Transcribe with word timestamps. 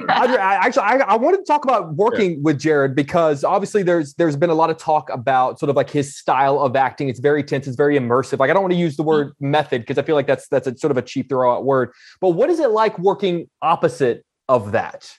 I, 0.08 0.58
actually, 0.66 0.82
I, 0.82 0.96
I 0.96 1.16
wanted 1.16 1.38
to 1.38 1.44
talk 1.44 1.64
about 1.64 1.94
working 1.94 2.32
yeah. 2.32 2.38
with 2.42 2.58
Jared 2.58 2.94
because 2.94 3.44
obviously 3.44 3.82
there's 3.82 4.14
there's 4.14 4.36
been 4.36 4.50
a 4.50 4.54
lot 4.54 4.70
of 4.70 4.76
talk 4.76 5.10
about 5.10 5.58
sort 5.58 5.70
of 5.70 5.76
like 5.76 5.90
his 5.90 6.16
style 6.16 6.60
of 6.60 6.76
acting. 6.76 7.08
It's 7.08 7.20
very 7.20 7.42
tense. 7.42 7.66
It's 7.66 7.76
very 7.76 7.98
immersive. 7.98 8.38
Like 8.38 8.50
I 8.50 8.52
don't 8.52 8.62
want 8.62 8.72
to 8.72 8.78
use 8.78 8.96
the 8.96 9.02
word 9.02 9.34
method 9.40 9.82
because 9.82 9.98
I 9.98 10.02
feel 10.02 10.14
like 10.14 10.26
that's 10.26 10.48
that's 10.48 10.66
a 10.66 10.76
sort 10.76 10.90
of 10.90 10.96
a 10.96 11.02
cheap 11.02 11.28
throw 11.28 11.54
out 11.54 11.64
word. 11.64 11.92
But 12.20 12.30
what 12.30 12.50
is 12.50 12.60
it 12.60 12.70
like 12.70 12.98
working 12.98 13.48
opposite 13.62 14.24
of 14.48 14.72
that? 14.72 15.10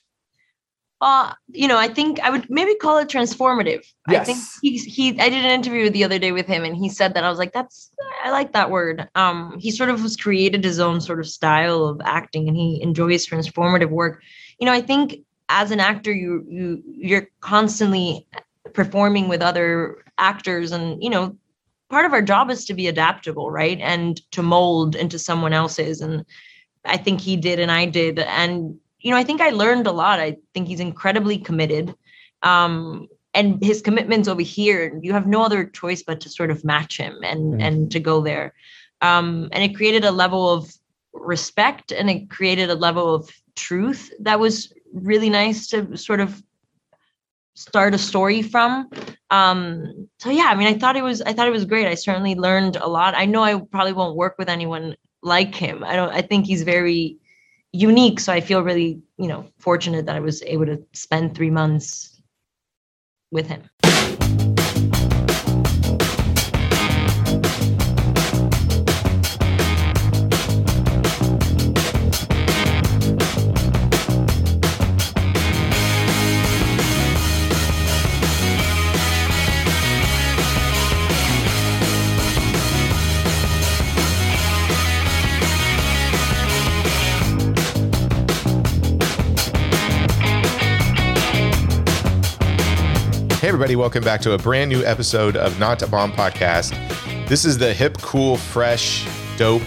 uh 1.02 1.34
you 1.50 1.68
know 1.68 1.78
i 1.78 1.88
think 1.88 2.20
i 2.22 2.30
would 2.30 2.50
maybe 2.50 2.74
call 2.76 2.98
it 2.98 3.10
transformative 3.10 3.86
yes. 4.10 4.22
i 4.22 4.24
think 4.24 4.40
he 4.62 4.78
he 4.78 5.10
i 5.20 5.30
did 5.30 5.44
an 5.44 5.52
interview 5.52 5.90
the 5.90 6.04
other 6.04 6.18
day 6.18 6.32
with 6.32 6.48
him 6.48 6.64
and 6.64 6.76
he 6.76 6.88
said 6.88 7.14
that 7.14 7.24
i 7.24 7.30
was 7.30 7.38
like 7.38 7.52
that's 7.52 7.92
i 8.24 8.32
like 8.32 8.54
that 8.54 8.72
word 8.72 9.08
um 9.16 9.56
he 9.60 9.72
sort 9.72 9.90
of 9.90 10.00
has 10.00 10.16
created 10.16 10.64
his 10.64 10.80
own 10.80 11.02
sort 11.02 11.20
of 11.20 11.28
style 11.28 11.86
of 11.86 12.00
acting 12.06 12.48
and 12.48 12.56
he 12.56 12.82
enjoys 12.82 13.28
transformative 13.28 13.90
work 13.90 14.22
you 14.60 14.66
know 14.66 14.74
i 14.74 14.82
think 14.82 15.18
as 15.50 15.72
an 15.72 15.80
actor 15.80 16.12
you 16.12 16.46
you 16.50 16.84
you're 16.86 17.28
constantly 17.42 18.28
performing 18.74 19.28
with 19.28 19.42
other 19.42 20.04
actors 20.18 20.72
and 20.72 21.02
you 21.04 21.10
know 21.10 21.38
part 21.90 22.06
of 22.06 22.14
our 22.14 22.22
job 22.22 22.50
is 22.50 22.66
to 22.66 22.74
be 22.74 22.88
adaptable 22.88 23.52
right 23.52 23.80
and 23.82 24.22
to 24.32 24.42
mold 24.42 24.96
into 24.96 25.20
someone 25.20 25.54
else's 25.54 26.02
and 26.02 26.26
i 26.86 26.98
think 26.98 27.22
he 27.22 27.36
did 27.36 27.60
and 27.60 27.72
i 27.72 27.86
did 27.86 28.20
and 28.20 28.78
you 29.06 29.12
know, 29.12 29.18
I 29.18 29.24
think 29.24 29.40
I 29.40 29.52
learned 29.52 29.86
a 29.86 29.92
lot. 29.92 30.20
I 30.20 30.38
think 30.56 30.68
he's 30.68 30.80
incredibly 30.80 31.38
committed. 31.38 31.94
Um, 32.42 33.08
and 33.36 33.64
his 33.64 33.80
commitments 33.80 34.28
over 34.28 34.42
here, 34.42 35.00
you 35.04 35.14
have 35.14 35.28
no 35.28 35.44
other 35.44 35.64
choice 35.64 36.02
but 36.02 36.20
to 36.22 36.30
sort 36.30 36.50
of 36.50 36.66
match 36.66 36.98
him 36.98 37.20
and 37.22 37.54
mm. 37.54 37.62
and 37.62 37.92
to 37.92 38.00
go 38.00 38.20
there. 38.20 38.56
Um, 39.02 39.50
and 39.52 39.64
it 39.64 39.76
created 39.76 40.06
a 40.06 40.12
level 40.12 40.50
of 40.50 40.74
respect 41.14 41.92
and 41.92 42.10
it 42.10 42.32
created 42.32 42.72
a 42.72 42.76
level 42.76 43.14
of 43.14 43.30
truth 43.56 44.12
that 44.20 44.40
was 44.40 44.74
really 44.94 45.30
nice 45.30 45.68
to 45.68 45.98
sort 45.98 46.20
of 46.20 46.42
start 47.54 47.94
a 47.94 47.98
story 47.98 48.42
from 48.42 48.90
um 49.32 50.08
so 50.20 50.30
yeah 50.30 50.48
i 50.50 50.56
mean 50.56 50.68
i 50.68 50.78
thought 50.78 50.98
it 50.98 51.04
was 51.04 51.22
i 51.22 51.32
thought 51.32 51.48
it 51.48 51.52
was 51.52 51.66
great 51.66 51.88
i 51.88 51.96
certainly 51.96 52.36
learned 52.36 52.76
a 52.76 52.88
lot 52.88 53.16
i 53.16 53.26
know 53.26 53.44
i 53.44 53.58
probably 53.72 53.94
won't 53.94 54.18
work 54.18 54.36
with 54.38 54.50
anyone 54.50 54.96
like 55.24 55.56
him 55.56 55.84
i 55.84 55.96
don't 55.96 56.10
i 56.10 56.22
think 56.22 56.46
he's 56.46 56.64
very 56.64 57.18
unique. 57.76 58.20
So 58.20 58.32
I 58.32 58.42
feel 58.42 58.64
really, 58.64 59.02
you 59.18 59.28
know, 59.28 59.46
fortunate 59.60 60.06
that 60.06 60.16
I 60.16 60.22
was 60.22 60.42
able 60.44 60.66
to 60.66 60.84
spend 60.94 61.36
three 61.36 61.50
months 61.50 62.22
with 63.32 63.48
him. 63.48 63.70
Everybody, 93.56 93.78
welcome 93.78 94.04
back 94.04 94.20
to 94.20 94.34
a 94.34 94.38
brand 94.38 94.70
new 94.70 94.84
episode 94.84 95.38
of 95.38 95.58
Not 95.62 95.82
a 95.82 95.88
Bomb 95.88 96.12
Podcast. 96.12 96.72
This 97.30 97.46
is 97.46 97.58
the 97.58 97.74
hip, 97.74 97.98
cool, 98.02 98.36
fresh, 98.36 99.08
dope 99.38 99.62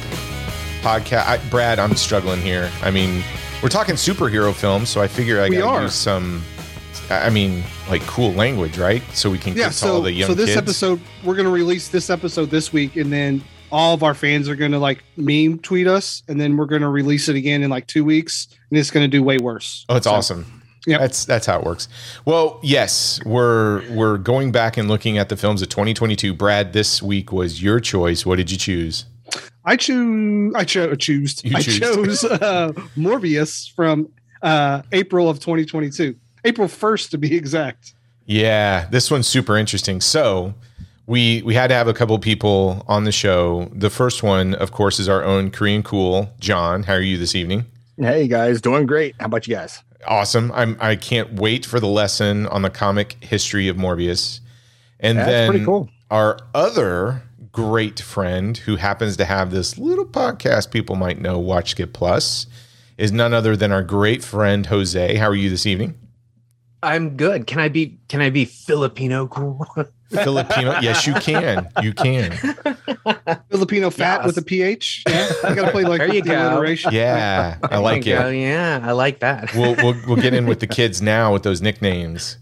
podcast. 0.82 1.26
I, 1.26 1.38
Brad, 1.48 1.78
I'm 1.78 1.96
struggling 1.96 2.42
here. 2.42 2.70
I 2.82 2.90
mean, 2.90 3.24
we're 3.62 3.70
talking 3.70 3.94
superhero 3.94 4.54
films, 4.54 4.90
so 4.90 5.00
I 5.00 5.08
figure 5.08 5.40
I 5.40 5.48
gotta 5.48 5.84
use 5.84 5.94
some. 5.94 6.42
I 7.08 7.30
mean, 7.30 7.64
like 7.88 8.02
cool 8.02 8.34
language, 8.34 8.76
right? 8.76 9.02
So 9.14 9.30
we 9.30 9.38
can 9.38 9.56
yeah. 9.56 9.70
So, 9.70 10.02
the 10.02 10.12
young 10.12 10.28
so 10.28 10.34
this 10.34 10.48
kids. 10.48 10.58
episode, 10.58 11.00
we're 11.24 11.36
gonna 11.36 11.48
release 11.48 11.88
this 11.88 12.10
episode 12.10 12.50
this 12.50 12.70
week, 12.70 12.96
and 12.96 13.10
then 13.10 13.42
all 13.72 13.94
of 13.94 14.02
our 14.02 14.12
fans 14.12 14.50
are 14.50 14.56
gonna 14.56 14.78
like 14.78 15.02
meme 15.16 15.60
tweet 15.60 15.86
us, 15.86 16.24
and 16.28 16.38
then 16.38 16.58
we're 16.58 16.66
gonna 16.66 16.90
release 16.90 17.30
it 17.30 17.36
again 17.36 17.62
in 17.62 17.70
like 17.70 17.86
two 17.86 18.04
weeks, 18.04 18.48
and 18.68 18.78
it's 18.78 18.90
gonna 18.90 19.08
do 19.08 19.22
way 19.22 19.38
worse. 19.38 19.86
Oh, 19.88 19.96
it's 19.96 20.04
so, 20.04 20.12
awesome. 20.12 20.57
Yeah, 20.86 20.98
that's 20.98 21.24
that's 21.24 21.46
how 21.46 21.58
it 21.58 21.64
works. 21.64 21.88
Well, 22.24 22.60
yes, 22.62 23.20
we're 23.24 23.88
we're 23.90 24.18
going 24.18 24.52
back 24.52 24.76
and 24.76 24.88
looking 24.88 25.18
at 25.18 25.28
the 25.28 25.36
films 25.36 25.62
of 25.62 25.68
2022. 25.68 26.34
Brad, 26.34 26.72
this 26.72 27.02
week 27.02 27.32
was 27.32 27.62
your 27.62 27.80
choice. 27.80 28.24
What 28.24 28.36
did 28.36 28.50
you 28.50 28.56
choose? 28.58 29.04
I 29.64 29.76
choose. 29.76 30.54
I 30.54 30.64
cho- 30.64 30.94
choose. 30.94 31.42
I 31.54 31.60
chose 31.60 32.24
uh, 32.24 32.72
Morbius 32.96 33.70
from 33.74 34.08
uh, 34.42 34.82
April 34.92 35.28
of 35.28 35.40
2022, 35.40 36.16
April 36.44 36.68
1st 36.68 37.10
to 37.10 37.18
be 37.18 37.34
exact. 37.36 37.92
Yeah, 38.24 38.86
this 38.90 39.10
one's 39.10 39.26
super 39.26 39.56
interesting. 39.56 40.00
So 40.00 40.54
we 41.06 41.42
we 41.42 41.54
had 41.54 41.68
to 41.68 41.74
have 41.74 41.88
a 41.88 41.94
couple 41.94 42.18
people 42.18 42.84
on 42.86 43.04
the 43.04 43.12
show. 43.12 43.70
The 43.74 43.90
first 43.90 44.22
one, 44.22 44.54
of 44.54 44.70
course, 44.72 44.98
is 45.00 45.08
our 45.08 45.24
own 45.24 45.50
Korean 45.50 45.82
cool 45.82 46.30
John. 46.38 46.84
How 46.84 46.94
are 46.94 47.00
you 47.00 47.18
this 47.18 47.34
evening? 47.34 47.64
Hey 47.98 48.28
guys, 48.28 48.60
doing 48.60 48.86
great. 48.86 49.16
How 49.18 49.26
about 49.26 49.46
you 49.48 49.54
guys? 49.56 49.82
Awesome. 50.06 50.52
I'm 50.52 50.76
I 50.80 50.96
can't 50.96 51.34
wait 51.34 51.66
for 51.66 51.80
the 51.80 51.86
lesson 51.86 52.46
on 52.46 52.62
the 52.62 52.70
comic 52.70 53.16
history 53.22 53.68
of 53.68 53.76
Morbius. 53.76 54.40
And 55.00 55.18
That's 55.18 55.28
then 55.28 55.50
pretty 55.50 55.64
cool. 55.64 55.88
our 56.10 56.38
other 56.54 57.22
great 57.52 58.00
friend 58.00 58.56
who 58.56 58.76
happens 58.76 59.16
to 59.16 59.24
have 59.24 59.50
this 59.50 59.78
little 59.78 60.06
podcast 60.06 60.70
people 60.70 60.96
might 60.96 61.20
know, 61.20 61.38
Watch 61.38 61.70
Skip 61.70 61.92
Plus, 61.92 62.46
is 62.96 63.12
none 63.12 63.32
other 63.32 63.56
than 63.56 63.72
our 63.72 63.82
great 63.82 64.22
friend 64.22 64.66
Jose. 64.66 65.16
How 65.16 65.28
are 65.28 65.34
you 65.34 65.50
this 65.50 65.66
evening? 65.66 65.98
I'm 66.82 67.16
good. 67.16 67.46
Can 67.46 67.58
I 67.58 67.68
be 67.68 67.98
can 68.08 68.20
I 68.20 68.30
be 68.30 68.44
Filipino 68.44 69.26
cool? 69.26 69.66
Filipino. 70.10 70.78
Yes, 70.80 71.06
you 71.06 71.14
can. 71.14 71.68
You 71.82 71.92
can. 71.92 72.32
Filipino 73.50 73.90
fat 73.90 74.18
yes. 74.18 74.26
with 74.26 74.38
a 74.38 74.42
PH. 74.42 75.04
Yeah, 75.08 75.30
I 75.44 75.54
gotta 75.54 75.70
play 75.70 75.84
like 75.84 75.98
there 75.98 76.14
you 76.14 76.22
go. 76.22 76.62
Yeah, 76.90 77.58
I 77.62 77.78
like 77.78 78.06
it. 78.06 78.18
Go. 78.18 78.28
Yeah, 78.28 78.80
I 78.82 78.92
like 78.92 79.20
that. 79.20 79.54
we'll, 79.54 79.76
we'll 79.76 79.96
we'll 80.06 80.16
get 80.16 80.34
in 80.34 80.46
with 80.46 80.60
the 80.60 80.66
kids 80.78 81.02
now 81.02 81.32
with 81.32 81.42
those 81.42 81.60
nicknames. 81.60 82.38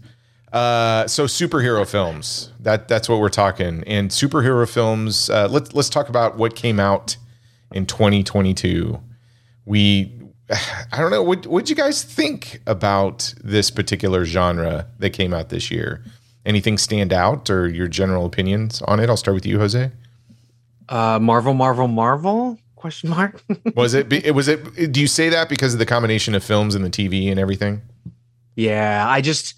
Uh, 0.53 1.05
so 1.07 1.25
superhero 1.25 1.87
films. 1.87 2.51
That 2.59 2.87
that's 2.87 3.09
what 3.09 3.19
we're 3.19 3.29
talking. 3.29 3.83
And 3.85 4.11
superhero 4.11 4.67
films. 4.67 5.29
Uh, 5.29 5.47
let's 5.49 5.73
let's 5.73 5.89
talk 5.89 6.09
about 6.09 6.37
what 6.37 6.55
came 6.55 6.79
out 6.79 7.17
in 7.71 7.85
2022. 7.85 9.01
We 9.65 10.13
I 10.49 10.97
don't 10.97 11.11
know. 11.11 11.23
What 11.23 11.45
what 11.47 11.69
you 11.69 11.75
guys 11.75 12.03
think 12.03 12.61
about 12.65 13.33
this 13.43 13.69
particular 13.69 14.25
genre 14.25 14.87
that 14.99 15.11
came 15.11 15.33
out 15.33 15.49
this 15.49 15.69
year? 15.69 16.03
Anything 16.47 16.77
stand 16.77 17.11
out 17.11 17.49
or 17.49 17.67
your 17.67 17.89
general 17.89 18.25
opinions 18.25 18.81
on 18.83 19.01
it? 19.01 19.09
I'll 19.09 19.17
start 19.17 19.35
with 19.35 19.45
you, 19.45 19.59
Jose. 19.59 19.91
Uh, 20.87 21.19
Marvel, 21.19 21.53
Marvel, 21.53 21.89
Marvel? 21.89 22.57
Question 22.77 23.09
mark. 23.09 23.43
was 23.75 23.93
it? 23.93 24.11
It 24.13 24.33
was 24.33 24.47
it. 24.47 24.93
Do 24.93 25.01
you 25.01 25.07
say 25.07 25.27
that 25.27 25.49
because 25.49 25.73
of 25.73 25.79
the 25.79 25.85
combination 25.85 26.33
of 26.35 26.43
films 26.45 26.73
and 26.73 26.85
the 26.85 26.89
TV 26.89 27.29
and 27.29 27.37
everything? 27.37 27.81
Yeah, 28.55 29.05
I 29.05 29.19
just, 29.19 29.55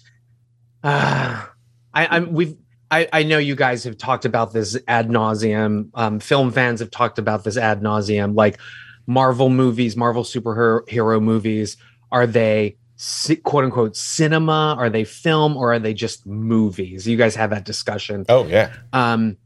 uh, 0.82 1.46
I, 1.94 2.06
I'm 2.16 2.32
we've. 2.32 2.56
I, 2.90 3.06
I 3.12 3.22
know 3.22 3.38
you 3.38 3.54
guys 3.54 3.84
have 3.84 3.96
talked 3.96 4.24
about 4.24 4.52
this 4.52 4.76
ad 4.88 5.10
nauseum. 5.10 5.90
Um, 5.94 6.18
film 6.18 6.50
fans 6.50 6.80
have 6.80 6.90
talked 6.90 7.20
about 7.20 7.44
this 7.44 7.56
ad 7.56 7.82
nauseum. 7.82 8.34
Like 8.34 8.58
Marvel 9.06 9.48
movies, 9.48 9.96
Marvel 9.96 10.24
superhero 10.24 11.22
movies, 11.22 11.76
are 12.10 12.26
they 12.26 12.78
quote 13.44 13.64
unquote 13.64 13.96
cinema? 13.96 14.74
Are 14.78 14.90
they 14.90 15.04
film 15.04 15.56
or 15.56 15.72
are 15.72 15.78
they 15.78 15.94
just 15.94 16.26
movies? 16.26 17.06
You 17.06 17.16
guys 17.16 17.34
have 17.36 17.50
that 17.50 17.64
discussion. 17.64 18.26
Oh 18.28 18.46
yeah. 18.46 18.72
Um, 18.92 19.36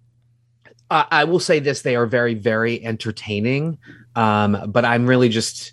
I, 0.90 1.06
I 1.10 1.24
will 1.24 1.40
say 1.40 1.60
this: 1.60 1.82
they 1.82 1.96
are 1.96 2.06
very, 2.06 2.34
very 2.34 2.84
entertaining. 2.84 3.78
Um, 4.16 4.70
but 4.70 4.84
I'm 4.84 5.06
really 5.06 5.28
just, 5.28 5.72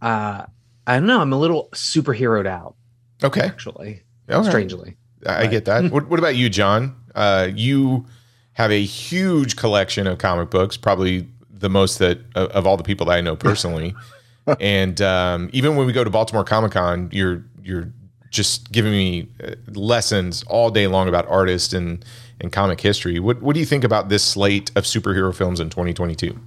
uh, 0.00 0.44
I 0.86 0.94
don't 0.94 1.06
know. 1.06 1.20
I'm 1.20 1.32
a 1.32 1.38
little 1.38 1.68
superheroed 1.72 2.46
out. 2.46 2.76
Okay. 3.22 3.40
Actually, 3.40 4.02
okay. 4.30 4.48
strangely, 4.48 4.96
I 5.26 5.44
but. 5.44 5.50
get 5.50 5.64
that. 5.64 5.90
what, 5.90 6.08
what 6.08 6.18
about 6.18 6.36
you, 6.36 6.48
John? 6.48 6.96
Uh, 7.14 7.48
you 7.52 8.06
have 8.52 8.70
a 8.70 8.82
huge 8.82 9.56
collection 9.56 10.06
of 10.06 10.18
comic 10.18 10.50
books, 10.50 10.76
probably 10.76 11.28
the 11.50 11.68
most 11.68 11.98
that 11.98 12.20
of 12.36 12.66
all 12.66 12.76
the 12.76 12.84
people 12.84 13.06
that 13.06 13.12
I 13.12 13.20
know 13.20 13.36
personally. 13.36 13.94
and 14.60 15.00
um, 15.00 15.50
even 15.52 15.76
when 15.76 15.86
we 15.86 15.92
go 15.92 16.04
to 16.04 16.10
Baltimore 16.10 16.44
Comic 16.44 16.72
Con, 16.72 17.08
you're 17.12 17.44
you're 17.62 17.92
just 18.30 18.70
giving 18.72 18.92
me 18.92 19.28
uh, 19.42 19.54
lessons 19.72 20.44
all 20.44 20.70
day 20.70 20.86
long 20.86 21.08
about 21.08 21.26
artists 21.28 21.72
and 21.72 22.04
and 22.40 22.52
comic 22.52 22.80
history. 22.80 23.18
What 23.18 23.42
what 23.42 23.54
do 23.54 23.60
you 23.60 23.66
think 23.66 23.84
about 23.84 24.08
this 24.08 24.24
slate 24.24 24.70
of 24.76 24.84
superhero 24.84 25.34
films 25.34 25.60
in 25.60 25.70
2022? 25.70 26.38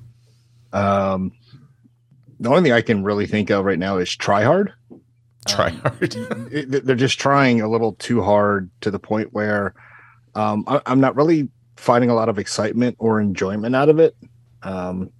Um, 0.74 1.32
the 2.40 2.50
only 2.50 2.64
thing 2.64 2.72
I 2.72 2.82
can 2.82 3.04
really 3.04 3.28
think 3.28 3.50
of 3.50 3.66
right 3.66 3.80
now 3.80 3.98
is 3.98 4.16
Try 4.16 4.44
Hard. 4.44 4.74
Try 5.48 5.70
um, 5.70 5.78
Hard. 5.84 6.16
Um, 6.16 6.50
they're 6.52 6.96
just 6.96 7.20
trying 7.20 7.62
a 7.62 7.70
little 7.70 7.94
too 7.94 8.22
hard 8.22 8.70
to 8.82 8.92
the 8.92 9.00
point 9.00 9.34
where 9.34 9.74
um, 10.36 10.64
I, 10.68 10.82
I'm 10.86 11.00
not 11.00 11.16
really 11.16 11.50
finding 11.78 12.10
a 12.10 12.16
lot 12.16 12.30
of 12.30 12.40
excitement 12.40 12.96
or 13.00 13.20
enjoyment 13.20 13.76
out 13.76 13.90
of 13.90 14.00
it. 14.00 14.16
Um, 14.64 15.12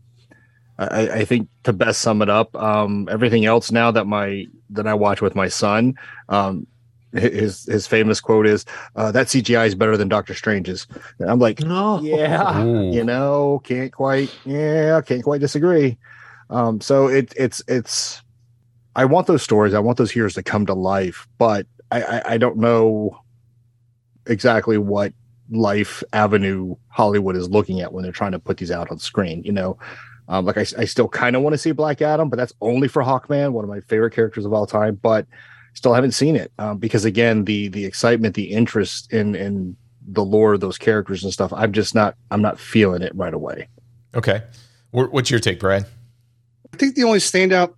I, 0.90 1.20
I 1.20 1.26
think 1.26 1.48
to 1.64 1.74
best 1.74 2.02
sum 2.02 2.22
it 2.22 2.30
up, 2.30 2.56
um, 2.56 3.08
everything 3.12 3.46
else 3.46 3.72
now 3.72 3.92
that 3.92 4.06
my 4.06 4.46
that 4.72 4.88
I 4.88 4.94
watch 4.94 5.22
with 5.22 5.36
my 5.36 5.48
son, 5.48 5.96
um, 6.30 6.66
his 7.14 7.66
his 7.66 7.88
famous 7.88 8.20
quote 8.20 8.48
is 8.48 8.66
uh, 8.96 9.12
that 9.12 9.28
CGI 9.28 9.68
is 9.68 9.76
better 9.76 9.98
than 9.98 10.08
Doctor 10.10 10.34
Strange's. 10.34 10.88
And 11.20 11.30
I'm 11.30 11.40
like, 11.40 11.60
No. 11.60 12.02
yeah, 12.02 12.64
Ooh. 12.64 12.92
you 12.92 13.04
know, 13.04 13.62
can't 13.64 13.92
quite, 13.92 14.36
yeah, 14.46 15.02
can't 15.02 15.24
quite 15.24 15.42
disagree. 15.42 15.98
Um, 16.50 16.82
so 16.82 17.08
it 17.08 17.34
it's 17.38 17.62
it's, 17.68 18.22
I 18.96 19.06
want 19.06 19.28
those 19.28 19.44
stories, 19.44 19.74
I 19.74 19.80
want 19.80 19.98
those 19.98 20.12
heroes 20.12 20.34
to 20.36 20.44
come 20.44 20.66
to 20.66 20.74
life, 20.74 21.28
but 21.38 21.68
I 21.92 22.02
I, 22.02 22.34
I 22.34 22.38
don't 22.38 22.58
know 22.58 23.20
exactly 24.26 24.78
what 24.78 25.14
life 25.50 26.02
avenue 26.14 26.76
Hollywood 26.88 27.36
is 27.36 27.50
looking 27.50 27.82
at 27.82 27.92
when 27.94 28.04
they're 28.04 28.12
trying 28.12 28.32
to 28.32 28.40
put 28.40 28.58
these 28.58 28.72
out 28.72 28.90
on 28.90 29.00
screen. 29.00 29.44
You 29.44 29.52
know, 29.52 29.78
um, 30.32 30.46
like 30.46 30.58
I, 30.58 30.66
I 30.78 30.86
still 30.86 31.10
kind 31.10 31.36
of 31.36 31.42
want 31.42 31.54
to 31.54 31.58
see 31.58 31.74
Black 31.74 32.02
Adam, 32.02 32.30
but 32.30 32.38
that's 32.38 32.54
only 32.62 32.88
for 32.88 33.04
Hawkman, 33.04 33.52
one 33.52 33.66
of 33.66 33.70
my 33.70 33.82
favorite 33.82 34.14
characters 34.14 34.46
of 34.46 34.54
all 34.54 34.66
time. 34.66 34.96
But 34.96 35.28
still 35.74 35.94
haven't 35.94 36.12
seen 36.14 36.36
it 36.36 36.52
um, 36.58 36.78
because 36.78 37.06
again, 37.06 37.46
the 37.46 37.68
the 37.68 37.86
excitement, 37.86 38.34
the 38.36 38.46
interest 38.52 39.12
in 39.12 39.36
in 39.36 39.76
the 40.08 40.24
lore 40.24 40.54
of 40.54 40.62
those 40.62 40.78
characters 40.78 41.24
and 41.24 41.34
stuff, 41.34 41.52
I'm 41.54 41.74
just 41.74 41.94
not 41.94 42.16
I'm 42.32 42.42
not 42.42 42.60
feeling 42.60 43.02
it 43.02 43.14
right 43.14 43.34
away. 43.34 43.68
Okay. 44.16 44.42
What's 44.92 45.30
your 45.30 45.40
take, 45.40 45.60
Brad? 45.60 45.86
I 46.74 46.78
think 46.78 46.96
the 46.96 47.04
only 47.04 47.20
standout 47.20 47.74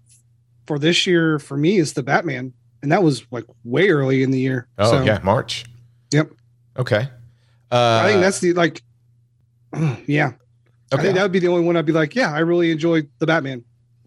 for 0.65 0.79
this 0.79 1.05
year 1.05 1.39
for 1.39 1.57
me 1.57 1.77
is 1.77 1.93
the 1.93 2.03
Batman, 2.03 2.53
and 2.81 2.91
that 2.91 3.03
was 3.03 3.25
like 3.31 3.45
way 3.63 3.89
early 3.89 4.23
in 4.23 4.31
the 4.31 4.39
year. 4.39 4.67
Oh, 4.77 4.91
So, 4.91 5.03
yeah, 5.03 5.19
March. 5.23 5.65
Yep. 6.11 6.31
Okay. 6.77 7.09
Uh, 7.71 8.01
I 8.03 8.09
think 8.09 8.21
that's 8.21 8.39
the 8.39 8.53
like, 8.53 8.81
yeah. 10.07 10.33
I 10.93 10.95
okay. 10.95 11.03
think 11.05 11.15
that 11.15 11.23
would 11.23 11.31
be 11.31 11.39
the 11.39 11.47
only 11.47 11.65
one 11.65 11.75
I'd 11.75 11.87
be 11.87 11.91
like, 11.91 12.13
yeah, 12.13 12.31
I 12.31 12.39
really 12.39 12.69
enjoyed 12.69 13.09
the 13.17 13.25
Batman. 13.25 13.63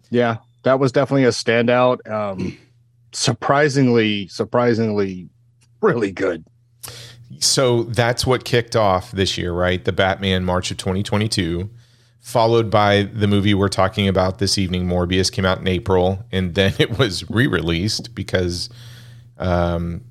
Yeah, 0.09 0.37
that 0.63 0.79
was 0.79 0.93
definitely 0.93 1.25
a 1.25 1.31
standout. 1.31 2.09
Um, 2.09 2.57
surprisingly, 3.11 4.29
surprisingly, 4.29 5.27
really 5.81 6.13
good. 6.13 6.45
So 7.39 7.83
that's 7.83 8.25
what 8.25 8.45
kicked 8.45 8.77
off 8.77 9.11
this 9.11 9.37
year, 9.37 9.51
right? 9.51 9.83
The 9.83 9.91
Batman 9.91 10.45
March 10.45 10.71
of 10.71 10.77
2022, 10.77 11.69
followed 12.21 12.71
by 12.71 13.03
the 13.03 13.27
movie 13.27 13.53
we're 13.53 13.67
talking 13.67 14.07
about 14.07 14.39
this 14.39 14.57
evening, 14.57 14.87
Morbius, 14.87 15.29
came 15.29 15.43
out 15.43 15.59
in 15.59 15.67
April, 15.67 16.23
and 16.31 16.55
then 16.55 16.73
it 16.79 16.97
was 16.97 17.29
re-released 17.29 18.15
because 18.15 18.69
um, 19.39 20.05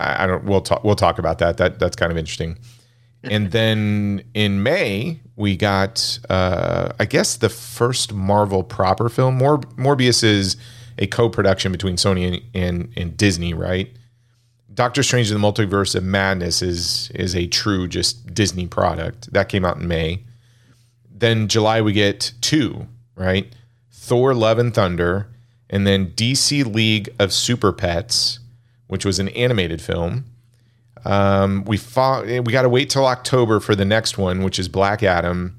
I, 0.00 0.24
I 0.24 0.26
don't. 0.26 0.44
We'll 0.44 0.62
talk. 0.62 0.82
We'll 0.82 0.96
talk 0.96 1.18
about 1.18 1.40
that. 1.40 1.58
That 1.58 1.78
that's 1.78 1.94
kind 1.94 2.10
of 2.10 2.16
interesting. 2.16 2.58
And 3.24 3.50
then 3.52 4.24
in 4.34 4.62
May 4.62 5.20
we 5.36 5.56
got, 5.56 6.18
uh, 6.28 6.92
I 6.98 7.04
guess, 7.04 7.36
the 7.36 7.48
first 7.48 8.12
Marvel 8.12 8.62
proper 8.62 9.08
film. 9.08 9.36
Mor- 9.38 9.58
Morbius 9.76 10.22
is 10.22 10.56
a 10.98 11.06
co-production 11.06 11.72
between 11.72 11.96
Sony 11.96 12.26
and, 12.26 12.42
and, 12.54 12.92
and 12.96 13.16
Disney, 13.16 13.54
right? 13.54 13.90
Doctor 14.74 15.02
Strange 15.02 15.30
in 15.30 15.40
the 15.40 15.46
Multiverse 15.46 15.94
of 15.94 16.02
Madness 16.02 16.62
is 16.62 17.10
is 17.14 17.36
a 17.36 17.46
true 17.46 17.86
just 17.86 18.32
Disney 18.32 18.66
product. 18.66 19.32
That 19.32 19.48
came 19.48 19.64
out 19.64 19.76
in 19.76 19.86
May. 19.86 20.24
Then 21.10 21.48
July 21.48 21.82
we 21.82 21.92
get 21.92 22.32
two, 22.40 22.86
right? 23.14 23.54
Thor 23.90 24.34
Love 24.34 24.58
and 24.58 24.74
Thunder, 24.74 25.28
and 25.68 25.86
then 25.86 26.12
DC 26.12 26.72
League 26.74 27.10
of 27.18 27.32
Super 27.32 27.72
Pets, 27.72 28.38
which 28.86 29.04
was 29.04 29.18
an 29.18 29.28
animated 29.30 29.82
film. 29.82 30.24
Um, 31.04 31.64
we 31.64 31.76
fought, 31.76 32.26
we 32.26 32.52
got 32.52 32.62
to 32.62 32.68
wait 32.68 32.90
till 32.90 33.06
October 33.06 33.60
for 33.60 33.74
the 33.74 33.84
next 33.84 34.18
one, 34.18 34.42
which 34.42 34.58
is 34.58 34.68
Black 34.68 35.02
Adam, 35.02 35.56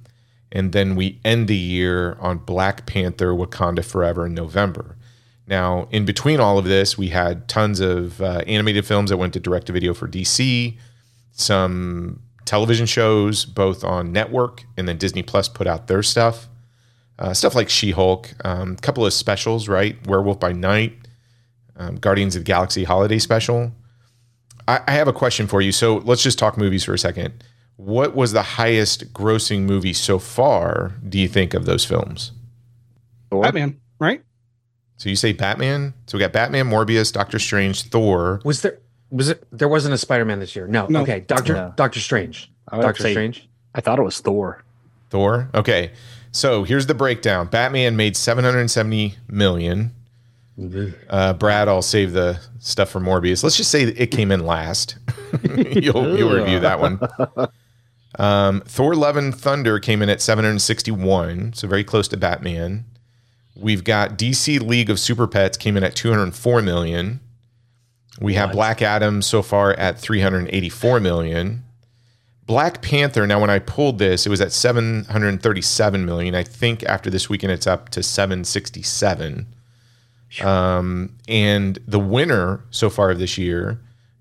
and 0.51 0.72
then 0.72 0.95
we 0.95 1.19
end 1.25 1.48
the 1.48 1.56
year 1.56 2.18
on 2.19 2.38
Black 2.38 2.86
Panther: 2.86 3.34
Wakanda 3.34 3.84
Forever 3.84 4.25
in 4.25 4.34
November. 4.34 4.98
Now, 5.45 5.88
in 5.92 6.06
between 6.06 6.40
all 6.40 6.57
of 6.57 6.66
this, 6.66 6.98
we 6.98 7.10
had 7.10 7.48
tons 7.50 7.80
of 7.80 8.22
uh, 8.22 8.44
animated 8.48 8.86
films 8.86 9.10
that 9.10 9.18
went 9.18 9.34
to 9.34 9.40
direct 9.40 9.68
to 9.68 9.74
video 9.74 9.94
for 9.94 10.07
DC, 10.07 10.78
some 11.34 12.22
television 12.45 12.86
shows, 12.86 13.45
both 13.45 13.84
on 13.84 14.13
network, 14.13 14.63
and 14.78 14.88
then 14.88 14.98
Disney 14.98 15.24
Plus 15.24 15.50
put 15.50 15.68
out 15.68 15.88
their 15.88 16.04
stuff. 16.04 16.48
Uh, 17.19 17.34
stuff 17.34 17.56
like 17.56 17.69
She 17.69 17.92
Hulk, 17.92 18.34
a 18.44 18.50
um, 18.50 18.75
couple 18.78 19.06
of 19.06 19.13
specials, 19.13 19.68
right? 19.68 19.95
Werewolf 20.07 20.40
by 20.40 20.51
Night, 20.51 20.94
um, 21.75 21.95
Guardians 21.95 22.36
of 22.36 22.42
the 22.42 22.45
Galaxy 22.45 22.86
Holiday 22.86 23.19
Special. 23.19 23.72
I, 24.68 24.81
I 24.88 24.92
have 24.92 25.07
a 25.07 25.13
question 25.13 25.48
for 25.48 25.62
you. 25.62 25.71
So 25.71 25.98
let's 25.98 26.24
just 26.24 26.39
talk 26.39 26.57
movies 26.57 26.83
for 26.83 26.94
a 26.94 27.00
second. 27.00 27.33
What 27.77 28.15
was 28.15 28.33
the 28.33 28.44
highest 28.44 29.13
grossing 29.13 29.62
movie 29.62 29.94
so 29.94 30.19
far, 30.19 30.94
do 31.07 31.19
you 31.19 31.27
think, 31.27 31.54
of 31.54 31.65
those 31.65 31.83
films? 31.86 32.31
Thor? 33.30 33.44
Batman, 33.44 33.80
right? 34.00 34.21
So 34.98 35.10
you 35.10 35.15
say 35.15 35.33
Batman? 35.33 35.94
So 36.06 36.18
we 36.18 36.19
got 36.21 36.31
Batman, 36.33 36.69
Morbius, 36.69 37.12
Doctor 37.12 37.39
Strange, 37.39 37.83
Thor. 37.83 38.42
Was 38.45 38.62
there 38.62 38.80
was 39.10 39.30
it 39.30 39.45
there 39.51 39.68
wasn't 39.68 39.94
a 39.94 39.98
Spider-Man 39.98 40.39
this 40.39 40.56
year? 40.56 40.68
No. 40.68 40.88
No. 40.88 41.01
Okay. 41.01 41.21
Doctor 41.21 41.54
No. 41.54 41.74
Doctor 41.75 42.00
Strange. 42.00 42.51
Doctor 42.71 43.04
say- 43.04 43.12
Strange. 43.13 43.48
I 43.75 43.81
thought 43.81 43.98
it 44.00 44.04
was 44.04 44.19
Thor. 44.19 44.63
Thor. 45.09 45.50
Okay. 45.54 45.92
So 46.31 46.63
here's 46.63 46.88
the 46.88 46.94
breakdown. 46.95 47.48
Batman 47.48 47.95
made 47.95 48.16
770 48.16 49.16
million. 49.27 49.92
Uh, 51.09 51.33
Brad, 51.33 51.67
I'll 51.67 51.81
save 51.81 52.13
the 52.13 52.39
stuff 52.59 52.89
for 52.89 53.00
Morbius. 53.00 53.44
Let's 53.44 53.57
just 53.57 53.71
say 53.71 53.85
that 53.85 54.00
it 54.00 54.07
came 54.07 54.31
in 54.31 54.45
last. 54.45 54.97
you'll, 55.44 56.17
you'll 56.17 56.33
review 56.33 56.59
that 56.59 56.79
one. 56.79 57.00
Um, 58.19 58.61
Thor: 58.61 58.95
Love 58.95 59.17
and 59.17 59.35
Thunder 59.35 59.79
came 59.79 60.01
in 60.01 60.09
at 60.09 60.21
761, 60.21 61.53
so 61.53 61.67
very 61.67 61.83
close 61.83 62.07
to 62.09 62.17
Batman. 62.17 62.85
We've 63.55 63.83
got 63.83 64.17
DC 64.17 64.61
League 64.61 64.89
of 64.89 65.00
Super 65.00 65.27
Pets 65.27 65.57
came 65.57 65.77
in 65.77 65.83
at 65.83 65.95
204 65.95 66.61
million. 66.61 67.19
We 68.19 68.35
have? 68.35 68.51
Black 68.51 68.81
Adam 68.81 69.21
so 69.21 69.41
far 69.41 69.73
at 69.73 69.99
384 69.99 70.99
million. 70.99 71.63
Black 72.45 72.81
Panther. 72.81 73.25
Now, 73.25 73.39
when 73.39 73.49
I 73.49 73.59
pulled 73.59 73.99
this, 73.99 74.25
it 74.25 74.29
was 74.29 74.41
at 74.41 74.51
737 74.51 76.06
million. 76.06 76.35
I 76.35 76.44
think 76.44 76.83
after 76.83 77.09
this 77.09 77.29
weekend, 77.29 77.53
it's 77.53 77.67
up 77.67 77.89
to 77.89 78.03
767. 78.03 79.47
Um, 80.41 81.15
and 81.27 81.77
the 81.88 82.00
winner 82.00 82.63
so 82.71 82.89
far 82.89 83.12
of 83.12 83.19
this 83.19 83.38
year, 83.38 83.80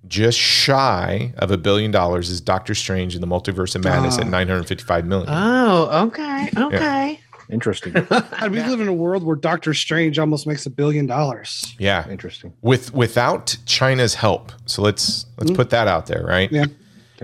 just 0.08 0.38
shy 0.38 1.32
of 1.38 1.50
a 1.50 1.56
billion 1.56 1.90
dollars, 1.90 2.28
is 2.28 2.40
Doctor 2.40 2.74
Strange 2.74 3.14
in 3.14 3.20
the 3.20 3.26
Multiverse 3.26 3.74
of 3.74 3.84
Madness 3.84 4.18
at 4.18 4.24
Ah. 4.26 4.30
955 4.30 5.06
million. 5.06 5.28
Oh, 5.30 6.06
okay. 6.08 6.50
Okay. 6.56 7.20
Interesting. 7.50 7.92
God, 7.92 8.24
we 8.50 8.60
live 8.62 8.80
in 8.80 8.88
a 8.88 8.92
world 8.92 9.22
where 9.24 9.36
Doctor 9.36 9.74
Strange 9.74 10.18
almost 10.18 10.46
makes 10.46 10.64
a 10.66 10.70
billion 10.70 11.06
dollars. 11.06 11.74
yeah, 11.78 12.08
Interesting. 12.10 12.52
with 12.62 12.92
without 12.94 13.56
China's 13.66 14.14
help. 14.14 14.52
So 14.66 14.82
let's 14.82 15.26
let's 15.38 15.50
Mm. 15.50 15.56
put 15.56 15.70
that 15.70 15.86
out 15.88 16.06
there, 16.06 16.24
right? 16.24 16.50
Yeah. 16.52 16.66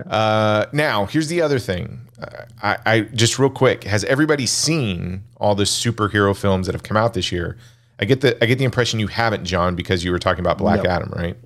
Uh, 0.06 0.66
now, 0.72 1.06
here's 1.06 1.26
the 1.28 1.42
other 1.42 1.58
thing. 1.58 2.00
Uh, 2.22 2.26
I, 2.62 2.76
I 2.86 3.00
just 3.00 3.38
real 3.38 3.50
quick. 3.50 3.82
Has 3.84 4.04
everybody 4.04 4.46
seen 4.46 5.24
all 5.40 5.54
the 5.56 5.64
superhero 5.64 6.36
films 6.36 6.66
that 6.66 6.74
have 6.74 6.84
come 6.84 6.96
out 6.96 7.14
this 7.14 7.32
year? 7.32 7.56
I 8.00 8.04
get 8.04 8.20
the 8.20 8.42
I 8.42 8.46
get 8.46 8.58
the 8.58 8.64
impression 8.64 9.00
you 9.00 9.06
haven't, 9.08 9.44
John, 9.44 9.74
because 9.74 10.04
you 10.04 10.12
were 10.12 10.18
talking 10.18 10.40
about 10.40 10.58
Black 10.58 10.84
No. 10.84 10.90
Adam, 10.90 11.10
right? 11.16 11.36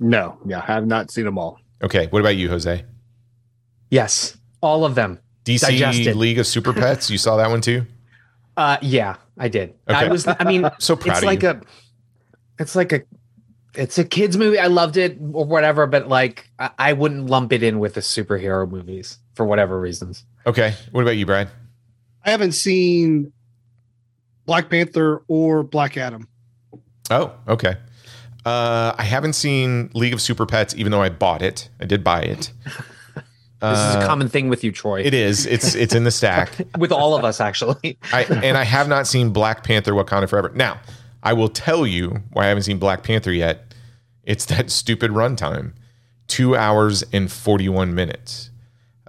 No, 0.00 0.38
yeah, 0.46 0.58
I 0.58 0.72
have 0.72 0.86
not 0.86 1.10
seen 1.10 1.24
them 1.24 1.38
all. 1.38 1.58
Okay. 1.82 2.06
What 2.08 2.20
about 2.20 2.36
you, 2.36 2.48
Jose? 2.48 2.84
Yes. 3.90 4.36
All 4.60 4.84
of 4.84 4.94
them. 4.94 5.18
DC 5.44 5.60
Digested. 5.60 6.16
League 6.16 6.38
of 6.38 6.46
Super 6.46 6.72
Pets. 6.72 7.10
You 7.10 7.18
saw 7.18 7.36
that 7.36 7.50
one 7.50 7.60
too. 7.60 7.86
Uh 8.56 8.76
yeah, 8.82 9.16
I 9.38 9.48
did. 9.48 9.70
Okay. 9.88 9.98
I 9.98 10.08
was 10.08 10.26
I 10.26 10.44
mean 10.44 10.68
So 10.78 10.94
proud 10.96 11.12
it's 11.14 11.22
of 11.22 11.26
like 11.26 11.42
you. 11.42 11.48
a 11.50 11.60
it's 12.58 12.76
like 12.76 12.92
a 12.92 13.02
it's 13.74 13.96
a 13.98 14.04
kids 14.04 14.36
movie. 14.36 14.58
I 14.58 14.66
loved 14.66 14.96
it 14.98 15.16
or 15.32 15.46
whatever, 15.46 15.86
but 15.86 16.06
like 16.08 16.48
I, 16.58 16.70
I 16.78 16.92
wouldn't 16.92 17.26
lump 17.30 17.52
it 17.52 17.62
in 17.62 17.78
with 17.78 17.94
the 17.94 18.00
superhero 18.02 18.70
movies 18.70 19.18
for 19.34 19.46
whatever 19.46 19.80
reasons. 19.80 20.24
okay. 20.46 20.74
What 20.90 21.00
about 21.00 21.16
you, 21.16 21.24
Brad? 21.26 21.48
I 22.24 22.30
haven't 22.30 22.52
seen 22.52 23.32
Black 24.46 24.68
Panther 24.70 25.22
or 25.28 25.62
Black 25.62 25.96
Adam. 25.96 26.28
Oh, 27.10 27.32
okay. 27.48 27.76
Uh, 28.44 28.92
I 28.98 29.04
haven't 29.04 29.34
seen 29.34 29.90
League 29.94 30.12
of 30.12 30.20
Super 30.20 30.46
Pets, 30.46 30.74
even 30.76 30.90
though 30.90 31.02
I 31.02 31.10
bought 31.10 31.42
it. 31.42 31.68
I 31.80 31.84
did 31.84 32.02
buy 32.04 32.22
it. 32.22 32.52
This 33.60 33.78
is 33.78 33.94
Uh, 33.94 34.00
a 34.02 34.06
common 34.08 34.28
thing 34.28 34.48
with 34.48 34.64
you, 34.64 34.72
Troy. 34.72 35.02
It 35.02 35.14
is. 35.14 35.46
It's 35.46 35.76
it's 35.76 35.94
in 35.94 36.02
the 36.02 36.10
stack. 36.10 36.50
with 36.78 36.90
all 36.90 37.14
of 37.14 37.22
us 37.24 37.40
actually. 37.40 37.96
I 38.12 38.24
and 38.24 38.58
I 38.58 38.64
have 38.64 38.88
not 38.88 39.06
seen 39.06 39.30
Black 39.30 39.62
Panther: 39.62 39.92
Wakanda 39.92 40.28
Forever. 40.28 40.50
Now, 40.52 40.80
I 41.22 41.32
will 41.34 41.48
tell 41.48 41.86
you 41.86 42.24
why 42.32 42.46
I 42.46 42.48
haven't 42.48 42.64
seen 42.64 42.78
Black 42.78 43.04
Panther 43.04 43.30
yet. 43.32 43.72
It's 44.24 44.46
that 44.46 44.68
stupid 44.68 45.12
runtime, 45.12 45.74
two 46.26 46.56
hours 46.56 47.04
and 47.12 47.30
forty-one 47.30 47.94
minutes. 47.94 48.50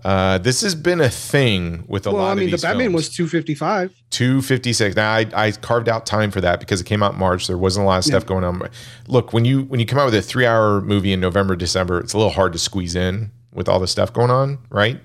Uh, 0.04 0.38
this 0.38 0.62
has 0.62 0.76
been 0.76 1.00
a 1.00 1.10
thing 1.10 1.86
with 1.88 2.06
a 2.06 2.12
lot 2.12 2.12
of 2.12 2.12
people. 2.12 2.14
well, 2.14 2.24
lot 2.24 2.30
I 2.30 2.32
of 2.34 2.38
mean, 2.40 2.50
the 2.52 2.58
Batman 2.58 2.86
films. 2.88 2.96
was 2.96 3.10
255. 3.10 3.94
256 4.10 4.96
now 4.96 5.12
I, 5.12 5.26
I 5.34 5.52
carved 5.52 5.88
out 5.90 6.06
time 6.06 6.30
for 6.30 6.42
that 6.42 6.60
because 6.60 6.82
it 6.82 6.84
came 6.84 7.02
out 7.02 7.14
in 7.14 7.20
march 7.20 7.48
there 7.48 7.58
wasn't 7.58 7.86
a 7.86 7.88
lot 7.88 7.98
of 7.98 8.04
stuff 8.04 8.26
going 8.26 8.44
on 8.44 8.62
look 9.08 9.34
when 9.34 9.44
you 9.44 9.64
when 9.64 9.80
you 9.80 9.86
come 9.88 9.98
out 9.98 10.06
with 10.06 10.14
a 10.16 10.22
three 10.22 10.46
hour 10.46 10.82
movie 10.82 11.14
in 11.14 11.20
november 11.20 11.56
december 11.56 12.00
it's 12.00 12.14
a 12.14 12.18
little 12.18 12.32
hard 12.34 12.54
to 12.54 12.60
squeeze 12.60 12.96
in 12.96 13.32
with 13.54 13.68
all 13.68 13.80
the 13.80 13.88
stuff 13.88 14.14
going 14.14 14.30
on 14.30 14.60
right 14.70 15.00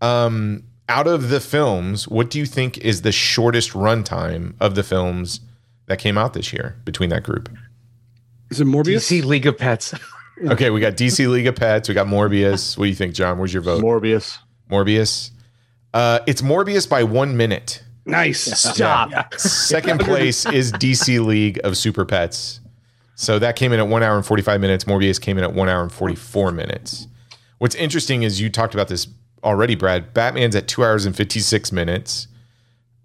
um 0.00 0.62
out 0.88 1.06
of 1.06 1.30
the 1.30 1.40
films, 1.40 2.06
what 2.08 2.30
do 2.30 2.38
you 2.38 2.46
think 2.46 2.78
is 2.78 3.02
the 3.02 3.12
shortest 3.12 3.70
runtime 3.72 4.54
of 4.60 4.74
the 4.74 4.82
films 4.82 5.40
that 5.86 5.98
came 5.98 6.18
out 6.18 6.34
this 6.34 6.52
year 6.52 6.76
between 6.84 7.08
that 7.10 7.22
group? 7.22 7.48
Is 8.50 8.60
it 8.60 8.66
Morbius? 8.66 9.10
DC 9.10 9.24
League 9.24 9.46
of 9.46 9.56
Pets. 9.56 9.94
Okay, 10.42 10.70
we 10.70 10.80
got 10.80 10.94
DC 10.94 11.28
League 11.28 11.46
of 11.46 11.54
Pets. 11.54 11.88
We 11.88 11.94
got 11.94 12.06
Morbius. 12.06 12.76
What 12.76 12.86
do 12.86 12.88
you 12.88 12.96
think, 12.96 13.14
John? 13.14 13.38
Where's 13.38 13.52
your 13.52 13.62
vote? 13.62 13.82
Morbius. 13.82 14.38
Morbius. 14.70 15.30
Uh, 15.92 16.20
it's 16.26 16.42
Morbius 16.42 16.88
by 16.88 17.04
one 17.04 17.36
minute. 17.36 17.82
Nice. 18.04 18.40
Stop. 18.40 19.34
Second 19.34 20.00
place 20.00 20.44
is 20.46 20.72
DC 20.72 21.24
League 21.24 21.60
of 21.64 21.76
Super 21.76 22.04
Pets. 22.04 22.60
So 23.14 23.38
that 23.38 23.54
came 23.56 23.72
in 23.72 23.78
at 23.78 23.86
one 23.86 24.02
hour 24.02 24.16
and 24.16 24.26
45 24.26 24.60
minutes. 24.60 24.84
Morbius 24.84 25.20
came 25.20 25.38
in 25.38 25.44
at 25.44 25.54
one 25.54 25.68
hour 25.68 25.82
and 25.82 25.92
44 25.92 26.50
minutes. 26.50 27.06
What's 27.58 27.76
interesting 27.76 28.24
is 28.24 28.40
you 28.40 28.50
talked 28.50 28.74
about 28.74 28.88
this 28.88 29.06
already, 29.44 29.76
Brad. 29.76 30.12
Batman's 30.12 30.56
at 30.56 30.66
two 30.66 30.84
hours 30.84 31.06
and 31.06 31.14
56 31.14 31.70
minutes. 31.70 32.26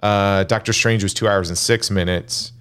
Uh, 0.02 0.44
Doctor 0.46 0.74
Strange 0.74 1.04
was 1.04 1.14
two 1.14 1.28
hours 1.28 1.50
and 1.50 1.58
six 1.58 1.92
minutes. 1.92 2.54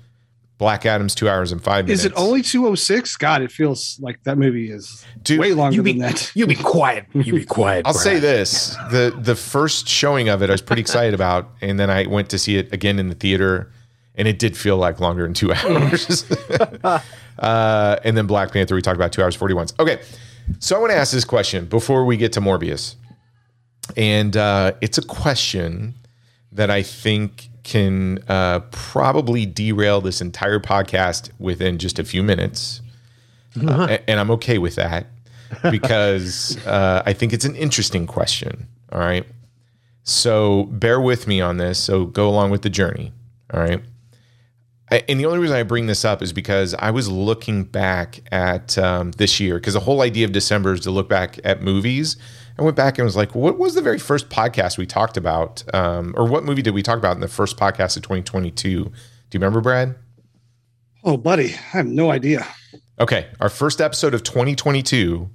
Black 0.59 0.85
Adam's 0.85 1.15
two 1.15 1.29
hours 1.29 1.53
and 1.53 1.63
five 1.63 1.85
minutes. 1.87 2.01
Is 2.01 2.07
it 2.07 2.13
only 2.17 2.43
206? 2.43 3.17
God, 3.17 3.43
it 3.43 3.53
feels 3.53 3.99
like 4.03 4.21
that 4.25 4.37
movie 4.37 4.71
is 4.73 5.07
Dude, 5.23 5.39
way 5.39 5.53
longer 5.55 5.77
You 5.77 5.83
be, 5.85 5.93
than 5.93 6.01
that. 6.03 6.33
you 6.35 6.47
be 6.49 6.57
quiet. 6.57 7.07
You 7.15 7.33
be 7.33 7.45
quiet. 7.45 7.87
I'll 7.87 7.93
Brad. 7.93 8.03
say 8.03 8.19
this: 8.19 8.75
the 8.91 9.17
the 9.17 9.37
first 9.37 9.89
showing 9.89 10.29
of 10.29 10.43
it, 10.43 10.51
I 10.51 10.53
was 10.53 10.61
pretty 10.63 10.81
excited 10.83 11.15
about, 11.15 11.49
and 11.61 11.79
then 11.79 11.91
I 11.91 12.07
went 12.07 12.29
to 12.31 12.39
see 12.39 12.57
it 12.57 12.73
again 12.73 12.99
in 12.99 13.09
the 13.09 13.15
theater, 13.15 13.71
and 14.17 14.27
it 14.27 14.41
did 14.41 14.57
feel 14.57 14.77
like 14.77 14.99
longer 14.99 15.23
than 15.23 15.33
two 15.35 15.53
hours. 15.55 16.25
uh, 17.39 17.97
and 18.05 18.17
then 18.17 18.27
Black 18.27 18.53
Panther, 18.53 18.75
we 18.75 18.83
talked 18.83 18.97
about 18.97 19.13
two 19.13 19.23
hours 19.23 19.37
forty 19.37 19.55
one. 19.55 19.69
Okay, 19.79 20.01
so 20.59 20.77
I 20.77 20.81
want 20.81 20.91
to 20.91 20.97
ask 20.99 21.13
this 21.13 21.25
question 21.25 21.67
before 21.67 22.05
we 22.05 22.17
get 22.17 22.33
to 22.33 22.41
Morbius, 22.41 22.97
and 23.97 24.37
uh, 24.37 24.73
it's 24.81 24.99
a 24.99 25.03
question 25.03 25.95
that 26.51 26.69
I 26.71 26.83
think 26.83 27.48
can 27.69 28.19
uh, 28.29 28.61
probably 28.71 29.47
derail 29.47 30.01
this 30.01 30.21
entire 30.21 30.59
podcast 30.59 31.31
within 31.39 31.79
just 31.79 31.99
a 31.99 32.05
few 32.05 32.23
minutes, 32.23 32.81
Uh, 33.61 33.87
a- 33.91 34.11
and 34.11 34.19
I'm 34.21 34.31
okay 34.33 34.59
with 34.59 34.75
that 34.77 35.07
because 35.71 36.57
uh, 36.67 37.03
I 37.07 37.13
think 37.13 37.33
it's 37.33 37.45
an 37.45 37.55
interesting 37.57 38.07
question. 38.07 38.67
All 38.93 39.01
right. 39.01 39.27
So 40.03 40.65
bear 40.65 41.01
with 41.01 41.27
me 41.27 41.41
on 41.41 41.59
this. 41.59 41.79
So 41.79 42.07
go 42.07 42.29
along 42.29 42.51
with 42.51 42.63
the 42.63 42.71
journey. 42.71 43.13
All 43.53 43.61
right. 43.61 43.83
I, 44.91 45.03
and 45.09 45.21
the 45.21 45.27
only 45.27 45.39
reason 45.39 45.55
I 45.57 45.63
bring 45.65 45.87
this 45.87 46.05
up 46.05 46.23
is 46.23 46.33
because 46.33 46.75
I 46.75 46.91
was 46.91 47.11
looking 47.11 47.65
back 47.65 48.21
at 48.33 48.79
um, 48.79 49.11
this 49.13 49.39
year 49.39 49.57
because 49.57 49.75
the 49.75 49.81
whole 49.81 50.01
idea 50.01 50.25
of 50.25 50.33
December 50.33 50.73
is 50.73 50.81
to 50.81 50.91
look 50.91 51.09
back 51.11 51.39
at 51.45 51.63
movies. 51.63 52.17
I 52.59 52.63
went 52.65 52.77
back 52.77 52.99
and 52.99 53.05
was 53.05 53.17
like, 53.17 53.35
what 53.35 53.57
was 53.57 53.75
the 53.75 53.83
very 53.83 53.99
first 53.99 54.29
podcast 54.31 54.79
we 54.79 54.87
talked 54.87 55.17
about? 55.17 55.63
Um, 55.73 56.13
or 56.17 56.27
what 56.27 56.45
movie 56.45 56.63
did 56.63 56.75
we 56.75 56.83
talk 56.83 56.99
about 56.99 57.15
in 57.15 57.21
the 57.21 57.29
first 57.29 57.57
podcast 57.57 57.97
of 57.97 58.03
2022? 58.03 58.85
Do 58.85 58.91
you 58.91 58.93
remember, 59.35 59.61
Brad? 59.61 59.95
Oh, 61.05 61.17
buddy, 61.17 61.55
I 61.55 61.77
have 61.77 61.87
no 61.87 62.11
idea. 62.11 62.47
Okay, 62.99 63.29
our 63.39 63.49
first 63.49 63.81
episode 63.81 64.13
of 64.13 64.25
2022 64.25 65.31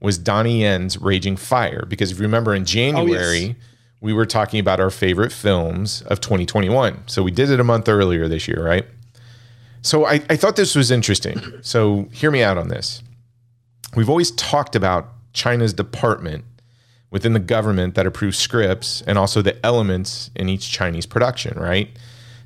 was 0.00 0.18
Donnie 0.18 0.62
Yen's 0.62 1.00
Raging 1.00 1.36
Fire 1.36 1.86
because 1.88 2.10
if 2.10 2.18
you 2.18 2.24
remember 2.24 2.54
in 2.54 2.64
January, 2.64 3.54
we 4.00 4.12
were 4.12 4.26
talking 4.26 4.58
about 4.58 4.80
our 4.80 4.90
favorite 4.90 5.32
films 5.32 6.02
of 6.02 6.20
2021. 6.20 7.04
So 7.06 7.22
we 7.22 7.30
did 7.30 7.50
it 7.50 7.60
a 7.60 7.64
month 7.64 7.88
earlier 7.88 8.26
this 8.26 8.48
year, 8.48 8.62
right? 8.64 8.86
So 9.82 10.04
I, 10.04 10.14
I 10.28 10.36
thought 10.36 10.56
this 10.56 10.74
was 10.74 10.90
interesting. 10.90 11.40
So 11.62 12.08
hear 12.12 12.32
me 12.32 12.42
out 12.42 12.58
on 12.58 12.68
this. 12.68 13.02
We've 13.94 14.10
always 14.10 14.32
talked 14.32 14.74
about 14.74 15.12
China's 15.32 15.72
department 15.72 16.44
within 17.10 17.32
the 17.32 17.40
government 17.40 17.94
that 17.94 18.06
approves 18.06 18.36
scripts 18.36 19.02
and 19.06 19.18
also 19.18 19.42
the 19.42 19.64
elements 19.64 20.30
in 20.34 20.48
each 20.48 20.70
Chinese 20.70 21.06
production, 21.06 21.58
right? 21.58 21.88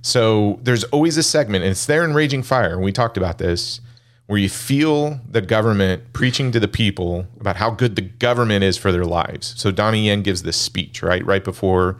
So 0.02 0.61
there's 0.62 0.85
always 0.85 1.17
a 1.17 1.23
segment, 1.23 1.64
and 1.64 1.71
it's 1.71 1.87
there 1.87 2.05
in 2.05 2.14
Raging 2.14 2.43
Fire, 2.43 2.79
we 2.79 2.93
talked 2.93 3.17
about 3.17 3.38
this, 3.38 3.81
where 4.26 4.38
you 4.38 4.49
feel 4.49 5.21
the 5.29 5.40
government 5.40 6.12
preaching 6.12 6.52
to 6.52 6.61
the 6.61 6.69
people 6.69 7.26
about 7.40 7.57
how 7.57 7.71
good 7.71 7.97
the 7.97 8.02
government 8.02 8.62
is 8.62 8.76
for 8.76 8.93
their 8.93 9.05
lives. 9.05 9.55
So 9.57 9.71
Donnie 9.73 10.07
Yen 10.07 10.23
gives 10.23 10.45
this 10.45 10.57
speech, 10.57 11.02
right, 11.02 11.25
right 11.26 11.43
before 11.43 11.97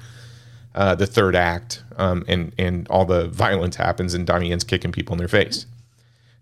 uh, 0.75 0.95
the 0.95 1.07
third 1.07 1.35
act, 1.35 1.83
um, 1.97 2.25
and 2.29 2.53
and 2.57 2.87
all 2.89 3.05
the 3.05 3.27
violence 3.27 3.77
happens, 3.77 4.15
and 4.15 4.25
Donnie 4.27 4.51
Yen's 4.51 4.63
kicking 4.63 4.93
people 4.93 5.15
in 5.15 5.19
their 5.19 5.27
face. 5.27 5.67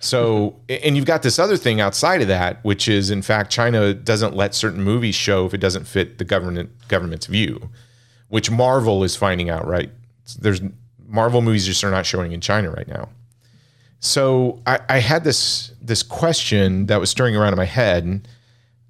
So, 0.01 0.57
and 0.69 0.97
you've 0.97 1.07
got 1.07 1.23
this 1.23 1.39
other 1.39 1.57
thing 1.57 1.81
outside 1.81 2.23
of 2.23 2.29
that, 2.29 2.63
which 2.65 2.87
is 2.89 3.11
in 3.11 3.23
fact 3.23 3.51
China 3.51 3.93
doesn't 3.93 4.37
let 4.37 4.55
certain 4.55 4.83
movies 4.83 5.17
show 5.17 5.45
if 5.47 5.55
it 5.55 5.59
doesn't 5.59 5.87
fit 5.87 6.19
the 6.19 6.25
government 6.25 6.71
government's 6.89 7.27
view, 7.27 7.71
which 8.29 8.51
Marvel 8.51 9.03
is 9.03 9.17
finding 9.17 9.51
out. 9.51 9.67
Right? 9.67 9.91
There's 10.39 10.61
Marvel 11.07 11.43
movies 11.43 11.67
just 11.67 11.83
are 11.83 11.91
not 11.91 12.07
showing 12.07 12.33
in 12.33 12.41
China 12.41 12.71
right 12.71 12.87
now. 12.87 13.09
So 14.01 14.63
I, 14.67 14.79
I 14.89 14.99
had 14.99 15.25
this 15.25 15.73
this 15.83 16.05
question 16.05 16.87
that 16.87 17.01
was 17.01 17.11
stirring 17.11 17.35
around 17.35 17.53
in 17.53 17.57
my 17.57 17.65
head: 17.65 18.29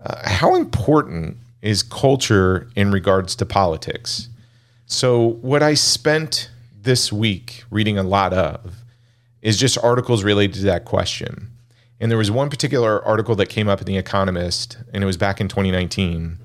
uh, 0.05 0.29
How 0.29 0.57
important 0.57 1.39
is 1.63 1.83
culture 1.83 2.69
in 2.77 2.91
regards 2.91 3.35
to 3.37 3.47
politics? 3.47 4.29
So 4.85 5.39
what 5.41 5.63
I 5.63 5.75
spent 5.75 6.51
this 6.81 7.13
week 7.13 7.65
reading 7.71 7.99
a 7.99 8.03
lot 8.03 8.33
of 8.33 8.78
is 9.43 9.59
just 9.59 9.79
articles 9.83 10.25
related 10.25 10.55
to 10.57 10.63
that 10.63 10.85
question. 10.85 11.51
And 12.01 12.11
there 12.11 12.19
was 12.19 12.31
one 12.31 12.51
particular 12.51 13.05
article 13.05 13.35
that 13.37 13.49
came 13.49 13.69
up 13.69 13.81
in 13.81 13.87
The 13.87 13.97
Economist, 13.97 14.79
and 14.93 15.03
it 15.03 15.07
was 15.07 15.17
back 15.17 15.41
in 15.41 15.49
2019. 15.49 16.39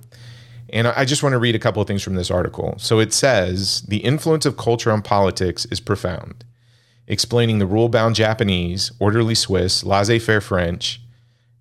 And 0.69 0.87
I 0.87 1.05
just 1.05 1.21
want 1.21 1.33
to 1.33 1.39
read 1.39 1.53
a 1.53 1.59
couple 1.59 1.81
of 1.81 1.87
things 1.87 2.01
from 2.01 2.15
this 2.15 2.31
article. 2.31 2.73
So 2.79 2.99
it 2.99 3.13
says 3.13 3.83
the 3.83 3.97
influence 3.97 4.45
of 4.45 4.57
culture 4.57 4.91
on 4.91 5.03
politics 5.03 5.65
is 5.65 5.79
profound, 5.79 6.43
explaining 7.07 7.59
the 7.59 7.67
rule 7.67 7.89
bound 7.89 8.15
Japanese, 8.15 8.91
orderly 8.99 9.35
Swiss, 9.35 9.83
laissez 9.83 10.17
faire 10.17 10.41
French, 10.41 10.99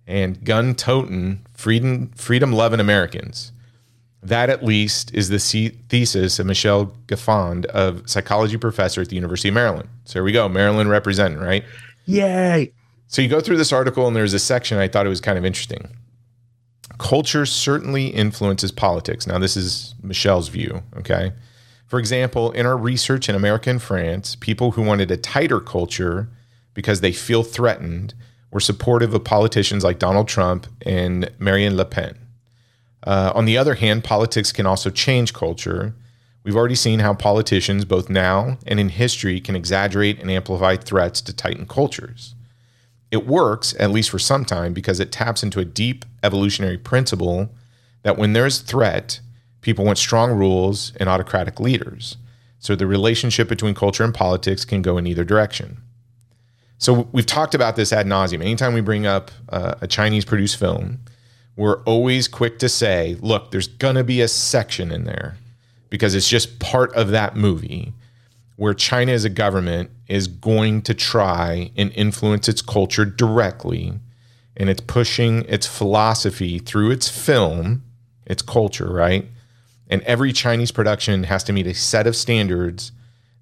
and 0.07 0.43
gun 0.43 0.73
toting, 0.75 1.45
freedom 1.53 2.09
freedom 2.15 2.51
loving 2.51 2.79
Americans. 2.79 3.52
That, 4.23 4.49
at 4.49 4.63
least, 4.63 5.13
is 5.13 5.27
the 5.29 5.39
thesis 5.89 6.39
of 6.39 6.45
Michelle 6.45 6.87
Gelfand, 7.07 7.65
of 7.65 8.09
psychology 8.09 8.57
professor 8.57 9.01
at 9.01 9.09
the 9.09 9.15
University 9.15 9.49
of 9.49 9.55
Maryland. 9.55 9.89
So 10.05 10.13
here 10.13 10.23
we 10.23 10.31
go, 10.31 10.47
Maryland 10.47 10.89
representing, 10.89 11.39
right? 11.39 11.65
Yay. 12.05 12.71
So 13.07 13.21
you 13.21 13.27
go 13.27 13.41
through 13.41 13.57
this 13.57 13.73
article, 13.73 14.07
and 14.07 14.15
there's 14.15 14.33
a 14.33 14.39
section 14.39 14.77
I 14.77 14.87
thought 14.87 15.05
it 15.05 15.09
was 15.09 15.21
kind 15.21 15.37
of 15.37 15.45
interesting. 15.45 15.89
Culture 16.99 17.45
certainly 17.45 18.07
influences 18.07 18.71
politics. 18.71 19.27
Now, 19.27 19.39
this 19.39 19.57
is 19.57 19.93
Michelle's 20.01 20.47
view, 20.47 20.83
okay? 20.97 21.33
For 21.85 21.99
example, 21.99 22.51
in 22.51 22.65
our 22.65 22.77
research 22.77 23.27
in 23.29 23.35
America 23.35 23.69
and 23.69 23.81
France, 23.81 24.35
people 24.35 24.71
who 24.71 24.81
wanted 24.81 25.11
a 25.11 25.17
tighter 25.17 25.59
culture 25.59 26.29
because 26.73 27.01
they 27.01 27.11
feel 27.11 27.43
threatened 27.43 28.13
were 28.51 28.59
supportive 28.59 29.13
of 29.13 29.23
politicians 29.23 29.83
like 29.83 29.99
Donald 29.99 30.27
Trump 30.27 30.65
and 30.85 31.29
Marine 31.39 31.75
Le 31.75 31.85
Pen. 31.85 32.17
Uh, 33.03 33.31
on 33.35 33.45
the 33.45 33.57
other 33.57 33.75
hand, 33.75 34.03
politics 34.03 34.51
can 34.51 34.65
also 34.65 34.89
change 34.89 35.33
culture. 35.33 35.93
We've 36.43 36.55
already 36.55 36.75
seen 36.75 36.99
how 36.99 37.13
politicians, 37.13 37.85
both 37.85 38.09
now 38.09 38.57
and 38.65 38.79
in 38.79 38.89
history, 38.89 39.39
can 39.39 39.55
exaggerate 39.55 40.19
and 40.19 40.31
amplify 40.31 40.77
threats 40.77 41.21
to 41.21 41.33
tighten 41.33 41.65
cultures. 41.67 42.35
It 43.11 43.27
works, 43.27 43.75
at 43.79 43.91
least 43.91 44.09
for 44.09 44.19
some 44.19 44.45
time, 44.45 44.73
because 44.73 44.99
it 44.99 45.11
taps 45.11 45.43
into 45.43 45.59
a 45.59 45.65
deep 45.65 46.05
evolutionary 46.23 46.77
principle 46.77 47.49
that 48.03 48.17
when 48.17 48.33
there's 48.33 48.59
threat, 48.59 49.19
people 49.61 49.85
want 49.85 49.97
strong 49.97 50.31
rules 50.31 50.93
and 50.97 51.07
autocratic 51.07 51.59
leaders. 51.59 52.17
So 52.59 52.75
the 52.75 52.87
relationship 52.87 53.49
between 53.49 53.75
culture 53.75 54.03
and 54.03 54.13
politics 54.13 54.65
can 54.65 54.81
go 54.81 54.97
in 54.97 55.05
either 55.05 55.23
direction. 55.23 55.77
So 56.77 57.07
we've 57.11 57.25
talked 57.25 57.53
about 57.53 57.75
this 57.75 57.93
ad 57.93 58.07
nauseum. 58.07 58.41
Anytime 58.41 58.73
we 58.73 58.81
bring 58.81 59.05
up 59.05 59.31
uh, 59.49 59.75
a 59.81 59.87
Chinese 59.87 60.25
produced 60.25 60.57
film, 60.57 60.99
we're 61.55 61.81
always 61.83 62.27
quick 62.27 62.59
to 62.59 62.69
say, 62.69 63.15
look, 63.21 63.51
there's 63.51 63.67
going 63.67 63.95
to 63.95 64.03
be 64.03 64.21
a 64.21 64.27
section 64.27 64.91
in 64.91 65.03
there 65.03 65.37
because 65.89 66.15
it's 66.15 66.29
just 66.29 66.59
part 66.59 66.93
of 66.95 67.09
that 67.09 67.35
movie 67.35 67.93
where 68.55 68.73
China 68.73 69.11
as 69.11 69.25
a 69.25 69.29
government 69.29 69.89
is 70.07 70.27
going 70.27 70.81
to 70.83 70.93
try 70.93 71.71
and 71.75 71.91
influence 71.93 72.47
its 72.47 72.61
culture 72.61 73.05
directly. 73.05 73.93
And 74.55 74.69
it's 74.69 74.81
pushing 74.81 75.43
its 75.45 75.65
philosophy 75.65 76.59
through 76.59 76.91
its 76.91 77.09
film, 77.09 77.83
its 78.25 78.41
culture, 78.41 78.91
right? 78.91 79.27
And 79.89 80.01
every 80.03 80.31
Chinese 80.31 80.71
production 80.71 81.23
has 81.23 81.43
to 81.45 81.53
meet 81.53 81.67
a 81.67 81.73
set 81.73 82.07
of 82.07 82.15
standards 82.15 82.91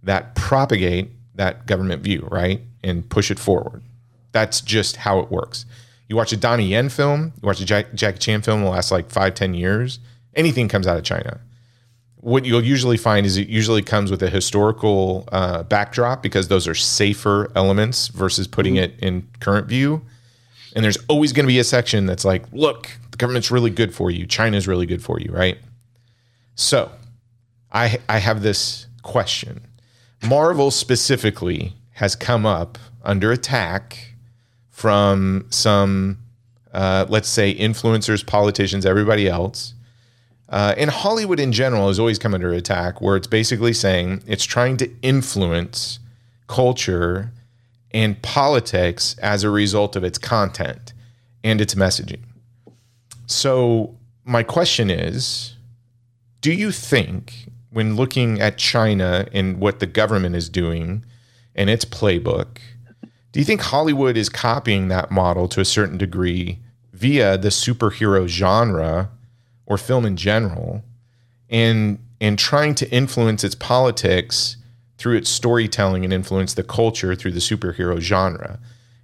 that 0.03 0.35
propagate 0.35 1.11
that 1.35 1.65
government 1.65 2.01
view, 2.01 2.27
right? 2.31 2.61
And 2.83 3.09
push 3.09 3.29
it 3.31 3.39
forward. 3.39 3.83
That's 4.31 4.61
just 4.61 4.97
how 4.97 5.19
it 5.19 5.29
works. 5.29 5.65
You 6.11 6.17
watch 6.17 6.33
a 6.33 6.37
Donnie 6.37 6.67
Yen 6.67 6.89
film, 6.89 7.31
you 7.41 7.47
watch 7.47 7.61
a 7.61 7.65
Jack, 7.65 7.93
Jackie 7.93 8.17
Chan 8.19 8.41
film 8.41 8.59
in 8.59 8.65
the 8.65 8.69
last 8.69 8.91
like 8.91 9.09
five, 9.09 9.33
ten 9.33 9.53
years, 9.53 9.99
anything 10.35 10.67
comes 10.67 10.85
out 10.85 10.97
of 10.97 11.05
China. 11.05 11.39
What 12.17 12.43
you'll 12.43 12.65
usually 12.65 12.97
find 12.97 13.25
is 13.25 13.37
it 13.37 13.47
usually 13.47 13.81
comes 13.81 14.11
with 14.11 14.21
a 14.21 14.29
historical 14.29 15.23
uh, 15.31 15.63
backdrop 15.63 16.21
because 16.21 16.49
those 16.49 16.67
are 16.67 16.75
safer 16.75 17.49
elements 17.55 18.09
versus 18.09 18.45
putting 18.45 18.75
it 18.75 18.93
in 18.99 19.25
current 19.39 19.67
view. 19.67 20.01
And 20.75 20.83
there's 20.83 20.97
always 21.07 21.31
going 21.31 21.45
to 21.45 21.47
be 21.47 21.59
a 21.59 21.63
section 21.63 22.07
that's 22.07 22.25
like, 22.25 22.43
look, 22.51 22.89
the 23.11 23.17
government's 23.17 23.49
really 23.49 23.69
good 23.69 23.95
for 23.95 24.11
you. 24.11 24.25
China's 24.25 24.67
really 24.67 24.85
good 24.85 25.01
for 25.01 25.17
you, 25.17 25.31
right? 25.31 25.59
So 26.55 26.91
I 27.71 27.99
I 28.09 28.17
have 28.17 28.41
this 28.41 28.85
question. 29.01 29.61
Marvel 30.21 30.71
specifically 30.71 31.71
has 31.93 32.17
come 32.17 32.45
up 32.45 32.77
under 33.01 33.31
attack 33.31 34.10
from 34.81 35.45
some, 35.51 36.17
uh, 36.73 37.05
let's 37.07 37.29
say, 37.29 37.53
influencers, 37.53 38.25
politicians, 38.25 38.83
everybody 38.83 39.29
else. 39.29 39.75
Uh, 40.49 40.73
and 40.75 40.89
Hollywood 40.89 41.39
in 41.39 41.51
general 41.51 41.87
has 41.87 41.99
always 41.99 42.17
come 42.17 42.33
under 42.33 42.51
attack, 42.51 42.99
where 42.99 43.15
it's 43.15 43.27
basically 43.27 43.73
saying 43.73 44.23
it's 44.25 44.43
trying 44.43 44.77
to 44.77 44.91
influence 45.03 45.99
culture 46.47 47.31
and 47.91 48.19
politics 48.23 49.15
as 49.19 49.43
a 49.43 49.51
result 49.51 49.95
of 49.95 50.03
its 50.03 50.17
content 50.17 50.93
and 51.43 51.61
its 51.61 51.75
messaging. 51.75 52.23
So, 53.27 53.95
my 54.25 54.41
question 54.41 54.89
is 54.89 55.57
Do 56.41 56.51
you 56.51 56.71
think, 56.71 57.51
when 57.69 57.95
looking 57.95 58.41
at 58.41 58.57
China 58.57 59.27
and 59.31 59.59
what 59.59 59.79
the 59.79 59.85
government 59.85 60.35
is 60.35 60.49
doing 60.49 61.05
and 61.53 61.69
its 61.69 61.85
playbook, 61.85 62.57
do 63.31 63.39
you 63.39 63.45
think 63.45 63.61
Hollywood 63.61 64.17
is 64.17 64.29
copying 64.29 64.89
that 64.89 65.11
model 65.11 65.47
to 65.49 65.61
a 65.61 65.65
certain 65.65 65.97
degree 65.97 66.59
via 66.93 67.37
the 67.37 67.49
superhero 67.49 68.27
genre 68.27 69.09
or 69.65 69.77
film 69.77 70.05
in 70.05 70.17
general 70.17 70.83
and 71.49 71.99
and 72.19 72.37
trying 72.37 72.75
to 72.75 72.89
influence 72.91 73.43
its 73.43 73.55
politics 73.55 74.57
through 74.97 75.17
its 75.17 75.29
storytelling 75.29 76.03
and 76.03 76.13
influence 76.13 76.53
the 76.53 76.63
culture 76.63 77.15
through 77.15 77.31
the 77.31 77.39
superhero 77.39 77.99
genre 77.99 78.59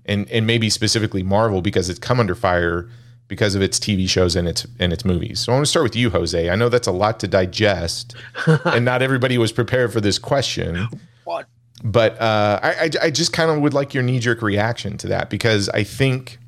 and 0.06 0.30
and 0.30 0.48
maybe 0.48 0.70
specifically 0.70 1.24
Marvel 1.24 1.62
because 1.62 1.90
it's 1.90 2.00
come 2.00 2.20
under 2.20 2.36
fire 2.36 2.90
because 3.28 3.56
of 3.56 3.62
its 3.62 3.80
TV 3.80 4.08
shows 4.10 4.36
and 4.36 4.48
its 4.48 4.66
and 4.80 4.94
its 4.94 5.04
movies. 5.04 5.40
So 5.40 5.52
I 5.52 5.56
want 5.56 5.66
to 5.66 5.70
start 5.70 5.84
with 5.84 5.96
you, 5.96 6.10
Jose. 6.10 6.50
I 6.50 6.56
know 6.56 6.70
that's 6.70 6.88
a 6.88 6.92
lot 6.92 7.20
to 7.20 7.28
digest, 7.28 8.16
and 8.66 8.86
not 8.86 9.02
everybody 9.02 9.38
was 9.38 9.52
prepared 9.52 9.92
for 9.92 10.02
this 10.02 10.18
question. 10.18 10.88
What? 11.26 11.48
But 11.84 12.20
uh, 12.20 12.60
I, 12.62 12.70
I 12.70 12.90
I 13.04 13.12
just 13.12 13.34
kind 13.34 13.52
of 13.52 13.60
would 13.62 13.74
like 13.74 13.94
your 13.94 14.04
knee 14.04 14.20
jerk 14.20 14.42
reaction 14.42 14.98
to 14.98 15.08
that 15.08 15.30
because 15.30 15.70
I 15.70 15.84
think 15.84 16.40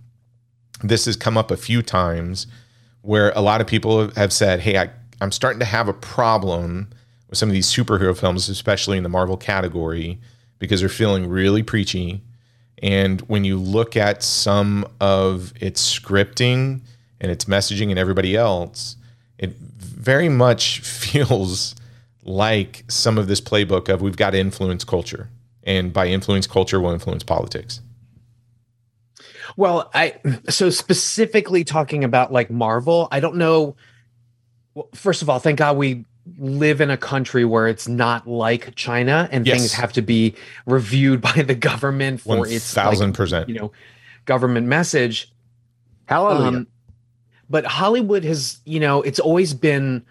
this 0.83 1.05
has 1.05 1.15
come 1.15 1.37
up 1.37 1.51
a 1.51 1.57
few 1.57 1.81
times 1.81 2.47
where 3.01 3.31
a 3.35 3.41
lot 3.41 3.61
of 3.61 3.67
people 3.67 4.09
have 4.11 4.33
said, 4.33 4.61
"Hey, 4.61 4.77
I, 4.77 4.89
I'm 5.21 5.31
starting 5.31 5.59
to 5.59 5.65
have 5.65 5.87
a 5.87 5.93
problem 5.93 6.89
with 7.29 7.37
some 7.37 7.49
of 7.49 7.53
these 7.53 7.67
superhero 7.67 8.17
films, 8.17 8.49
especially 8.49 8.97
in 8.97 9.03
the 9.03 9.09
Marvel 9.09 9.37
category, 9.37 10.19
because 10.57 10.79
they're 10.79 10.89
feeling 10.89 11.29
really 11.29 11.63
preachy." 11.63 12.21
And 12.81 13.21
when 13.21 13.43
you 13.43 13.57
look 13.57 13.97
at 13.97 14.23
some 14.23 14.85
of 15.01 15.53
its 15.59 15.99
scripting 15.99 16.81
and 17.19 17.31
its 17.31 17.45
messaging 17.45 17.89
and 17.89 17.99
everybody 17.99 18.35
else, 18.35 18.95
it 19.37 19.51
very 19.51 20.29
much 20.29 20.79
feels 20.83 21.75
like 22.23 22.83
some 22.87 23.17
of 23.17 23.27
this 23.27 23.41
playbook 23.41 23.89
of 23.89 24.01
we've 24.01 24.17
got 24.17 24.31
to 24.31 24.39
influence 24.39 24.83
culture. 24.83 25.29
And 25.63 25.93
by 25.93 26.07
influence 26.07 26.47
culture, 26.47 26.79
we'll 26.79 26.93
influence 26.93 27.23
politics. 27.23 27.81
Well, 29.57 29.89
I 29.93 30.15
so 30.49 30.69
specifically 30.69 31.63
talking 31.63 32.03
about 32.03 32.31
like 32.31 32.49
Marvel, 32.49 33.07
I 33.11 33.19
don't 33.19 33.35
know. 33.35 33.75
Well, 34.73 34.89
first 34.93 35.21
of 35.21 35.29
all, 35.29 35.39
thank 35.39 35.59
God 35.59 35.75
we 35.77 36.05
live 36.37 36.79
in 36.79 36.91
a 36.91 36.97
country 36.97 37.43
where 37.43 37.67
it's 37.67 37.87
not 37.87 38.27
like 38.27 38.75
China 38.75 39.27
and 39.31 39.45
Yes. 39.47 39.57
things 39.57 39.73
have 39.73 39.91
to 39.93 40.01
be 40.01 40.35
reviewed 40.65 41.21
by 41.29 41.41
the 41.41 41.55
government 41.55 42.21
for 42.21 42.39
One 42.39 42.49
its 42.49 42.73
thousand 42.73 43.09
like, 43.09 43.17
percent. 43.17 43.49
you 43.49 43.55
know 43.55 43.71
government 44.25 44.67
message. 44.67 45.31
Hallelujah. 46.05 46.47
Um, 46.59 46.67
but 47.49 47.65
Hollywood 47.65 48.23
has, 48.23 48.59
you 48.65 48.79
know, 48.79 49.01
it's 49.01 49.19
always 49.19 49.53
been, 49.55 50.05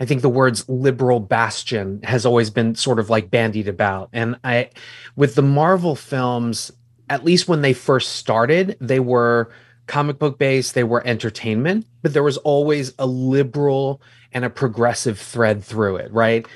I 0.00 0.06
think 0.06 0.22
the 0.22 0.30
words 0.30 0.66
liberal 0.68 1.20
bastion 1.20 2.00
has 2.02 2.24
always 2.24 2.48
been 2.48 2.74
sort 2.74 2.98
of 2.98 3.10
like 3.10 3.30
bandied 3.30 3.68
about. 3.68 4.08
And 4.14 4.40
I, 4.42 4.70
with 5.14 5.34
the 5.34 5.42
Marvel 5.42 5.94
films, 5.94 6.72
at 7.10 7.22
least 7.22 7.48
when 7.48 7.60
they 7.60 7.74
first 7.74 8.14
started, 8.14 8.78
they 8.80 8.98
were 8.98 9.50
comic 9.86 10.18
book 10.18 10.38
based, 10.38 10.74
they 10.74 10.84
were 10.84 11.06
entertainment, 11.06 11.84
but 12.00 12.14
there 12.14 12.22
was 12.22 12.38
always 12.38 12.94
a 12.98 13.06
liberal 13.06 14.00
and 14.32 14.44
a 14.44 14.50
progressive 14.50 15.18
thread 15.18 15.62
through 15.62 15.96
it, 15.96 16.10
right? 16.12 16.46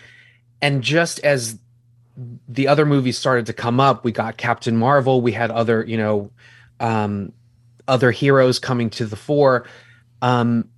And 0.63 0.83
just 0.83 1.19
as 1.21 1.59
the 2.49 2.69
other 2.69 2.87
movies 2.87 3.19
started 3.19 3.47
to 3.47 3.53
come 3.53 3.81
up, 3.81 4.05
we 4.05 4.13
got 4.13 4.37
Captain 4.37 4.77
Marvel, 4.77 5.21
we 5.21 5.33
had 5.33 5.51
other, 5.51 5.85
you 5.85 5.97
know, 5.99 6.31
um, 6.81 7.33
other 7.87 8.11
heroes 8.11 8.59
coming 8.59 8.89
to 8.91 9.05
the 9.05 9.17
fore, 9.17 9.67
um, 10.23 10.69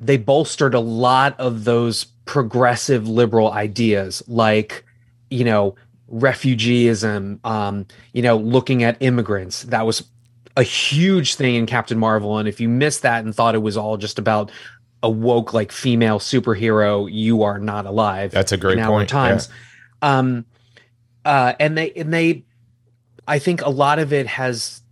they 0.00 0.16
bolstered 0.16 0.74
a 0.74 0.80
lot 0.80 1.38
of 1.40 1.64
those 1.64 2.04
progressive 2.24 3.08
liberal 3.08 3.50
ideas, 3.52 4.22
like 4.28 4.84
you 5.30 5.44
know 5.44 5.74
refugeeism, 6.12 7.44
um, 7.44 7.86
you 8.12 8.22
know 8.22 8.36
looking 8.36 8.82
at 8.82 8.96
immigrants. 9.00 9.62
That 9.64 9.86
was 9.86 10.04
a 10.56 10.62
huge 10.62 11.34
thing 11.36 11.54
in 11.54 11.66
Captain 11.66 11.98
Marvel, 11.98 12.38
and 12.38 12.48
if 12.48 12.60
you 12.60 12.68
missed 12.68 13.02
that 13.02 13.24
and 13.24 13.34
thought 13.34 13.54
it 13.54 13.58
was 13.62 13.76
all 13.76 13.96
just 13.96 14.18
about 14.18 14.50
a 15.02 15.08
woke 15.10 15.52
like 15.54 15.70
female 15.70 16.18
superhero, 16.18 17.08
you 17.10 17.42
are 17.44 17.58
not 17.60 17.86
alive 17.86 18.32
That's 18.32 18.50
a 18.50 18.56
great 18.56 18.80
point. 18.80 19.08
times. 19.08 19.48
Um, 20.02 20.44
uh, 21.24 21.52
and 21.60 21.78
they 21.78 21.92
and 21.92 22.12
they, 22.12 22.44
I 23.26 23.38
think 23.38 23.62
a 23.62 23.68
lot 23.70 24.00
of 24.00 24.12
it 24.12 24.26
has, 24.26 24.82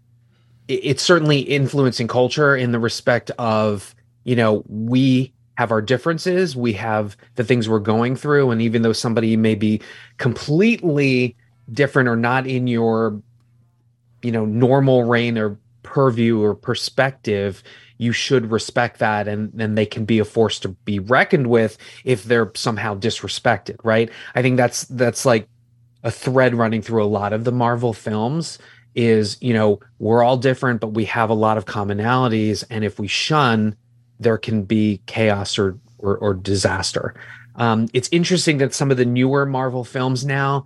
it- 0.69 0.75
it's 0.85 1.03
certainly 1.03 1.41
influencing 1.41 2.07
culture 2.07 2.55
in 2.57 2.71
the 2.71 2.79
respect 2.79 3.33
of 3.33 3.96
you 4.27 4.37
know 4.37 4.63
we 4.69 5.33
have 5.57 5.73
our 5.73 5.81
differences, 5.81 6.55
we 6.55 6.75
have 6.75 7.17
the 7.37 7.45
things 7.45 7.69
we're 7.69 7.79
going 7.79 8.15
through, 8.15 8.51
and 8.51 8.61
even 8.61 8.83
though 8.83 8.93
somebody 8.93 9.37
may 9.37 9.55
be 9.55 9.81
completely 10.19 11.35
different 11.73 12.09
or 12.09 12.17
not 12.17 12.47
in 12.47 12.67
your, 12.67 13.21
you 14.23 14.31
know, 14.31 14.45
normal 14.45 15.05
reign 15.05 15.39
or 15.39 15.59
purview 15.83 16.43
or 16.43 16.55
perspective 16.55 17.63
you 17.99 18.13
should 18.13 18.51
respect 18.51 18.99
that 18.99 19.29
and 19.29 19.51
then 19.55 19.77
they 19.77 19.87
can 19.87 20.05
be 20.05 20.19
a 20.19 20.25
force 20.25 20.59
to 20.59 20.69
be 20.69 20.99
reckoned 20.99 21.47
with 21.47 21.79
if 22.05 22.25
they're 22.25 22.51
somehow 22.55 22.95
disrespected 22.95 23.77
right? 23.85 24.11
I 24.35 24.43
think 24.43 24.57
that's 24.57 24.85
that's 24.85 25.25
like 25.25 25.49
a 26.03 26.11
thread 26.11 26.55
running 26.55 26.83
through 26.83 27.05
a 27.05 27.07
lot 27.07 27.33
of 27.33 27.45
the 27.45 27.53
marvel 27.53 27.93
films 27.93 28.59
is 28.95 29.39
you 29.41 29.55
know 29.55 29.79
we're 29.99 30.23
all 30.23 30.37
different 30.37 30.81
but 30.81 30.89
we 30.89 31.05
have 31.05 31.31
a 31.31 31.35
lot 31.35 31.57
of 31.57 31.67
commonalities 31.67 32.65
and 32.69 32.85
if 32.85 32.99
we 32.99 33.07
shun 33.07 33.77
there 34.21 34.39
can 34.39 34.63
be 34.63 35.01
chaos 35.07 35.59
or 35.59 35.79
or, 35.99 36.17
or 36.19 36.35
disaster 36.35 37.15
um, 37.57 37.89
it's 37.95 38.09
interesting 38.13 38.59
that 38.59 38.75
some 38.75 38.91
of 38.91 38.97
the 38.97 39.07
newer 39.07 39.47
marvel 39.47 39.85
films 39.85 40.25
now 40.25 40.65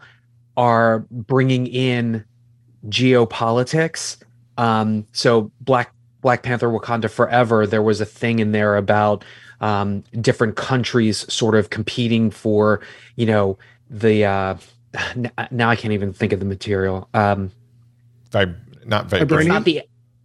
are 0.56 1.00
bringing 1.10 1.66
in 1.66 2.24
geopolitics 2.88 4.16
um, 4.58 5.06
so 5.12 5.50
black 5.60 5.92
Black 6.20 6.42
Panther 6.42 6.68
Wakanda 6.68 7.10
Forever, 7.10 7.66
there 7.66 7.82
was 7.82 8.00
a 8.00 8.04
thing 8.04 8.38
in 8.38 8.52
there 8.52 8.76
about 8.76 9.24
um, 9.60 10.04
different 10.20 10.56
countries 10.56 11.30
sort 11.32 11.54
of 11.54 11.70
competing 11.70 12.30
for, 12.30 12.80
you 13.16 13.26
know, 13.26 13.58
the 13.88 14.24
uh, 14.24 14.56
n- 15.16 15.32
now 15.50 15.70
I 15.70 15.76
can't 15.76 15.92
even 15.92 16.12
think 16.12 16.32
of 16.32 16.40
the 16.40 16.46
material. 16.46 17.08
Um, 17.14 17.50
Vib- 18.30 18.86
not 18.86 19.08
Vibranium? 19.08 19.26
vibranium. 19.26 19.46
not 19.46 19.64
the 19.64 19.82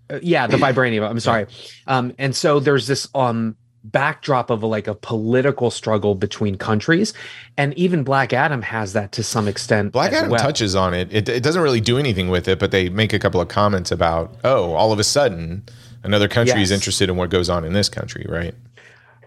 uh, 0.09 0.19
yeah, 0.21 0.47
the 0.47 0.57
vibranium. 0.57 1.09
I'm 1.09 1.19
sorry. 1.19 1.47
Um, 1.87 2.13
and 2.17 2.35
so 2.35 2.59
there's 2.59 2.87
this 2.87 3.07
um 3.15 3.55
backdrop 3.83 4.49
of 4.49 4.63
a, 4.63 4.65
like 4.65 4.87
a 4.87 4.95
political 4.95 5.69
struggle 5.69 6.15
between 6.15 6.57
countries, 6.57 7.13
and 7.57 7.73
even 7.75 8.03
Black 8.03 8.33
Adam 8.33 8.61
has 8.63 8.93
that 8.93 9.11
to 9.13 9.23
some 9.23 9.47
extent. 9.47 9.91
Black 9.91 10.11
Adam 10.11 10.31
well. 10.31 10.41
touches 10.41 10.75
on 10.75 10.93
it. 10.93 11.13
it. 11.13 11.29
It 11.29 11.43
doesn't 11.43 11.61
really 11.61 11.81
do 11.81 11.97
anything 11.97 12.29
with 12.29 12.47
it, 12.47 12.57
but 12.59 12.71
they 12.71 12.89
make 12.89 13.13
a 13.13 13.19
couple 13.19 13.39
of 13.39 13.47
comments 13.47 13.91
about, 13.91 14.35
oh, 14.43 14.73
all 14.73 14.91
of 14.91 14.97
a 14.97 15.03
sudden, 15.03 15.63
another 16.03 16.27
country 16.27 16.61
is 16.61 16.71
interested 16.71 17.09
in 17.09 17.15
what 17.15 17.29
goes 17.29 17.47
on 17.49 17.63
in 17.63 17.73
this 17.73 17.89
country, 17.89 18.25
right? 18.27 18.55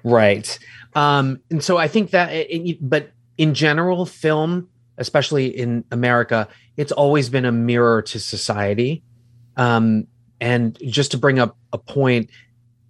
right 0.05 0.59
um 0.95 1.41
and 1.51 1.63
so 1.63 1.77
i 1.77 1.89
think 1.89 2.11
that 2.13 2.33
it, 2.33 2.49
it- 2.51 2.79
but 2.81 3.11
in 3.37 3.53
general 3.53 4.07
film 4.07 4.69
especially 4.97 5.47
in 5.47 5.85
america 5.91 6.47
it's 6.77 6.93
always 6.93 7.29
been 7.29 7.45
a 7.45 7.51
mirror 7.53 8.01
to 8.01 8.21
society 8.21 9.03
um 9.57 10.07
and 10.41 10.79
just 10.87 11.11
to 11.11 11.19
bring 11.19 11.39
up 11.39 11.57
a 11.73 11.79
point 11.79 12.31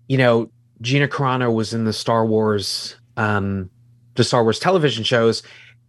you 0.09 0.19
know 0.19 0.51
gina 0.81 1.09
carano 1.09 1.53
was 1.53 1.75
in 1.75 1.85
the 1.85 1.93
star 1.93 2.25
wars 2.25 2.97
um 3.17 3.69
the 4.15 4.25
star 4.25 4.43
wars 4.43 4.59
television 4.59 5.05
shows 5.05 5.43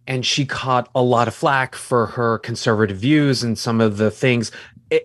and 0.06 0.24
she 0.24 0.44
caught 0.44 0.88
a 0.94 1.02
lot 1.02 1.28
of 1.28 1.34
flack 1.34 1.74
for 1.74 2.06
her 2.06 2.38
conservative 2.38 2.96
views 2.96 3.42
and 3.42 3.58
some 3.58 3.80
of 3.80 3.96
the 3.96 4.10
things 4.10 4.50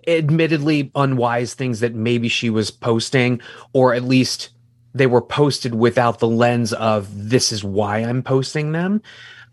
admittedly 0.08 0.90
unwise 0.96 1.54
things 1.54 1.80
that 1.80 1.94
maybe 1.94 2.28
she 2.28 2.50
was 2.50 2.70
posting 2.70 3.40
or 3.72 3.94
at 3.94 4.02
least 4.02 4.50
they 4.96 5.06
were 5.06 5.20
posted 5.20 5.74
without 5.74 6.18
the 6.20 6.28
lens 6.28 6.72
of 6.72 7.28
this 7.28 7.52
is 7.52 7.62
why 7.62 7.98
I'm 7.98 8.22
posting 8.22 8.72
them. 8.72 9.02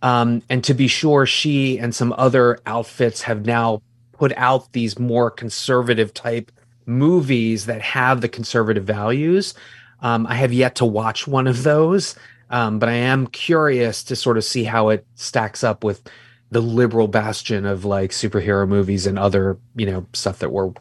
Um, 0.02 0.42
and 0.50 0.64
to 0.64 0.74
be 0.74 0.88
sure, 0.88 1.26
she 1.26 1.78
and 1.78 1.94
some 1.94 2.14
other 2.18 2.60
outfits 2.66 3.22
have 3.24 3.46
now 3.46 3.82
put 4.14 4.32
out 4.38 4.72
these 4.72 4.98
more 4.98 5.30
conservative 5.30 6.14
type 6.14 6.52
movies 6.86 7.66
that 7.66 7.82
have 7.82 8.22
the 8.22 8.30
conservative 8.30 8.84
values. 8.84 9.54
Um, 10.02 10.28
I 10.28 10.36
have 10.36 10.54
yet 10.54 10.76
to 10.76 10.86
watch 10.86 11.28
one 11.28 11.48
of 11.48 11.64
those. 11.64 12.16
Um, 12.50 12.78
but 12.78 12.88
I 12.88 12.94
am 12.94 13.26
curious 13.28 14.04
to 14.04 14.16
sort 14.16 14.38
of 14.38 14.44
see 14.44 14.64
how 14.64 14.90
it 14.90 15.08
stacks 15.16 15.64
up 15.64 15.84
with 15.84 16.08
the 16.52 16.62
liberal 16.62 17.08
bastion 17.08 17.66
of 17.66 17.84
like 17.84 18.12
superhero 18.12 18.68
movies 18.68 19.08
and 19.08 19.18
other, 19.18 19.58
you 19.76 19.88
know, 19.88 20.06
stuff 20.14 20.38
that 20.40 20.52
we're 20.52 20.72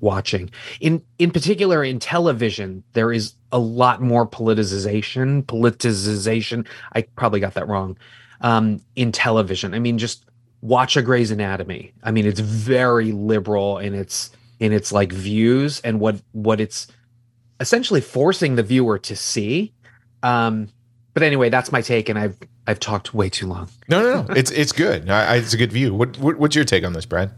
watching. 0.00 0.50
In 0.80 1.02
in 1.20 1.30
particular 1.30 1.84
in 1.84 2.00
television, 2.00 2.82
there 2.94 3.12
is 3.12 3.34
a 3.52 3.60
lot 3.60 4.02
more 4.02 4.26
politicization, 4.26 5.44
politicization. 5.44 6.66
I 6.94 7.02
probably 7.02 7.38
got 7.38 7.54
that 7.54 7.68
wrong. 7.68 7.96
Um, 8.40 8.80
in 8.96 9.12
television. 9.12 9.74
I 9.74 9.78
mean, 9.78 9.98
just 9.98 10.24
watch 10.62 10.96
a 10.96 11.02
Grey's 11.02 11.30
Anatomy. 11.30 11.92
I 12.02 12.10
mean, 12.10 12.26
it's 12.26 12.40
very 12.40 13.12
liberal 13.12 13.78
and 13.78 13.94
its 13.94 14.30
in 14.60 14.72
its 14.72 14.92
like 14.92 15.10
views 15.10 15.80
and 15.80 15.98
what 15.98 16.20
what 16.32 16.60
it's 16.60 16.86
essentially 17.58 18.00
forcing 18.00 18.54
the 18.54 18.62
viewer 18.62 18.98
to 18.98 19.16
see. 19.16 19.72
Um, 20.22 20.68
but 21.14 21.22
anyway, 21.22 21.48
that's 21.48 21.72
my 21.72 21.80
take, 21.80 22.08
and 22.08 22.18
I've 22.18 22.38
I've 22.66 22.78
talked 22.78 23.12
way 23.14 23.28
too 23.28 23.46
long. 23.46 23.68
No, 23.88 24.02
no, 24.02 24.22
no. 24.22 24.34
it's 24.36 24.50
it's 24.50 24.72
good. 24.72 25.10
I, 25.10 25.24
I, 25.24 25.36
it's 25.36 25.54
a 25.54 25.56
good 25.56 25.72
view. 25.72 25.94
What, 25.94 26.18
what 26.18 26.38
what's 26.38 26.54
your 26.54 26.64
take 26.64 26.84
on 26.84 26.92
this, 26.92 27.06
Brad? 27.06 27.32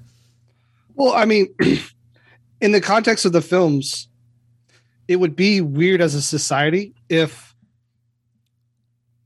Well, 0.95 1.15
I 1.15 1.25
mean, 1.25 1.55
in 2.61 2.73
the 2.73 2.81
context 2.81 3.25
of 3.25 3.33
the 3.33 3.41
films, 3.41 4.09
it 5.09 5.17
would 5.17 5.37
be 5.37 5.61
weird 5.61 6.01
as 6.01 6.15
a 6.15 6.23
society 6.23 6.93
if 7.09 7.55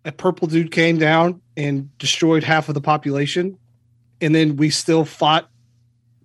a 0.05 0.13
purple 0.13 0.47
dude 0.47 0.71
came 0.71 0.99
down 0.99 1.41
and 1.57 1.97
destroyed 1.99 2.45
half 2.45 2.69
of 2.69 2.75
the 2.75 2.81
population, 2.81 3.59
and 4.21 4.35
then 4.35 4.57
we 4.57 4.71
still 4.71 5.05
fought 5.05 5.51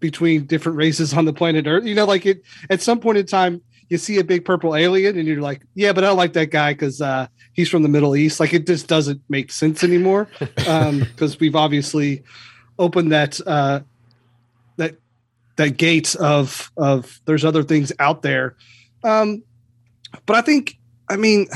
between 0.01 0.45
different 0.45 0.77
races 0.77 1.13
on 1.13 1.23
the 1.23 1.31
planet 1.31 1.65
Earth. 1.65 1.85
You 1.85 1.95
know, 1.95 2.05
like 2.05 2.25
it 2.25 2.43
at 2.69 2.81
some 2.81 2.99
point 2.99 3.17
in 3.17 3.25
time, 3.25 3.61
you 3.87 3.97
see 3.97 4.19
a 4.19 4.23
big 4.23 4.43
purple 4.43 4.75
alien, 4.75 5.17
and 5.17 5.25
you're 5.25 5.41
like, 5.41 5.61
yeah, 5.75 5.93
but 5.93 6.03
I 6.03 6.07
don't 6.07 6.17
like 6.17 6.33
that 6.33 6.49
guy 6.49 6.73
because 6.73 6.99
uh, 7.01 7.27
he's 7.53 7.69
from 7.69 7.83
the 7.83 7.89
Middle 7.89 8.17
East. 8.17 8.41
Like 8.41 8.53
it 8.53 8.67
just 8.67 8.87
doesn't 8.87 9.21
make 9.29 9.51
sense 9.51 9.83
anymore 9.83 10.27
because 10.39 10.67
um, 11.31 11.37
we've 11.39 11.55
obviously 11.55 12.23
opened 12.77 13.13
that 13.13 13.39
uh, 13.47 13.79
that 14.75 14.97
that 15.55 15.77
gate 15.77 16.15
of 16.15 16.71
of 16.75 17.21
there's 17.25 17.45
other 17.45 17.63
things 17.63 17.93
out 17.99 18.21
there. 18.21 18.57
Um, 19.03 19.43
but 20.25 20.35
I 20.35 20.41
think, 20.41 20.77
I 21.09 21.17
mean, 21.17 21.47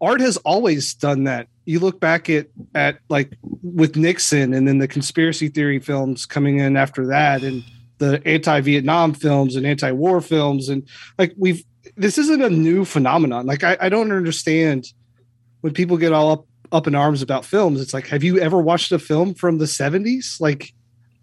art 0.00 0.20
has 0.20 0.36
always 0.38 0.94
done 0.94 1.24
that. 1.24 1.48
You 1.68 1.80
look 1.80 2.00
back 2.00 2.30
at 2.30 2.46
at 2.74 2.98
like 3.10 3.36
with 3.62 3.96
Nixon, 3.96 4.54
and 4.54 4.66
then 4.66 4.78
the 4.78 4.88
conspiracy 4.88 5.48
theory 5.48 5.78
films 5.78 6.24
coming 6.24 6.58
in 6.58 6.76
after 6.76 7.06
that, 7.08 7.42
and 7.42 7.62
the 7.98 8.26
anti-Vietnam 8.26 9.12
films 9.12 9.54
and 9.54 9.66
anti-war 9.66 10.20
films, 10.20 10.68
and 10.68 10.88
like 11.18 11.34
we've 11.36 11.62
this 11.96 12.16
isn't 12.16 12.42
a 12.42 12.48
new 12.48 12.84
phenomenon. 12.84 13.44
Like 13.46 13.64
I, 13.64 13.76
I 13.80 13.88
don't 13.88 14.12
understand 14.12 14.86
when 15.60 15.74
people 15.74 15.98
get 15.98 16.12
all 16.12 16.30
up 16.30 16.46
up 16.72 16.86
in 16.86 16.94
arms 16.94 17.22
about 17.22 17.44
films. 17.44 17.80
It's 17.80 17.94
like, 17.94 18.06
have 18.08 18.24
you 18.24 18.38
ever 18.38 18.60
watched 18.60 18.92
a 18.92 18.98
film 18.98 19.34
from 19.34 19.58
the 19.58 19.64
70s? 19.64 20.40
Like 20.40 20.72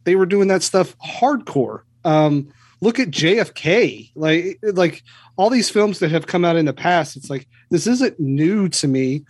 they 0.03 0.15
were 0.15 0.25
doing 0.25 0.47
that 0.49 0.63
stuff 0.63 0.95
hardcore. 0.99 1.81
Um, 2.03 2.49
look 2.81 2.99
at 2.99 3.09
JFK. 3.09 4.11
Like 4.15 4.59
like 4.61 5.03
all 5.37 5.49
these 5.49 5.69
films 5.69 5.99
that 5.99 6.11
have 6.11 6.27
come 6.27 6.45
out 6.45 6.55
in 6.55 6.65
the 6.65 6.73
past, 6.73 7.17
it's 7.17 7.29
like 7.29 7.47
this 7.71 7.87
isn't 7.87 8.19
new 8.19 8.69
to 8.69 8.87
me. 8.87 9.25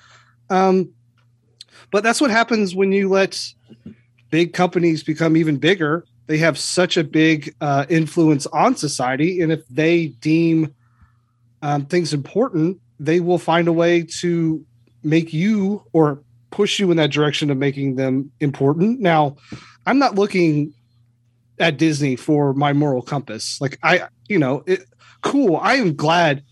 Um, 0.49 0.91
but 1.95 2.03
that's 2.03 2.19
what 2.19 2.29
happens 2.29 2.75
when 2.75 2.91
you 2.91 3.08
let 3.08 3.41
big 4.29 4.51
companies 4.51 5.01
become 5.01 5.38
even 5.38 5.55
bigger. 5.55 6.03
They 6.27 6.38
have 6.39 6.58
such 6.58 6.97
a 6.97 7.05
big 7.05 7.55
uh, 7.62 7.86
influence 7.88 8.45
on 8.47 8.75
society, 8.75 9.39
and 9.39 9.49
if 9.49 9.65
they 9.69 10.08
deem 10.08 10.75
um, 11.62 11.86
things 11.86 12.13
important, 12.13 12.81
they 12.99 13.21
will 13.21 13.38
find 13.38 13.69
a 13.69 13.71
way 13.71 14.03
to 14.19 14.62
make 15.03 15.31
you 15.31 15.86
or 15.93 16.21
push 16.51 16.79
you 16.79 16.91
in 16.91 16.97
that 16.97 17.12
direction 17.12 17.49
of 17.49 17.55
making 17.55 17.95
them 17.95 18.29
important. 18.41 18.99
Now, 18.99 19.38
I'm 19.86 19.97
not 19.97 20.15
looking 20.15 20.73
at 21.60 21.77
Disney 21.77 22.17
for 22.17 22.53
my 22.53 22.73
moral 22.73 23.03
compass. 23.03 23.62
Like 23.62 23.79
I, 23.84 24.10
you 24.27 24.38
know, 24.38 24.65
it, 24.67 24.84
cool. 25.21 25.55
I 25.55 25.75
am 25.75 25.95
glad 25.95 26.43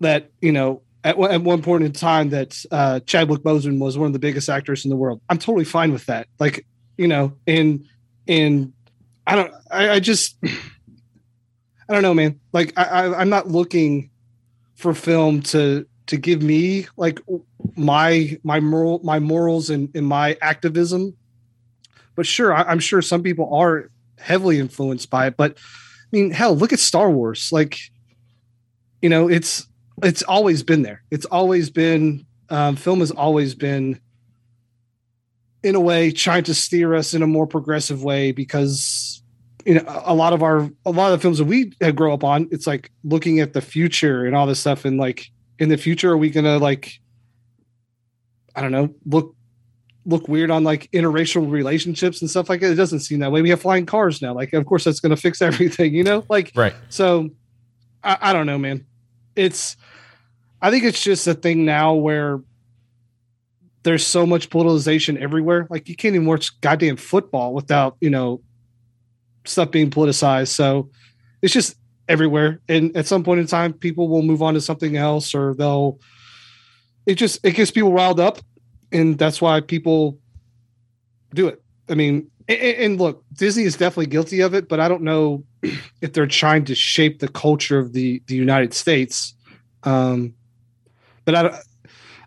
that 0.00 0.32
you 0.40 0.50
know 0.50 0.82
at, 1.08 1.18
at 1.18 1.42
one 1.42 1.62
point 1.62 1.84
in 1.84 1.92
time 1.92 2.30
that 2.30 2.62
uh, 2.70 3.00
Chadwick 3.00 3.40
Boseman 3.40 3.78
was 3.78 3.96
one 3.96 4.06
of 4.06 4.12
the 4.12 4.18
biggest 4.18 4.48
actors 4.48 4.84
in 4.84 4.90
the 4.90 4.96
world. 4.96 5.20
I'm 5.30 5.38
totally 5.38 5.64
fine 5.64 5.92
with 5.92 6.06
that. 6.06 6.28
Like 6.38 6.66
you 6.98 7.08
know, 7.08 7.32
and 7.46 7.86
and 8.26 8.72
I 9.26 9.36
don't. 9.36 9.52
I, 9.70 9.90
I 9.90 10.00
just 10.00 10.36
I 10.44 11.94
don't 11.94 12.02
know, 12.02 12.14
man. 12.14 12.38
Like 12.52 12.74
I, 12.76 12.84
I 12.84 13.20
I'm 13.20 13.30
not 13.30 13.48
looking 13.48 14.10
for 14.74 14.92
film 14.92 15.40
to 15.42 15.86
to 16.06 16.16
give 16.16 16.42
me 16.42 16.86
like 16.96 17.20
my 17.76 18.38
my 18.42 18.60
moral 18.60 19.00
my 19.02 19.18
morals 19.18 19.70
and, 19.70 19.90
and 19.94 20.06
my 20.06 20.36
activism 20.40 21.16
but 22.14 22.26
sure 22.26 22.54
I, 22.54 22.62
i'm 22.62 22.78
sure 22.78 23.02
some 23.02 23.22
people 23.22 23.54
are 23.54 23.90
heavily 24.18 24.58
influenced 24.58 25.10
by 25.10 25.26
it 25.26 25.36
but 25.36 25.58
i 25.58 26.06
mean 26.12 26.30
hell 26.30 26.56
look 26.56 26.72
at 26.72 26.78
star 26.78 27.10
wars 27.10 27.50
like 27.52 27.78
you 29.02 29.08
know 29.08 29.28
it's 29.28 29.66
it's 30.02 30.22
always 30.22 30.62
been 30.62 30.82
there. 30.82 31.02
It's 31.10 31.26
always 31.26 31.70
been 31.70 32.26
um, 32.50 32.76
film 32.76 33.00
has 33.00 33.10
always 33.10 33.54
been 33.54 34.00
in 35.62 35.74
a 35.74 35.80
way 35.80 36.10
trying 36.10 36.44
to 36.44 36.54
steer 36.54 36.94
us 36.94 37.14
in 37.14 37.22
a 37.22 37.26
more 37.26 37.46
progressive 37.46 38.02
way 38.02 38.32
because 38.32 39.22
you 39.64 39.74
know 39.74 39.84
a 40.04 40.14
lot 40.14 40.32
of 40.32 40.42
our 40.42 40.70
a 40.86 40.90
lot 40.90 41.12
of 41.12 41.18
the 41.18 41.22
films 41.22 41.38
that 41.38 41.44
we 41.44 41.72
had 41.80 41.96
grow 41.96 42.14
up 42.14 42.24
on 42.24 42.48
it's 42.52 42.66
like 42.66 42.90
looking 43.04 43.40
at 43.40 43.52
the 43.52 43.60
future 43.60 44.24
and 44.24 44.36
all 44.36 44.46
this 44.46 44.60
stuff 44.60 44.84
and 44.84 44.98
like 44.98 45.30
in 45.58 45.68
the 45.68 45.76
future 45.76 46.12
are 46.12 46.16
we 46.16 46.30
gonna 46.30 46.58
like 46.58 47.00
i 48.54 48.62
don't 48.62 48.70
know 48.70 48.94
look 49.04 49.34
look 50.08 50.26
weird 50.26 50.50
on 50.50 50.64
like 50.64 50.90
interracial 50.92 51.50
relationships 51.50 52.22
and 52.22 52.30
stuff 52.30 52.48
like 52.48 52.60
that? 52.60 52.72
It 52.72 52.76
doesn't 52.76 53.00
seem 53.00 53.18
that 53.20 53.30
way. 53.30 53.42
We 53.42 53.50
have 53.50 53.60
flying 53.60 53.84
cars 53.84 54.22
now. 54.22 54.32
Like 54.32 54.54
of 54.54 54.64
course 54.64 54.84
that's 54.84 55.00
gonna 55.00 55.16
fix 55.16 55.42
everything 55.42 55.94
you 55.94 56.02
know? 56.02 56.24
Like 56.28 56.50
right. 56.54 56.74
so 56.88 57.28
I, 58.02 58.16
I 58.20 58.32
don't 58.32 58.46
know 58.46 58.58
man 58.58 58.86
it's 59.38 59.76
i 60.60 60.70
think 60.70 60.84
it's 60.84 61.02
just 61.02 61.26
a 61.26 61.34
thing 61.34 61.64
now 61.64 61.94
where 61.94 62.40
there's 63.82 64.06
so 64.06 64.26
much 64.26 64.50
politicization 64.50 65.18
everywhere. 65.18 65.66
Like 65.70 65.88
you 65.88 65.96
can't 65.96 66.14
even 66.14 66.26
watch 66.26 66.60
goddamn 66.60 66.96
football 66.96 67.54
without 67.54 67.96
you 68.00 68.10
know 68.10 68.42
stuff 69.44 69.70
being 69.70 69.90
politicized. 69.90 70.48
So 70.48 70.90
it's 71.42 71.52
just 71.52 71.76
everywhere. 72.08 72.60
And 72.68 72.94
at 72.96 73.06
some 73.06 73.24
point 73.24 73.40
in 73.40 73.46
time 73.46 73.72
people 73.72 74.08
will 74.08 74.22
move 74.22 74.42
on 74.42 74.54
to 74.54 74.60
something 74.60 74.96
else 74.96 75.34
or 75.34 75.54
they'll 75.54 75.98
it 77.06 77.14
just 77.14 77.44
it 77.44 77.52
gets 77.52 77.70
people 77.70 77.92
riled 77.92 78.20
up 78.20 78.38
and 78.92 79.16
that's 79.16 79.40
why 79.40 79.60
people 79.60 80.18
do 81.32 81.48
it. 81.48 81.62
I 81.88 81.94
mean 81.94 82.30
and, 82.48 82.58
and 82.58 83.00
look 83.00 83.24
disney 83.32 83.64
is 83.64 83.76
definitely 83.76 84.06
guilty 84.06 84.40
of 84.40 84.54
it 84.54 84.68
but 84.68 84.80
i 84.80 84.88
don't 84.88 85.02
know 85.02 85.44
if 86.00 86.12
they're 86.12 86.26
trying 86.26 86.64
to 86.64 86.74
shape 86.74 87.18
the 87.18 87.28
culture 87.28 87.78
of 87.78 87.92
the 87.92 88.22
the 88.26 88.34
united 88.34 88.74
states. 88.74 89.34
Um 89.84 90.34
but 91.24 91.34
i 91.34 91.42
don't 91.42 91.54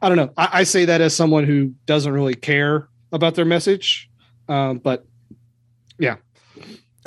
i 0.01 0.07
don't 0.10 0.17
know. 0.17 0.31
I, 0.38 0.49
I 0.53 0.63
say 0.63 0.86
that 0.86 1.01
as 1.01 1.15
someone 1.15 1.45
who 1.45 1.73
doesn't 1.86 2.12
really 2.12 2.36
care 2.36 2.88
about 3.12 3.36
their 3.36 3.45
message. 3.45 4.10
Um 4.47 4.79
but 4.79 5.05
yeah. 5.97 6.15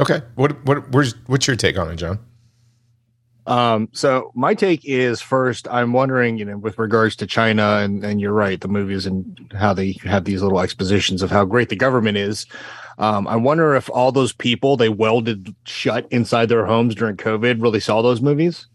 Okay. 0.01 0.21
What 0.35 0.65
what 0.65 0.91
where's 0.91 1.15
what's 1.27 1.47
your 1.47 1.57
take 1.57 1.79
on 1.79 1.91
it 1.91 1.97
john? 1.97 2.19
Um, 3.47 3.89
so 3.93 4.33
my 4.35 4.55
take 4.55 4.85
is 4.85 5.21
first, 5.21 5.69
I'm 5.71 5.93
wondering, 5.93 6.39
you 6.39 6.47
know, 6.47 6.57
with 6.57 6.79
regards 6.79 7.15
to 7.17 7.27
China, 7.27 7.77
and, 7.83 8.03
and 8.03 8.19
you're 8.21 8.33
right, 8.33 8.59
the 8.59 8.69
movies 8.69 9.05
and 9.05 9.53
how 9.55 9.75
they 9.75 9.99
have 10.03 10.25
these 10.25 10.43
little 10.43 10.61
expositions 10.61 11.21
of 11.21 11.31
how 11.31 11.45
great 11.45 11.69
the 11.69 11.77
government 11.77 12.17
is. 12.17 12.47
Um, 12.99 13.27
I 13.27 13.37
wonder 13.37 13.75
if 13.75 13.91
all 13.91 14.13
those 14.13 14.33
people 14.33 14.77
they 14.77 14.89
welded 14.89 15.55
shut 15.65 16.07
inside 16.11 16.49
their 16.49 16.67
homes 16.67 16.95
during 16.95 17.17
COVID 17.17 17.61
really 17.61 17.81
saw 17.81 18.03
those 18.03 18.21
movies 18.21 18.67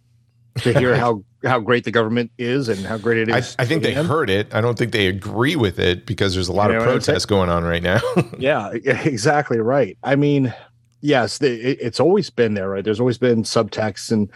to 0.57 0.77
hear 0.77 0.95
how 0.95 1.23
how 1.43 1.59
great 1.59 1.85
the 1.85 1.91
government 1.91 2.31
is 2.37 2.67
and 2.67 2.79
how 2.85 2.97
great 2.97 3.17
it 3.17 3.29
is. 3.29 3.55
I, 3.57 3.63
I 3.63 3.65
think 3.65 3.83
they 3.83 3.93
heard 3.93 4.29
it. 4.29 4.53
I 4.53 4.59
don't 4.61 4.77
think 4.77 4.91
they 4.91 5.07
agree 5.07 5.55
with 5.55 5.79
it 5.79 6.05
because 6.05 6.33
there's 6.33 6.49
a 6.49 6.53
lot 6.53 6.69
you 6.69 6.77
know 6.77 6.83
of 6.83 6.85
protests 6.85 7.25
going 7.25 7.49
on 7.49 7.63
right 7.63 7.83
now. 7.83 8.01
yeah, 8.37 8.71
exactly 8.71 9.59
right. 9.59 9.97
I 10.03 10.15
mean, 10.15 10.53
yes, 11.01 11.37
the, 11.37 11.49
it, 11.49 11.77
it's 11.81 11.99
always 11.99 12.29
been 12.29 12.55
there, 12.55 12.69
right? 12.69 12.83
There's 12.83 12.99
always 12.99 13.17
been 13.17 13.43
subtext 13.43 14.11
and 14.11 14.29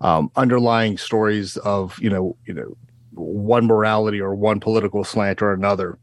um, 0.00 0.30
underlying 0.36 0.98
stories 0.98 1.56
of 1.58 1.98
you 1.98 2.10
know 2.10 2.36
you 2.44 2.52
know 2.52 2.76
one 3.12 3.66
morality 3.66 4.20
or 4.20 4.34
one 4.34 4.60
political 4.60 5.04
slant 5.04 5.40
or 5.40 5.52
another. 5.52 5.98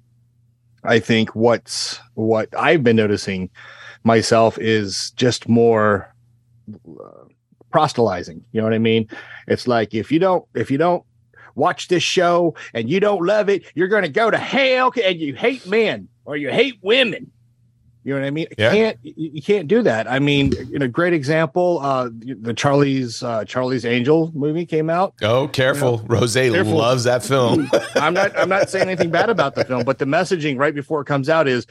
I 0.83 0.99
think 0.99 1.35
what's 1.35 1.99
what 2.15 2.49
I've 2.57 2.83
been 2.83 2.95
noticing 2.95 3.49
myself 4.03 4.57
is 4.57 5.11
just 5.11 5.47
more 5.47 6.13
uh, 6.73 7.25
proselytizing. 7.71 8.43
You 8.51 8.61
know 8.61 8.65
what 8.65 8.73
I 8.73 8.79
mean? 8.79 9.07
It's 9.47 9.67
like 9.67 9.93
if 9.93 10.11
you 10.11 10.19
don't 10.19 10.45
if 10.55 10.71
you 10.71 10.77
don't 10.77 11.03
watch 11.55 11.87
this 11.87 12.03
show 12.03 12.55
and 12.73 12.89
you 12.89 12.99
don't 12.99 13.25
love 13.25 13.49
it, 13.49 13.63
you're 13.75 13.87
going 13.87 14.03
to 14.03 14.09
go 14.09 14.31
to 14.31 14.37
hell 14.37 14.91
and 15.03 15.19
you 15.19 15.35
hate 15.35 15.65
men 15.67 16.07
or 16.25 16.37
you 16.37 16.49
hate 16.49 16.79
women 16.81 17.31
You 18.03 18.15
know 18.15 18.21
what 18.21 18.27
I 18.27 18.31
mean? 18.31 18.47
Yeah. 18.57 18.71
Can't 18.71 18.97
you 19.03 19.41
can't 19.43 19.67
do 19.67 19.83
that. 19.83 20.09
I 20.09 20.17
mean, 20.17 20.51
you 20.69 20.79
know, 20.79 20.87
great 20.87 21.13
example. 21.13 21.79
Uh, 21.81 22.09
the 22.11 22.53
Charlie's 22.53 23.21
uh, 23.21 23.45
Charlie's 23.45 23.85
Angel 23.85 24.31
movie 24.33 24.65
came 24.65 24.89
out. 24.89 25.13
Oh, 25.21 25.47
careful. 25.47 25.99
Rose 26.07 26.33
Careful. 26.33 26.77
loves 26.77 27.03
that 27.03 27.23
film. 27.23 27.69
I'm 27.95 28.15
not 28.15 28.35
I'm 28.37 28.49
not 28.49 28.71
saying 28.71 28.87
anything 28.87 29.11
bad 29.11 29.29
about 29.29 29.53
the 29.53 29.65
film, 29.65 29.83
but 29.83 29.99
the 29.99 30.05
messaging 30.05 30.57
right 30.57 30.73
before 30.73 31.01
it 31.01 31.05
comes 31.05 31.29
out 31.29 31.47
is, 31.47 31.67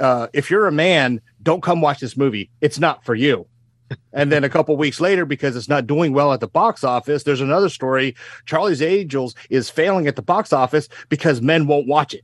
uh, 0.00 0.26
if 0.34 0.50
you're 0.50 0.66
a 0.66 0.72
man, 0.72 1.20
don't 1.42 1.62
come 1.62 1.80
watch 1.80 2.00
this 2.00 2.14
movie. 2.16 2.50
It's 2.60 2.78
not 2.78 3.02
for 3.04 3.14
you. 3.14 3.46
And 4.12 4.30
then 4.30 4.44
a 4.44 4.48
couple 4.48 4.76
weeks 4.76 5.00
later, 5.00 5.24
because 5.24 5.56
it's 5.56 5.68
not 5.68 5.86
doing 5.86 6.12
well 6.12 6.32
at 6.32 6.40
the 6.40 6.46
box 6.46 6.84
office, 6.84 7.24
there's 7.24 7.40
another 7.40 7.68
story. 7.68 8.14
Charlie's 8.44 8.82
Angels 8.82 9.34
is 9.48 9.68
failing 9.70 10.06
at 10.06 10.14
the 10.14 10.22
box 10.22 10.52
office 10.52 10.88
because 11.08 11.40
men 11.40 11.66
won't 11.66 11.88
watch 11.88 12.14
it. 12.14 12.22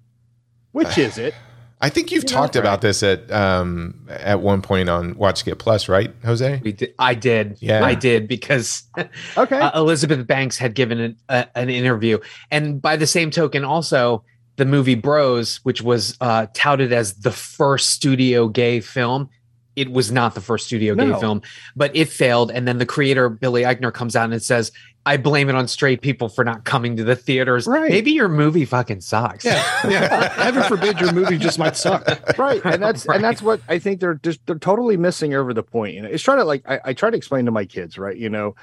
Which 0.72 0.98
is 0.98 1.18
it? 1.18 1.34
I 1.80 1.90
think 1.90 2.10
you've 2.10 2.24
You 2.24 2.30
know, 2.30 2.36
talked 2.36 2.56
about 2.56 2.80
this 2.80 3.02
at 3.02 3.30
um 3.30 4.06
at 4.08 4.40
one 4.40 4.62
point 4.62 4.88
on 4.88 5.14
Watch 5.16 5.44
Get 5.44 5.58
Plus, 5.58 5.88
right, 5.88 6.10
Jose? 6.24 6.60
We 6.64 6.72
did, 6.72 6.94
I 6.98 7.14
did. 7.14 7.58
Yeah. 7.60 7.84
I 7.84 7.94
did 7.94 8.26
because 8.28 8.84
Okay. 9.36 9.58
uh, 9.60 9.78
Elizabeth 9.78 10.26
Banks 10.26 10.56
had 10.56 10.74
given 10.74 11.00
an, 11.00 11.16
a, 11.28 11.46
an 11.54 11.68
interview, 11.68 12.18
and 12.50 12.80
by 12.80 12.96
the 12.96 13.06
same 13.06 13.30
token, 13.30 13.62
also 13.64 14.24
the 14.56 14.64
movie 14.64 14.94
Bros, 14.94 15.56
which 15.64 15.82
was 15.82 16.16
uh, 16.22 16.46
touted 16.54 16.92
as 16.92 17.14
the 17.16 17.30
first 17.32 17.90
studio 17.90 18.48
gay 18.48 18.80
film. 18.80 19.28
It 19.76 19.92
was 19.92 20.10
not 20.10 20.34
the 20.34 20.40
first 20.40 20.64
studio 20.64 20.94
gay 20.94 21.12
film, 21.20 21.42
but 21.76 21.94
it 21.94 22.08
failed. 22.08 22.50
And 22.50 22.66
then 22.66 22.78
the 22.78 22.86
creator 22.86 23.28
Billy 23.28 23.64
Eichner 23.64 23.92
comes 23.92 24.16
out 24.16 24.32
and 24.32 24.42
says, 24.42 24.72
"I 25.06 25.16
blame 25.16 25.48
it 25.48 25.54
on 25.54 25.66
straight 25.68 26.02
people 26.02 26.28
for 26.28 26.44
not 26.44 26.64
coming 26.64 26.96
to 26.96 27.04
the 27.04 27.16
theaters." 27.16 27.66
Right. 27.66 27.90
Maybe 27.90 28.10
your 28.12 28.28
movie 28.28 28.64
fucking 28.66 29.00
sucks. 29.00 29.44
Yeah, 29.44 29.62
yeah. 29.88 30.32
Heaven 30.42 30.62
forbid 30.64 31.00
your 31.00 31.12
movie 31.12 31.38
just 31.38 31.58
might 31.58 31.76
suck. 31.76 32.06
right 32.38 32.60
and 32.64 32.82
that's 32.82 33.06
Right. 33.06 33.14
and 33.16 33.24
that's 33.24 33.40
what 33.40 33.60
i 33.68 33.78
think 33.78 34.00
they're 34.00 34.14
just 34.16 34.44
they're 34.46 34.58
totally 34.58 34.96
missing 34.96 35.32
over 35.34 35.54
the 35.54 35.62
point 35.62 35.94
you 35.94 36.02
know 36.02 36.08
it's 36.08 36.22
trying 36.22 36.38
to 36.38 36.44
like 36.44 36.62
I, 36.68 36.80
I 36.86 36.92
try 36.92 37.08
to 37.10 37.16
explain 37.16 37.44
to 37.46 37.50
my 37.50 37.64
kids 37.64 37.96
right 37.98 38.16
you 38.16 38.28
know 38.28 38.54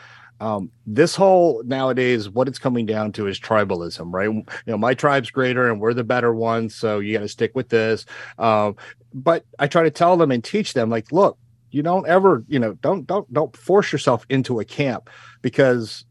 um 0.42 0.70
this 0.86 1.16
whole 1.16 1.64
nowadays 1.66 2.30
what 2.30 2.48
it's 2.48 2.60
coming 2.60 2.86
down 2.86 3.12
to 3.14 3.28
is 3.28 3.40
tribalism 3.40 4.12
right 4.14 4.30
you 4.30 4.44
know 4.68 4.78
my 4.78 4.94
tribe's 4.94 5.32
greater 5.32 5.70
and 5.70 5.80
we're 5.80 5.94
the 5.94 6.04
better 6.04 6.34
ones 6.34 6.76
so 6.76 7.00
you 7.00 7.14
got 7.14 7.22
to 7.22 7.28
stick 7.28 7.52
with 7.56 7.70
this 7.70 8.06
um 8.38 8.76
but 9.14 9.46
i 9.60 9.68
try 9.68 9.84
to 9.84 9.92
tell 9.92 10.18
them 10.18 10.32
and 10.32 10.44
teach 10.44 10.74
them 10.74 10.90
like 10.90 11.12
look 11.12 11.38
you 11.72 11.82
don't 11.82 12.08
ever 12.08 12.44
you 12.48 12.60
know 12.60 12.74
don't 12.82 13.08
don't 13.08 13.32
don't 13.34 13.56
force 13.56 13.92
yourself 13.92 14.26
into 14.30 14.60
a 14.60 14.66
camp 14.66 15.10
because 15.42 16.06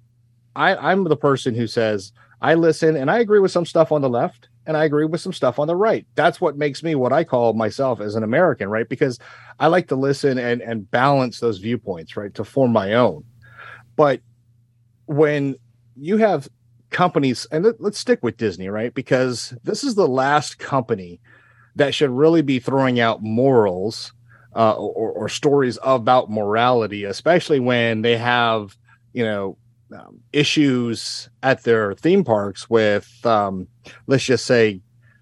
i 0.57 0.75
i'm 0.77 1.05
the 1.05 1.17
person 1.17 1.55
who 1.55 1.67
says 1.67 2.12
i 2.41 2.55
listen 2.55 2.97
and 2.97 3.11
i 3.11 3.19
agree 3.19 3.41
with 3.41 3.51
some 3.51 3.67
stuff 3.67 3.93
on 3.93 4.03
the 4.03 4.11
left 4.11 4.49
and 4.67 4.77
I 4.77 4.85
agree 4.85 5.05
with 5.05 5.21
some 5.21 5.33
stuff 5.33 5.59
on 5.59 5.67
the 5.67 5.77
right. 5.77 6.07
That's 6.15 6.41
what 6.41 6.57
makes 6.57 6.83
me 6.83 6.95
what 6.95 7.12
I 7.12 7.25
call 7.25 7.53
myself 7.55 8.01
as 8.01 8.15
an 8.15 8.23
American, 8.23 8.69
right? 8.69 8.88
Because 8.88 9.19
I 9.59 9.67
like 9.67 9.88
to 9.88 9.97
listen 9.97 10.38
and 10.38 10.62
and 10.62 10.91
balance 10.91 11.41
those 11.41 11.59
viewpoints, 11.59 12.17
right, 12.17 12.33
to 12.35 12.45
form 12.45 12.73
my 12.73 12.95
own. 12.95 13.25
But 13.97 14.21
when 15.07 15.57
you 15.97 16.17
have 16.19 16.49
companies, 16.91 17.47
and 17.51 17.65
let, 17.65 17.81
let's 17.81 17.99
stick 17.99 18.23
with 18.23 18.37
Disney, 18.37 18.69
right? 18.69 18.95
Because 18.95 19.55
this 19.65 19.83
is 19.83 19.95
the 19.95 20.09
last 20.09 20.59
company 20.59 21.21
that 21.75 21.95
should 21.95 22.11
really 22.11 22.43
be 22.43 22.59
throwing 22.59 23.01
out 23.01 23.23
morals 23.23 24.12
uh, 24.55 24.75
or, 24.75 25.11
or 25.12 25.29
stories 25.29 25.79
about 25.83 26.31
morality, 26.31 27.05
especially 27.05 27.61
when 27.61 28.03
they 28.03 28.17
have, 28.17 28.77
you 29.15 29.25
know, 29.25 29.57
um, 29.94 30.20
issues 30.33 31.28
at 31.42 31.64
their 31.64 31.94
theme 31.94 32.24
parks 32.24 32.68
with, 32.68 33.24
um, 33.24 33.68
let's 34.07 34.24
just 34.24 34.46
say, 34.46 34.81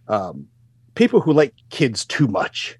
um, 0.08 0.46
people 0.94 1.20
who 1.20 1.32
like 1.32 1.54
kids 1.70 2.04
too 2.04 2.26
much, 2.28 2.78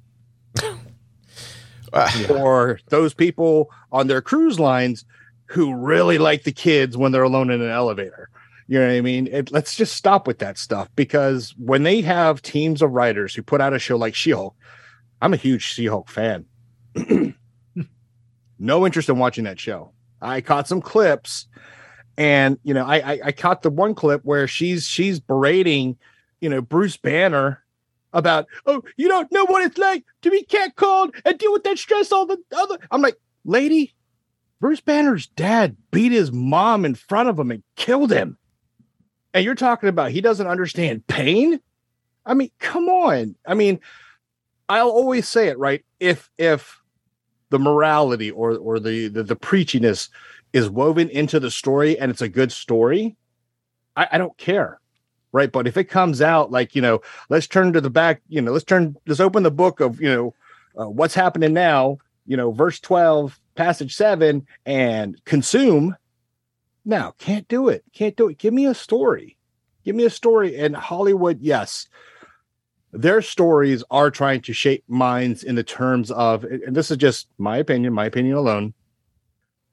Uh, 1.92 2.11
or 2.31 2.79
those 2.88 3.14
people 3.14 3.70
on 3.92 4.07
their 4.07 4.22
cruise 4.22 4.61
lines 4.61 5.05
who 5.46 5.74
really 5.74 6.18
like 6.18 6.44
the 6.44 6.53
kids 6.53 6.96
when 6.96 7.12
they're 7.12 7.22
alone 7.22 7.50
in 7.50 7.61
an 7.61 7.70
elevator. 7.70 8.31
You 8.68 8.79
know 8.79 8.87
what 8.87 8.94
I 8.94 9.00
mean? 9.00 9.26
It, 9.26 9.50
let's 9.50 9.74
just 9.74 9.96
stop 9.96 10.29
with 10.29 10.38
that 10.38 10.57
stuff 10.57 10.88
because 10.94 11.53
when 11.59 11.83
they 11.83 12.03
have 12.03 12.40
teams 12.40 12.83
of 12.83 12.92
writers 12.92 13.35
who 13.35 13.42
put 13.42 13.61
out 13.61 13.72
a 13.72 13.81
show 13.81 13.96
like 13.96 14.14
She 14.14 14.31
Hulk, 14.31 14.55
I'm 15.20 15.35
a 15.35 15.37
huge 15.37 15.64
She 15.64 15.87
Hulk 15.87 16.09
fan. 16.09 16.44
no 18.61 18.87
interest 18.87 19.09
in 19.09 19.18
watching 19.18 19.42
that 19.44 19.59
show. 19.59 19.90
I 20.22 20.40
caught 20.40 20.68
some 20.68 20.81
clips, 20.81 21.48
and 22.20 22.59
you 22.64 22.74
know, 22.74 22.85
I, 22.85 22.96
I 23.12 23.20
I 23.24 23.33
caught 23.33 23.62
the 23.62 23.70
one 23.70 23.94
clip 23.94 24.22
where 24.26 24.46
she's 24.46 24.87
she's 24.87 25.18
berating, 25.18 25.96
you 26.42 26.50
know, 26.50 26.61
Bruce 26.61 26.98
Banner 26.98 27.64
about, 28.12 28.46
oh, 28.66 28.83
you 28.98 29.09
don't 29.09 29.33
know 29.33 29.46
what 29.46 29.64
it's 29.64 29.78
like 29.78 30.04
to 30.20 30.30
be 30.30 30.44
catcalled 30.44 31.14
and 31.24 31.38
deal 31.38 31.50
with 31.50 31.64
that 31.64 31.78
stress 31.78 32.12
all 32.12 32.26
the 32.26 32.38
other. 32.52 32.76
I'm 32.90 33.00
like, 33.00 33.16
lady, 33.46 33.94
Bruce 34.61 34.83
Banner's 34.83 35.28
dad 35.28 35.78
beat 35.92 36.12
his 36.12 36.30
mom 36.30 36.85
in 36.85 36.94
front 36.94 37.30
of 37.30 37.38
him 37.38 37.50
and 37.50 37.62
killed 37.76 38.12
him. 38.12 38.37
And 39.33 39.42
you're 39.42 39.54
talking 39.54 39.88
about 39.88 40.11
he 40.11 40.20
doesn't 40.20 40.46
understand 40.46 41.06
pain? 41.06 41.59
I 42.26 42.35
mean, 42.35 42.50
come 42.59 42.90
on. 42.90 43.35
I 43.46 43.54
mean, 43.54 43.80
I'll 44.68 44.90
always 44.90 45.26
say 45.26 45.48
it, 45.48 45.59
right? 45.59 45.87
If 46.00 46.30
if 46.37 46.83
the 47.48 47.59
morality 47.59 48.30
or 48.30 48.59
or 48.59 48.78
the 48.78 49.09
the, 49.09 49.22
the 49.22 49.37
preachiness 49.37 50.11
is 50.53 50.69
woven 50.69 51.09
into 51.09 51.41
the 51.41 51.51
story 51.51 51.99
and 51.99 52.11
it's 52.11 52.23
a 52.23 52.29
good 52.29 52.53
story, 52.53 53.17
I, 53.97 54.09
I 54.13 54.19
don't 54.19 54.37
care. 54.37 54.81
Right. 55.33 55.51
But 55.51 55.69
if 55.69 55.77
it 55.77 55.85
comes 55.85 56.21
out 56.21 56.51
like, 56.51 56.75
you 56.75 56.83
know, 56.83 57.03
let's 57.29 57.47
turn 57.47 57.73
to 57.75 57.81
the 57.81 57.91
back, 57.91 58.21
you 58.29 58.43
know, 58.43 58.51
let's 58.51 58.65
turn, 58.65 58.97
let's 59.07 59.21
open 59.21 59.45
the 59.45 59.51
book 59.51 59.79
of, 59.79 60.01
you 60.01 60.09
know, 60.09 60.35
uh, 60.77 60.89
what's 60.89 61.15
happening 61.15 61.53
now, 61.53 61.99
you 62.27 62.37
know, 62.37 62.51
verse 62.51 62.81
12, 62.81 63.39
passage 63.55 63.95
seven, 63.95 64.47
and 64.67 65.25
consume. 65.25 65.97
No, 66.85 67.15
can't 67.19 67.47
do 67.47 67.69
it. 67.69 67.85
Can't 67.93 68.17
do 68.17 68.29
it. 68.29 68.39
Give 68.39 68.55
me 68.55 68.67
a 68.67 68.75
story. 68.75 69.37
Give 69.85 69.95
me 69.95 70.05
a 70.05 70.11
story. 70.11 70.57
And 70.57 70.75
Hollywood, 70.75 71.39
yes, 71.41 71.89
their 72.93 73.23
stories 73.23 73.85
are 73.91 74.11
trying 74.11 74.41
to 74.43 74.53
shape 74.53 74.85
minds 74.89 75.45
in 75.45 75.55
the 75.55 75.63
terms 75.63 76.11
of, 76.11 76.45
and 76.45 76.75
this 76.75 76.91
is 76.91 76.97
just 76.97 77.29
my 77.39 77.59
opinion, 77.59 77.93
my 77.93 78.07
opinion 78.07 78.37
alone. 78.37 78.75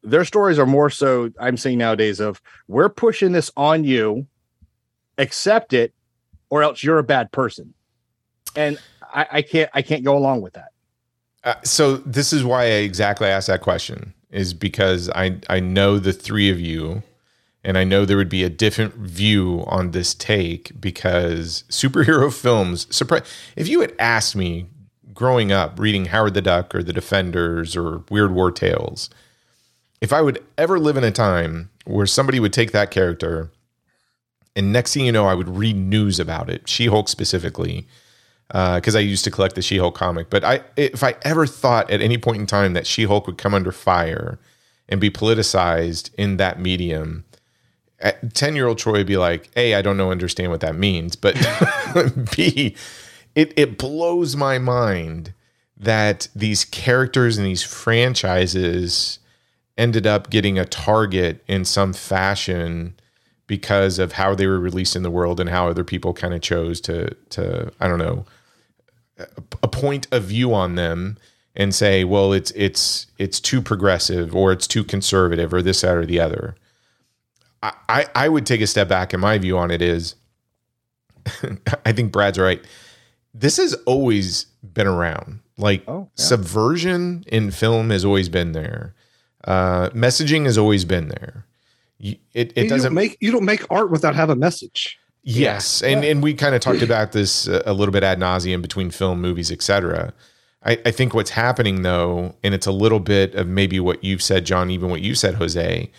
Their 0.10 0.26
stories 0.26 0.58
are 0.58 0.66
more 0.66 0.90
so, 0.90 1.32
I'm 1.40 1.58
saying 1.58 1.78
nowadays, 1.78 2.20
of 2.20 2.42
we're 2.68 2.90
pushing 2.90 3.34
this 3.34 3.52
on 3.58 3.84
you, 3.84 4.26
accept 5.18 5.74
it, 5.74 5.94
or 6.50 6.64
else 6.64 6.82
you're 6.82 7.00
a 7.00 7.04
bad 7.04 7.32
person. 7.32 7.74
And 8.56 8.80
I, 9.14 9.28
I 9.32 9.42
can't, 9.42 9.70
I 9.74 9.82
can't 9.82 10.04
go 10.04 10.18
along 10.18 10.42
with 10.42 10.54
that. 10.54 10.70
Uh, 11.44 11.56
so 11.64 11.98
this 11.98 12.34
is 12.34 12.44
why 12.44 12.64
I 12.64 12.80
exactly 12.84 13.28
asked 13.28 13.48
that 13.48 13.62
question 13.62 14.14
is 14.32 14.54
because 14.54 15.10
I 15.12 15.38
I 15.50 15.60
know 15.60 16.00
the 16.00 16.12
three 16.14 16.50
of 16.50 16.60
you 16.60 17.04
and 17.64 17.78
I 17.78 17.84
know 17.84 18.06
there 18.06 18.18
would 18.18 18.30
be 18.30 18.44
a 18.44 18.50
different 18.50 18.96
view 18.96 19.64
on 19.68 19.92
this 19.92 20.14
take 20.14 20.80
because 20.80 21.64
superhero 21.70 22.34
films 22.42 22.94
surprise 22.94 23.24
if 23.56 23.68
you 23.68 23.82
had 23.82 23.94
asked 24.00 24.36
me 24.36 24.68
growing 25.14 25.52
up 25.52 25.80
reading 25.80 26.06
Howard 26.06 26.34
the 26.34 26.42
Duck 26.42 26.76
or 26.76 26.84
The 26.84 26.94
Defenders 26.94 27.76
or 27.76 28.04
Weird 28.10 28.32
War 28.32 28.52
Tales 28.52 29.10
if 30.02 30.14
I 30.14 30.22
would 30.22 30.44
ever 30.58 30.80
live 30.80 30.98
in 30.98 31.04
a 31.04 31.12
time 31.12 31.70
where 31.86 32.06
somebody 32.06 32.40
would 32.40 32.54
take 32.54 32.72
that 32.72 32.92
character 32.92 33.52
and 34.56 34.72
next 34.74 34.94
thing 34.94 35.06
you 35.06 35.12
know 35.12 35.28
I 35.28 35.34
would 35.34 35.50
read 35.50 35.76
news 35.76 36.20
about 36.20 36.50
it 36.50 36.68
She-Hulk 36.68 37.10
specifically 37.10 37.88
uh, 38.52 38.76
because 38.76 38.96
I 38.96 39.00
used 39.00 39.24
to 39.26 39.32
collect 39.32 39.56
the 39.56 39.62
She-Hulk 39.62 39.96
comic. 39.96 40.30
But 40.30 40.44
I, 40.44 40.62
if 40.76 41.04
I 41.04 41.16
ever 41.24 41.46
thought 41.46 41.90
at 41.92 42.02
any 42.02 42.18
point 42.18 42.40
in 42.40 42.48
time 42.48 42.74
that 42.74 42.88
She-Hulk 42.88 43.28
would 43.28 43.38
come 43.38 43.54
under 43.54 43.72
fire 43.72 44.40
and 44.90 45.02
be 45.02 45.10
politicized 45.10 46.12
in 46.18 46.38
that 46.38 46.60
medium, 46.60 47.26
eh, 48.00 48.14
ten-year-old 48.34 48.78
Troy 48.78 49.00
would 49.00 49.08
be 49.08 49.18
like, 49.18 49.50
"A, 49.56 49.76
I 49.76 49.82
don't 49.82 49.98
know, 49.98 50.12
understand 50.12 50.52
what 50.52 50.62
that 50.62 50.76
means," 50.76 51.16
but 51.16 51.36
B, 52.36 52.76
it 53.36 53.54
it 53.58 53.78
blows 53.78 54.36
my 54.36 54.58
mind 54.60 55.34
that 55.76 56.30
these 56.36 56.66
characters 56.66 57.38
and 57.38 57.46
these 57.46 57.64
franchises 57.64 59.20
ended 59.78 60.08
up 60.08 60.30
getting 60.30 60.58
a 60.58 60.66
target 60.66 61.44
in 61.48 61.66
some 61.66 61.94
fashion 61.94 62.96
because 63.48 64.00
of 64.00 64.14
how 64.14 64.36
they 64.36 64.48
were 64.48 64.60
released 64.60 64.96
in 64.96 65.04
the 65.04 65.12
world 65.12 65.40
and 65.40 65.50
how 65.50 65.70
other 65.70 65.84
people 65.84 66.14
kind 66.14 66.34
of 66.34 66.42
chose 66.42 66.82
to 66.82 67.14
to 67.30 67.72
I 67.80 67.88
don't 67.88 68.00
know 68.00 68.26
a 69.64 69.68
point 69.68 70.08
of 70.12 70.24
view 70.24 70.54
on 70.54 70.76
them 70.76 71.18
and 71.56 71.74
say, 71.74 72.04
well, 72.04 72.34
it's 72.34 72.52
it's 72.52 73.08
it's 73.18 73.40
too 73.40 73.62
progressive 73.62 74.36
or 74.36 74.52
it's 74.52 74.68
too 74.68 74.84
conservative 74.84 75.54
or 75.54 75.62
this, 75.62 75.82
that, 75.82 75.96
or 75.96 76.06
the 76.06 76.20
other. 76.20 76.56
I, 77.64 77.74
I, 77.90 78.06
I 78.14 78.30
would 78.30 78.46
take 78.46 78.62
a 78.62 78.68
step 78.68 78.88
back 78.88 79.14
and 79.14 79.22
my 79.22 79.38
view 79.40 79.58
on 79.58 79.72
it 79.72 79.82
is 79.82 80.16
I 81.86 81.92
think 81.92 82.12
Brad's 82.12 82.38
right. 82.38 82.64
This 83.34 83.58
has 83.58 83.74
always 83.86 84.46
been 84.64 84.88
around. 84.88 85.40
Like 85.58 85.84
Oh, 85.88 86.10
yeah. 86.16 86.24
subversion 86.24 87.24
in 87.28 87.50
film 87.50 87.90
has 87.90 88.06
always 88.06 88.30
been 88.30 88.52
there. 88.52 88.94
Uh, 89.44 89.90
messaging 89.90 90.46
has 90.46 90.58
always 90.58 90.86
been 90.86 91.08
there. 91.10 91.46
You- 92.00 92.18
It, 92.34 92.54
it 92.56 92.64
you 92.64 92.70
doesn't 92.70 92.90
don't 92.90 92.96
make 92.96 93.18
you 93.20 93.32
don't 93.32 93.46
make 93.46 93.66
art 93.70 93.92
without 93.92 94.16
having 94.16 94.34
a 94.34 94.40
message. 94.40 95.00
Yes, 95.24 95.82
and 95.84 96.06
and 96.06 96.24
we 96.24 96.34
kind 96.34 96.56
of 96.56 96.62
talked 96.62 96.82
about 96.82 97.12
this 97.12 97.48
a 97.48 97.74
little 97.74 97.92
bit 97.92 98.04
ad 98.04 98.20
nauseum 98.20 98.62
between 98.62 98.92
film, 98.92 99.20
movies, 99.22 99.52
etc. 99.52 100.14
I, 100.66 100.80
I 100.86 100.92
think 100.92 101.14
what's 101.14 101.32
happening 101.32 101.82
though, 101.82 102.36
and 102.44 102.54
it's 102.54 102.66
a 102.68 102.72
little 102.72 103.00
bit 103.02 103.36
of 103.36 103.46
maybe 103.48 103.80
what 103.80 104.04
you've 104.04 104.22
said, 104.24 104.46
John, 104.46 104.70
even 104.72 104.90
what 104.90 105.02
you 105.02 105.16
said, 105.16 105.36
Jose. 105.36 105.92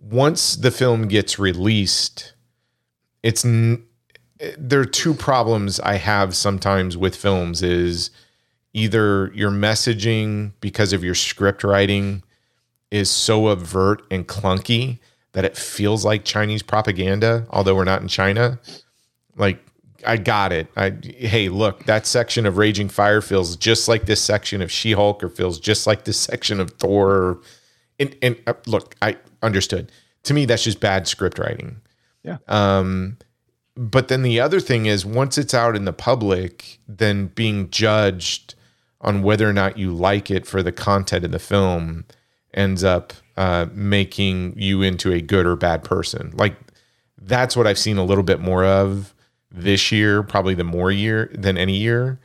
Once 0.00 0.56
the 0.56 0.70
film 0.70 1.06
gets 1.06 1.38
released, 1.38 2.32
it's 3.22 3.44
n- 3.44 3.84
there 4.58 4.80
are 4.80 4.84
two 4.86 5.14
problems 5.14 5.78
I 5.80 5.96
have 5.96 6.34
sometimes 6.34 6.96
with 6.96 7.14
films 7.14 7.62
is 7.62 8.10
either 8.72 9.30
your 9.34 9.50
messaging 9.50 10.52
because 10.60 10.92
of 10.92 11.04
your 11.04 11.14
script 11.14 11.62
writing 11.62 12.22
is 12.92 13.10
so 13.10 13.48
overt 13.48 14.02
and 14.10 14.28
clunky 14.28 14.98
that 15.32 15.46
it 15.46 15.56
feels 15.56 16.04
like 16.04 16.24
Chinese 16.24 16.62
propaganda, 16.62 17.46
although 17.50 17.74
we're 17.74 17.84
not 17.84 18.02
in 18.02 18.08
China. 18.08 18.60
Like 19.34 19.64
I 20.06 20.18
got 20.18 20.52
it. 20.52 20.68
I 20.76 20.92
hey, 21.02 21.48
look, 21.48 21.84
that 21.84 22.06
section 22.06 22.44
of 22.44 22.58
Raging 22.58 22.90
Fire 22.90 23.22
feels 23.22 23.56
just 23.56 23.88
like 23.88 24.04
this 24.04 24.20
section 24.20 24.60
of 24.60 24.70
She-Hulk, 24.70 25.24
or 25.24 25.30
feels 25.30 25.58
just 25.58 25.86
like 25.86 26.04
this 26.04 26.18
section 26.18 26.60
of 26.60 26.70
Thor. 26.72 27.40
And, 27.98 28.14
and 28.20 28.36
uh, 28.46 28.54
look, 28.66 28.94
I 29.00 29.16
understood. 29.42 29.90
To 30.24 30.34
me, 30.34 30.44
that's 30.44 30.64
just 30.64 30.80
bad 30.80 31.08
script 31.08 31.38
writing. 31.38 31.80
Yeah. 32.22 32.38
Um, 32.46 33.16
but 33.74 34.08
then 34.08 34.22
the 34.22 34.38
other 34.38 34.60
thing 34.60 34.84
is, 34.84 35.06
once 35.06 35.38
it's 35.38 35.54
out 35.54 35.76
in 35.76 35.86
the 35.86 35.92
public, 35.94 36.78
then 36.86 37.28
being 37.28 37.70
judged 37.70 38.54
on 39.00 39.22
whether 39.22 39.48
or 39.48 39.52
not 39.52 39.78
you 39.78 39.92
like 39.92 40.30
it 40.30 40.46
for 40.46 40.62
the 40.62 40.72
content 40.72 41.24
of 41.24 41.32
the 41.32 41.38
film 41.38 42.04
ends 42.54 42.84
up 42.84 43.12
uh, 43.36 43.66
making 43.72 44.54
you 44.56 44.82
into 44.82 45.12
a 45.12 45.20
good 45.20 45.46
or 45.46 45.56
bad 45.56 45.84
person. 45.84 46.32
Like 46.34 46.56
that's 47.20 47.56
what 47.56 47.66
I've 47.66 47.78
seen 47.78 47.98
a 47.98 48.04
little 48.04 48.24
bit 48.24 48.40
more 48.40 48.64
of 48.64 49.14
this 49.50 49.92
year, 49.92 50.22
probably 50.22 50.54
the 50.54 50.64
more 50.64 50.90
year 50.90 51.30
than 51.34 51.58
any 51.58 51.76
year, 51.76 52.18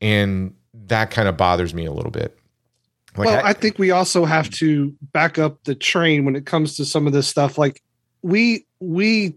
and 0.00 0.54
that 0.72 1.10
kind 1.10 1.28
of 1.28 1.36
bothers 1.36 1.74
me 1.74 1.86
a 1.86 1.92
little 1.92 2.10
bit. 2.10 2.38
Like 3.16 3.26
well, 3.26 3.44
I, 3.44 3.50
I 3.50 3.52
think 3.52 3.78
we 3.78 3.90
also 3.90 4.24
have 4.24 4.50
to 4.50 4.94
back 5.12 5.38
up 5.38 5.64
the 5.64 5.74
train 5.74 6.24
when 6.24 6.36
it 6.36 6.46
comes 6.46 6.76
to 6.76 6.84
some 6.84 7.06
of 7.06 7.12
this 7.12 7.26
stuff. 7.26 7.58
Like 7.58 7.82
we 8.22 8.66
we 8.78 9.34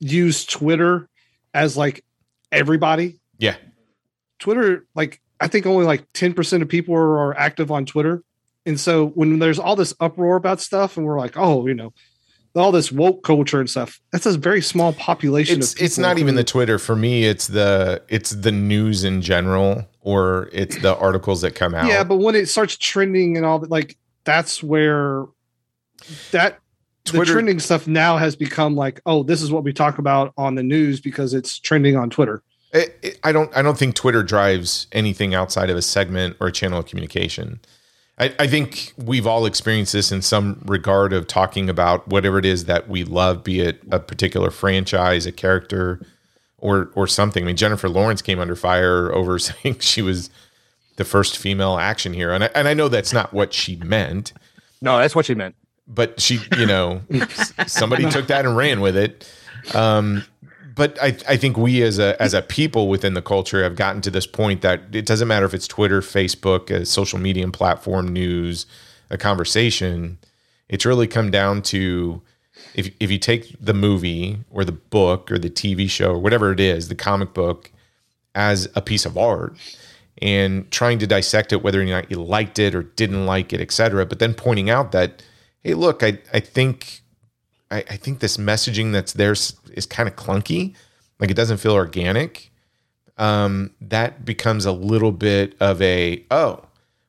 use 0.00 0.44
Twitter 0.44 1.08
as 1.52 1.76
like 1.76 2.04
everybody. 2.50 3.20
Yeah. 3.38 3.56
Twitter, 4.38 4.86
like 4.94 5.20
I 5.40 5.48
think 5.48 5.66
only 5.66 5.84
like 5.84 6.10
10% 6.12 6.62
of 6.62 6.68
people 6.68 6.94
are, 6.94 7.18
are 7.18 7.38
active 7.38 7.70
on 7.70 7.86
Twitter. 7.86 8.22
And 8.66 8.80
so 8.80 9.08
when 9.08 9.38
there's 9.38 9.58
all 9.58 9.76
this 9.76 9.94
uproar 10.00 10.36
about 10.36 10.60
stuff 10.60 10.96
and 10.96 11.04
we're 11.04 11.18
like, 11.18 11.36
oh, 11.36 11.66
you 11.66 11.74
know, 11.74 11.92
all 12.56 12.72
this 12.72 12.92
woke 12.92 13.24
culture 13.24 13.58
and 13.58 13.68
stuff. 13.68 14.00
That's 14.12 14.26
a 14.26 14.38
very 14.38 14.62
small 14.62 14.92
population. 14.92 15.58
It's 15.58 15.74
it's 15.80 15.98
not 15.98 16.18
even 16.18 16.36
the 16.36 16.44
Twitter 16.44 16.78
for 16.78 16.94
me. 16.94 17.24
It's 17.24 17.48
the 17.48 18.02
it's 18.08 18.30
the 18.30 18.52
news 18.52 19.04
in 19.04 19.22
general, 19.22 19.86
or 20.00 20.48
it's 20.52 20.78
the 20.78 20.96
articles 20.96 21.40
that 21.40 21.54
come 21.54 21.74
out. 21.74 21.86
Yeah, 21.86 22.04
but 22.04 22.18
when 22.18 22.34
it 22.34 22.48
starts 22.48 22.76
trending 22.76 23.36
and 23.36 23.44
all 23.44 23.58
that, 23.58 23.70
like 23.70 23.98
that's 24.22 24.62
where 24.62 25.26
that 26.30 26.60
Twitter, 27.04 27.24
the 27.24 27.32
trending 27.32 27.58
stuff 27.58 27.86
now 27.86 28.16
has 28.16 28.36
become 28.36 28.76
like, 28.76 29.00
oh, 29.04 29.22
this 29.24 29.42
is 29.42 29.50
what 29.50 29.64
we 29.64 29.72
talk 29.72 29.98
about 29.98 30.32
on 30.36 30.54
the 30.54 30.62
news 30.62 31.00
because 31.00 31.34
it's 31.34 31.58
trending 31.58 31.96
on 31.96 32.08
Twitter. 32.08 32.42
It, 32.72 32.98
it, 33.02 33.20
I 33.24 33.32
don't 33.32 33.54
I 33.56 33.62
don't 33.62 33.78
think 33.78 33.96
Twitter 33.96 34.22
drives 34.22 34.86
anything 34.92 35.34
outside 35.34 35.70
of 35.70 35.76
a 35.76 35.82
segment 35.82 36.36
or 36.40 36.48
a 36.48 36.52
channel 36.52 36.78
of 36.78 36.86
communication. 36.86 37.60
I, 38.18 38.34
I, 38.38 38.46
think 38.46 38.92
we've 38.96 39.26
all 39.26 39.44
experienced 39.44 39.92
this 39.92 40.12
in 40.12 40.22
some 40.22 40.62
regard 40.66 41.12
of 41.12 41.26
talking 41.26 41.68
about 41.68 42.06
whatever 42.06 42.38
it 42.38 42.44
is 42.44 42.66
that 42.66 42.88
we 42.88 43.02
love, 43.02 43.42
be 43.42 43.60
it 43.60 43.80
a 43.90 43.98
particular 43.98 44.50
franchise, 44.52 45.26
a 45.26 45.32
character, 45.32 46.00
or 46.58 46.90
or 46.94 47.06
something. 47.06 47.42
I 47.42 47.46
mean, 47.46 47.56
Jennifer 47.56 47.88
Lawrence 47.88 48.22
came 48.22 48.38
under 48.38 48.54
fire 48.54 49.12
over 49.14 49.38
saying 49.38 49.80
she 49.80 50.00
was 50.00 50.30
the 50.96 51.04
first 51.04 51.38
female 51.38 51.76
action 51.76 52.14
hero, 52.14 52.34
and 52.34 52.44
I, 52.44 52.50
and 52.54 52.68
I 52.68 52.74
know 52.74 52.88
that's 52.88 53.12
not 53.12 53.32
what 53.32 53.52
she 53.52 53.76
meant. 53.76 54.32
No, 54.80 54.98
that's 54.98 55.14
what 55.14 55.26
she 55.26 55.34
meant. 55.34 55.56
But 55.88 56.20
she, 56.20 56.38
you 56.56 56.66
know, 56.66 57.02
somebody 57.66 58.08
took 58.10 58.28
that 58.28 58.46
and 58.46 58.56
ran 58.56 58.80
with 58.80 58.96
it. 58.96 59.28
Um, 59.74 60.24
but 60.74 61.00
I, 61.00 61.16
I 61.28 61.36
think 61.36 61.56
we 61.56 61.82
as 61.82 61.98
a 61.98 62.20
as 62.20 62.34
a 62.34 62.42
people 62.42 62.88
within 62.88 63.14
the 63.14 63.22
culture 63.22 63.62
have 63.62 63.76
gotten 63.76 64.00
to 64.02 64.10
this 64.10 64.26
point 64.26 64.62
that 64.62 64.82
it 64.92 65.06
doesn't 65.06 65.28
matter 65.28 65.46
if 65.46 65.54
it's 65.54 65.68
Twitter, 65.68 66.00
Facebook, 66.00 66.70
a 66.70 66.84
social 66.84 67.18
media 67.18 67.48
platform, 67.48 68.08
news, 68.08 68.66
a 69.10 69.18
conversation. 69.18 70.18
It's 70.68 70.84
really 70.84 71.06
come 71.06 71.30
down 71.30 71.62
to 71.62 72.22
if 72.74 72.90
if 72.98 73.10
you 73.10 73.18
take 73.18 73.54
the 73.60 73.74
movie 73.74 74.38
or 74.50 74.64
the 74.64 74.72
book 74.72 75.30
or 75.30 75.38
the 75.38 75.50
TV 75.50 75.88
show 75.88 76.12
or 76.12 76.18
whatever 76.18 76.52
it 76.52 76.60
is, 76.60 76.88
the 76.88 76.94
comic 76.94 77.34
book 77.34 77.70
as 78.34 78.68
a 78.74 78.82
piece 78.82 79.06
of 79.06 79.16
art 79.16 79.56
and 80.20 80.70
trying 80.70 80.98
to 80.98 81.06
dissect 81.06 81.52
it 81.52 81.62
whether 81.62 81.80
or 81.80 81.84
not 81.84 82.10
you 82.10 82.22
liked 82.22 82.58
it 82.58 82.74
or 82.74 82.82
didn't 82.82 83.26
like 83.26 83.52
it, 83.52 83.60
etc. 83.60 84.06
But 84.06 84.18
then 84.18 84.34
pointing 84.34 84.70
out 84.70 84.92
that, 84.92 85.22
hey, 85.62 85.74
look, 85.74 86.02
I 86.02 86.18
I 86.32 86.40
think 86.40 87.02
I, 87.74 87.78
I 87.90 87.96
think 87.96 88.20
this 88.20 88.36
messaging 88.36 88.92
that's 88.92 89.12
there 89.12 89.32
is, 89.32 89.86
kind 89.90 90.08
of 90.08 90.14
clunky. 90.14 90.74
Like 91.18 91.30
it 91.30 91.34
doesn't 91.34 91.56
feel 91.56 91.72
organic. 91.72 92.52
Um, 93.18 93.72
that 93.80 94.24
becomes 94.24 94.64
a 94.64 94.72
little 94.72 95.12
bit 95.12 95.56
of 95.60 95.82
a, 95.82 96.24
oh, 96.30 96.64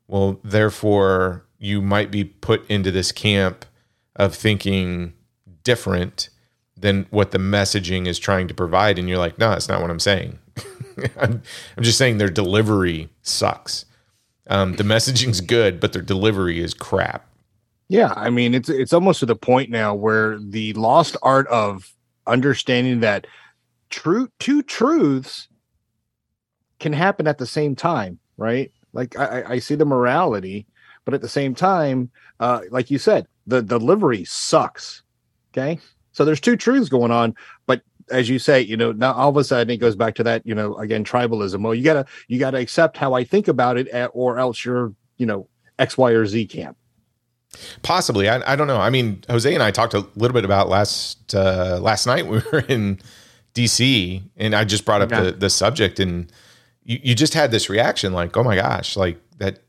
well, 0.08 0.40
therefore 0.44 1.46
you 1.60 1.82
might 1.82 2.12
be 2.12 2.24
put 2.24 2.68
into 2.70 2.92
this 2.92 3.12
camp 3.12 3.66
of 4.16 4.34
thinking 4.36 5.14
different 5.64 6.30
than 6.76 7.06
what 7.10 7.32
the 7.32 7.38
messaging 7.38 8.08
is 8.08 8.18
trying 8.20 8.48
to 8.48 8.54
provide. 8.54 8.98
And 8.98 9.08
you're 9.08 9.18
like, 9.18 9.38
no, 9.38 9.50
that's 9.52 9.70
not 9.70 9.82
what 9.82 9.90
I'm 9.90 10.00
saying. 10.00 10.40
I'm, 11.20 11.42
I'm, 11.78 11.84
just 11.84 11.98
saying 11.98 12.18
their 12.18 12.30
delivery 12.30 13.10
sucks. 13.22 13.86
Um, 14.48 14.76
the 14.76 14.84
messaging's 14.84 15.42
good, 15.42 15.80
but 15.80 15.94
their 15.94 16.02
delivery 16.02 16.60
is 16.60 16.74
crap. 16.74 17.28
Yeah, 17.88 18.14
I 18.16 18.30
mean 18.30 18.56
it's 18.56 18.70
it's 18.70 18.94
almost 18.94 19.20
to 19.20 19.26
the 19.26 19.36
point 19.36 19.70
now 19.70 19.94
where 19.94 20.40
the 20.40 20.74
lost 20.74 21.18
art 21.22 21.48
of 21.48 21.94
understanding 22.26 23.02
that 23.02 23.28
true 23.90 24.30
two 24.40 24.64
truths 24.64 25.48
can 26.80 26.94
happen 26.94 27.28
at 27.28 27.38
the 27.38 27.46
same 27.46 27.76
time, 27.76 28.20
right? 28.38 28.72
Like 28.94 29.18
I, 29.18 29.44
I 29.48 29.60
see 29.60 29.76
the 29.76 29.86
morality, 29.86 30.66
but 31.06 31.14
at 31.14 31.22
the 31.22 31.30
same 31.30 31.54
time, 31.54 32.10
uh, 32.40 32.62
like 32.72 32.90
you 32.90 32.98
said, 32.98 33.28
the 33.46 33.62
delivery 33.62 34.26
sucks. 34.26 35.04
Okay, 35.54 35.80
so 36.12 36.26
there's 36.26 36.42
two 36.42 36.58
truths 36.58 36.90
going 36.90 37.12
on, 37.12 37.36
but 37.68 37.82
as 38.12 38.30
you 38.30 38.40
say, 38.40 38.62
you 38.62 38.78
know, 38.78 38.92
now 38.92 39.14
all 39.14 39.30
of 39.30 39.38
a 39.38 39.44
sudden 39.44 39.70
it 39.72 39.78
goes 39.78 39.96
back 39.96 40.16
to 40.16 40.24
that, 40.24 40.46
you 40.46 40.56
know, 40.56 40.76
again, 40.78 41.04
tribalism. 41.04 41.62
Well, 41.62 41.76
you 41.76 41.84
gotta 41.84 42.06
you 42.28 42.40
gotta 42.40 42.58
accept 42.58 42.98
how 42.98 43.14
I 43.14 43.24
think 43.24 43.48
about 43.48 43.78
it, 43.78 43.88
at, 43.90 44.10
or 44.14 44.40
else 44.40 44.66
you're, 44.66 44.94
you 45.18 45.26
know, 45.28 45.48
X, 45.78 45.98
Y, 45.98 46.12
or 46.12 46.26
Z 46.26 46.48
camp. 46.48 46.78
Possibly, 47.82 48.30
I, 48.30 48.54
I 48.54 48.56
don't 48.56 48.68
know. 48.68 48.80
I 48.80 48.90
mean, 48.90 49.24
Jose 49.30 49.54
and 49.54 49.64
I 49.64 49.72
talked 49.72 49.94
a 49.94 50.06
little 50.16 50.34
bit 50.34 50.46
about 50.46 50.70
last 50.70 51.34
uh, 51.34 51.80
last 51.82 52.06
night. 52.06 52.26
We 52.36 52.42
were 52.52 52.60
in 52.68 53.00
DC, 53.54 54.22
and 54.38 54.54
I 54.54 54.64
just 54.66 54.86
brought 54.86 55.02
up 55.02 55.10
the 55.10 55.32
the 55.32 55.50
subject, 55.50 56.00
and 56.00 56.32
you, 56.84 57.00
you 57.02 57.16
just 57.16 57.34
had 57.34 57.52
this 57.52 57.70
reaction, 57.70 58.14
like, 58.14 58.36
"Oh 58.36 58.44
my 58.44 58.56
gosh!" 58.56 58.96
Like 58.96 59.20
that. 59.38 59.60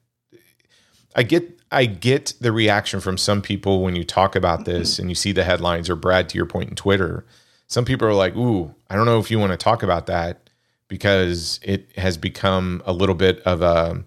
I 1.14 1.22
get 1.22 1.60
I 1.70 1.86
get 1.86 2.34
the 2.40 2.52
reaction 2.52 3.00
from 3.00 3.16
some 3.16 3.42
people 3.42 3.82
when 3.82 3.96
you 3.96 4.04
talk 4.04 4.36
about 4.36 4.64
this 4.64 4.98
and 4.98 5.08
you 5.08 5.14
see 5.14 5.32
the 5.32 5.44
headlines, 5.44 5.88
or 5.88 5.96
Brad, 5.96 6.28
to 6.28 6.36
your 6.36 6.46
point 6.46 6.70
in 6.70 6.76
Twitter. 6.76 7.24
Some 7.66 7.84
people 7.84 8.06
are 8.06 8.14
like, 8.14 8.36
"Ooh, 8.36 8.74
I 8.88 8.96
don't 8.96 9.06
know 9.06 9.18
if 9.18 9.30
you 9.30 9.38
want 9.38 9.52
to 9.52 9.56
talk 9.56 9.82
about 9.82 10.06
that 10.06 10.50
because 10.88 11.58
it 11.62 11.90
has 11.96 12.16
become 12.16 12.82
a 12.86 12.92
little 12.92 13.14
bit 13.14 13.40
of 13.40 13.62
a 13.62 14.04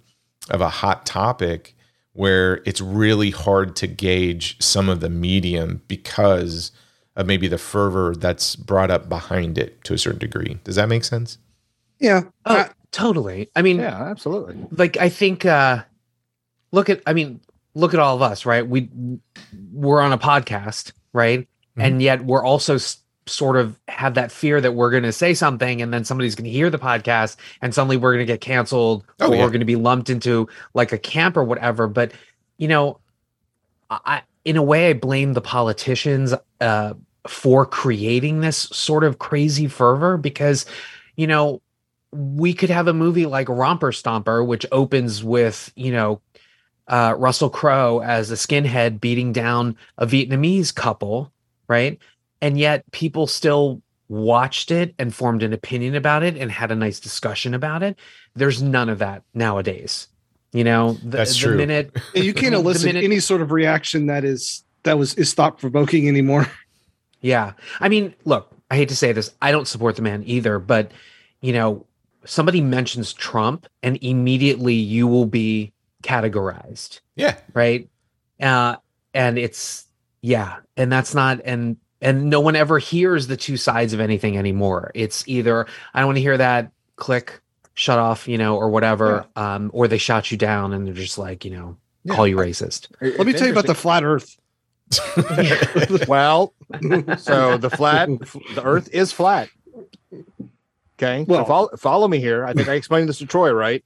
of 0.49 0.61
a 0.61 0.69
hot 0.69 1.05
topic." 1.05 1.75
Where 2.19 2.61
it's 2.65 2.81
really 2.81 3.31
hard 3.31 3.77
to 3.77 3.87
gauge 3.87 4.61
some 4.61 4.89
of 4.89 4.99
the 4.99 5.09
medium 5.09 5.81
because 5.87 6.73
of 7.15 7.25
maybe 7.25 7.47
the 7.47 7.57
fervor 7.57 8.13
that's 8.13 8.57
brought 8.57 8.91
up 8.91 9.07
behind 9.07 9.57
it 9.57 9.81
to 9.85 9.93
a 9.93 9.97
certain 9.97 10.19
degree. 10.19 10.59
Does 10.65 10.75
that 10.75 10.89
make 10.89 11.05
sense? 11.05 11.37
Yeah. 11.97 12.23
Oh, 12.45 12.57
I, 12.57 12.71
totally. 12.91 13.47
I 13.55 13.61
mean, 13.61 13.77
yeah, 13.77 14.03
absolutely. 14.03 14.57
Like 14.69 14.97
I 14.97 15.07
think 15.07 15.45
uh 15.45 15.83
look 16.73 16.89
at 16.89 17.01
I 17.07 17.13
mean, 17.13 17.39
look 17.73 17.93
at 17.93 18.01
all 18.01 18.17
of 18.17 18.21
us, 18.21 18.45
right? 18.45 18.67
We 18.67 18.89
we're 19.71 20.01
on 20.01 20.11
a 20.11 20.17
podcast, 20.17 20.91
right? 21.13 21.39
Mm-hmm. 21.39 21.81
And 21.81 22.01
yet 22.01 22.25
we're 22.25 22.43
also 22.43 22.75
sort 23.29 23.57
of 23.57 23.79
have 23.87 24.13
that 24.15 24.31
fear 24.31 24.59
that 24.61 24.73
we're 24.73 24.91
going 24.91 25.03
to 25.03 25.11
say 25.11 25.33
something 25.33 25.81
and 25.81 25.93
then 25.93 26.03
somebody's 26.03 26.35
going 26.35 26.45
to 26.45 26.51
hear 26.51 26.69
the 26.69 26.79
podcast 26.79 27.37
and 27.61 27.73
suddenly 27.73 27.97
we're 27.97 28.13
going 28.13 28.25
to 28.25 28.31
get 28.31 28.41
canceled 28.41 29.05
oh, 29.19 29.29
or 29.29 29.35
yeah. 29.35 29.43
we're 29.43 29.49
going 29.49 29.59
to 29.59 29.65
be 29.65 29.75
lumped 29.75 30.09
into 30.09 30.47
like 30.73 30.91
a 30.91 30.97
camp 30.97 31.37
or 31.37 31.43
whatever 31.43 31.87
but 31.87 32.11
you 32.57 32.67
know 32.67 32.99
i 33.89 34.21
in 34.45 34.57
a 34.57 34.63
way 34.63 34.89
i 34.89 34.93
blame 34.93 35.33
the 35.33 35.41
politicians 35.41 36.33
uh, 36.61 36.93
for 37.27 37.65
creating 37.65 38.41
this 38.41 38.57
sort 38.57 39.03
of 39.03 39.19
crazy 39.19 39.67
fervor 39.67 40.17
because 40.17 40.65
you 41.15 41.27
know 41.27 41.61
we 42.11 42.53
could 42.53 42.69
have 42.69 42.87
a 42.87 42.93
movie 42.93 43.25
like 43.25 43.47
romper 43.49 43.91
stomper 43.91 44.45
which 44.45 44.65
opens 44.71 45.23
with 45.23 45.71
you 45.75 45.91
know 45.91 46.21
uh, 46.87 47.13
russell 47.17 47.49
crowe 47.49 48.01
as 48.01 48.31
a 48.31 48.35
skinhead 48.35 48.99
beating 48.99 49.31
down 49.31 49.75
a 49.97 50.07
vietnamese 50.07 50.73
couple 50.73 51.31
right 51.67 51.99
and 52.41 52.57
yet 52.57 52.89
people 52.91 53.27
still 53.27 53.81
watched 54.07 54.71
it 54.71 54.95
and 54.97 55.13
formed 55.13 55.43
an 55.43 55.53
opinion 55.53 55.95
about 55.95 56.23
it 56.23 56.35
and 56.35 56.51
had 56.51 56.71
a 56.71 56.75
nice 56.75 56.99
discussion 56.99 57.53
about 57.53 57.83
it. 57.83 57.97
There's 58.35 58.61
none 58.61 58.89
of 58.89 58.99
that 58.99 59.23
nowadays. 59.33 60.07
You 60.51 60.63
know, 60.63 60.93
the, 61.03 61.17
That's 61.17 61.33
the 61.33 61.39
true. 61.39 61.57
minute 61.57 61.95
And 62.15 62.23
you 62.23 62.33
can't 62.33 62.55
elicit 62.61 62.85
minute- 62.85 63.03
any 63.03 63.19
sort 63.19 63.41
of 63.41 63.51
reaction 63.51 64.07
that 64.07 64.23
is 64.25 64.63
that 64.83 64.97
was 64.97 65.13
is 65.15 65.33
thought 65.33 65.57
provoking 65.59 66.07
anymore. 66.07 66.47
Yeah. 67.21 67.51
I 67.81 67.89
mean, 67.89 68.15
look, 68.23 68.49
I 68.71 68.77
hate 68.77 68.87
to 68.89 68.95
say 68.95 69.11
this. 69.11 69.35
I 69.41 69.51
don't 69.51 69.67
support 69.67 69.97
the 69.97 70.01
man 70.01 70.23
either, 70.25 70.57
but 70.57 70.91
you 71.41 71.51
know, 71.51 71.85
somebody 72.23 72.61
mentions 72.61 73.11
Trump 73.11 73.67
and 73.83 73.97
immediately 74.01 74.73
you 74.75 75.05
will 75.05 75.25
be 75.25 75.73
categorized, 76.01 77.01
Yeah. 77.17 77.35
right? 77.53 77.89
Uh 78.41 78.77
and 79.13 79.37
it's 79.37 79.85
yeah, 80.21 80.57
and 80.77 80.89
that's 80.91 81.13
not 81.13 81.41
and 81.43 81.75
and 82.01 82.29
no 82.29 82.39
one 82.39 82.55
ever 82.55 82.79
hears 82.79 83.27
the 83.27 83.37
two 83.37 83.57
sides 83.57 83.93
of 83.93 83.99
anything 83.99 84.37
anymore. 84.37 84.91
It's 84.95 85.23
either 85.27 85.67
I 85.93 85.99
don't 85.99 86.07
want 86.09 86.17
to 86.17 86.21
hear 86.21 86.37
that, 86.37 86.71
click, 86.95 87.39
shut 87.73 87.99
off, 87.99 88.27
you 88.27 88.37
know, 88.37 88.55
or 88.57 88.69
whatever, 88.69 89.25
um 89.35 89.69
or 89.73 89.87
they 89.87 89.97
shot 89.97 90.31
you 90.31 90.37
down 90.37 90.73
and 90.73 90.85
they're 90.87 90.93
just 90.93 91.17
like, 91.17 91.45
you 91.45 91.51
know, 91.51 91.77
Yeah. 92.03 92.15
call 92.15 92.27
you 92.27 92.35
racist. 92.35 92.87
Let 93.01 93.25
me 93.27 93.33
tell 93.33 93.47
you 93.47 93.53
about 93.53 93.67
the 93.67 93.75
flat 93.75 94.03
Earth. 94.03 94.37
well. 96.07 96.53
So 97.17 97.57
the 97.57 97.69
flat, 97.75 98.09
the 98.55 98.61
Earth 98.63 98.89
is 98.93 99.11
flat. 99.11 99.49
Okay, 100.97 101.23
Well- 101.27 101.41
so 101.43 101.45
follow, 101.45 101.69
follow 101.77 102.07
me 102.07 102.19
here. 102.19 102.45
I 102.45 102.53
think 102.53 102.67
I 102.67 102.73
explained 102.73 103.07
this 103.07 103.19
to 103.19 103.25
Troy, 103.25 103.51
right? 103.51 103.83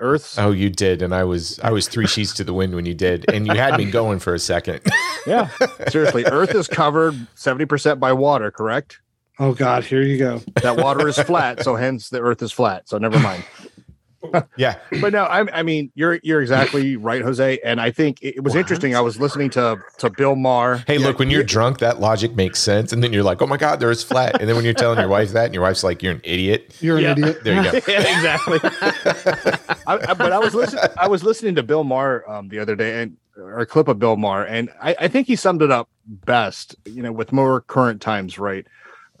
Earth's 0.00 0.38
Oh, 0.38 0.50
you 0.50 0.70
did, 0.70 1.02
and 1.02 1.14
I 1.14 1.24
was 1.24 1.60
I 1.60 1.70
was 1.70 1.86
three 1.88 2.06
sheets 2.06 2.34
to 2.34 2.44
the 2.44 2.52
wind 2.54 2.74
when 2.74 2.86
you 2.86 2.94
did, 2.94 3.30
and 3.30 3.46
you 3.46 3.54
had 3.54 3.76
me 3.76 3.84
going 3.90 4.18
for 4.18 4.34
a 4.34 4.38
second. 4.38 4.80
yeah, 5.26 5.48
seriously, 5.88 6.24
Earth 6.24 6.54
is 6.54 6.66
covered 6.66 7.14
seventy 7.34 7.66
percent 7.66 8.00
by 8.00 8.12
water. 8.12 8.50
Correct. 8.50 9.00
Oh 9.38 9.54
God, 9.54 9.84
here 9.84 10.02
you 10.02 10.18
go. 10.18 10.42
That 10.62 10.76
water 10.76 11.08
is 11.08 11.18
flat, 11.18 11.62
so 11.62 11.74
hence 11.76 12.10
the 12.10 12.20
Earth 12.20 12.42
is 12.42 12.52
flat. 12.52 12.88
So 12.88 12.98
never 12.98 13.18
mind. 13.18 13.44
yeah, 14.56 14.76
But 15.00 15.12
no, 15.12 15.24
I, 15.24 15.60
I 15.60 15.62
mean 15.62 15.90
you're 15.94 16.20
you're 16.22 16.42
exactly 16.42 16.96
right, 16.96 17.22
Jose. 17.22 17.58
And 17.64 17.80
I 17.80 17.90
think 17.90 18.20
it, 18.22 18.36
it 18.36 18.44
was 18.44 18.52
What? 18.54 18.60
interesting. 18.60 18.94
I 18.94 19.00
was 19.00 19.18
listening 19.18 19.48
to 19.50 19.78
to 19.98 20.10
Bill 20.10 20.36
Maher. 20.36 20.84
Hey, 20.86 20.98
Yeah, 20.98 21.06
look, 21.06 21.18
when 21.18 21.30
you're 21.30 21.40
yeah. 21.40 21.46
drunk, 21.46 21.78
that 21.78 22.00
logic 22.00 22.34
makes 22.36 22.58
sense, 22.58 22.92
and 22.92 23.02
then 23.02 23.12
you're 23.12 23.22
like, 23.22 23.40
"Oh 23.40 23.46
my 23.46 23.56
God, 23.56 23.80
there 23.80 23.90
is 23.90 24.02
flat," 24.02 24.38
and 24.40 24.48
then 24.48 24.56
when 24.56 24.64
you're 24.64 24.74
telling 24.74 24.98
your 24.98 25.08
wife 25.08 25.32
that, 25.32 25.46
and 25.46 25.54
your 25.54 25.62
wife's 25.62 25.82
like, 25.82 26.02
"You're 26.02 26.12
an 26.12 26.20
idiot." 26.24 26.76
You're 26.80 26.98
an 26.98 27.04
idiot. 27.18 27.44
There 27.44 27.54
you 27.62 27.70
go. 27.72 27.80
Yeah, 27.88 28.00
exactly. 28.16 28.58
I, 29.86 29.98
I- 30.10 30.14
but 30.14 30.32
I 30.32 30.38
was 30.38 30.54
listening. 30.54 30.84
I 30.98 31.08
was 31.08 31.22
listening 31.24 31.54
to 31.56 31.62
Bill 31.62 31.84
Maher 31.84 32.28
um, 32.30 32.48
the 32.48 32.58
other 32.58 32.76
day, 32.76 33.02
and 33.02 33.16
or 33.36 33.60
a 33.60 33.66
clip 33.66 33.88
of 33.88 33.98
Bill 33.98 34.16
Maher, 34.16 34.44
and 34.44 34.68
I, 34.82 34.94
I 35.00 35.08
think 35.08 35.26
he 35.26 35.36
summed 35.36 35.62
it 35.62 35.70
up 35.70 35.88
best. 36.06 36.76
You 36.84 37.02
know, 37.02 37.12
with 37.12 37.32
more 37.32 37.62
current 37.62 38.00
times, 38.02 38.38
right? 38.38 38.66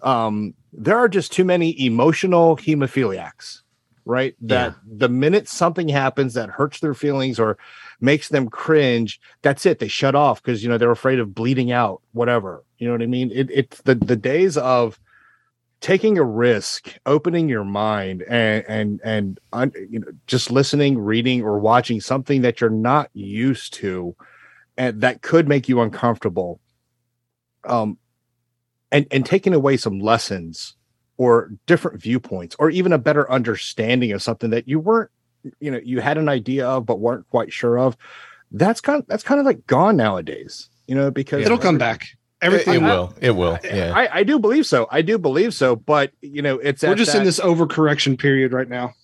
Um, 0.02 0.54
there 0.72 0.96
are 0.96 1.08
just 1.08 1.32
too 1.32 1.44
many 1.44 1.78
emotional 1.84 2.56
hemophiliacs, 2.56 3.59
right? 4.04 4.34
That 4.40 4.74
the 4.86 5.08
minute 5.08 5.48
something 5.48 5.88
happens 5.88 6.34
that 6.34 6.50
hurts 6.50 6.80
their 6.80 6.94
feelings 6.94 7.38
or 7.38 7.58
makes 8.00 8.28
them 8.28 8.48
cringe, 8.48 9.20
that's 9.42 9.66
it. 9.66 9.78
They 9.78 9.88
shut 9.88 10.14
off 10.14 10.42
because 10.42 10.62
you 10.62 10.68
know 10.68 10.78
they're 10.78 10.90
afraid 10.90 11.18
of 11.18 11.34
bleeding 11.34 11.72
out, 11.72 12.02
whatever. 12.12 12.64
You 12.78 12.86
know 12.86 12.94
what 12.94 13.02
I 13.02 13.06
mean? 13.06 13.30
It, 13.32 13.50
it's 13.50 13.80
the 13.82 13.94
the 13.94 14.16
days 14.16 14.56
of 14.56 14.98
taking 15.80 16.18
a 16.18 16.24
risk 16.24 16.98
opening 17.06 17.48
your 17.48 17.64
mind 17.64 18.22
and 18.22 18.64
and 18.68 19.00
and 19.02 19.40
un, 19.52 19.72
you 19.88 19.98
know 19.98 20.08
just 20.26 20.50
listening 20.50 20.98
reading 20.98 21.42
or 21.42 21.58
watching 21.58 22.00
something 22.00 22.42
that 22.42 22.60
you're 22.60 22.70
not 22.70 23.08
used 23.14 23.72
to 23.72 24.14
and 24.76 25.00
that 25.00 25.22
could 25.22 25.48
make 25.48 25.68
you 25.68 25.80
uncomfortable 25.80 26.60
um 27.64 27.96
and 28.92 29.06
and 29.10 29.24
taking 29.24 29.54
away 29.54 29.76
some 29.76 29.98
lessons 29.98 30.76
or 31.20 31.50
different 31.66 32.00
viewpoints 32.00 32.56
or 32.58 32.70
even 32.70 32.94
a 32.94 32.98
better 32.98 33.30
understanding 33.30 34.10
of 34.12 34.22
something 34.22 34.48
that 34.48 34.66
you 34.66 34.80
weren't 34.80 35.10
you 35.60 35.70
know 35.70 35.78
you 35.84 36.00
had 36.00 36.16
an 36.16 36.30
idea 36.30 36.66
of 36.66 36.86
but 36.86 36.98
weren't 36.98 37.28
quite 37.28 37.52
sure 37.52 37.78
of 37.78 37.94
that's 38.52 38.80
kind 38.80 39.04
that's 39.06 39.22
kind 39.22 39.38
of 39.38 39.44
like 39.44 39.66
gone 39.66 39.98
nowadays 39.98 40.70
you 40.86 40.94
know 40.94 41.10
because 41.10 41.44
It'll 41.44 41.58
come 41.58 41.76
back. 41.76 42.08
Everything. 42.40 42.76
it 42.76 42.82
will. 42.82 43.14
It 43.20 43.30
will. 43.32 43.58
Yeah. 43.62 43.92
I, 43.94 44.20
I 44.20 44.22
do 44.22 44.38
believe 44.38 44.64
so. 44.64 44.88
I 44.90 45.02
do 45.02 45.18
believe 45.18 45.52
so. 45.52 45.76
But 45.76 46.10
you 46.22 46.40
know, 46.40 46.58
it's 46.58 46.82
We're 46.82 46.92
at 46.92 46.96
just 46.96 47.14
in 47.14 47.18
that- 47.18 47.24
this 47.26 47.38
overcorrection 47.38 48.18
period 48.18 48.54
right 48.54 48.68
now. 48.68 48.94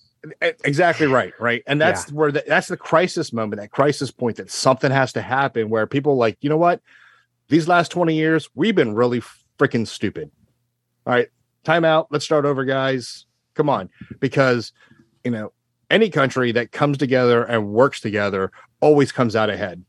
Exactly 0.41 1.05
right 1.05 1.33
right 1.39 1.61
and 1.67 1.79
that's 1.79 2.11
where 2.11 2.31
the, 2.31 2.43
that's 2.47 2.67
the 2.67 2.75
crisis 2.75 3.31
moment 3.31 3.61
that 3.61 3.69
crisis 3.69 4.09
point 4.09 4.37
that 4.37 4.49
something 4.49 4.91
has 4.91 5.13
to 5.13 5.21
happen 5.21 5.69
where 5.69 5.85
people 5.85 6.13
are 6.13 6.15
like 6.15 6.37
you 6.41 6.49
know 6.49 6.57
what 6.57 6.81
these 7.47 7.67
last 7.67 7.91
20 7.91 8.15
years 8.15 8.49
we've 8.55 8.75
been 8.75 8.95
really 8.95 9.21
freaking 9.59 9.87
stupid 9.87 10.31
all 11.05 11.13
right 11.13 11.29
time 11.67 11.83
out 11.85 12.07
let's 12.11 12.23
start 12.25 12.45
over 12.45 12.63
guys 12.65 13.25
come 13.53 13.69
on 13.69 13.89
because 14.19 14.71
you 15.23 15.31
know 15.31 15.51
any 15.91 16.09
country 16.09 16.51
that 16.51 16.71
comes 16.71 16.97
together 16.97 17.43
and 17.43 17.69
works 17.69 17.99
together 17.99 18.51
always 18.81 19.11
comes 19.11 19.35
out 19.35 19.49
ahead 19.49 19.83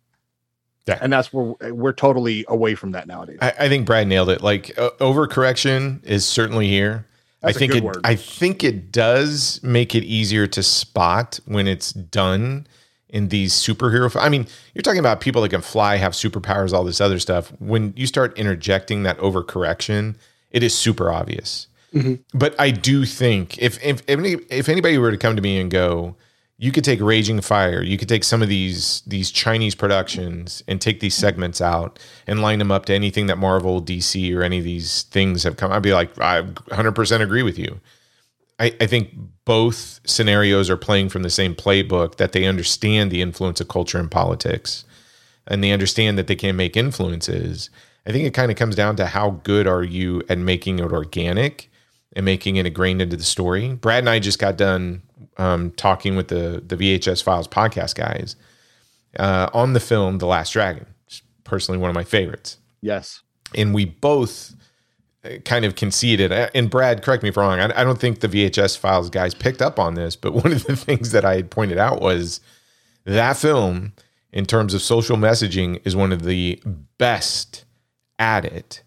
Yeah. 0.87 0.99
and 1.01 1.13
that's 1.13 1.33
where 1.33 1.55
we're 1.73 1.93
totally 1.93 2.45
away 2.49 2.75
from 2.75 2.91
that 2.93 3.07
nowadays 3.07 3.39
I, 3.41 3.53
I 3.61 3.69
think 3.69 3.87
Brad 3.87 4.07
nailed 4.09 4.29
it. 4.31 4.43
Like 4.43 4.77
uh, 4.79 4.91
overcorrection 5.01 6.05
is 6.05 6.25
certainly 6.27 6.67
here. 6.69 7.07
That's 7.41 7.57
I 7.57 7.59
think 7.59 7.75
it. 7.77 7.85
word. 7.85 8.01
I 8.03 8.17
think 8.17 8.65
it 8.65 8.91
does 8.91 9.61
make 9.63 9.95
it 9.95 10.03
easier 10.03 10.47
to 10.49 10.63
spot 10.63 11.39
when 11.47 11.69
it's 11.69 11.93
done 11.93 12.67
in 13.09 13.29
these 13.29 13.53
superhero. 13.55 14.11
I 14.21 14.29
mean, 14.29 14.47
you're 14.75 14.83
talking 14.83 14.99
about 14.99 15.21
people 15.21 15.41
that 15.43 15.51
can 15.51 15.61
fly, 15.61 15.97
have 15.97 16.13
superpowers, 16.15 16.73
all 16.73 16.83
this 16.85 17.01
other 17.01 17.19
stuff. 17.21 17.53
When 17.61 17.93
you 17.97 18.07
start 18.09 18.37
interjecting 18.37 19.05
that 19.05 19.19
overcorrection, 19.19 20.17
it 20.51 20.63
is 20.63 20.77
super 20.77 21.11
obvious. 21.11 21.67
Mhm. 21.95 22.21
But 22.35 22.55
I 22.59 22.71
do 22.71 23.05
think 23.05 23.59
if 23.59 23.83
if 23.85 24.03
if, 24.07 24.19
any, 24.19 24.33
if 24.51 24.69
anybody 24.69 24.99
were 24.99 25.11
to 25.11 25.17
come 25.17 25.37
to 25.37 25.43
me 25.43 25.59
and 25.59 25.71
go, 25.71 26.17
you 26.59 26.73
could 26.73 26.85
take 26.85 27.01
Raging 27.01 27.41
Fire, 27.41 27.83
you 27.83 27.97
could 27.97 28.09
take 28.09 28.25
some 28.25 28.43
of 28.43 28.49
these 28.49 29.03
these 29.07 29.31
Chinese 29.31 29.75
productions 29.75 30.63
and 30.69 30.81
take 30.81 31.01
these 31.01 31.15
segments 31.15 31.61
out 31.61 31.99
and 32.27 32.43
line 32.43 32.59
them 32.59 32.71
up 32.71 32.85
to 32.87 32.95
anything 32.95 33.27
that 33.27 33.39
Marvel, 33.39 33.81
DC, 33.81 34.35
or 34.35 34.43
any 34.43 34.59
of 34.59 34.65
these 34.65 35.05
things 35.05 35.45
have 35.45 35.57
come. 35.57 35.73
I'd 35.73 35.83
be 35.83 35.95
like, 35.95 36.19
I 36.21 36.43
100% 36.43 37.21
agree 37.23 37.43
with 37.43 37.59
you. 37.59 37.81
I, 38.59 38.75
I 38.81 38.87
think 38.87 39.11
both 39.45 40.01
scenarios 40.05 40.69
are 40.69 40.77
playing 40.77 41.11
from 41.11 41.23
the 41.23 41.31
same 41.31 41.55
playbook 41.55 42.17
that 42.17 42.33
they 42.33 42.45
understand 42.45 43.11
the 43.11 43.23
influence 43.23 43.61
of 43.61 43.69
culture 43.69 43.99
and 43.99 44.11
politics 44.11 44.85
and 45.47 45.65
they 45.65 45.73
understand 45.73 46.19
that 46.19 46.27
they 46.27 46.37
can 46.37 46.57
make 46.57 46.77
influences. 46.77 47.71
I 48.09 48.13
think 48.13 48.27
it 48.27 48.33
kind 48.35 48.51
of 48.51 48.57
comes 48.57 48.75
down 48.75 48.97
to 48.97 49.07
how 49.07 49.33
good 49.45 49.67
are 49.67 49.85
you 49.85 50.23
at 50.31 50.39
making 50.39 50.79
it 50.79 50.91
organic 50.93 51.71
and 52.17 52.25
making 52.25 52.57
it 52.57 52.67
ingrained 52.67 53.03
into 53.03 53.17
the 53.17 53.23
story. 53.23 53.75
Brad 53.75 53.99
and 54.01 54.09
I 54.09 54.19
just 54.19 54.39
got 54.39 54.57
done 54.57 55.03
um, 55.37 55.71
talking 55.73 56.17
with 56.17 56.29
the 56.29 56.63
the 56.67 56.77
VHS 56.77 57.23
Files 57.23 57.47
podcast 57.47 57.95
guys 57.95 58.35
uh, 59.19 59.51
on 59.53 59.75
the 59.75 59.81
film 59.81 60.19
The 60.19 60.27
Last 60.27 60.53
Dragon. 60.53 60.87
Personally 61.45 61.79
one 61.79 61.91
of 61.91 61.95
my 61.95 62.05
favorites 62.05 62.59
yes 62.83 63.23
and 63.55 63.73
we 63.75 63.85
both 63.87 64.55
uh, 65.25 65.39
kind 65.45 65.65
of 65.65 65.75
conceded. 65.75 66.31
uh, 66.31 66.49
And 66.55 66.69
Brad, 66.71 67.03
correct 67.03 67.23
me 67.23 67.31
if 67.31 67.39
I'm 67.39 67.49
wrong. 67.49 67.59
I, 67.61 67.81
I 67.81 67.85
don't 67.85 67.99
think 67.99 68.21
the 68.21 68.29
VHS 68.29 68.77
files 68.79 69.09
guys 69.11 69.35
picked 69.35 69.63
up 69.63 69.79
on 69.79 69.95
this, 69.95 70.15
but 70.17 70.33
one 70.45 70.53
of 70.53 70.65
the 70.65 70.77
things 70.77 71.13
that 71.13 71.25
I 71.25 71.37
had 71.37 71.51
pointed 71.51 71.79
out 71.79 72.01
was 72.01 72.41
that 73.05 73.37
film, 73.37 73.93
in 74.33 74.45
terms 74.45 74.75
of 74.75 74.83
social 74.83 75.17
messaging, 75.17 75.81
is 75.85 75.97
one 75.97 76.13
of 76.13 76.23
the 76.23 76.63
best 76.99 77.65
at 78.19 78.45
it. 78.45 78.83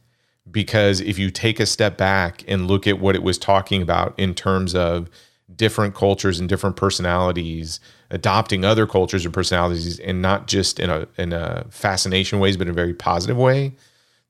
Because 0.50 1.00
if 1.00 1.18
you 1.18 1.30
take 1.30 1.60
a 1.60 1.66
step 1.66 1.98
back 1.98 2.44
and 2.48 2.68
look 2.68 2.88
at 2.88 3.00
what 3.00 3.16
it 3.16 3.24
was 3.24 3.38
talking 3.38 3.82
about 3.82 4.14
in 4.18 4.34
terms 4.34 4.76
of 4.76 5.10
different 5.56 5.96
cultures 5.96 6.40
and 6.40 6.48
different 6.50 6.76
personalities 6.76 7.80
adopting 8.10 8.66
other 8.66 8.86
cultures 8.86 9.26
and 9.26 9.34
personalities 9.34 10.00
and 10.00 10.22
not 10.22 10.48
just 10.48 10.80
in 10.80 10.90
a 10.90 11.08
in 11.18 11.34
a 11.34 11.66
fascination 11.70 12.40
ways 12.40 12.58
but 12.58 12.68
in 12.68 12.72
a 12.72 12.76
very 12.76 12.94
positive 12.94 13.38
way 13.38 13.74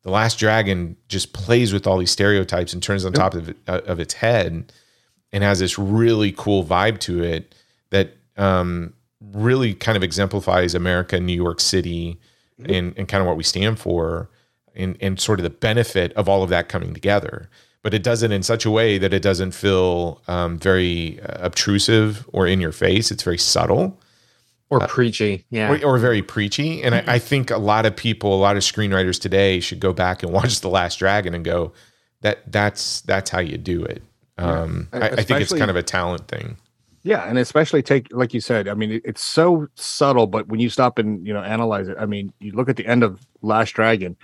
the 0.04 0.10
last 0.10 0.40
dragon 0.40 0.96
just 1.10 1.34
plays 1.34 1.74
with 1.74 1.86
all 1.86 1.98
these 1.98 2.12
stereotypes 2.12 2.74
and 2.74 2.82
turns 2.82 3.06
on 3.06 3.14
top 3.14 3.36
of, 3.36 3.50
uh, 3.68 3.82
of 3.86 4.00
its 4.00 4.16
head 4.16 4.72
and 5.32 5.44
has 5.44 5.60
this 5.60 5.78
really 5.78 6.32
cool 6.32 6.64
vibe 6.66 7.00
to 7.00 7.24
it 7.24 7.54
that 7.92 8.18
um, 8.38 8.94
really 9.34 9.74
kind 9.74 9.96
of 9.96 10.04
exemplifies 10.04 10.74
america 10.74 11.20
new 11.20 11.34
york 11.36 11.60
city 11.60 12.20
and, 12.66 12.94
and 12.98 13.08
kind 13.08 13.22
of 13.22 13.28
what 13.28 13.38
we 13.38 13.44
stand 13.44 13.80
for 13.80 14.30
and, 14.76 14.98
and 15.02 15.20
sort 15.20 15.40
of 15.40 15.44
the 15.44 15.50
benefit 15.50 16.14
of 16.14 16.30
all 16.30 16.44
of 16.44 16.50
that 16.50 16.70
coming 16.70 16.94
together 16.94 17.50
but 17.84 17.96
it 17.96 18.04
does 18.04 18.22
it 18.22 18.32
in 18.32 18.44
such 18.44 18.66
a 18.66 18.70
way 18.70 19.00
that 19.00 19.12
it 19.12 19.24
doesn't 19.24 19.52
feel 19.52 20.22
um, 20.28 20.60
very 20.60 21.20
uh, 21.22 21.46
obtrusive 21.46 22.28
or 22.32 22.46
in 22.48 22.62
your 22.62 22.72
face 22.72 23.12
it's 23.12 23.24
very 23.24 23.38
subtle 23.38 24.00
or 24.72 24.80
preachy. 24.88 25.46
Yeah. 25.50 25.70
or, 25.70 25.86
or 25.86 25.98
very 25.98 26.22
preachy. 26.22 26.82
And 26.82 26.96
I, 26.96 27.04
I 27.06 27.20
think 27.20 27.52
a 27.52 27.58
lot 27.58 27.86
of 27.86 27.94
people, 27.96 28.34
a 28.34 28.40
lot 28.40 28.56
of 28.56 28.64
screenwriters 28.64 29.20
today 29.20 29.60
should 29.60 29.82
go 29.82 29.92
back 29.94 30.24
and 30.24 30.32
watch 30.34 30.62
The 30.62 30.70
Last 30.70 30.98
Dragon 30.98 31.36
and 31.36 31.46
go, 31.46 31.74
that 32.22 32.52
that's 32.52 33.02
that's 33.02 33.30
how 33.30 33.40
you 33.40 33.58
do 33.58 33.84
it. 33.84 34.02
Um, 34.38 34.88
I, 34.94 35.10
I 35.10 35.24
think 35.24 35.42
it's 35.42 35.54
kind 35.54 35.70
of 35.70 35.76
a 35.76 35.84
talent 35.84 36.28
thing. 36.28 36.58
Yeah, 37.04 37.28
and 37.28 37.38
especially 37.38 37.82
take 37.82 38.08
like 38.12 38.34
you 38.34 38.40
said. 38.40 38.68
I 38.68 38.76
mean, 38.76 38.92
it, 38.92 39.02
it's 39.04 39.24
so 39.24 39.68
subtle, 39.76 40.28
but 40.28 40.48
when 40.48 40.60
you 40.60 40.70
stop 40.70 41.00
and 41.00 41.26
you 41.26 41.34
know 41.34 41.42
analyze 41.42 41.88
it, 41.88 41.98
I 42.00 42.06
mean, 42.06 42.32
you 42.40 42.52
look 42.52 42.70
at 42.70 42.76
the 42.76 42.86
end 42.86 43.04
of 43.04 43.26
Last 43.42 43.72
Dragon. 43.72 44.16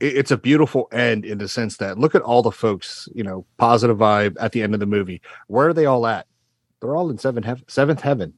It, 0.00 0.16
it's 0.16 0.30
a 0.30 0.36
beautiful 0.36 0.88
end 0.92 1.24
in 1.24 1.38
the 1.38 1.48
sense 1.48 1.76
that 1.78 1.98
look 1.98 2.14
at 2.14 2.22
all 2.22 2.42
the 2.42 2.52
folks, 2.52 3.08
you 3.14 3.22
know, 3.22 3.44
positive 3.56 3.96
vibe 3.98 4.36
at 4.40 4.52
the 4.52 4.62
end 4.62 4.74
of 4.74 4.80
the 4.80 4.86
movie. 4.86 5.20
Where 5.46 5.68
are 5.68 5.72
they 5.74 5.86
all 5.86 6.06
at? 6.06 6.26
They're 6.80 6.94
all 6.96 7.10
in 7.10 7.18
seventh 7.18 7.46
heaven. 7.46 7.64
Seventh 7.68 8.00
heaven. 8.00 8.34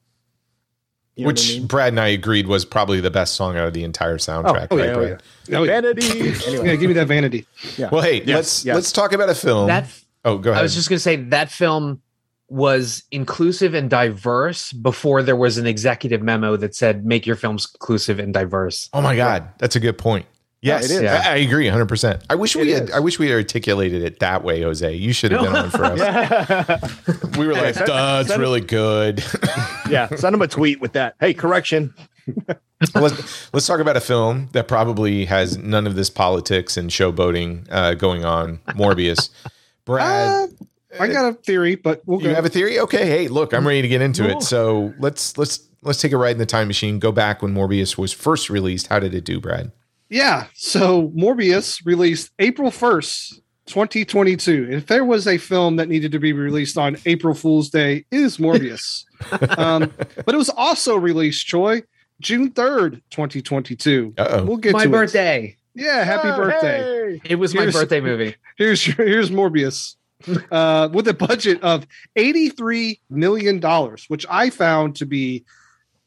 You 1.17 1.25
know 1.25 1.29
Which 1.29 1.51
I 1.51 1.59
mean? 1.59 1.67
Brad 1.67 1.89
and 1.89 2.01
I 2.01 2.09
agreed 2.09 2.47
was 2.47 2.67
probably 2.67 3.01
the 3.01 3.11
best 3.11 3.35
song 3.37 3.57
out 3.57 3.67
of 3.67 3.73
the 3.73 3.85
entire 3.85 4.19
soundtrack. 4.19 4.69
oh, 4.71 4.77
oh 4.77 4.77
right, 4.77 4.87
yeah, 4.87 4.93
oh, 4.93 4.95
Brad? 4.95 5.23
Oh, 5.53 5.63
yeah. 5.63 5.81
Vanity. 5.81 6.07
yeah, 6.51 6.77
give 6.77 6.89
me 6.89 6.93
that 6.93 7.09
vanity. 7.09 7.47
yeah. 7.79 7.89
Well, 7.91 8.03
hey, 8.03 8.19
Yes, 8.19 8.29
let's 8.29 8.65
yes. 8.67 8.75
let's 8.75 8.93
talk 8.93 9.13
about 9.13 9.31
a 9.31 9.35
film. 9.35 9.69
That 9.69 9.87
oh, 10.27 10.37
go 10.37 10.51
ahead. 10.51 10.61
I 10.61 10.63
was 10.63 10.75
just 10.75 10.91
going 10.91 10.99
to 10.99 11.03
say 11.03 11.17
that 11.17 11.51
film 11.51 12.03
was 12.49 13.03
inclusive 13.11 13.75
and 13.75 13.91
diverse 13.91 14.73
before 14.73 15.23
there 15.23 15.35
was 15.35 15.59
an 15.59 15.67
executive 15.67 16.23
memo 16.23 16.57
that 16.57 16.75
said 16.75 17.05
make 17.05 17.27
your 17.27 17.35
films 17.35 17.67
inclusive 17.75 18.19
and 18.19 18.33
diverse. 18.33 18.89
oh 18.93 19.01
my 19.01 19.17
God, 19.17 19.49
that's 19.59 19.75
a 19.75 19.81
good 19.81 19.99
point. 19.99 20.27
Yeah, 20.63 20.77
Yes, 20.77 20.91
it 20.91 21.05
is. 21.05 21.11
I, 21.11 21.33
I 21.33 21.37
agree 21.37 21.67
100. 21.67 21.87
percent 21.87 22.25
I 22.31 22.35
wish 22.35 22.57
we 22.57 22.71
It 22.73 22.75
had. 22.75 22.83
is. 22.85 22.91
I 22.93 22.99
wish 23.01 23.19
we 23.19 23.29
had 23.29 23.37
articulated 23.37 24.03
it 24.03 24.19
that 24.21 24.43
way, 24.43 24.63
Jose. 24.63 24.93
You 24.95 25.13
should 25.13 25.31
have 25.33 25.43
been 25.43 25.55
on 25.55 25.71
for 25.71 25.85
us. 25.85 27.29
We 27.39 27.47
were 27.47 27.53
like, 27.55 27.75
send- 27.75 27.87
"Duh, 27.87 28.19
it's 28.23 28.31
send- 28.31 28.41
really 28.41 28.63
good." 28.63 29.23
yeah, 29.91 30.09
send 30.17 30.35
him 30.35 30.43
a 30.43 30.49
tweet 30.49 30.81
with 30.81 30.93
that. 30.95 31.15
Hey, 31.21 31.35
correction. 31.35 31.95
let's 32.95 33.53
let's 33.53 33.67
talk 33.67 33.81
about 33.81 33.97
a 33.97 34.01
film 34.01 34.49
that 34.53 34.67
probably 34.69 35.27
has 35.27 35.57
none 35.59 35.87
of 35.87 35.95
this 35.95 36.11
politics 36.11 36.77
and 36.77 36.91
showboating 36.91 37.67
uh, 37.71 37.95
going 37.95 38.25
on. 38.25 38.59
Morbius. 38.69 39.31
Brad, 39.85 40.49
Uh, 40.51 40.65
I 40.99 41.09
got 41.09 41.29
a 41.31 41.35
theory, 41.35 41.77
but 41.77 42.03
we'll 42.07 42.21
you 42.21 42.29
go. 42.29 42.35
have 42.35 42.45
a 42.45 42.49
theory? 42.49 42.81
Okay, 42.81 43.07
hey, 43.07 43.29
look, 43.29 43.53
I'm 43.53 43.67
ready 43.67 43.83
to 43.83 43.89
get 43.89 44.01
into 44.01 44.27
Cool. 44.27 44.39
it. 44.39 44.43
So 44.43 44.95
let's 44.99 45.37
let's 45.39 45.61
let's 45.83 46.01
take 46.01 46.13
a 46.13 46.17
ride 46.17 46.33
in 46.33 46.39
the 46.39 46.47
time 46.47 46.67
machine. 46.67 46.99
Go 46.99 47.13
back 47.13 47.43
when 47.43 47.55
Morbius 47.55 47.97
was 47.99 48.13
first 48.13 48.51
released. 48.51 48.87
How 48.89 48.99
did 48.99 49.15
it 49.15 49.25
do, 49.25 49.39
Brad? 49.41 49.71
Yeah. 50.09 50.47
So 50.55 51.09
Morbius 51.11 51.85
released 51.85 52.31
April 52.39 52.71
1st, 52.71 53.41
2022. 53.67 54.69
If 54.71 54.87
there 54.87 55.05
was 55.05 55.27
a 55.27 55.39
film 55.39 55.77
that 55.77 55.89
needed 55.89 56.13
to 56.13 56.19
be 56.19 56.33
released 56.33 56.79
on 56.79 56.97
April 57.07 57.35
Fool's 57.35 57.71
Day, 57.71 58.05
it 58.11 58.21
is 58.21 58.39
Morbius. 58.39 59.05
um, 59.59 59.93
but 60.25 60.35
it 60.35 60.39
was 60.39 60.51
also 60.51 60.97
released, 60.97 61.47
Troy, 61.49 61.83
June 62.21 62.51
3rd, 62.53 63.03
2022. 63.11 64.15
Uh 64.17 64.27
oh. 64.31 64.45
We'll 64.45 64.57
get 64.59 64.73
my 64.73 64.85
to 64.85 64.91
birthday. 64.91 65.57
it. 65.75 65.83
Yeah, 65.83 66.05
happy 66.05 66.29
Oh, 66.29 66.37
birthday. 66.37 67.19
hey. 67.21 67.21
It 67.25 67.35
was 67.35 67.55
my 67.55 67.71
birthday 67.71 68.01
movie. 68.01 68.37
Here's 68.57 68.87
your, 68.87 68.97
here's 69.07 69.31
Morbius. 69.31 69.97
Uh, 70.51 70.89
with 70.93 71.07
a 71.09 71.13
budget 71.15 71.63
of 71.63 71.87
$83 72.17 72.99
million, 73.11 73.61
which 74.09 74.25
I 74.31 74.49
found 74.49 74.97
to 74.97 75.05
be 75.07 75.45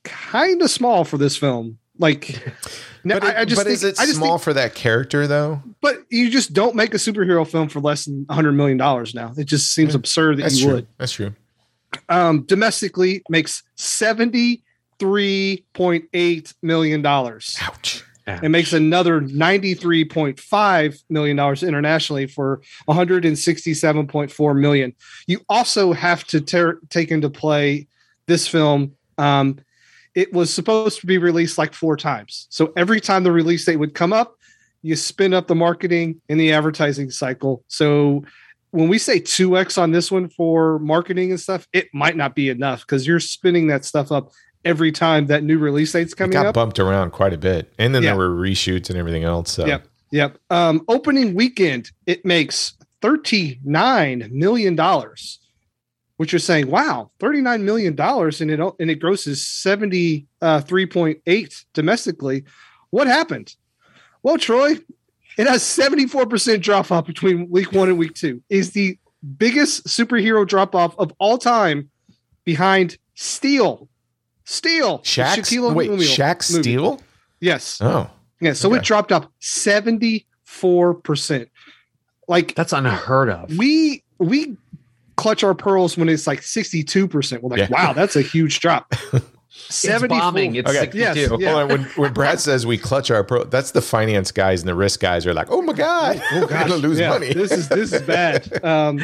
kind 0.04 0.64
of 0.64 0.72
small 0.72 1.04
for 1.06 1.18
this 1.20 1.38
film. 1.38 1.78
Like, 2.00 2.30
no, 3.04 3.20
But, 3.20 3.30
it- 3.30 3.36
I, 3.36 3.42
I 3.42 3.46
just 3.46 3.60
but 3.60 3.66
think, 3.66 3.74
is 3.76 3.84
it 3.84 4.00
I 4.00 4.06
just 4.06 4.18
small 4.18 4.38
think 4.38 4.44
for 4.44 4.54
that 4.54 4.74
character 4.74 5.28
though? 5.28 5.62
but 5.82 5.98
you 6.10 6.30
just 6.30 6.54
don't 6.54 6.76
make 6.76 6.94
a 6.94 6.98
superhero 6.98 7.46
film 7.48 7.68
for 7.70 7.80
less 7.82 8.06
than 8.06 8.24
100 8.28 8.52
million 8.54 8.78
dollars 8.78 9.14
now 9.14 9.34
it 9.38 9.46
just 9.46 9.74
seems 9.74 9.94
Yeah, 9.94 9.98
absurd 10.00 10.38
that 10.38 10.44
That's 10.44 10.60
you 10.60 10.66
true. 10.66 10.74
would 10.76 10.88
That's 10.98 11.12
true. 11.12 11.34
um 12.10 12.44
domestically 12.48 13.22
makes 13.30 13.64
73.8 13.78 16.54
million 16.62 17.02
dollars 17.02 17.58
Ouch. 17.62 18.04
it 18.28 18.50
makes 18.50 18.74
another 18.74 19.22
93.5 19.22 21.04
million 21.10 21.38
dollars 21.38 21.64
internationally 21.64 22.28
for 22.28 22.62
167.4 22.88 24.60
million 24.60 24.94
you 25.28 25.40
also 25.50 25.94
have 25.94 26.26
to 26.28 26.40
ter- 26.42 26.80
take 26.90 27.12
into 27.12 27.30
play 27.30 27.88
this 28.28 28.48
film 28.48 28.94
um 29.18 29.58
it 30.16 30.34
was 30.34 30.54
supposed 30.54 31.00
to 31.00 31.08
be 31.08 31.18
released 31.18 31.58
like 31.58 31.74
four 31.74 31.96
times 31.98 32.48
so 32.50 32.72
every 32.76 33.00
time 33.00 33.24
the 33.24 33.32
release 33.32 33.66
date 33.66 33.78
would 33.78 33.94
come 33.94 34.12
up 34.14 34.36
you 34.82 34.96
spin 34.96 35.34
up 35.34 35.48
the 35.48 35.56
marketing 35.56 36.20
and 36.30 36.40
the 36.40 36.52
advertising 36.54 37.10
cycle 37.12 37.64
so 37.68 38.24
when 38.72 38.88
we 38.88 38.98
say 38.98 39.20
2x 39.20 39.82
on 39.82 39.92
this 39.92 40.12
one 40.12 40.30
for 40.30 40.80
marketing 40.80 41.32
and 41.32 41.40
stuff 41.40 41.68
it 41.74 41.88
might 41.94 42.16
not 42.16 42.36
be 42.36 42.50
enough 42.50 42.82
because 42.82 43.06
you're 43.08 43.20
spinning 43.20 43.68
that 43.68 43.84
stuff 43.86 44.12
up 44.12 44.30
every 44.66 44.92
time 44.92 45.28
that 45.28 45.44
new 45.44 45.58
release 45.58 45.92
date's 45.92 46.14
It 46.14 46.16
coming 46.18 46.34
got 46.34 46.46
up 46.48 46.54
bumped 46.56 46.80
around 46.80 47.12
quite 47.12 47.34
a 47.34 47.38
bit, 47.38 47.72
and 47.78 47.96
then 47.96 48.04
Yeah. 48.04 48.10
there 48.12 48.18
were 48.18 48.30
reshoots 48.30 48.90
and 48.90 48.98
everything 49.00 49.24
else. 49.24 49.52
So 49.52 49.66
Yep. 49.66 49.88
Yep. 50.12 50.38
Um, 50.50 50.82
opening 50.90 51.34
weekend, 51.34 51.92
it 52.06 52.26
makes 52.26 52.74
$39 53.02 54.30
million, 54.32 54.76
which 56.20 56.34
you're 56.34 56.40
saying, 56.40 56.70
wow, 56.70 57.10
$39 57.22 57.62
million 57.62 57.98
and 57.98 58.52
it 58.52 58.60
and 58.82 58.92
it 58.92 58.96
grosses 59.00 59.40
73.8 59.42 60.26
uh, 60.42 60.62
domestically. 61.74 62.44
What 62.90 63.08
happened? 63.08 63.56
Well, 64.22 64.38
Troy, 64.38 64.72
it 65.38 65.48
has 65.48 65.64
74% 65.64 66.62
drop 66.62 66.92
off 66.92 67.06
between 67.06 67.50
week 67.50 67.72
one 67.72 67.88
and 67.88 67.98
week 67.98 68.16
two. 68.16 68.44
Is 68.50 68.72
the 68.72 69.00
biggest 69.38 69.88
superhero 69.88 70.46
drop 70.46 70.76
off 70.76 70.94
of 71.00 71.14
all 71.20 71.38
time 71.38 71.90
behind 72.44 72.98
Steel. 73.16 73.88
Steel. 74.44 74.98
the 74.98 75.04
Shaq. 75.04 75.36
Shaquille 75.38 75.74
Wait, 75.74 75.90
O'Neal 75.90 76.06
Shaq 76.06 76.52
movie. 76.52 76.64
Steel? 76.64 77.02
Yes. 77.40 77.80
Oh, 77.80 78.10
Yeah, 78.42 78.52
so 78.52 78.68
Okay. 78.68 78.80
it 78.80 78.84
dropped 78.84 79.14
off 79.14 79.26
74%. 79.40 81.48
Like 82.28 82.56
That's 82.56 82.74
unheard 82.74 83.30
of. 83.30 83.58
we 83.58 84.04
we 84.18 84.58
clutch 85.20 85.44
our 85.44 85.54
pearls 85.54 85.98
when 85.98 86.10
it's 86.10 86.26
like 86.28 86.42
62%. 86.42 87.42
We're 87.42 87.50
like, 87.50 87.60
Yeah. 87.60 87.68
wow, 87.70 87.94
that's 87.94 88.16
a 88.16 88.22
huge 88.22 88.60
drop. 88.60 88.94
It's 89.72 90.08
bombing. 90.08 90.56
It's 90.56 90.70
Okay. 90.70 90.80
62. 90.80 90.98
Yes, 91.00 91.18
yeah. 91.18 91.28
Hold 91.28 91.44
on. 91.44 91.68
When, 91.68 91.84
when 91.96 92.14
Brad 92.14 92.40
says 92.48 92.66
we 92.66 92.78
clutch 92.78 93.12
our 93.12 93.24
pro, 93.24 93.44
that's 93.44 93.72
the 93.72 93.82
finance 93.82 94.32
guys 94.32 94.62
and 94.62 94.70
the 94.70 94.74
risk 94.74 95.00
guys 95.00 95.28
are 95.28 95.34
like, 95.34 95.48
oh 95.52 95.62
my 95.62 95.74
god, 95.74 96.22
Oh 96.32 96.42
we're 96.42 96.48
gonna 96.48 96.76
lose 96.76 96.98
yeah, 97.00 97.10
money. 97.10 97.34
This 97.34 97.52
is 97.52 97.68
this 97.68 97.94
is 97.94 98.02
bad. 98.02 98.64
Um, 98.64 99.00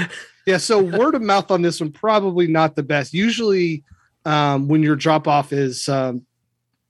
yeah, 0.47 0.57
so 0.57 0.81
word 0.81 1.13
of 1.13 1.21
mouth 1.21 1.51
on 1.51 1.61
this 1.61 1.81
one 1.81 1.91
probably 1.91 2.47
not 2.47 2.75
the 2.75 2.83
best. 2.83 3.13
Usually, 3.13 3.83
um, 4.23 4.67
when 4.67 4.81
your 4.81 4.95
drop 4.95 5.27
off 5.27 5.51
is 5.51 5.87
um, 5.89 6.25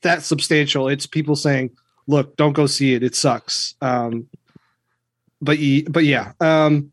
that 0.04 0.22
substantial, 0.24 0.88
it's 0.88 1.06
people 1.08 1.36
saying, 1.36 1.72
"Look, 2.08 2.38
don't 2.38 2.54
go 2.54 2.68
see 2.68 2.94
it; 2.94 3.04
it 3.04 3.16
sucks." 3.16 3.76
Um, 3.82 4.28
but 5.42 5.58
but 5.90 6.06
yeah, 6.06 6.34
um, 6.40 6.92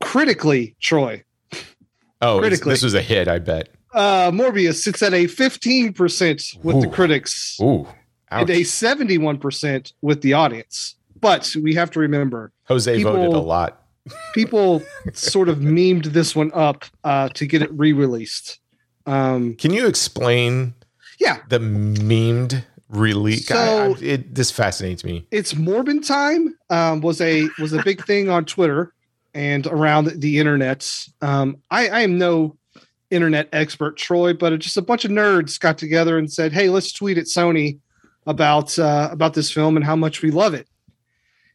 critically, 0.00 0.76
Troy, 0.80 1.22
oh, 2.24 2.38
critically. 2.40 2.72
this 2.72 2.82
was 2.82 2.94
a 2.94 3.02
hit. 3.02 3.28
I 3.28 3.38
bet. 3.38 3.68
uh, 3.92 4.30
Morbius 4.30 4.82
sits 4.82 5.02
at 5.02 5.14
a 5.14 5.26
fifteen 5.26 5.92
percent 5.92 6.42
with 6.62 6.80
the 6.80 6.88
critics 6.88 7.58
Ooh, 7.60 7.86
and 8.30 8.48
a 8.50 8.64
seventy-one 8.64 9.38
percent 9.38 9.92
with 10.02 10.22
the 10.22 10.32
audience. 10.32 10.96
But 11.20 11.54
we 11.62 11.74
have 11.74 11.90
to 11.92 12.00
remember 12.00 12.52
Jose 12.64 13.02
voted 13.02 13.32
a 13.34 13.38
lot. 13.38 13.82
people 14.34 14.82
sort 15.12 15.48
of 15.48 15.58
memed 15.58 16.06
this 16.06 16.34
one 16.36 16.50
up 16.54 16.84
uh, 17.04 17.28
to 17.30 17.46
get 17.46 17.62
it 17.62 17.70
re-released. 17.72 18.58
Um, 19.06 19.54
Can 19.56 19.72
you 19.72 19.86
explain 19.86 20.74
yeah, 21.20 21.38
the 21.48 21.58
memed 21.58 22.64
release? 22.88 23.46
So- 23.46 23.56
I- 23.56 23.86
I- 23.88 23.96
it, 24.02 24.34
this 24.34 24.50
fascinates 24.50 25.04
me. 25.04 25.26
it's 25.30 25.52
Morbin 25.54 26.06
time 26.06 26.54
um, 26.70 27.00
was 27.00 27.20
a 27.20 27.48
was 27.58 27.72
a 27.72 27.82
big 27.82 28.04
thing 28.06 28.28
on 28.30 28.44
Twitter 28.44 28.92
and 29.34 29.66
around 29.66 30.06
the 30.20 30.38
internet. 30.38 30.88
Um, 31.20 31.58
I, 31.70 31.88
I 31.88 32.00
am 32.02 32.18
no 32.18 32.56
internet 33.10 33.48
expert, 33.52 33.96
Troy, 33.96 34.32
but 34.32 34.58
just 34.58 34.76
a 34.76 34.82
bunch 34.82 35.04
of 35.04 35.10
nerds 35.10 35.58
got 35.58 35.78
together 35.78 36.18
and 36.18 36.32
said, 36.32 36.52
"Hey, 36.52 36.68
let's 36.68 36.92
tweet 36.92 37.18
at 37.18 37.24
Sony 37.24 37.78
about 38.26 38.78
uh, 38.78 39.08
about 39.10 39.34
this 39.34 39.50
film 39.50 39.76
and 39.76 39.84
how 39.84 39.96
much 39.96 40.22
we 40.22 40.30
love 40.30 40.54
it." 40.54 40.68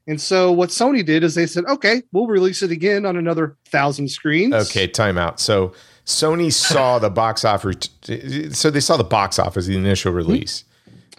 And 0.07 0.19
so 0.19 0.51
what 0.51 0.69
Sony 0.69 1.05
did 1.05 1.23
is 1.23 1.36
they 1.36 1.47
said, 1.47 1.65
"Okay, 1.65 2.03
we'll 2.11 2.27
release 2.27 2.61
it 2.61 2.71
again 2.71 3.05
on 3.05 3.15
another 3.15 3.55
thousand 3.65 4.09
screens." 4.09 4.53
Okay, 4.53 4.88
timeout. 4.88 5.39
So 5.39 5.73
Sony 6.05 6.51
saw 6.51 6.99
the 6.99 7.09
box 7.09 7.45
offer. 7.45 7.73
So 8.51 8.71
they 8.71 8.80
saw 8.80 8.97
the 8.97 9.03
box 9.03 9.39
office, 9.39 9.67
the 9.67 9.77
initial 9.77 10.11
release. 10.11 10.63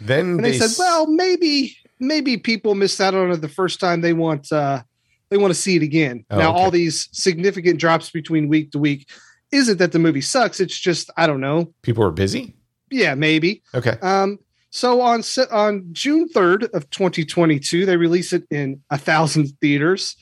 Then 0.01 0.31
and 0.31 0.45
they, 0.45 0.59
said, 0.59 0.71
"Well, 0.79 1.07
maybe 1.07 1.77
maybe 2.01 2.37
people 2.37 2.75
missed 2.75 3.01
out 3.01 3.15
on 3.15 3.31
it 3.31 3.37
the 3.37 3.49
first 3.49 3.79
time. 3.79 4.01
They 4.01 4.15
want 4.15 4.51
uh, 4.51 4.83
they 5.31 5.37
want 5.39 5.53
to 5.55 5.59
see 5.61 5.77
it 5.77 5.83
again." 5.83 6.25
Oh, 6.31 6.39
now, 6.39 6.51
okay. 6.53 6.61
all 6.63 6.71
these 6.71 7.09
significant 7.13 7.79
drops 7.81 8.11
between 8.11 8.49
week 8.49 8.73
to 8.73 8.79
week 8.79 9.09
isn't 9.53 9.79
that 9.79 9.93
the 9.93 9.99
movie 9.99 10.21
sucks. 10.21 10.61
It's 10.61 10.79
just 10.79 11.11
I 11.17 11.27
don't 11.27 11.41
know. 11.41 11.73
people 11.83 12.05
are 12.05 12.11
busy. 12.11 12.55
Yeah, 12.91 13.15
maybe. 13.15 13.63
Okay. 13.75 13.97
Um, 14.03 14.39
so 14.71 15.01
on 15.01 15.23
on 15.51 15.89
June 15.93 16.29
third 16.29 16.65
of 16.75 16.89
2022, 16.91 17.87
they 17.87 17.97
release 17.97 18.33
it 18.33 18.45
in 18.51 18.81
a 18.91 18.99
thousand 18.99 19.49
theaters. 19.61 20.17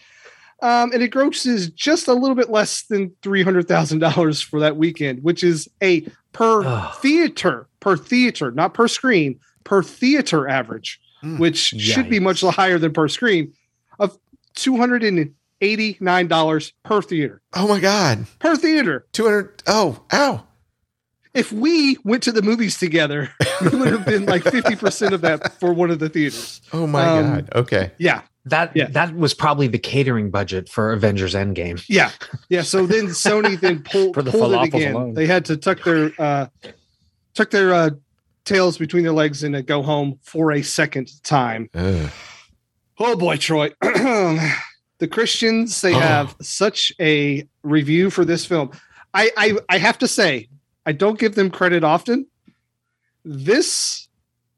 Um, 0.60 0.90
and 0.92 1.02
it 1.04 1.08
grosses 1.08 1.70
just 1.70 2.08
a 2.08 2.14
little 2.14 2.34
bit 2.34 2.50
less 2.50 2.82
than 2.82 3.12
three 3.22 3.42
hundred 3.42 3.68
thousand 3.68 3.98
dollars 4.00 4.40
for 4.40 4.58
that 4.60 4.76
weekend, 4.76 5.22
which 5.22 5.44
is 5.44 5.68
a 5.82 6.06
per 6.32 6.90
theater 6.96 7.68
per 7.80 7.96
theater, 7.96 8.50
not 8.50 8.74
per 8.74 8.88
screen, 8.88 9.38
per 9.64 9.82
theater 9.82 10.48
average, 10.48 11.00
Mm. 11.22 11.38
which 11.40 11.56
should 11.58 12.08
be 12.08 12.20
much 12.20 12.42
higher 12.42 12.78
than 12.78 12.92
per 12.92 13.08
screen, 13.08 13.52
of 14.48 14.54
two 14.54 14.76
hundred 14.76 15.02
and 15.04 15.34
eighty 15.60 15.96
nine 16.00 16.28
dollars 16.28 16.72
per 16.84 17.02
theater. 17.02 17.42
Oh 17.54 17.68
my 17.68 17.80
God. 17.80 18.26
Per 18.38 18.56
theater. 18.56 19.06
200. 19.12 19.62
Oh, 19.66 20.02
ow. 20.12 20.44
If 21.34 21.52
we 21.52 21.98
went 22.04 22.22
to 22.24 22.32
the 22.32 22.42
movies 22.42 22.78
together, 22.78 23.30
we 23.60 23.78
would 23.78 23.92
have 23.92 24.06
been 24.06 24.26
like 24.26 24.42
fifty 24.42 24.74
percent 24.76 25.14
of 25.14 25.20
that 25.20 25.52
for 25.60 25.72
one 25.72 25.90
of 25.90 25.98
the 25.98 26.08
theaters. 26.08 26.60
Oh 26.72 26.86
my 26.86 27.06
Um, 27.06 27.24
God. 27.34 27.48
Okay. 27.54 27.90
Yeah, 27.98 28.22
That 28.46 28.74
Yeah. 28.74 28.86
that 28.90 29.14
was 29.14 29.34
probably 29.34 29.68
the 29.68 29.78
catering 29.78 30.30
budget 30.30 30.68
for 30.68 30.92
Avengers 30.92 31.34
Endgame. 31.34 31.84
Yeah, 31.88 32.10
yeah. 32.48 32.62
So 32.62 32.86
then 32.86 33.08
Sony 33.08 33.60
then 33.60 33.82
pulled 33.84 34.14
For 34.14 34.22
the 34.22 34.30
pulled 34.30 34.52
it 34.54 34.62
again. 34.74 34.94
alone. 34.94 35.14
They 35.14 35.26
had 35.26 35.44
to 35.46 35.56
tuck 35.56 35.84
their 35.84 36.12
uh, 36.18 36.46
tuck 37.34 37.50
their 37.50 37.72
uh, 37.74 37.90
tails 38.44 38.78
between 38.78 39.04
their 39.04 39.12
legs 39.12 39.44
and 39.44 39.64
go 39.66 39.82
home 39.82 40.18
for 40.22 40.50
a 40.52 40.62
second 40.62 41.10
time. 41.22 41.68
Ugh. 41.74 42.10
Oh 42.98 43.16
boy, 43.16 43.36
Troy. 43.36 43.70
the 43.80 45.08
Christians, 45.10 45.80
they 45.80 45.94
Oh. 45.94 45.98
have 46.00 46.36
such 46.42 46.92
a 47.00 47.46
review 47.62 48.10
for 48.10 48.24
this 48.24 48.44
film. 48.44 48.70
I, 49.14 49.30
I 49.36 49.56
I 49.68 49.78
have 49.78 49.98
to 49.98 50.08
say, 50.08 50.48
I 50.84 50.92
don't 50.92 51.18
give 51.18 51.34
them 51.34 51.50
credit 51.50 51.84
often. 51.84 52.26
This 53.24 54.08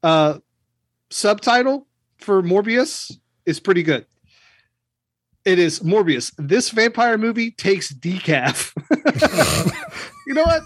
uh 0.03 0.39
subtitle 1.09 1.87
for 2.17 2.41
Morbius 2.41 3.11
is 3.45 3.59
pretty 3.59 3.83
good. 3.83 4.05
It 5.43 5.57
is 5.57 5.79
Morbius. 5.79 6.33
This 6.37 6.69
vampire 6.69 7.17
movie 7.17 7.51
takes 7.51 7.91
decaf. 7.93 8.71
you 10.27 10.33
know 10.33 10.43
what? 10.43 10.63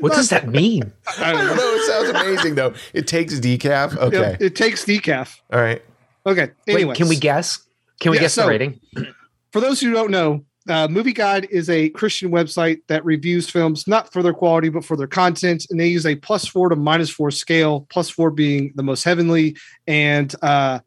What 0.00 0.12
does 0.12 0.30
that 0.30 0.48
mean? 0.48 0.92
I 1.18 1.32
don't 1.32 1.46
know. 1.46 1.54
It 1.56 1.86
sounds 1.86 2.08
amazing 2.10 2.54
though. 2.56 2.74
It 2.92 3.06
takes 3.06 3.34
decaf. 3.34 3.96
Okay. 3.96 4.16
Yep, 4.18 4.42
it 4.42 4.56
takes 4.56 4.84
decaf. 4.84 5.38
All 5.52 5.60
right. 5.60 5.82
Okay. 6.26 6.50
Anyway, 6.68 6.94
can 6.94 7.08
we 7.08 7.16
guess? 7.16 7.60
Can 8.00 8.10
we 8.12 8.16
Yeah, 8.18 8.22
guess 8.22 8.34
so- 8.34 8.42
the 8.42 8.48
rating? 8.48 8.80
for 9.52 9.60
those 9.60 9.80
who 9.80 9.92
don't 9.92 10.10
know, 10.10 10.44
uh, 10.68 10.86
Movie 10.88 11.12
Guide 11.14 11.48
is 11.50 11.70
a 11.70 11.88
Christian 11.90 12.30
website 12.30 12.82
that 12.88 13.04
reviews 13.04 13.48
films 13.48 13.86
not 13.88 14.12
for 14.12 14.22
their 14.22 14.34
quality 14.34 14.68
but 14.68 14.84
for 14.84 14.96
their 14.96 15.06
content, 15.06 15.66
and 15.70 15.80
they 15.80 15.88
use 15.88 16.04
a 16.06 16.14
plus 16.16 16.46
four 16.46 16.68
to 16.68 16.76
minus 16.76 17.10
four 17.10 17.30
scale. 17.30 17.86
Plus 17.90 18.10
four 18.10 18.30
being 18.30 18.72
the 18.76 18.82
most 18.82 19.02
heavenly, 19.02 19.56
and 19.86 20.34
uh, 20.42 20.78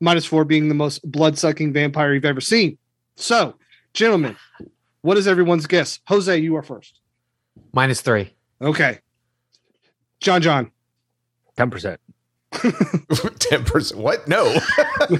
minus 0.00 0.24
four 0.24 0.44
being 0.44 0.68
the 0.68 0.74
most 0.74 1.00
blood 1.10 1.36
sucking 1.36 1.72
vampire 1.72 2.14
you've 2.14 2.24
ever 2.24 2.40
seen. 2.40 2.78
So, 3.16 3.56
gentlemen, 3.94 4.36
what 5.02 5.16
is 5.18 5.26
everyone's 5.26 5.66
guess? 5.66 5.98
Jose, 6.06 6.36
you 6.38 6.54
are 6.56 6.62
first. 6.62 7.00
Minus 7.72 8.00
three. 8.00 8.32
Okay, 8.62 9.00
John, 10.20 10.40
John, 10.40 10.70
Ten 11.56 11.68
percent. 11.70 12.00
Ten 13.38 13.64
percent. 13.64 14.00
What? 14.00 14.26
No. 14.28 14.56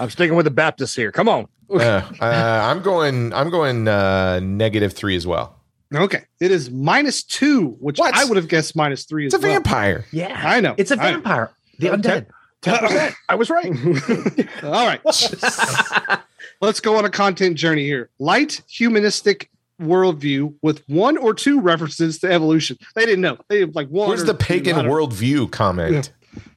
I'm 0.00 0.10
sticking 0.10 0.36
with 0.36 0.44
the 0.44 0.50
Baptists 0.50 0.94
here. 0.96 1.12
Come 1.12 1.28
on. 1.28 1.46
uh, 1.70 1.78
uh, 1.78 2.04
I'm 2.20 2.82
going. 2.82 3.32
I'm 3.32 3.50
going 3.50 3.86
uh, 3.88 4.40
negative 4.40 4.92
three 4.92 5.16
as 5.16 5.26
well. 5.26 5.56
Okay, 5.92 6.22
it 6.40 6.50
is 6.52 6.70
minus 6.70 7.22
two, 7.24 7.70
which 7.80 7.98
What? 7.98 8.14
I 8.14 8.24
would 8.24 8.36
have 8.36 8.46
guessed 8.48 8.76
minus 8.76 9.04
three 9.04 9.26
It's 9.26 9.34
as 9.34 9.42
a 9.42 9.46
well. 9.46 9.54
vampire. 9.54 10.04
Yeah. 10.12 10.40
I 10.44 10.60
know. 10.60 10.74
It's 10.78 10.92
a 10.92 10.96
vampire. 10.96 11.50
The 11.80 11.90
Okay. 11.90 11.96
undead. 12.02 12.26
Ten. 12.62 13.12
I 13.28 13.34
was 13.34 13.50
right. 13.50 13.72
All 14.62 14.86
right. 14.86 15.00
Let's 16.60 16.78
go 16.80 16.96
on 16.96 17.04
a 17.06 17.10
content 17.10 17.56
journey 17.56 17.84
here. 17.84 18.10
Light 18.20 18.62
humanistic 18.68 19.50
worldview 19.80 20.54
with 20.62 20.82
one 20.88 21.16
or 21.16 21.34
two 21.34 21.60
references 21.60 22.18
to 22.20 22.30
evolution. 22.30 22.76
They 22.94 23.04
didn't 23.04 23.22
know. 23.22 23.38
They 23.48 23.60
have 23.60 23.74
like 23.74 23.88
one. 23.88 24.08
Where's 24.08 24.24
the 24.24 24.34
pagan 24.34 24.74
I 24.74 24.82
don't 24.82 24.86
know. 24.86 24.94
worldview 24.94 25.50
comment? 25.50 26.12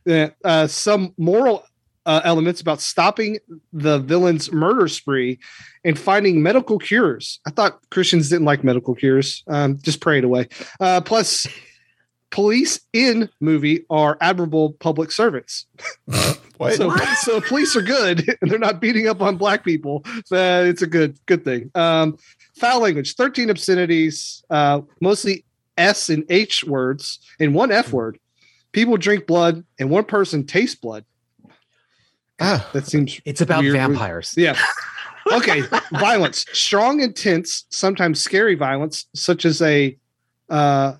Yeah, 0.05 0.29
uh, 0.43 0.67
some 0.67 1.13
moral 1.17 1.63
uh, 2.05 2.21
elements 2.23 2.61
about 2.61 2.81
stopping 2.81 3.39
the 3.71 3.99
villain's 3.99 4.51
murder 4.51 4.87
spree 4.87 5.39
and 5.83 5.97
finding 5.97 6.43
medical 6.43 6.77
cures. 6.77 7.39
I 7.47 7.51
thought 7.51 7.79
Christians 7.89 8.29
didn't 8.29 8.45
like 8.45 8.63
medical 8.63 8.93
cures. 8.95 9.43
Um, 9.47 9.79
just 9.81 10.01
pray 10.01 10.17
it 10.17 10.23
away. 10.23 10.49
Uh, 10.79 11.01
plus, 11.01 11.47
police 12.29 12.81
in 12.91 13.29
movie 13.39 13.85
are 13.89 14.17
admirable 14.21 14.73
public 14.73 15.11
servants. 15.11 15.65
What? 16.57 16.75
So, 16.75 16.95
so 17.21 17.41
police 17.41 17.75
are 17.75 17.81
good 17.81 18.37
and 18.41 18.49
they're 18.49 18.59
not 18.59 18.79
beating 18.79 19.07
up 19.07 19.21
on 19.21 19.37
black 19.37 19.65
people. 19.65 20.03
So 20.25 20.63
it's 20.63 20.81
a 20.81 20.87
good 20.87 21.17
good 21.25 21.43
thing. 21.43 21.71
Um, 21.75 22.17
foul 22.55 22.81
language, 22.81 23.15
13 23.15 23.49
obscenities, 23.49 24.43
uh, 24.49 24.81
mostly 25.01 25.45
S 25.77 26.09
and 26.09 26.23
H 26.29 26.63
words, 26.63 27.19
and 27.39 27.53
one 27.55 27.71
F 27.71 27.91
word. 27.93 28.19
People 28.71 28.97
drink 28.97 29.27
blood 29.27 29.63
and 29.79 29.89
one 29.89 30.03
person 30.05 30.45
tastes 30.45 30.75
blood. 30.75 31.05
Ah, 32.39 32.67
That 32.73 32.87
seems 32.87 33.19
It's 33.25 33.41
about 33.41 33.61
Weird- 33.61 33.73
vampires. 33.75 34.33
yeah. 34.37 34.57
Okay. 35.31 35.61
violence. 35.93 36.45
Strong, 36.53 36.99
intense, 37.01 37.65
sometimes 37.69 38.21
scary 38.21 38.55
violence, 38.55 39.05
such 39.15 39.45
as 39.45 39.61
a 39.61 39.97
uh 40.49 40.93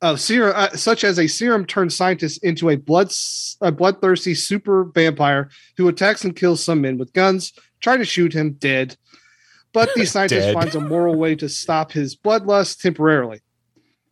uh, 0.00 0.16
serum, 0.16 0.52
uh, 0.56 0.68
such 0.70 1.04
as 1.04 1.16
a 1.18 1.28
serum 1.28 1.64
turns 1.64 1.94
scientist 1.94 2.42
into 2.42 2.70
a 2.70 2.76
blood 2.76 3.12
a 3.60 3.70
bloodthirsty 3.70 4.34
super 4.34 4.84
vampire 4.84 5.48
who 5.76 5.86
attacks 5.86 6.24
and 6.24 6.34
kills 6.34 6.62
some 6.62 6.80
men 6.80 6.98
with 6.98 7.12
guns, 7.12 7.52
try 7.80 7.96
to 7.96 8.04
shoot 8.04 8.32
him 8.32 8.50
dead. 8.54 8.96
But 9.72 9.90
the 9.94 10.04
scientist 10.06 10.46
Dead. 10.46 10.54
finds 10.54 10.74
a 10.74 10.80
moral 10.80 11.14
way 11.16 11.34
to 11.36 11.48
stop 11.48 11.92
his 11.92 12.16
bloodlust 12.16 12.80
temporarily. 12.80 13.40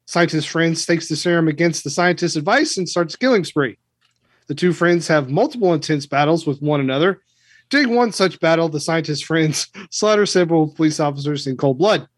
Scientist 0.06 0.48
friend 0.48 0.76
stakes 0.76 1.08
the 1.08 1.16
serum 1.16 1.48
against 1.48 1.84
the 1.84 1.90
scientist's 1.90 2.36
advice 2.36 2.76
and 2.76 2.88
starts 2.88 3.14
killing 3.16 3.44
spree. 3.44 3.78
The 4.48 4.54
two 4.54 4.72
friends 4.72 5.06
have 5.06 5.30
multiple 5.30 5.72
intense 5.72 6.06
battles 6.06 6.46
with 6.46 6.60
one 6.60 6.80
another. 6.80 7.20
During 7.68 7.94
one 7.94 8.10
such 8.10 8.40
battle, 8.40 8.68
the 8.68 8.80
scientist's 8.80 9.24
friends 9.24 9.68
slaughter 9.90 10.26
several 10.26 10.68
police 10.68 10.98
officers 10.98 11.46
in 11.46 11.56
cold 11.56 11.78
blood. 11.78 12.08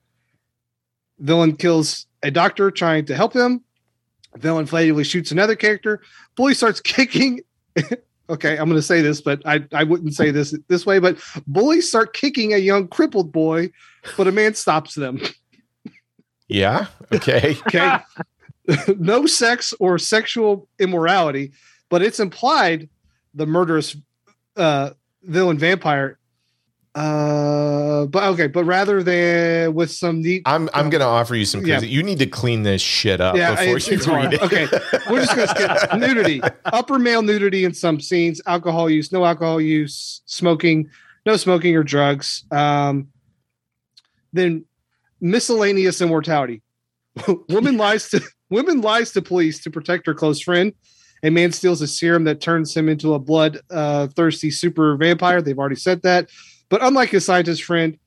Villain 1.19 1.57
kills 1.57 2.07
a 2.23 2.31
doctor 2.31 2.71
trying 2.71 3.05
to 3.07 3.15
help 3.15 3.35
him. 3.35 3.63
Villain 4.37 4.65
fatally 4.65 5.05
shoots 5.05 5.31
another 5.31 5.55
character. 5.55 6.01
Bully 6.37 6.55
starts 6.55 6.81
kicking. 6.85 7.43
Okay, 8.33 8.57
I'm 8.57 8.69
going 8.69 8.77
to 8.77 8.83
say 8.83 9.03
this, 9.03 9.21
but 9.21 9.43
I, 9.47 9.65
I 9.73 9.85
wouldn't 9.85 10.15
say 10.15 10.31
this 10.31 10.57
this 10.69 10.87
way. 10.87 10.99
But 10.99 11.19
bullies 11.47 11.89
start 11.89 12.15
kicking 12.15 12.53
a 12.53 12.59
young 12.59 12.89
crippled 12.89 13.31
boy, 13.31 13.71
but 14.17 14.27
a 14.27 14.33
man 14.33 14.55
stops 14.55 14.95
them. 14.95 15.21
yeah. 16.49 16.87
Okay. 17.13 17.57
Okay. 17.69 17.99
no 18.99 19.27
sex 19.27 19.75
or 19.81 19.99
sexual 19.99 20.69
immorality, 20.79 21.51
but 21.89 22.01
it's 22.01 22.21
implied 22.21 22.89
the 23.35 23.45
murderous 23.45 23.97
uh, 24.57 24.91
villain 25.25 25.59
vampire. 25.59 26.19
Uh, 26.95 28.05
but 28.07 28.23
okay, 28.25 28.47
but 28.49 28.65
rather 28.65 29.03
than 29.03 29.73
with 29.75 29.91
some 29.91 30.21
neat. 30.21 30.43
I'm 30.45 30.69
I'm 30.75 30.91
gonna 30.91 31.05
offer 31.07 31.35
you 31.35 31.45
some. 31.47 31.65
Yeah. 31.65 31.81
Yeah. 31.81 31.87
You 31.87 32.03
need 32.03 32.19
to 32.19 32.27
clean 32.27 32.65
this 32.65 32.83
shit 32.83 33.21
up 33.21 33.35
Yeah, 33.37 33.53
before 33.53 33.77
it's- 33.77 33.89
you 33.89 33.95
it's 33.95 34.07
read 34.07 34.15
hard. 34.15 34.35
it. 34.35 34.43
Okay, 34.43 34.67
we're 35.11 35.25
just 35.25 35.35
gonna 35.35 35.79
skip 35.79 35.95
nudity, 35.99 36.43
upper 36.67 36.99
male 36.99 37.23
nudity 37.23 37.65
in 37.65 37.73
some 37.73 37.99
scenes, 38.01 38.43
alcohol 38.47 38.91
use, 38.91 39.11
no 39.11 39.25
alcohol 39.25 39.59
use, 39.61 40.21
smoking, 40.27 40.91
no 41.25 41.37
smoking 41.37 41.75
or 41.77 41.83
drugs. 41.83 42.45
Um, 42.51 43.09
then 44.35 44.65
miscellaneous 45.21 46.01
immortality. 46.03 46.61
woman 47.49 47.79
lies 47.79 48.11
to 48.11 48.21
woman 48.51 48.83
lies 48.83 49.13
to 49.13 49.23
police 49.23 49.63
to 49.63 49.71
protect 49.71 50.07
her 50.07 50.15
close 50.15 50.43
friend. 50.43 50.75
A 51.25 51.31
man 51.31 51.53
steals 51.53 51.81
a 51.81 51.87
serum 51.87 52.25
that 52.25 52.41
turns 52.41 52.77
him 52.77 52.89
into 52.89 53.15
a 53.15 53.19
blood 53.19 53.61
uh, 53.71 54.09
thirsty 54.09 54.51
super 54.51 54.97
vampire. 54.97 55.41
They've 55.41 55.59
already 55.59 55.77
said 55.77 56.03
that. 56.03 56.29
But 56.73 56.83
unlike 56.83 57.11
his 57.11 57.27
scientist 57.27 57.65
friend, 57.65 57.99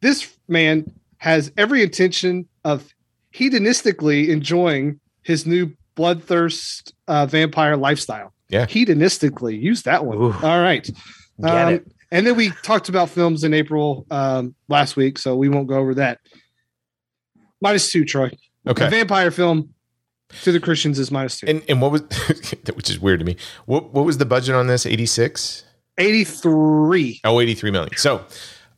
this 0.00 0.36
man 0.48 0.84
has 1.18 1.52
every 1.56 1.80
intention 1.80 2.48
of 2.64 2.92
hedonistically 3.32 4.30
enjoying 4.30 4.98
his 5.22 5.46
new 5.46 5.72
bloodthirst 5.96 6.92
uh, 7.06 7.26
vampire 7.26 7.76
lifestyle. 7.76 8.32
Yeah. 8.48 8.66
Hedonistically, 8.66 9.60
use 9.62 9.82
that 9.84 10.04
one. 10.04 10.16
Ooh. 10.16 10.32
All 10.42 10.60
right. 10.60 10.84
Get 11.40 11.50
Um, 11.68 11.74
it. 11.74 11.86
And 12.10 12.26
then 12.26 12.34
we 12.34 12.50
talked 12.64 12.88
about 12.88 13.10
films 13.10 13.44
in 13.44 13.54
April 13.54 14.04
um, 14.10 14.56
last 14.68 14.96
week, 14.96 15.16
so 15.16 15.36
we 15.36 15.48
won't 15.48 15.68
go 15.68 15.76
over 15.76 15.94
that. 15.94 16.18
Minus 17.60 17.92
two, 17.92 18.04
Troy. 18.04 18.32
A 18.66 18.70
Okay. 18.70 18.90
vampire 18.90 19.30
film 19.30 19.72
to 20.42 20.50
the 20.50 20.58
Christians 20.58 20.98
is 20.98 21.12
minus 21.12 21.38
two. 21.38 21.46
And 21.46 21.62
and 21.68 21.80
what 21.80 21.92
was 21.92 22.02
which 22.74 22.90
is 22.90 22.98
weird 22.98 23.20
to 23.20 23.24
me. 23.24 23.36
What 23.66 23.92
what 23.94 24.04
was 24.04 24.18
the 24.18 24.26
budget 24.26 24.56
on 24.56 24.66
this? 24.66 24.84
86? 24.84 25.62
83. 26.00 27.20
Oh, 27.24 27.40
83 27.40 27.70
million. 27.70 27.96
So 27.96 28.24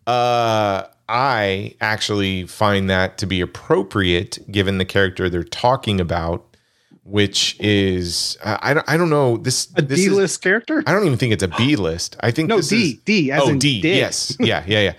uh 0.06 0.84
I 1.08 1.74
actually 1.80 2.46
find 2.46 2.88
that 2.88 3.18
to 3.18 3.26
be 3.26 3.40
appropriate 3.40 4.38
given 4.50 4.78
the 4.78 4.84
character 4.84 5.28
they're 5.28 5.42
talking 5.44 6.00
about, 6.00 6.56
which 7.04 7.56
is 7.60 8.38
uh, 8.42 8.56
I 8.62 8.72
don't 8.74 8.88
I 8.88 8.96
don't 8.96 9.10
know 9.10 9.36
this 9.36 9.68
A 9.76 9.82
this 9.82 10.00
D 10.00 10.06
is- 10.06 10.12
list 10.12 10.42
character? 10.42 10.82
I 10.86 10.92
don't 10.92 11.04
even 11.04 11.18
think 11.18 11.32
it's 11.32 11.42
a 11.42 11.48
B 11.48 11.76
list. 11.76 12.16
I 12.20 12.30
think 12.30 12.48
No, 12.48 12.60
D. 12.60 12.92
is- 12.92 12.98
D, 13.04 13.30
as 13.32 13.42
oh, 13.42 13.48
in 13.50 13.58
D. 13.58 13.80
Yes. 13.82 14.36
Yeah. 14.40 14.64
Yeah. 14.66 14.80
Yeah. 14.80 14.92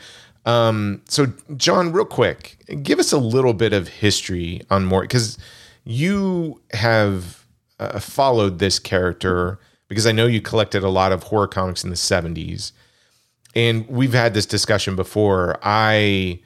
Um, 0.45 1.01
so, 1.07 1.27
John, 1.55 1.93
real 1.93 2.03
quick, 2.03 2.57
give 2.83 2.99
us 2.99 3.13
a 3.13 3.17
little 3.17 3.53
bit 3.53 3.71
of 3.71 3.87
history 3.87 4.61
on 4.69 4.83
more 4.83 5.01
because 5.01 5.37
you 5.85 6.61
have 6.73 7.45
uh, 7.79 7.97
followed 7.99 8.59
this 8.59 8.77
character 8.77 9.57
because 9.93 10.07
I 10.07 10.11
know 10.11 10.25
you 10.25 10.41
collected 10.41 10.83
a 10.83 10.89
lot 10.89 11.11
of 11.11 11.23
horror 11.23 11.47
comics 11.47 11.83
in 11.83 11.91
the 11.91 11.95
70s. 11.95 12.71
And 13.55 13.87
we've 13.87 14.13
had 14.13 14.33
this 14.33 14.47
discussion 14.47 14.95
before. 14.95 15.59
I 15.61 16.39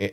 eh, 0.00 0.10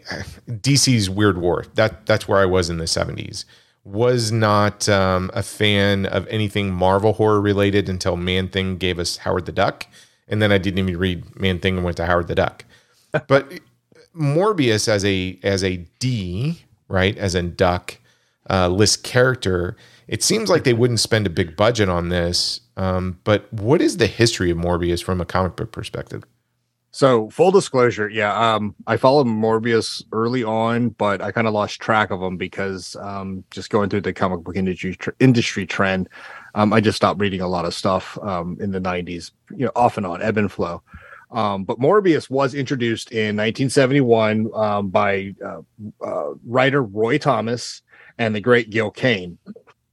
DC's 0.47 1.09
Weird 1.09 1.39
War. 1.39 1.65
That 1.73 2.05
that's 2.05 2.27
where 2.27 2.39
I 2.39 2.45
was 2.45 2.69
in 2.69 2.77
the 2.77 2.85
70s. 2.85 3.45
Was 3.83 4.31
not 4.31 4.87
um, 4.87 5.31
a 5.33 5.41
fan 5.41 6.05
of 6.05 6.27
anything 6.27 6.71
Marvel 6.71 7.13
horror 7.13 7.41
related 7.41 7.89
until 7.89 8.15
Man 8.15 8.47
Thing 8.49 8.77
gave 8.77 8.99
us 8.99 9.17
Howard 9.17 9.47
the 9.47 9.51
Duck, 9.51 9.87
and 10.27 10.39
then 10.39 10.51
I 10.51 10.59
didn't 10.59 10.77
even 10.77 10.97
read 10.97 11.39
Man 11.39 11.57
Thing 11.57 11.77
and 11.77 11.83
went 11.83 11.97
to 11.97 12.05
Howard 12.05 12.27
the 12.27 12.35
Duck. 12.35 12.65
but 13.27 13.51
Morbius 14.15 14.87
as 14.87 15.03
a 15.03 15.39
as 15.41 15.63
a 15.63 15.77
D, 15.97 16.61
right, 16.87 17.17
as 17.17 17.33
a 17.33 17.41
duck 17.41 17.97
uh, 18.47 18.67
list 18.67 19.03
character 19.03 19.75
it 20.09 20.23
seems 20.23 20.49
like 20.49 20.63
they 20.63 20.73
wouldn't 20.73 20.99
spend 20.99 21.27
a 21.27 21.29
big 21.29 21.55
budget 21.55 21.87
on 21.87 22.09
this. 22.09 22.61
Um, 22.75 23.19
but 23.23 23.51
what 23.53 23.79
is 23.79 23.97
the 23.97 24.07
history 24.07 24.49
of 24.49 24.57
Morbius 24.57 25.03
from 25.03 25.21
a 25.21 25.25
comic 25.25 25.55
book 25.55 25.71
perspective? 25.71 26.23
So 26.91 27.29
full 27.29 27.51
disclosure, 27.51 28.09
yeah, 28.09 28.55
um, 28.55 28.73
I 28.87 28.97
followed 28.97 29.27
Morbius 29.27 30.03
early 30.11 30.43
on, 30.43 30.89
but 30.89 31.21
I 31.21 31.31
kind 31.31 31.45
of 31.45 31.53
lost 31.53 31.79
track 31.79 32.09
of 32.09 32.19
him 32.19 32.35
because 32.35 32.95
um, 32.95 33.43
just 33.51 33.69
going 33.69 33.91
through 33.91 34.01
the 34.01 34.11
comic 34.11 34.39
book 34.39 34.55
industry 34.55 34.95
tr- 34.95 35.11
industry 35.19 35.67
trend, 35.67 36.09
um, 36.55 36.73
I 36.73 36.81
just 36.81 36.95
stopped 36.95 37.21
reading 37.21 37.41
a 37.41 37.47
lot 37.47 37.65
of 37.65 37.75
stuff 37.75 38.17
um, 38.23 38.57
in 38.59 38.71
the 38.71 38.81
'90s, 38.81 39.29
you 39.55 39.65
know, 39.65 39.71
off 39.75 39.97
and 39.97 40.05
on, 40.07 40.23
ebb 40.23 40.37
and 40.37 40.51
flow. 40.51 40.81
Um, 41.29 41.63
but 41.63 41.79
Morbius 41.79 42.27
was 42.27 42.55
introduced 42.55 43.11
in 43.11 43.37
1971 43.37 44.49
um, 44.55 44.89
by 44.89 45.35
uh, 45.45 45.61
uh, 46.03 46.33
writer 46.43 46.81
Roy 46.81 47.19
Thomas 47.19 47.83
and 48.17 48.33
the 48.33 48.41
great 48.41 48.71
Gil 48.71 48.89
Kane, 48.89 49.37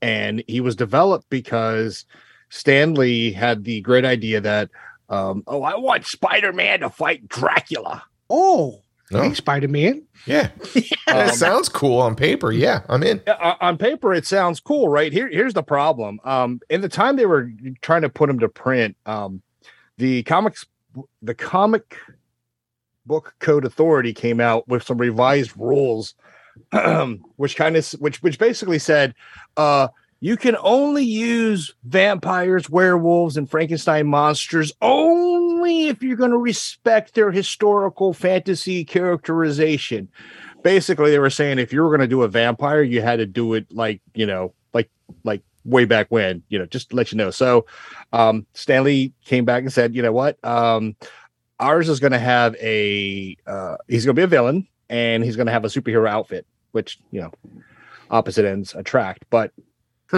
and 0.03 0.43
he 0.47 0.61
was 0.61 0.77
developed 0.77 1.29
because 1.31 2.05
Stan 2.51 2.95
Lee 2.95 3.33
had 3.33 3.65
the 3.65 3.81
great 3.81 4.05
idea 4.05 4.41
that 4.41 4.71
um, 5.09 5.43
oh, 5.47 5.63
I 5.63 5.77
want 5.77 6.05
Spider 6.07 6.53
Man 6.53 6.81
to 6.81 6.91
fight 6.91 7.29
Dracula. 7.29 8.03
Oh, 8.29 8.83
No. 9.13 9.23
hey, 9.23 9.35
Spider 9.35 9.69
Man. 9.69 10.03
Yeah, 10.27 10.49
that 11.07 11.29
Um, 11.31 11.35
sounds 11.37 11.69
cool 11.69 12.01
on 12.01 12.17
paper. 12.17 12.51
Yeah, 12.51 12.83
I'm 12.89 13.03
in. 13.05 13.21
on 13.61 13.79
paper, 13.79 14.13
it 14.13 14.27
sounds 14.27 14.59
cool, 14.59 14.89
right? 14.89 15.13
Here, 15.13 15.29
here's 15.29 15.55
the 15.55 15.63
problem. 15.63 16.19
Um, 16.25 16.61
in 16.71 16.81
the 16.81 16.89
time 16.89 17.15
they 17.17 17.27
were 17.27 17.51
trying 17.83 18.03
to 18.03 18.09
put 18.09 18.29
him 18.29 18.41
to 18.41 18.49
print, 18.49 18.97
um, 19.07 19.43
the 19.99 20.25
comics, 20.25 20.67
the 21.23 21.35
comic 21.35 21.97
book 23.07 23.35
code 23.39 23.65
authority 23.65 24.13
came 24.13 24.41
out 24.41 24.67
with 24.67 24.83
some 24.83 24.99
revised 24.99 25.53
rules, 25.57 26.15
which 27.37 27.57
kind 27.57 27.77
of, 27.77 27.91
which, 27.93 28.23
which 28.23 28.39
basically 28.39 28.79
said, 28.79 29.15
uh, 29.57 29.89
you 30.21 30.37
can 30.37 30.57
only 30.61 31.05
use 31.05 31.75
vampires, 31.85 32.71
werewolves, 32.71 33.37
and 33.37 33.51
Frankenstein 33.51 34.07
monsters 34.07 34.73
only 34.81 35.89
if 35.89 36.03
you're 36.03 36.17
going 36.17 36.31
to 36.31 36.39
respect 36.39 37.15
their 37.15 37.31
historical 37.31 38.13
fantasy 38.15 38.85
characterization. 38.85 40.09
Basically, 40.63 41.11
they 41.11 41.19
were 41.19 41.31
saying 41.31 41.59
if 41.59 41.73
you 41.73 41.83
were 41.83 41.91
going 41.91 42.01
to 42.01 42.07
do 42.07 42.23
a 42.23 42.29
vampire, 42.29 42.83
you 42.83 43.03
had 43.03 43.17
to 43.17 43.27
do 43.27 43.55
it 43.55 43.71
like 43.71 44.01
you 44.15 44.27
know, 44.27 44.55
like 44.73 44.91
like 45.23 45.43
way 45.65 45.85
back 45.85 46.07
when, 46.11 46.43
you 46.49 46.59
know, 46.59 46.67
just 46.67 46.91
to 46.91 46.97
let 46.97 47.13
you 47.13 47.19
know. 47.19 47.31
So, 47.31 47.67
um, 48.13 48.47
Stan 48.55 48.85
Lee 48.85 49.13
came 49.25 49.45
back 49.45 49.63
and 49.63 49.73
said, 49.73 49.95
you 49.95 50.03
know 50.03 50.13
what, 50.13 50.43
um, 50.45 50.97
ours 51.61 51.89
is 51.89 52.01
going 52.01 52.13
to 52.13 52.19
have 52.19 52.57
a 52.57 53.37
uh, 53.47 53.77
he's 53.87 54.05
going 54.05 54.17
to 54.17 54.21
be 54.21 54.25
a 54.25 54.29
villain 54.29 54.67
and 54.89 55.25
he's 55.25 55.37
going 55.37 55.47
to 55.47 55.53
have 55.53 55.65
a 55.65 55.69
superhero 55.69 56.09
outfit, 56.09 56.47
which 56.73 56.99
you 57.11 57.21
know, 57.21 57.33
opposite 58.11 58.45
ends 58.45 58.75
attract, 58.75 59.25
but 59.31 59.53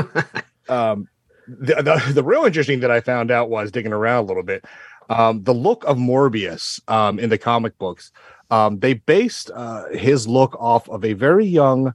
um, 0.69 1.09
the, 1.47 1.75
the 1.77 2.13
the 2.15 2.25
real 2.25 2.45
interesting 2.45 2.81
that 2.81 2.91
I 2.91 3.01
found 3.01 3.31
out 3.31 3.51
was 3.51 3.71
digging 3.71 3.93
around 3.93 4.25
a 4.25 4.27
little 4.27 4.43
bit. 4.43 4.65
Um, 5.11 5.43
the 5.43 5.55
look 5.55 5.85
of 5.85 5.97
Morbius 5.97 6.81
um, 6.91 7.19
in 7.19 7.31
the 7.31 7.39
comic 7.39 7.79
books, 7.79 8.13
um, 8.51 8.79
they 8.81 8.95
based 8.95 9.51
uh, 9.55 9.89
his 9.89 10.29
look 10.29 10.55
off 10.61 10.89
of 10.91 11.05
a 11.05 11.15
very 11.15 11.47
young 11.47 11.95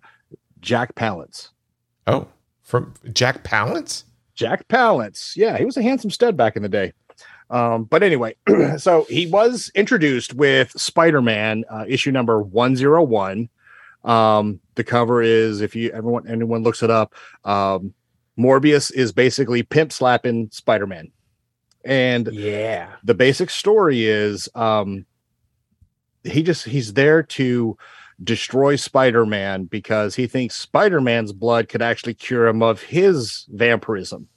Jack 0.59 0.95
Palance. 0.95 1.49
Oh, 2.07 2.27
from 2.63 2.93
Jack 3.11 3.43
Palance. 3.43 4.03
Jack 4.35 4.67
Palance, 4.67 5.35
yeah, 5.35 5.59
he 5.59 5.65
was 5.65 5.77
a 5.77 5.83
handsome 5.83 6.09
stud 6.09 6.35
back 6.35 6.55
in 6.55 6.63
the 6.63 6.69
day. 6.69 6.93
Um, 7.53 7.83
but 7.83 8.01
anyway, 8.01 8.35
so 8.77 9.05
he 9.09 9.27
was 9.27 9.71
introduced 9.75 10.33
with 10.33 10.71
Spider-Man 10.71 11.63
uh, 11.69 11.85
issue 11.87 12.11
number 12.11 12.41
one 12.41 12.75
zero 12.75 13.03
one. 13.03 13.47
Um, 14.03 14.59
the 14.75 14.83
cover 14.83 15.21
is, 15.21 15.61
if 15.61 15.75
you 15.75 15.91
everyone 15.91 16.27
anyone 16.27 16.63
looks 16.63 16.81
it 16.81 16.89
up, 16.89 17.13
um, 17.45 17.93
Morbius 18.39 18.91
is 18.91 19.11
basically 19.11 19.61
pimp 19.61 19.93
slapping 19.93 20.49
Spider-Man, 20.51 21.11
and 21.85 22.27
Yeah. 22.33 22.89
the 23.03 23.13
basic 23.13 23.49
story 23.51 24.05
is 24.05 24.49
um 24.55 25.05
he 26.23 26.41
just 26.41 26.65
he's 26.65 26.93
there 26.93 27.21
to 27.21 27.77
destroy 28.23 28.75
spider-man 28.75 29.65
because 29.65 30.15
he 30.15 30.25
thinks 30.27 30.55
spider-man's 30.55 31.33
blood 31.33 31.67
could 31.67 31.81
actually 31.81 32.13
cure 32.13 32.47
him 32.47 32.61
of 32.63 32.81
his 32.81 33.45
vampirism 33.49 34.27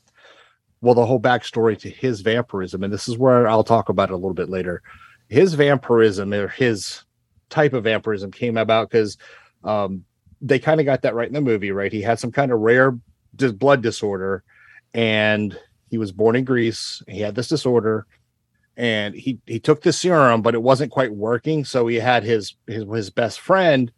well 0.81 0.95
the 0.95 1.07
whole 1.07 1.21
backstory 1.21 1.79
to 1.79 1.91
his 1.91 2.21
vampirism 2.21 2.83
and 2.83 2.93
this 2.93 3.09
is 3.09 3.19
where 3.19 3.49
i'll 3.49 3.65
talk 3.65 3.89
about 3.89 4.11
it 4.11 4.15
a 4.15 4.17
little 4.17 4.35
bit 4.35 4.49
later 4.49 4.83
his 5.29 5.55
vampirism 5.55 6.33
or 6.33 6.49
his 6.49 7.03
type 7.49 7.73
of 7.73 7.85
vampirism 7.85 8.31
came 8.31 8.57
about 8.57 8.91
because 8.91 9.17
um 9.65 10.05
they 10.41 10.59
kind 10.59 10.81
of 10.81 10.87
got 10.87 11.03
that 11.03 11.15
right 11.15 11.29
in 11.29 11.35
the 11.35 11.41
movie 11.41 11.71
right 11.71 11.93
he 11.93 12.03
had 12.03 12.19
some 12.19 12.33
kind 12.33 12.53
of 12.53 12.61
rare 12.61 12.99
dis- 13.37 13.53
blood 13.53 13.83
disorder 13.83 14.43
and 14.95 15.59
he 15.89 15.99
was 15.99 16.13
born 16.13 16.37
in 16.37 16.45
Greece. 16.45 17.03
He 17.09 17.21
had 17.21 17.35
this 17.35 17.49
disorder, 17.49 18.07
and 18.77 19.15
he 19.15 19.39
he 19.47 19.61
took 19.61 19.83
the 19.83 19.93
serum, 19.93 20.43
but 20.43 20.55
it 20.55 20.63
wasn't 20.63 20.93
quite 20.93 21.15
working. 21.15 21.65
So 21.65 21.87
he 21.87 21.97
had 21.97 22.25
his 22.25 22.55
his 22.67 22.85
his 22.93 23.11
best 23.11 23.41
friend, 23.41 23.93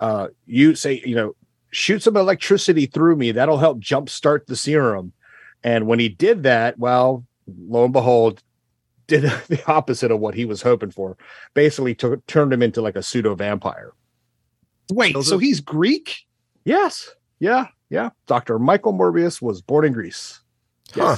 uh, 0.00 0.28
you 0.46 0.74
say 0.74 1.02
you 1.04 1.14
know, 1.14 1.36
shoot 1.70 2.02
some 2.02 2.16
electricity 2.16 2.86
through 2.86 3.16
me. 3.16 3.32
That'll 3.32 3.58
help 3.58 3.80
jumpstart 3.80 4.46
the 4.46 4.56
serum. 4.56 5.12
And 5.64 5.86
when 5.86 5.98
he 5.98 6.08
did 6.08 6.44
that, 6.44 6.78
well, 6.78 7.24
lo 7.46 7.84
and 7.84 7.92
behold, 7.92 8.42
did 9.06 9.22
the 9.48 9.62
opposite 9.66 10.10
of 10.10 10.20
what 10.20 10.34
he 10.34 10.44
was 10.44 10.62
hoping 10.62 10.90
for. 10.90 11.16
Basically, 11.54 11.94
took 11.94 12.24
turned 12.26 12.52
him 12.52 12.62
into 12.62 12.80
like 12.80 12.96
a 12.96 13.02
pseudo 13.02 13.34
vampire. 13.34 13.92
Wait, 14.90 15.14
Those 15.14 15.28
so 15.28 15.38
he's 15.38 15.60
Greek? 15.60 16.16
Yes, 16.64 17.10
yeah, 17.40 17.66
yeah. 17.90 18.10
Doctor 18.26 18.58
Michael 18.58 18.92
Morbius 18.92 19.42
was 19.42 19.60
born 19.60 19.84
in 19.84 19.92
Greece. 19.92 20.40
Huh. 20.92 21.16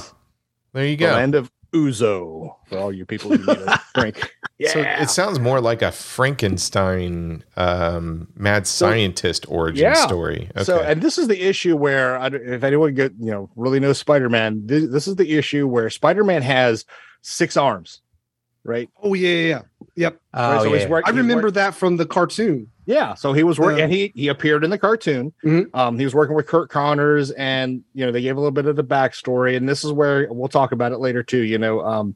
There 0.73 0.85
you 0.85 0.97
the 0.97 1.05
go. 1.05 1.11
land 1.11 1.35
of 1.35 1.51
Ouzo 1.73 2.55
for 2.67 2.77
all 2.77 2.91
you 2.91 3.05
people 3.05 3.31
who 3.31 3.37
need 3.37 3.57
a 3.67 3.79
drink. 3.95 4.33
So 4.69 4.79
it 4.81 5.09
sounds 5.09 5.39
more 5.39 5.59
like 5.61 5.81
a 5.81 5.91
Frankenstein 5.91 7.43
um, 7.57 8.27
mad 8.35 8.67
So- 8.67 8.87
scientist 8.89 9.45
origin 9.49 9.83
Yeah. 9.83 9.93
story. 10.05 10.49
Okay. 10.55 10.63
So, 10.63 10.79
and 10.81 11.01
this 11.01 11.17
is 11.17 11.27
the 11.27 11.41
issue 11.47 11.75
where, 11.75 12.17
if 12.33 12.63
anyone 12.63 12.93
get 12.93 13.13
you 13.19 13.31
know 13.31 13.49
really 13.55 13.79
knows 13.79 13.97
Spider 13.97 14.29
Man, 14.29 14.65
this, 14.65 14.89
this 14.89 15.07
is 15.07 15.15
the 15.15 15.37
issue 15.37 15.67
where 15.67 15.89
Spider 15.89 16.23
Man 16.23 16.41
has 16.41 16.85
six 17.21 17.57
arms, 17.57 18.01
right? 18.63 18.89
Oh 19.01 19.13
yeah, 19.13 19.29
yeah, 19.29 19.47
yeah. 19.47 19.61
Yep. 19.95 20.19
Right, 20.33 20.57
Oh, 20.59 20.63
so 20.63 20.73
he's 20.73 20.83
yeah. 20.83 20.89
work- 20.89 21.03
I 21.07 21.11
he 21.11 21.17
remember 21.17 21.47
work- 21.47 21.53
that 21.55 21.75
from 21.75 21.97
the 21.97 22.05
cartoon. 22.05 22.67
yeah, 22.85 23.13
so 23.15 23.33
he 23.33 23.43
was 23.43 23.59
working, 23.59 23.79
Yeah. 23.79 23.83
and 23.85 23.93
he 23.93 24.11
he 24.15 24.27
appeared 24.27 24.63
in 24.63 24.69
the 24.69 24.77
cartoon. 24.77 25.33
Mhm. 25.43 25.65
Um, 25.73 25.97
he 25.99 26.05
was 26.05 26.13
working 26.15 26.35
with 26.35 26.47
Curt 26.47 26.69
Connors, 26.69 27.31
and 27.31 27.83
you 27.93 28.05
know 28.05 28.11
they 28.11 28.21
gave 28.21 28.37
a 28.37 28.39
little 28.39 28.51
bit 28.51 28.65
of 28.65 28.75
the 28.75 28.83
backstory, 28.83 29.55
and 29.57 29.67
this 29.67 29.83
is 29.83 29.91
where 29.91 30.27
we'll 30.31 30.47
talk 30.49 30.71
about 30.71 30.91
it 30.91 30.99
later 30.99 31.23
too. 31.23 31.41
You 31.41 31.57
know, 31.57 31.81
um, 31.81 32.15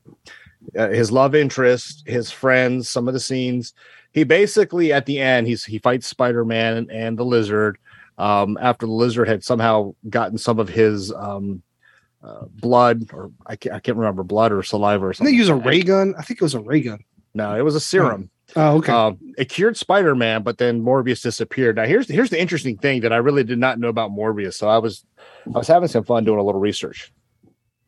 uh, 0.77 0.89
his 0.89 1.11
love 1.11 1.35
interest, 1.35 2.03
his 2.05 2.31
friends, 2.31 2.89
some 2.89 3.07
of 3.07 3.13
the 3.13 3.19
scenes. 3.19 3.73
He 4.11 4.23
basically 4.23 4.93
at 4.93 5.05
the 5.05 5.19
end 5.19 5.47
he's 5.47 5.65
he 5.65 5.79
fights 5.79 6.07
Spider 6.07 6.45
Man 6.45 6.89
and, 6.89 7.17
the 7.17 7.25
Lizard. 7.25 7.77
Um, 8.17 8.57
after 8.61 8.85
the 8.85 8.93
Lizard 8.93 9.27
had 9.27 9.43
somehow 9.43 9.93
gotten 10.09 10.37
some 10.37 10.57
of 10.57 10.69
his 10.69 11.11
um, 11.11 11.61
uh, 12.23 12.45
blood, 12.49 13.09
or 13.11 13.31
I 13.45 13.57
can't, 13.57 13.75
I 13.75 13.79
can't 13.79 13.97
remember 13.97 14.23
blood 14.23 14.53
or 14.53 14.63
saliva 14.63 15.07
or 15.07 15.11
Didn't 15.11 15.25
they 15.25 15.31
use 15.33 15.49
a 15.49 15.55
ray 15.55 15.81
gun? 15.81 16.15
I 16.17 16.21
think 16.21 16.39
it 16.39 16.43
was 16.43 16.53
a 16.53 16.61
ray 16.61 16.79
gun. 16.79 16.99
No, 17.33 17.55
it 17.55 17.61
was 17.61 17.75
a 17.75 17.81
serum. 17.81 18.29
Oh, 18.55 18.77
okay. 18.77 18.93
Um, 18.93 19.17
it 19.37 19.49
cured 19.49 19.75
Spider 19.75 20.15
Man, 20.15 20.43
but 20.43 20.57
then 20.57 20.81
Morbius 20.81 21.21
disappeared. 21.21 21.75
Now 21.75 21.85
here's 21.85 22.07
here's 22.07 22.29
the 22.29 22.39
interesting 22.39 22.77
thing 22.77 23.01
that 23.01 23.11
I 23.11 23.17
really 23.17 23.43
did 23.43 23.59
not 23.59 23.79
know 23.79 23.89
about 23.89 24.11
Morbius. 24.11 24.53
So 24.53 24.69
I 24.69 24.77
was 24.77 25.05
I 25.47 25.57
was 25.57 25.67
having 25.67 25.89
some 25.89 26.03
fun 26.03 26.23
doing 26.23 26.39
a 26.39 26.43
little 26.43 26.61
research. 26.61 27.11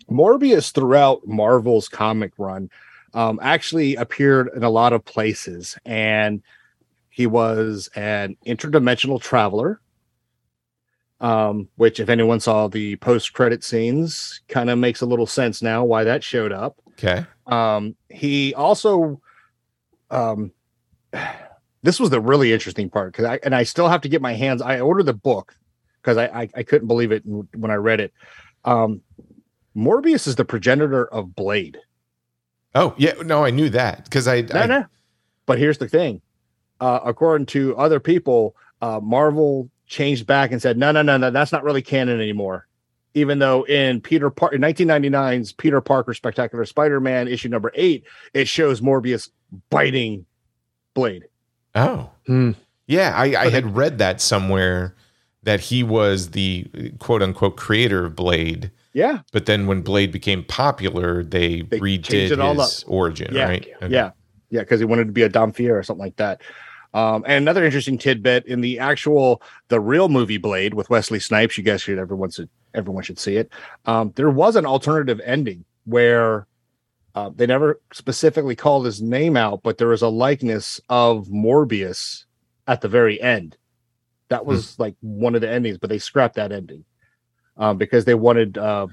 Morbius 0.10 0.72
throughout 0.72 1.28
Marvel's 1.28 1.90
comic 1.90 2.32
run 2.38 2.70
um, 3.14 3.40
actually 3.42 3.96
appeared 3.96 4.50
in 4.56 4.64
a 4.64 4.70
lot 4.70 4.94
of 4.94 5.04
places, 5.06 5.78
and 5.86 6.42
he 7.10 7.26
was 7.26 7.90
an 7.96 8.38
interdimensional 8.46 9.22
traveler. 9.22 9.82
Um, 11.20 11.68
which, 11.78 12.00
if 12.00 12.10
anyone 12.10 12.40
saw 12.40 12.68
the 12.68 12.96
post 12.98 13.34
credit 13.34 13.64
scenes, 13.64 14.42
kind 14.50 14.70
of 14.70 14.78
makes 14.78 15.02
a 15.02 15.08
little 15.08 15.26
sense 15.26 15.64
now 15.64 15.84
why 15.84 16.04
that 16.04 16.24
showed 16.24 16.52
up. 16.52 16.78
okay. 16.92 17.26
Um, 17.48 17.96
he 18.08 18.54
also, 18.54 19.20
um, 20.12 20.52
this 21.82 22.00
was 22.00 22.12
the 22.12 22.22
really 22.22 22.54
interesting 22.54 22.88
part 22.92 23.14
because 23.14 23.26
I 23.26 23.40
and 23.42 23.56
I 23.56 23.64
still 23.64 23.90
have 23.90 24.02
to 24.02 24.10
get 24.10 24.22
my 24.22 24.34
hands. 24.34 24.62
I 24.62 24.80
ordered 24.80 25.08
the 25.08 25.14
book 25.14 25.56
because 26.04 26.18
I, 26.18 26.26
I 26.26 26.50
I 26.54 26.62
couldn't 26.62 26.88
believe 26.88 27.12
it 27.12 27.24
when 27.26 27.72
I 27.72 27.76
read 27.76 28.00
it. 28.00 28.14
Um, 28.64 29.02
Morbius 29.78 30.28
is 30.28 30.36
the 30.36 30.46
progenitor 30.46 31.06
of 31.08 31.36
Blade. 31.36 31.78
Oh 32.76 32.94
yeah. 32.98 33.14
No, 33.24 33.46
I 33.46 33.52
knew 33.52 33.70
that 33.70 34.04
because 34.06 34.28
I, 34.28 34.42
No, 34.42 34.60
I 34.60 34.66
no. 34.66 34.86
But 35.46 35.60
here's 35.60 35.78
the 35.78 35.88
thing. 35.88 36.22
Uh, 36.80 37.00
according 37.06 37.46
to 37.48 37.76
other 37.78 38.00
people, 38.00 38.56
uh, 38.82 39.00
Marvel 39.02 39.70
changed 39.88 40.28
back 40.28 40.52
and 40.52 40.62
said, 40.62 40.78
no, 40.78 40.92
no, 40.92 41.02
no, 41.02 41.18
no, 41.18 41.32
that's 41.32 41.52
not 41.52 41.64
really 41.64 41.82
canon 41.82 42.20
anymore. 42.20 42.68
Even 43.14 43.40
though 43.40 43.64
in 43.64 44.02
Peter 44.02 44.30
Par- 44.30 44.54
in 44.54 44.62
1999's 44.62 45.54
Peter 45.54 45.82
Parker 45.82 46.14
Spectacular 46.14 46.66
Spider-Man 46.66 47.28
issue 47.28 47.50
number 47.50 47.72
eight, 47.74 48.04
it 48.34 48.48
shows 48.48 48.82
Morbius 48.82 49.30
biting 49.70 50.26
Blade. 50.94 51.24
Oh. 51.74 52.12
Hmm. 52.28 52.52
Yeah, 52.86 53.14
I, 53.16 53.46
I 53.46 53.50
had 53.50 53.76
read 53.76 53.98
that 53.98 54.22
somewhere 54.22 54.96
that 55.44 55.62
he 55.62 55.84
was 55.84 56.32
the 56.32 56.68
quote 57.00 57.22
unquote 57.22 57.58
creator 57.58 58.06
of 58.06 58.16
Blade. 58.16 58.72
Yeah. 58.94 59.20
But 59.32 59.46
then 59.46 59.68
when 59.68 59.82
Blade 59.82 60.12
became 60.12 60.44
popular, 60.44 61.24
they, 61.24 61.62
They 61.62 61.80
redid 61.80 62.32
it 62.32 62.40
all 62.40 62.56
his 62.56 62.84
origin, 62.88 63.34
Yeah. 63.36 63.46
right? 63.46 63.68
Okay. 63.84 63.94
Yeah. 63.94 64.12
Yeah. 64.50 64.62
Because 64.62 64.80
he 64.80 64.86
wanted 64.86 65.06
to 65.06 65.14
be 65.14 65.24
a 65.24 65.30
Dhampir 65.30 65.78
or 65.78 65.84
something 65.84 66.04
like 66.04 66.16
that. 66.16 66.42
Um, 66.94 67.24
and 67.28 67.44
another 67.44 67.64
interesting 67.64 67.98
tidbit 67.98 68.46
in 68.48 68.62
the 68.62 68.80
actual, 68.80 69.42
the 69.68 69.80
real 69.80 70.10
movie 70.10 70.38
Blade 70.38 70.74
with 70.74 70.90
Wesley 70.90 71.20
Snipes, 71.20 71.58
you 71.58 71.64
guys 71.64 71.82
should, 71.82 72.00
everyone 72.00 72.32
should, 72.32 72.50
everyone 72.74 73.04
should 73.04 73.20
see 73.20 73.36
it. 73.36 73.52
Um, 73.86 74.14
there 74.16 74.32
was 74.32 74.56
an 74.56 74.66
alternative 74.66 75.22
ending 75.24 75.66
where 75.86 76.48
uh, 77.14 77.30
they 77.36 77.46
never 77.46 77.80
specifically 77.94 78.56
called 78.56 78.86
his 78.86 79.02
name 79.02 79.36
out, 79.38 79.62
but 79.64 79.78
there 79.78 79.90
was 79.90 80.02
a 80.02 80.08
likeness 80.08 80.80
of 80.90 81.28
Morbius 81.28 82.26
at 82.68 82.82
the 82.82 82.88
very 82.88 83.22
end. 83.22 83.58
That 84.30 84.46
was 84.46 84.78
like 84.80 84.96
one 85.02 85.36
of 85.36 85.42
the 85.42 85.50
endings, 85.50 85.78
but 85.78 85.90
they 85.90 86.00
scrapped 86.00 86.36
that 86.36 86.52
ending 86.52 86.84
um, 87.58 87.78
because 87.78 88.06
they 88.06 88.16
wanted 88.16 88.58
uh, 88.58 88.88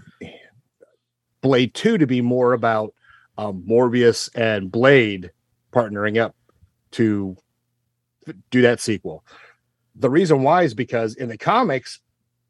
Blade 1.40 1.74
2 1.74 1.98
to 1.98 2.06
be 2.06 2.20
more 2.20 2.52
about 2.52 2.94
um, 3.36 3.62
Morbius 3.68 4.28
and 4.34 4.70
Blade 4.70 5.30
partnering 5.72 6.20
up 6.20 6.34
to 6.92 7.36
do 8.50 8.62
that 8.62 8.80
sequel. 8.80 9.24
The 9.96 10.10
reason 10.10 10.42
why 10.42 10.62
is 10.62 10.74
because 10.74 11.14
in 11.14 11.28
the 11.28 11.36
comics, 11.38 12.00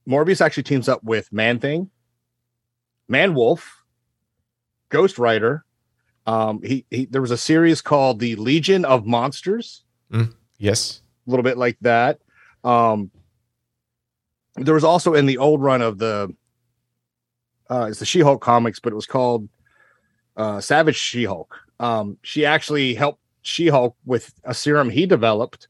Morbius 0.09 0.41
actually 0.41 0.63
teams 0.65 0.89
up 0.89 1.03
with 1.03 1.33
Man 1.33 1.59
Thing, 1.59 1.91
Man 3.09 3.35
Wolf, 3.35 3.83
Ghost 4.91 5.19
Rider. 5.19 5.65
Um, 6.27 6.61
he, 6.63 6.87
he 6.91 7.05
there 7.07 7.21
was 7.21 7.31
a 7.31 7.37
series 7.37 7.83
called 7.83 8.19
the 8.19 8.37
Legion 8.37 8.85
of 8.85 9.05
Monsters, 9.07 9.83
Yes. 10.59 11.03
a 11.27 11.31
little 11.31 11.43
bit 11.43 11.59
like 11.59 11.77
that. 11.83 12.21
Um, 12.63 13.11
there 14.57 14.75
was 14.75 14.85
also 14.85 15.15
in 15.15 15.27
the 15.27 15.39
old 15.39 15.63
run 15.63 15.83
of 15.83 15.99
the 15.99 16.35
uh, 17.71 17.87
it's 17.89 17.99
the 17.99 18.07
She-Hulk 18.07 18.41
comics, 18.43 18.79
but 18.79 18.93
it 18.93 18.97
was 18.97 19.07
called 19.07 19.49
uh, 20.37 20.61
Savage 20.61 20.97
She-Hulk. 20.97 21.55
Um, 21.81 22.19
she 22.23 22.45
actually 22.45 22.95
helped 22.95 23.21
She-Hulk 23.43 23.97
with 24.05 24.33
a 24.45 24.53
serum 24.55 24.91
he 24.91 25.07
developed 25.07 25.69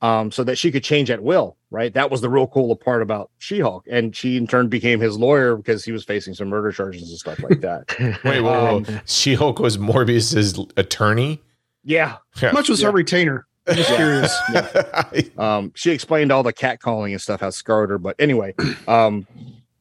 um, 0.00 0.32
so 0.32 0.42
that 0.44 0.56
she 0.56 0.72
could 0.72 0.82
change 0.82 1.10
at 1.10 1.22
will. 1.22 1.56
Right, 1.70 1.92
that 1.94 2.08
was 2.10 2.20
the 2.20 2.30
real 2.30 2.46
cool 2.46 2.74
part 2.76 3.02
about 3.02 3.30
She-Hulk, 3.38 3.84
and 3.90 4.14
she 4.14 4.36
in 4.36 4.46
turn 4.46 4.68
became 4.68 5.00
his 5.00 5.18
lawyer 5.18 5.56
because 5.56 5.84
he 5.84 5.90
was 5.92 6.04
facing 6.04 6.32
some 6.32 6.48
murder 6.48 6.70
charges 6.70 7.02
and 7.10 7.18
stuff 7.18 7.40
like 7.42 7.60
that. 7.62 7.94
Wait, 8.24 8.42
wait, 8.42 8.44
Um, 8.46 8.84
wait. 8.84 9.00
She 9.06 9.34
Hulk 9.34 9.58
was 9.58 9.76
Morbius's 9.76 10.56
attorney. 10.76 11.42
yeah, 11.82 12.16
Yeah. 12.40 12.52
Much 12.52 12.68
was 12.68 12.80
Yeah. 12.80 12.86
her 12.88 12.92
retainer. 12.92 13.46
I'm 13.66 13.76
just 13.76 13.94
curious. 13.94 15.30
um 15.38 15.72
she 15.74 15.90
explained 15.90 16.32
all 16.32 16.42
the 16.42 16.52
cat 16.52 16.80
calling 16.80 17.12
and 17.12 17.20
stuff 17.20 17.40
how 17.40 17.50
scarred 17.50 17.90
her 17.90 17.98
but 17.98 18.16
anyway 18.18 18.54
um 18.88 19.26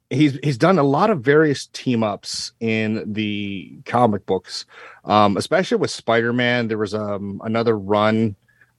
he's 0.09 0.37
he's 0.43 0.57
done 0.57 0.79
a 0.79 0.83
lot 0.83 1.09
of 1.09 1.21
various 1.21 1.67
team 1.67 2.03
ups 2.03 2.53
in 2.59 3.11
the 3.13 3.77
comic 3.85 4.25
books. 4.25 4.65
Um 5.05 5.37
especially 5.37 5.77
with 5.77 5.91
spider-man 5.91 6.67
there 6.67 6.77
was 6.77 6.93
um 6.93 7.41
another 7.43 7.77
run 7.77 8.35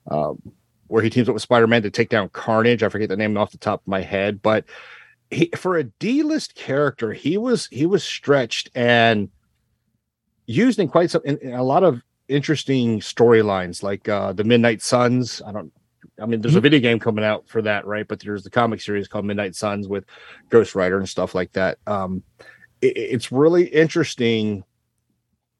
um 0.09 0.41
where 0.87 1.01
he 1.03 1.09
teams 1.09 1.27
up 1.27 1.33
with 1.33 1.41
spider-man 1.41 1.81
to 1.81 1.89
take 1.89 2.09
down 2.09 2.29
carnage. 2.29 2.83
I 2.83 2.89
forget 2.89 3.09
the 3.09 3.17
name 3.17 3.37
off 3.37 3.51
the 3.51 3.57
top 3.57 3.81
of 3.81 3.87
my 3.87 4.01
head 4.01 4.41
but 4.41 4.65
he 5.29 5.49
for 5.55 5.77
a 5.77 5.83
d-list 5.83 6.55
character 6.55 7.13
he 7.13 7.37
was 7.37 7.67
he 7.71 7.85
was 7.85 8.03
stretched 8.03 8.69
and 8.75 9.29
used 10.47 10.79
in 10.79 10.87
quite 10.87 11.09
some 11.09 11.21
in, 11.25 11.37
in 11.39 11.53
a 11.53 11.63
lot 11.63 11.83
of 11.83 12.01
interesting 12.27 12.99
storylines 12.99 13.83
like 13.83 14.09
uh 14.09 14.33
the 14.33 14.43
midnight 14.43 14.81
suns 14.81 15.41
i 15.45 15.51
don't 15.51 15.71
I 16.21 16.25
mean, 16.25 16.39
there's 16.39 16.55
a 16.55 16.61
video 16.61 16.79
game 16.79 16.97
coming 16.99 17.25
out 17.25 17.49
for 17.49 17.61
that, 17.63 17.85
right? 17.85 18.07
But 18.07 18.21
there's 18.21 18.43
the 18.43 18.49
comic 18.49 18.79
series 18.79 19.07
called 19.07 19.25
Midnight 19.25 19.53
Suns 19.53 19.85
with 19.89 20.05
Ghost 20.49 20.73
Rider 20.73 20.97
and 20.97 21.09
stuff 21.09 21.35
like 21.35 21.51
that. 21.53 21.77
Um, 21.87 22.23
it- 22.81 22.95
it's 22.95 23.33
really 23.33 23.65
interesting. 23.65 24.63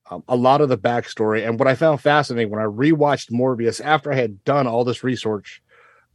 Um, 0.10 0.24
a 0.30 0.36
lot 0.38 0.62
of 0.62 0.70
the 0.70 0.78
backstory 0.78 1.46
and 1.46 1.60
what 1.60 1.68
I 1.68 1.76
found 1.76 2.00
fascinating 2.00 2.52
when 2.52 2.62
I 2.62 2.66
rewatched 2.66 3.32
Morbius 3.32 3.84
after 3.84 4.14
I 4.14 4.16
had 4.16 4.46
done 4.46 4.66
all 4.66 4.86
this 4.86 5.04
research, 5.04 5.62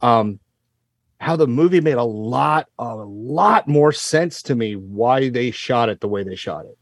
um, 0.01 0.39
how 1.19 1.35
the 1.35 1.45
movie 1.45 1.81
made 1.81 1.97
a 1.97 2.03
lot, 2.03 2.67
a 2.79 2.95
lot 2.95 3.67
more 3.67 3.91
sense 3.91 4.41
to 4.43 4.55
me 4.55 4.75
why 4.75 5.29
they 5.29 5.51
shot 5.51 5.89
it 5.89 5.99
the 5.99 6.07
way 6.07 6.23
they 6.23 6.35
shot 6.35 6.65
it. 6.65 6.77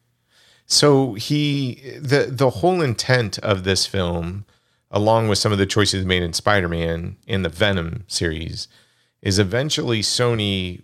So 0.70 1.16
he 1.16 1.82
the 2.00 2.28
the 2.30 2.52
whole 2.52 2.82
intent 2.82 3.40
of 3.40 3.64
this 3.64 3.88
film, 3.88 4.46
along 4.92 5.28
with 5.28 5.40
some 5.40 5.52
of 5.52 5.58
the 5.58 5.66
choices 5.66 6.06
made 6.06 6.22
in 6.22 6.32
Spider-Man 6.34 7.18
in 7.26 7.42
the 7.42 7.50
Venom 7.50 8.04
series, 8.08 8.68
is 9.24 9.40
eventually 9.40 10.02
Sony 10.02 10.82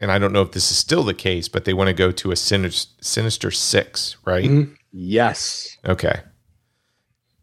and 0.00 0.12
I 0.12 0.18
don't 0.18 0.32
know 0.32 0.42
if 0.42 0.52
this 0.52 0.70
is 0.70 0.76
still 0.76 1.02
the 1.02 1.12
case, 1.14 1.48
but 1.48 1.64
they 1.64 1.74
want 1.74 1.88
to 1.88 1.94
go 1.94 2.12
to 2.12 2.30
a 2.30 2.36
sinister, 2.36 2.92
sinister 3.00 3.50
six, 3.50 4.16
right? 4.24 4.48
Mhm. 4.48 4.76
Yes, 4.92 5.76
Okay. 5.84 6.20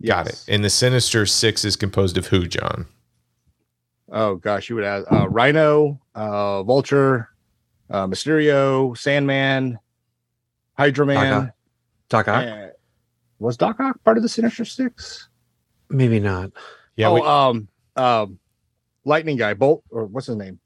Got 0.05 0.27
it. 0.27 0.31
Yes. 0.33 0.45
And 0.47 0.63
the 0.63 0.69
Sinister 0.69 1.27
Six 1.27 1.63
is 1.63 1.75
composed 1.75 2.17
of 2.17 2.27
who, 2.27 2.47
John? 2.47 2.87
Oh 4.11 4.35
gosh, 4.35 4.67
you 4.69 4.75
would 4.75 4.83
ask 4.85 5.05
uh, 5.11 5.27
Rhino, 5.29 5.99
uh, 6.15 6.63
Vulture, 6.63 7.29
uh, 7.89 8.07
Mysterio, 8.07 8.97
Sandman, 8.97 9.77
Hydro 10.77 11.05
Man. 11.05 11.51
Doc 12.09 12.27
Ock? 12.27 12.45
Uh, 12.45 12.67
was 13.39 13.57
Doc 13.57 13.79
Ock 13.79 14.03
part 14.03 14.17
of 14.17 14.23
the 14.23 14.29
Sinister 14.29 14.65
Six? 14.65 15.29
Maybe 15.89 16.19
not. 16.19 16.51
Yeah, 16.95 17.07
oh, 17.09 17.13
we- 17.15 17.21
um, 17.21 17.67
um, 17.95 18.39
Lightning 19.05 19.37
guy, 19.37 19.53
Bolt, 19.53 19.83
or 19.89 20.05
what's 20.05 20.27
his 20.27 20.35
name? 20.35 20.59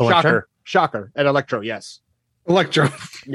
Electro? 0.00 0.20
Shocker, 0.30 0.48
Shocker, 0.64 1.12
and 1.14 1.28
Electro. 1.28 1.60
Yes, 1.60 2.00
Electro. 2.48 2.88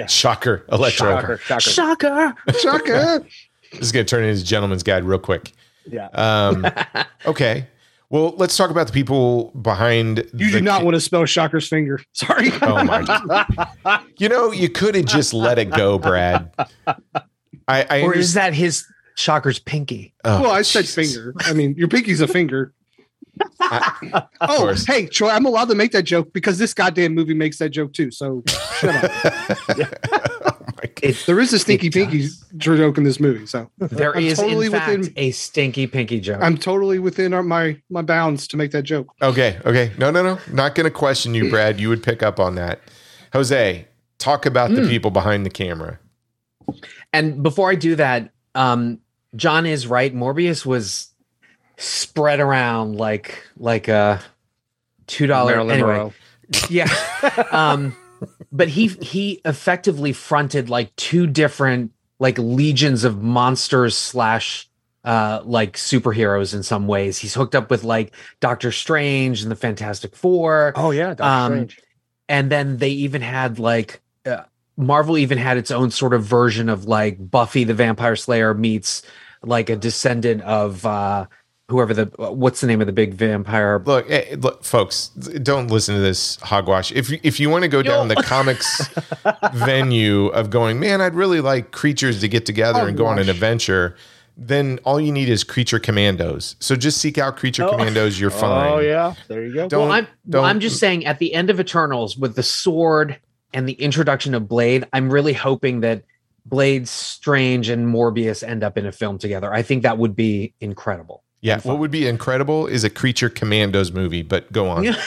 Shocker, 0.08 0.66
Electro. 0.72 1.22
Shocker, 1.22 1.38
Shocker. 1.38 1.60
Shocker. 1.60 2.34
Shocker. 2.60 3.28
This 3.72 3.82
is 3.88 3.92
going 3.92 4.06
to 4.06 4.10
turn 4.10 4.20
into 4.20 4.30
his 4.30 4.44
gentleman's 4.44 4.84
guide 4.84 5.04
real 5.04 5.18
quick. 5.18 5.52
yeah, 5.90 6.06
Um, 6.14 6.64
okay. 7.26 7.66
Well, 8.14 8.36
let's 8.38 8.56
talk 8.56 8.70
about 8.70 8.86
the 8.86 8.94
people 8.94 9.46
behind. 9.60 10.20
You 10.36 10.52
the 10.52 10.60
do 10.60 10.62
not 10.62 10.82
ca- 10.82 10.86
want 10.86 10.94
to 10.94 11.02
spell 11.02 11.26
Shocker's 11.26 11.68
finger. 11.68 12.00
Sorry. 12.12 12.50
Oh 12.62 12.84
my! 12.84 14.02
You 14.18 14.30
know, 14.30 14.52
you 14.52 14.70
could 14.70 14.94
have 14.94 15.06
just 15.06 15.34
let 15.34 15.58
it 15.58 15.72
go, 15.72 15.98
Brad. 15.98 16.54
I, 17.68 17.86
I 17.90 18.02
or 18.04 18.14
is 18.16 18.36
that 18.36 18.54
his 18.54 18.86
Shocker's 19.16 19.58
pinky? 19.58 20.14
oh, 20.26 20.44
well, 20.44 20.52
I 20.52 20.62
said 20.62 20.82
Jesus. 20.86 21.12
finger. 21.16 21.34
I 21.40 21.54
mean, 21.54 21.74
your 21.76 21.88
pinky's 21.88 22.22
a 22.22 22.28
finger. 22.28 22.72
I- 23.60 24.28
Oh, 24.42 24.58
course. 24.58 24.86
hey, 24.86 25.08
Troy, 25.08 25.30
I'm 25.30 25.46
allowed 25.48 25.70
to 25.70 25.76
make 25.76 25.92
that 25.94 26.04
joke 26.04 26.34
because 26.34 26.60
this 26.60 26.76
goddamn 26.76 27.16
movie 27.16 27.34
makes 27.34 27.58
that 27.58 27.70
joke 27.70 27.94
too. 27.94 28.12
So 28.12 28.44
shut 28.80 29.04
up. 29.04 30.63
My 30.84 30.88
God. 30.88 31.00
It, 31.04 31.24
There 31.26 31.40
is 31.40 31.54
a 31.54 31.60
stinky 31.60 31.90
pinky 31.90 32.28
joke 32.58 32.98
in 32.98 33.04
this 33.04 33.20
movie, 33.20 33.46
so 33.46 33.70
there 33.78 34.16
I'm 34.16 34.24
is 34.24 34.38
totally 34.38 34.66
in 34.68 34.72
fact 34.72 34.98
within- 34.98 35.14
a 35.18 35.32
stinky 35.32 35.88
pinky 35.88 36.20
joke. 36.20 36.40
I'm 36.42 36.58
totally 36.58 37.00
within 37.00 37.34
our, 37.34 37.44
my 37.44 37.78
my 37.90 38.02
bounds 38.02 38.48
to 38.50 38.58
make 38.58 38.72
that 38.72 38.84
joke. 38.84 39.08
Okay, 39.22 39.60
okay. 39.66 39.92
No, 39.98 40.12
no, 40.12 40.22
no. 40.24 40.40
Not 40.52 40.76
going 40.76 40.86
to 40.86 40.92
question 40.92 41.34
you, 41.34 41.50
Brad. 41.50 41.80
You 41.80 41.90
would 41.90 42.04
pick 42.04 42.22
up 42.22 42.40
on 42.40 42.56
that. 42.56 42.80
Jose, 43.34 43.88
talk 44.20 44.46
about 44.46 44.72
the 44.72 44.84
Hmm. 44.84 44.90
people 44.90 45.12
behind 45.12 45.46
the 45.46 45.50
camera. 45.50 46.00
and 47.12 47.42
before 47.44 47.70
I 47.72 47.76
do 47.76 47.96
that, 47.96 48.32
um, 48.56 49.00
John 49.36 49.66
is 49.66 49.88
right. 49.88 50.14
Morbius 50.14 50.66
was 50.66 51.10
spread 51.78 52.40
around 52.40 52.96
like 52.98 53.44
like 53.58 53.88
a 53.88 54.22
two 55.08 55.28
dollar 55.28 55.52
Marilyn 55.54 55.72
anyway. 55.72 55.94
Monroe. 55.94 56.14
Yeah. 56.70 56.90
um, 57.52 57.96
but 58.54 58.70
he 58.70 58.88
he 58.88 59.42
effectively 59.44 60.14
fronted 60.14 60.70
like 60.70 60.96
two 60.96 61.28
different 61.28 61.92
like 62.20 62.38
legions 62.38 63.04
of 63.04 63.22
monsters 63.22 63.98
slash 63.98 64.70
uh 65.04 65.42
like 65.44 65.74
superheroes 65.76 66.54
in 66.54 66.64
some 66.64 66.88
ways. 66.88 67.18
He's 67.18 67.34
hooked 67.34 67.56
up 67.56 67.70
with 67.70 67.84
like 67.84 68.16
Doctor 68.40 68.72
Strange 68.72 69.42
and 69.42 69.52
the 69.52 69.56
Fantastic 69.58 70.16
Four. 70.16 70.72
Oh 70.78 70.92
yeah, 70.92 71.16
Doctor 71.16 71.24
Um, 71.24 71.52
Strange. 71.54 71.80
and 72.30 72.50
then 72.50 72.78
they 72.78 72.92
even 72.92 73.22
had 73.22 73.60
like 73.60 74.00
uh, 74.26 74.44
Marvel 74.78 75.18
even 75.18 75.38
had 75.38 75.58
its 75.58 75.72
own 75.72 75.92
sort 75.92 76.14
of 76.14 76.24
version 76.24 76.70
of 76.70 76.86
like 76.86 77.18
Buffy 77.30 77.64
the 77.66 77.74
Vampire 77.74 78.16
Slayer 78.16 78.54
meets 78.54 79.02
like 79.42 79.70
a 79.70 79.76
descendant 79.76 80.42
of 80.44 80.86
uh 80.86 81.26
whoever 81.74 81.94
the 81.94 82.06
what's 82.32 82.62
the 82.62 82.68
name 82.68 82.80
of 82.82 82.88
the 82.88 82.94
big 82.94 83.14
vampire 83.14 83.82
Look, 83.86 84.10
eh, 84.10 84.36
look, 84.40 84.64
folks, 84.64 85.08
don't 85.10 85.68
listen 85.68 85.96
to 85.96 86.02
this 86.02 86.38
hogwash. 86.38 86.92
If 86.94 87.10
you, 87.10 87.20
if 87.24 87.40
you 87.40 87.50
want 87.50 87.64
to 87.64 87.68
go 87.68 87.82
down 87.84 88.08
the 88.08 88.16
comics 88.16 88.88
venue 89.54 90.28
of 90.28 90.50
going, 90.50 90.80
man, 90.80 91.02
I'd 91.02 91.16
really 91.16 91.42
like 91.42 91.72
creatures 91.72 92.22
to 92.22 92.28
get 92.28 92.46
together 92.46 92.88
and 92.88 92.98
go 92.98 93.06
on 93.06 93.20
an 93.20 93.30
adventure, 93.30 93.96
then 94.38 94.80
all 94.84 95.00
you 95.00 95.12
need 95.12 95.30
is 95.30 95.44
creature 95.44 95.80
commandos. 95.80 96.56
So 96.60 96.76
just 96.76 97.00
seek 97.00 97.18
out 97.18 97.38
creature 97.38 97.64
commandos. 97.68 98.20
You're 98.20 98.30
fine. 98.32 98.72
Oh 98.74 98.80
yeah, 98.80 99.14
there 99.28 99.46
you 99.46 99.54
go. 99.54 99.68
Don't- 99.68 99.82
well, 99.82 99.92
I'm 99.92 100.08
don't- 100.30 100.46
I'm 100.46 100.60
just 100.60 100.80
saying 100.80 101.06
at 101.06 101.20
the 101.20 101.34
end 101.34 101.50
of 101.50 101.60
Eternals 101.60 102.18
with 102.18 102.36
the 102.36 102.44
sword 102.44 103.20
and 103.54 103.68
the 103.68 103.74
introduction 103.74 104.34
of 104.34 104.48
Blade, 104.48 104.88
I'm 104.94 105.12
really 105.12 105.34
hoping 105.34 105.82
that 105.82 106.04
Blade, 106.46 106.88
Strange, 106.90 107.70
and 107.70 107.88
Morbius 107.88 108.46
end 108.46 108.64
up 108.64 108.78
in 108.78 108.86
a 108.86 108.92
film 108.92 109.18
together. 109.18 109.54
I 109.54 109.62
think 109.62 109.84
that 109.84 109.98
would 109.98 110.16
be 110.16 110.54
incredible. 110.60 111.24
Yeah, 111.44 111.60
what 111.60 111.78
would 111.78 111.92
be 111.92 112.08
incredible 112.08 112.68
is 112.68 112.86
a 112.86 112.90
creature 112.90 113.30
commandos 113.30 113.92
movie. 113.92 114.24
But 114.24 114.52
go 114.52 114.70
on. 114.70 114.96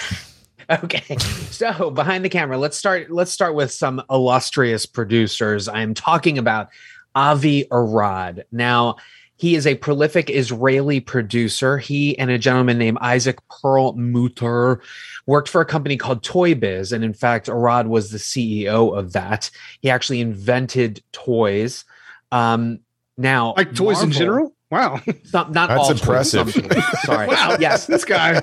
Okay. 0.69 1.17
So 1.19 1.93
behind 1.93 2.25
the 2.25 2.29
camera, 2.29 2.59
let's 2.59 2.77
start. 2.77 3.09
Let's 3.09 3.31
start 3.31 3.55
with 3.55 3.71
some 3.71 4.03
illustrious 4.11 4.85
producers. 4.85 5.69
I 5.69 5.81
am 5.81 5.95
talking 5.95 6.39
about 6.39 6.71
Avi 7.15 7.69
Arad. 7.71 8.45
Now, 8.51 8.97
he 9.37 9.55
is 9.55 9.65
a 9.67 9.77
prolific 9.77 10.29
Israeli 10.29 10.99
producer. 10.99 11.79
He 11.79 12.19
and 12.19 12.33
a 12.33 12.39
gentleman 12.39 12.79
named 12.79 12.99
Isaac 13.01 13.39
Perlmutter 13.49 14.81
worked 15.27 15.49
for 15.49 15.61
a 15.61 15.67
company 15.67 15.97
called 15.97 16.25
Toy 16.25 16.55
Biz. 16.57 16.93
And 16.93 17.05
in 17.05 17.15
fact, 17.15 17.49
Arad 17.49 17.87
was 17.87 18.11
the 18.11 18.19
CEO 18.19 18.97
of 18.99 19.13
that. 19.13 19.51
He 19.83 19.91
actually 19.91 20.21
invented 20.21 21.03
toys. 21.13 21.85
Um, 22.33 22.81
now, 23.17 23.55
like 23.57 23.75
toys 23.75 23.97
Marvel, 23.99 24.03
in 24.05 24.11
general? 24.11 24.56
Wow. 24.71 25.01
Not, 25.33 25.53
not 25.53 25.69
That's 25.69 25.91
impressive. 25.91 26.53
Toys, 26.53 26.85
Sorry. 27.03 27.29
wow. 27.29 27.57
Yes. 27.61 27.87
This 27.87 28.05
guy. 28.05 28.43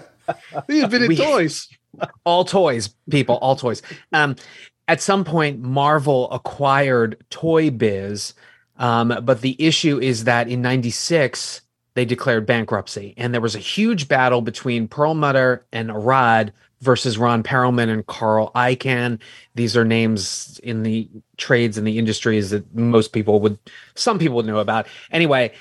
He 0.68 0.80
invented 0.80 1.10
we, 1.10 1.18
toys. 1.18 1.68
All 2.24 2.46
toys, 2.46 2.96
people, 3.10 3.36
all 3.36 3.56
toys. 3.56 3.82
Um, 4.14 4.38
at 4.88 5.02
some 5.02 5.26
point, 5.26 5.60
Marvel 5.60 6.32
acquired 6.32 7.24
Toy 7.30 7.70
Biz 7.70 8.34
um, 8.78 9.20
but 9.24 9.42
the 9.42 9.56
issue 9.60 10.00
is 10.00 10.24
that 10.24 10.48
in 10.48 10.62
96, 10.62 11.62
they 11.94 12.06
declared 12.06 12.46
bankruptcy. 12.46 13.14
And 13.18 13.34
there 13.34 13.42
was 13.42 13.56
a 13.56 13.60
huge 13.60 14.08
battle 14.08 14.42
between 14.42 14.88
Perlmutter 14.88 15.66
and 15.72 15.92
Arad 15.92 16.54
versus 16.82 17.18
Ron 17.18 17.44
Perelman 17.44 17.90
and 17.90 18.06
Carl 18.06 18.52
Icahn. 18.56 19.20
These 19.56 19.78
are 19.78 19.86
names 19.86 20.60
in 20.64 20.84
the 20.84 21.08
trades 21.38 21.78
and 21.78 21.88
the 21.88 21.98
industries 21.98 22.50
that 22.50 22.76
most 22.76 23.14
people 23.14 23.40
would, 23.40 23.58
some 23.96 24.20
people 24.20 24.36
would 24.38 24.46
know 24.46 24.60
about. 24.60 24.88
Anyway, 25.12 25.54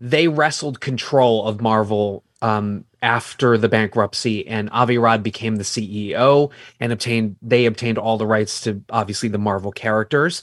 they 0.00 0.28
wrestled 0.28 0.80
control 0.80 1.46
of 1.46 1.60
Marvel 1.60 2.24
um, 2.42 2.86
after 3.02 3.58
the 3.58 3.68
bankruptcy, 3.68 4.46
and 4.46 4.70
Avi 4.70 4.96
Arad 4.96 5.22
became 5.22 5.56
the 5.56 5.62
CEO 5.62 6.50
and 6.80 6.92
obtained 6.92 7.36
they 7.42 7.66
obtained 7.66 7.98
all 7.98 8.16
the 8.16 8.26
rights 8.26 8.62
to 8.62 8.82
obviously 8.90 9.28
the 9.28 9.38
Marvel 9.38 9.72
characters. 9.72 10.42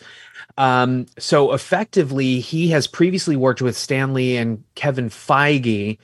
Um, 0.57 1.07
so 1.17 1.53
effectively, 1.53 2.39
he 2.39 2.69
has 2.69 2.87
previously 2.87 3.35
worked 3.35 3.61
with 3.61 3.75
Stan 3.75 4.13
Lee 4.13 4.37
and 4.37 4.63
Kevin 4.75 5.09
Feige, 5.09 5.97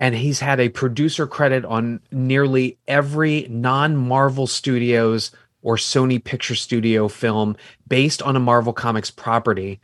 and 0.00 0.14
he's 0.14 0.40
had 0.40 0.60
a 0.60 0.68
producer 0.68 1.26
credit 1.26 1.64
on 1.64 2.00
nearly 2.10 2.76
every 2.88 3.46
non-Marvel 3.48 4.46
Studios 4.46 5.30
or 5.62 5.76
Sony 5.76 6.22
Picture 6.22 6.54
Studio 6.54 7.08
film 7.08 7.56
based 7.88 8.22
on 8.22 8.36
a 8.36 8.40
Marvel 8.40 8.72
Comics 8.72 9.10
property 9.10 9.80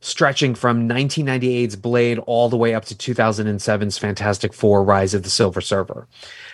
stretching 0.00 0.54
from 0.54 0.88
1998's 0.88 1.76
Blade 1.76 2.18
all 2.20 2.48
the 2.48 2.56
way 2.56 2.74
up 2.74 2.84
to 2.86 2.94
2007's 2.94 3.98
Fantastic 3.98 4.52
Four: 4.52 4.84
Rise 4.84 5.14
of 5.14 5.22
the 5.22 5.30
Silver 5.30 5.60
Surfer. 5.60 6.06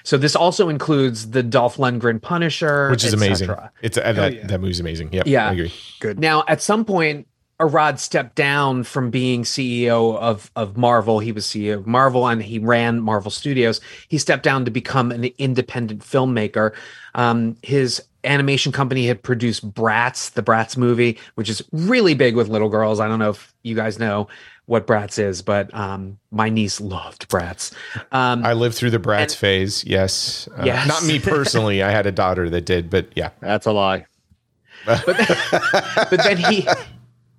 So 0.03 0.17
this 0.17 0.35
also 0.37 0.69
includes 0.69 1.31
the 1.31 1.43
Dolph 1.43 1.77
Lundgren 1.77 2.21
Punisher, 2.21 2.91
which 2.91 3.05
is 3.05 3.13
amazing. 3.13 3.51
It's 3.83 3.99
uh, 3.99 4.13
that 4.13 4.35
yeah. 4.35 4.47
that 4.47 4.61
movie's 4.61 4.81
amazing. 4.81 5.13
Yep, 5.13 5.27
yeah, 5.27 5.49
I 5.49 5.53
agree. 5.53 5.73
Good. 6.01 6.19
Now, 6.19 6.45
at 6.49 6.63
some 6.63 6.85
point, 6.85 7.27
Arad 7.61 8.01
stepped 8.01 8.35
down 8.35 8.83
from 8.85 9.11
being 9.11 9.43
CEO 9.43 10.17
of 10.17 10.51
of 10.57 10.77
Marvel. 10.77 11.21
He 11.21 11.33
was 11.33 11.47
CEO 11.47 11.75
of 11.75 11.87
Marvel 11.87 12.27
and 12.27 12.43
he 12.43 12.59
ran 12.59 13.01
Marvel 13.01 13.31
Studios. 13.31 13.81
He 14.09 14.19
stepped 14.19 14.43
down 14.43 14.65
to 14.65 14.71
become 14.71 15.13
an 15.13 15.25
independent 15.39 16.03
filmmaker. 16.03 16.75
Um, 17.15 17.57
his 17.63 18.03
animation 18.25 18.73
company 18.73 19.07
had 19.07 19.23
produced 19.23 19.73
Bratz, 19.73 20.33
the 20.33 20.43
Bratz 20.43 20.77
movie, 20.77 21.19
which 21.35 21.49
is 21.49 21.63
really 21.73 22.15
big 22.15 22.37
with 22.37 22.49
little 22.49 22.69
girls. 22.69 23.01
I 23.01 23.09
don't 23.09 23.19
know 23.19 23.31
if 23.31 23.55
you 23.63 23.75
guys 23.75 23.99
know 23.99 24.29
what 24.67 24.87
Bratz 24.87 25.19
is, 25.19 25.43
but 25.43 25.73
um, 25.75 26.19
my 26.31 26.49
niece 26.49 26.81
loved 26.81 27.29
Bratz. 27.29 27.73
Um, 28.13 28.45
I 28.45 28.55
lived 28.55 28.75
through 28.77 28.91
the 28.91 28.99
Bratz 28.99 29.21
and, 29.23 29.33
phase. 29.33 29.85
Yes. 29.85 30.49
Uh, 30.57 30.65
yes. 30.65 30.89
Not 30.89 31.05
me 31.05 31.19
personally. 31.21 31.83
I 31.83 31.91
had 31.91 32.07
a 32.07 32.13
daughter 32.13 32.49
that 32.51 32.65
did, 32.65 32.91
but 32.91 33.09
yeah. 33.15 33.31
That's 33.41 33.67
a 33.67 33.73
lie. 33.73 34.07
but, 34.87 35.07
but 35.07 36.21
then 36.23 36.37
he 36.37 36.69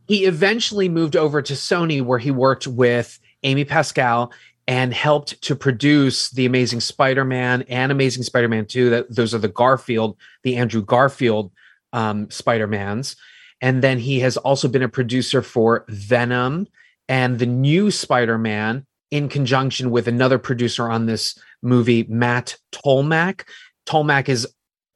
he 0.07 0.25
eventually 0.25 0.89
moved 0.89 1.15
over 1.15 1.43
to 1.43 1.53
Sony 1.53 2.01
where 2.01 2.17
he 2.17 2.31
worked 2.31 2.65
with 2.65 3.19
Amy 3.43 3.65
Pascal 3.65 4.31
and 4.68 4.93
helped 4.93 5.41
to 5.43 5.55
produce 5.55 6.32
the 6.32 6.45
Amazing 6.45 6.82
Spider-Man 6.82 7.63
and 7.63 7.91
Amazing 7.91 8.24
Spider-Man 8.24 8.66
2. 8.66 8.89
That 8.89 9.16
those 9.16 9.34
are 9.34 9.39
the 9.39 9.47
Garfield, 9.47 10.18
the 10.43 10.57
Andrew 10.57 10.84
Garfield 10.84 11.51
um, 11.93 12.30
Spider-Mans. 12.30 13.16
And 13.61 13.82
then 13.82 13.99
he 13.99 14.20
has 14.20 14.38
also 14.38 14.68
been 14.68 14.84
a 14.84 14.89
producer 14.89 15.41
for 15.41 15.86
Venom 15.88 16.68
and 17.07 17.39
the 17.39 17.45
new 17.45 17.91
Spider-Man 17.91 18.86
in 19.11 19.30
conjunction 19.30 19.91
with 19.91 20.07
another 20.07 20.39
producer 20.39 20.89
on 20.89 21.05
this 21.05 21.38
movie, 21.61 22.05
Matt 22.09 22.57
Tolmach. 22.72 23.45
Tolmach 23.86 24.28
is 24.28 24.47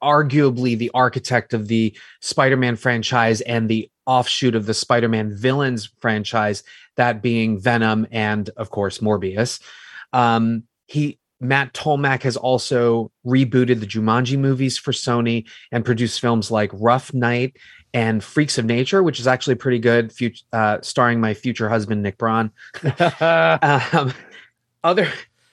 arguably 0.04 0.78
the 0.78 0.92
architect 0.94 1.54
of 1.54 1.68
the 1.68 1.96
Spider-Man 2.22 2.76
franchise 2.76 3.42
and 3.42 3.70
the 3.70 3.90
offshoot 4.06 4.56
of 4.56 4.66
the 4.66 4.74
Spider-Man 4.74 5.36
villains 5.36 5.90
franchise, 6.00 6.64
that 7.00 7.22
being 7.22 7.58
Venom 7.58 8.06
and 8.12 8.50
of 8.58 8.70
course 8.70 9.00
Morbius. 9.00 9.62
Um, 10.12 10.64
he 10.86 11.18
Matt 11.40 11.74
Tolmach 11.74 12.24
has 12.24 12.36
also 12.36 13.12
rebooted 13.26 13.80
the 13.80 13.88
Jumanji 13.88 14.38
movies 14.38 14.78
for 14.78 14.92
Sony 14.92 15.48
and 15.72 15.86
produced 15.86 16.20
films 16.20 16.52
like 16.52 16.70
Rough 16.74 17.14
Night 17.14 17.56
and 17.94 18.22
Freaks 18.22 18.58
of 18.58 18.66
Nature, 18.66 19.02
which 19.02 19.22
is 19.22 19.28
actually 19.28 19.56
pretty 19.56 19.80
good, 19.80 20.14
uh, 20.52 20.80
starring 20.82 21.22
my 21.22 21.34
future 21.34 21.70
husband 21.70 22.04
Nick 22.04 22.18
Braun. 22.18 22.52
um, 23.22 24.14
other 24.84 25.06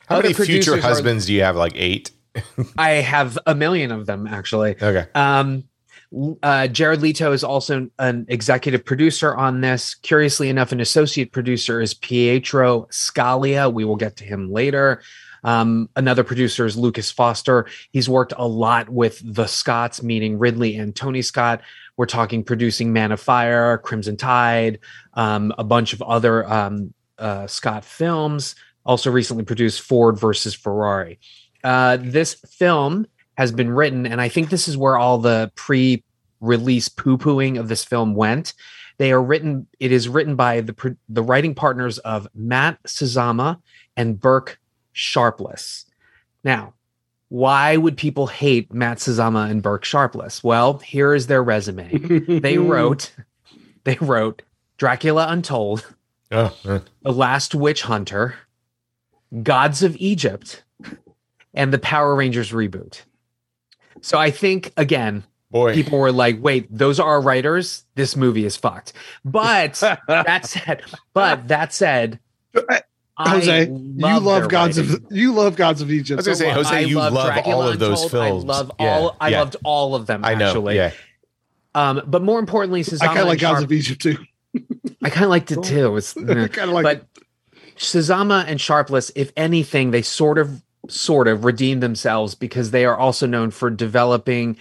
how 0.06 0.16
other 0.16 0.22
many 0.22 0.34
future 0.34 0.80
husbands 0.80 1.24
are, 1.24 1.26
do 1.28 1.34
you 1.34 1.42
have? 1.42 1.54
Like 1.54 1.72
eight. 1.76 2.10
I 2.76 2.90
have 2.90 3.38
a 3.46 3.54
million 3.54 3.92
of 3.92 4.06
them 4.06 4.26
actually. 4.26 4.72
Okay. 4.82 5.06
Um, 5.14 5.64
uh, 6.42 6.66
Jared 6.68 7.02
Leto 7.02 7.32
is 7.32 7.44
also 7.44 7.88
an 7.98 8.26
executive 8.28 8.84
producer 8.84 9.34
on 9.34 9.60
this. 9.60 9.94
Curiously 9.94 10.48
enough, 10.48 10.72
an 10.72 10.80
associate 10.80 11.32
producer 11.32 11.80
is 11.80 11.94
Pietro 11.94 12.82
Scalia. 12.90 13.72
We 13.72 13.84
will 13.84 13.96
get 13.96 14.16
to 14.16 14.24
him 14.24 14.52
later. 14.52 15.02
Um, 15.44 15.88
another 15.94 16.24
producer 16.24 16.66
is 16.66 16.76
Lucas 16.76 17.10
Foster. 17.10 17.66
He's 17.92 18.08
worked 18.08 18.32
a 18.36 18.46
lot 18.46 18.88
with 18.88 19.20
the 19.24 19.46
Scotts, 19.46 20.02
meaning 20.02 20.38
Ridley 20.38 20.76
and 20.76 20.94
Tony 20.94 21.22
Scott. 21.22 21.62
We're 21.96 22.06
talking 22.06 22.42
producing 22.42 22.92
Man 22.92 23.12
on 23.12 23.18
Fire, 23.18 23.78
Crimson 23.78 24.16
Tide, 24.16 24.80
um, 25.14 25.52
a 25.56 25.64
bunch 25.64 25.92
of 25.92 26.02
other 26.02 26.50
um, 26.50 26.92
uh, 27.18 27.46
Scott 27.46 27.84
films. 27.84 28.56
Also 28.84 29.10
recently 29.10 29.44
produced 29.44 29.82
Ford 29.82 30.18
versus 30.18 30.54
Ferrari. 30.54 31.18
Uh, 31.64 31.98
this 32.00 32.34
film 32.34 33.06
has 33.36 33.52
been 33.52 33.70
written, 33.70 34.06
and 34.06 34.20
I 34.20 34.28
think 34.28 34.50
this 34.50 34.68
is 34.68 34.76
where 34.76 34.96
all 34.96 35.18
the 35.18 35.52
pre 35.54 36.02
release 36.40 36.88
poo 36.88 37.18
pooing 37.18 37.58
of 37.58 37.68
this 37.68 37.84
film 37.84 38.14
went. 38.14 38.54
They 38.98 39.12
are 39.12 39.22
written, 39.22 39.66
it 39.78 39.92
is 39.92 40.08
written 40.08 40.36
by 40.36 40.62
the, 40.62 40.96
the 41.08 41.22
writing 41.22 41.54
partners 41.54 41.98
of 41.98 42.28
Matt 42.34 42.82
Sazama 42.84 43.60
and 43.96 44.18
Burke 44.18 44.58
Sharpless. 44.92 45.84
Now, 46.44 46.74
why 47.28 47.76
would 47.76 47.96
people 47.96 48.28
hate 48.28 48.72
Matt 48.72 48.98
Sazama 48.98 49.50
and 49.50 49.62
Burke 49.62 49.84
Sharpless? 49.84 50.42
Well, 50.42 50.78
here 50.78 51.14
is 51.14 51.26
their 51.26 51.42
resume. 51.42 51.90
they 52.40 52.56
wrote, 52.56 53.14
they 53.84 53.98
wrote 54.00 54.42
Dracula 54.78 55.26
Untold, 55.28 55.94
oh, 56.32 56.56
The 56.62 57.12
Last 57.12 57.54
Witch 57.54 57.82
Hunter, 57.82 58.36
Gods 59.42 59.82
of 59.82 59.96
Egypt, 59.96 60.62
and 61.52 61.72
the 61.72 61.78
Power 61.78 62.14
Rangers 62.14 62.52
reboot. 62.52 63.02
So 64.06 64.18
I 64.18 64.30
think 64.30 64.72
again, 64.76 65.24
boy, 65.50 65.74
people 65.74 65.98
were 65.98 66.12
like, 66.12 66.40
"Wait, 66.40 66.68
those 66.70 67.00
are 67.00 67.08
our 67.08 67.20
writers. 67.20 67.84
This 67.96 68.14
movie 68.14 68.44
is 68.44 68.56
fucked." 68.56 68.92
But 69.24 69.74
that 70.06 70.46
said, 70.46 70.82
but 71.12 71.48
that 71.48 71.72
said, 71.72 72.20
Jose, 73.18 73.66
love 73.66 73.68
you 73.68 74.20
love 74.20 74.48
gods 74.48 74.78
writing. 74.78 74.94
of 74.94 75.06
you 75.10 75.32
love 75.32 75.56
gods 75.56 75.82
of 75.82 75.90
Egypt. 75.90 76.18
I 76.18 76.18
was 76.18 76.26
gonna 76.26 76.36
say, 76.36 76.50
Jose, 76.52 76.76
I 76.76 76.80
you 76.80 76.98
love, 76.98 77.14
love 77.14 77.46
all 77.46 77.62
of 77.62 77.80
those 77.80 78.04
Untold. 78.04 78.12
films. 78.12 78.44
I 78.44 78.46
love 78.46 78.70
yeah, 78.78 78.96
all. 78.96 79.16
I 79.20 79.28
yeah. 79.30 79.40
loved 79.40 79.56
all 79.64 79.96
of 79.96 80.06
them. 80.06 80.24
I 80.24 80.36
know. 80.36 80.50
Actually. 80.50 80.76
Yeah. 80.76 80.92
Um, 81.74 82.02
but 82.06 82.22
more 82.22 82.38
importantly, 82.38 82.82
Sazama 82.84 83.02
I 83.02 83.06
kind 83.06 83.18
of 83.18 83.26
like 83.26 83.40
Sharp, 83.40 83.54
gods 83.54 83.64
of 83.64 83.72
Egypt 83.72 84.02
too. 84.02 84.18
I 85.02 85.10
kind 85.10 85.24
of 85.24 85.30
liked 85.30 85.50
it 85.50 85.64
too. 85.64 85.96
It's 85.96 86.12
kind 86.12 86.30
of 86.30 86.68
like, 86.68 86.84
but 86.84 86.96
it. 87.16 87.76
Sazama 87.76 88.44
and 88.46 88.60
Sharpless, 88.60 89.10
if 89.16 89.32
anything, 89.36 89.90
they 89.90 90.02
sort 90.02 90.38
of 90.38 90.62
sort 90.88 91.28
of 91.28 91.44
redeem 91.44 91.80
themselves 91.80 92.34
because 92.34 92.70
they 92.70 92.84
are 92.84 92.96
also 92.96 93.26
known 93.26 93.50
for 93.50 93.70
developing 93.70 94.56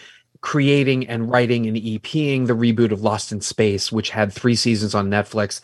creating 0.45 1.07
and 1.07 1.32
writing 1.32 1.65
and 1.65 1.76
EPing 1.76 2.45
the 2.45 2.53
reboot 2.53 2.91
of 2.91 3.01
Lost 3.01 3.32
in 3.32 3.41
Space, 3.41 3.91
which 3.91 4.11
had 4.11 4.32
three 4.32 4.55
seasons 4.55 4.93
on 4.93 5.09
Netflix. 5.09 5.59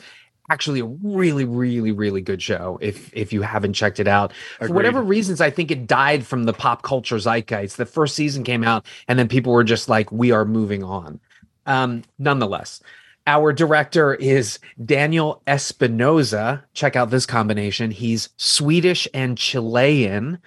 Actually, 0.50 0.80
a 0.80 0.86
really, 0.86 1.46
really, 1.46 1.92
really 1.92 2.20
good 2.20 2.42
show. 2.42 2.80
If 2.82 3.14
if 3.14 3.32
you 3.32 3.44
haven't 3.44 3.74
checked 3.74 4.00
it 4.00 4.08
out, 4.08 4.34
Agreed. 4.56 4.68
for 4.68 4.74
whatever 4.74 5.04
reasons, 5.04 5.40
I 5.40 5.52
think 5.52 5.70
it 5.70 5.86
died 5.86 6.26
from 6.26 6.46
the 6.46 6.54
pop 6.54 6.82
culture 6.82 7.18
zeitgeist. 7.18 7.78
The 7.78 7.86
first 7.86 8.16
season 8.16 8.44
came 8.44 8.64
out, 8.64 8.86
and 9.08 9.20
then 9.20 9.28
people 9.28 9.54
were 9.54 9.64
just 9.64 9.88
like, 9.88 10.12
"We 10.12 10.32
are 10.32 10.46
moving 10.46 10.84
on." 10.84 11.20
Um, 11.68 12.02
nonetheless, 12.18 12.82
our 13.28 13.54
director 13.54 14.14
is 14.16 14.60
Daniel 14.84 15.42
Espinosa. 15.48 16.64
Check 16.74 16.96
out 16.96 17.10
this 17.10 17.26
combination. 17.26 17.92
He's 17.92 18.30
Swedish 18.38 19.08
and 19.14 19.38
Chilean, 19.38 20.40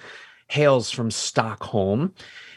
hails 0.49 0.91
from 0.91 1.11
Stockholm. 1.11 2.15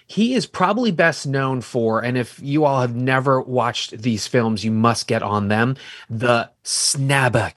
he 0.09 0.33
is 0.35 0.45
probably 0.45 0.91
best 0.91 1.27
known 1.27 1.59
for, 1.59 2.01
and 2.01 2.17
if 2.17 2.39
you 2.41 2.63
all 2.63 2.79
have 2.79 2.95
never 2.95 3.41
watched 3.41 3.97
these 4.01 4.25
films, 4.25 4.63
you 4.63 4.71
must 4.71 5.07
get 5.07 5.21
on 5.21 5.49
them. 5.49 5.75
The 6.09 6.49
Snabba 6.63 7.53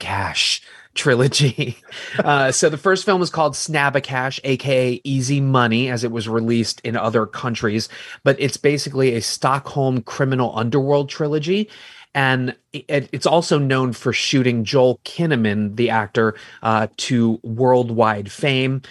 trilogy. 0.93 1.77
Uh, 2.19 2.51
so 2.51 2.69
the 2.69 2.77
first 2.77 3.05
film 3.05 3.21
is 3.21 3.29
called 3.29 3.53
Snabba 3.53 4.39
aka 4.43 5.01
Easy 5.03 5.39
Money, 5.39 5.89
as 5.89 6.03
it 6.03 6.11
was 6.11 6.27
released 6.27 6.81
in 6.81 6.97
other 6.97 7.25
countries, 7.25 7.87
but 8.23 8.35
it's 8.39 8.57
basically 8.57 9.15
a 9.15 9.21
Stockholm 9.21 10.01
criminal 10.01 10.51
underworld 10.57 11.09
trilogy. 11.09 11.69
And 12.13 12.55
it, 12.73 13.09
it's 13.11 13.25
also 13.25 13.57
known 13.57 13.93
for 13.93 14.11
shooting 14.11 14.63
Joel 14.63 14.99
Kinnaman, 15.05 15.75
the 15.75 15.89
actor, 15.89 16.35
uh, 16.61 16.87
to 16.97 17.39
worldwide 17.43 18.31
fame. 18.31 18.81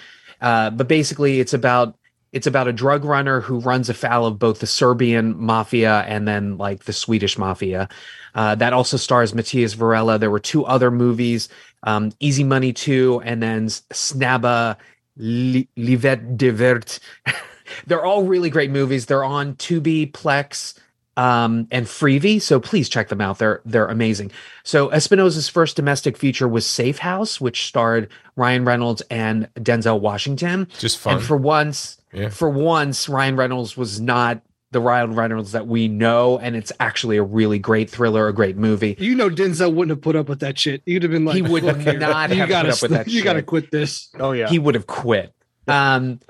Uh, 0.41 0.71
but 0.71 0.89
basically, 0.89 1.41
it's 1.41 1.53
about 1.53 1.97
it's 2.33 2.47
about 2.47 2.69
a 2.69 2.73
drug 2.73 3.05
runner 3.05 3.41
who 3.41 3.59
runs 3.59 3.89
afoul 3.89 4.27
of 4.27 4.39
both 4.39 4.61
the 4.61 4.67
Serbian 4.67 5.37
mafia 5.37 6.01
and 6.03 6.29
then 6.29 6.57
like 6.59 6.85
the 6.85 6.93
Swedish 6.93 7.37
mafia. 7.37 7.89
Uh, 8.35 8.55
that 8.55 8.73
also 8.73 8.97
stars 8.97 9.35
Matias 9.35 9.75
Varela. 9.75 10.19
There 10.19 10.31
were 10.31 10.39
two 10.39 10.65
other 10.65 10.91
movies, 10.91 11.49
um, 11.83 12.13
Easy 12.21 12.45
Money 12.45 12.73
2 12.73 13.23
and 13.25 13.43
then 13.43 13.67
Snabba 13.67 14.77
Livet 15.17 16.37
de 16.37 16.51
Vert. 16.51 17.01
They're 17.87 18.05
all 18.05 18.25
really 18.25 18.51
great 18.51 18.71
movies. 18.71 19.07
They're 19.07 19.25
on 19.25 19.55
Tubi, 19.55 20.11
Plex, 20.11 20.79
um, 21.17 21.67
and 21.71 21.87
Freevee. 21.87 22.41
So 22.41 22.61
please 22.61 22.89
check 22.89 23.09
them 23.09 23.21
out. 23.21 23.39
They're 23.39 23.61
they're 23.65 23.87
amazing. 23.87 24.31
So 24.63 24.89
Espinosa's 24.91 25.49
first 25.49 25.77
domestic 25.77 26.17
feature 26.17 26.49
was 26.49 26.67
Safe 26.67 26.99
House, 26.99 27.41
which 27.41 27.67
starred 27.67 28.09
Ryan 28.37 28.65
Reynolds 28.65 29.03
and 29.11 29.49
Denzel 29.55 30.01
Washington. 30.01 30.69
Just 30.79 30.99
fun. 30.99 31.17
And 31.17 31.23
for 31.23 31.37
once, 31.37 32.01
yeah. 32.13 32.29
For 32.29 32.51
once, 32.51 33.09
Ryan 33.09 33.37
Reynolds 33.37 33.77
was 33.77 34.01
not 34.01 34.43
the 34.73 34.81
Ryan 34.81 35.15
Reynolds 35.15 35.53
that 35.53 35.67
we 35.67 35.89
know, 35.89 36.39
and 36.39 36.55
it's 36.55 36.73
actually 36.79 37.17
a 37.17 37.23
really 37.23 37.59
great 37.59 37.91
thriller, 37.91 38.29
a 38.29 38.33
great 38.33 38.57
movie. 38.57 38.97
You 38.99 39.15
know, 39.15 39.29
Denzel 39.29 39.75
wouldn't 39.75 39.91
have 39.91 40.01
put 40.01 40.15
up 40.17 40.29
with 40.29 40.41
that 40.41 40.59
shit. 40.59 40.83
He'd 40.87 41.03
have 41.03 41.11
been 41.11 41.25
like, 41.25 41.37
he 41.37 41.43
would 41.43 41.65
not 41.65 41.77
have 41.77 42.49
gotta, 42.49 42.69
put 42.69 42.75
up 42.75 42.83
with 42.83 42.91
that. 42.93 43.09
You 43.11 43.25
got 43.25 43.33
to 43.35 43.43
quit 43.43 43.71
this. 43.71 44.09
Oh 44.19 44.33
yeah, 44.33 44.49
he 44.49 44.59
would 44.59 44.75
have 44.75 44.87
quit. 44.87 45.35
Um, 45.67 46.21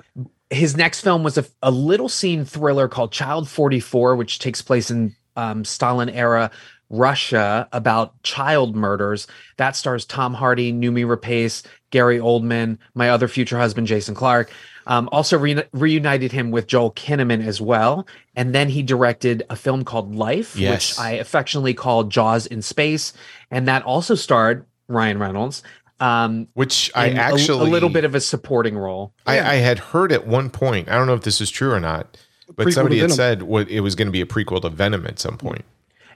his 0.51 0.77
next 0.77 1.01
film 1.01 1.23
was 1.23 1.39
a, 1.39 1.45
a 1.63 1.71
little 1.71 2.09
scene 2.09 2.45
thriller 2.45 2.89
called 2.89 3.13
Child 3.13 3.49
Forty 3.49 3.81
Four, 3.81 4.17
which 4.17 4.39
takes 4.39 4.61
place 4.61 4.91
in 4.91 5.15
um, 5.37 5.65
Stalin 5.65 6.09
era 6.09 6.51
Russia 6.91 7.69
about 7.73 8.21
child 8.25 8.75
murders. 8.75 9.27
That 9.57 9.77
stars 9.77 10.05
Tom 10.05 10.35
Hardy, 10.35 10.73
Noomi 10.73 11.07
Rapace, 11.07 11.63
Gary 11.91 12.19
Oldman, 12.19 12.79
my 12.95 13.09
other 13.09 13.29
future 13.29 13.59
husband 13.59 13.87
Jason 13.87 14.15
Clarke. 14.15 14.51
Um, 14.87 15.09
also 15.13 15.39
re- 15.39 15.63
reunited 15.73 16.33
him 16.33 16.51
with 16.51 16.67
Joel 16.67 16.91
Kinnaman 16.93 17.47
as 17.47 17.61
well, 17.61 18.09
and 18.35 18.53
then 18.53 18.69
he 18.69 18.83
directed 18.83 19.45
a 19.49 19.55
film 19.55 19.85
called 19.85 20.17
Life, 20.17 20.57
yes. 20.57 20.99
which 20.99 21.05
I 21.05 21.13
affectionately 21.13 21.75
call 21.75 22.05
Jaws 22.05 22.47
in 22.47 22.61
Space, 22.61 23.13
and 23.53 23.69
that 23.69 23.85
also 23.85 24.17
starred 24.17 24.67
Ryan 24.89 25.19
Reynolds. 25.19 25.63
Um, 26.01 26.49
which 26.55 26.91
I 26.95 27.11
actually 27.11 27.59
a, 27.59 27.63
a, 27.63 27.69
little 27.71 27.91
bit 27.91 28.05
of 28.05 28.15
a 28.15 28.21
supporting 28.23 28.79
role. 28.79 29.13
I, 29.27 29.39
I, 29.39 29.55
had 29.57 29.79
heard 29.79 30.13
at 30.13 30.27
one 30.27 30.49
point. 30.49 30.89
I 30.89 30.95
don't 30.95 31.07
know 31.07 31.13
if 31.13 31.25
this 31.25 31.43
is 31.43 31.51
true 31.51 31.73
or 31.73 31.79
not, 31.79 32.17
but 32.57 32.73
somebody 32.73 33.01
had 33.01 33.13
said 33.13 33.43
what 33.43 33.69
it 33.69 33.81
was 33.81 33.95
going 33.95 34.09
to 34.09 34.13
be 34.13 34.23
a 34.23 34.27
prequel 34.27 34.63
to 34.63 34.71
Venom 34.71 35.07
at 35.07 35.19
some 35.19 35.37
point. 35.37 35.57
point 35.57 35.65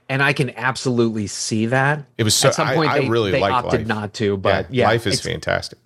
and 0.09 0.21
I 0.21 0.33
can 0.33 0.51
absolutely 0.51 1.27
see 1.27 1.65
that. 1.67 2.05
It 2.17 2.23
was 2.23 2.35
so. 2.35 2.49
At 2.49 2.55
some 2.55 2.67
point, 2.69 2.89
I, 2.89 2.99
they, 2.99 3.05
I 3.05 3.09
really 3.09 3.31
they 3.31 3.41
opted 3.41 3.81
life. 3.81 3.87
not 3.87 4.13
to, 4.15 4.37
but 4.37 4.71
yeah, 4.71 4.83
yeah 4.83 4.87
life 4.87 5.07
is 5.07 5.21
fantastic. 5.21 5.79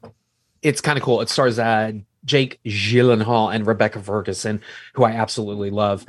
It's 0.62 0.82
kind 0.82 0.98
of 0.98 1.04
cool. 1.04 1.22
It 1.22 1.30
stars 1.30 1.58
uh, 1.58 1.94
Jake 2.26 2.60
Gyllenhaal 2.66 3.54
and 3.54 3.66
Rebecca 3.66 4.02
Ferguson, 4.02 4.62
who 4.94 5.04
I 5.04 5.12
absolutely 5.12 5.70
love. 5.70 6.06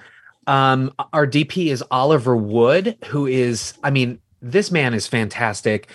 Um, 0.47 0.93
our 1.13 1.27
DP 1.27 1.67
is 1.67 1.85
Oliver 1.91 2.37
Wood, 2.37 2.97
who 3.07 3.27
is, 3.27 3.75
I 3.85 3.91
mean, 3.91 4.21
this 4.43 4.73
man 4.73 4.95
is 4.95 5.07
fantastic. 5.07 5.89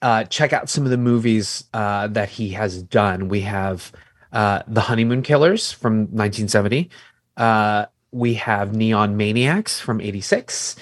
Uh, 0.00 0.24
check 0.24 0.52
out 0.52 0.68
some 0.68 0.84
of 0.84 0.90
the 0.90 0.96
movies 0.96 1.64
uh, 1.74 2.06
that 2.08 2.28
he 2.28 2.50
has 2.50 2.82
done. 2.82 3.28
We 3.28 3.40
have 3.42 3.92
uh, 4.32 4.62
The 4.68 4.80
Honeymoon 4.80 5.22
Killers 5.22 5.72
from 5.72 6.00
1970. 6.02 6.90
Uh, 7.36 7.86
we 8.12 8.34
have 8.34 8.74
Neon 8.74 9.16
Maniacs 9.16 9.80
from 9.80 10.00
86. 10.00 10.76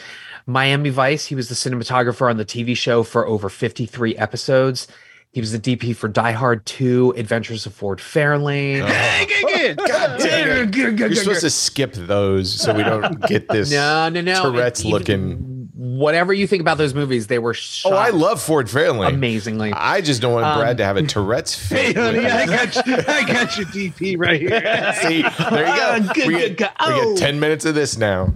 Miami 0.47 0.91
Vice, 0.91 1.27
he 1.27 1.35
was 1.35 1.49
the 1.49 1.55
cinematographer 1.55 2.31
on 2.31 2.37
the 2.37 2.45
TV 2.45 2.77
show 2.77 3.03
for 3.03 3.27
over 3.27 3.49
53 3.49 4.17
episodes. 4.17 4.87
He 5.33 5.41
was 5.41 5.53
the 5.53 5.59
DP 5.59 5.95
for 5.95 6.09
Die 6.09 6.33
Hard 6.33 6.65
2, 6.65 7.15
Adventures 7.17 7.67
of 7.67 7.75
Ford 7.75 7.99
Fairlane. 7.99 8.83
Oh. 8.83 9.75
God 9.87 10.19
damn 10.19 10.73
You're 10.73 11.15
supposed 11.15 11.41
to 11.43 11.51
skip 11.51 11.93
those 11.93 12.53
so 12.53 12.73
we 12.73 12.83
don't 12.83 13.21
get 13.27 13.49
this 13.51 13.71
no, 13.71 14.09
no, 14.09 14.21
no. 14.21 14.43
Tourette's 14.43 14.85
it, 14.85 14.89
looking. 14.89 15.56
Whatever 15.77 16.33
you 16.33 16.47
think 16.47 16.63
about 16.63 16.79
those 16.79 16.95
movies, 16.95 17.27
they 17.27 17.39
were 17.39 17.55
Oh, 17.85 17.93
I 17.93 18.09
love 18.09 18.41
Ford 18.41 18.67
Fairlane. 18.67 19.13
Amazingly. 19.13 19.75
I 19.75 20.01
just 20.01 20.23
don't 20.23 20.33
want 20.33 20.47
um, 20.47 20.59
Brad 20.59 20.79
to 20.79 20.85
have 20.87 20.97
a 20.97 21.03
Tourette's 21.03 21.55
Hey, 21.69 21.93
honey, 21.93 22.25
I 22.25 22.47
got, 22.47 22.87
you, 22.87 22.95
I 22.97 23.25
got 23.25 23.59
your 23.59 23.67
DP 23.67 24.19
right 24.19 24.41
here. 24.41 24.95
See, 25.03 25.21
there 25.51 25.67
you 25.69 26.07
go. 26.07 26.15
good, 26.15 26.27
we, 26.29 26.55
get, 26.55 26.73
oh. 26.81 27.11
we 27.11 27.15
get 27.17 27.27
10 27.27 27.41
minutes 27.41 27.67
of 27.67 27.75
this 27.75 27.99
now. 27.99 28.33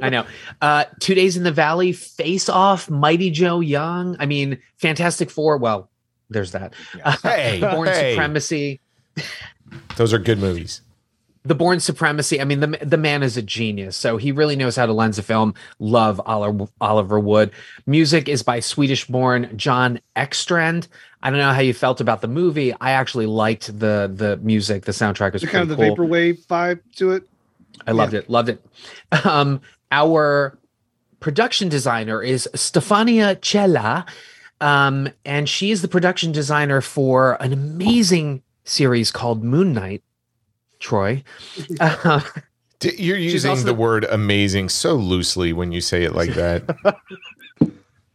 I 0.00 0.08
know. 0.08 0.26
Uh, 0.60 0.86
Two 0.98 1.14
Days 1.14 1.36
in 1.36 1.44
the 1.44 1.52
Valley, 1.52 1.92
Face 1.92 2.48
Off, 2.48 2.90
Mighty 2.90 3.30
Joe 3.30 3.60
Young. 3.60 4.16
I 4.18 4.26
mean, 4.26 4.58
Fantastic 4.78 5.30
Four. 5.30 5.58
Well, 5.58 5.88
there's 6.28 6.50
that. 6.52 6.74
Hey, 7.22 7.60
Bourne 7.72 7.86
hey. 7.86 8.14
Supremacy. 8.14 8.80
Those 9.94 10.12
are 10.12 10.18
good 10.18 10.40
movies. 10.40 10.80
The 11.42 11.54
Bourne 11.54 11.80
Supremacy. 11.80 12.40
I 12.40 12.44
mean, 12.44 12.60
the 12.60 12.78
the 12.82 12.98
man 12.98 13.22
is 13.22 13.36
a 13.36 13.42
genius, 13.42 13.96
so 13.96 14.18
he 14.18 14.30
really 14.30 14.56
knows 14.56 14.76
how 14.76 14.84
to 14.86 14.92
lens 14.92 15.18
a 15.18 15.22
film. 15.22 15.54
Love 15.78 16.20
Oliver, 16.26 16.66
Oliver 16.80 17.18
Wood. 17.18 17.50
Music 17.86 18.28
is 18.28 18.42
by 18.42 18.60
Swedish-born 18.60 19.56
Jon 19.56 20.00
Ekstrand. 20.16 20.86
I 21.22 21.30
don't 21.30 21.38
know 21.38 21.52
how 21.52 21.60
you 21.60 21.72
felt 21.72 22.00
about 22.00 22.20
the 22.20 22.28
movie. 22.28 22.74
I 22.80 22.90
actually 22.92 23.26
liked 23.26 23.66
the 23.78 24.10
the 24.12 24.38
music. 24.42 24.84
The 24.84 24.92
soundtrack 24.92 25.32
was 25.32 25.44
kind 25.44 25.62
of 25.62 25.68
the 25.68 25.76
cool. 25.76 25.96
vaporwave 25.96 26.44
vibe 26.46 26.80
to 26.96 27.12
it. 27.12 27.26
I 27.86 27.92
loved 27.92 28.12
yeah. 28.12 28.20
it. 28.20 28.30
Loved 28.30 28.48
it. 28.50 28.64
Um, 29.24 29.60
our 29.90 30.56
production 31.18 31.68
designer 31.68 32.22
is 32.22 32.48
Stefania 32.54 33.44
Cella. 33.44 34.06
Um, 34.60 35.08
and 35.24 35.48
she 35.48 35.70
is 35.70 35.82
the 35.82 35.88
production 35.88 36.32
designer 36.32 36.80
for 36.80 37.42
an 37.42 37.52
amazing 37.52 38.42
series 38.64 39.10
called 39.10 39.42
Moon 39.42 39.72
Knight. 39.72 40.02
Troy. 40.80 41.22
Uh, 42.82 42.92
You're 42.96 43.18
using 43.18 43.50
also, 43.50 43.64
the 43.64 43.74
word 43.74 44.04
amazing 44.04 44.70
so 44.70 44.94
loosely 44.94 45.52
when 45.52 45.70
you 45.70 45.82
say 45.82 46.02
it 46.02 46.14
like 46.14 46.30
that. 46.30 46.62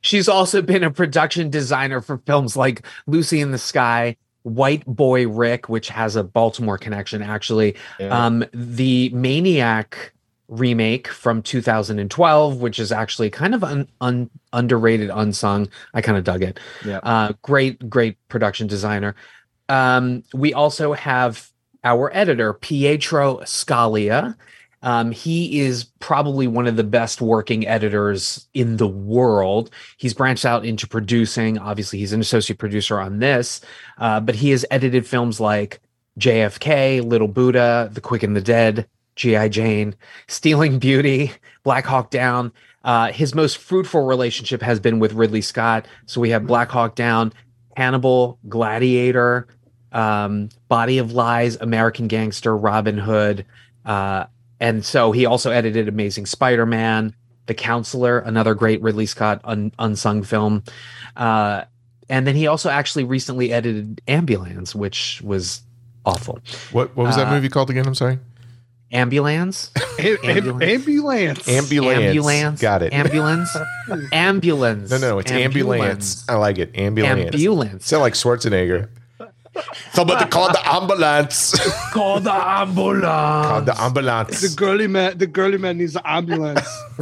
she's 0.05 0.29
also 0.29 0.61
been 0.61 0.83
a 0.83 0.91
production 0.91 1.49
designer 1.49 2.01
for 2.01 2.17
films 2.19 2.55
like 2.55 2.85
Lucy 3.07 3.41
in 3.41 3.51
the 3.51 3.57
Sky, 3.57 4.15
White 4.43 4.85
Boy 4.85 5.27
Rick, 5.27 5.67
which 5.69 5.89
has 5.89 6.15
a 6.15 6.23
Baltimore 6.23 6.77
connection, 6.77 7.21
actually. 7.21 7.75
Yeah. 7.99 8.25
Um, 8.25 8.45
the 8.53 9.09
Maniac 9.09 10.13
remake 10.47 11.07
from 11.07 11.41
2012, 11.41 12.61
which 12.61 12.77
is 12.77 12.91
actually 12.91 13.31
kind 13.31 13.55
of 13.55 13.63
un, 13.63 13.87
un, 14.01 14.29
underrated, 14.53 15.09
unsung. 15.09 15.67
I 15.93 16.01
kind 16.01 16.17
of 16.17 16.23
dug 16.23 16.43
it. 16.43 16.59
Yeah. 16.85 16.99
Uh, 16.99 17.33
great, 17.41 17.89
great 17.89 18.17
production 18.29 18.67
designer. 18.67 19.15
Um, 19.69 20.23
we 20.33 20.53
also 20.53 20.93
have 20.93 21.51
our 21.85 22.11
editor, 22.13 22.53
Pietro 22.53 23.37
Scalia. 23.41 24.35
Um, 24.81 25.11
he 25.11 25.61
is 25.61 25.85
probably 25.99 26.47
one 26.47 26.67
of 26.67 26.75
the 26.75 26.83
best 26.83 27.21
working 27.21 27.65
editors 27.65 28.47
in 28.53 28.77
the 28.77 28.87
world. 28.87 29.71
He's 29.97 30.13
branched 30.13 30.45
out 30.45 30.65
into 30.65 30.87
producing. 30.87 31.57
Obviously, 31.57 31.99
he's 31.99 32.13
an 32.13 32.21
associate 32.21 32.59
producer 32.59 32.99
on 32.99 33.19
this, 33.19 33.61
uh, 33.97 34.19
but 34.19 34.35
he 34.35 34.51
has 34.51 34.65
edited 34.69 35.07
films 35.07 35.39
like 35.39 35.79
JFK, 36.19 37.03
Little 37.03 37.27
Buddha, 37.27 37.89
The 37.93 38.01
Quick 38.01 38.23
and 38.23 38.35
the 38.35 38.41
Dead, 38.41 38.87
G.I. 39.15 39.49
Jane, 39.49 39.95
Stealing 40.27 40.77
Beauty, 40.77 41.31
Black 41.63 41.85
Hawk 41.85 42.11
Down. 42.11 42.51
Uh, 42.83 43.11
his 43.11 43.33
most 43.33 43.57
fruitful 43.57 44.05
relationship 44.05 44.61
has 44.61 44.79
been 44.79 44.99
with 44.99 45.13
Ridley 45.13 45.41
Scott. 45.41 45.87
So 46.05 46.21
we 46.21 46.29
have 46.29 46.45
Black 46.45 46.69
Hawk 46.69 46.95
Down, 46.95 47.33
Hannibal, 47.75 48.37
Gladiator, 48.47 49.47
um, 49.95 50.49
Body 50.67 50.99
of 50.99 51.13
Lies, 51.13 51.55
American 51.55 52.07
Gangster, 52.07 52.55
Robin 52.55 52.97
Hood. 52.97 53.45
Uh, 53.85 54.25
and 54.59 54.85
so 54.85 55.11
he 55.11 55.25
also 55.25 55.51
edited 55.51 55.87
Amazing 55.87 56.25
Spider 56.27 56.65
Man, 56.65 57.15
The 57.47 57.53
Counselor, 57.53 58.19
another 58.19 58.53
great 58.53 58.81
Ridley 58.81 59.05
Scott 59.05 59.41
un- 59.43 59.71
unsung 59.79 60.23
film. 60.23 60.63
Uh, 61.15 61.63
and 62.09 62.27
then 62.27 62.35
he 62.35 62.45
also 62.45 62.69
actually 62.69 63.05
recently 63.05 63.51
edited 63.51 64.01
Ambulance, 64.07 64.75
which 64.75 65.21
was 65.23 65.61
awful. 66.05 66.39
What 66.71 66.95
what 66.95 67.07
was 67.07 67.15
that 67.15 67.27
uh, 67.27 67.31
movie 67.31 67.49
called 67.49 67.69
again? 67.69 67.87
I'm 67.87 67.95
sorry 67.95 68.19
ambulance 68.91 69.71
ambulance 69.99 70.61
ambulance 70.63 71.47
ambulance 71.47 71.99
ambulance 71.99 72.61
got 72.61 72.83
it 72.83 72.93
ambulance 72.93 73.49
ambulance 74.13 74.91
no 74.91 74.97
no 74.99 75.17
it's 75.17 75.31
ambulance. 75.31 75.81
ambulance. 75.81 76.29
i 76.29 76.35
like 76.35 76.59
it 76.59 76.69
ambulance 76.75 77.33
ambulance 77.33 77.85
sound 77.87 78.01
like 78.01 78.13
schwarzenegger 78.13 78.87
Somebody 79.93 80.25
call 80.29 80.51
the 80.51 80.61
ambulance. 80.67 81.53
Call 81.91 82.19
the 82.19 82.33
ambulance. 82.33 83.03
call 83.03 83.61
the 83.61 83.81
ambulance. 83.81 84.41
The 84.41 84.55
girly 84.55 84.87
man, 84.87 85.17
the 85.17 85.27
girly 85.27 85.57
man 85.57 85.77
needs 85.77 85.95
an 85.95 86.01
ambulance. 86.05 86.67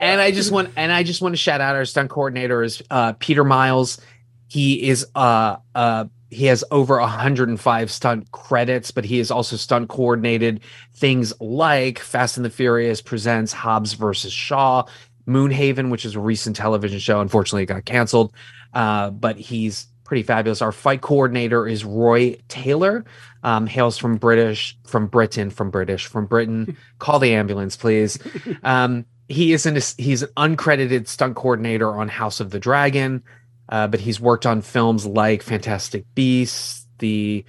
and 0.00 0.20
I 0.20 0.30
just 0.30 0.50
want 0.52 0.70
and 0.76 0.92
I 0.92 1.02
just 1.02 1.20
want 1.22 1.32
to 1.32 1.36
shout 1.36 1.60
out 1.60 1.74
our 1.74 1.84
stunt 1.84 2.10
coordinator 2.10 2.62
is 2.62 2.82
uh, 2.90 3.14
Peter 3.14 3.44
Miles. 3.44 4.00
He 4.48 4.88
is 4.88 5.06
uh 5.14 5.56
uh 5.74 6.04
he 6.32 6.46
has 6.46 6.64
over 6.70 6.98
105 6.98 7.90
stunt 7.90 8.30
credits, 8.32 8.90
but 8.90 9.04
he 9.04 9.18
has 9.18 9.30
also 9.30 9.56
stunt 9.56 9.90
coordinated 9.90 10.60
things 10.94 11.32
like 11.40 11.98
Fast 11.98 12.38
and 12.38 12.44
the 12.44 12.50
Furious 12.50 13.02
presents 13.02 13.52
Hobbs 13.52 13.92
versus 13.92 14.32
Shaw, 14.32 14.84
Moonhaven, 15.26 15.90
which 15.90 16.06
is 16.06 16.14
a 16.14 16.20
recent 16.20 16.56
television 16.56 16.98
show. 16.98 17.20
Unfortunately, 17.20 17.64
it 17.64 17.66
got 17.66 17.84
canceled, 17.84 18.32
uh, 18.74 19.10
but 19.10 19.36
he's 19.36 19.86
pretty 20.04 20.22
fabulous. 20.22 20.60
Our 20.60 20.72
fight 20.72 21.00
coordinator 21.00 21.66
is 21.66 21.84
Roy 21.84 22.36
Taylor. 22.48 23.04
Um, 23.44 23.66
hails 23.66 23.98
from 23.98 24.16
British, 24.16 24.76
from 24.84 25.06
Britain, 25.06 25.50
from 25.50 25.70
British, 25.70 26.06
from 26.06 26.26
Britain. 26.26 26.76
Call 26.98 27.18
the 27.18 27.32
ambulance, 27.34 27.76
please. 27.76 28.18
Um, 28.62 29.06
he 29.28 29.52
is 29.52 29.66
an 29.66 29.78
he's 29.96 30.22
an 30.22 30.28
uncredited 30.36 31.08
stunt 31.08 31.36
coordinator 31.36 31.90
on 31.90 32.08
House 32.08 32.40
of 32.40 32.50
the 32.50 32.60
Dragon, 32.60 33.22
uh, 33.68 33.86
but 33.86 34.00
he's 34.00 34.20
worked 34.20 34.46
on 34.46 34.60
films 34.60 35.06
like 35.06 35.42
Fantastic 35.42 36.04
Beasts, 36.14 36.86
the 36.98 37.44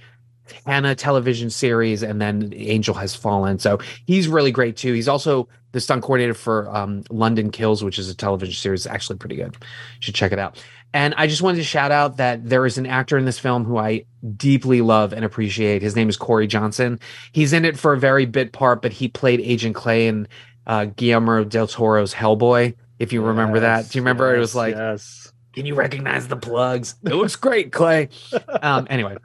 Hanna 0.66 0.94
television 0.94 1.50
series, 1.50 2.02
and 2.02 2.20
then 2.20 2.52
Angel 2.54 2.94
Has 2.94 3.14
Fallen. 3.14 3.58
So 3.58 3.78
he's 4.06 4.28
really 4.28 4.52
great 4.52 4.76
too. 4.76 4.92
He's 4.92 5.08
also 5.08 5.48
the 5.72 5.80
stunt 5.80 6.02
coordinator 6.02 6.34
for 6.34 6.74
um, 6.74 7.02
London 7.10 7.50
Kills, 7.50 7.82
which 7.82 7.98
is 7.98 8.08
a 8.08 8.14
television 8.14 8.54
series. 8.54 8.86
Actually, 8.86 9.18
pretty 9.18 9.36
good. 9.36 9.54
You 9.60 10.00
should 10.00 10.14
check 10.14 10.32
it 10.32 10.38
out. 10.38 10.62
And 10.94 11.12
I 11.16 11.26
just 11.26 11.42
wanted 11.42 11.56
to 11.56 11.64
shout 11.64 11.90
out 11.90 12.18
that 12.18 12.48
there 12.48 12.64
is 12.64 12.78
an 12.78 12.86
actor 12.86 13.18
in 13.18 13.24
this 13.24 13.38
film 13.38 13.64
who 13.64 13.78
I 13.78 14.04
deeply 14.36 14.80
love 14.80 15.12
and 15.12 15.24
appreciate. 15.24 15.82
His 15.82 15.96
name 15.96 16.08
is 16.08 16.16
Corey 16.16 16.46
Johnson. 16.46 17.00
He's 17.32 17.52
in 17.52 17.64
it 17.64 17.76
for 17.76 17.92
a 17.92 17.98
very 17.98 18.26
bit 18.26 18.52
part, 18.52 18.80
but 18.80 18.92
he 18.92 19.08
played 19.08 19.40
Agent 19.40 19.74
Clay 19.74 20.06
in 20.06 20.28
uh, 20.68 20.84
Guillermo 20.84 21.42
del 21.42 21.66
Toro's 21.66 22.14
Hellboy. 22.14 22.76
If 23.00 23.12
you 23.12 23.22
remember 23.22 23.58
that, 23.58 23.90
do 23.90 23.98
you 23.98 24.02
remember 24.02 24.28
yes, 24.28 24.36
it 24.36 24.38
was 24.38 24.54
like, 24.54 24.76
yes. 24.76 25.32
"Can 25.52 25.66
you 25.66 25.74
recognize 25.74 26.28
the 26.28 26.36
plugs? 26.36 26.94
It 27.04 27.14
looks 27.14 27.34
great, 27.34 27.72
Clay." 27.72 28.08
um, 28.62 28.86
anyway, 28.88 29.16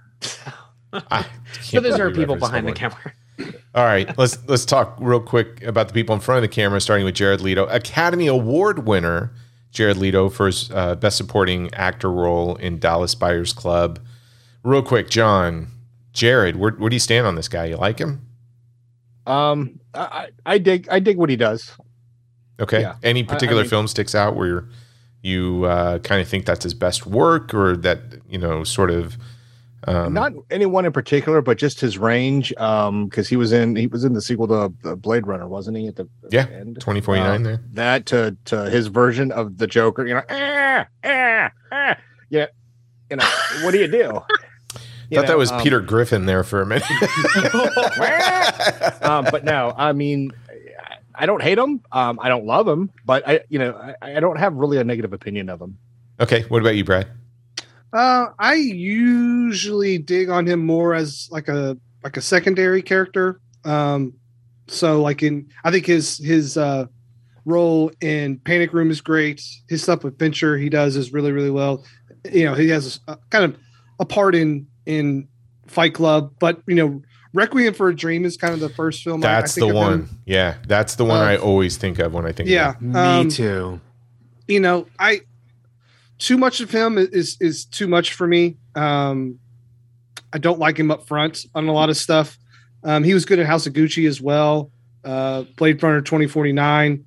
I 0.92 1.24
so 1.62 1.80
those 1.82 2.00
are 2.00 2.10
people 2.10 2.34
referenced 2.34 2.52
behind 2.52 2.68
the 2.68 2.72
camera. 2.72 3.14
All 3.76 3.86
right, 3.86 4.18
let's 4.18 4.40
let's 4.48 4.66
talk 4.66 4.98
real 5.00 5.22
quick 5.22 5.62
about 5.64 5.88
the 5.88 5.94
people 5.94 6.16
in 6.16 6.20
front 6.20 6.38
of 6.38 6.42
the 6.42 6.54
camera, 6.54 6.82
starting 6.82 7.06
with 7.06 7.14
Jared 7.14 7.42
Leto, 7.42 7.68
Academy 7.68 8.26
Award 8.26 8.88
winner 8.88 9.32
Jared 9.72 9.98
Leto 9.98 10.30
for 10.30 10.48
his 10.48 10.72
uh, 10.72 10.96
best 10.96 11.18
supporting 11.18 11.74
actor 11.74 12.12
role 12.12 12.56
in 12.56 12.80
Dallas 12.80 13.16
Buyers 13.16 13.54
Club. 13.54 14.00
Real 14.64 14.82
quick, 14.84 15.10
John, 15.10 15.68
Jared, 16.14 16.56
where, 16.56 16.72
where 16.72 16.90
do 16.90 16.96
you 16.96 17.00
stand 17.00 17.26
on 17.28 17.36
this 17.36 17.48
guy? 17.48 17.66
You 17.66 17.78
like 17.78 18.00
him? 18.00 18.26
Um, 19.28 19.80
I, 19.94 20.00
I 20.00 20.54
I 20.54 20.58
dig 20.58 20.88
I 20.90 21.00
dig 21.00 21.18
what 21.18 21.30
he 21.30 21.36
does. 21.36 21.72
Okay. 22.60 22.82
Yeah. 22.82 22.96
Any 23.04 23.22
I- 23.22 23.24
I 23.24 23.28
particular 23.28 23.62
mean- 23.64 23.70
film 23.70 23.88
sticks 23.88 24.16
out 24.16 24.36
where 24.36 24.66
you 25.22 25.66
uh, 25.66 26.00
kind 26.00 26.22
of 26.22 26.28
think 26.28 26.46
that's 26.46 26.64
his 26.64 26.74
best 26.74 27.06
work, 27.06 27.54
or 27.54 27.76
that 27.78 28.00
you 28.30 28.38
know, 28.38 28.64
sort 28.64 28.90
of. 28.92 29.18
Um, 29.88 30.14
Not 30.14 30.34
anyone 30.52 30.86
in 30.86 30.92
particular, 30.92 31.42
but 31.42 31.58
just 31.58 31.80
his 31.80 31.98
range. 31.98 32.54
Um, 32.58 33.06
because 33.06 33.30
he 33.30 33.38
was 33.38 33.52
in 33.54 33.76
he 33.76 33.88
was 33.88 34.04
in 34.04 34.14
the 34.14 34.22
sequel 34.22 34.48
to 34.48 34.90
uh, 34.90 34.96
Blade 34.96 35.26
Runner, 35.26 35.48
wasn't 35.48 35.78
he? 35.78 35.88
At 35.88 35.96
the, 35.96 36.08
Yeah, 36.32 36.48
end, 36.52 36.76
2049 36.76 37.42
Uh, 37.42 37.44
there. 37.44 37.62
that 37.74 38.06
to 38.08 38.36
to 38.46 38.70
his 38.70 38.88
version 38.88 39.32
of 39.32 39.58
the 39.58 39.68
Joker. 39.68 40.06
You 40.06 40.16
know, 40.16 40.22
ah, 40.30 40.86
ah, 41.06 41.52
ah. 41.72 41.98
yeah. 42.30 42.48
You 43.10 43.18
know, 43.18 43.26
what 43.64 43.72
do 43.72 43.80
you 43.80 43.88
do? 43.88 44.20
You 45.12 45.18
Thought 45.18 45.28
that 45.30 45.40
was 45.40 45.52
um, 45.52 45.64
Peter 45.64 45.80
Griffin 45.80 46.28
there 46.28 46.44
for 46.44 46.62
a 46.62 46.68
minute. 46.68 46.84
um, 49.02 49.26
but 49.32 49.44
no, 49.44 49.74
I 49.76 49.92
mean, 49.92 50.32
I 51.16 51.26
don't 51.26 51.42
hate 51.42 51.58
him. 51.58 51.82
Um, 51.92 52.20
I 52.22 52.30
don't 52.30 52.46
love 52.46 52.68
him, 52.68 52.92
but 53.06 53.28
I, 53.28 53.40
you 53.50 53.58
know, 53.58 53.74
I, 54.04 54.18
I 54.18 54.20
don't 54.20 54.36
have 54.38 54.54
really 54.54 54.78
a 54.78 54.84
negative 54.84 55.12
opinion 55.12 55.50
of 55.50 55.60
him. 55.62 55.80
okay, 56.20 56.44
what 56.44 56.62
about 56.62 56.76
you, 56.76 56.84
Brad? 56.84 57.08
Uh, 57.92 58.28
I 58.38 58.54
usually 58.56 59.98
dig 59.98 60.30
on 60.30 60.46
him 60.46 60.66
more 60.66 60.94
as 60.94 61.28
like 61.32 61.48
a 61.48 61.78
like 62.04 62.18
a 62.18 62.22
secondary 62.22 62.82
character. 62.82 63.40
Um, 63.66 64.14
so 64.68 65.02
like 65.02 65.24
in 65.24 65.50
I 65.64 65.72
think 65.72 65.86
his 65.86 66.18
his 66.18 66.58
uh 66.58 66.86
role 67.46 67.92
in 68.02 68.38
Panic 68.40 68.74
Room 68.74 68.92
is 68.92 69.02
great. 69.02 69.42
His 69.68 69.82
stuff 69.84 70.04
with 70.04 70.20
Fincher 70.20 70.58
he 70.58 70.70
does 70.70 70.96
is 70.96 71.12
really 71.14 71.32
really 71.32 71.50
well. 71.50 71.84
You 72.32 72.46
know 72.46 72.54
he 72.54 72.70
has 72.70 73.00
a, 73.08 73.18
kind 73.30 73.46
of 73.46 73.60
a 74.00 74.06
part 74.06 74.36
in 74.36 74.68
in 74.86 75.28
Fight 75.68 75.94
Club, 75.94 76.34
but 76.40 76.62
you 76.68 76.76
know 76.76 77.02
Requiem 77.34 77.74
for 77.76 77.90
a 77.90 77.96
Dream 77.96 78.26
is 78.26 78.38
kind 78.38 78.54
of 78.54 78.60
the 78.60 78.70
first 78.70 79.04
film. 79.04 79.24
I- 79.24 79.28
I 79.28 79.32
That's 79.42 79.54
think 79.56 79.66
the 79.68 79.70
of 79.70 79.76
one. 79.76 79.94
him. 79.94 80.10
Yeah, 80.26 80.56
that's 80.68 80.96
the 80.96 81.06
one 81.06 81.22
Uh, 81.22 81.26
I 81.26 81.38
always 81.38 81.78
think 81.78 82.00
of 82.00 82.12
when 82.14 82.26
I 82.26 82.32
think. 82.32 82.50
Yeah, 82.50 82.72
Of 82.72 82.82
Me 82.82 83.00
um, 83.00 83.30
too. 83.30 83.80
you 84.48 84.60
know, 84.60 84.88
I 84.98 85.22
too 86.20 86.38
much 86.38 86.60
of 86.60 86.70
him 86.70 86.98
is 86.98 87.38
is 87.40 87.66
too 87.66 87.88
much 87.88 88.14
for 88.14 88.28
me. 88.28 88.58
Um, 88.76 89.40
I 90.32 90.38
don't 90.38 90.60
like 90.60 90.78
him 90.78 90.92
up 90.92 91.08
front 91.08 91.46
on 91.56 91.68
a 91.68 91.72
lot 91.72 91.90
of 91.90 91.98
stuff. 91.98 92.38
Um, 92.84 93.04
he 93.04 93.14
was 93.14 93.26
good 93.26 93.40
at 93.40 93.46
House 93.46 93.66
of 93.66 93.74
Gucci 93.74 94.08
as 94.08 94.22
well. 94.22 94.72
Uh, 95.04 95.44
Blade 95.58 95.82
Runner 95.82 96.02
twenty 96.02 96.28
forty 96.28 96.52
nine. 96.52 97.06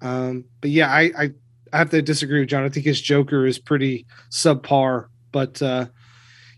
Um, 0.00 0.44
but 0.60 0.70
yeah, 0.70 0.90
I, 0.90 1.10
I 1.16 1.30
I 1.72 1.78
have 1.78 1.90
to 1.90 2.02
disagree 2.02 2.40
with 2.40 2.48
John. 2.48 2.64
I 2.64 2.68
think 2.70 2.86
his 2.86 3.00
Joker 3.00 3.46
is 3.46 3.58
pretty 3.58 4.06
subpar. 4.30 5.06
But 5.32 5.60
uh, 5.60 5.86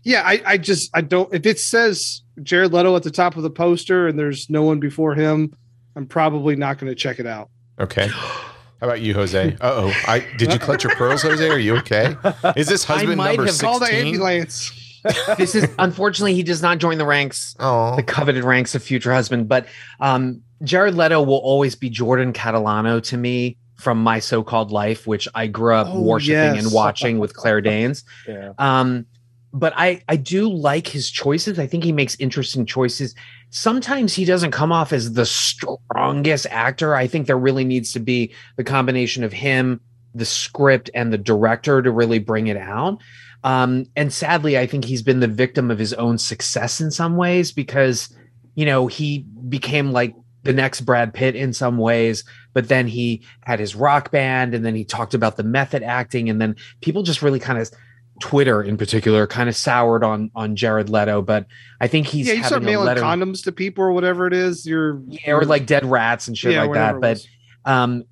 yeah, 0.03 0.23
I, 0.25 0.41
I 0.45 0.57
just 0.57 0.89
I 0.95 1.01
don't. 1.01 1.31
If 1.33 1.45
it 1.45 1.59
says 1.59 2.21
Jared 2.41 2.73
Leto 2.73 2.95
at 2.95 3.03
the 3.03 3.11
top 3.11 3.35
of 3.35 3.43
the 3.43 3.49
poster 3.49 4.07
and 4.07 4.17
there's 4.17 4.49
no 4.49 4.63
one 4.63 4.79
before 4.79 5.15
him, 5.15 5.53
I'm 5.95 6.05
probably 6.05 6.55
not 6.55 6.77
going 6.77 6.89
to 6.89 6.95
check 6.95 7.19
it 7.19 7.27
out. 7.27 7.49
Okay. 7.79 8.09
How 8.79 8.87
about 8.87 9.01
you, 9.01 9.13
Jose? 9.13 9.55
Uh 9.61 9.71
oh. 9.75 9.93
I 10.07 10.25
did 10.37 10.53
you 10.53 10.59
clutch 10.59 10.83
your 10.83 10.95
pearls, 10.95 11.21
Jose? 11.21 11.47
Are 11.49 11.57
you 11.59 11.77
okay? 11.77 12.15
Is 12.55 12.67
this 12.67 12.83
husband 12.83 13.17
might 13.17 13.35
number 13.37 13.45
have 13.51 13.59
called 13.59 13.81
the 13.81 13.87
sixteen? 13.87 14.07
ambulance. 14.15 14.71
this 15.37 15.55
is 15.55 15.69
unfortunately 15.79 16.33
he 16.33 16.43
does 16.43 16.61
not 16.61 16.77
join 16.77 16.97
the 16.97 17.05
ranks 17.05 17.55
Oh, 17.59 17.95
the 17.95 18.03
coveted 18.03 18.43
ranks 18.43 18.75
of 18.75 18.83
future 18.83 19.13
husband. 19.13 19.47
But 19.47 19.65
um, 19.99 20.41
Jared 20.63 20.95
Leto 20.95 21.21
will 21.21 21.37
always 21.37 21.75
be 21.75 21.89
Jordan 21.89 22.33
Catalano 22.33 23.01
to 23.03 23.17
me 23.17 23.57
from 23.77 24.03
my 24.03 24.19
so-called 24.19 24.71
life, 24.71 25.07
which 25.07 25.25
I 25.33 25.47
grew 25.47 25.73
up 25.73 25.87
Oh, 25.89 26.01
worshiping 26.01 26.33
yes. 26.55 26.63
and 26.65 26.73
watching 26.73 27.17
with 27.19 27.33
Claire 27.33 27.61
Danes. 27.61 28.03
Yeah. 28.27 28.51
Um, 28.57 29.05
but 29.53 29.71
I 29.77 30.03
I 30.09 30.15
do 30.17 30.49
like 30.49 30.87
his 30.87 31.09
choices. 31.09 31.59
I 31.59 31.65
think 31.65 31.83
he 31.85 31.91
makes 31.93 32.15
interesting 32.19 32.65
choices. 32.65 33.15
Sometimes 33.49 34.13
he 34.13 34.25
doesn't 34.25 34.51
come 34.51 34.71
off 34.71 34.93
as 34.93 35.13
the 35.13 35.25
strongest 35.25 36.45
actor. 36.51 36.95
I 36.95 37.07
think 37.07 37.25
there 37.25 37.37
really 37.37 37.63
needs 37.63 37.91
to 37.93 37.99
be 37.99 38.31
the 38.57 38.63
combination 38.63 39.23
of 39.23 39.33
him, 39.33 39.81
the 40.13 40.25
script, 40.25 40.89
and 40.93 41.11
the 41.11 41.17
director 41.17 41.81
to 41.81 41.91
really 41.91 42.19
bring 42.19 42.47
it 42.47 42.57
out. 42.57 42.99
Um, 43.43 43.85
and 43.95 44.13
sadly, 44.13 44.57
I 44.57 44.67
think 44.67 44.85
he's 44.85 45.01
been 45.01 45.19
the 45.19 45.27
victim 45.27 45.71
of 45.71 45.79
his 45.79 45.93
own 45.93 46.17
success 46.17 46.81
in 46.81 46.91
some 46.91 47.17
ways 47.17 47.51
because, 47.51 48.15
you 48.55 48.65
know, 48.65 48.87
he 48.87 49.25
became 49.47 49.91
like 49.91 50.13
the 50.43 50.53
next 50.53 50.81
Brad 50.81 51.13
Pitt 51.13 51.35
in 51.35 51.53
some 51.53 51.77
ways, 51.77 52.23
but 52.53 52.67
then 52.67 52.87
he 52.87 53.23
had 53.45 53.59
his 53.59 53.75
rock 53.75 54.11
band 54.11 54.53
and 54.53 54.65
then 54.65 54.75
he 54.75 54.85
talked 54.85 55.13
about 55.13 55.37
the 55.37 55.43
method 55.43 55.83
acting. 55.83 56.29
And 56.29 56.39
then 56.39 56.55
people 56.81 57.03
just 57.03 57.21
really 57.21 57.39
kind 57.39 57.59
of, 57.59 57.71
Twitter 58.19 58.61
in 58.61 58.77
particular, 58.77 59.25
kind 59.27 59.49
of 59.49 59.55
soured 59.55 60.03
on 60.03 60.31
on 60.35 60.55
Jared 60.55 60.89
Leto. 60.89 61.21
But 61.21 61.45
I 61.81 61.87
think 61.87 62.07
he's 62.07 62.27
yeah, 62.27 62.33
you 62.33 62.43
start 62.43 62.63
mailing 62.63 62.85
letter, 62.85 63.01
condoms 63.01 63.43
to 63.43 63.51
people 63.51 63.83
or 63.83 63.91
whatever 63.91 64.27
it 64.27 64.33
is. 64.33 64.65
You're 64.65 65.01
yeah, 65.07 65.31
or 65.31 65.45
like 65.45 65.65
dead 65.65 65.85
rats 65.85 66.27
and 66.27 66.37
shit 66.37 66.53
Yeah, 66.53 66.63
like 66.63 66.73
that. 66.73 66.99
But 67.01 67.25
um 67.65 68.03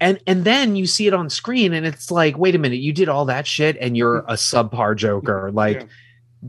and 0.00 0.20
and 0.26 0.44
then 0.44 0.76
you 0.76 0.86
see 0.86 1.06
it 1.06 1.14
on 1.14 1.30
screen 1.30 1.72
and 1.72 1.86
it's 1.86 2.10
like 2.10 2.36
wait 2.36 2.54
a 2.54 2.58
minute 2.58 2.80
you 2.80 2.92
did 2.92 3.08
all 3.08 3.24
that 3.24 3.46
shit 3.46 3.76
and 3.80 3.96
you're 3.96 4.18
a 4.28 4.34
subpar 4.34 4.94
joker 4.94 5.50
like 5.52 5.80
Yeah. 5.80 5.86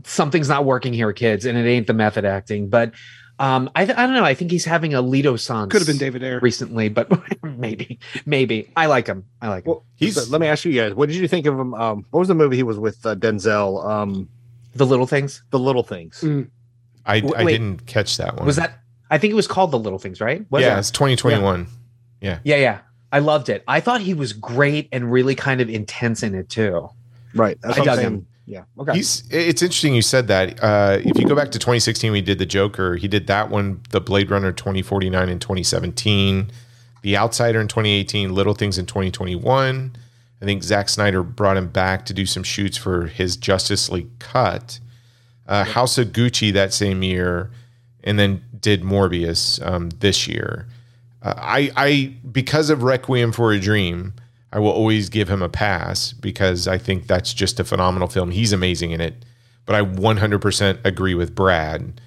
something's 0.04 0.48
not 0.50 0.64
working 0.64 0.92
here 0.92 1.12
kids 1.12 1.46
and 1.46 1.56
it 1.56 1.66
ain't 1.66 1.86
the 1.86 1.94
method 1.94 2.24
acting 2.26 2.68
but 2.68 2.92
um 3.40 3.70
i, 3.74 3.84
th- 3.84 3.96
I 3.96 4.06
don't 4.06 4.14
know 4.14 4.24
i 4.24 4.34
think 4.34 4.50
he's 4.50 4.64
having 4.64 4.94
a 4.94 5.00
lido 5.00 5.36
sans 5.36 5.70
could 5.70 5.80
have 5.80 5.86
been 5.86 5.98
David 5.98 6.22
Ayer. 6.24 6.40
recently 6.40 6.88
but 6.88 7.08
maybe 7.42 7.98
maybe 8.26 8.70
i 8.76 8.86
like 8.86 9.06
him 9.06 9.24
i 9.40 9.48
like 9.48 9.64
him 9.64 9.70
Well, 9.72 9.84
He's- 9.96 10.14
so 10.14 10.30
let 10.30 10.40
me 10.40 10.46
ask 10.46 10.64
you 10.64 10.72
guys, 10.72 10.94
what 10.94 11.08
did 11.08 11.16
you 11.16 11.26
think 11.28 11.46
of 11.46 11.58
him? 11.58 11.74
Um, 11.74 12.04
what 12.10 12.20
was 12.20 12.28
the 12.28 12.34
movie 12.34 12.56
he 12.56 12.62
was 12.62 12.78
with 12.78 13.04
uh, 13.04 13.14
Denzel? 13.16 13.84
Um, 13.84 14.28
the 14.74 14.86
little 14.86 15.06
things 15.06 15.42
The 15.50 15.58
Little 15.58 15.82
Things. 15.82 16.20
Mm. 16.20 16.50
I, 17.06 17.20
w- 17.20 17.34
I 17.36 17.44
didn't 17.50 17.86
catch 17.86 18.16
that 18.18 18.36
one. 18.36 18.46
was 18.46 18.56
that 18.56 18.80
i 19.10 19.18
think 19.18 19.30
it 19.32 19.34
was 19.34 19.46
called 19.48 19.70
the 19.70 19.78
little 19.78 19.98
things 19.98 20.20
right 20.20 20.44
was 20.50 20.62
yeah, 20.62 20.76
it? 20.76 20.80
it's 20.80 20.90
2021. 20.90 21.66
yeah 22.20 22.38
yeah 22.44 22.56
yeah. 22.56 22.78
i 23.10 23.18
loved 23.20 23.48
it 23.48 23.64
i 23.66 23.80
thought 23.80 24.00
he 24.02 24.14
was 24.14 24.32
great 24.34 24.88
and 24.92 25.10
really 25.10 25.34
kind 25.34 25.60
of 25.60 25.68
intense 25.70 26.22
in 26.22 26.34
it 26.34 26.48
too 26.48 26.88
Right. 27.34 27.58
That's 27.60 27.76
I 27.76 27.80
what 27.80 27.88
I'm 27.88 27.94
dug 27.94 27.96
saying. 27.98 28.14
him. 28.14 28.26
Yeah. 28.48 28.64
Okay. 28.78 28.94
He's. 28.94 29.24
It's 29.30 29.60
interesting 29.60 29.94
you 29.94 30.00
said 30.00 30.26
that. 30.28 30.62
Uh, 30.62 30.98
if 31.04 31.18
you 31.18 31.26
go 31.26 31.36
back 31.36 31.50
to 31.50 31.58
2016, 31.58 32.10
we 32.10 32.22
did 32.22 32.38
the 32.38 32.46
Joker. 32.46 32.96
He 32.96 33.06
did 33.06 33.26
that 33.26 33.50
one, 33.50 33.82
the 33.90 34.00
Blade 34.00 34.30
Runner 34.30 34.52
2049 34.52 35.28
in 35.28 35.38
2017, 35.38 36.50
The 37.02 37.16
Outsider 37.18 37.60
in 37.60 37.68
2018, 37.68 38.34
Little 38.34 38.54
Things 38.54 38.78
in 38.78 38.86
2021, 38.86 39.94
I 40.40 40.44
think 40.44 40.62
Zack 40.62 40.88
Snyder 40.88 41.22
brought 41.22 41.58
him 41.58 41.68
back 41.68 42.06
to 42.06 42.14
do 42.14 42.24
some 42.24 42.42
shoots 42.42 42.78
for 42.78 43.06
his 43.06 43.36
Justice 43.36 43.90
League 43.90 44.18
cut. 44.18 44.80
Uh, 45.46 45.64
House 45.64 45.98
of 45.98 46.08
Gucci 46.08 46.50
that 46.54 46.72
same 46.72 47.02
year, 47.02 47.50
and 48.02 48.18
then 48.18 48.42
did 48.58 48.82
Morbius 48.82 49.64
um, 49.66 49.90
this 49.98 50.26
year. 50.26 50.66
Uh, 51.20 51.34
I, 51.36 51.70
I 51.76 52.14
because 52.30 52.70
of 52.70 52.82
Requiem 52.82 53.32
for 53.32 53.52
a 53.52 53.60
Dream, 53.60 54.14
I 54.52 54.58
will 54.58 54.70
always 54.70 55.08
give 55.08 55.28
him 55.28 55.42
a 55.42 55.48
pass 55.48 56.12
because 56.12 56.66
I 56.66 56.78
think 56.78 57.06
that's 57.06 57.34
just 57.34 57.60
a 57.60 57.64
phenomenal 57.64 58.08
film. 58.08 58.30
He's 58.30 58.52
amazing 58.52 58.92
in 58.92 59.00
it. 59.00 59.24
But 59.66 59.74
I 59.74 59.82
100% 59.82 60.78
agree 60.84 61.14
with 61.14 61.34
Brad. 61.34 62.00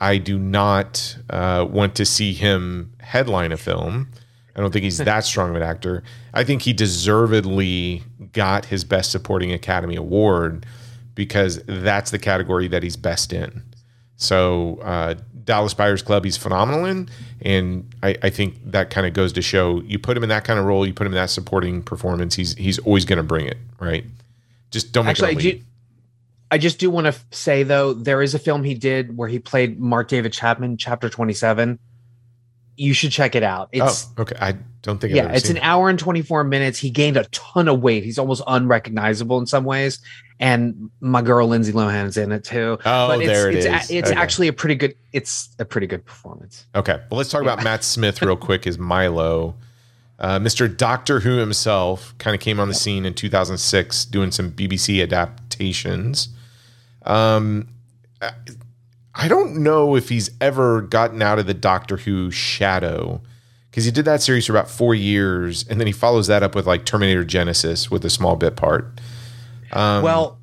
I 0.00 0.18
do 0.18 0.36
not 0.38 1.16
uh, 1.30 1.64
want 1.70 1.94
to 1.96 2.04
see 2.04 2.32
him 2.32 2.92
headline 2.98 3.52
a 3.52 3.56
film. 3.56 4.08
I 4.56 4.60
don't 4.60 4.72
think 4.72 4.82
he's 4.82 4.98
that 5.04 5.24
strong 5.24 5.50
of 5.50 5.56
an 5.56 5.62
actor. 5.62 6.02
I 6.32 6.42
think 6.42 6.62
he 6.62 6.72
deservedly 6.72 8.02
got 8.32 8.64
his 8.64 8.84
Best 8.84 9.12
Supporting 9.12 9.52
Academy 9.52 9.94
Award 9.94 10.66
because 11.14 11.62
that's 11.66 12.10
the 12.10 12.18
category 12.18 12.66
that 12.66 12.82
he's 12.82 12.96
best 12.96 13.32
in. 13.32 13.62
So 14.16 14.80
uh, 14.82 15.14
Dallas 15.44 15.74
Buyers 15.74 16.02
Club, 16.02 16.24
he's 16.24 16.36
phenomenal 16.36 16.84
in, 16.84 17.08
and 17.42 17.88
I, 18.02 18.16
I 18.22 18.30
think 18.30 18.58
that 18.70 18.90
kind 18.90 19.06
of 19.06 19.12
goes 19.12 19.32
to 19.34 19.42
show 19.42 19.82
you 19.82 19.98
put 19.98 20.16
him 20.16 20.22
in 20.22 20.28
that 20.30 20.44
kind 20.44 20.58
of 20.58 20.64
role, 20.64 20.86
you 20.86 20.94
put 20.94 21.06
him 21.06 21.12
in 21.12 21.16
that 21.16 21.30
supporting 21.30 21.82
performance, 21.82 22.34
he's 22.34 22.54
he's 22.54 22.78
always 22.80 23.04
going 23.04 23.18
to 23.18 23.22
bring 23.22 23.46
it, 23.46 23.58
right? 23.78 24.04
Just 24.70 24.92
don't 24.92 25.06
make 25.06 25.12
Actually, 25.12 25.36
I, 25.36 25.40
do. 25.40 25.60
I 26.50 26.58
just 26.58 26.78
do 26.78 26.90
want 26.90 27.06
to 27.06 27.14
say 27.30 27.62
though, 27.62 27.92
there 27.92 28.22
is 28.22 28.34
a 28.34 28.38
film 28.38 28.64
he 28.64 28.74
did 28.74 29.16
where 29.16 29.28
he 29.28 29.38
played 29.38 29.78
Mark 29.78 30.08
David 30.08 30.32
Chapman, 30.32 30.76
Chapter 30.76 31.08
Twenty 31.08 31.34
Seven. 31.34 31.78
You 32.76 32.92
should 32.92 33.12
check 33.12 33.34
it 33.34 33.42
out. 33.42 33.68
It's 33.72 34.08
oh, 34.18 34.22
okay. 34.22 34.36
I 34.40 34.56
don't 34.82 35.00
think. 35.00 35.14
Yeah, 35.14 35.32
it's 35.32 35.48
an 35.48 35.58
it. 35.58 35.62
hour 35.62 35.88
and 35.88 35.98
24 35.98 36.44
minutes. 36.44 36.78
He 36.78 36.90
gained 36.90 37.16
a 37.16 37.24
ton 37.26 37.68
of 37.68 37.80
weight. 37.80 38.02
He's 38.04 38.18
almost 38.18 38.42
unrecognizable 38.46 39.38
in 39.38 39.46
some 39.46 39.64
ways. 39.64 40.00
And 40.40 40.90
my 41.00 41.22
girl 41.22 41.46
Lindsay 41.46 41.72
Lohan's 41.72 42.16
in 42.16 42.32
it 42.32 42.42
too. 42.42 42.78
Oh, 42.84 43.08
but 43.08 43.20
it's, 43.20 43.26
there 43.28 43.48
it 43.48 43.54
it's, 43.54 43.66
is. 43.66 43.90
a- 43.90 43.96
it's 43.98 44.10
Okay. 44.10 44.20
actually 44.20 44.48
a 44.48 44.52
pretty 44.52 44.74
good. 44.74 44.94
It's 45.12 45.50
a 45.60 45.64
pretty 45.64 45.86
good 45.86 46.04
performance. 46.04 46.66
Okay, 46.74 47.00
well, 47.10 47.18
let's 47.18 47.30
talk 47.30 47.42
about 47.42 47.62
Matt 47.62 47.84
Smith 47.84 48.20
real 48.20 48.36
quick. 48.36 48.66
Is 48.66 48.76
Milo, 48.76 49.54
uh, 50.18 50.40
Mr. 50.40 50.74
Doctor 50.74 51.20
Who 51.20 51.36
himself, 51.36 52.12
kind 52.18 52.34
of 52.34 52.40
came 52.40 52.58
on 52.58 52.66
the 52.66 52.74
scene 52.74 53.06
in 53.06 53.14
2006, 53.14 54.04
doing 54.06 54.32
some 54.32 54.50
BBC 54.50 55.00
adaptations. 55.00 56.28
Um, 57.06 57.68
I- 59.14 59.28
don't 59.28 59.56
know 59.62 59.94
if 59.96 60.08
he's 60.08 60.30
ever 60.40 60.80
gotten 60.82 61.22
out 61.22 61.38
of 61.38 61.46
the 61.46 61.54
Doctor 61.54 61.96
Who 61.98 62.30
shadow 62.30 63.20
because 63.70 63.84
he 63.84 63.90
did 63.90 64.04
that 64.04 64.22
series 64.22 64.46
for 64.46 64.52
about 64.52 64.70
four 64.70 64.94
years, 64.94 65.66
and 65.68 65.80
then 65.80 65.86
he 65.86 65.92
follows 65.92 66.26
that 66.28 66.42
up 66.42 66.54
with 66.54 66.66
like 66.66 66.84
Terminator 66.84 67.24
Genisys 67.24 67.90
with 67.90 68.04
a 68.04 68.10
small 68.10 68.36
bit 68.36 68.56
part. 68.56 69.00
Um, 69.72 70.02
well, 70.02 70.38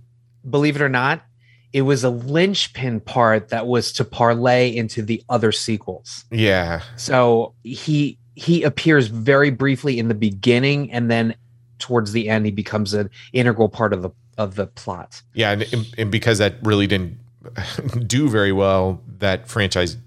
believe 0.50 0.76
it 0.76 0.82
or 0.82 0.90
not, 0.90 1.24
it 1.72 1.84
was 1.84 2.04
a 2.04 2.10
linchpin 2.10 3.00
part 3.00 3.50
that 3.50 3.68
was 3.68 3.94
to 3.94 4.04
parlay 4.04 4.76
into 4.76 5.02
the 5.02 5.24
other 5.30 5.52
sequels. 5.54 6.26
yeah, 6.32 6.82
So 6.98 7.54
he 7.64 8.18
he 8.36 8.64
appears 8.64 9.08
very 9.08 9.50
briefly 9.52 10.00
in 10.00 10.08
the 10.08 10.14
beginning, 10.16 10.92
and 10.92 11.10
then 11.12 11.36
towards 11.80 12.12
the 12.14 12.28
end, 12.30 12.46
he 12.46 12.52
becomes 12.52 12.94
an 12.94 13.10
integral 13.34 13.70
part 13.70 13.94
of 13.94 14.02
the 14.02 14.10
of 14.38 14.56
the 14.56 14.68
plot. 14.68 15.22
Yeah, 15.34 15.52
and- 15.52 15.88
and 15.98 16.12
because 16.12 16.38
that 16.40 16.56
really 16.64 16.88
didn't 16.88 17.18
do 18.08 18.30
very 18.30 18.52
well, 18.52 19.02
that 19.20 19.48
franchise 19.48 19.98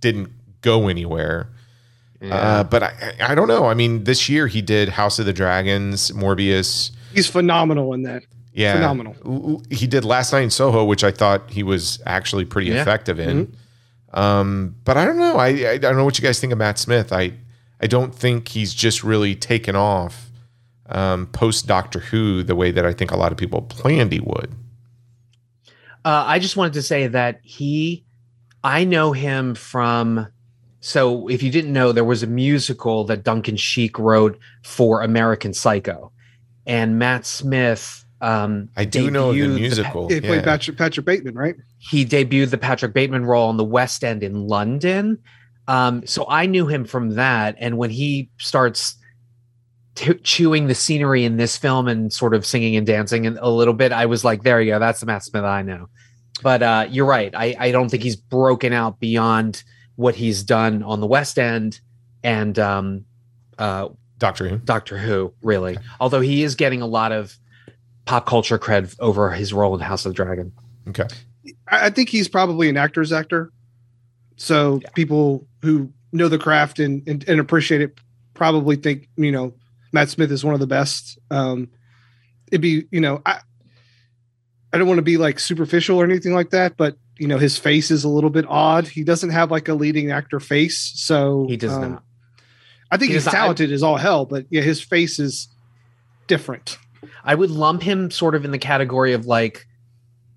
didn't 0.00 0.30
go 0.60 0.88
anywhere. 0.88 1.48
Uh, 2.30 2.64
but 2.64 2.82
I, 2.82 3.14
I 3.20 3.34
don't 3.34 3.46
know. 3.46 3.66
I 3.66 3.74
mean, 3.74 4.04
this 4.04 4.28
year 4.28 4.46
he 4.46 4.62
did 4.62 4.88
House 4.88 5.18
of 5.18 5.26
the 5.26 5.32
Dragons, 5.32 6.10
Morbius. 6.12 6.90
He's 7.12 7.26
phenomenal 7.28 7.92
in 7.92 8.02
that. 8.02 8.24
Yeah, 8.52 8.72
Phenomenal. 8.76 9.62
He 9.70 9.86
did 9.86 10.04
Last 10.04 10.32
Night 10.32 10.40
in 10.40 10.50
Soho, 10.50 10.82
which 10.84 11.04
I 11.04 11.10
thought 11.10 11.50
he 11.50 11.62
was 11.62 12.00
actually 12.06 12.46
pretty 12.46 12.70
Yeah. 12.70 12.80
effective 12.80 13.20
in. 13.20 13.54
Um, 14.14 14.74
but 14.84 14.96
I 14.96 15.04
don't 15.04 15.18
know. 15.18 15.36
I, 15.36 15.48
I 15.48 15.70
I 15.72 15.78
don't 15.78 15.96
know 15.96 16.06
what 16.06 16.18
you 16.18 16.22
guys 16.24 16.40
think 16.40 16.52
of 16.54 16.58
Matt 16.58 16.78
Smith. 16.78 17.12
I 17.12 17.34
I 17.82 17.86
don't 17.86 18.14
think 18.14 18.48
he's 18.48 18.72
just 18.72 19.04
really 19.04 19.34
taken 19.34 19.76
off 19.76 20.30
um, 20.88 21.26
post 21.26 21.66
Doctor 21.66 21.98
Who 22.00 22.42
the 22.42 22.54
way 22.54 22.70
that 22.70 22.86
I 22.86 22.94
think 22.94 23.10
a 23.10 23.16
lot 23.16 23.30
of 23.30 23.36
people 23.36 23.60
planned 23.60 24.12
he 24.12 24.20
would. 24.20 24.54
Uh, 26.06 26.22
I 26.24 26.38
just 26.38 26.56
wanted 26.56 26.74
to 26.74 26.82
say 26.82 27.08
that 27.08 27.40
he, 27.42 28.04
I 28.62 28.84
know 28.84 29.10
him 29.10 29.56
from. 29.56 30.28
So, 30.78 31.26
if 31.26 31.42
you 31.42 31.50
didn't 31.50 31.72
know, 31.72 31.90
there 31.90 32.04
was 32.04 32.22
a 32.22 32.28
musical 32.28 33.02
that 33.06 33.24
Duncan 33.24 33.56
Sheik 33.56 33.98
wrote 33.98 34.38
for 34.62 35.02
American 35.02 35.52
Psycho, 35.52 36.12
and 36.64 36.96
Matt 36.96 37.26
Smith. 37.26 38.04
Um, 38.20 38.68
I 38.76 38.84
do 38.84 39.10
know 39.10 39.32
the 39.32 39.40
debuted 39.40 39.48
Pa- 39.48 39.58
musical. 39.58 40.08
He 40.08 40.20
played 40.20 40.36
yeah. 40.36 40.42
Patrick, 40.42 40.78
Patrick 40.78 41.06
Bateman, 41.06 41.34
right? 41.34 41.56
he 41.78 42.04
debuted 42.04 42.50
the 42.50 42.58
Patrick 42.58 42.94
Bateman 42.94 43.26
role 43.26 43.48
on 43.48 43.56
the 43.56 43.64
West 43.64 44.04
End 44.04 44.22
in 44.22 44.46
London. 44.46 45.18
Um, 45.66 46.06
so 46.06 46.24
I 46.28 46.46
knew 46.46 46.68
him 46.68 46.84
from 46.84 47.16
that, 47.16 47.56
and 47.58 47.78
when 47.78 47.90
he 47.90 48.30
starts 48.38 48.94
t- 49.96 50.14
chewing 50.14 50.68
the 50.68 50.74
scenery 50.74 51.24
in 51.24 51.36
this 51.36 51.56
film 51.56 51.88
and 51.88 52.12
sort 52.12 52.32
of 52.34 52.46
singing 52.46 52.76
and 52.76 52.86
dancing 52.86 53.26
and 53.26 53.36
a 53.42 53.50
little 53.50 53.74
bit, 53.74 53.90
I 53.92 54.06
was 54.06 54.24
like, 54.24 54.44
"There 54.44 54.60
you 54.60 54.72
go, 54.72 54.78
that's 54.78 55.00
the 55.00 55.06
Matt 55.06 55.24
Smith 55.24 55.42
I 55.44 55.62
know." 55.62 55.88
But 56.42 56.62
uh, 56.62 56.86
you're 56.90 57.06
right. 57.06 57.34
I, 57.34 57.56
I 57.58 57.70
don't 57.72 57.88
think 57.90 58.02
he's 58.04 58.14
broken 58.16 58.72
out 58.72 59.00
beyond 59.00 59.64
what 59.96 60.14
he's 60.14 60.42
done 60.44 60.82
on 60.84 61.00
the 61.00 61.06
West 61.06 61.38
End 61.38 61.80
and 62.22 62.58
um, 62.58 63.04
uh, 63.58 63.88
Doctor 64.18 64.48
Who. 64.48 64.58
Doctor 64.58 64.98
Who, 64.98 65.32
really. 65.42 65.78
Although 65.98 66.20
he 66.20 66.42
is 66.42 66.54
getting 66.54 66.82
a 66.82 66.86
lot 66.86 67.10
of 67.12 67.36
pop 68.04 68.26
culture 68.26 68.58
cred 68.58 68.94
over 69.00 69.30
his 69.32 69.52
role 69.52 69.74
in 69.74 69.80
House 69.80 70.04
of 70.06 70.10
the 70.10 70.14
Dragon. 70.16 70.52
Okay. 70.88 71.06
I, 71.68 71.86
I 71.86 71.90
think 71.90 72.08
he's 72.10 72.28
probably 72.28 72.68
an 72.68 72.76
actor's 72.76 73.12
actor. 73.12 73.50
So 74.36 74.80
Yeah. 74.82 74.90
people 74.94 75.46
who 75.62 75.90
know 76.12 76.28
the 76.28 76.38
craft 76.38 76.78
and, 76.78 77.02
and, 77.08 77.26
and 77.28 77.40
appreciate 77.40 77.80
it 77.80 77.98
probably 78.34 78.76
think, 78.76 79.08
you 79.16 79.32
know, 79.32 79.54
Matt 79.96 80.10
Smith 80.10 80.30
is 80.30 80.44
one 80.44 80.52
of 80.52 80.60
the 80.60 80.66
best. 80.66 81.18
Um, 81.30 81.70
it'd 82.48 82.60
be, 82.60 82.84
you 82.90 83.00
know, 83.00 83.22
I, 83.24 83.40
I 84.70 84.76
don't 84.76 84.86
want 84.86 84.98
to 84.98 85.02
be 85.02 85.16
like 85.16 85.40
superficial 85.40 85.98
or 85.98 86.04
anything 86.04 86.34
like 86.34 86.50
that, 86.50 86.76
but 86.76 86.98
you 87.18 87.26
know, 87.26 87.38
his 87.38 87.56
face 87.56 87.90
is 87.90 88.04
a 88.04 88.10
little 88.10 88.28
bit 88.28 88.44
odd. 88.46 88.86
He 88.86 89.04
doesn't 89.04 89.30
have 89.30 89.50
like 89.50 89.68
a 89.68 89.74
leading 89.74 90.10
actor 90.10 90.38
face. 90.38 90.92
So 90.96 91.46
He 91.48 91.56
does 91.56 91.72
um, 91.72 91.92
not. 91.92 92.02
I 92.90 92.98
think 92.98 93.08
He 93.08 93.14
he's 93.14 93.24
not. 93.24 93.32
talented 93.32 93.72
as 93.72 93.82
all 93.82 93.96
hell, 93.96 94.26
but 94.26 94.44
yeah, 94.50 94.60
his 94.60 94.82
face 94.82 95.18
is 95.18 95.48
different. 96.26 96.76
I 97.24 97.34
would 97.34 97.50
lump 97.50 97.82
him 97.82 98.10
sort 98.10 98.34
of 98.34 98.44
in 98.44 98.50
the 98.50 98.58
category 98.58 99.14
of 99.14 99.24
like 99.24 99.66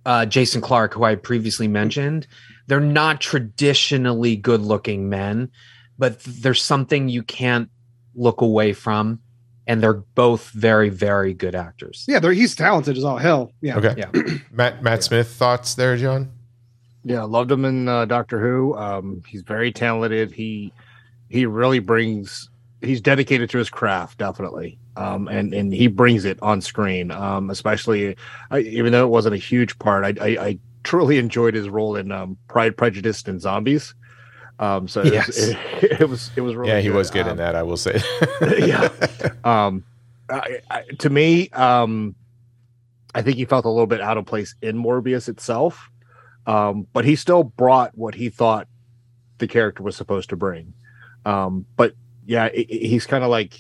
uh, 0.06 0.26
Jason 0.26 0.62
Clarke, 0.62 0.94
who 0.94 1.04
I 1.04 1.16
previously 1.16 1.68
mentioned. 1.68 2.26
They're 2.68 2.80
not 2.80 3.20
traditionally 3.20 4.38
good 4.38 4.62
looking 4.62 5.10
men, 5.10 5.52
but 5.98 6.22
there's 6.24 6.62
something 6.62 7.10
you 7.10 7.24
can't 7.24 7.70
look 8.16 8.40
away 8.40 8.72
from. 8.72 9.20
And 9.70 9.82
they're 9.84 9.94
both 9.94 10.50
very, 10.50 10.90
very 10.90 11.34
good 11.34 11.54
actors. 11.56 12.04
Yeah, 12.08 12.20
they're, 12.20 12.34
he's 12.34 12.56
talented 12.56 12.98
as 12.98 13.04
all 13.04 13.18
hell. 13.18 13.54
Yeah. 13.62 13.78
Okay. 13.78 13.94
Yeah. 13.98 14.12
Matt 14.52 14.82
Matt 14.84 14.98
Yeah. 14.98 15.04
Smith 15.04 15.28
thoughts 15.30 15.76
there, 15.76 15.96
John? 15.96 16.32
Yeah, 17.04 17.24
loved 17.24 17.52
him 17.52 17.64
in 17.66 17.88
uh, 17.88 18.06
Doctor 18.06 18.40
Who. 18.42 18.76
Um, 18.76 19.22
he's 19.28 19.44
very 19.44 19.72
talented. 19.72 20.32
He 20.32 20.74
he 21.30 21.46
really 21.46 21.80
brings. 21.80 22.50
He's 22.82 23.00
dedicated 23.00 23.50
to 23.52 23.58
his 23.58 23.70
craft, 23.70 24.18
definitely, 24.18 24.80
um, 24.98 25.28
and 25.28 25.54
and 25.54 25.74
he 25.74 25.88
brings 25.88 26.26
it 26.26 26.40
on 26.42 26.62
screen. 26.62 27.12
Um, 27.12 27.50
especially, 27.50 28.16
I, 28.52 28.60
even 28.60 28.92
though 28.92 29.06
it 29.06 29.10
wasn't 29.10 29.36
a 29.36 29.38
huge 29.38 29.78
part, 29.80 30.04
I, 30.04 30.26
I, 30.26 30.46
I 30.46 30.60
truly 30.84 31.18
enjoyed 31.20 31.54
his 31.54 31.70
role 31.70 31.96
in 31.96 32.12
um, 32.12 32.38
Pride, 32.48 32.76
Prejudice, 32.76 33.24
and 33.28 33.40
Zombies. 33.40 33.94
Um, 34.60 34.88
so 34.90 35.02
it, 35.02 35.14
Yes. 35.14 35.28
was, 35.28 35.38
it, 35.50 35.58
it 36.02 36.10
was 36.10 36.32
it 36.36 36.42
was 36.42 36.56
really 36.56 36.72
yeah, 36.72 36.80
he 36.82 36.90
was 36.90 37.10
good 37.10 37.24
Um, 37.26 37.32
in 37.32 37.38
that. 37.38 37.56
I 37.56 37.64
will 37.64 37.78
say. 37.78 38.02
yeah. 38.60 38.90
um 39.44 39.84
I, 40.30 40.60
I, 40.70 40.82
to 41.00 41.10
me 41.10 41.50
um 41.50 42.14
i 43.16 43.22
think 43.24 43.38
he 43.38 43.46
felt 43.46 43.66
a 43.66 43.70
little 43.70 43.88
bit 43.88 44.00
out 44.00 44.18
of 44.20 44.28
place 44.28 44.54
in 44.62 44.78
morbius 44.78 45.28
itself 45.28 45.90
um 46.46 46.86
but 46.94 47.04
he 47.04 47.16
still 47.16 47.44
brought 47.44 47.98
what 47.98 48.14
he 48.14 48.30
thought 48.30 48.68
the 49.40 49.48
character 49.48 49.82
was 49.82 49.96
supposed 49.96 50.30
to 50.30 50.36
bring 50.36 50.72
um 51.26 51.66
but 51.78 51.96
yeah 52.28 52.44
i 52.44 52.48
i- 52.50 52.66
he's 52.70 53.08
kind 53.08 53.24
of 53.24 53.32
like 53.32 53.60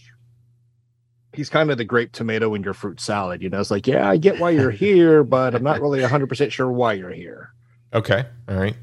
he's 1.33 1.49
kind 1.49 1.71
of 1.71 1.79
the 1.79 1.85
grape 1.85 2.11
tomato 2.11 2.53
in 2.53 2.61
your 2.61 2.75
fruit 2.75 2.99
salad 3.01 3.41
you 3.41 3.49
know 3.49 3.59
it's 3.59 3.71
like 3.71 3.87
yeah 3.87 4.07
i 4.07 4.15
get 4.17 4.39
why 4.39 4.51
you're 4.51 4.69
here 4.69 5.23
but 5.23 5.55
i'm 5.55 5.63
not 5.63 5.81
really 5.81 6.01
100% 6.01 6.51
sure 6.51 6.71
why 6.71 6.93
you're 6.93 7.09
here 7.09 7.49
Okay. 7.91 8.23
All 8.47 8.55
right. 8.55 8.75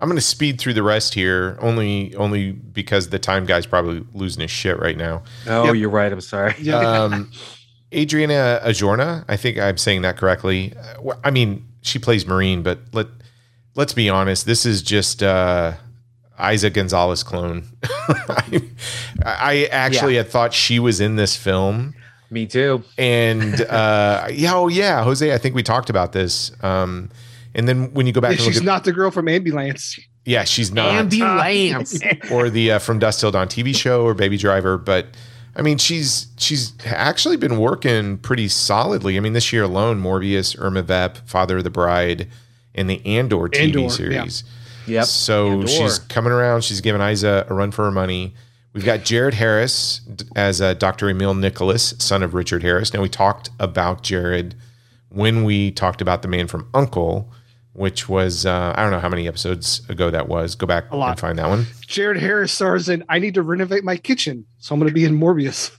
I'm 0.00 0.08
going 0.08 0.16
to 0.16 0.22
speed 0.22 0.58
through 0.58 0.74
the 0.74 0.82
rest 0.82 1.12
here, 1.14 1.58
only 1.60 2.14
only 2.16 2.52
because 2.52 3.10
the 3.10 3.18
time 3.18 3.44
guy's 3.44 3.66
probably 3.66 4.04
losing 4.14 4.40
his 4.42 4.50
shit 4.50 4.78
right 4.78 4.96
now. 4.96 5.22
Oh, 5.46 5.66
Yep. 5.66 5.74
you're 5.76 5.90
right. 5.90 6.10
I'm 6.12 6.20
sorry. 6.20 6.54
Yeah. 6.60 6.78
Um, 6.78 7.30
Adriana 7.92 8.60
Ajorna, 8.64 9.24
I 9.28 9.36
think 9.36 9.58
I'm 9.58 9.76
saying 9.76 10.02
that 10.02 10.16
correctly. 10.16 10.72
Uh, 11.04 11.14
I 11.24 11.30
mean, 11.30 11.66
she 11.82 11.98
plays 11.98 12.24
Martine, 12.26 12.62
but 12.62 12.78
let 12.92 13.08
let's 13.74 13.92
be 13.92 14.08
honest. 14.08 14.46
This 14.46 14.64
is 14.64 14.80
just 14.80 15.22
uh, 15.22 15.72
Eiza 16.38 16.72
Gonzalez 16.72 17.22
clone. 17.24 17.64
I, 17.82 18.62
I 19.24 19.68
actually 19.70 20.16
had 20.16 20.28
thought 20.28 20.54
she 20.54 20.78
was 20.78 21.00
in 21.00 21.16
this 21.16 21.36
film. 21.36 21.94
Me 22.30 22.46
too. 22.46 22.84
And 22.96 23.60
uh, 23.62 24.28
yeah, 24.32 24.54
oh 24.54 24.68
yeah, 24.68 25.02
Jose. 25.02 25.32
I 25.34 25.38
think 25.38 25.54
we 25.54 25.62
talked 25.64 25.90
about 25.90 26.12
this. 26.12 26.52
Um, 26.62 27.10
and 27.54 27.68
then 27.68 27.92
when 27.94 28.06
you 28.06 28.12
go 28.12 28.20
back, 28.20 28.32
Yeah, 28.32 28.36
and 28.36 28.44
look 28.46 28.52
she's 28.52 28.60
at, 28.60 28.66
not 28.66 28.84
the 28.84 28.92
girl 28.92 29.10
from 29.10 29.28
Ambulance. 29.28 29.98
yeah, 30.24 30.44
she's 30.44 30.72
not 30.72 30.92
Ambulance. 30.92 31.98
or 32.30 32.50
the 32.50 32.72
uh, 32.72 32.78
From 32.78 32.98
Dusk 32.98 33.20
Till 33.20 33.30
Dawn 33.30 33.48
TV 33.48 33.74
show 33.76 34.04
or 34.04 34.14
Baby 34.14 34.36
Driver, 34.36 34.78
but 34.78 35.06
I 35.56 35.62
mean, 35.62 35.78
she's 35.78 36.28
she's 36.38 36.72
actually 36.86 37.36
been 37.36 37.58
working 37.58 38.18
pretty 38.18 38.48
solidly. 38.48 39.16
I 39.16 39.20
mean, 39.20 39.32
this 39.32 39.52
year 39.52 39.64
alone, 39.64 40.00
Morbius, 40.00 40.56
Irma 40.58 40.82
Vep, 40.82 41.18
Father 41.28 41.58
of 41.58 41.64
the 41.64 41.70
Bride, 41.70 42.28
and 42.74 42.88
the 42.88 43.04
Andor 43.04 43.48
TV 43.48 43.60
Andor, 43.64 43.80
yeah. 43.80 43.88
series. 43.88 44.44
yep. 44.86 45.04
So 45.06 45.48
Andor. 45.52 45.66
she's 45.68 45.98
coming 45.98 46.32
around. 46.32 46.62
She's 46.64 46.80
giving 46.80 47.00
Eiza 47.00 47.50
a 47.50 47.54
run 47.54 47.72
for 47.72 47.84
her 47.84 47.90
money. 47.90 48.34
We've 48.72 48.84
got 48.84 49.04
Jared 49.04 49.34
Harris 49.34 50.00
as 50.36 50.60
uh, 50.60 50.74
Dr. 50.74 51.08
Emil 51.10 51.34
Nicholas, 51.34 51.92
son 51.98 52.22
of 52.22 52.34
Richard 52.34 52.62
Harris. 52.62 52.94
Now, 52.94 53.02
we 53.02 53.08
talked 53.08 53.50
about 53.58 54.04
Jared 54.04 54.54
when 55.08 55.42
we 55.42 55.72
talked 55.72 56.00
about 56.00 56.22
The 56.22 56.28
Man 56.28 56.46
from 56.46 56.68
Uncle, 56.72 57.32
which 57.80 58.08
was, 58.08 58.44
uh, 58.44 58.74
I 58.76 58.82
don't 58.82 58.90
know 58.92 59.00
how 59.00 59.08
many 59.08 59.26
episodes 59.26 59.80
ago 59.88 60.10
that 60.10 60.28
was. 60.28 60.54
Go 60.54 60.66
back 60.66 60.90
A 60.92 60.96
lot. 60.96 61.10
and 61.12 61.18
find 61.20 61.38
that 61.38 61.48
one. 61.48 61.66
Jared 61.86 62.18
Harris 62.18 62.52
stars 62.52 62.88
in 62.88 63.02
I 63.08 63.18
need 63.18 63.34
to 63.34 63.42
renovate 63.42 63.82
my 63.84 63.96
kitchen, 63.96 64.44
so 64.58 64.74
I'm 64.74 64.78
going 64.78 64.90
to 64.90 64.94
be 64.94 65.04
in 65.04 65.18
Morbius. 65.18 65.70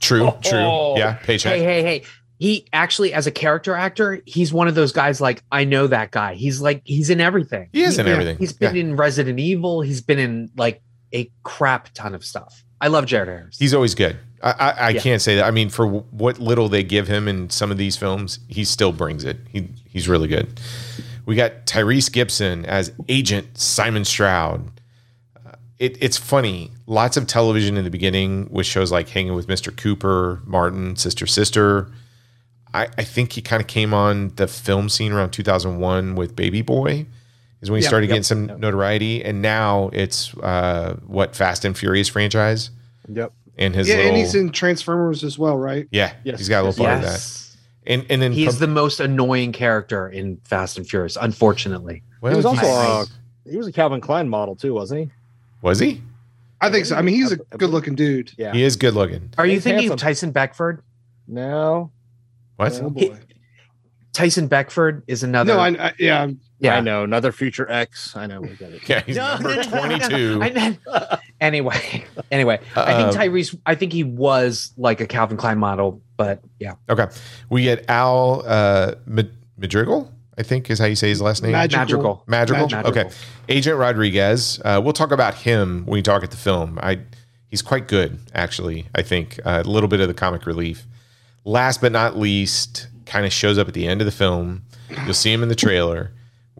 True, 0.00 0.32
true. 0.42 0.58
Oh. 0.58 0.96
Yeah, 0.96 1.14
paycheck. 1.14 1.54
Hey, 1.56 1.62
hey, 1.62 1.82
hey. 1.82 2.02
He 2.38 2.66
actually, 2.72 3.12
as 3.12 3.26
a 3.26 3.30
character 3.30 3.74
actor, 3.74 4.20
he's 4.26 4.52
one 4.52 4.66
of 4.68 4.74
those 4.74 4.90
guys 4.92 5.20
like, 5.20 5.42
I 5.52 5.64
know 5.64 5.86
that 5.86 6.10
guy. 6.10 6.34
He's 6.34 6.60
like, 6.60 6.82
he's 6.84 7.08
in 7.10 7.20
everything. 7.20 7.68
He 7.72 7.82
is 7.82 7.98
in 7.98 8.06
Yeah, 8.06 8.12
everything. 8.12 8.36
He's 8.38 8.52
been 8.52 8.74
Yeah. 8.74 8.80
in 8.82 8.96
Resident 8.96 9.38
Evil. 9.38 9.80
He's 9.80 10.00
been 10.00 10.18
in 10.18 10.50
like 10.56 10.82
a 11.14 11.30
crap 11.44 11.90
ton 11.94 12.14
of 12.16 12.24
stuff. 12.24 12.64
I 12.80 12.88
love 12.88 13.06
Jared 13.06 13.28
Harris. 13.28 13.58
He's 13.60 13.74
always 13.74 13.94
good. 13.94 14.16
I, 14.42 14.50
I, 14.50 14.70
I 14.70 14.88
Yeah. 14.90 15.00
can't 15.00 15.22
say 15.22 15.36
that. 15.36 15.44
I 15.44 15.52
mean, 15.52 15.68
for 15.68 15.84
w- 15.84 16.04
what 16.10 16.40
little 16.40 16.68
they 16.68 16.82
give 16.82 17.06
him 17.06 17.28
in 17.28 17.48
some 17.48 17.70
of 17.70 17.76
these 17.78 17.96
films, 17.96 18.40
he 18.48 18.64
still 18.64 18.90
brings 18.90 19.22
it. 19.22 19.36
He 19.52 19.68
he's 19.88 20.08
really 20.08 20.26
good. 20.26 20.58
We 21.26 21.36
got 21.36 21.66
Tyrese 21.66 22.10
Gibson 22.12 22.64
as 22.66 22.92
Agent 23.08 23.56
Simon 23.58 24.04
Stroud. 24.04 24.70
Uh, 25.36 25.52
it, 25.78 25.96
it's 26.00 26.16
funny. 26.16 26.70
Lots 26.86 27.16
of 27.16 27.26
television 27.26 27.76
in 27.76 27.84
the 27.84 27.90
beginning 27.90 28.48
with 28.50 28.66
shows 28.66 28.90
like 28.90 29.08
Hanging 29.08 29.34
with 29.34 29.46
Mr. 29.46 29.76
Cooper, 29.76 30.40
Martin, 30.44 30.96
Sister 30.96 31.26
Sister. 31.26 31.90
I, 32.74 32.88
I 32.98 33.04
think 33.04 33.32
he 33.32 33.42
kind 33.42 33.60
of 33.60 33.66
came 33.68 33.92
on 33.94 34.34
the 34.36 34.48
film 34.48 34.88
scene 34.88 35.12
around 35.12 35.30
2001 35.30 36.14
with 36.16 36.34
Baby 36.34 36.62
Boy, 36.62 37.06
is 37.60 37.70
when 37.70 37.78
he 37.78 37.82
Yep, 37.84 37.88
started 37.88 38.06
yep, 38.06 38.10
getting 38.14 38.22
some 38.24 38.48
yep. 38.48 38.58
notoriety. 38.58 39.22
And 39.24 39.42
now 39.42 39.90
it's 39.92 40.34
uh, 40.38 40.96
what 41.06 41.36
Fast 41.36 41.64
and 41.64 41.76
Furious 41.78 42.08
franchise 42.08 42.70
Yep. 43.08 43.32
and 43.58 43.74
his 43.74 43.88
yeah, 43.88 43.96
little 43.96 44.08
and 44.08 44.16
he's 44.16 44.34
in 44.34 44.50
Transformers 44.50 45.22
as 45.22 45.38
well, 45.38 45.56
right? 45.58 45.86
yeah, 45.92 46.14
Yes, 46.24 46.38
he's 46.38 46.48
got 46.48 46.62
a 46.62 46.68
little 46.68 46.82
yes, 46.82 46.88
part 46.88 46.96
of 46.98 47.02
that. 47.12 47.51
Yes. 47.86 47.98
And 48.00 48.06
and 48.10 48.22
then 48.22 48.32
He's 48.32 48.52
pub- 48.54 48.60
the 48.60 48.66
most 48.68 49.00
annoying 49.00 49.52
character 49.52 50.08
in 50.08 50.38
Fast 50.44 50.76
and 50.78 50.86
Furious, 50.88 51.16
unfortunately. 51.20 52.02
well, 52.20 52.32
he 52.32 52.36
was 52.36 52.46
also 52.46 52.66
uh, 52.66 53.04
he 53.48 53.56
was 53.56 53.66
a 53.66 53.72
Calvin 53.72 54.00
Klein 54.00 54.28
model 54.28 54.54
too, 54.56 54.74
wasn't 54.74 55.00
he? 55.00 55.10
was 55.62 55.78
he? 55.78 56.02
I 56.60 56.70
think 56.70 56.86
so. 56.86 56.94
I 56.96 57.02
mean, 57.02 57.14
he's 57.16 57.32
a 57.32 57.36
good 57.36 57.70
looking 57.70 57.94
dude. 57.96 58.30
Yeah. 58.38 58.52
He 58.52 58.62
is 58.62 58.76
good 58.76 58.94
looking. 58.94 59.30
Are 59.36 59.44
you 59.46 59.54
He's 59.54 59.64
thinking 59.64 59.80
handsome. 59.88 59.94
of 59.94 60.00
Tyson 60.00 60.30
Beckford? 60.30 60.82
No. 61.26 61.90
What? 62.56 62.80
Oh 62.82 62.90
He- 62.90 63.08
boy. 63.10 63.18
Tyson 64.12 64.46
Beckford 64.46 65.02
is 65.06 65.22
another. 65.22 65.54
No, 65.54 65.60
I, 65.60 65.68
I 65.88 65.92
yeah. 65.98 66.28
Yeah. 66.62 66.76
I 66.76 66.80
know. 66.80 67.02
Another 67.04 67.32
future 67.32 67.70
X. 67.70 68.16
I 68.16 68.26
know. 68.26 68.40
We 68.40 68.48
get 68.56 68.72
it. 68.72 68.88
Yeah, 68.88 69.02
he's 69.04 69.16
No, 69.16 69.34
number 69.34 69.48
no, 69.56 69.62
no, 69.62 69.62
no, 69.62 69.70
no, 69.70 69.96
no. 69.96 70.08
22. 70.08 70.38
I 70.42 70.50
meant- 70.50 70.78
anyway, 71.40 72.04
anyway, 72.30 72.60
I 72.76 72.80
Uh, 72.80 73.12
think 73.12 73.22
Tyrese. 73.22 73.58
I 73.66 73.74
think 73.74 73.92
he 73.92 74.04
was 74.04 74.72
like 74.76 75.00
a 75.00 75.06
Calvin 75.06 75.36
Klein 75.36 75.58
model, 75.58 76.00
but 76.16 76.40
yeah, 76.58 76.74
Okay. 76.88 77.06
We 77.50 77.64
get 77.64 77.84
Al 77.90 78.42
uh, 78.46 78.94
Madrigal, 79.58 80.10
I 80.38 80.42
think 80.42 80.70
is 80.70 80.78
how 80.78 80.86
you 80.86 80.94
say 80.96 81.08
his 81.08 81.20
last 81.20 81.42
name. 81.42 81.52
Magical. 81.52 81.80
Madrigal. 81.80 82.24
Madrigal? 82.26 82.68
Madrigal. 82.68 82.90
Okay. 82.90 83.10
Agent 83.48 83.76
Rodriguez. 83.78 84.60
Uh, 84.64 84.80
we'll 84.82 84.92
talk 84.92 85.10
about 85.10 85.34
him 85.34 85.84
when 85.86 85.94
we 85.94 86.02
talk 86.02 86.22
at 86.22 86.30
the 86.30 86.36
film. 86.36 86.78
I 86.82 87.00
he's 87.48 87.60
quite 87.62 87.88
good, 87.88 88.18
actually. 88.34 88.86
I 88.94 89.02
think 89.02 89.38
uh, 89.44 89.62
a 89.64 89.68
little 89.68 89.88
bit 89.88 90.00
of 90.00 90.08
the 90.08 90.14
comic 90.14 90.46
relief. 90.46 90.86
Last 91.44 91.80
but 91.80 91.90
not 91.92 92.16
least, 92.16 92.86
kind 93.04 93.26
of 93.26 93.32
shows 93.32 93.58
up 93.58 93.66
at 93.68 93.74
the 93.74 93.86
end 93.88 94.00
of 94.00 94.04
the 94.04 94.12
film. 94.12 94.62
You'll 95.04 95.14
see 95.14 95.32
him 95.32 95.42
in 95.42 95.48
the 95.48 95.54
trailer. 95.56 96.12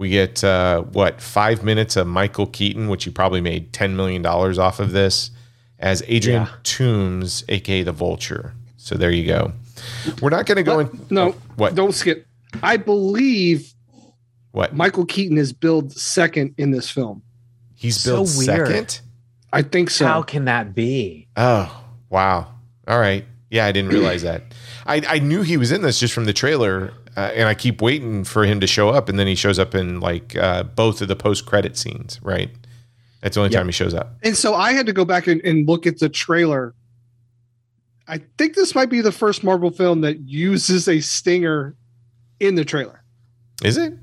We 0.02 0.08
get 0.08 0.42
uh, 0.42 0.82
what 0.82 1.20
five 1.20 1.62
minutes 1.62 1.94
of 1.94 2.08
Michael 2.08 2.46
Keaton, 2.48 2.88
which 2.88 3.04
he 3.04 3.10
probably 3.12 3.40
made 3.40 3.72
ten 3.72 3.94
million 3.94 4.20
dollars 4.20 4.58
off 4.58 4.80
of 4.80 4.90
this, 4.90 5.30
as 5.78 6.02
Adrian 6.08 6.42
Yeah. 6.42 6.52
Toomes, 6.64 7.44
aka 7.48 7.84
the 7.84 7.92
Vulture. 7.92 8.52
So 8.78 8.96
there 8.96 9.12
you 9.12 9.24
go. 9.24 9.52
We're 10.20 10.30
not 10.30 10.46
going 10.46 10.56
to 10.56 10.64
go 10.64 10.80
in. 10.80 11.06
No, 11.08 11.28
oh, 11.28 11.34
what? 11.54 11.76
don't 11.76 11.92
skip. 11.92 12.26
I 12.64 12.78
believe 12.78 13.72
What? 14.50 14.74
Michael 14.74 15.06
Keaton 15.06 15.38
is 15.38 15.52
billed 15.52 15.92
second 15.92 16.56
in 16.58 16.72
this 16.72 16.90
film. 16.90 17.22
He's 17.76 18.00
So 18.00 18.16
built 18.16 18.28
second. 18.28 19.00
I 19.52 19.62
think 19.62 19.88
so. 19.88 20.04
how 20.04 20.22
can 20.22 20.46
that 20.46 20.74
be? 20.74 21.28
Oh, 21.36 21.84
wow. 22.10 22.48
All 22.88 22.98
right. 22.98 23.24
Yeah, 23.50 23.66
I 23.66 23.72
didn't 23.72 23.90
realize 23.92 24.22
that. 24.22 24.42
I, 24.84 25.00
I 25.08 25.18
knew 25.20 25.42
he 25.42 25.56
was 25.56 25.70
in 25.70 25.82
this 25.82 26.00
just 26.00 26.12
from 26.12 26.24
the 26.24 26.32
trailer, 26.32 26.92
uh, 27.16 27.30
and 27.34 27.48
I 27.48 27.54
keep 27.54 27.80
waiting 27.82 28.24
for 28.24 28.44
him 28.44 28.60
to 28.60 28.66
show 28.66 28.88
up, 28.90 29.08
and 29.08 29.18
then 29.18 29.26
he 29.26 29.34
shows 29.34 29.58
up 29.58 29.74
in 29.74 30.00
like 30.00 30.36
uh, 30.36 30.62
both 30.64 31.00
of 31.02 31.08
the 31.08 31.16
post 31.16 31.46
credit 31.46 31.76
scenes. 31.76 32.18
Right. 32.22 32.50
That's 33.20 33.34
the 33.36 33.40
only 33.42 33.52
Yep. 33.52 33.60
time 33.60 33.66
he 33.68 33.72
shows 33.72 33.94
up. 33.94 34.16
And 34.24 34.36
so 34.36 34.54
I 34.54 34.72
had 34.72 34.86
to 34.86 34.92
go 34.92 35.04
back 35.04 35.26
and, 35.28 35.40
and 35.42 35.68
look 35.68 35.86
at 35.86 35.98
the 36.00 36.08
trailer. 36.08 36.74
I 38.08 38.20
think 38.36 38.54
this 38.56 38.74
might 38.74 38.90
be 38.90 39.00
the 39.00 39.12
first 39.12 39.44
Marvel 39.44 39.70
film 39.70 40.00
that 40.00 40.20
uses 40.20 40.88
a 40.88 41.00
stinger 41.00 41.76
in 42.40 42.56
the 42.56 42.64
trailer. 42.64 43.04
Is 43.62 43.76
it? 43.76 43.94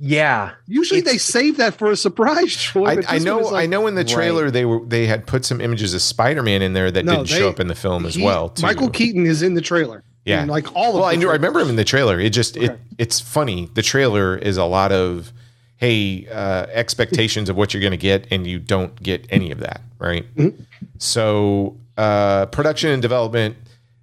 Yeah, 0.00 0.52
Usually 0.66 1.00
It's- 1.00 1.12
they 1.12 1.18
save 1.18 1.56
that 1.56 1.74
for 1.74 1.90
a 1.90 1.96
surprise. 1.96 2.56
Troy, 2.62 2.86
I, 3.08 3.16
I 3.16 3.18
know. 3.18 3.38
like- 3.38 3.64
I 3.64 3.66
know. 3.66 3.86
In 3.88 3.94
the 3.96 4.00
Right. 4.02 4.08
trailer, 4.08 4.50
they 4.50 4.64
were 4.64 4.84
they 4.86 5.06
had 5.08 5.26
put 5.26 5.44
some 5.44 5.60
images 5.60 5.92
of 5.92 6.00
Spider 6.02 6.42
Man 6.42 6.62
in 6.62 6.72
there 6.72 6.90
that 6.90 7.04
No, 7.04 7.16
didn't 7.16 7.28
they- 7.30 7.38
show 7.38 7.48
up 7.48 7.58
in 7.60 7.66
the 7.66 7.74
film 7.74 8.06
as 8.06 8.14
he- 8.14 8.22
well. 8.22 8.48
Too. 8.50 8.62
Michael 8.62 8.90
Keaton 8.90 9.26
is 9.26 9.42
in 9.42 9.54
the 9.54 9.60
trailer. 9.60 10.04
Yeah. 10.24 10.42
In, 10.42 10.48
like 10.48 10.74
all 10.76 10.90
of 10.90 10.94
Well, 10.96 11.04
I 11.04 11.12
the 11.14 11.18
knew. 11.20 11.30
I 11.30 11.34
remember 11.34 11.60
him 11.60 11.68
in 11.70 11.76
the 11.76 11.84
trailer. 11.84 12.20
It 12.20 12.30
just 12.30 12.56
Okay. 12.56 12.66
it 12.66 12.80
it's 12.98 13.20
funny. 13.20 13.70
The 13.74 13.82
trailer 13.82 14.36
is 14.36 14.56
a 14.56 14.64
lot 14.64 14.92
of 14.92 15.32
hey 15.76 16.26
uh, 16.30 16.66
expectations 16.72 17.48
of 17.48 17.56
what 17.56 17.72
you're 17.72 17.80
going 17.80 17.92
to 17.92 17.96
get, 17.96 18.26
and 18.30 18.46
you 18.46 18.58
don't 18.58 19.00
get 19.02 19.26
any 19.30 19.50
of 19.50 19.60
that, 19.60 19.80
right? 19.98 20.24
Mhm. 20.36 20.64
So 20.98 21.76
uh, 21.96 22.46
production 22.46 22.90
and 22.90 23.00
development, 23.02 23.56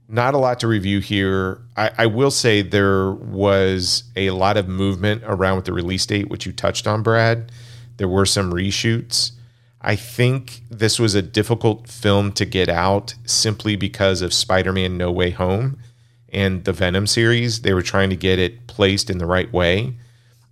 not 0.09 0.33
a 0.33 0.37
lot 0.37 0.59
to 0.61 0.67
review 0.67 0.99
here. 0.99 1.61
I, 1.77 1.91
I 1.99 2.05
will 2.07 2.31
say 2.31 2.61
there 2.61 3.11
was 3.11 4.03
a 4.15 4.31
lot 4.31 4.57
of 4.57 4.67
movement 4.67 5.23
around 5.25 5.57
with 5.57 5.65
the 5.65 5.73
release 5.73 6.05
date, 6.05 6.29
which 6.29 6.45
you 6.45 6.51
touched 6.53 6.87
on, 6.87 7.03
Brad. 7.03 7.51
There 7.97 8.07
were 8.07 8.25
some 8.25 8.51
reshoots. 8.51 9.31
I 9.81 9.95
think 9.95 10.61
this 10.69 10.99
was 10.99 11.13
a 11.15 11.21
difficult 11.21 11.87
film 11.87 12.31
to 12.33 12.45
get 12.45 12.67
out 12.69 13.13
simply 13.25 13.75
because 13.75 14.21
of 14.21 14.33
Spider-Man 14.33 14.97
No 14.97 15.11
Way 15.11 15.29
Home 15.31 15.77
and 16.35 16.63
the 16.65 16.73
Venom 16.73 17.07
series. 17.07 17.61
They 17.61 17.73
were 17.73 17.81
trying 17.81 18.11
to 18.11 18.15
get 18.15 18.37
it 18.37 18.67
placed 18.67 19.09
in 19.09 19.17
the 19.17 19.25
right 19.25 19.51
way. 19.51 19.95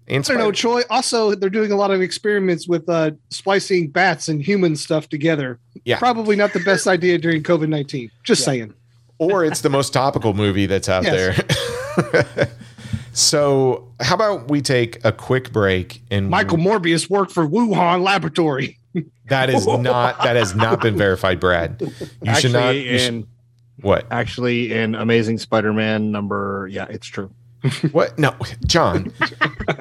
And 0.07 0.23
I 0.25 0.27
don't 0.27 0.37
know, 0.37 0.43
Spider- 0.45 0.51
Troy. 0.53 0.81
Also, 0.89 1.35
they're 1.35 1.49
doing 1.49 1.71
a 1.71 1.75
lot 1.75 1.91
of 1.91 2.01
experiments 2.01 2.67
with 2.67 2.89
uh, 2.89 3.11
splicing 3.29 3.89
bats 3.89 4.27
and 4.27 4.41
human 4.41 4.75
stuff 4.75 5.07
together. 5.07 5.59
Yeah. 5.85 5.99
Probably 5.99 6.35
not 6.35 6.53
the 6.53 6.59
best 6.61 6.87
idea 6.87 7.17
during 7.17 7.43
COVID 7.43 7.69
19. 7.69 8.09
Just 8.23 8.43
saying. 8.43 8.73
or 9.19 9.45
it's 9.45 9.61
the 9.61 9.69
most 9.69 9.93
topical 9.93 10.33
movie 10.33 10.65
that's 10.65 10.89
out 10.89 11.03
Yes. 11.03 11.41
there. 12.35 12.47
so, 13.13 13.87
how 14.01 14.15
about 14.15 14.49
we 14.49 14.61
take 14.61 15.03
a 15.05 15.11
quick 15.11 15.51
break 15.53 16.01
and 16.11 16.29
Michael 16.29 16.57
Morbius 16.57 17.09
worked 17.09 17.31
for 17.31 17.47
Wuhan 17.47 18.01
Laboratory. 18.03 18.77
that 19.27 19.49
is 19.49 19.65
not 19.65 20.21
that 20.23 20.35
has 20.35 20.53
not 20.55 20.81
been 20.81 20.97
verified, 21.05 21.39
Brad. 21.39 21.77
You 21.79 21.91
actually, 22.27 22.41
should 22.41 22.51
not. 22.53 22.75
you 22.75 22.99
should- 22.99 23.13
in 23.13 23.27
what? 23.83 24.05
actually 24.11 24.73
in 24.73 24.95
Amazing 24.95 25.37
Spider-Man 25.37 26.11
number. 26.11 26.67
Yeah, 26.71 26.87
it's 26.89 27.07
true. 27.07 27.31
What? 27.91 28.19
No, 28.19 28.35
John. 28.65 29.13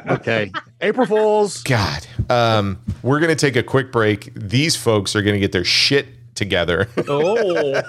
Okay, 0.08 0.52
April 0.80 1.06
Fools. 1.06 1.62
God. 1.64 2.06
Um, 2.30 2.78
we're 3.02 3.18
gonna 3.18 3.34
take 3.34 3.56
a 3.56 3.62
quick 3.64 3.90
break. 3.90 4.32
These 4.34 4.76
folks 4.76 5.16
are 5.16 5.22
gonna 5.22 5.40
get 5.40 5.50
their 5.50 5.64
shit 5.64 6.06
together. 6.34 6.88
Oh, 7.08 7.82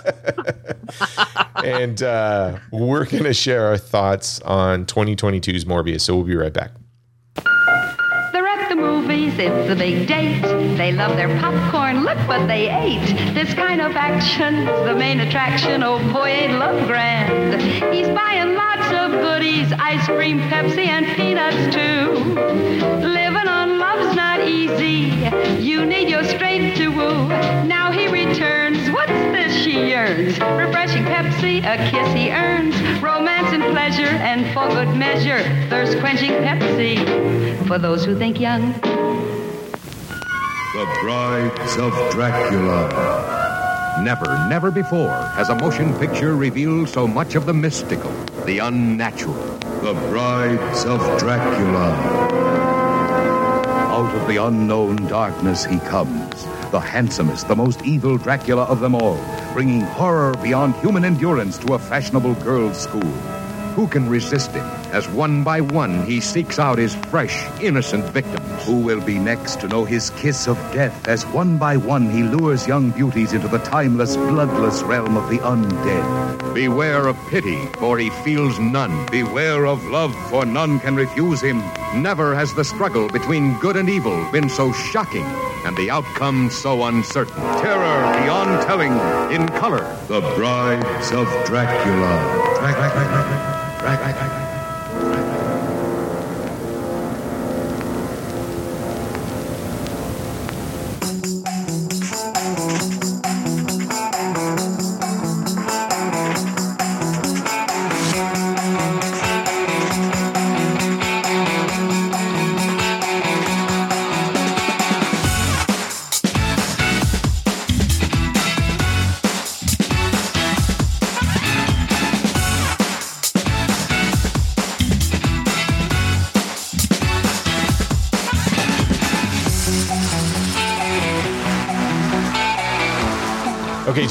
and 1.64 2.02
uh, 2.02 2.58
we're 2.72 3.06
going 3.06 3.24
to 3.24 3.34
share 3.34 3.66
our 3.68 3.78
thoughts 3.78 4.40
on 4.42 4.86
2022's 4.86 5.66
Morbius. 5.66 6.02
So 6.02 6.16
we'll 6.16 6.26
be 6.26 6.36
right 6.36 6.54
back. 6.54 6.72
The 9.04 9.10
movies, 9.10 9.38
it's 9.38 9.70
a 9.70 9.76
big 9.76 10.08
date. 10.08 10.42
They 10.78 10.94
love 10.94 11.18
their 11.18 11.28
popcorn, 11.42 12.06
look 12.06 12.18
what 12.26 12.48
they 12.48 12.70
ate. 12.70 13.06
This 13.34 13.54
kind 13.54 13.82
of 13.82 13.98
action's 13.98 14.66
the 14.88 14.96
main 14.96 15.20
attraction. 15.20 15.84
Oh 15.84 16.00
boy, 16.14 16.28
ain't 16.28 16.54
love 16.54 16.88
grand. 16.88 17.62
He's 17.94 18.08
buying 18.08 18.56
lots 18.56 18.88
of 18.94 19.12
goodies, 19.12 19.74
ice 19.74 20.06
cream, 20.06 20.40
Pepsi, 20.40 20.88
and 20.88 21.06
peanuts 21.18 21.76
too. 21.76 22.14
Living 23.06 23.48
on 23.48 23.78
love's 23.78 24.16
not 24.16 24.40
easy. 24.48 25.12
You 25.62 25.86
need 25.86 26.08
your 26.08 26.24
strength 26.24 26.78
to 26.78 26.88
woo. 26.88 27.28
Now 27.68 27.92
he 27.92 28.08
returns. 28.08 28.83
She 29.64 29.88
yearns? 29.88 30.38
Refreshing 30.40 31.04
Pepsi 31.06 31.24
Pepsi, 31.44 31.60
a 31.60 31.78
kiss 31.90 32.14
he 32.14 32.32
earns. 32.32 32.76
Romance 33.02 33.54
and 33.54 33.64
pleasure, 33.64 34.04
and 34.04 34.46
for 34.54 34.68
good 34.68 34.96
measure, 34.96 35.40
thirst 35.70 36.00
quenching 36.00 36.32
Pepsi. 36.32 37.68
For 37.68 37.78
those 37.78 38.04
who 38.06 38.18
think 38.18 38.40
young. 38.40 38.74
The 40.74 40.98
Brides 41.02 41.78
of 41.78 41.94
Dracula. 42.12 44.02
Never, 44.04 44.26
never 44.50 44.72
before 44.72 45.14
has 45.36 45.50
a 45.50 45.56
motion 45.56 45.94
picture 45.98 46.36
revealed 46.36 46.90
so 46.90 47.08
much 47.08 47.36
of 47.36 47.46
the 47.46 47.54
mystical, 47.54 48.12
the 48.46 48.60
unnatural. 48.60 49.36
The 49.82 49.94
Brides 50.10 50.86
of 50.86 51.00
Dracula. 51.20 51.94
Out 53.92 54.14
of 54.16 54.28
the 54.28 54.38
unknown 54.44 54.96
darkness 55.08 55.64
he 55.64 55.80
comes, 55.80 56.46
the 56.74 56.80
handsomest, 56.80 57.48
the 57.48 57.56
most 57.56 57.84
evil 57.84 58.18
Dracula 58.18 58.64
of 58.64 58.80
them 58.80 58.96
all, 58.96 59.24
bringing 59.54 59.82
horror 59.82 60.34
beyond 60.42 60.76
human 60.78 61.06
endurance 61.06 61.60
to 61.60 61.76
a 61.76 61.80
fashionable 61.80 62.34
girls' 62.42 62.82
school. 62.82 63.14
Who 63.76 63.88
can 63.88 64.10
resist 64.10 64.50
him 64.50 64.83
as 64.94 65.10
one 65.10 65.44
by 65.44 65.60
one 65.60 66.06
he 66.06 66.22
seeks 66.22 66.60
out 66.60 66.78
his 66.78 66.96
fresh, 66.96 67.36
innocent 67.60 68.06
victims? 68.06 68.64
Who 68.66 68.80
will 68.80 69.02
be 69.02 69.18
next 69.18 69.60
to 69.62 69.68
know 69.68 69.84
his 69.84 70.12
kiss 70.12 70.48
of 70.48 70.58
death 70.72 71.08
as 71.08 71.26
one 71.26 71.58
by 71.58 71.76
one 71.78 72.10
he 72.10 72.24
lures 72.24 72.68
young 72.68 72.92
beauties 72.92 73.34
into 73.34 73.48
the 73.48 73.58
timeless, 73.58 74.16
bloodless 74.16 74.84
realm 74.84 75.18
of 75.18 75.30
the 75.30 75.40
undead? 75.40 76.54
Beware 76.54 77.08
of 77.08 77.18
pity, 77.30 77.66
for 77.80 77.98
he 77.98 78.12
feels 78.24 78.60
none. 78.60 79.06
Beware 79.08 79.66
of 79.66 79.84
love, 79.86 80.16
for 80.30 80.46
none 80.46 80.80
can 80.80 80.96
refuse 80.96 81.42
him. 81.42 81.60
Never 81.96 82.36
has 82.36 82.54
the 82.54 82.64
struggle 82.64 83.10
between 83.10 83.58
good 83.60 83.76
and 83.76 83.90
evil 83.90 84.32
been 84.32 84.48
so 84.48 84.72
shocking 84.72 85.26
and 85.66 85.76
the 85.76 85.90
outcome 85.90 86.50
so 86.52 86.84
uncertain. 86.84 87.42
Terror 87.62 88.22
beyond 88.22 88.62
telling 88.68 88.94
in 89.34 89.48
color. 89.60 89.84
The 90.08 90.22
Brides 90.36 91.12
of 91.12 91.28
Dracula. 91.46 92.58
Drac- 92.60 92.76
Drac- 93.82 94.00
Drac- 94.00 94.43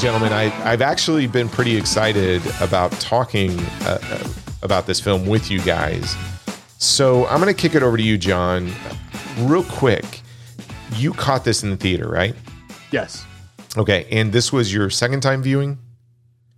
gentlemen, 0.03 0.33
I, 0.33 0.51
I've 0.69 0.81
actually 0.81 1.27
been 1.27 1.47
pretty 1.47 1.77
excited 1.77 2.41
about 2.59 2.91
talking 2.99 3.57
uh, 3.83 3.99
uh, 4.03 4.27
about 4.61 4.85
this 4.85 4.99
film 4.99 5.25
with 5.25 5.49
you 5.49 5.61
guys. 5.61 6.17
So 6.77 7.25
I'm 7.27 7.39
going 7.39 7.53
to 7.53 7.59
kick 7.59 7.73
it 7.73 7.83
over 7.83 7.95
to 7.95 8.03
you, 8.03 8.17
John, 8.17 8.69
real 9.37 9.63
quick. 9.63 10.19
You 10.97 11.13
caught 11.13 11.45
this 11.45 11.63
in 11.63 11.69
the 11.69 11.77
theater, 11.77 12.09
right? 12.09 12.35
Yes. 12.91 13.25
Okay, 13.77 14.05
and 14.11 14.33
this 14.33 14.51
was 14.51 14.73
your 14.73 14.89
second 14.89 15.21
time 15.21 15.41
viewing? 15.41 15.79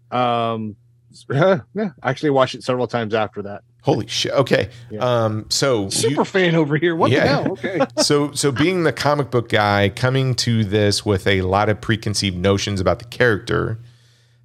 Um, 0.10 0.76
yeah, 1.30 1.62
actually 2.02 2.32
watched 2.32 2.56
it 2.56 2.64
several 2.64 2.88
times 2.88 3.14
after 3.14 3.44
that. 3.44 3.62
Holy 3.86 4.08
shit. 4.08 4.32
Okay. 4.34 4.70
Yeah. 4.90 5.00
Um, 5.00 5.46
so 5.50 5.90
Super 5.90 6.22
you- 6.22 6.26
fan 6.26 6.56
over 6.56 6.76
here. 6.76 6.96
What 6.96 7.12
Yeah. 7.12 7.22
the 7.22 7.28
hell? 7.28 7.52
Okay. 7.54 7.80
so 8.02 8.32
so 8.34 8.52
being 8.52 8.84
the 8.84 8.92
comic 8.92 9.30
book 9.32 9.48
guy 9.50 9.90
coming 9.90 10.34
to 10.36 10.64
this 10.66 11.06
with 11.06 11.28
a 11.28 11.42
lot 11.44 11.70
of 11.70 11.80
preconceived 11.80 12.36
notions 12.38 12.82
about 12.82 12.98
the 13.00 13.06
character 13.06 13.80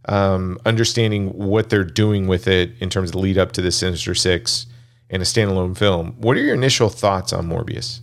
um, 0.06 0.58
understanding 0.66 1.28
what 1.36 1.68
they're 1.70 1.84
doing 1.84 2.26
with 2.26 2.46
it 2.48 2.72
in 2.80 2.88
terms 2.90 3.10
of 3.10 3.12
the 3.12 3.18
lead 3.18 3.36
up 3.38 3.52
to 3.52 3.62
the 3.62 3.70
sinister 3.70 4.14
six 4.14 4.66
and 5.10 5.22
a 5.22 5.24
standalone 5.26 5.76
film 5.76 6.14
what 6.18 6.36
are 6.36 6.40
your 6.40 6.54
initial 6.54 6.88
thoughts 6.88 7.32
on 7.34 7.46
morbius 7.46 8.00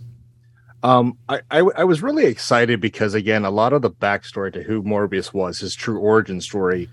Um, 0.84 1.18
I, 1.28 1.40
I 1.50 1.58
I 1.78 1.84
was 1.84 2.00
really 2.02 2.26
excited 2.26 2.80
because 2.80 3.14
again, 3.14 3.44
a 3.44 3.50
lot 3.50 3.72
of 3.72 3.82
the 3.82 3.90
backstory 3.90 4.52
to 4.52 4.62
who 4.62 4.80
Morbius 4.82 5.34
was, 5.34 5.58
his 5.58 5.74
true 5.74 5.98
origin 5.98 6.40
story, 6.40 6.88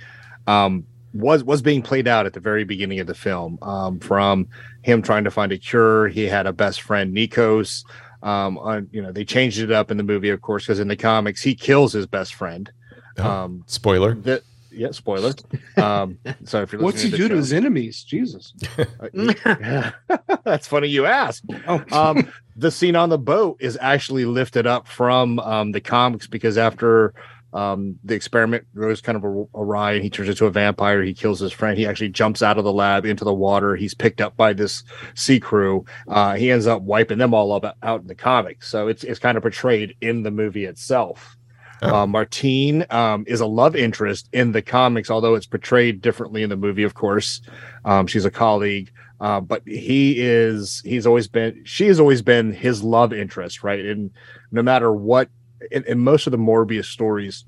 um, 0.48 0.86
was 1.16 1.44
was 1.44 1.62
being 1.62 1.82
played 1.82 2.08
out 2.08 2.26
at 2.26 2.34
the 2.34 2.40
very 2.40 2.66
beginning 2.66 3.00
of 3.00 3.08
the 3.08 3.16
film. 3.16 3.58
Um, 3.62 4.00
from 4.00 4.48
him 4.84 5.02
trying 5.02 5.24
to 5.24 5.32
find 5.32 5.52
a 5.52 5.58
cure, 5.58 6.10
he 6.10 6.26
had 6.26 6.46
a 6.46 6.54
best 6.54 6.82
friend, 6.82 7.16
Nikos. 7.16 7.84
Um, 8.22 8.58
on, 8.58 8.90
you 8.92 9.02
know, 9.02 9.12
they 9.12 9.24
changed 9.24 9.60
it 9.60 9.72
up 9.72 9.92
in 9.92 9.98
the 9.98 10.04
movie, 10.04 10.30
of 10.30 10.42
course, 10.42 10.64
because 10.64 10.80
in 10.80 10.88
the 10.88 10.96
comics 10.96 11.42
he 11.42 11.56
kills 11.56 11.94
his 11.94 12.06
best 12.06 12.34
friend. 12.34 12.72
Oh. 13.18 13.24
Um, 13.24 13.64
spoiler 13.66 14.16
that 14.16 14.44
yeah, 14.76 14.92
spoiler. 14.92 15.34
Um, 15.78 16.20
so 16.44 16.62
if 16.62 16.74
you're 16.74 16.82
What's 16.82 17.02
he 17.02 17.10
listening 17.10 17.30
do 17.30 17.34
to 17.34 17.38
his 17.38 17.54
enemies? 17.54 18.04
Jesus. 18.04 18.54
Uh, 19.00 19.92
That's 20.44 20.68
funny 20.68 20.88
you 20.88 21.06
ask. 21.06 21.44
Oh, 21.68 21.84
Um, 21.92 22.32
the 22.56 22.72
scene 22.72 22.96
on 22.96 23.10
the 23.10 23.18
boat 23.18 23.58
is 23.60 23.78
actually 23.80 24.26
lifted 24.26 24.68
up 24.68 24.88
from 24.88 25.40
um, 25.40 25.72
the 25.72 25.82
comics 25.82 26.28
because 26.28 26.58
after 26.58 27.14
um, 27.56 27.98
the 28.04 28.16
experiment 28.16 28.66
goes 28.76 29.00
kind 29.00 29.16
of 29.16 29.24
awry 29.56 29.94
and 29.94 30.04
he 30.04 30.10
turns 30.10 30.28
into 30.28 30.46
a 30.46 30.52
vampire, 30.52 31.02
he 31.02 31.14
kills 31.14 31.40
his 31.40 31.54
friend. 31.54 31.78
He 31.78 31.88
actually 31.88 32.10
jumps 32.10 32.42
out 32.42 32.58
of 32.58 32.66
the 32.66 32.74
lab 32.74 33.06
into 33.06 33.24
the 33.24 33.34
water. 33.34 33.78
He's 33.78 33.94
picked 33.94 34.20
up 34.20 34.36
by 34.36 34.52
this 34.52 34.84
sea 35.14 35.40
crew. 35.40 35.86
Uh, 36.06 36.36
he 36.36 36.52
ends 36.52 36.68
up 36.68 36.82
wiping 36.82 37.18
them 37.18 37.34
all 37.34 37.54
up 37.54 37.78
out 37.82 38.02
in 38.02 38.08
the 38.08 38.16
comics. 38.16 38.68
So 38.68 38.90
it's 38.90 39.06
it's 39.06 39.20
kind 39.20 39.38
of 39.38 39.42
portrayed 39.42 39.96
in 40.02 40.24
the 40.24 40.32
movie 40.32 40.66
itself. 40.66 41.38
Oh. 41.82 41.96
Uh, 41.96 42.08
Martine 42.08 42.86
um, 42.90 43.24
is 43.26 43.40
a 43.40 43.46
love 43.46 43.76
interest 43.76 44.28
in 44.34 44.52
the 44.52 44.62
comics, 44.62 45.10
although 45.10 45.36
it's 45.36 45.46
portrayed 45.46 46.02
differently 46.02 46.44
in 46.44 46.50
the 46.50 46.58
movie. 46.58 46.84
Of 46.84 46.94
course, 46.94 47.42
um, 47.86 48.06
she's 48.06 48.26
a 48.26 48.32
colleague, 48.32 48.92
uh, 49.22 49.40
but 49.40 49.62
he 49.66 50.20
is. 50.20 50.82
He's 50.84 51.08
always 51.08 51.30
been. 51.30 51.62
She 51.64 51.88
has 51.88 52.02
always 52.02 52.22
been 52.22 52.52
his 52.52 52.84
love 52.84 53.14
interest, 53.14 53.64
right? 53.64 53.80
And 53.86 54.12
no 54.52 54.62
matter 54.62 54.92
what, 54.92 55.30
in, 55.72 55.84
in 55.86 56.00
most 56.00 56.28
of 56.28 56.32
the 56.32 56.38
Morbius 56.38 56.86
stories 56.86 57.46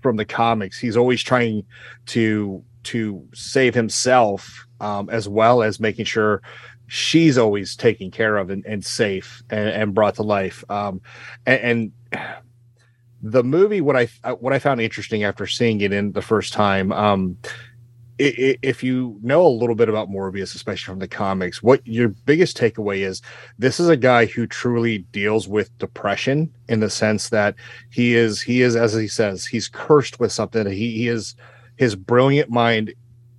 from 0.00 0.16
the 0.16 0.24
comics, 0.24 0.78
he's 0.78 0.96
always 0.96 1.22
trying 1.22 1.64
to 2.06 2.62
to 2.84 3.26
save 3.34 3.74
himself 3.74 4.66
um, 4.80 5.10
as 5.10 5.28
well 5.28 5.62
as 5.62 5.80
making 5.80 6.04
sure 6.04 6.42
she's 6.86 7.36
always 7.36 7.76
taken 7.76 8.10
care 8.10 8.36
of 8.36 8.50
and, 8.50 8.64
and 8.64 8.84
safe 8.84 9.42
and, 9.50 9.68
and 9.68 9.94
brought 9.94 10.14
to 10.14 10.22
life. 10.22 10.64
Um, 10.70 11.00
and, 11.44 11.92
and 12.12 12.26
the 13.20 13.44
movie, 13.44 13.80
what 13.80 13.96
I 13.96 14.06
what 14.34 14.52
I 14.52 14.58
found 14.58 14.80
interesting 14.80 15.24
after 15.24 15.46
seeing 15.46 15.80
it 15.80 15.92
in 15.92 16.12
the 16.12 16.22
first 16.22 16.52
time, 16.52 16.92
um, 16.92 17.36
if 18.18 18.82
you 18.82 19.16
know 19.22 19.46
a 19.46 19.48
little 19.48 19.76
bit 19.76 19.88
about 19.88 20.10
Morbius, 20.10 20.54
especially 20.54 20.92
from 20.92 20.98
the 20.98 21.08
comics, 21.08 21.62
what 21.62 21.86
your 21.86 22.08
biggest 22.08 22.58
takeaway 22.58 22.98
is 22.98 23.22
this 23.58 23.78
is 23.78 23.88
a 23.88 23.96
guy 23.96 24.26
who 24.26 24.46
truly 24.46 24.98
deals 25.12 25.46
with 25.46 25.76
depression 25.78 26.52
in 26.68 26.80
the 26.80 26.90
sense 26.90 27.28
that 27.28 27.54
he 27.90 28.16
is 28.16 28.42
he 28.42 28.62
is 28.62 28.74
as 28.74 28.92
he 28.92 29.06
says 29.08 29.46
he's 29.46 29.68
cursed 29.68 30.18
with 30.18 30.32
something. 30.32 30.66
He, 30.66 30.92
he 30.92 31.08
is 31.08 31.36
his 31.76 31.94
brilliant 31.94 32.50
mind 32.50 32.92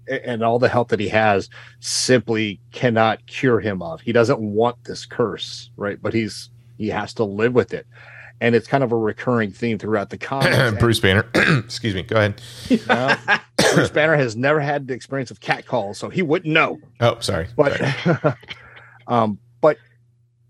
and 0.08 0.44
all 0.44 0.60
the 0.60 0.70
help 0.70 0.90
that 0.90 1.00
he 1.00 1.10
has 1.10 1.50
simply 1.82 2.60
cannot 2.72 3.26
cure 3.28 3.60
him 3.60 3.82
of. 3.82 4.02
He 4.02 4.12
doesn't 4.12 4.40
want 4.40 4.84
this 4.86 5.06
curse, 5.06 5.70
right? 5.76 6.02
But 6.02 6.14
he's 6.14 6.50
he 6.78 6.88
has 6.88 7.14
to 7.16 7.26
live 7.26 7.54
with 7.54 7.74
it. 7.74 7.86
And 8.42 8.56
it's 8.56 8.68
kind 8.68 8.86
of 8.86 8.94
a 8.94 8.98
recurring 8.98 9.52
theme 9.52 9.78
throughout 9.78 10.10
the 10.10 10.18
comics. 10.18 10.72
bruce 10.80 11.02
banner 11.02 11.26
excuse 11.36 11.94
me 11.94 12.04
go 12.04 12.16
ahead 12.16 12.42
Well, 12.88 13.18
Bruce 13.74 13.90
Banner 13.90 14.16
has 14.16 14.36
never 14.36 14.60
had 14.60 14.88
the 14.88 14.94
experience 14.94 15.32
of 15.32 15.40
cat 15.40 15.66
calls, 15.66 15.98
so 15.98 16.10
he 16.10 16.22
wouldn't 16.22 16.54
know. 16.54 16.80
oh 17.00 17.20
sorry 17.20 17.48
But 17.56 17.78
Sorry. 17.78 18.34
um, 19.08 19.40
but 19.62 19.78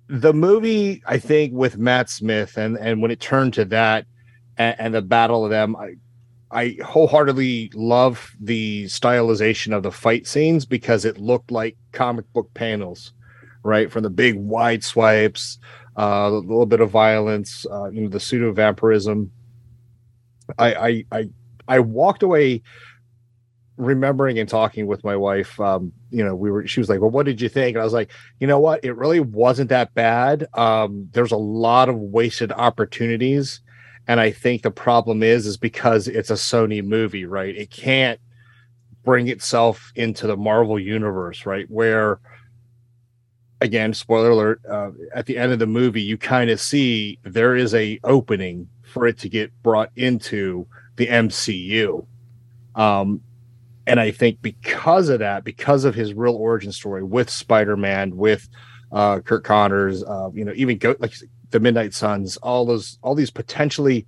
the 0.07 0.33
movie, 0.33 1.03
I 1.05 1.19
think, 1.19 1.53
with 1.53 1.77
Matt 1.77 2.09
Smith 2.09 2.57
and 2.57 2.77
and 2.77 3.01
when 3.01 3.11
it 3.11 3.19
turned 3.19 3.53
to 3.55 3.65
that 3.65 4.05
and, 4.57 4.75
and 4.79 4.93
the 4.93 5.01
battle 5.01 5.43
of 5.43 5.51
them, 5.51 5.75
I 5.75 5.95
I 6.51 6.77
wholeheartedly 6.83 7.71
love 7.75 8.35
the 8.39 8.85
stylization 8.85 9.75
of 9.75 9.83
the 9.83 9.91
fight 9.91 10.25
scenes 10.25 10.65
because 10.65 11.05
it 11.05 11.19
looked 11.19 11.51
like 11.51 11.77
comic 11.91 12.31
book 12.33 12.51
panels, 12.55 13.13
right? 13.63 13.91
From 13.91 14.01
the 14.03 14.09
big 14.09 14.35
wide 14.35 14.83
swipes, 14.83 15.59
uh, 15.97 16.27
a 16.27 16.31
little 16.31 16.65
bit 16.65 16.81
of 16.81 16.89
violence, 16.89 17.67
uh, 17.71 17.89
you 17.89 18.01
know, 18.01 18.09
the 18.09 18.19
pseudo 18.19 18.51
vampirism. 18.51 19.31
I 20.57 20.73
I 20.73 21.05
I 21.11 21.29
I 21.67 21.79
walked 21.79 22.23
away 22.23 22.63
remembering 23.79 24.37
and 24.37 24.49
talking 24.49 24.87
with 24.87 25.03
my 25.05 25.15
wife 25.15 25.57
um 25.59 25.91
you 26.11 26.23
know 26.23 26.35
we 26.35 26.51
were 26.51 26.67
she 26.67 26.81
was 26.81 26.89
like 26.89 26.99
well 26.99 27.09
what 27.09 27.25
did 27.25 27.39
you 27.39 27.47
think? 27.49 27.75
And 27.75 27.81
i 27.81 27.83
was 27.83 27.93
like 27.93 28.11
you 28.39 28.45
know 28.45 28.59
what? 28.59 28.83
It 28.83 28.93
really 28.93 29.21
wasn't 29.21 29.69
that 29.69 29.93
bad. 29.93 30.47
Um 30.53 31.09
there's 31.13 31.31
a 31.31 31.37
lot 31.37 31.89
of 31.89 31.95
wasted 31.95 32.51
opportunities. 32.51 33.61
And 34.07 34.19
i 34.19 34.31
think 34.31 34.61
the 34.61 34.71
problem 34.71 35.23
is 35.23 35.45
is 35.45 35.57
because 35.57 36.07
it's 36.07 36.29
a 36.29 36.33
sony 36.33 36.83
movie 36.83 37.25
right? 37.25 37.55
It 37.55 37.71
can't 37.71 38.19
bring 39.03 39.29
itself 39.29 39.91
into 39.95 40.27
the 40.27 40.37
Marvel 40.37 40.77
universe, 40.77 41.45
right? 41.45 41.65
Where 41.69 42.19
again, 43.61 43.93
spoiler 43.93 44.31
alert, 44.31 44.61
uh, 44.69 44.91
at 45.13 45.25
the 45.25 45.37
end 45.37 45.51
of 45.51 45.59
the 45.59 45.67
movie, 45.67 46.01
you 46.01 46.17
kind 46.17 46.49
of 46.49 46.59
see 46.59 47.19
there 47.23 47.55
is 47.55 47.73
a 47.73 47.99
opening 48.03 48.69
for 48.83 49.07
it 49.07 49.17
to 49.19 49.29
get 49.29 49.51
brought 49.63 49.91
into 49.95 50.65
the 50.95 51.07
MCU. 51.07 52.05
Um, 52.75 53.21
and 53.89 53.99
I 53.99 54.11
think 54.11 54.41
because 54.41 55.09
of 55.09 55.19
that, 55.19 55.43
because 55.43 55.83
of 55.83 55.95
his 55.95 56.13
real 56.13 56.35
origin 56.35 56.71
story 56.71 57.03
with 57.03 57.27
Spider-Man, 57.27 58.15
with 58.15 58.47
uh, 58.91 59.19
Curt 59.21 59.43
Connors, 59.43 60.03
uh, 60.03 60.29
you 60.31 60.45
know, 60.45 60.53
even 60.55 60.77
go 60.77 60.95
like 60.99 61.15
the 61.49 61.59
Midnight 61.59 61.95
Suns, 61.95 62.37
all 62.37 62.65
those, 62.65 62.99
all 63.01 63.15
these 63.15 63.31
potentially 63.31 64.05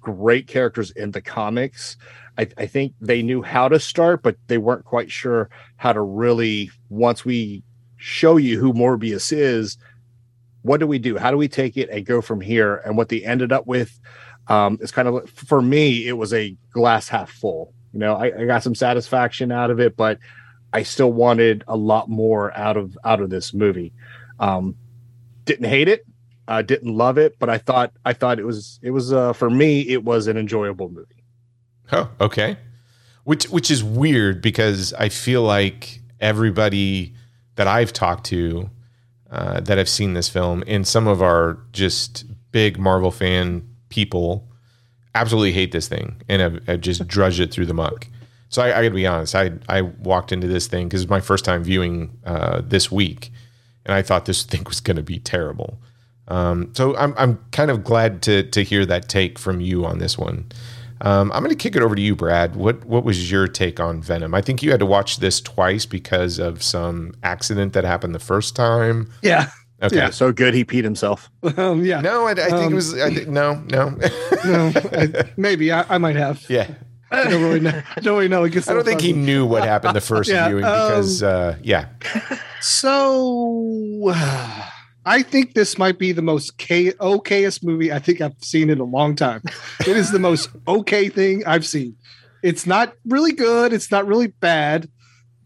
great 0.00 0.48
characters 0.48 0.90
in 0.90 1.12
the 1.12 1.22
comics. 1.22 1.96
I, 2.38 2.48
I 2.58 2.66
think 2.66 2.92
they 3.00 3.22
knew 3.22 3.40
how 3.40 3.68
to 3.68 3.78
start, 3.78 4.24
but 4.24 4.36
they 4.48 4.58
weren't 4.58 4.84
quite 4.84 5.12
sure 5.12 5.48
how 5.76 5.92
to 5.92 6.00
really. 6.00 6.70
Once 6.88 7.24
we 7.24 7.62
show 7.96 8.36
you 8.36 8.58
who 8.58 8.72
Morbius 8.72 9.32
is, 9.32 9.78
what 10.62 10.80
do 10.80 10.88
we 10.88 10.98
do? 10.98 11.16
How 11.16 11.30
do 11.30 11.36
we 11.36 11.48
take 11.48 11.76
it 11.76 11.88
and 11.88 12.04
go 12.04 12.20
from 12.20 12.40
here? 12.40 12.82
And 12.84 12.96
what 12.96 13.10
they 13.10 13.24
ended 13.24 13.52
up 13.52 13.68
with 13.68 14.00
um, 14.48 14.78
is 14.80 14.90
kind 14.90 15.06
of 15.06 15.30
for 15.30 15.62
me, 15.62 16.08
it 16.08 16.14
was 16.14 16.34
a 16.34 16.56
glass 16.72 17.08
half 17.08 17.30
full. 17.30 17.72
You 17.92 18.00
know, 18.00 18.14
I, 18.14 18.26
I 18.26 18.46
got 18.46 18.62
some 18.62 18.74
satisfaction 18.74 19.50
out 19.50 19.70
of 19.70 19.80
it, 19.80 19.96
but 19.96 20.18
I 20.72 20.82
still 20.82 21.12
wanted 21.12 21.64
a 21.66 21.76
lot 21.76 22.08
more 22.08 22.56
out 22.56 22.76
of 22.76 22.96
out 23.04 23.20
of 23.20 23.30
this 23.30 23.52
movie. 23.52 23.92
Um, 24.38 24.76
didn't 25.44 25.66
hate 25.66 25.88
it, 25.88 26.06
uh, 26.46 26.62
didn't 26.62 26.94
love 26.94 27.18
it, 27.18 27.38
but 27.38 27.48
I 27.48 27.58
thought 27.58 27.92
I 28.04 28.12
thought 28.12 28.38
it 28.38 28.44
was 28.44 28.78
it 28.82 28.90
was 28.90 29.12
uh, 29.12 29.32
for 29.32 29.50
me 29.50 29.80
it 29.88 30.04
was 30.04 30.26
an 30.26 30.36
enjoyable 30.36 30.88
movie. 30.88 31.24
Oh, 31.92 32.10
okay. 32.20 32.56
Which 33.24 33.44
which 33.46 33.70
is 33.70 33.82
weird 33.84 34.42
because 34.42 34.92
I 34.94 35.08
feel 35.08 35.42
like 35.42 36.00
everybody 36.20 37.14
that 37.56 37.66
I've 37.66 37.92
talked 37.92 38.26
to 38.26 38.70
uh, 39.30 39.60
that 39.60 39.78
have 39.78 39.88
seen 39.88 40.14
this 40.14 40.28
film 40.28 40.64
and 40.66 40.86
some 40.86 41.06
of 41.06 41.22
our 41.22 41.58
just 41.72 42.24
big 42.52 42.78
Marvel 42.78 43.10
fan 43.10 43.68
people 43.88 44.49
absolutely 45.14 45.52
hate 45.52 45.72
this 45.72 45.88
thing 45.88 46.20
and 46.28 46.40
have, 46.42 46.66
have 46.66 46.80
just 46.80 47.06
drudged 47.06 47.40
it 47.40 47.50
through 47.50 47.66
the 47.66 47.74
muck. 47.74 48.06
So 48.48 48.62
I, 48.62 48.66
I 48.66 48.82
got 48.82 48.88
to 48.88 48.90
be 48.90 49.06
honest. 49.06 49.34
I 49.34 49.52
I 49.68 49.82
walked 49.82 50.32
into 50.32 50.48
this 50.48 50.66
thing 50.66 50.88
because 50.88 51.02
it's 51.02 51.10
my 51.10 51.20
first 51.20 51.44
time 51.44 51.62
viewing 51.62 52.18
uh, 52.24 52.62
this 52.64 52.90
week, 52.90 53.32
and 53.86 53.94
I 53.94 54.02
thought 54.02 54.26
this 54.26 54.42
thing 54.50 54.64
was 54.64 54.80
going 54.80 54.96
to 54.96 55.02
be 55.02 55.18
terrible. 55.18 55.78
Um, 56.28 56.72
so 56.74 56.96
I'm 56.96 57.14
I'm 57.16 57.38
kind 57.52 57.70
of 57.70 57.84
glad 57.84 58.22
to 58.22 58.42
to 58.42 58.62
hear 58.62 58.84
that 58.86 59.08
take 59.08 59.38
from 59.38 59.60
you 59.60 59.84
on 59.84 59.98
this 59.98 60.18
one. 60.18 60.46
Um, 61.02 61.32
I'm 61.32 61.42
going 61.42 61.56
to 61.56 61.56
kick 61.56 61.76
it 61.76 61.82
over 61.82 61.94
to 61.94 62.02
you, 62.02 62.14
Brad. 62.14 62.56
What 62.56 62.84
what 62.84 63.04
was 63.04 63.30
your 63.30 63.48
take 63.48 63.80
on 63.80 64.02
Venom? 64.02 64.34
I 64.34 64.42
think 64.42 64.62
you 64.62 64.70
had 64.70 64.80
to 64.80 64.86
watch 64.86 65.18
this 65.18 65.40
twice 65.40 65.86
because 65.86 66.38
of 66.38 66.62
some 66.62 67.14
accident 67.22 67.72
that 67.72 67.84
happened 67.84 68.14
the 68.14 68.18
first 68.18 68.54
time. 68.54 69.10
Yeah. 69.22 69.50
Okay. 69.82 69.96
Yeah, 69.96 70.10
so 70.10 70.30
good 70.32 70.52
he 70.54 70.64
peed 70.64 70.84
himself. 70.84 71.30
Um, 71.56 71.84
yeah. 71.84 72.00
No, 72.00 72.26
I, 72.26 72.32
I 72.32 72.34
think 72.34 72.52
Um, 72.52 72.72
it 72.72 72.74
was. 72.76 72.94
I 72.98 73.14
think, 73.14 73.28
no, 73.28 73.54
no. 73.68 73.90
No, 74.44 74.72
I, 74.92 75.30
maybe 75.36 75.72
I, 75.72 75.84
I 75.88 75.98
might 75.98 76.16
have. 76.16 76.44
yeah. 76.48 76.70
I 77.12 77.24
don't 77.28 77.42
really 77.42 77.58
know. 77.60 77.82
I 77.96 78.00
don't 78.00 78.14
really 78.16 78.28
know. 78.28 78.44
It 78.44 78.50
gets 78.50 78.68
I 78.70 78.74
don't 78.74 78.84
think 78.84 79.00
he 79.00 79.12
knew 79.12 79.44
what 79.44 79.64
happened 79.64 79.96
the 79.96 80.00
first 80.00 80.30
Yeah, 80.30 80.46
viewing 80.46 80.62
because, 80.62 81.22
um, 81.24 81.28
uh, 81.30 81.54
yeah. 81.62 81.86
So 82.60 84.12
I 85.04 85.22
think 85.22 85.54
this 85.54 85.76
might 85.78 85.98
be 85.98 86.12
the 86.12 86.22
most 86.22 86.56
K- 86.58 86.92
okayest 86.92 87.64
movie 87.64 87.92
I 87.92 87.98
think 87.98 88.20
I've 88.20 88.36
seen 88.42 88.70
in 88.70 88.78
a 88.78 88.84
long 88.84 89.16
time. 89.16 89.42
It 89.80 89.96
is 89.96 90.10
the 90.12 90.18
most 90.18 90.50
okay 90.68 91.08
thing 91.08 91.44
I've 91.46 91.66
seen. 91.66 91.96
It's 92.42 92.66
not 92.66 92.94
really 93.04 93.32
good. 93.32 93.72
It's 93.72 93.90
not 93.90 94.06
really 94.06 94.28
bad. 94.28 94.88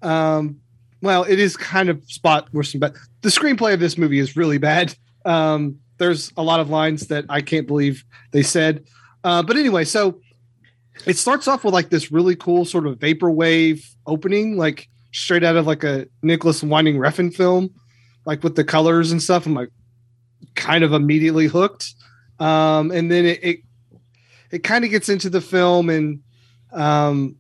Um, 0.02 0.60
well, 1.04 1.22
it 1.24 1.38
is 1.38 1.54
kind 1.54 1.90
of 1.90 2.02
spot 2.10 2.48
some 2.62 2.80
bad. 2.80 2.94
The 3.20 3.28
screenplay 3.28 3.74
of 3.74 3.80
this 3.80 3.98
movie 3.98 4.18
is 4.18 4.36
really 4.36 4.56
bad. 4.56 4.96
Um, 5.26 5.78
there's 5.98 6.32
a 6.38 6.42
lot 6.42 6.60
of 6.60 6.70
lines 6.70 7.08
that 7.08 7.26
I 7.28 7.42
can't 7.42 7.66
believe 7.66 8.04
they 8.32 8.42
said. 8.42 8.86
Uh, 9.22 9.42
but 9.42 9.58
anyway, 9.58 9.84
so 9.84 10.18
it 11.06 11.18
starts 11.18 11.46
off 11.46 11.62
with 11.62 11.74
like 11.74 11.90
this 11.90 12.10
really 12.10 12.34
cool 12.34 12.64
sort 12.64 12.86
of 12.86 12.98
vaporwave 12.98 13.84
opening, 14.06 14.56
like 14.56 14.88
straight 15.12 15.44
out 15.44 15.56
of 15.56 15.66
like 15.66 15.84
a 15.84 16.06
Nicolas 16.22 16.62
Winding 16.62 16.96
Refn 16.96 17.32
film, 17.32 17.68
like 18.24 18.42
with 18.42 18.56
the 18.56 18.64
colors 18.64 19.12
and 19.12 19.22
stuff. 19.22 19.44
I'm 19.44 19.52
like 19.52 19.70
kind 20.54 20.84
of 20.84 20.94
immediately 20.94 21.48
hooked. 21.48 21.94
Um, 22.38 22.90
and 22.90 23.12
then 23.12 23.26
it 23.26 23.44
it, 23.44 23.60
it 24.50 24.58
kind 24.64 24.86
of 24.86 24.90
gets 24.90 25.10
into 25.10 25.28
the 25.28 25.42
film 25.42 25.90
and 25.90 26.20
um, 26.72 27.36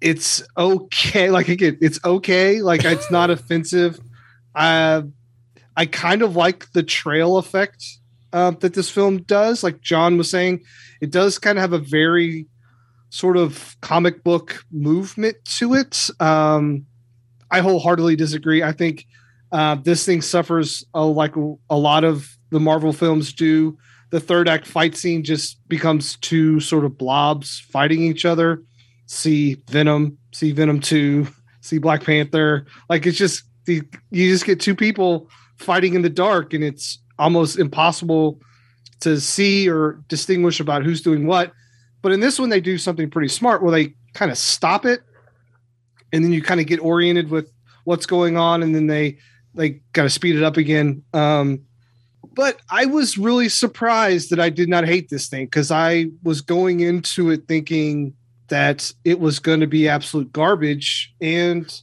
it's 0.00 0.42
okay. 0.56 1.30
Like 1.30 1.48
again, 1.48 1.78
it's 1.80 1.98
okay. 2.04 2.60
Like 2.62 2.84
it's 2.84 3.10
not 3.10 3.30
offensive. 3.30 3.98
I 4.54 5.02
I 5.76 5.86
kind 5.86 6.22
of 6.22 6.36
like 6.36 6.72
the 6.72 6.82
trail 6.82 7.36
effect 7.36 7.84
uh, 8.32 8.52
that 8.60 8.74
this 8.74 8.90
film 8.90 9.18
does. 9.22 9.62
Like 9.62 9.80
John 9.80 10.16
was 10.16 10.30
saying, 10.30 10.62
it 11.00 11.10
does 11.10 11.38
kind 11.38 11.58
of 11.58 11.62
have 11.62 11.72
a 11.72 11.78
very 11.78 12.46
sort 13.10 13.36
of 13.36 13.76
comic 13.80 14.24
book 14.24 14.64
movement 14.70 15.36
to 15.58 15.74
it. 15.74 16.08
Um, 16.20 16.86
I 17.50 17.60
wholeheartedly 17.60 18.16
disagree. 18.16 18.62
I 18.62 18.72
think 18.72 19.06
uh, 19.52 19.76
this 19.76 20.04
thing 20.04 20.22
suffers 20.22 20.84
like 20.94 21.34
a 21.70 21.76
lot 21.76 22.04
of 22.04 22.36
the 22.50 22.60
Marvel 22.60 22.92
films 22.92 23.32
do. 23.32 23.78
The 24.10 24.20
third 24.20 24.48
act 24.48 24.66
fight 24.66 24.96
scene 24.96 25.24
just 25.24 25.66
becomes 25.68 26.16
two 26.18 26.60
sort 26.60 26.84
of 26.84 26.96
blobs 26.96 27.60
fighting 27.70 28.02
each 28.02 28.24
other. 28.24 28.62
See 29.06 29.56
Venom, 29.68 30.18
see 30.32 30.52
Venom 30.52 30.80
2, 30.80 31.26
see 31.60 31.78
Black 31.78 32.04
Panther. 32.04 32.66
Like 32.88 33.06
it's 33.06 33.18
just, 33.18 33.44
the, 33.64 33.82
you 34.10 34.30
just 34.30 34.44
get 34.44 34.60
two 34.60 34.74
people 34.74 35.28
fighting 35.56 35.94
in 35.94 36.02
the 36.02 36.10
dark 36.10 36.52
and 36.52 36.62
it's 36.62 36.98
almost 37.18 37.58
impossible 37.58 38.40
to 39.00 39.20
see 39.20 39.68
or 39.68 40.02
distinguish 40.08 40.60
about 40.60 40.84
who's 40.84 41.02
doing 41.02 41.26
what. 41.26 41.52
But 42.02 42.12
in 42.12 42.20
this 42.20 42.38
one, 42.38 42.50
they 42.50 42.60
do 42.60 42.78
something 42.78 43.10
pretty 43.10 43.28
smart 43.28 43.62
where 43.62 43.72
they 43.72 43.94
kind 44.14 44.30
of 44.30 44.38
stop 44.38 44.84
it 44.84 45.00
and 46.12 46.24
then 46.24 46.32
you 46.32 46.42
kind 46.42 46.60
of 46.60 46.66
get 46.66 46.80
oriented 46.80 47.30
with 47.30 47.52
what's 47.84 48.06
going 48.06 48.36
on 48.36 48.62
and 48.62 48.74
then 48.74 48.86
they 48.86 49.18
they 49.54 49.80
kind 49.92 50.06
of 50.06 50.12
speed 50.12 50.36
it 50.36 50.42
up 50.42 50.56
again 50.56 51.02
um 51.12 51.60
but 52.34 52.60
i 52.70 52.84
was 52.86 53.18
really 53.18 53.48
surprised 53.48 54.30
that 54.30 54.40
i 54.40 54.50
did 54.50 54.68
not 54.68 54.84
hate 54.84 55.08
this 55.08 55.28
thing 55.28 55.44
because 55.44 55.70
i 55.70 56.06
was 56.22 56.40
going 56.40 56.80
into 56.80 57.30
it 57.30 57.46
thinking 57.46 58.12
that 58.48 58.92
it 59.04 59.18
was 59.18 59.38
going 59.38 59.60
to 59.60 59.66
be 59.66 59.88
absolute 59.88 60.32
garbage 60.32 61.14
and 61.20 61.82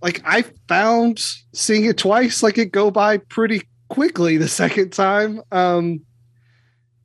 like 0.00 0.22
i 0.24 0.42
found 0.68 1.18
seeing 1.52 1.84
it 1.84 1.98
twice 1.98 2.42
like 2.42 2.58
it 2.58 2.72
go 2.72 2.90
by 2.90 3.16
pretty 3.16 3.62
quickly 3.88 4.36
the 4.36 4.48
second 4.62 4.92
time 4.92 5.40
um 5.52 6.00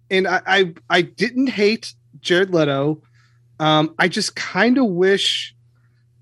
and 0.09 0.27
i 0.27 0.41
i, 0.47 0.73
I 0.89 1.01
didn't 1.01 1.47
hate 1.47 1.93
jared 2.21 2.53
leto 2.53 3.01
um 3.59 3.93
i 3.99 4.07
just 4.07 4.35
kind 4.35 4.77
of 4.77 4.85
wish 4.85 5.53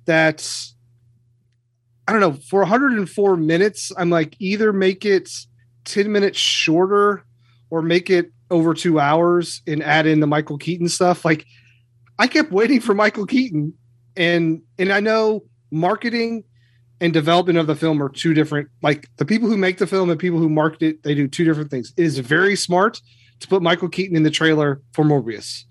that 0.06 0.48
I 2.08 2.12
don't 2.12 2.22
know 2.22 2.34
for 2.34 2.60
104 2.60 3.38
minutes. 3.38 3.92
I'm 3.98 4.10
like 4.10 4.36
either 4.40 4.72
make 4.72 5.06
it 5.06 5.30
10 5.86 6.12
minutes 6.12 6.38
shorter 6.38 7.26
or 7.70 7.82
make 7.82 8.10
it 8.10 8.32
over 8.52 8.74
two 8.74 9.00
hours 9.00 9.62
and 9.66 9.82
add 9.82 10.06
in 10.06 10.20
the 10.20 10.28
Michael 10.28 10.58
Keaton 10.58 10.88
stuff. 10.88 11.26
Like 11.26 11.46
I 12.18 12.28
kept 12.28 12.52
waiting 12.52 12.80
for 12.80 12.94
Michael 12.94 13.26
Keaton, 13.26 13.74
and 14.16 14.62
and 14.78 14.92
I 14.92 15.00
know 15.00 15.44
marketing 15.72 16.44
and 17.02 17.12
development 17.12 17.58
of 17.58 17.68
the 17.68 17.76
film 17.76 18.02
are 18.02 18.10
two 18.10 18.34
different. 18.34 18.70
Like 18.82 19.10
the 19.18 19.26
people 19.26 19.50
who 19.50 19.58
make 19.58 19.78
the 19.78 19.88
film 19.88 20.10
and 20.10 20.20
people 20.20 20.40
who 20.40 20.50
market 20.50 20.82
it, 20.82 21.04
they 21.04 21.14
do 21.14 21.28
two 21.28 21.44
different 21.44 21.70
things. 21.70 21.94
It 21.98 22.04
is 22.04 22.20
very 22.20 22.56
smart 22.56 23.02
to 23.42 23.48
put 23.48 23.62
Michael 23.62 23.90
Keaton 23.90 24.16
in 24.16 24.24
the 24.24 24.32
trailer 24.32 24.82
for 24.94 25.04
Morbius, 25.04 25.64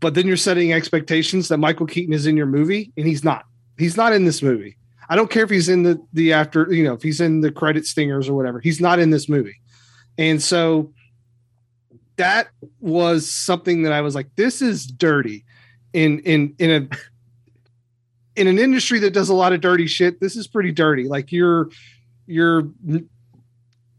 but 0.00 0.14
then 0.14 0.26
you're 0.26 0.36
setting 0.36 0.72
expectations 0.72 1.48
that 1.48 1.58
Michael 1.58 1.86
Keaton 1.86 2.12
is 2.12 2.26
in 2.26 2.36
your 2.36 2.46
movie, 2.46 2.92
and 2.96 3.06
he's 3.06 3.22
not. 3.22 3.44
He's 3.78 3.96
not 3.96 4.12
in 4.12 4.24
this 4.24 4.42
movie. 4.42 4.76
I 5.08 5.16
don't 5.16 5.30
care 5.30 5.44
if 5.44 5.50
he's 5.50 5.68
in 5.68 5.84
the 5.84 6.04
the 6.12 6.32
after, 6.32 6.72
you 6.72 6.84
know, 6.84 6.94
if 6.94 7.02
he's 7.02 7.20
in 7.20 7.40
the 7.40 7.52
credit 7.52 7.86
stingers 7.86 8.28
or 8.28 8.34
whatever. 8.34 8.60
He's 8.60 8.80
not 8.80 8.98
in 8.98 9.10
this 9.10 9.28
movie. 9.28 9.60
And 10.18 10.42
so 10.42 10.92
that 12.16 12.48
was 12.80 13.30
something 13.30 13.82
that 13.82 13.92
I 13.92 14.02
was 14.02 14.14
like, 14.14 14.28
this 14.36 14.60
is 14.60 14.86
dirty 14.86 15.44
in 15.92 16.20
in 16.20 16.54
in 16.58 16.70
a 16.70 16.96
in 18.36 18.46
an 18.46 18.58
industry 18.58 18.98
that 19.00 19.12
does 19.12 19.28
a 19.28 19.34
lot 19.34 19.52
of 19.52 19.60
dirty 19.60 19.86
shit. 19.86 20.20
This 20.20 20.36
is 20.36 20.46
pretty 20.46 20.72
dirty. 20.72 21.08
Like 21.08 21.32
you're 21.32 21.68
you're 22.26 22.68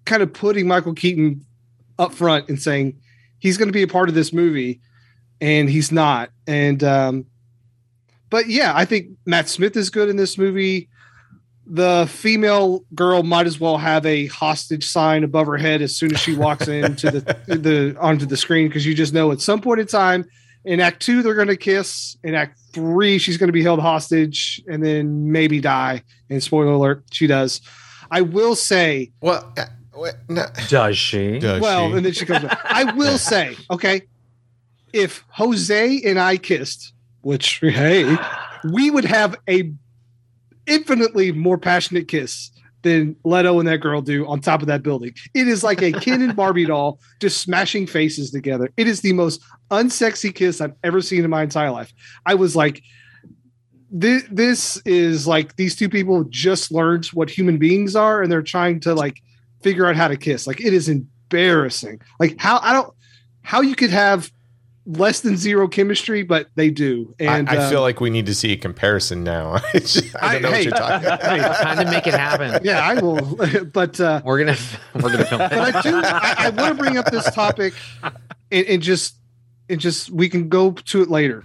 kind 0.06 0.24
of 0.24 0.34
putting 0.34 0.68
Michael 0.68 0.94
Keaton 0.94 1.46
up 2.00 2.14
front 2.14 2.50
and 2.50 2.60
saying 2.60 3.00
he's 3.40 3.58
going 3.58 3.68
to 3.68 3.74
be 3.74 3.84
a 3.84 3.88
part 3.88 4.10
of 4.10 4.16
this 4.16 4.34
movie 4.34 4.82
and 5.40 5.70
he's 5.70 5.92
not. 5.92 6.30
And 6.48 6.84
um 6.84 7.26
but 8.30 8.48
yeah, 8.48 8.72
I 8.74 8.86
think 8.86 9.10
Matt 9.26 9.50
Smith 9.50 9.76
is 9.76 9.90
good 9.90 10.08
in 10.08 10.16
this 10.16 10.38
movie. 10.38 10.88
The 11.68 12.08
female 12.10 12.86
girl 12.96 13.24
might 13.24 13.46
as 13.46 13.60
well 13.60 13.78
have 13.78 14.06
a 14.06 14.28
hostage 14.28 14.88
sign 14.88 15.24
above 15.24 15.48
her 15.48 15.58
head 15.58 15.82
as 15.82 15.96
soon 15.96 16.14
as 16.14 16.20
she 16.20 16.36
walks 16.36 16.68
into 16.68 17.12
the 17.12 17.20
the 17.48 17.96
onto 18.00 18.26
the 18.26 18.38
screen 18.38 18.68
because 18.68 18.86
you 18.86 18.96
just 18.96 19.14
know 19.14 19.32
at 19.32 19.42
some 19.42 19.62
point 19.62 19.82
in 19.82 19.88
time 19.88 20.26
in 20.66 20.80
Act 20.80 21.02
Two 21.02 21.22
they're 21.24 21.36
going 21.36 21.48
to 21.48 21.58
kiss. 21.58 22.18
In 22.24 22.36
Act 22.36 22.60
Three, 22.74 23.18
she's 23.18 23.38
going 23.38 23.48
to 23.48 23.54
be 23.54 23.64
held 23.64 23.80
hostage 23.80 24.62
and 24.68 24.84
then 24.84 25.32
maybe 25.32 25.60
die. 25.60 26.04
And 26.30 26.42
spoiler 26.42 26.72
alert, 26.72 27.04
she 27.12 27.28
does. 27.28 27.62
I 28.10 28.22
will 28.22 28.56
say, 28.56 29.12
well, 29.22 29.52
uh, 29.58 29.66
what, 29.94 30.16
no. 30.30 30.46
does 30.68 30.98
she? 30.98 31.40
Does 31.40 31.62
well, 31.62 31.90
she? 31.90 31.98
and 31.98 32.06
then 32.06 32.14
she 32.14 32.26
comes. 32.26 32.44
back. 32.44 32.60
I 32.66 32.92
will 32.94 33.18
say, 33.18 33.56
okay, 33.70 34.04
if 34.94 35.24
Jose 35.30 36.02
and 36.06 36.20
I 36.20 36.38
kissed, 36.38 36.94
which 37.22 37.60
hey, 37.60 38.16
we 38.72 38.90
would 38.90 39.06
have 39.06 39.36
a 39.50 39.72
infinitely 40.68 41.32
more 41.32 41.58
passionate 41.58 42.08
kiss 42.08 42.52
than 42.84 43.16
Leto 43.24 43.60
and 43.60 43.68
that 43.68 43.78
girl 43.78 44.02
do 44.02 44.28
on 44.28 44.40
top 44.40 44.62
of 44.62 44.68
that 44.68 44.84
building. 44.84 45.14
It 45.34 45.48
is 45.48 45.64
like 45.64 45.82
a 45.82 45.92
Ken 45.92 46.22
and 46.22 46.36
Barbie 46.36 46.66
doll 46.66 47.00
just 47.20 47.42
smashing 47.42 47.88
faces 47.88 48.32
together. 48.32 48.72
It 48.78 48.88
is 48.88 49.02
the 49.02 49.14
most 49.14 49.42
unsexy 49.70 50.34
kiss 50.34 50.62
I've 50.62 50.76
ever 50.84 51.02
seen 51.02 51.24
in 51.24 51.30
my 51.30 51.44
entire 51.44 51.72
life. 51.72 51.94
I 52.26 52.36
was 52.36 52.56
like, 52.56 52.82
this, 53.92 54.24
this 54.32 54.78
is 54.86 55.28
like 55.28 55.56
these 55.58 55.76
two 55.76 55.90
people 55.90 56.24
just 56.26 56.72
learned 56.72 57.06
what 57.08 57.30
human 57.30 57.58
beings 57.58 57.96
are 57.96 58.22
and 58.22 58.32
they're 58.32 58.42
trying 58.42 58.80
to 58.82 58.96
like 58.96 59.22
figure 59.62 59.86
out 59.86 59.96
how 59.96 60.08
to 60.08 60.18
kiss. 60.18 60.48
Like 60.48 60.62
it 60.62 60.74
is 60.74 60.90
embarrassing. 60.90 62.02
Like 62.20 62.40
how 62.40 62.60
I 62.62 62.74
don't 62.74 62.94
how 63.44 63.62
you 63.62 63.76
could 63.76 63.90
have 63.90 64.32
less 64.86 65.22
than 65.22 65.38
zero 65.38 65.68
chemistry, 65.68 66.24
but 66.24 66.48
they 66.56 66.70
do. 66.70 67.14
And 67.20 67.50
I, 67.50 67.56
I 67.56 67.58
uh, 67.58 67.70
feel 67.70 67.82
like 67.82 68.02
we 68.02 68.10
need 68.10 68.26
to 68.26 68.36
see 68.36 68.52
a 68.52 68.58
comparison 68.58 69.24
now. 69.24 69.54
I 69.74 69.80
don't 70.34 70.42
know 70.42 70.50
I- 70.50 70.52
what 70.52 70.64
you're 70.64 70.74
talking 70.74 71.08
about. 71.08 71.22
Time 71.22 71.86
to 71.86 71.92
make 71.92 72.08
it 72.08 72.14
happen. 72.14 72.62
yeah, 72.64 72.80
I 72.82 72.96
will. 73.00 73.38
but 73.74 74.00
uh, 74.00 74.22
We're 74.26 74.40
gonna 74.40 74.58
we're 74.96 75.12
gonna 75.12 75.26
film. 75.26 75.40
but 75.40 75.54
I 75.76 75.82
do. 75.82 76.02
I, 76.04 76.36
I 76.38 76.50
want 76.50 76.78
to 76.78 76.84
bring 76.84 76.98
up 76.98 77.06
this 77.12 77.30
topic, 77.34 77.74
and, 78.52 78.66
and 78.66 78.82
just 78.82 79.16
and 79.70 79.80
just 79.80 80.10
we 80.10 80.30
can 80.30 80.50
go 80.50 80.72
to 80.72 81.02
it 81.02 81.10
later. 81.10 81.44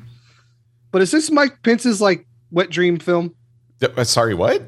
But 0.90 1.02
is 1.02 1.10
this 1.10 1.30
Mike 1.30 1.62
Pence's 1.62 2.00
like 2.00 2.26
wet 2.50 2.70
dream 2.70 2.98
film? 2.98 3.34
Uh, 3.82 4.04
Sorry, 4.04 4.32
what? 4.34 4.62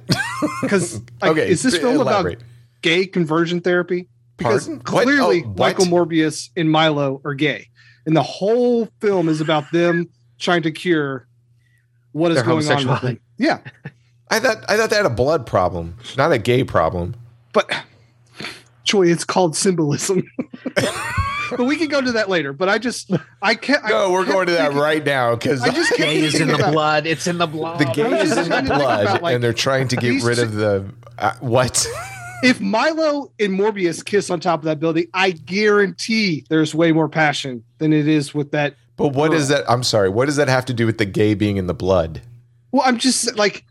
Because 0.62 1.00
like, 1.22 1.30
Okay, 1.32 1.48
is 1.48 1.62
this 1.62 1.78
film 1.78 1.94
elaborate. 2.00 2.38
about 2.38 2.48
gay 2.82 3.06
conversion 3.06 3.60
therapy? 3.62 4.08
Because 4.36 4.66
Pardon? 4.68 4.76
What? 4.92 5.04
clearly 5.06 5.42
Oh, 5.44 5.48
what? 5.48 5.58
Michael 5.58 5.86
Morbius 5.86 6.50
and 6.56 6.70
Milo 6.70 7.20
are 7.24 7.32
gay, 7.34 7.68
and 8.08 8.16
the 8.16 8.22
whole 8.22 8.88
film 9.02 9.28
is 9.28 9.42
about 9.42 9.70
them 9.70 10.08
trying 10.38 10.62
to 10.62 10.70
cure 10.70 11.28
what 12.12 12.30
is 12.32 12.36
Their 12.38 12.44
going 12.44 12.66
on 12.70 12.86
with 12.88 13.00
them. 13.02 13.20
Yeah, 13.36 13.58
I 14.30 14.40
thought 14.40 14.64
I 14.66 14.76
thought 14.78 14.88
they 14.88 14.96
had 14.96 15.04
a 15.06 15.10
blood 15.10 15.46
problem, 15.46 15.94
not 16.16 16.32
a 16.32 16.38
gay 16.38 16.64
problem. 16.64 17.14
but 17.52 17.70
Troy, 18.86 19.08
it's 19.12 19.24
called 19.24 19.54
symbolism. 19.54 20.22
but 20.74 21.60
we 21.60 21.76
can 21.76 21.88
go 21.88 22.00
to 22.00 22.12
that 22.12 22.30
later. 22.30 22.54
But 22.54 22.70
I 22.70 22.78
just, 22.78 23.10
I 23.42 23.54
can't. 23.54 23.84
I 23.84 23.90
No, 23.90 24.10
we're 24.10 24.22
kept 24.24 24.32
going 24.32 24.46
to 24.46 24.52
that 24.52 24.62
thinking- 24.68 24.80
right 24.80 25.04
now 25.04 25.34
because 25.34 25.60
I 25.60 25.68
just 25.68 25.94
Gay 25.98 26.20
is 26.20 26.40
in 26.40 26.48
the 26.48 26.56
blood. 26.56 27.06
It's 27.06 27.26
in 27.26 27.36
the 27.36 27.46
blood. 27.46 27.78
the 27.78 27.84
gay 27.84 28.20
is 28.22 28.30
in 28.34 28.44
the 28.44 28.48
trying 28.48 28.64
to 28.64 28.68
think 28.70 28.80
blood, 28.80 29.02
about, 29.04 29.22
like, 29.22 29.34
and 29.34 29.44
they're 29.44 29.52
trying 29.52 29.88
to 29.88 29.96
get 29.96 30.22
rid 30.22 30.36
two- 30.36 30.42
of 30.44 30.54
the 30.54 30.86
uh, 31.18 31.32
what? 31.40 31.86
If 32.42 32.60
Milo 32.60 33.32
and 33.40 33.58
Morbius 33.58 34.04
kiss 34.04 34.30
on 34.30 34.38
top 34.40 34.60
of 34.60 34.64
that 34.66 34.78
building, 34.78 35.06
I 35.12 35.32
guarantee 35.32 36.44
there's 36.48 36.74
way 36.74 36.92
more 36.92 37.08
passion 37.08 37.64
than 37.78 37.92
it 37.92 38.06
is 38.06 38.32
with 38.32 38.52
that. 38.52 38.76
But 38.96 39.08
what 39.14 39.32
is 39.32 39.48
that? 39.48 39.68
I'm 39.68 39.82
sorry. 39.82 40.08
What 40.08 40.26
does 40.26 40.36
that 40.36 40.48
have 40.48 40.64
to 40.66 40.74
do 40.74 40.86
with 40.86 40.98
the 40.98 41.04
gay 41.04 41.34
being 41.34 41.56
in 41.56 41.66
the 41.66 41.74
blood? 41.74 42.20
Well, 42.70 42.82
I'm 42.84 42.98
just 42.98 43.36
like, 43.36 43.64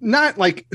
not 0.00 0.38
like 0.38 0.66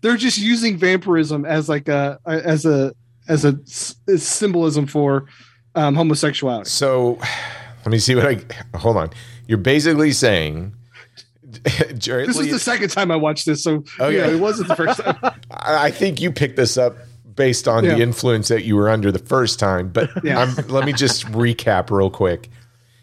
they're 0.00 0.16
just 0.16 0.38
using 0.38 0.76
vampirism 0.76 1.44
as 1.44 1.68
like 1.68 1.88
a 1.88 2.18
as 2.26 2.64
a 2.64 2.94
as 3.28 3.44
a 3.44 3.58
s- 3.66 3.94
symbolism 4.16 4.86
for 4.86 5.26
um, 5.74 5.94
homosexuality. 5.94 6.68
So, 6.68 7.18
let 7.84 7.88
me 7.88 7.98
see 7.98 8.14
what 8.14 8.26
I. 8.26 8.38
Hold 8.78 8.96
on. 8.96 9.10
You're 9.46 9.58
basically 9.58 10.12
saying. 10.12 10.74
Jared 11.98 12.28
This 12.28 12.38
is 12.38 12.50
the 12.50 12.58
second 12.58 12.90
time 12.90 13.10
I 13.10 13.16
watched 13.16 13.46
this, 13.46 13.62
so 13.62 13.84
Okay. 14.00 14.16
yeah, 14.16 14.26
it 14.26 14.40
wasn't 14.40 14.68
the 14.68 14.76
first 14.76 15.00
time. 15.00 15.16
I 15.50 15.90
think 15.90 16.20
you 16.20 16.32
picked 16.32 16.56
this 16.56 16.76
up 16.76 16.96
based 17.34 17.66
on 17.68 17.84
the 17.84 17.98
influence 17.98 18.48
that 18.48 18.64
you 18.64 18.76
were 18.76 18.88
under 18.90 19.10
the 19.12 19.18
first 19.18 19.58
time. 19.58 19.88
But 19.88 20.10
Yeah. 20.24 20.40
I'm, 20.40 20.54
let 20.68 20.84
me 20.84 20.92
just 20.92 21.24
recap 21.26 21.90
real 21.90 22.10
quick. 22.10 22.50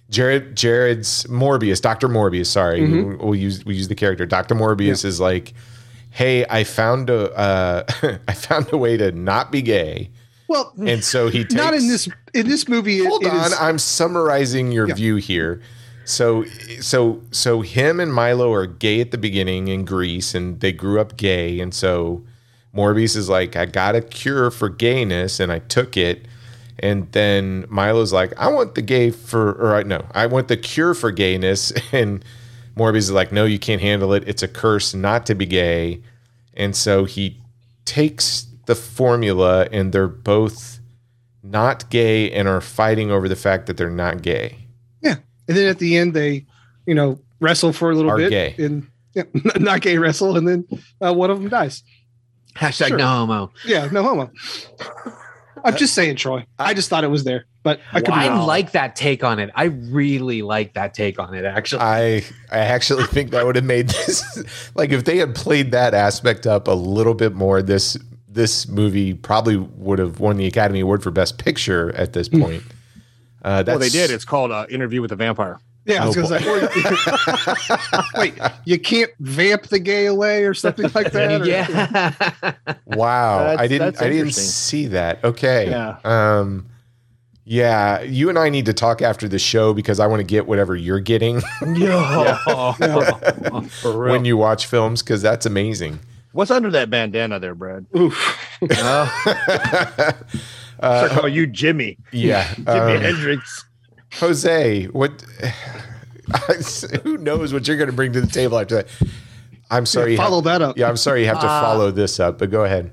Jared, 0.10 0.56
Jared's 0.58 1.24
Morbius, 1.26 1.82
Doctor 1.82 2.08
Morbius. 2.10 2.48
Sorry, 2.48 2.82
Mm-hmm. 2.82 3.24
we'll 3.24 3.36
use 3.36 3.64
we 3.66 3.76
use 3.76 3.88
the 3.88 3.96
character. 3.96 4.26
Doctor 4.26 4.56
Morbius 4.56 5.06
is 5.06 5.20
like, 5.20 5.54
hey, 6.10 6.46
I 6.50 6.64
found 6.64 7.10
a 7.12 7.32
uh, 7.38 7.84
I 8.28 8.34
found 8.34 8.74
a 8.74 8.78
way 8.78 8.98
to 8.98 9.12
not 9.12 9.52
be 9.52 9.62
gay, 9.62 10.10
Well, 10.48 10.74
and 10.84 11.04
so 11.04 11.28
he 11.30 11.44
takes, 11.44 11.54
not 11.54 11.76
in 11.76 11.88
this 11.88 12.10
in 12.34 12.48
this 12.48 12.68
movie. 12.68 13.00
it- 13.02 13.08
Hold 13.08 13.24
it 13.24 13.32
on, 13.32 13.46
is- 13.52 13.60
I'm 13.60 13.78
summarizing 13.78 14.72
your 14.72 14.88
Yeah. 14.88 14.96
view 14.96 15.16
here. 15.18 15.62
So, 16.10 16.46
so, 16.82 17.22
so 17.30 17.62
him 17.62 18.00
and 18.00 18.12
Milo 18.12 18.52
are 18.52 18.66
gay 18.66 19.00
at 19.00 19.12
the 19.12 19.18
beginning 19.18 19.68
in 19.68 19.86
Greece, 19.86 20.34
and 20.34 20.60
they 20.60 20.72
grew 20.72 21.00
up 21.00 21.18
gay, 21.18 21.60
and 21.60 21.72
so 21.72 22.24
Morbius 22.76 23.16
is 23.16 23.30
like, 23.30 23.56
I 23.56 23.68
got 23.68 23.96
a 23.96 24.02
cure 24.02 24.50
for 24.50 24.70
gayness, 24.70 25.40
and 25.40 25.52
I 25.52 25.60
took 25.60 25.96
it, 25.96 26.28
and 26.80 27.12
then 27.12 27.66
Milo's 27.70 28.12
like, 28.12 28.34
I 28.40 28.48
want 28.48 28.74
the 28.74 28.82
gay 28.82 29.12
for, 29.12 29.52
or 29.52 29.76
I 29.76 29.84
no, 29.84 30.04
I 30.12 30.26
want 30.26 30.48
the 30.48 30.58
cure 30.58 30.96
for 30.96 31.12
gayness, 31.12 31.72
and 31.92 32.26
Morbius 32.76 32.98
is 32.98 33.12
like, 33.12 33.32
No, 33.32 33.46
you 33.46 33.60
can't 33.60 33.82
handle 33.82 34.12
it. 34.14 34.24
It's 34.28 34.42
a 34.42 34.48
curse 34.48 34.96
not 34.96 35.28
to 35.28 35.36
be 35.36 35.46
gay, 35.46 36.02
and 36.56 36.76
so 36.76 37.06
he 37.06 37.40
takes 37.86 38.48
the 38.66 38.74
formula, 38.74 39.68
and 39.72 39.94
they're 39.94 40.08
both 40.08 40.80
not 41.44 41.88
gay 41.92 42.32
and 42.32 42.48
are 42.48 42.62
fighting 42.62 43.12
over 43.12 43.30
the 43.30 43.36
fact 43.36 43.68
that 43.68 43.78
they're 43.78 43.92
not 43.92 44.24
gay. 44.24 44.58
yeah, 45.02 45.18
and 45.50 45.58
then 45.58 45.68
at 45.68 45.80
the 45.80 45.98
end 45.98 46.14
they, 46.14 46.46
you 46.86 46.96
know, 46.96 47.20
wrestle 47.42 47.74
for 47.74 47.92
a 47.92 47.96
little 47.96 48.12
Are 48.12 48.18
bit 48.18 48.30
gay. 48.30 48.56
and 48.64 48.88
yeah, 49.14 49.24
not 49.60 49.82
gay 49.82 49.98
wrestle, 49.98 50.38
and 50.38 50.48
then 50.48 50.66
uh, 51.06 51.14
one 51.14 51.30
of 51.30 51.40
them 51.42 51.50
dies. 51.50 51.84
Hashtag 52.56 52.88
Sure. 52.90 52.98
no 52.98 53.08
homo. 53.08 53.52
Yeah, 53.66 53.90
no 53.92 54.04
homo. 54.04 54.32
I'm 55.64 55.76
just 55.76 55.94
saying, 55.94 56.16
Troy. 56.16 56.46
I 56.58 56.74
just 56.74 56.90
thought 56.90 57.04
it 57.04 57.10
was 57.10 57.24
there, 57.26 57.46
but 57.64 57.82
I 57.92 58.00
could 58.00 58.14
be 58.14 58.20
I 58.20 58.42
like 58.44 58.72
that 58.72 58.96
take 58.96 59.24
on 59.24 59.40
it. 59.40 59.50
I 59.56 59.66
really 59.66 60.42
like 60.42 60.74
that 60.76 60.94
take 60.94 61.20
on 61.20 61.34
it. 61.34 61.44
Actually, 61.44 61.82
I 61.82 62.24
I 62.52 62.60
actually 62.60 63.04
think 63.06 63.32
that 63.32 63.46
would 63.46 63.56
have 63.56 63.66
made 63.66 63.90
this 63.90 64.72
like 64.76 64.92
if 64.92 65.04
they 65.04 65.18
had 65.18 65.36
played 65.36 65.72
that 65.72 65.94
aspect 65.94 66.48
up 66.48 66.68
a 66.68 66.74
little 66.74 67.14
bit 67.14 67.34
more, 67.36 67.62
this 67.62 67.98
this 68.28 68.68
movie 68.68 69.14
probably 69.14 69.58
would 69.58 70.00
have 70.00 70.20
won 70.20 70.38
the 70.38 70.46
Academy 70.46 70.80
Award 70.80 71.04
for 71.04 71.12
Best 71.12 71.38
Picture 71.40 71.94
at 71.96 72.14
this 72.14 72.30
point. 72.30 72.64
Uh, 73.44 73.64
that's, 73.64 73.68
Well, 73.68 73.80
they 73.80 73.90
did. 73.90 74.12
It's 74.12 74.26
called 74.26 74.52
uh, 74.52 74.66
Interview 74.70 75.02
with 75.02 75.10
the 75.10 75.16
Vampire. 75.16 75.60
Yeah, 75.86 76.04
I 76.04 76.08
was 76.08 76.18
Oh, 76.18 76.24
gonna 76.28 76.40
say. 76.40 78.08
Wait, 78.20 78.34
you 78.66 78.78
can't 78.80 79.12
vamp 79.20 79.64
the 79.68 79.80
gay 79.80 80.06
away 80.08 80.44
or 80.44 80.54
something 80.54 80.90
like 80.94 81.12
that? 81.14 81.42
or- 81.42 81.46
yeah. 81.46 82.12
Wow, 82.86 83.40
That's- 83.40 83.60
I 83.60 83.68
didn't 83.68 84.02
I 84.02 84.10
didn't 84.10 84.34
see 84.34 84.88
that. 84.88 85.24
Okay. 85.24 85.70
Yeah. 85.70 85.98
Um 86.04 86.68
yeah, 87.46 88.02
you 88.02 88.30
and 88.30 88.38
I 88.38 88.50
need 88.50 88.66
to 88.68 88.74
talk 88.74 89.02
after 89.02 89.28
the 89.28 89.40
show 89.40 89.74
because 89.74 90.00
I 90.00 90.06
want 90.06 90.20
to 90.20 90.24
get 90.24 90.46
whatever 90.46 90.76
you're 90.76 91.00
getting 91.00 91.40
For 91.60 91.96
real. 93.86 94.12
when 94.12 94.26
you 94.26 94.38
watch 94.38 94.68
films 94.68 95.02
because 95.02 95.22
that's 95.24 95.48
amazing. 95.48 96.00
What's 96.32 96.52
under 96.52 96.70
that 96.72 96.92
bandana 96.92 97.40
there, 97.40 97.56
Brad? 97.56 97.88
Oof. 97.98 98.38
Uh, 98.70 100.12
Start 100.80 101.12
calling 101.12 101.34
you 101.34 101.46
Jimmy. 101.48 101.98
yeah. 102.12 102.44
Jimi 102.56 102.96
um, 102.96 103.02
Hendrix. 103.02 103.66
Jose, 104.14 104.86
what? 104.86 105.12
who 107.04 107.18
knows 107.18 107.54
what 107.54 107.68
you're 107.68 107.78
going 107.78 107.90
to 107.90 107.96
bring 107.96 108.14
to 108.14 108.22
the 108.22 108.28
table 108.28 108.58
after 108.60 108.76
that? 108.76 108.88
I'm 109.72 109.86
sorry. 109.86 110.12
you 110.14 110.18
have- 110.18 110.26
Follow 110.28 110.42
that 110.42 110.62
up. 110.62 110.78
yeah, 110.78 110.88
I'm 110.90 110.98
sorry 110.98 111.22
you 111.22 111.28
have 111.28 111.40
to 111.42 111.48
Uh, 111.48 111.62
follow 111.62 111.92
this 111.92 112.20
up, 112.20 112.40
but 112.40 112.50
go 112.50 112.64
ahead. 112.66 112.92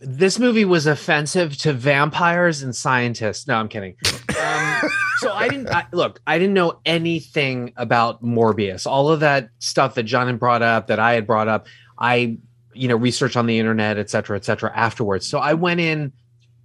this 0.00 0.38
movie 0.38 0.64
was 0.64 0.86
offensive 0.86 1.56
to 1.58 1.72
vampires 1.74 2.62
and 2.62 2.74
scientists. 2.74 3.46
No, 3.46 3.56
I'm 3.56 3.68
kidding. 3.68 3.96
Um, 4.40 4.90
so 5.18 5.30
I 5.32 5.48
didn't 5.50 5.68
I, 5.68 5.84
look. 5.92 6.20
I 6.26 6.38
didn't 6.38 6.54
know 6.54 6.80
anything 6.86 7.72
about 7.76 8.22
Morbius. 8.24 8.86
All 8.86 9.10
of 9.10 9.20
that 9.20 9.50
stuff 9.58 9.94
that 9.96 10.04
John 10.04 10.26
had 10.26 10.38
brought 10.38 10.62
up, 10.62 10.86
that 10.86 10.98
I 10.98 11.12
had 11.12 11.26
brought 11.26 11.48
up, 11.48 11.66
I 11.98 12.38
you 12.72 12.88
know 12.88 12.96
research 12.96 13.36
on 13.36 13.44
the 13.46 13.58
internet, 13.58 13.98
et 13.98 14.08
cetera, 14.08 14.36
et 14.38 14.44
cetera. 14.46 14.72
Afterwards, 14.74 15.26
so 15.26 15.38
I 15.38 15.52
went 15.52 15.80
in 15.80 16.12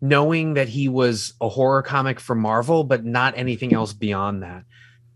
knowing 0.07 0.53
that 0.55 0.69
he 0.69 0.87
was 0.87 1.33
a 1.41 1.49
horror 1.49 1.81
comic 1.81 2.19
for 2.19 2.35
Marvel, 2.35 2.83
but 2.83 3.05
not 3.05 3.37
anything 3.37 3.73
else 3.73 3.93
beyond 3.93 4.43
that. 4.43 4.63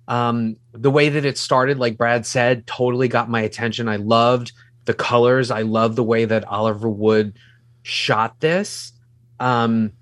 Um, 0.07 0.57
the 0.72 0.90
way 0.90 1.10
that 1.10 1.26
it 1.26 1.38
started, 1.38 1.78
like 1.78 1.98
Brad 1.98 2.26
said, 2.26 2.66
totally 2.66 3.07
got 3.07 3.30
my 3.30 3.41
attention. 3.41 3.88
I 3.88 3.98
loved 3.98 4.52
the 4.86 4.94
colors. 4.94 5.52
I 5.52 5.61
loved 5.61 5.95
the 5.95 6.03
way 6.03 6.26
that 6.26 6.45
Oliver 6.45 6.90
Wood 6.90 7.38
shot 7.84 8.40
this. 8.40 8.91
Um, 9.40 9.94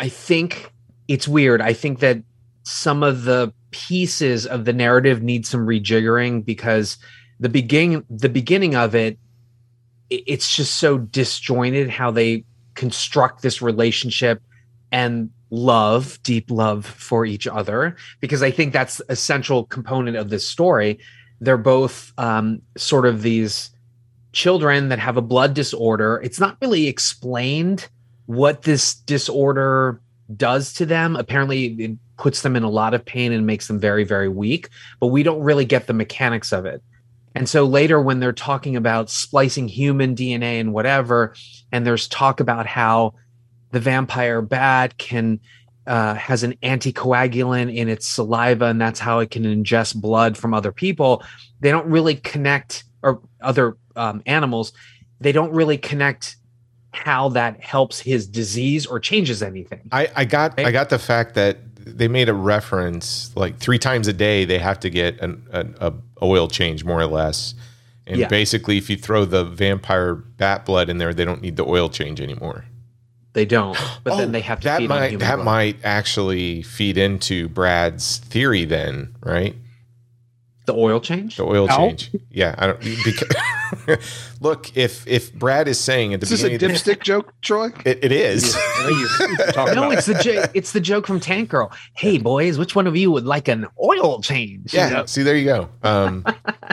I 0.00 0.08
think 0.08 0.72
it's 1.06 1.28
weird. 1.28 1.60
I 1.60 1.72
think 1.72 2.00
that 2.00 2.22
some 2.64 3.02
of 3.02 3.22
the 3.22 3.52
pieces 3.70 4.46
of 4.46 4.64
the 4.64 4.72
narrative 4.72 5.22
need 5.22 5.46
some 5.46 5.66
rejiggering 5.66 6.44
because 6.44 6.98
the 7.38 7.48
beginning 7.48 8.04
the 8.08 8.28
beginning 8.28 8.74
of 8.74 8.94
it 8.94 9.18
it's 10.08 10.54
just 10.56 10.76
so 10.76 10.98
disjointed 10.98 11.90
how 11.90 12.10
they 12.10 12.44
construct 12.76 13.42
this 13.42 13.60
relationship 13.60 14.40
and 14.92 15.30
love, 15.50 16.18
deep 16.22 16.50
love 16.50 16.86
for 16.86 17.26
each 17.26 17.46
other, 17.46 17.96
because 18.20 18.42
I 18.42 18.50
think 18.50 18.72
that's 18.72 19.00
a 19.08 19.16
central 19.16 19.64
component 19.64 20.16
of 20.16 20.30
this 20.30 20.46
story. 20.46 20.98
They're 21.40 21.56
both 21.56 22.12
um, 22.18 22.62
sort 22.76 23.06
of 23.06 23.22
these 23.22 23.70
children 24.32 24.88
that 24.90 24.98
have 24.98 25.16
a 25.16 25.22
blood 25.22 25.54
disorder. 25.54 26.20
It's 26.22 26.38
not 26.38 26.56
really 26.60 26.86
explained 26.86 27.88
what 28.26 28.62
this 28.62 28.94
disorder 28.94 30.00
does 30.36 30.72
to 30.74 30.86
them. 30.86 31.16
Apparently, 31.16 31.66
it 31.66 31.92
puts 32.16 32.42
them 32.42 32.56
in 32.56 32.62
a 32.62 32.70
lot 32.70 32.94
of 32.94 33.04
pain 33.04 33.32
and 33.32 33.46
makes 33.46 33.68
them 33.68 33.78
very, 33.78 34.04
very 34.04 34.28
weak, 34.28 34.68
but 35.00 35.08
we 35.08 35.22
don't 35.22 35.40
really 35.40 35.64
get 35.64 35.86
the 35.86 35.92
mechanics 35.92 36.52
of 36.52 36.66
it. 36.66 36.82
And 37.34 37.48
so 37.48 37.64
later, 37.64 38.00
when 38.00 38.20
they're 38.20 38.32
talking 38.32 38.76
about 38.76 39.10
splicing 39.10 39.68
human 39.68 40.14
DNA 40.14 40.58
and 40.58 40.72
whatever, 40.72 41.34
and 41.72 41.86
there's 41.86 42.08
talk 42.08 42.40
about 42.40 42.66
how 42.66 43.14
the 43.72 43.80
vampire 43.80 44.42
bat 44.42 44.96
can 44.98 45.40
uh, 45.86 46.14
has 46.14 46.42
an 46.42 46.54
anticoagulant 46.62 47.74
in 47.74 47.88
its 47.88 48.06
saliva, 48.06 48.66
and 48.66 48.80
that's 48.80 48.98
how 48.98 49.20
it 49.20 49.30
can 49.30 49.44
ingest 49.44 49.94
blood 50.00 50.36
from 50.36 50.52
other 50.52 50.72
people. 50.72 51.22
They 51.60 51.70
don't 51.70 51.86
really 51.86 52.16
connect, 52.16 52.84
or 53.02 53.20
other 53.40 53.76
um, 53.94 54.22
animals, 54.26 54.72
they 55.20 55.32
don't 55.32 55.52
really 55.52 55.78
connect 55.78 56.36
how 56.92 57.28
that 57.30 57.62
helps 57.62 58.00
his 58.00 58.26
disease 58.26 58.86
or 58.86 58.98
changes 58.98 59.42
anything. 59.42 59.88
I, 59.92 60.08
I 60.16 60.24
got 60.24 60.56
right? 60.56 60.66
I 60.66 60.72
got 60.72 60.88
the 60.88 60.98
fact 60.98 61.34
that 61.34 61.58
they 61.76 62.08
made 62.08 62.28
a 62.28 62.34
reference 62.34 63.34
like 63.36 63.58
three 63.58 63.78
times 63.78 64.08
a 64.08 64.12
day 64.12 64.44
they 64.44 64.58
have 64.58 64.80
to 64.80 64.90
get 64.90 65.20
an, 65.20 65.46
an 65.52 65.76
a 65.80 65.92
oil 66.22 66.48
change 66.48 66.84
more 66.84 67.00
or 67.00 67.06
less. 67.06 67.54
And 68.06 68.20
yeah. 68.20 68.28
basically, 68.28 68.78
if 68.78 68.88
you 68.88 68.96
throw 68.96 69.24
the 69.24 69.44
vampire 69.44 70.14
bat 70.14 70.64
blood 70.64 70.88
in 70.88 70.98
there, 70.98 71.12
they 71.12 71.24
don't 71.24 71.42
need 71.42 71.56
the 71.56 71.64
oil 71.64 71.88
change 71.88 72.20
anymore. 72.20 72.64
They 73.32 73.44
don't, 73.44 73.76
but 74.04 74.12
oh, 74.14 74.16
then 74.16 74.32
they 74.32 74.40
have 74.40 74.60
to. 74.60 74.64
That 74.64 74.82
might 74.82 75.18
that 75.18 75.36
blood. 75.36 75.44
might 75.44 75.76
actually 75.84 76.62
feed 76.62 76.96
into 76.96 77.48
Brad's 77.48 78.18
theory, 78.18 78.64
then, 78.64 79.14
right? 79.22 79.56
The 80.66 80.74
oil 80.74 81.00
change. 81.00 81.36
The 81.36 81.44
oil 81.44 81.68
Ow. 81.70 81.76
change. 81.76 82.10
Yeah, 82.30 82.54
I 82.58 82.66
don't. 82.66 82.80
Because, 82.80 83.28
look, 84.40 84.76
if 84.76 85.06
if 85.06 85.32
Brad 85.34 85.68
is 85.68 85.78
saying 85.78 86.14
at 86.14 86.20
the 86.20 86.24
is 86.24 86.42
beginning, 86.42 86.58
this 86.58 86.86
a 86.86 86.94
dipstick 86.94 87.02
joke, 87.02 87.32
Troy? 87.40 87.70
It, 87.84 88.04
it 88.04 88.12
is. 88.12 88.54
no, 88.84 89.90
it's 89.90 90.06
the 90.06 90.18
jo- 90.20 90.44
it's 90.54 90.72
the 90.72 90.80
joke 90.80 91.06
from 91.06 91.20
Tank 91.20 91.50
Girl. 91.50 91.70
Hey 91.94 92.18
boys, 92.18 92.58
which 92.58 92.74
one 92.74 92.86
of 92.86 92.96
you 92.96 93.10
would 93.10 93.26
like 93.26 93.48
an 93.48 93.66
oil 93.82 94.20
change? 94.22 94.72
Yeah. 94.72 94.88
You 94.88 94.94
know? 94.94 95.06
See, 95.06 95.22
there 95.22 95.36
you 95.36 95.44
go. 95.44 95.68
Um, 95.82 96.24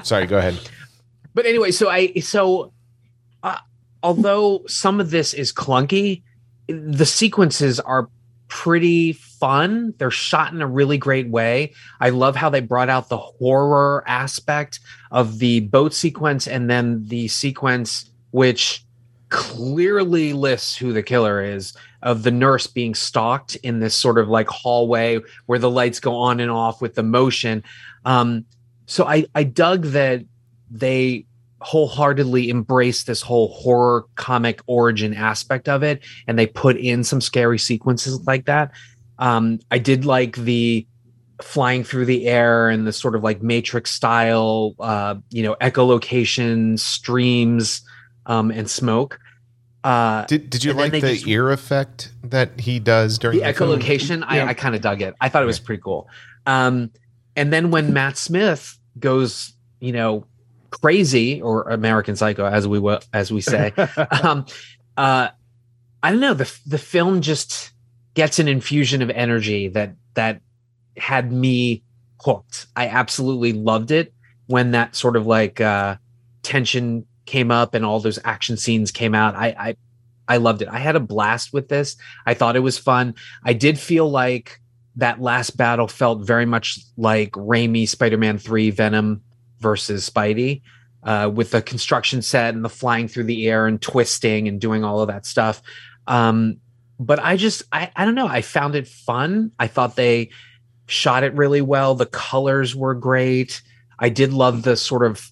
sorry, 0.02 0.28
go 0.28 0.38
ahead. 0.38 0.60
But 1.34 1.46
anyway, 1.46 1.72
so 1.72 1.90
I 1.90 2.14
so 2.20 2.74
uh, 3.42 3.60
although 4.02 4.64
some 4.68 5.00
of 5.00 5.10
this 5.10 5.34
is 5.34 5.52
clunky, 5.52 6.24
the 6.68 7.06
sequences 7.06 7.80
are 7.80 8.10
pretty 8.48 9.14
fun. 9.14 9.96
They're 9.98 10.12
shot 10.12 10.54
in 10.54 10.62
a 10.62 10.68
really 10.68 10.98
great 10.98 11.28
way. 11.28 11.74
I 12.00 12.10
love 12.10 12.36
how 12.36 12.50
they 12.50 12.60
brought 12.60 12.90
out 12.90 13.10
the 13.10 13.18
horror 13.18 14.04
aspect 14.06 14.80
of 15.10 15.40
the 15.40 15.62
boat 15.62 15.94
sequence 15.94 16.48
and 16.48 16.70
then 16.70 17.08
the 17.08 17.28
sequence 17.30 18.12
which 18.32 18.86
clearly 19.30 20.34
lists 20.34 20.78
who 20.78 20.94
the 20.94 21.02
killer 21.02 21.42
is 21.42 21.76
of 22.04 22.22
the 22.22 22.30
nurse 22.30 22.68
being 22.68 22.94
stalked 22.94 23.56
in 23.58 23.80
this 23.80 23.96
sort 23.96 24.20
of 24.20 24.28
like 24.28 24.48
hallway 24.48 25.20
where 25.48 25.58
the 25.58 25.70
lights 25.70 26.00
go 26.00 26.16
on 26.16 26.40
and 26.40 26.52
off 26.52 26.80
with 26.82 26.94
the 26.94 27.02
motion. 27.02 27.64
Um, 28.06 28.46
so 28.86 29.06
I 29.06 29.26
I 29.34 29.44
dug 29.44 29.86
that 29.86 30.24
they 30.74 31.26
wholeheartedly 31.62 32.50
embrace 32.50 33.06
this 33.06 33.22
whole 33.22 33.48
horror 33.50 34.06
comic 34.16 34.60
origin 34.68 35.14
aspect 35.14 35.70
of 35.70 35.82
it 35.82 36.04
and 36.28 36.38
they 36.38 36.46
put 36.46 36.76
in 36.76 37.04
some 37.06 37.22
scary 37.22 37.60
sequences 37.60 38.26
like 38.28 38.46
that. 38.46 38.72
Um, 39.20 39.60
i 39.70 39.78
did 39.78 40.06
like 40.06 40.36
the 40.36 40.86
flying 41.42 41.84
through 41.84 42.06
the 42.06 42.28
air 42.28 42.68
and 42.68 42.86
the 42.88 42.92
sort 42.92 43.16
of 43.16 43.24
like 43.24 43.44
matrix 43.44 43.92
style 43.92 44.76
uh, 44.80 45.16
you 45.30 45.44
know 45.44 45.56
echolocation 45.62 46.80
streams 46.80 47.82
um, 48.26 48.50
and 48.52 48.70
smoke. 48.70 49.20
Uh, 49.84 50.26
did, 50.26 50.50
did 50.50 50.64
you 50.64 50.74
like 50.74 50.94
the 50.94 51.02
just, 51.02 51.28
ear 51.28 51.52
effect 51.52 52.12
that 52.24 52.60
he 52.60 52.80
does 52.80 53.20
during 53.20 53.38
the, 53.38 53.44
the 53.44 53.54
echolocation? 53.54 54.24
I, 54.26 54.48
I 54.48 54.54
kind 54.54 54.76
of 54.76 54.82
dug 54.82 55.02
it. 55.02 55.14
I 55.20 55.30
thought 55.30 55.44
it 55.44 55.48
was 55.48 55.60
pretty 55.60 55.82
cool. 55.82 56.08
Um, 56.46 56.92
and 57.36 57.52
then 57.52 57.72
when 57.72 57.94
matt 57.94 58.18
smith 58.18 58.78
goes 59.00 59.54
you 59.80 59.92
know 59.92 60.26
crazy 60.82 61.42
or 61.42 61.64
American 61.70 62.16
Psycho, 62.16 62.46
as 62.46 62.68
we 62.68 62.80
will, 62.80 63.00
as 63.14 63.32
we 63.32 63.42
say. 63.42 63.72
um, 64.24 64.46
uh, 64.98 65.30
I 66.02 66.12
don't 66.12 66.20
know. 66.20 66.34
The 66.34 66.52
the 66.66 66.78
film 66.78 67.22
just 67.22 67.72
gets 68.14 68.40
an 68.40 68.48
infusion 68.48 69.02
of 69.02 69.10
energy 69.10 69.70
that 69.70 69.96
that 70.16 70.42
had 70.98 71.32
me 71.32 71.84
hooked. 72.22 72.68
I 72.76 72.88
absolutely 72.88 73.54
loved 73.54 73.92
it 73.92 74.14
when 74.48 74.72
that 74.72 74.96
sort 74.96 75.16
of 75.16 75.26
like 75.26 75.62
uh, 75.62 75.98
tension 76.42 77.06
came 77.26 77.52
up 77.52 77.74
and 77.74 77.86
all 77.86 78.00
those 78.00 78.20
action 78.26 78.58
scenes 78.58 78.92
came 78.92 79.16
out. 79.16 79.36
I, 79.36 79.48
I 79.58 79.76
I 80.28 80.38
loved 80.38 80.62
it. 80.62 80.68
I 80.68 80.80
had 80.80 80.96
a 80.96 81.02
blast 81.02 81.54
with 81.54 81.70
this. 81.70 81.96
I 82.26 82.34
thought 82.34 82.56
it 82.56 82.62
was 82.62 82.78
fun. 82.78 83.16
I 83.44 83.54
did 83.54 83.78
feel 83.78 84.10
like 84.10 84.60
that 84.96 85.22
last 85.22 85.58
battle 85.58 85.88
felt 85.88 86.26
very 86.26 86.46
much 86.46 86.80
like 86.98 87.32
Raimi 87.32 87.88
Spider-Man 87.88 88.38
3 88.38 88.70
Venom 88.70 89.22
versus 89.64 90.08
Spidey, 90.08 90.62
uh, 91.02 91.32
with 91.34 91.50
the 91.50 91.62
construction 91.62 92.22
set 92.22 92.54
and 92.54 92.64
the 92.64 92.70
flying 92.70 93.08
through 93.08 93.24
the 93.24 93.48
air 93.48 93.66
and 93.66 93.82
twisting 93.82 94.48
and 94.48 94.62
doing 94.62 94.84
all 94.84 95.00
of 95.00 95.08
that 95.08 95.26
stuff. 95.26 95.64
Um, 96.06 96.58
but 97.00 97.20
I 97.20 97.36
just, 97.38 97.64
I, 97.72 97.92
I 97.96 98.06
don't 98.06 98.16
know. 98.16 98.28
I 98.28 98.42
found 98.42 98.76
it 98.76 98.88
fun. 98.88 99.52
I 99.58 99.68
thought 99.68 99.96
they 99.96 100.30
shot 100.86 101.24
it 101.24 101.34
really 101.34 101.62
well. 101.62 101.96
The 101.96 102.06
colors 102.06 102.76
were 102.76 102.94
great. 102.94 103.62
I 103.98 104.10
did 104.10 104.34
love 104.34 104.62
the 104.62 104.76
sort 104.76 105.04
of 105.06 105.32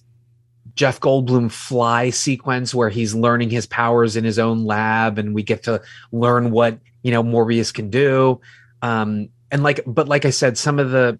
Jeff 0.74 1.00
Goldblum 1.00 1.50
fly 1.50 2.10
sequence 2.10 2.74
where 2.74 2.88
he's 2.88 3.14
learning 3.14 3.50
his 3.50 3.66
powers 3.66 4.16
in 4.16 4.24
his 4.24 4.38
own 4.38 4.64
lab 4.64 5.18
and 5.18 5.34
we 5.34 5.42
get 5.42 5.62
to 5.64 5.82
learn 6.10 6.50
what, 6.50 6.78
you 7.02 7.10
know, 7.10 7.22
Morbius 7.22 7.72
can 7.72 7.90
do. 7.90 8.40
Um, 8.80 9.28
and 9.50 9.62
like, 9.62 9.80
but 9.86 10.08
like 10.08 10.24
I 10.24 10.30
said, 10.30 10.56
some 10.56 10.78
of 10.78 10.90
the 10.90 11.18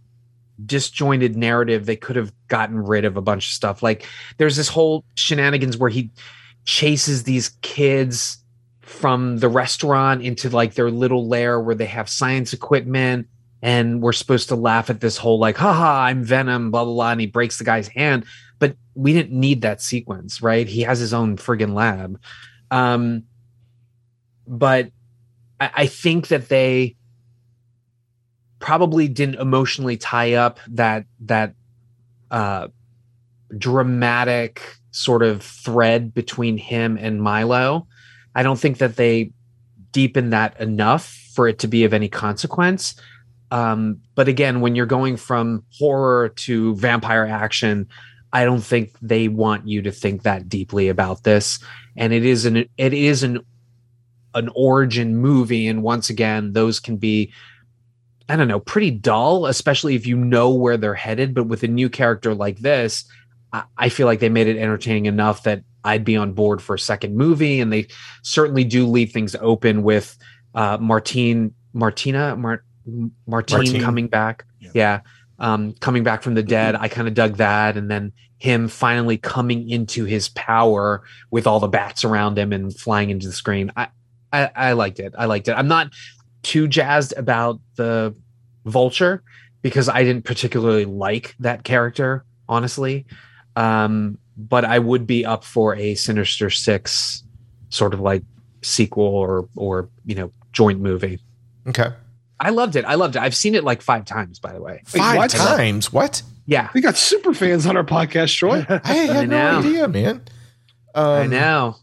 disjointed 0.65 1.37
narrative 1.37 1.87
they 1.87 1.97
could 1.97 2.17
have 2.17 2.33
gotten 2.49 2.79
rid 2.79 3.05
of 3.05 3.17
a 3.17 3.23
bunch 3.23 3.49
of 3.49 3.53
stuff. 3.53 3.83
Like 3.83 4.07
there's 4.39 4.57
this 4.57 4.69
whole 4.69 5.05
shenanigans 5.15 5.77
where 5.77 5.91
he 5.91 6.11
chases 6.65 7.25
these 7.25 7.51
kids 7.63 8.39
from 8.81 9.39
the 9.39 9.49
restaurant 9.49 10.23
into 10.23 10.51
like 10.51 10.75
their 10.75 10.91
little 10.91 11.27
lair 11.27 11.61
where 11.61 11.75
they 11.75 11.87
have 11.87 12.09
science 12.09 12.53
equipment 12.53 13.27
and 13.63 14.03
we're 14.03 14.13
supposed 14.13 14.49
to 14.49 14.57
laugh 14.57 14.91
at 14.91 15.01
this 15.01 15.17
whole 15.17 15.39
like 15.39 15.57
haha 15.57 16.05
i'm 16.05 16.23
venom 16.23 16.71
blah 16.71 16.85
blah 16.85 16.93
blah 16.93 17.11
and 17.13 17.21
he 17.21 17.27
breaks 17.27 17.59
the 17.59 17.65
guy's 17.65 17.89
hand. 17.89 18.25
But 18.59 18.77
we 18.95 19.13
didn't 19.13 19.39
need 19.39 19.63
that 19.63 19.81
sequence 19.81 20.43
right? 20.43 20.69
He 20.69 20.83
has 20.83 20.99
his 20.99 21.15
own 21.15 21.37
friggin 21.37 21.75
lab. 21.75 22.21
Um 22.71 23.25
but 24.47 24.91
I, 25.61 25.71
I 25.75 25.87
think 25.87 26.29
that 26.29 26.49
they 26.49 26.97
probably 28.63 29.09
didn't 29.09 29.35
emotionally 29.35 29.99
tie 29.99 30.35
up 30.35 30.59
that 30.69 31.05
that 31.21 31.55
uh, 32.31 32.69
dramatic 33.59 34.79
sort 34.93 35.23
of 35.23 35.43
thread 35.43 36.15
between 36.15 36.57
him 36.57 36.97
and 36.97 37.23
Milo. 37.23 37.87
I 38.35 38.43
don't 38.43 38.59
think 38.59 38.79
that 38.79 38.97
they 38.97 39.33
deepened 39.91 40.33
that 40.33 40.59
enough 40.59 41.07
for 41.35 41.49
it 41.49 41.59
to 41.59 41.69
be 41.69 41.85
of 41.85 41.93
any 41.93 42.09
consequence. 42.09 42.95
Um, 43.51 44.01
but 44.15 44.29
again, 44.29 44.63
when 44.63 44.75
you're 44.75 44.87
going 44.87 45.19
from 45.19 45.65
horror 45.79 46.31
to 46.31 46.75
vampire 46.77 47.27
action, 47.27 47.89
I 48.33 48.45
don't 48.45 48.63
think 48.63 48.93
they 49.03 49.29
want 49.29 49.69
you 49.69 49.83
to 49.83 49.93
think 49.93 50.23
that 50.23 50.49
deeply 50.49 50.89
about 50.89 51.25
this. 51.25 51.59
And 51.97 52.15
it 52.15 52.25
is 52.25 52.47
an 52.47 52.65
it 52.79 52.95
is 52.95 53.23
an 53.23 53.41
an 54.35 54.49
origin 54.55 55.19
movie, 55.19 55.69
and 55.69 55.83
once 55.83 56.09
again, 56.09 56.55
those 56.55 56.81
can 56.81 56.97
be 56.97 57.33
I 58.29 58.37
don't 58.37 58.49
know, 58.49 58.61
pretty 58.61 58.91
dull, 58.91 59.47
especially 59.47 59.95
if 59.95 60.07
you 60.07 60.17
know 60.17 60.51
where 60.51 60.77
they're 60.77 60.95
headed. 60.95 61.35
But 61.35 61.45
with 61.45 61.63
a 61.63 61.69
new 61.69 61.89
character 61.89 62.35
like 62.35 62.59
this, 62.59 63.05
I, 63.53 63.65
I 63.77 63.89
feel 63.89 64.07
like 64.07 64.21
they 64.21 64.29
made 64.29 64.47
it 64.47 64.57
entertaining 64.57 65.07
enough 65.07 65.43
that 65.45 65.63
I'd 65.85 66.05
be 66.05 66.17
on 66.17 66.33
board 66.33 66.63
for 66.63 66.75
a 66.75 66.79
second 66.79 67.17
movie. 67.17 67.61
And 67.61 67.73
they 67.73 67.89
certainly 68.23 68.65
do 68.65 68.87
leave 68.87 69.13
things 69.13 69.35
open 69.41 69.83
with 69.83 70.17
uh, 70.55 70.79
Martine, 70.79 71.55
Martina, 71.73 72.37
Mar- 72.37 72.65
Martine, 73.27 73.57
Martine, 73.59 73.83
coming 73.83 74.09
back. 74.09 74.45
Yeah. 74.61 74.71
yeah. 74.75 75.01
Um, 75.39 75.73
coming 75.81 76.05
back 76.05 76.23
from 76.23 76.35
the 76.35 76.43
dead. 76.43 76.77
I 76.77 76.89
kind 76.89 77.09
of 77.09 77.15
dug 77.15 77.37
that. 77.39 77.77
And 77.77 77.91
then 77.91 78.13
him 78.39 78.69
finally 78.69 79.19
coming 79.19 79.69
into 79.71 80.05
his 80.05 80.29
power 80.31 81.03
with 81.31 81.47
all 81.47 81.61
the 81.61 81.69
bats 81.69 82.05
around 82.05 82.39
him 82.39 82.53
and 82.53 82.77
flying 82.77 83.11
into 83.11 83.27
the 83.27 83.33
screen. 83.33 83.73
I, 83.77 83.89
I, 84.33 84.51
I 84.55 84.73
liked 84.73 84.99
it. 84.99 85.15
I 85.17 85.27
liked 85.27 85.49
it. 85.49 85.53
I'm 85.53 85.69
not 85.69 85.93
too 86.43 86.69
jazzed 86.69 87.15
about 87.17 87.61
the 87.77 88.15
Vulture 88.65 89.23
because 89.63 89.89
I 89.89 90.05
didn't 90.05 90.25
particularly 90.25 90.85
like 90.85 91.35
that 91.41 91.65
character, 91.65 92.25
honestly. 92.49 93.07
Um, 93.57 94.19
but 94.37 94.65
I 94.65 94.79
would 94.79 95.07
be 95.07 95.25
up 95.27 95.45
for 95.45 95.75
a 95.77 95.95
Sinister 95.95 96.49
Six 96.51 97.23
sort 97.71 97.95
of 97.95 98.01
like 98.01 98.23
sequel 98.63 99.05
or 99.05 99.49
or 99.57 99.89
you 100.05 100.15
know 100.15 100.31
joint 100.53 100.81
movie. 100.81 101.19
Okay. 101.67 101.91
I 102.41 102.51
loved 102.51 102.75
it. 102.77 102.85
I 102.85 102.97
loved 102.97 103.15
it. 103.17 103.23
I've 103.23 103.37
seen 103.37 103.55
it 103.55 103.63
like 103.63 103.83
five 103.83 104.05
times, 104.05 104.41
by 104.41 104.53
the 104.53 104.61
way. 104.61 104.83
Five 104.85 105.17
what? 105.17 105.31
times? 105.31 105.93
What? 105.93 106.23
Yeah, 106.45 106.71
We 106.75 106.81
got 106.81 106.97
super 106.97 107.35
fans 107.35 107.67
on 107.67 107.77
our 107.77 107.85
podcast, 107.85 108.37
Troy. 108.37 108.67
I 108.85 108.93
had 108.95 109.29
no 109.29 109.61
idea, 109.61 109.87
man. 109.87 110.23
Um, 110.93 111.07
I 111.07 111.27
know. 111.27 111.77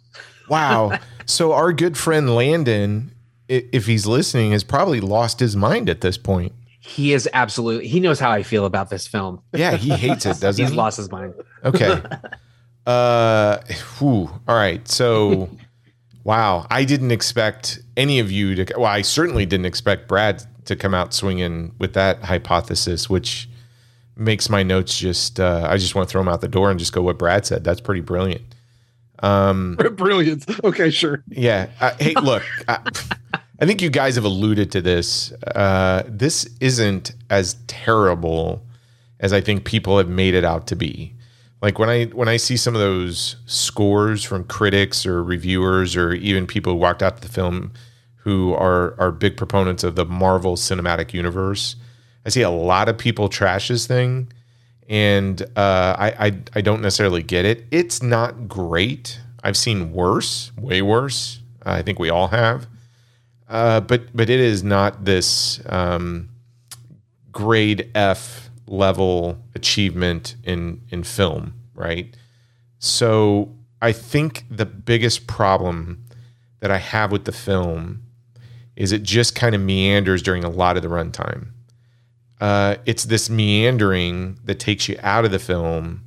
Wow. 0.49 0.99
so 1.25 1.53
our 1.53 1.71
good 1.71 1.97
friend 1.97 2.35
Landon, 2.35 3.11
i- 3.13 3.18
if 3.49 3.85
he's 3.87 4.05
listening, 4.05 4.51
has 4.51 4.63
probably 4.63 5.01
lost 5.01 5.39
his 5.39 5.55
mind 5.55 5.89
at 5.89 6.01
this 6.01 6.17
point. 6.17 6.53
He 6.79 7.11
is 7.13 7.27
absolutely. 7.33 7.87
He 7.87 7.99
knows 7.99 8.19
how 8.19 8.31
I 8.31 8.43
feel 8.43 8.65
about 8.65 8.89
this 8.89 9.05
film. 9.07 9.41
Yeah, 9.53 9.75
he 9.75 9.89
hates 9.89 10.25
it, 10.25 10.39
doesn't 10.41 10.63
He's 10.63 10.71
he? 10.71 10.77
lost 10.77 10.97
his 10.97 11.11
mind. 11.11 11.33
Okay. 11.65 12.01
Uh, 12.85 13.59
whew. 13.99 14.29
All 14.47 14.55
right. 14.55 14.87
So, 14.87 15.47
wow. 16.23 16.65
I 16.71 16.85
didn't 16.85 17.11
expect 17.11 17.79
any 17.95 18.19
of 18.19 18.31
you 18.31 18.55
to. 18.55 18.73
Well, 18.77 18.87
I 18.87 19.03
certainly 19.03 19.45
didn't 19.45 19.67
expect 19.67 20.07
Brad 20.07 20.43
to 20.65 20.75
come 20.75 20.95
out 20.95 21.13
swinging 21.13 21.75
with 21.77 21.93
that 21.93 22.23
hypothesis, 22.23 23.07
which 23.07 23.47
makes 24.15 24.49
my 24.49 24.63
notes 24.63 24.97
just. 24.97 25.39
Uh, 25.39 25.67
I 25.69 25.77
just 25.77 25.93
want 25.93 26.07
to 26.07 26.11
throw 26.11 26.21
them 26.21 26.29
out 26.29 26.41
the 26.41 26.47
door 26.47 26.71
and 26.71 26.79
just 26.79 26.91
go 26.91 27.03
what 27.03 27.19
Brad 27.19 27.45
said. 27.45 27.63
That's 27.63 27.81
pretty 27.81 28.01
brilliant. 28.01 28.55
Um, 29.21 29.75
Brilliant. 29.95 30.45
Okay, 30.63 30.89
sure. 30.89 31.23
yeah. 31.27 31.69
Uh, 31.79 31.91
hey, 31.99 32.13
look. 32.15 32.41
I, 32.67 32.79
I 33.61 33.65
think 33.65 33.81
you 33.81 33.89
guys 33.89 34.15
have 34.15 34.23
alluded 34.23 34.71
to 34.71 34.81
this. 34.81 35.31
Uh, 35.55 36.03
this 36.07 36.49
isn't 36.61 37.11
as 37.29 37.55
terrible 37.67 38.65
as 39.19 39.33
I 39.33 39.41
think 39.41 39.65
people 39.65 39.97
have 39.97 40.07
made 40.07 40.33
it 40.33 40.45
out 40.45 40.65
to 40.67 40.75
be. 40.75 41.13
Like 41.61 41.77
when 41.77 41.89
I 41.89 42.05
when 42.05 42.29
I 42.29 42.37
see 42.37 42.55
some 42.55 42.73
of 42.73 42.79
those 42.79 43.35
scores 43.45 44.23
from 44.23 44.45
critics 44.45 45.05
or 45.05 45.21
reviewers 45.21 45.97
or 45.97 46.13
even 46.13 46.47
people 46.47 46.71
who 46.73 46.79
walked 46.79 47.03
out 47.03 47.17
to 47.17 47.27
the 47.27 47.33
film 47.33 47.73
who 48.15 48.53
are 48.53 48.95
are 48.97 49.11
big 49.11 49.35
proponents 49.35 49.83
of 49.83 49.95
the 49.95 50.05
Marvel 50.05 50.55
Cinematic 50.55 51.13
Universe, 51.13 51.75
I 52.25 52.29
see 52.29 52.43
a 52.43 52.49
lot 52.49 52.87
of 52.87 52.97
people 52.97 53.27
trash 53.27 53.67
this 53.67 53.87
thing, 53.87 54.31
and 54.87 55.41
uh, 55.57 55.95
I, 55.99 56.27
I 56.27 56.37
I 56.55 56.61
don't 56.61 56.81
necessarily 56.81 57.23
get 57.23 57.43
it. 57.43 57.65
It's 57.71 58.01
not 58.01 58.47
great. 58.47 59.19
I've 59.43 59.57
seen 59.57 59.91
worse, 59.91 60.53
way 60.57 60.81
worse. 60.81 61.41
I 61.63 61.81
think 61.81 61.99
we 61.99 62.09
all 62.09 62.29
have, 62.29 62.67
uh, 63.49 63.81
but 63.81 64.15
but 64.15 64.29
it 64.29 64.39
is 64.39 64.63
not 64.63 65.05
this 65.05 65.59
um, 65.67 66.29
grade 67.31 67.89
F 67.95 68.49
level 68.67 69.37
achievement 69.55 70.35
in 70.43 70.81
in 70.89 71.03
film, 71.03 71.53
right? 71.73 72.15
So 72.77 73.51
I 73.81 73.91
think 73.91 74.45
the 74.49 74.65
biggest 74.65 75.27
problem 75.27 76.05
that 76.59 76.71
I 76.71 76.77
have 76.77 77.11
with 77.11 77.25
the 77.25 77.31
film 77.31 78.03
is 78.75 78.91
it 78.91 79.03
just 79.03 79.35
kind 79.35 79.55
of 79.55 79.61
meanders 79.61 80.21
during 80.21 80.43
a 80.43 80.49
lot 80.49 80.77
of 80.77 80.83
the 80.83 80.89
runtime. 80.89 81.47
Uh, 82.39 82.75
it's 82.85 83.03
this 83.03 83.29
meandering 83.29 84.39
that 84.45 84.59
takes 84.59 84.87
you 84.87 84.97
out 85.01 85.25
of 85.25 85.31
the 85.31 85.39
film 85.39 86.03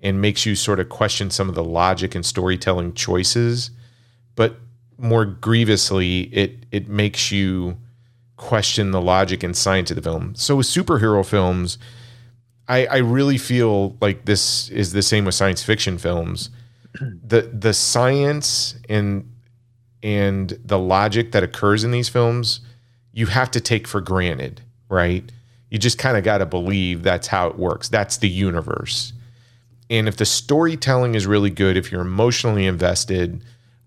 and 0.00 0.20
makes 0.20 0.46
you 0.46 0.54
sort 0.54 0.78
of 0.78 0.88
question 0.88 1.30
some 1.30 1.48
of 1.48 1.54
the 1.54 1.64
logic 1.64 2.14
and 2.14 2.24
storytelling 2.24 2.92
choices, 2.92 3.70
but 4.36 4.60
more 4.98 5.24
grievously, 5.24 6.22
it 6.32 6.66
it 6.70 6.88
makes 6.88 7.30
you 7.32 7.76
question 8.36 8.90
the 8.90 9.00
logic 9.00 9.42
and 9.42 9.56
science 9.56 9.90
of 9.90 9.96
the 9.96 10.02
film. 10.02 10.34
So 10.34 10.56
with 10.56 10.66
superhero 10.66 11.24
films, 11.24 11.78
I, 12.68 12.86
I 12.86 12.96
really 12.98 13.38
feel 13.38 13.96
like 14.00 14.24
this 14.24 14.68
is 14.70 14.92
the 14.92 15.02
same 15.02 15.24
with 15.24 15.34
science 15.34 15.62
fiction 15.62 15.98
films. 15.98 16.50
The 17.00 17.42
the 17.42 17.74
science 17.74 18.76
and 18.88 19.30
and 20.02 20.58
the 20.64 20.78
logic 20.78 21.32
that 21.32 21.42
occurs 21.42 21.82
in 21.84 21.90
these 21.90 22.08
films, 22.08 22.60
you 23.12 23.26
have 23.26 23.50
to 23.52 23.60
take 23.60 23.88
for 23.88 24.00
granted, 24.00 24.60
right? 24.88 25.30
You 25.70 25.78
just 25.78 25.98
kind 25.98 26.16
of 26.16 26.24
got 26.24 26.38
to 26.38 26.46
believe 26.46 27.02
that's 27.02 27.26
how 27.26 27.48
it 27.48 27.56
works. 27.56 27.88
That's 27.88 28.18
the 28.18 28.28
universe. 28.28 29.12
And 29.90 30.08
if 30.08 30.16
the 30.16 30.24
storytelling 30.24 31.14
is 31.14 31.26
really 31.26 31.50
good, 31.50 31.76
if 31.76 31.90
you're 31.90 32.02
emotionally 32.02 32.66
invested 32.66 33.42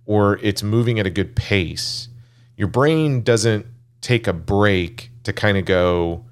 or 0.08 0.40
it's 0.42 0.64
moving 0.64 1.00
at 1.00 1.06
a 1.06 1.12
good 1.12 1.36
pace, 1.36 2.08
your 2.56 2.68
brain 2.68 3.22
doesn't 3.22 3.68
take 4.02 4.26
a 4.26 4.34
break 4.34 5.12
to 5.24 5.34
kind 5.34 5.58
of 5.58 5.66
go, 5.66 6.26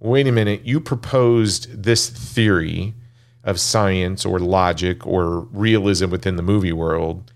wait 0.00 0.26
a 0.26 0.32
minute, 0.32 0.62
you 0.64 0.80
proposed 0.80 1.82
this 1.82 2.10
theory 2.10 2.92
of 3.44 3.58
science 3.58 4.26
or 4.26 4.38
logic 4.40 5.06
or 5.06 5.40
realism 5.52 6.10
within 6.10 6.36
the 6.36 6.42
movie 6.42 6.72
world. 6.72 7.32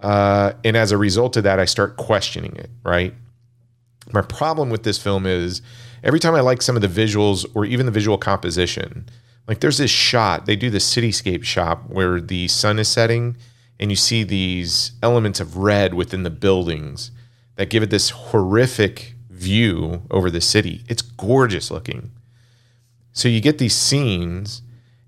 Uh, 0.00 0.52
and 0.64 0.76
as 0.76 0.90
a 0.92 0.98
result 0.98 1.36
of 1.36 1.44
that, 1.44 1.60
I 1.60 1.64
start 1.64 1.96
questioning 1.96 2.56
it, 2.56 2.68
right? 2.84 3.14
My 4.12 4.22
problem 4.22 4.68
with 4.68 4.82
this 4.82 4.98
film 4.98 5.26
is 5.26 5.62
every 6.02 6.18
time 6.18 6.34
I 6.34 6.40
like 6.40 6.60
some 6.60 6.74
of 6.74 6.82
the 6.82 6.88
visuals 6.88 7.46
or 7.54 7.64
even 7.64 7.86
the 7.86 7.92
visual 7.92 8.18
composition, 8.18 9.08
like 9.46 9.60
there's 9.60 9.78
this 9.78 9.90
shot, 9.90 10.46
they 10.46 10.56
do 10.56 10.70
the 10.70 10.78
cityscape 10.78 11.44
shot 11.44 11.88
where 11.88 12.20
the 12.20 12.48
sun 12.48 12.80
is 12.80 12.88
setting 12.88 13.36
and 13.80 13.90
you 13.90 13.96
see 13.96 14.22
these 14.22 14.92
elements 15.02 15.40
of 15.40 15.56
red 15.56 15.94
within 15.94 16.22
the 16.22 16.30
buildings 16.30 17.10
that 17.56 17.70
give 17.70 17.82
it 17.82 17.88
this 17.88 18.10
horrific 18.10 19.14
view 19.30 20.02
over 20.10 20.30
the 20.30 20.40
city. 20.40 20.84
It's 20.86 21.00
gorgeous 21.00 21.70
looking. 21.70 22.12
So 23.12 23.26
you 23.26 23.40
get 23.40 23.56
these 23.56 23.74
scenes 23.74 24.60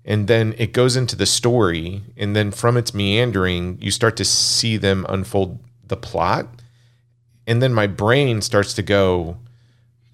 and 0.03 0.27
then 0.27 0.55
it 0.57 0.73
goes 0.73 0.95
into 0.95 1.15
the 1.15 1.27
story 1.27 2.01
and 2.17 2.35
then 2.35 2.49
from 2.49 2.75
its 2.75 2.95
meandering 2.95 3.77
you 3.79 3.91
start 3.91 4.17
to 4.17 4.25
see 4.25 4.75
them 4.75 5.05
unfold 5.07 5.59
the 5.85 5.95
plot 5.95 6.47
and 7.45 7.61
then 7.61 7.73
my 7.73 7.85
brain 7.87 8.41
starts 8.41 8.73
to 8.73 8.81
go 8.81 9.37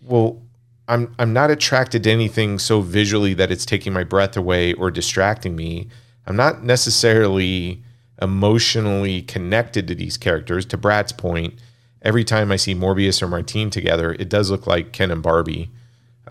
well 0.03 0.41
I'm 0.87 1.15
I'm 1.17 1.33
not 1.33 1.49
attracted 1.49 2.03
to 2.03 2.11
anything 2.11 2.59
so 2.59 2.81
visually 2.81 3.33
that 3.35 3.51
it's 3.51 3.65
taking 3.65 3.93
my 3.93 4.03
breath 4.03 4.35
away 4.35 4.73
or 4.73 4.89
distracting 4.89 5.55
me. 5.55 5.87
I'm 6.25 6.35
not 6.35 6.63
necessarily 6.63 7.83
emotionally 8.21 9.21
connected 9.21 9.87
to 9.87 9.95
these 9.95 10.17
characters. 10.17 10.65
To 10.67 10.77
Brad's 10.77 11.11
point, 11.11 11.55
every 12.01 12.23
time 12.23 12.51
I 12.51 12.55
see 12.55 12.75
Morbius 12.75 13.21
or 13.21 13.27
Martine 13.27 13.69
together, 13.69 14.13
it 14.19 14.29
does 14.29 14.51
look 14.51 14.67
like 14.67 14.91
Ken 14.91 15.11
and 15.11 15.23
Barbie, 15.23 15.69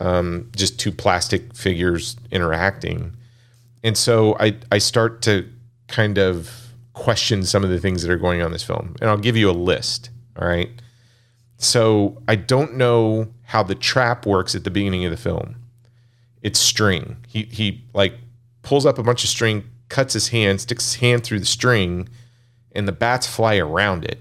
um, 0.01 0.51
just 0.55 0.79
two 0.79 0.93
plastic 0.93 1.55
figures 1.55 2.17
interacting. 2.31 3.17
And 3.83 3.97
so 3.97 4.37
I 4.39 4.57
I 4.71 4.79
start 4.79 5.23
to 5.23 5.49
kind 5.87 6.19
of 6.19 6.51
question 6.93 7.45
some 7.45 7.65
of 7.65 7.71
the 7.71 7.79
things 7.79 8.03
that 8.03 8.11
are 8.11 8.19
going 8.19 8.41
on 8.41 8.47
in 8.47 8.53
this 8.53 8.63
film, 8.63 8.97
and 9.01 9.09
I'll 9.09 9.17
give 9.17 9.37
you 9.37 9.51
a 9.51 9.53
list. 9.53 10.11
All 10.37 10.47
right. 10.47 10.71
So 11.59 12.23
I 12.29 12.37
don't 12.37 12.75
know 12.75 13.29
how 13.45 13.63
the 13.63 13.75
trap 13.75 14.27
works 14.27 14.55
at 14.55 14.65
the 14.65 14.71
beginning 14.71 15.05
of 15.05 15.11
the 15.11 15.17
film. 15.17 15.57
It's 16.43 16.59
string. 16.59 17.17
He 17.27 17.43
he 17.45 17.85
like 17.95 18.15
pulls 18.63 18.87
up 18.87 18.99
a 18.99 19.03
bunch 19.03 19.25
of 19.25 19.31
string, 19.31 19.65
cuts 19.89 20.15
his 20.15 20.29
hand, 20.29 20.61
sticks 20.61 20.93
his 20.93 21.01
hand 21.01 21.25
through 21.25 21.41
the 21.41 21.47
string, 21.47 22.09
and 22.73 22.87
the 22.87 22.93
bats 22.93 23.27
fly 23.27 23.57
around 23.57 24.05
it. 24.05 24.21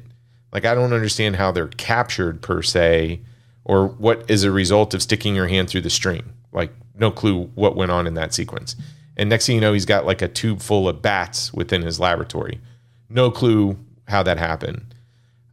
Like 0.52 0.66
I 0.66 0.74
don't 0.74 0.94
understand 0.94 1.36
how 1.36 1.52
they're 1.52 1.68
captured 1.68 2.42
per 2.42 2.62
se, 2.62 3.22
or 3.66 3.88
what 3.88 4.30
is 4.30 4.44
a 4.44 4.52
result 4.52 4.94
of 4.94 5.02
sticking 5.02 5.36
your 5.36 5.48
hand 5.48 5.70
through 5.70 5.82
the 5.82 5.90
string. 5.90 6.24
Like 6.52 6.72
no 6.96 7.12
clue 7.12 7.52
what 7.56 7.76
went 7.76 7.92
on 7.92 8.08
in 8.08 8.14
that 8.16 8.34
sequence. 8.34 8.76
And 9.18 9.30
next 9.30 9.48
thing 9.48 9.56
you 9.56 9.62
know, 9.62 9.74
he's 9.74 9.86
got 9.86 10.06
like 10.06 10.22
a 10.22 10.28
tube 10.28 10.62
full 10.62 10.88
of 10.88 11.02
bats 11.02 11.54
within 11.54 11.82
his 11.82 12.00
laboratory. 12.00 12.62
No 13.10 13.32
clue 13.32 13.78
how 14.08 14.24
that 14.24 14.38
happened. 14.38 14.94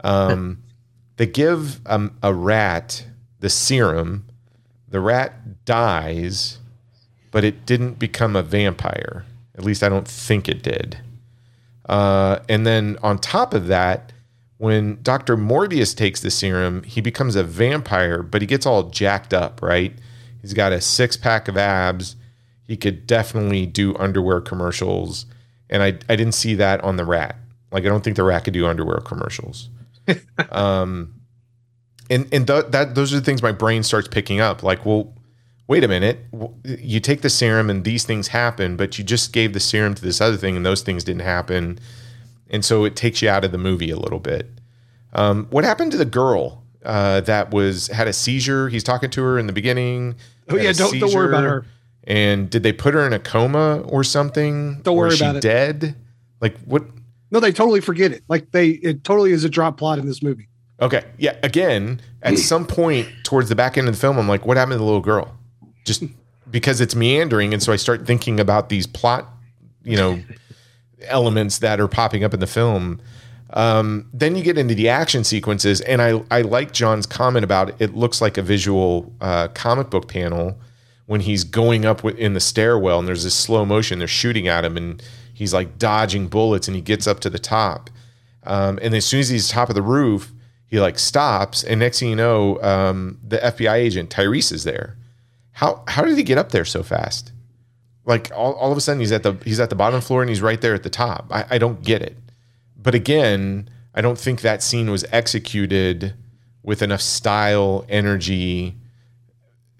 Um, 0.03 0.63
they 1.17 1.27
give 1.27 1.81
um, 1.87 2.17
a 2.23 2.33
rat 2.33 3.07
the 3.41 3.51
serum. 3.51 4.27
The 4.89 5.01
rat 5.01 5.65
dies, 5.65 6.59
but 7.31 7.43
it 7.43 7.67
didn't 7.67 7.99
become 7.99 8.37
a 8.37 8.43
vampire. 8.43 9.25
At 9.57 9.65
least 9.65 9.83
I 9.83 9.89
don't 9.89 10.09
think 10.09 10.49
it 10.49 10.63
did. 10.63 10.99
Uh, 11.89 12.41
and 12.49 12.67
then 12.67 12.99
on 13.03 13.19
top 13.19 13.55
of 13.55 13.67
that, 13.69 14.13
when 14.59 14.99
Dr. 15.03 15.37
Morbius 15.37 15.95
takes 15.95 16.21
the 16.21 16.31
serum, 16.31 16.83
he 16.85 17.01
becomes 17.01 17.37
a 17.37 17.45
vampire, 17.45 18.23
but 18.23 18.41
he 18.41 18.47
gets 18.47 18.67
all 18.67 18.85
jacked 18.85 19.35
up, 19.35 19.61
right? 19.63 19.93
He's 20.41 20.55
got 20.55 20.73
a 20.73 20.81
six 20.81 21.17
pack 21.17 21.49
of 21.49 21.57
abs. 21.57 22.17
He 22.67 22.77
could 22.77 23.07
definitely 23.07 23.67
do 23.67 23.95
underwear 23.97 24.41
commercials. 24.41 25.27
And 25.69 25.83
I, 25.83 25.89
I 26.09 26.17
didn't 26.17 26.33
see 26.33 26.55
that 26.55 26.83
on 26.83 26.97
the 26.97 27.05
rat. 27.05 27.37
Like, 27.73 27.85
I 27.85 27.89
don't 27.89 28.03
think 28.03 28.17
the 28.17 28.25
rat 28.25 28.45
could 28.45 28.55
do 28.55 28.67
underwear 28.67 28.99
commercials. 28.99 29.69
um, 30.51 31.15
and 32.11 32.29
and 32.33 32.47
th- 32.47 32.67
that 32.69 32.95
those 32.95 33.13
are 33.13 33.17
the 33.17 33.25
things 33.25 33.43
my 33.43 33.53
brain 33.53 33.83
starts 33.83 34.09
picking 34.09 34.41
up. 34.41 34.63
Like, 34.63 34.85
well, 34.85 35.15
wait 35.67 35.85
a 35.85 35.89
minute, 35.89 36.19
you 36.65 37.01
take 37.01 37.23
the 37.23 37.31
serum 37.31 37.71
and 37.71 37.85
these 37.85 38.05
things 38.05 38.29
happen, 38.29 38.77
but 38.77 38.99
you 38.99 39.05
just 39.05 39.33
gave 39.33 39.53
the 39.53 39.61
serum 39.61 39.95
to 39.95 40.03
this 40.03 40.21
other 40.21 40.37
thing 40.37 40.57
and 40.57 40.65
those 40.65 40.83
things 40.83 41.05
didn't 41.05 41.23
happen, 41.23 41.79
and 42.51 42.65
so 42.65 42.85
it 42.85 42.97
takes 42.97 43.23
you 43.23 43.29
out 43.29 43.45
of 43.45 43.53
the 43.53 43.59
movie 43.59 43.91
a 43.91 43.97
little 43.97 44.21
bit. 44.21 44.49
Um, 45.13 45.47
what 45.51 45.65
happened 45.65 45.93
to 45.93 45.99
the 45.99 46.05
girl 46.05 46.63
uh, 46.85 47.21
that 47.23 47.53
was 47.53 47.89
had 47.89 48.09
a 48.09 48.13
seizure? 48.13 48.69
He's 48.69 48.85
talking 48.85 49.11
to 49.11 49.23
her 49.23 49.39
in 49.39 49.47
the 49.47 49.53
beginning. 49.53 50.17
Oh 50.49 50.57
yeah, 50.57 50.73
don't 50.73 50.99
don't 50.99 51.15
worry 51.15 51.29
about 51.29 51.45
her. 51.45 51.65
And 52.07 52.51
did 52.51 52.63
they 52.63 52.73
put 52.73 52.93
her 52.95 53.07
in 53.07 53.13
a 53.13 53.19
coma 53.19 53.81
or 53.87 54.05
something? 54.05 54.81
Don't 54.83 54.97
Or 54.97 55.07
worry 55.07 55.17
about 55.17 55.37
it. 55.37 55.43
Dead? 55.43 55.97
Like 56.41 56.59
what? 56.65 56.85
No, 57.31 57.41
they 57.41 57.51
totally 57.53 57.81
forget 57.81 58.13
it. 58.13 58.23
Like 58.29 58.51
they, 58.53 58.69
it 58.69 59.05
totally 59.05 59.33
is 59.33 59.43
a 59.45 59.49
drop 59.49 59.79
plot 59.79 59.99
in 59.99 60.07
this 60.07 60.23
movie. 60.23 60.49
Okay. 60.81 61.03
Yeah. 61.17 61.37
Again, 61.43 62.01
at 62.23 62.39
some 62.51 62.67
point 62.67 63.09
towards 63.25 63.49
the 63.49 63.55
back 63.55 63.79
end 63.79 63.89
of 63.89 63.95
the 63.95 64.01
film, 64.01 64.19
I'm 64.19 64.29
like, 64.29 64.45
what 64.45 64.57
happened 64.59 64.75
to 64.75 64.79
the 64.79 64.85
little 64.85 65.01
girl? 65.01 65.35
Just 65.85 66.05
because 66.51 66.81
it's 66.81 66.95
meandering. 66.95 67.53
And 67.53 67.63
so 67.63 67.73
I 67.73 67.77
start 67.77 68.07
thinking 68.07 68.41
about 68.41 68.69
these 68.69 68.87
plot, 68.87 69.29
you 69.83 69.97
know, 69.97 70.21
elements 71.03 71.59
that 71.59 71.81
are 71.81 71.89
popping 71.89 72.25
up 72.25 72.35
in 72.35 72.41
the 72.41 72.47
film. 72.47 73.01
Um, 73.51 74.09
then 74.13 74.35
you 74.35 74.43
get 74.43 74.59
into 74.59 74.75
the 74.75 74.89
action 74.89 75.23
sequences, 75.23 75.81
and 75.83 76.03
I, 76.03 76.23
I 76.31 76.43
like 76.43 76.73
John's 76.73 77.07
comment 77.07 77.45
about 77.45 77.71
it. 77.71 77.77
it 77.79 77.95
looks 77.95 78.21
like 78.21 78.37
a 78.37 78.43
visual 78.43 79.13
uh, 79.21 79.49
comic 79.49 79.91
book 79.91 80.09
panel 80.09 80.59
when 81.07 81.21
he's 81.21 81.45
going 81.45 81.85
up 81.85 82.05
in 82.05 82.35
the 82.35 82.41
stairwell, 82.41 82.99
and 82.99 83.07
there's 83.07 83.25
this 83.25 83.35
slow 83.35 83.65
motion. 83.65 83.99
They're 83.99 84.09
shooting 84.09 84.49
at 84.49 84.65
him, 84.65 84.77
and 84.77 85.03
he's 85.33 85.55
like 85.55 85.79
dodging 85.79 86.27
bullets, 86.29 86.67
and 86.67 86.75
he 86.75 86.83
gets 86.83 87.07
up 87.07 87.21
to 87.21 87.31
the 87.31 87.39
top. 87.39 87.91
Um, 88.43 88.79
and 88.83 88.95
as 88.95 89.07
soon 89.07 89.21
as 89.21 89.29
he's 89.29 89.49
top 89.49 89.69
of 89.69 89.75
the 89.75 89.83
roof, 89.83 90.33
he 90.67 90.81
like 90.81 90.99
stops, 90.99 91.63
and 91.63 91.79
next 91.79 92.01
thing 92.01 92.09
you 92.09 92.17
know, 92.17 92.61
um, 92.61 93.21
the 93.27 93.39
FBI 93.39 93.75
agent 93.75 94.11
Tyrese 94.11 94.53
is 94.53 94.65
there. 94.65 94.97
How 95.55 95.83
how 95.89 96.05
did 96.05 96.17
he 96.17 96.23
get 96.23 96.39
up 96.39 96.53
there 96.53 96.65
so 96.65 96.83
fast? 96.83 97.33
Like 98.05 98.31
all, 98.35 98.53
all 98.55 98.71
of 98.71 98.77
a 98.77 98.81
sudden 98.81 99.01
he's 99.01 99.13
at 99.13 99.23
the 99.23 99.35
he's 99.45 99.61
at 99.61 99.71
the 99.71 99.77
bottom 99.77 100.01
floor 100.01 100.23
and 100.23 100.29
he's 100.29 100.43
right 100.43 100.61
there 100.61 100.75
at 100.75 100.83
the 100.83 100.91
top. 100.91 101.27
I, 101.31 101.47
I 101.51 101.59
don't 101.59 101.83
get 101.83 102.03
it. 102.03 102.17
But 102.77 102.95
again, 102.95 103.71
I 103.95 104.01
don't 104.01 104.19
think 104.19 104.41
that 104.41 104.63
scene 104.63 104.91
was 104.91 105.05
executed 105.11 106.15
with 106.63 106.83
enough 106.83 107.01
style, 107.01 107.85
energy 107.89 108.75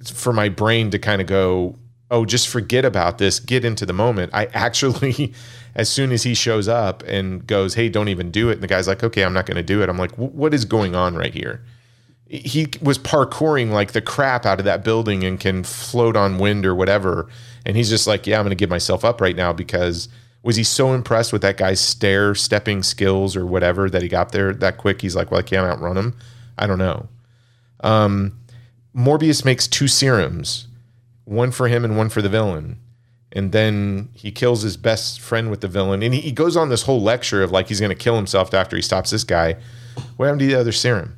for 0.05 0.33
my 0.33 0.49
brain 0.49 0.91
to 0.91 0.99
kind 0.99 1.21
of 1.21 1.27
go, 1.27 1.77
oh, 2.11 2.25
just 2.25 2.49
forget 2.49 2.85
about 2.85 3.19
this, 3.19 3.41
get 3.41 3.65
into 3.65 3.87
the 3.87 3.93
moment. 3.93 4.33
I 4.35 4.47
actually, 4.47 5.33
as 5.75 5.89
soon 5.89 6.13
as 6.13 6.23
he 6.23 6.35
shows 6.35 6.69
up 6.69 7.03
and 7.07 7.47
goes, 7.47 7.75
hey, 7.75 7.89
don't 7.89 8.09
even 8.09 8.31
do 8.31 8.51
it, 8.51 8.55
and 8.55 8.63
the 8.63 8.67
guy's 8.67 8.87
like, 8.87 9.03
okay, 9.03 9.25
I'm 9.25 9.33
not 9.33 9.47
going 9.47 9.57
to 9.57 9.63
do 9.63 9.83
it. 9.83 9.89
I'm 9.89 9.99
like, 9.99 10.13
what 10.13 10.55
is 10.55 10.65
going 10.65 10.95
on 10.95 11.17
right 11.17 11.35
here? 11.35 11.65
He 12.27 12.69
was 12.81 12.99
parkouring 12.99 13.71
like 13.71 13.93
the 13.93 14.01
crap 14.01 14.47
out 14.47 14.59
of 14.59 14.65
that 14.65 14.83
building 14.83 15.25
and 15.25 15.39
can 15.39 15.63
float 15.63 16.17
on 16.17 16.39
wind 16.39 16.65
or 16.65 16.75
whatever. 16.75 17.29
And 17.67 17.77
he's 17.77 17.91
just 17.91 18.07
like, 18.07 18.27
yeah, 18.27 18.39
I'm 18.39 18.45
going 18.45 18.51
to 18.51 18.57
give 18.57 18.71
myself 18.71 19.05
up 19.05 19.21
right 19.21 19.37
now 19.37 19.53
because 19.53 20.09
was 20.43 20.57
he 20.57 20.65
so 20.65 20.93
impressed 20.93 21.33
with 21.33 21.43
that 21.43 21.57
guy's 21.57 21.81
stair 21.81 22.35
stepping 22.35 22.83
skills 22.83 23.35
or 23.37 23.47
whatever 23.47 23.89
that 23.89 24.03
he 24.03 24.09
got 24.09 24.33
there 24.33 24.53
that 24.55 24.77
quick? 24.79 25.01
He's 25.01 25.17
like, 25.17 25.31
well, 25.31 25.41
I 25.41 25.43
can't 25.43 25.67
outrun 25.67 25.97
him. 25.97 26.17
I 26.59 26.67
don't 26.67 26.79
know. 26.79 27.09
Um, 27.81 28.39
Morbius 28.95 29.45
makes 29.45 29.67
two 29.67 29.89
serums, 29.89 30.69
one 31.25 31.51
for 31.51 31.69
him 31.69 31.85
and 31.85 31.97
one 31.97 32.09
for 32.09 32.23
the 32.23 32.29
villain. 32.29 32.79
And 33.33 33.53
then 33.53 34.11
he 34.15 34.31
kills 34.31 34.63
his 34.63 34.77
best 34.77 35.21
friend 35.21 35.51
with 35.51 35.61
the 35.61 35.69
villain. 35.69 36.03
And 36.03 36.15
he, 36.15 36.21
he 36.21 36.33
goes 36.33 36.57
on 36.57 36.69
this 36.69 36.83
whole 36.83 37.03
lecture 37.03 37.43
of 37.43 37.51
like 37.51 37.69
he's 37.69 37.81
going 37.81 37.91
to 37.91 37.97
kill 37.97 38.17
himself 38.17 38.55
after 38.55 38.77
he 38.77 38.83
stops 38.83 39.11
this 39.11 39.25
guy. 39.25 39.57
What 40.17 40.27
happened 40.27 40.41
to 40.41 40.47
the 40.47 40.55
other 40.55 40.73
serum? 40.73 41.17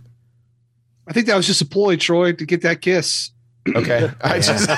I 1.07 1.13
think 1.13 1.27
that 1.27 1.37
was 1.37 1.47
just 1.47 1.61
a 1.61 1.67
ploy, 1.67 1.97
Troy, 1.97 2.33
to 2.33 2.47
get 2.47 2.63
that 2.63 2.81
kiss. 2.81 3.31
Okay. 3.75 4.11
I 4.21 4.41
just 4.41 4.69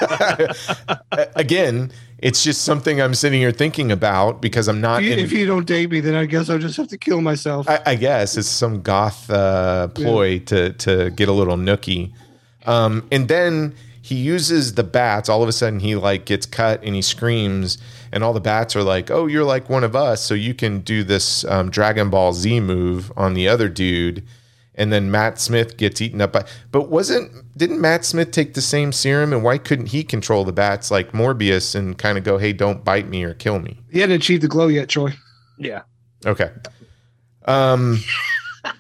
again, 1.37 1.93
it's 2.19 2.43
just 2.43 2.63
something 2.63 3.01
I'm 3.01 3.15
sitting 3.15 3.41
here 3.41 3.53
thinking 3.53 3.93
about 3.93 4.43
because 4.43 4.69
I'm 4.69 4.81
not. 4.81 5.03
If 5.03 5.07
you, 5.07 5.13
in, 5.13 5.19
if 5.21 5.33
you 5.33 5.47
don't 5.47 5.67
date 5.67 5.91
me, 5.91 6.01
then 6.01 6.15
I 6.15 6.27
guess 6.27 6.51
I'll 6.51 6.59
just 6.59 6.77
have 6.77 6.89
to 6.89 6.99
kill 6.99 7.21
myself. 7.21 7.69
I, 7.69 7.81
I 7.87 7.95
guess 7.95 8.37
it's 8.37 8.49
some 8.49 8.83
goth 8.83 9.31
uh, 9.31 9.89
ploy 9.89 10.25
yeah. 10.25 10.45
to 10.47 10.73
to 10.73 11.11
get 11.11 11.29
a 11.29 11.33
little 11.33 11.57
nookie. 11.57 12.13
Um, 12.67 13.07
and 13.11 13.29
then 13.29 13.75
he 14.03 14.17
uses 14.17 14.75
the 14.75 14.85
bats. 14.85 15.29
All 15.29 15.43
of 15.43 15.49
a 15.49 15.53
sudden, 15.53 15.81
he 15.81 15.95
like 15.95 16.25
gets 16.25 16.45
cut 16.47 16.83
and 16.83 16.95
he 16.95 17.03
screams, 17.03 17.79
and 18.13 18.25
all 18.25 18.33
the 18.33 18.41
bats 18.41 18.75
are 18.75 18.83
like, 18.83 19.11
"Oh, 19.11 19.27
you're 19.27 19.45
like 19.45 19.69
one 19.69 19.85
of 19.85 19.95
us, 19.95 20.23
so 20.23 20.35
you 20.35 20.55
can 20.55 20.81
do 20.81 21.05
this 21.05 21.45
um, 21.45 21.71
Dragon 21.71 22.11
Ball 22.11 22.33
Z 22.33 22.61
move 22.61 23.13
on 23.17 23.35
the 23.35 23.49
other 23.49 23.69
dude." 23.69 24.25
And 24.79 24.93
then 24.93 25.11
Matt 25.11 25.39
Smith 25.39 25.77
gets 25.77 26.01
eaten 26.01 26.21
up 26.21 26.33
by. 26.33 26.47
But 26.71 26.89
wasn't 26.89 27.33
didn't 27.59 27.81
Matt 27.81 28.05
Smith 28.05 28.31
take 28.31 28.55
the 28.55 28.63
same 28.63 28.93
serum, 28.93 29.33
and 29.33 29.43
why 29.43 29.59
couldn't 29.59 29.87
he 29.87 30.05
control 30.05 30.45
the 30.45 30.53
bats 30.53 30.91
like 30.91 31.13
Morbius 31.13 31.75
and 31.75 31.99
kind 31.99 32.17
of 32.17 32.25
go, 32.25 32.39
"Hey, 32.39 32.53
don't 32.53 32.85
bite 32.85 33.09
me 33.09 33.25
or 33.25 33.35
kill 33.35 33.59
me"? 33.59 33.79
He 33.91 33.99
hadn't 33.99 34.17
achieved 34.17 34.43
the 34.43 34.49
glow 34.49 34.69
yet, 34.69 34.89
Troy. 34.89 35.13
Yeah. 35.59 35.83
Okay. 36.25 36.51
Um. 37.45 37.99
all 38.65 38.73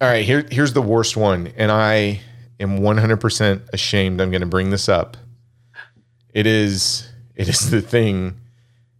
right. 0.00 0.24
Here, 0.24 0.46
here's 0.50 0.72
the 0.72 0.82
worst 0.82 1.16
one, 1.16 1.52
and 1.56 1.70
I 1.70 2.22
am 2.58 2.80
100% 2.80 3.68
ashamed 3.72 4.20
I'm 4.20 4.30
going 4.30 4.40
to 4.40 4.46
bring 4.46 4.70
this 4.70 4.88
up. 4.88 5.16
It 6.32 6.46
is 6.46 7.08
it 7.36 7.48
is 7.48 7.70
the 7.70 7.80
thing 7.80 8.40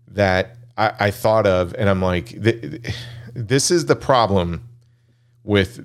that 0.09 0.57
I, 0.77 0.93
I 1.01 1.11
thought 1.11 1.47
of, 1.47 1.75
and 1.79 1.89
I'm 1.89 2.01
like, 2.01 2.43
th- 2.43 2.95
this 3.35 3.71
is 3.71 3.87
the 3.87 3.97
problem 3.97 4.69
with 5.45 5.85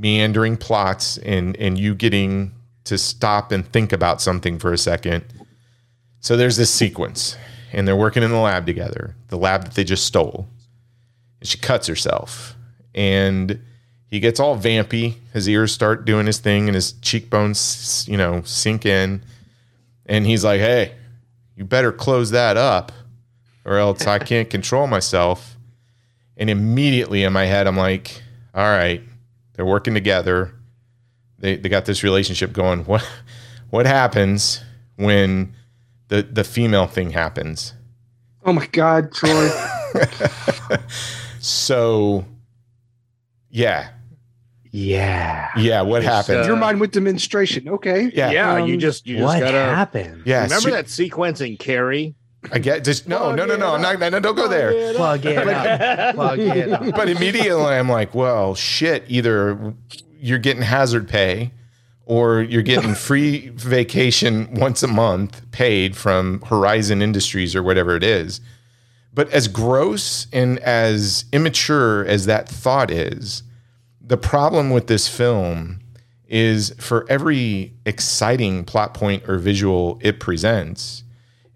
meandering 0.00 0.56
plots 0.56 1.18
and 1.18 1.56
and 1.56 1.78
you 1.78 1.94
getting 1.94 2.52
to 2.84 2.98
stop 2.98 3.52
and 3.52 3.70
think 3.70 3.92
about 3.92 4.20
something 4.20 4.58
for 4.58 4.72
a 4.72 4.78
second. 4.78 5.24
So 6.20 6.36
there's 6.36 6.56
this 6.56 6.72
sequence, 6.72 7.36
and 7.72 7.86
they're 7.86 7.96
working 7.96 8.22
in 8.22 8.30
the 8.30 8.38
lab 8.38 8.66
together, 8.66 9.14
the 9.28 9.36
lab 9.36 9.64
that 9.64 9.74
they 9.74 9.84
just 9.84 10.06
stole. 10.06 10.48
And 11.40 11.48
she 11.48 11.58
cuts 11.58 11.86
herself, 11.86 12.56
and 12.94 13.60
he 14.06 14.20
gets 14.20 14.40
all 14.40 14.58
vampy. 14.58 15.16
His 15.32 15.48
ears 15.48 15.72
start 15.72 16.04
doing 16.04 16.26
his 16.26 16.38
thing, 16.38 16.66
and 16.66 16.74
his 16.74 16.92
cheekbones, 16.92 18.06
you 18.08 18.16
know, 18.16 18.42
sink 18.44 18.86
in. 18.86 19.22
And 20.06 20.26
he's 20.26 20.44
like, 20.44 20.60
"Hey, 20.60 20.94
you 21.56 21.64
better 21.64 21.92
close 21.92 22.30
that 22.30 22.56
up, 22.56 22.90
or 23.64 23.76
else 23.76 24.06
I 24.06 24.18
can't 24.18 24.48
control 24.48 24.86
myself." 24.86 25.56
And 26.36 26.48
immediately 26.48 27.22
in 27.24 27.32
my 27.32 27.44
head, 27.44 27.66
I'm 27.66 27.76
like, 27.76 28.22
"All 28.54 28.62
right, 28.64 29.02
they're 29.58 29.66
working 29.66 29.92
together. 29.92 30.54
They 31.40 31.56
they 31.56 31.68
got 31.68 31.84
this 31.84 32.04
relationship 32.04 32.52
going. 32.52 32.84
What 32.84 33.04
what 33.70 33.86
happens 33.86 34.62
when 34.94 35.52
the 36.06 36.22
the 36.22 36.44
female 36.44 36.86
thing 36.86 37.10
happens?" 37.10 37.74
Oh 38.44 38.52
my 38.52 38.66
God, 38.68 39.12
Troy. 39.12 39.50
so, 41.40 42.24
yeah, 43.50 43.90
yeah. 44.70 45.48
Yeah. 45.56 45.80
What 45.82 46.04
happened? 46.04 46.38
Uh, 46.42 46.46
Your 46.46 46.56
mind 46.56 46.78
went 46.78 46.92
to 46.92 47.00
menstruation. 47.00 47.68
Okay. 47.68 48.12
Yeah. 48.14 48.30
Yeah. 48.30 48.54
Um, 48.54 48.68
you 48.68 48.76
just 48.76 49.06
you 49.08 49.16
just 49.16 49.24
what 49.26 49.40
gotta 49.40 49.58
happened? 49.58 50.22
Yeah. 50.24 50.44
remember 50.44 50.68
su- 50.68 50.70
that 50.70 50.88
sequence 50.88 51.40
in 51.40 51.56
Carrie. 51.56 52.14
I 52.52 52.58
get 52.58 52.84
just 52.84 53.08
no, 53.08 53.34
no, 53.34 53.44
no, 53.44 53.56
no. 53.56 53.74
I'm 53.74 53.82
not. 53.82 53.98
No, 53.98 54.20
don't 54.20 54.36
go 54.36 54.48
there. 54.48 54.94
Plug 54.94 55.24
it 55.26 55.48
up. 55.48 56.14
Plug 56.14 56.38
it 56.38 56.72
up. 56.72 56.94
But 56.94 57.08
immediately 57.08 57.64
I'm 57.64 57.88
like, 57.88 58.14
well, 58.14 58.54
shit. 58.54 59.04
Either 59.08 59.74
you're 60.20 60.38
getting 60.38 60.62
hazard 60.62 61.08
pay, 61.08 61.52
or 62.08 62.40
you're 62.40 62.62
getting 62.62 62.94
free 63.08 63.48
vacation 63.50 64.52
once 64.54 64.82
a 64.82 64.88
month 64.88 65.48
paid 65.52 65.96
from 65.96 66.40
Horizon 66.42 67.02
Industries 67.02 67.54
or 67.54 67.62
whatever 67.62 67.94
it 67.96 68.02
is. 68.02 68.40
But 69.12 69.30
as 69.30 69.48
gross 69.48 70.26
and 70.32 70.58
as 70.60 71.24
immature 71.32 72.04
as 72.06 72.26
that 72.26 72.48
thought 72.48 72.90
is, 72.90 73.42
the 74.00 74.16
problem 74.16 74.70
with 74.70 74.86
this 74.86 75.06
film 75.08 75.80
is 76.28 76.74
for 76.78 77.04
every 77.08 77.74
exciting 77.84 78.64
plot 78.64 78.94
point 78.94 79.28
or 79.28 79.38
visual 79.38 79.98
it 80.02 80.20
presents, 80.20 81.02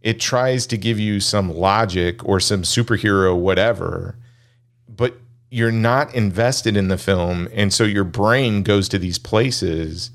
it 0.02 0.20
tries 0.20 0.66
to 0.66 0.76
give 0.76 0.98
you 0.98 1.20
some 1.20 1.54
logic 1.54 2.24
or 2.24 2.40
some 2.40 2.62
superhero 2.62 3.36
whatever, 3.36 4.16
but 4.88 5.16
you're 5.50 5.70
not 5.72 6.14
invested 6.14 6.76
in 6.76 6.88
the 6.88 6.98
film. 6.98 7.48
And 7.52 7.72
so 7.72 7.84
your 7.84 8.04
brain 8.04 8.62
goes 8.62 8.88
to 8.90 8.98
these 8.98 9.18
places 9.18 10.10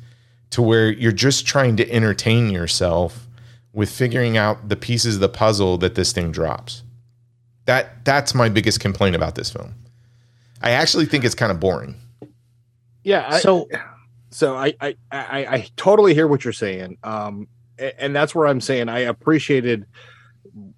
to 0.50 0.62
where 0.62 0.92
you're 0.92 1.12
just 1.12 1.46
trying 1.46 1.78
to 1.78 1.92
entertain 1.92 2.50
yourself 2.50 3.28
with 3.74 3.90
figuring 3.90 4.38
out 4.38 4.70
the 4.70 4.76
pieces 4.76 5.16
of 5.16 5.22
the 5.22 5.30
puzzle 5.30 5.78
that 5.78 5.96
this 5.96 6.12
thing 6.12 6.32
drops. 6.32 6.84
That 7.66 8.04
that's 8.06 8.34
my 8.34 8.50
biggest 8.50 8.80
complaint 8.80 9.16
about 9.16 9.36
this 9.36 9.52
film. 9.52 9.76
I 10.62 10.72
actually 10.72 11.06
think 11.06 11.24
it's 11.24 11.36
kind 11.36 11.52
of 11.52 11.60
boring. 11.60 11.96
Yeah. 13.04 13.28
I, 13.30 13.40
So 13.40 13.70
so 14.32 14.56
I, 14.56 14.74
I 14.82 14.96
I 15.12 15.46
I 15.46 15.68
totally 15.76 16.14
hear 16.14 16.28
what 16.28 16.44
you're 16.44 16.54
saying. 16.54 16.98
Um, 17.04 17.48
a- 17.48 17.57
and 17.80 18.16
that's 18.16 18.34
where 18.34 18.48
I'm 18.48 18.62
saying 18.62 18.90
I 18.90 19.00
appreciated 19.00 19.86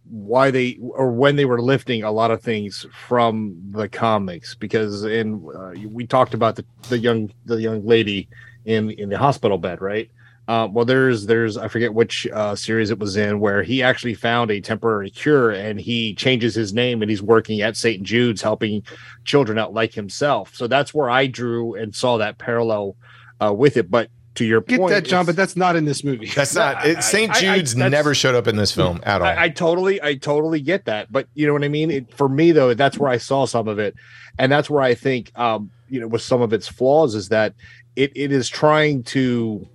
why 0.09 0.51
they 0.51 0.77
or 0.81 1.11
when 1.11 1.35
they 1.35 1.45
were 1.45 1.61
lifting 1.61 2.03
a 2.03 2.11
lot 2.11 2.31
of 2.31 2.41
things 2.41 2.85
from 3.07 3.55
the 3.71 3.87
comics 3.87 4.55
because 4.55 5.03
in 5.05 5.45
uh, 5.55 5.71
we 5.87 6.05
talked 6.05 6.33
about 6.33 6.55
the, 6.55 6.65
the 6.89 6.97
young 6.97 7.31
the 7.45 7.61
young 7.61 7.85
lady 7.85 8.27
in 8.65 8.89
in 8.91 9.09
the 9.09 9.17
hospital 9.17 9.57
bed 9.57 9.81
right? 9.81 10.09
Uh, 10.47 10.67
well 10.71 10.83
there's 10.83 11.27
there's 11.27 11.57
i 11.57 11.67
forget 11.67 11.93
which 11.93 12.25
uh, 12.33 12.55
series 12.55 12.89
it 12.89 12.97
was 12.97 13.15
in 13.17 13.39
where 13.39 13.61
he 13.61 13.83
actually 13.83 14.15
found 14.15 14.49
a 14.49 14.59
temporary 14.59 15.11
cure 15.11 15.51
and 15.51 15.79
he 15.79 16.15
changes 16.15 16.55
his 16.55 16.73
name 16.73 17.03
and 17.03 17.11
he's 17.11 17.21
working 17.21 17.61
at 17.61 17.77
st 17.77 18.01
jude's 18.01 18.41
helping 18.41 18.81
children 19.25 19.59
out 19.59 19.73
like 19.73 19.93
himself. 19.93 20.55
So 20.55 20.65
that's 20.65 20.91
where 20.91 21.09
i 21.09 21.27
drew 21.27 21.75
and 21.75 21.95
saw 21.95 22.17
that 22.17 22.39
parallel 22.39 22.95
uh, 23.39 23.53
with 23.53 23.77
it. 23.77 23.89
But 23.89 24.09
to 24.35 24.45
your 24.45 24.61
Get 24.61 24.79
point 24.79 24.91
that, 24.91 25.05
John, 25.05 25.25
but 25.25 25.35
that's 25.35 25.55
not 25.55 25.75
in 25.75 25.85
this 25.85 26.03
movie. 26.03 26.27
That's 26.27 26.55
not 26.55 26.85
it, 26.85 27.03
St. 27.03 27.31
I- 27.31 27.33
I- 27.35 27.39
Jude's 27.57 27.75
that's- 27.75 27.91
never 27.91 28.13
showed 28.13 28.35
up 28.35 28.47
in 28.47 28.55
this 28.55 28.71
film 28.71 29.01
at 29.03 29.21
all. 29.21 29.27
I, 29.27 29.43
I 29.45 29.49
totally, 29.49 30.01
I 30.01 30.15
totally 30.15 30.61
get 30.61 30.85
that, 30.85 31.11
but 31.11 31.27
you 31.33 31.47
know 31.47 31.53
what 31.53 31.63
I 31.63 31.67
mean. 31.67 31.91
It, 31.91 32.13
for 32.15 32.29
me 32.29 32.51
though, 32.51 32.73
that's 32.73 32.97
where 32.97 33.09
I 33.09 33.17
saw 33.17 33.45
some 33.45 33.67
of 33.67 33.79
it, 33.79 33.95
and 34.37 34.51
that's 34.51 34.69
where 34.69 34.81
I 34.83 34.93
think 34.95 35.31
um, 35.37 35.71
you 35.89 35.99
know 35.99 36.07
with 36.07 36.21
some 36.21 36.41
of 36.41 36.53
its 36.53 36.67
flaws 36.67 37.15
is 37.15 37.29
that 37.29 37.53
it, 37.95 38.11
it 38.15 38.31
is 38.31 38.47
trying 38.47 39.03
to 39.03 39.67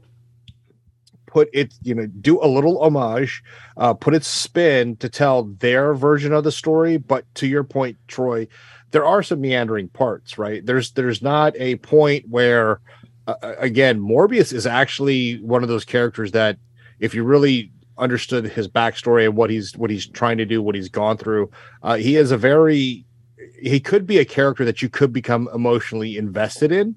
put 1.26 1.48
it 1.52 1.74
you 1.82 1.94
know 1.94 2.06
do 2.06 2.42
a 2.42 2.46
little 2.46 2.80
homage 2.80 3.42
uh, 3.76 3.92
put 3.92 4.14
its 4.14 4.28
spin 4.28 4.94
to 4.96 5.08
tell 5.08 5.42
their 5.58 5.92
version 5.92 6.32
of 6.32 6.44
the 6.44 6.52
story 6.52 6.96
but 6.96 7.24
to 7.34 7.48
your 7.48 7.64
point 7.64 7.96
troy 8.06 8.46
there 8.92 9.04
are 9.04 9.20
some 9.20 9.40
meandering 9.40 9.88
parts 9.88 10.38
right 10.38 10.64
there's 10.64 10.92
there's 10.92 11.22
not 11.22 11.52
a 11.56 11.74
point 11.76 12.24
where 12.28 12.80
uh, 13.26 13.54
again 13.58 14.00
morbius 14.00 14.52
is 14.52 14.66
actually 14.66 15.36
one 15.40 15.62
of 15.62 15.68
those 15.68 15.84
characters 15.84 16.32
that 16.32 16.58
if 17.00 17.14
you 17.14 17.24
really 17.24 17.70
understood 17.96 18.44
his 18.44 18.68
backstory 18.68 19.24
and 19.24 19.36
what 19.36 19.50
he's 19.50 19.76
what 19.76 19.90
he's 19.90 20.06
trying 20.06 20.38
to 20.38 20.44
do 20.44 20.60
what 20.60 20.74
he's 20.74 20.88
gone 20.88 21.16
through 21.16 21.50
uh, 21.82 21.94
he 21.94 22.16
is 22.16 22.30
a 22.30 22.36
very 22.36 23.04
he 23.60 23.78
could 23.78 24.06
be 24.06 24.18
a 24.18 24.24
character 24.24 24.64
that 24.64 24.82
you 24.82 24.88
could 24.88 25.12
become 25.12 25.48
emotionally 25.54 26.16
invested 26.16 26.72
in 26.72 26.94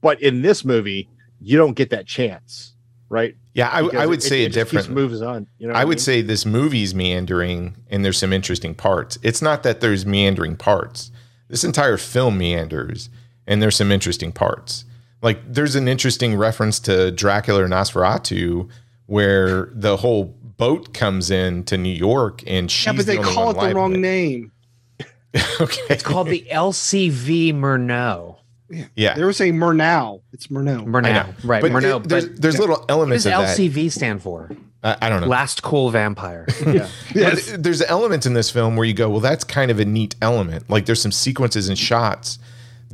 but 0.00 0.20
in 0.22 0.42
this 0.42 0.64
movie 0.64 1.08
you 1.40 1.58
don't 1.58 1.74
get 1.74 1.90
that 1.90 2.06
chance 2.06 2.72
right? 3.12 3.36
Yeah, 3.52 3.68
I, 3.68 3.80
I 3.80 4.06
would 4.06 4.20
it, 4.20 4.22
say 4.22 4.42
it, 4.42 4.46
it 4.46 4.52
different. 4.54 4.88
Moves 4.88 5.20
on. 5.20 5.46
You 5.58 5.68
know 5.68 5.74
I, 5.74 5.82
I 5.82 5.84
would 5.84 5.98
mean? 5.98 6.02
say 6.02 6.22
this 6.22 6.46
movie's 6.46 6.94
meandering, 6.94 7.76
and 7.90 8.04
there's 8.04 8.16
some 8.16 8.32
interesting 8.32 8.74
parts. 8.74 9.18
It's 9.22 9.42
not 9.42 9.62
that 9.62 9.80
there's 9.80 10.06
meandering 10.06 10.56
parts. 10.56 11.12
This 11.48 11.62
entire 11.62 11.98
film 11.98 12.38
meanders, 12.38 13.10
and 13.46 13.62
there's 13.62 13.76
some 13.76 13.92
interesting 13.92 14.32
parts. 14.32 14.86
Like 15.22 15.40
there's 15.46 15.76
an 15.76 15.88
interesting 15.88 16.36
reference 16.36 16.80
to 16.80 17.10
Dracula 17.12 17.64
or 17.64 17.68
Nosferatu, 17.68 18.68
where 19.06 19.70
the 19.72 19.96
whole 19.96 20.24
boat 20.24 20.92
comes 20.92 21.30
in 21.30 21.64
to 21.64 21.78
New 21.78 21.94
York, 21.94 22.42
and 22.46 22.70
she's 22.70 22.86
yeah, 22.86 22.92
but 22.92 23.06
they 23.06 23.16
the 23.16 23.22
call 23.22 23.50
it 23.50 23.68
the 23.68 23.74
wrong 23.74 23.94
it. 23.94 23.98
name. 23.98 24.52
okay, 25.60 25.82
it's 25.88 26.02
called 26.02 26.28
the 26.28 26.46
LCV 26.50 27.54
Murnau. 27.54 28.36
Yeah. 28.68 28.86
yeah. 28.96 29.14
There 29.14 29.26
was 29.26 29.40
a 29.40 29.50
Murnau. 29.50 30.22
It's 30.32 30.48
Murnau. 30.48 30.86
Murnau. 30.86 31.34
Right. 31.44 31.60
But 31.60 31.72
Murnau. 31.72 32.06
There's, 32.06 32.26
but, 32.26 32.42
there's 32.42 32.54
yeah. 32.54 32.60
little 32.60 32.84
elements 32.88 33.24
what 33.24 33.32
does 33.32 33.58
LCV 33.58 33.84
that. 33.84 33.90
stand 33.90 34.22
for? 34.22 34.50
Uh, 34.82 34.96
I 35.00 35.08
don't 35.08 35.20
know. 35.20 35.28
Last 35.28 35.62
cool 35.62 35.90
vampire. 35.90 36.46
yeah. 36.66 36.88
yes. 37.14 37.54
There's 37.56 37.82
elements 37.82 38.26
in 38.26 38.34
this 38.34 38.50
film 38.50 38.76
where 38.76 38.86
you 38.86 38.94
go, 38.94 39.08
well, 39.08 39.20
that's 39.20 39.44
kind 39.44 39.70
of 39.70 39.78
a 39.78 39.84
neat 39.84 40.16
element. 40.20 40.68
Like 40.68 40.86
there's 40.86 41.00
some 41.00 41.12
sequences 41.12 41.68
and 41.68 41.78
shots 41.78 42.38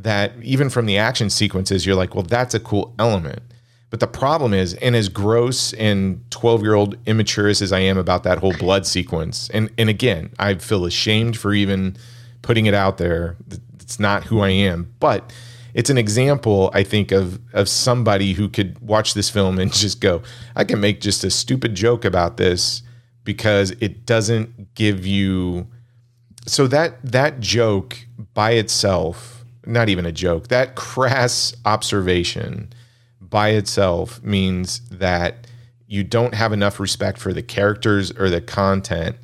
that 0.03 0.33
even 0.43 0.71
from 0.71 0.87
the 0.87 0.99
action 0.99 1.31
sequences, 1.31 1.87
you're 1.87 1.97
like, 1.97 2.15
well, 2.15 2.25
that's 2.25 2.55
a 2.55 2.61
cool 2.61 2.95
element. 2.99 3.43
But 3.91 4.01
the 4.01 4.07
problem 4.07 4.53
is, 4.53 4.75
and 4.75 4.95
as 4.95 5.09
gross 5.09 5.73
and 5.75 6.23
12 6.31 6.63
year 6.63 6.75
old 6.75 6.97
immature 7.07 7.49
as 7.49 7.73
I 7.73 7.81
am 7.81 7.97
about 7.97 8.23
that 8.25 8.39
whole 8.39 8.53
blood 8.53 8.87
sequence, 8.87 9.49
and, 9.51 9.71
and 9.79 9.89
again, 9.89 10.31
I 10.39 10.55
feel 10.57 10.85
ashamed 10.85 11.39
for 11.39 11.55
even 11.55 11.97
putting 12.43 12.67
it 12.67 12.75
out 12.75 12.99
there. 12.99 13.37
It's 13.81 13.99
not 13.99 14.25
who 14.25 14.41
I 14.41 14.51
am. 14.51 14.93
But 15.01 15.33
it's 15.75 15.91
an 15.91 15.99
example, 15.99 16.71
I 16.75 16.83
think, 16.83 17.13
of 17.13 17.41
of 17.53 17.69
somebody 17.69 18.33
who 18.35 18.49
could 18.49 18.79
watch 18.81 19.15
this 19.15 19.31
film 19.31 19.59
and 19.59 19.73
just 19.73 20.01
go, 20.01 20.23
I 20.55 20.65
can 20.65 20.81
make 20.81 21.01
just 21.01 21.25
a 21.25 21.31
stupid 21.31 21.75
joke 21.75 22.05
about 22.05 22.37
this 22.37 22.83
because 23.25 23.73
it 23.81 24.07
doesn't 24.07 24.75
give 24.75 25.07
you 25.07 25.67
so 26.47 26.67
that 26.67 26.99
that 27.05 27.41
joke 27.41 28.07
by 28.35 28.53
itself, 28.53 29.38
not 29.69 29.89
even 29.89 30.07
a 30.07 30.13
joke, 30.13 30.49
that 30.49 30.75
crass 30.75 31.55
observation 31.65 32.73
by 33.21 33.51
itself 33.51 34.23
means 34.23 34.81
that 34.91 35.47
you 35.87 36.03
don't 36.03 36.35
have 36.35 36.53
enough 36.53 36.81
respect 36.81 37.19
for 37.19 37.33
the 37.33 37.43
characters 37.43 38.11
or 38.13 38.29
the 38.31 38.41
content 38.41 39.17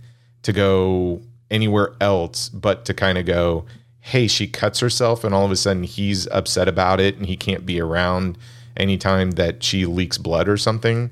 to 0.43 0.53
go 0.53 1.21
anywhere 1.51 1.95
else 2.01 2.49
but 2.49 2.85
to 2.85 2.95
kind 2.95 3.19
of 3.19 3.27
go 3.27 3.65
hey, 4.05 4.27
she 4.27 4.47
cuts 4.47 4.81
herself, 4.81 5.25
and 5.25 5.35
all 5.35 5.47
of 5.47 5.51
a 5.51 5.57
sudden 5.57 5.83
he's 5.83 6.27
upset 6.27 6.69
about 6.69 7.01
it 7.01 7.16
and 7.16 7.25
he 7.25 7.39
can't 7.39 7.65
be 7.65 7.81
around 7.81 8.37
anytime 8.77 9.31
that 9.33 9.62
she 9.62 9.87
leaks 9.87 10.19
blood 10.19 10.47
or 10.47 10.59
something. 10.59 11.11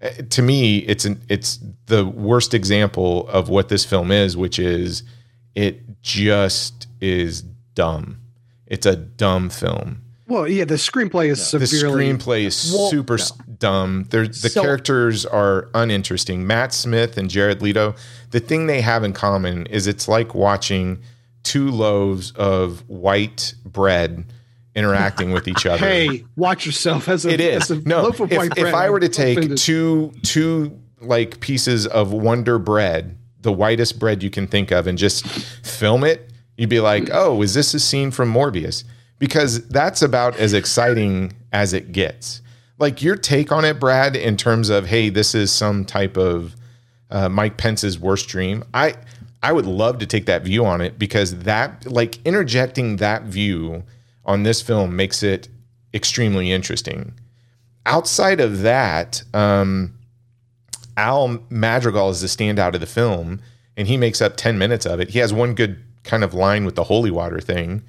Uh, 0.00 0.10
to 0.30 0.40
me, 0.40 0.78
it's 0.78 1.04
an 1.04 1.20
it's 1.28 1.58
the 1.86 2.06
worst 2.06 2.54
example 2.54 3.28
of 3.30 3.48
what 3.48 3.68
this 3.68 3.84
film 3.84 4.12
is, 4.12 4.36
which 4.36 4.60
is 4.60 5.02
it 5.56 6.00
just 6.02 6.86
is 7.00 7.42
dumb. 7.74 8.19
It's 8.70 8.86
a 8.86 8.96
dumb 8.96 9.50
film. 9.50 10.02
Well, 10.26 10.46
yeah, 10.46 10.64
the 10.64 10.76
screenplay 10.76 11.26
is 11.26 11.44
severely. 11.44 12.06
The 12.06 12.14
screenplay 12.14 12.44
is 12.44 12.72
well, 12.72 12.88
super 12.88 13.18
dumb. 13.58 14.06
They're, 14.10 14.28
the 14.28 14.48
so, 14.48 14.62
characters 14.62 15.26
are 15.26 15.68
uninteresting. 15.74 16.46
Matt 16.46 16.72
Smith 16.72 17.18
and 17.18 17.28
Jared 17.28 17.60
Leto. 17.62 17.96
The 18.30 18.38
thing 18.38 18.68
they 18.68 18.80
have 18.80 19.02
in 19.02 19.12
common 19.12 19.66
is 19.66 19.88
it's 19.88 20.06
like 20.06 20.32
watching 20.32 21.02
two 21.42 21.72
loaves 21.72 22.30
of 22.32 22.88
white 22.88 23.54
bread 23.64 24.24
interacting 24.76 25.32
with 25.32 25.48
each 25.48 25.66
other. 25.66 25.84
Hey, 25.84 26.24
watch 26.36 26.64
yourself 26.64 27.08
as 27.08 27.26
a, 27.26 27.30
it 27.30 27.40
is. 27.40 27.68
A 27.72 27.80
no, 27.80 28.06
if, 28.06 28.20
if 28.20 28.72
I 28.72 28.88
were 28.88 29.00
to 29.00 29.08
take 29.08 29.36
offended. 29.36 29.58
two 29.58 30.12
two 30.22 30.80
like 31.00 31.40
pieces 31.40 31.88
of 31.88 32.12
Wonder 32.12 32.60
bread, 32.60 33.18
the 33.40 33.52
whitest 33.52 33.98
bread 33.98 34.22
you 34.22 34.30
can 34.30 34.46
think 34.46 34.70
of, 34.70 34.86
and 34.86 34.96
just 34.96 35.26
film 35.26 36.04
it, 36.04 36.29
you'd 36.60 36.68
be 36.68 36.80
like, 36.80 37.08
"Oh, 37.10 37.40
is 37.40 37.54
this 37.54 37.72
a 37.72 37.80
scene 37.80 38.10
from 38.10 38.30
Morbius?" 38.30 38.84
Because 39.18 39.66
that's 39.68 40.02
about 40.02 40.36
as 40.36 40.52
exciting 40.52 41.32
as 41.52 41.72
it 41.72 41.92
gets. 41.92 42.42
Like 42.78 43.02
your 43.02 43.16
take 43.16 43.50
on 43.50 43.64
it, 43.64 43.80
Brad, 43.80 44.14
in 44.14 44.36
terms 44.36 44.68
of, 44.68 44.86
"Hey, 44.86 45.08
this 45.08 45.34
is 45.34 45.50
some 45.50 45.86
type 45.86 46.18
of 46.18 46.54
uh, 47.10 47.30
Mike 47.30 47.56
Pence's 47.56 47.98
worst 47.98 48.28
dream." 48.28 48.62
I 48.74 48.96
I 49.42 49.52
would 49.52 49.64
love 49.64 49.98
to 50.00 50.06
take 50.06 50.26
that 50.26 50.42
view 50.42 50.66
on 50.66 50.82
it 50.82 50.98
because 50.98 51.34
that, 51.44 51.90
like, 51.90 52.18
interjecting 52.26 52.96
that 52.96 53.22
view 53.22 53.84
on 54.26 54.42
this 54.42 54.60
film 54.60 54.94
makes 54.94 55.22
it 55.22 55.48
extremely 55.94 56.52
interesting. 56.52 57.14
Outside 57.86 58.38
of 58.38 58.60
that, 58.60 59.22
um, 59.32 59.94
Al 60.98 61.38
Madrigal 61.48 62.10
is 62.10 62.20
the 62.20 62.26
standout 62.26 62.74
of 62.74 62.80
the 62.80 62.86
film, 62.86 63.40
and 63.78 63.88
he 63.88 63.96
makes 63.96 64.20
up 64.20 64.36
10 64.36 64.58
minutes 64.58 64.84
of 64.84 65.00
it. 65.00 65.08
He 65.08 65.20
has 65.20 65.32
one 65.32 65.54
good 65.54 65.82
kind 66.04 66.24
of 66.24 66.34
line 66.34 66.64
with 66.64 66.76
the 66.76 66.84
holy 66.84 67.10
water 67.10 67.40
thing. 67.40 67.82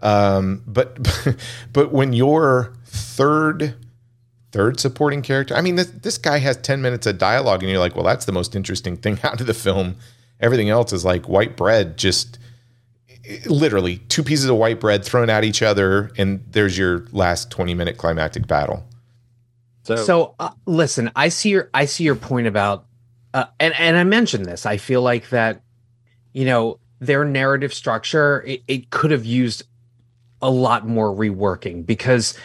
Um, 0.00 0.62
but 0.66 0.98
but 1.72 1.92
when 1.92 2.12
your 2.12 2.74
third 2.84 3.74
third 4.52 4.80
supporting 4.80 5.22
character, 5.22 5.54
I 5.54 5.60
mean, 5.60 5.76
this, 5.76 5.90
this 5.90 6.16
guy 6.16 6.38
has 6.38 6.56
10 6.56 6.80
minutes 6.80 7.06
of 7.06 7.18
dialogue, 7.18 7.62
and 7.62 7.70
you're 7.70 7.80
like, 7.80 7.94
well, 7.94 8.04
that's 8.04 8.24
the 8.24 8.32
most 8.32 8.56
interesting 8.56 8.96
thing 8.96 9.18
out 9.24 9.40
of 9.40 9.46
the 9.46 9.54
film 9.54 9.96
Everything 10.40 10.70
else 10.70 10.92
is 10.92 11.04
like 11.04 11.28
white 11.28 11.56
bread, 11.56 11.96
just 11.96 12.38
literally 13.46 13.98
two 14.08 14.22
pieces 14.22 14.48
of 14.48 14.56
white 14.56 14.78
bread 14.78 15.04
thrown 15.04 15.30
at 15.30 15.42
each 15.42 15.62
other, 15.62 16.12
and 16.16 16.44
there's 16.50 16.78
your 16.78 17.06
last 17.10 17.50
20 17.50 17.74
minute 17.74 17.96
climactic 17.96 18.46
battle. 18.46 18.84
So, 19.82 19.96
so 19.96 20.34
uh, 20.38 20.50
listen, 20.64 21.10
I 21.16 21.28
see 21.28 21.50
your 21.50 21.70
I 21.74 21.86
see 21.86 22.04
your 22.04 22.14
point 22.14 22.46
about, 22.46 22.86
uh, 23.34 23.46
and 23.58 23.74
and 23.74 23.96
I 23.96 24.04
mentioned 24.04 24.46
this. 24.46 24.64
I 24.64 24.76
feel 24.76 25.02
like 25.02 25.30
that, 25.30 25.62
you 26.32 26.44
know, 26.44 26.78
their 27.00 27.24
narrative 27.24 27.72
structure 27.72 28.42
it, 28.46 28.62
it 28.66 28.90
could 28.90 29.10
have 29.10 29.24
used 29.24 29.62
a 30.42 30.50
lot 30.50 30.86
more 30.86 31.12
reworking 31.12 31.84
because 31.84 32.38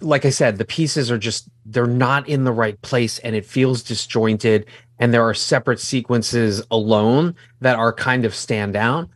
like 0.00 0.24
I 0.24 0.30
said, 0.30 0.58
the 0.58 0.64
pieces 0.64 1.10
are 1.10 1.18
just 1.18 1.48
they're 1.64 1.86
not 1.86 2.28
in 2.28 2.44
the 2.44 2.52
right 2.52 2.80
place 2.82 3.18
and 3.20 3.36
it 3.36 3.46
feels 3.46 3.82
disjointed 3.82 4.66
and 4.98 5.14
there 5.14 5.22
are 5.22 5.34
separate 5.34 5.78
sequences 5.78 6.62
alone 6.70 7.36
that 7.60 7.76
are 7.76 7.92
kind 7.92 8.24
of 8.24 8.34
stand 8.34 8.74
out. 8.74 9.08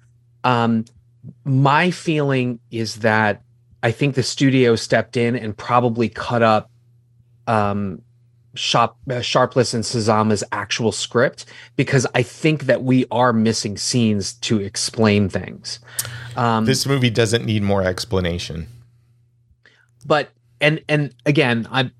Um, 0.45 0.85
my 1.45 1.91
feeling 1.91 2.61
is 2.70 2.97
that 2.97 3.43
I 3.83 3.91
think 3.91 4.15
the 4.15 4.23
studio 4.23 4.77
stepped 4.77 5.16
in 5.16 5.35
and 5.35 5.57
probably 5.57 6.09
cut 6.09 6.43
up 6.43 6.70
um, 7.49 8.03
Sharp, 8.55 8.97
uh, 9.11 9.20
Sharpless 9.20 9.74
and 9.74 9.85
Sazama's 9.85 10.45
actual 10.53 10.93
script 10.93 11.47
because 11.77 12.07
I 12.15 12.23
think 12.23 12.65
that 12.65 12.83
we 12.83 13.07
are 13.11 13.33
missing 13.33 13.77
scenes 13.77 14.35
to 14.35 14.61
explain 14.61 15.29
things. 15.29 15.81
Um, 16.37 16.65
this 16.65 16.87
movie 16.87 17.11
doesn't 17.11 17.45
need 17.45 17.62
more 17.62 17.83
explanation. 17.83 18.69
But 20.05 20.31
and 20.61 20.83
and 20.89 21.15
again, 21.24 21.66
I'm 21.70 21.93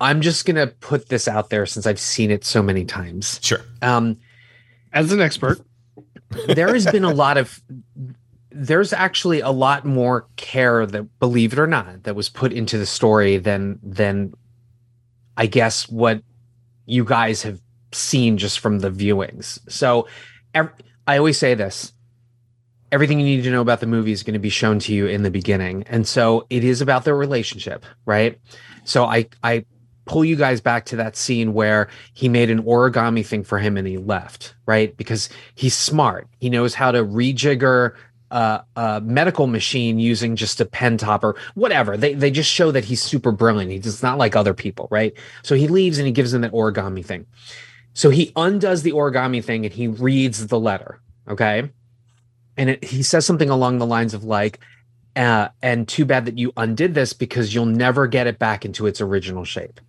I'm 0.00 0.20
just 0.20 0.44
gonna 0.44 0.66
put 0.66 1.08
this 1.08 1.26
out 1.28 1.50
there 1.50 1.66
since 1.66 1.86
I've 1.86 2.00
seen 2.00 2.30
it 2.30 2.44
so 2.44 2.62
many 2.62 2.84
times. 2.84 3.40
Sure. 3.42 3.60
Um, 3.82 4.18
as 4.92 5.12
an 5.12 5.20
expert, 5.20 5.60
there 6.46 6.72
has 6.72 6.86
been 6.86 7.04
a 7.04 7.12
lot 7.12 7.36
of 7.36 7.62
there's 8.50 8.92
actually 8.92 9.40
a 9.40 9.50
lot 9.50 9.84
more 9.84 10.26
care 10.36 10.86
that 10.86 11.18
believe 11.20 11.52
it 11.52 11.58
or 11.58 11.66
not 11.66 12.02
that 12.04 12.16
was 12.16 12.28
put 12.28 12.52
into 12.52 12.78
the 12.78 12.86
story 12.86 13.36
than 13.36 13.78
than 13.82 14.32
I 15.38 15.46
guess 15.46 15.88
what 15.88 16.22
you 16.84 17.04
guys 17.04 17.42
have 17.42 17.60
seen 17.92 18.36
just 18.36 18.58
from 18.58 18.80
the 18.80 18.90
viewings. 18.90 19.58
So 19.70 20.06
I 20.54 21.16
always 21.16 21.38
say 21.38 21.54
this 21.54 21.94
everything 22.90 23.20
you 23.20 23.26
need 23.26 23.44
to 23.44 23.50
know 23.50 23.60
about 23.60 23.80
the 23.80 23.86
movie 23.86 24.12
is 24.12 24.22
going 24.22 24.34
to 24.34 24.38
be 24.40 24.48
shown 24.48 24.78
to 24.78 24.94
you 24.94 25.06
in 25.06 25.22
the 25.22 25.30
beginning. 25.30 25.84
And 25.88 26.08
so 26.08 26.46
it 26.48 26.64
is 26.64 26.80
about 26.80 27.04
their 27.04 27.16
relationship, 27.16 27.84
right? 28.06 28.38
So 28.84 29.04
I 29.04 29.28
I 29.42 29.64
pull 30.06 30.24
you 30.24 30.36
guys 30.36 30.60
back 30.60 30.86
to 30.86 30.96
that 30.96 31.16
scene 31.16 31.52
where 31.52 31.88
he 32.14 32.28
made 32.28 32.50
an 32.50 32.62
origami 32.62 33.24
thing 33.24 33.44
for 33.44 33.58
him 33.58 33.76
and 33.76 33.86
he 33.86 33.98
left, 33.98 34.54
right? 34.66 34.96
Because 34.96 35.28
he's 35.54 35.76
smart. 35.76 36.26
He 36.40 36.48
knows 36.48 36.74
how 36.74 36.90
to 36.90 37.04
rejigger 37.04 37.94
uh, 38.30 38.60
a 38.76 39.00
medical 39.00 39.46
machine 39.46 39.98
using 39.98 40.36
just 40.36 40.60
a 40.60 40.64
pen 40.64 40.98
topper, 40.98 41.36
whatever. 41.54 41.96
They 41.96 42.14
they 42.14 42.30
just 42.30 42.50
show 42.50 42.70
that 42.70 42.84
he's 42.84 43.02
super 43.02 43.32
brilliant. 43.32 43.70
He's 43.70 44.02
not 44.02 44.18
like 44.18 44.36
other 44.36 44.54
people, 44.54 44.88
right? 44.90 45.14
So 45.42 45.54
he 45.54 45.68
leaves 45.68 45.98
and 45.98 46.06
he 46.06 46.12
gives 46.12 46.32
them 46.32 46.42
that 46.42 46.52
origami 46.52 47.04
thing. 47.04 47.26
So 47.94 48.10
he 48.10 48.32
undoes 48.36 48.82
the 48.82 48.92
origami 48.92 49.42
thing 49.42 49.64
and 49.64 49.74
he 49.74 49.88
reads 49.88 50.46
the 50.46 50.60
letter. 50.60 51.00
Okay, 51.28 51.70
and 52.56 52.70
it, 52.70 52.84
he 52.84 53.02
says 53.02 53.26
something 53.26 53.50
along 53.50 53.78
the 53.78 53.86
lines 53.86 54.14
of 54.14 54.24
like, 54.24 54.60
uh, 55.16 55.48
"And 55.62 55.88
too 55.88 56.04
bad 56.04 56.26
that 56.26 56.38
you 56.38 56.52
undid 56.56 56.94
this 56.94 57.12
because 57.12 57.54
you'll 57.54 57.66
never 57.66 58.06
get 58.06 58.26
it 58.26 58.38
back 58.38 58.64
into 58.64 58.86
its 58.86 59.00
original 59.00 59.44
shape." 59.44 59.80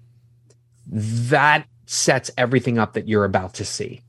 That 0.87 1.65
sets 1.85 2.31
everything 2.37 2.77
up 2.77 2.93
that 2.93 3.07
you're 3.07 3.25
about 3.25 3.55
to 3.55 3.65
see, 3.65 4.01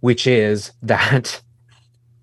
which 0.00 0.26
is 0.26 0.72
that 0.82 1.40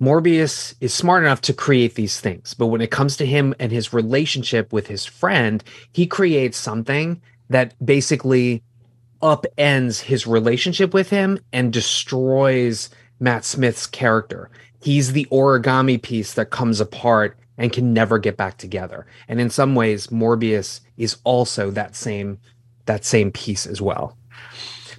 Morbius 0.03 0.75
is 0.81 0.93
smart 0.93 1.23
enough 1.23 1.39
to 1.41 1.53
create 1.53 1.95
these 1.95 2.19
things, 2.19 2.53
but 2.53 2.67
when 2.67 2.81
it 2.81 2.91
comes 2.91 3.15
to 3.15 3.25
him 3.25 3.55
and 3.57 3.71
his 3.71 3.93
relationship 3.93 4.73
with 4.73 4.88
his 4.88 5.05
friend, 5.05 5.63
he 5.93 6.05
creates 6.05 6.57
something 6.57 7.21
that 7.49 7.73
basically 7.85 8.61
upends 9.21 10.01
his 10.01 10.27
relationship 10.27 10.93
with 10.93 11.09
him 11.09 11.39
and 11.53 11.71
destroys 11.71 12.89
Matt 13.21 13.45
Smith's 13.45 13.88
character. 13.88 14.49
He's 14.81 15.13
the 15.13 15.25
origami 15.31 16.01
piece 16.01 16.34
that 16.34 16.49
comes 16.49 16.81
apart 16.81 17.38
and 17.57 17.71
can 17.71 17.93
never 17.93 18.19
get 18.19 18.35
back 18.35 18.57
together. 18.57 19.05
And 19.30 19.39
in 19.39 19.49
some 19.49 19.73
ways, 19.73 20.07
Morbius 20.07 20.81
is 20.97 21.15
also 21.23 21.71
that 21.71 21.95
same 21.95 22.39
that 22.88 23.05
same 23.05 23.31
piece 23.31 23.65
as 23.65 23.81
well. 23.81 24.17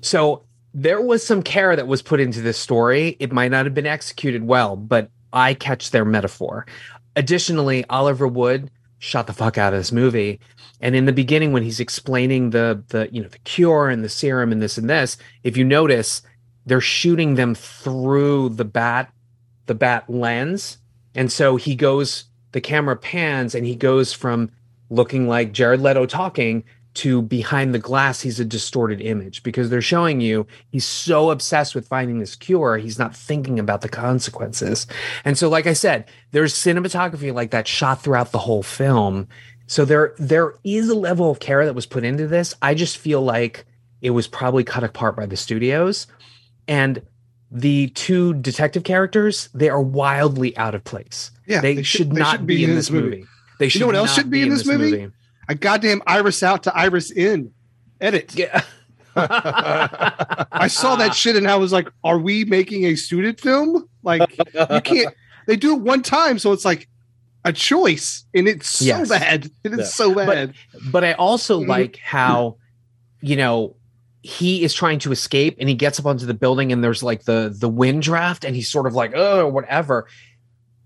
So 0.01 0.44
there 0.74 1.01
was 1.01 1.24
some 1.24 1.42
care 1.42 1.76
that 1.76 1.86
was 1.86 2.02
put 2.02 2.20
into 2.20 2.40
this 2.40 2.59
story. 2.59 3.16
It 3.20 3.32
might 3.32 3.52
not 3.52 3.64
have 3.64 3.74
been 3.74 3.86
executed 3.86 4.44
well, 4.44 4.74
but 4.74 5.09
I 5.32 5.55
catch 5.55 5.90
their 5.90 6.05
metaphor. 6.05 6.66
Additionally, 7.14 7.84
Oliver 7.88 8.26
Wood 8.26 8.70
shot 8.98 9.28
the 9.28 9.32
fuck 9.32 9.56
out 9.56 9.72
of 9.72 9.78
this 9.78 9.92
movie. 9.92 10.40
And 10.80 10.96
in 10.96 11.05
the 11.05 11.12
beginning, 11.12 11.52
when 11.52 11.62
he's 11.62 11.78
explaining 11.78 12.51
the 12.51 12.82
the 12.88 13.09
you 13.12 13.22
know 13.22 13.28
the 13.28 13.38
cure 13.38 13.88
and 13.88 14.02
the 14.02 14.09
serum 14.09 14.51
and 14.51 14.60
this 14.60 14.76
and 14.76 14.90
this, 14.90 15.16
if 15.44 15.56
you 15.56 15.64
notice, 15.64 16.22
they're 16.66 16.80
shooting 16.80 17.36
them 17.36 17.55
through 17.55 18.51
the 18.51 18.64
bat 18.64 19.12
the 19.66 19.74
bat 19.74 20.10
lens, 20.10 20.78
and 21.14 21.30
so 21.32 21.56
he 21.56 21.74
goes. 21.74 22.24
The 22.52 22.60
camera 22.60 22.94
pans 22.94 23.56
and 23.56 23.66
he 23.66 23.74
goes 23.74 24.12
from 24.12 24.48
looking 24.88 25.26
like 25.26 25.51
Jared 25.51 25.80
Leto 25.80 26.06
talking 26.06 26.62
to 26.94 27.22
behind 27.22 27.74
the 27.74 27.78
glass 27.78 28.20
he's 28.20 28.38
a 28.38 28.44
distorted 28.44 29.00
image 29.00 29.42
because 29.42 29.68
they're 29.68 29.82
showing 29.82 30.20
you 30.20 30.46
he's 30.70 30.84
so 30.86 31.30
obsessed 31.30 31.74
with 31.74 31.88
finding 31.88 32.20
this 32.20 32.36
cure 32.36 32.78
he's 32.78 32.98
not 32.98 33.14
thinking 33.16 33.58
about 33.58 33.80
the 33.80 33.88
consequences. 33.88 34.86
And 35.24 35.36
so 35.36 35.48
like 35.48 35.66
i 35.66 35.72
said 35.72 36.06
there's 36.30 36.54
cinematography 36.54 37.34
like 37.34 37.50
that 37.50 37.66
shot 37.68 38.02
throughout 38.02 38.32
the 38.32 38.38
whole 38.38 38.62
film. 38.62 39.28
So 39.66 39.84
there 39.84 40.14
there 40.18 40.54
is 40.62 40.88
a 40.88 40.94
level 40.94 41.30
of 41.30 41.40
care 41.40 41.64
that 41.64 41.74
was 41.74 41.86
put 41.86 42.04
into 42.04 42.26
this. 42.26 42.54
I 42.62 42.74
just 42.74 42.96
feel 42.98 43.22
like 43.22 43.64
it 44.02 44.10
was 44.10 44.28
probably 44.28 44.62
cut 44.64 44.84
apart 44.84 45.16
by 45.16 45.26
the 45.26 45.36
studios. 45.36 46.06
And 46.68 47.02
the 47.50 47.88
two 47.88 48.34
detective 48.34 48.84
characters 48.84 49.48
they 49.54 49.68
are 49.68 49.80
wildly 49.80 50.56
out 50.56 50.74
of 50.74 50.84
place. 50.84 51.30
Yeah, 51.46 51.60
they, 51.60 51.76
they 51.76 51.82
should, 51.82 51.98
should- 51.98 52.10
they 52.12 52.20
not 52.20 52.36
should 52.38 52.46
be, 52.46 52.64
in 52.64 52.74
this 52.74 52.90
movie, 52.90 53.24
they 53.58 53.68
should 53.68 53.80
You 53.80 53.80
know 53.80 53.86
what 53.86 53.96
else 53.96 54.14
should 54.14 54.30
be 54.30 54.42
in 54.42 54.48
this 54.48 54.66
movie? 54.66 55.10
A 55.48 55.54
goddamn 55.54 56.02
iris 56.06 56.42
out 56.42 56.62
to 56.64 56.76
iris 56.76 57.10
in 57.10 57.52
edit. 58.00 58.34
Yeah. 58.36 58.62
I 59.16 60.66
saw 60.68 60.96
that 60.96 61.14
shit 61.14 61.36
and 61.36 61.48
I 61.48 61.56
was 61.56 61.72
like, 61.72 61.88
are 62.02 62.18
we 62.18 62.44
making 62.44 62.84
a 62.86 62.94
student 62.96 63.40
film? 63.40 63.88
Like, 64.02 64.36
you 64.38 64.80
can't, 64.82 65.14
they 65.46 65.56
do 65.56 65.74
it 65.74 65.80
one 65.80 66.02
time. 66.02 66.38
So 66.38 66.52
it's 66.52 66.64
like 66.64 66.88
a 67.44 67.52
choice 67.52 68.24
and 68.34 68.48
it's 68.48 68.68
so 68.68 68.84
Yes. 68.84 69.08
bad. 69.08 69.50
It 69.64 69.72
is 69.72 69.78
Yeah. 69.78 69.84
so 69.84 70.14
bad. 70.14 70.54
but 70.90 71.04
I 71.04 71.12
also 71.12 71.60
Mhm. 71.60 71.68
like 71.68 71.96
how, 71.98 72.56
you 73.20 73.36
know, 73.36 73.76
he 74.22 74.64
is 74.64 74.72
trying 74.72 74.98
to 75.00 75.12
escape 75.12 75.56
and 75.60 75.68
he 75.68 75.74
gets 75.74 76.00
up 76.00 76.06
onto 76.06 76.24
the 76.26 76.32
building 76.34 76.72
and 76.72 76.82
there's 76.82 77.02
like 77.02 77.24
the 77.24 77.54
the 77.56 77.68
wind 77.68 78.00
draft 78.02 78.42
and 78.44 78.56
he's 78.56 78.70
sort 78.70 78.86
of 78.86 78.94
like 78.94 79.12
oh 79.14 79.46
whatever, 79.48 80.08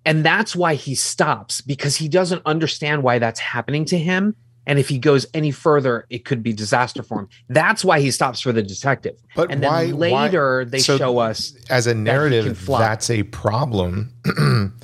and 0.05 0.25
that's 0.25 0.57
why 0.57 0.75
he 0.75 0.97
stops 0.97 1.61
because 1.61 1.95
he 1.95 2.09
doesn't 2.09 2.43
understand 2.45 3.05
why 3.05 3.21
that's 3.21 3.39
happening 3.39 3.85
to 3.87 3.97
him. 3.99 4.35
And 4.69 4.79
if 4.79 4.91
he 4.91 4.99
goes 4.99 5.27
any 5.33 5.51
further, 5.51 6.07
it 6.11 6.27
could 6.27 6.43
be 6.43 6.53
disaster 6.53 7.03
for 7.03 7.21
him. 7.21 7.29
That's 7.49 7.85
why 7.85 8.01
he 8.01 8.11
stops 8.11 8.41
for 8.41 8.53
the 8.53 8.63
detective. 8.63 9.17
But 9.35 9.51
and 9.51 9.63
then 9.63 9.71
why 9.71 9.87
why- 9.93 10.25
later 10.27 10.67
they 10.67 10.79
so 10.79 10.99
show 10.99 11.19
us 11.19 11.55
as 11.71 11.87
a 11.87 11.95
narrative 11.95 12.59
fly. 12.59 12.79
that's 12.81 13.09
a 13.09 13.23
problem 13.23 14.13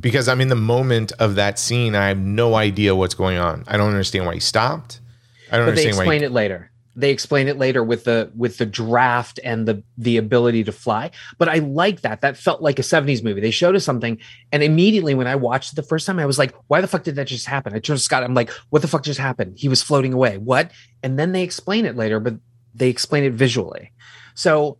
because 0.00 0.28
i'm 0.28 0.40
in 0.40 0.48
the 0.48 0.56
moment 0.56 1.12
of 1.18 1.34
that 1.36 1.58
scene 1.58 1.94
i 1.94 2.08
have 2.08 2.18
no 2.18 2.54
idea 2.54 2.94
what's 2.94 3.14
going 3.14 3.38
on 3.38 3.64
i 3.66 3.76
don't 3.76 3.88
understand 3.88 4.26
why 4.26 4.34
he 4.34 4.40
stopped 4.40 5.00
i 5.50 5.56
don't 5.56 5.66
but 5.66 5.74
they 5.74 5.82
understand 5.82 5.96
why 5.96 6.02
explain 6.02 6.20
he, 6.20 6.26
it 6.26 6.32
later 6.32 6.70
they 7.00 7.10
explain 7.10 7.48
it 7.48 7.58
later 7.58 7.82
with 7.82 8.04
the 8.04 8.30
with 8.36 8.58
the 8.58 8.66
draft 8.66 9.40
and 9.42 9.66
the 9.66 9.82
the 9.96 10.16
ability 10.16 10.64
to 10.64 10.72
fly. 10.72 11.10
But 11.38 11.48
i 11.48 11.56
like 11.56 12.02
that. 12.02 12.20
That 12.20 12.36
felt 12.36 12.62
like 12.62 12.78
a 12.78 12.82
70s 12.82 13.22
movie. 13.22 13.40
They 13.40 13.50
showed 13.50 13.76
us 13.76 13.84
something 13.84 14.18
and 14.52 14.62
immediately 14.62 15.14
when 15.14 15.26
i 15.26 15.34
watched 15.34 15.72
it 15.72 15.76
the 15.76 15.82
first 15.82 16.06
time 16.06 16.18
i 16.18 16.26
was 16.26 16.38
like 16.38 16.54
why 16.68 16.80
the 16.80 16.86
fuck 16.86 17.02
did 17.02 17.16
that 17.16 17.26
just 17.26 17.46
happen? 17.46 17.74
I 17.74 17.78
turned 17.78 17.98
to 17.98 18.04
scott. 18.04 18.22
I'm 18.22 18.34
like 18.34 18.50
what 18.70 18.82
the 18.82 18.88
fuck 18.88 19.02
just 19.02 19.20
happened? 19.20 19.58
He 19.58 19.68
was 19.68 19.82
floating 19.82 20.12
away. 20.12 20.38
What? 20.38 20.70
And 21.02 21.18
then 21.18 21.32
they 21.32 21.42
explain 21.42 21.86
it 21.86 21.96
later 21.96 22.20
but 22.20 22.34
they 22.74 22.88
explain 22.88 23.24
it 23.24 23.32
visually. 23.32 23.92
So 24.34 24.78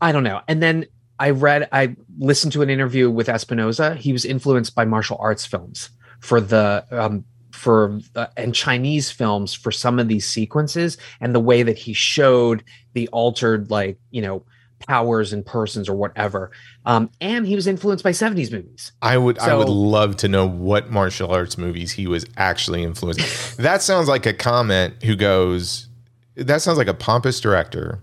i 0.00 0.12
don't 0.12 0.24
know. 0.24 0.40
And 0.48 0.62
then 0.62 0.86
i 1.18 1.30
read 1.30 1.68
i 1.72 1.96
listened 2.18 2.52
to 2.52 2.62
an 2.62 2.70
interview 2.70 3.10
with 3.10 3.28
Espinosa. 3.28 3.94
He 3.94 4.12
was 4.12 4.24
influenced 4.24 4.74
by 4.74 4.84
martial 4.84 5.16
arts 5.20 5.44
films 5.44 5.90
for 6.20 6.40
the 6.40 6.84
um, 6.90 7.24
for 7.58 8.00
uh, 8.14 8.26
and 8.36 8.54
Chinese 8.54 9.10
films 9.10 9.52
for 9.52 9.70
some 9.70 9.98
of 9.98 10.08
these 10.08 10.26
sequences 10.26 10.96
and 11.20 11.34
the 11.34 11.40
way 11.40 11.62
that 11.62 11.76
he 11.76 11.92
showed 11.92 12.62
the 12.94 13.08
altered 13.08 13.70
like 13.70 13.98
you 14.10 14.22
know 14.22 14.42
powers 14.86 15.32
and 15.32 15.44
persons 15.44 15.88
or 15.88 15.94
whatever. 15.94 16.50
Um, 16.86 17.10
and 17.20 17.46
he 17.46 17.54
was 17.54 17.66
influenced 17.66 18.04
by 18.04 18.12
70s 18.12 18.52
movies. 18.52 18.92
I 19.02 19.18
would 19.18 19.38
I 19.38 19.54
would 19.54 19.68
love 19.68 20.16
to 20.18 20.28
know 20.28 20.46
what 20.46 20.90
martial 20.90 21.32
arts 21.32 21.58
movies 21.58 21.92
he 21.92 22.06
was 22.06 22.24
actually 22.36 22.82
influenced. 22.82 23.56
that 23.58 23.82
sounds 23.82 24.08
like 24.08 24.26
a 24.26 24.32
comment 24.32 25.02
who 25.02 25.16
goes 25.16 25.88
that 26.36 26.62
sounds 26.62 26.78
like 26.78 26.88
a 26.88 26.94
pompous 26.94 27.40
director 27.40 28.00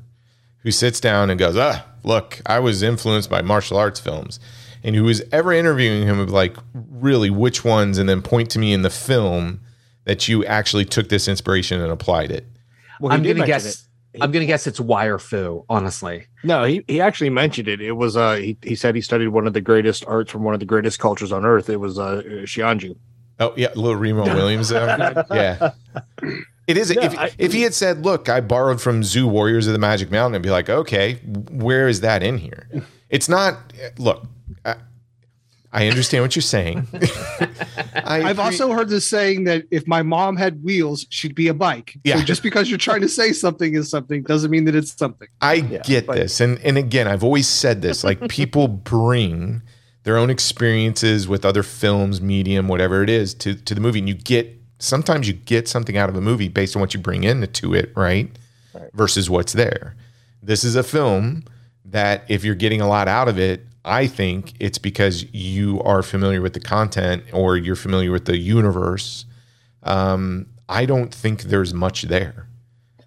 who 0.60 0.72
sits 0.72 0.99
down 0.99 1.30
and 1.30 1.40
goes, 1.40 1.56
"Ah, 1.57 1.86
look, 2.03 2.41
I 2.45 2.60
was 2.60 2.84
influenced 2.84 3.30
by 3.30 3.41
martial 3.41 3.77
arts 3.77 3.99
films." 3.99 4.40
And 4.85 4.95
who 4.95 5.09
is 5.09 5.21
ever 5.31 5.51
interviewing 5.51 6.03
him 6.07 6.19
of 6.19 6.29
like, 6.29 6.55
"Really, 6.73 7.29
which 7.29 7.65
ones?" 7.65 7.97
and 7.97 8.07
then 8.07 8.21
point 8.21 8.49
to 8.51 8.59
me 8.59 8.71
in 8.71 8.83
the 8.83 8.89
film 8.89 9.59
that 10.05 10.27
you 10.27 10.45
actually 10.45 10.85
took 10.85 11.09
this 11.09 11.27
inspiration 11.27 11.81
and 11.81 11.91
applied 11.91 12.29
it. 12.31 12.45
Well, 13.01 13.11
I'm 13.11 13.23
gonna 13.23 13.33
mention 13.35 13.47
guess. 13.47 13.87
I'm 14.21 14.31
gonna 14.31 14.45
guess 14.45 14.67
it's 14.67 14.79
Wire 14.79 15.17
Fu. 15.17 15.65
Honestly, 15.69 16.27
No, 16.43 16.63
he, 16.63 16.83
he 16.87 17.01
actually 17.01 17.29
mentioned 17.31 17.67
it. 17.67 17.81
It 17.81 17.93
was 17.93 18.15
uh 18.15 18.35
he, 18.35 18.57
he 18.63 18.75
said 18.75 18.95
he 18.95 19.01
studied 19.01 19.27
one 19.29 19.45
of 19.47 19.53
the 19.53 19.59
greatest 19.59 20.05
arts 20.05 20.31
from 20.31 20.43
one 20.43 20.53
of 20.53 20.59
the 20.61 20.65
greatest 20.67 20.99
cultures 20.99 21.31
on 21.33 21.45
earth. 21.45 21.69
It 21.69 21.77
was 21.81 21.97
uh 21.99 22.21
Sinanju. 22.45 22.95
Oh 23.39 23.53
yeah, 23.57 23.69
little 23.75 23.95
Remo 23.97 24.23
Williams. 24.35 24.69
there. 24.69 25.25
yeah, 25.31 25.71
it 26.67 26.77
is. 26.77 26.95
No, 26.95 27.01
if 27.01 27.17
I- 27.19 27.31
if 27.37 27.51
he 27.53 27.63
had 27.63 27.73
said, 27.73 28.05
"Look, 28.05 28.29
I 28.29 28.39
borrowed 28.39 28.79
from 28.79 29.03
Zu 29.03 29.27
Warriors 29.27 29.67
of 29.67 29.73
the 29.73 29.79
Magic 29.79 30.11
Mountain," 30.11 30.35
I'd 30.35 30.43
be 30.43 30.49
like, 30.51 30.69
"Okay, 30.69 31.15
where 31.49 31.87
is 31.89 31.99
that 32.01 32.23
in 32.23 32.37
here?" 32.37 32.69
It's 33.09 33.27
not. 33.27 33.73
Look, 33.97 34.25
I, 34.63 34.76
I 35.76 35.89
understand 35.89 36.23
what 36.23 36.35
you're 36.35 36.41
saying. 36.41 36.88
I 37.95 38.23
I've 38.23 38.39
also 38.39 38.72
heard 38.72 38.88
the 38.88 39.01
saying 39.01 39.43
that 39.43 39.65
if 39.72 39.85
my 39.88 40.03
mom 40.03 40.38
had 40.38 40.63
wheels, 40.63 41.05
she'd 41.09 41.35
be 41.35 41.49
a 41.49 41.53
bike. 41.53 41.97
Yeah. 42.05 42.17
So 42.17 42.23
just 42.23 42.43
because 42.43 42.69
you're 42.69 42.77
trying 42.77 43.01
to 43.01 43.09
say 43.09 43.34
something 43.34 43.76
is 43.76 43.89
something 43.89 44.23
doesn't 44.23 44.49
mean 44.49 44.63
that 44.65 44.76
it's 44.76 44.97
something. 44.97 45.27
I 45.41 45.59
get 45.59 46.07
this, 46.07 46.39
and 46.39 46.59
and 46.59 46.77
again, 46.77 47.09
I've 47.09 47.26
always 47.26 47.47
said 47.47 47.81
this: 47.81 48.05
like 48.05 48.26
people 48.30 48.69
bring 48.69 49.63
their 50.03 50.17
own 50.17 50.30
experiences 50.30 51.27
with 51.27 51.43
other 51.43 51.63
films, 51.63 52.22
medium, 52.22 52.69
whatever 52.69 53.03
it 53.03 53.09
is, 53.09 53.34
to 53.35 53.55
to 53.55 53.76
the 53.76 53.81
movie, 53.81 53.99
and 53.99 54.07
you 54.07 54.15
get 54.15 54.57
sometimes 54.80 55.27
you 55.27 55.34
get 55.34 55.67
something 55.67 55.97
out 55.97 56.07
of 56.07 56.15
a 56.15 56.22
movie 56.22 56.47
based 56.47 56.77
on 56.77 56.80
what 56.80 56.93
you 56.93 57.01
bring 57.01 57.26
into 57.26 57.73
it, 57.73 57.91
right? 57.97 58.30
Versus 58.93 59.30
what's 59.30 59.51
there. 59.51 59.95
This 60.41 60.63
is 60.63 60.76
a 60.76 60.84
film 60.84 61.43
that 61.84 62.23
if 62.30 62.43
you're 62.43 62.55
getting 62.55 62.81
a 62.81 62.88
lot 62.88 63.07
out 63.07 63.27
of 63.27 63.39
it, 63.39 63.65
I 63.85 64.07
think 64.07 64.53
it's 64.59 64.77
because 64.79 65.25
you 65.33 65.81
are 65.83 66.01
familiar 66.01 66.41
with 66.41 66.53
the 66.53 66.59
content 66.59 67.23
or 67.31 67.55
you're 67.55 67.75
familiar 67.75 68.11
with 68.11 68.25
the 68.25 68.37
universe. 68.37 69.25
Um, 69.83 70.47
I 70.67 70.85
don't 70.85 71.13
think 71.13 71.43
there's 71.43 71.73
much 71.73 72.01
there. 72.03 72.47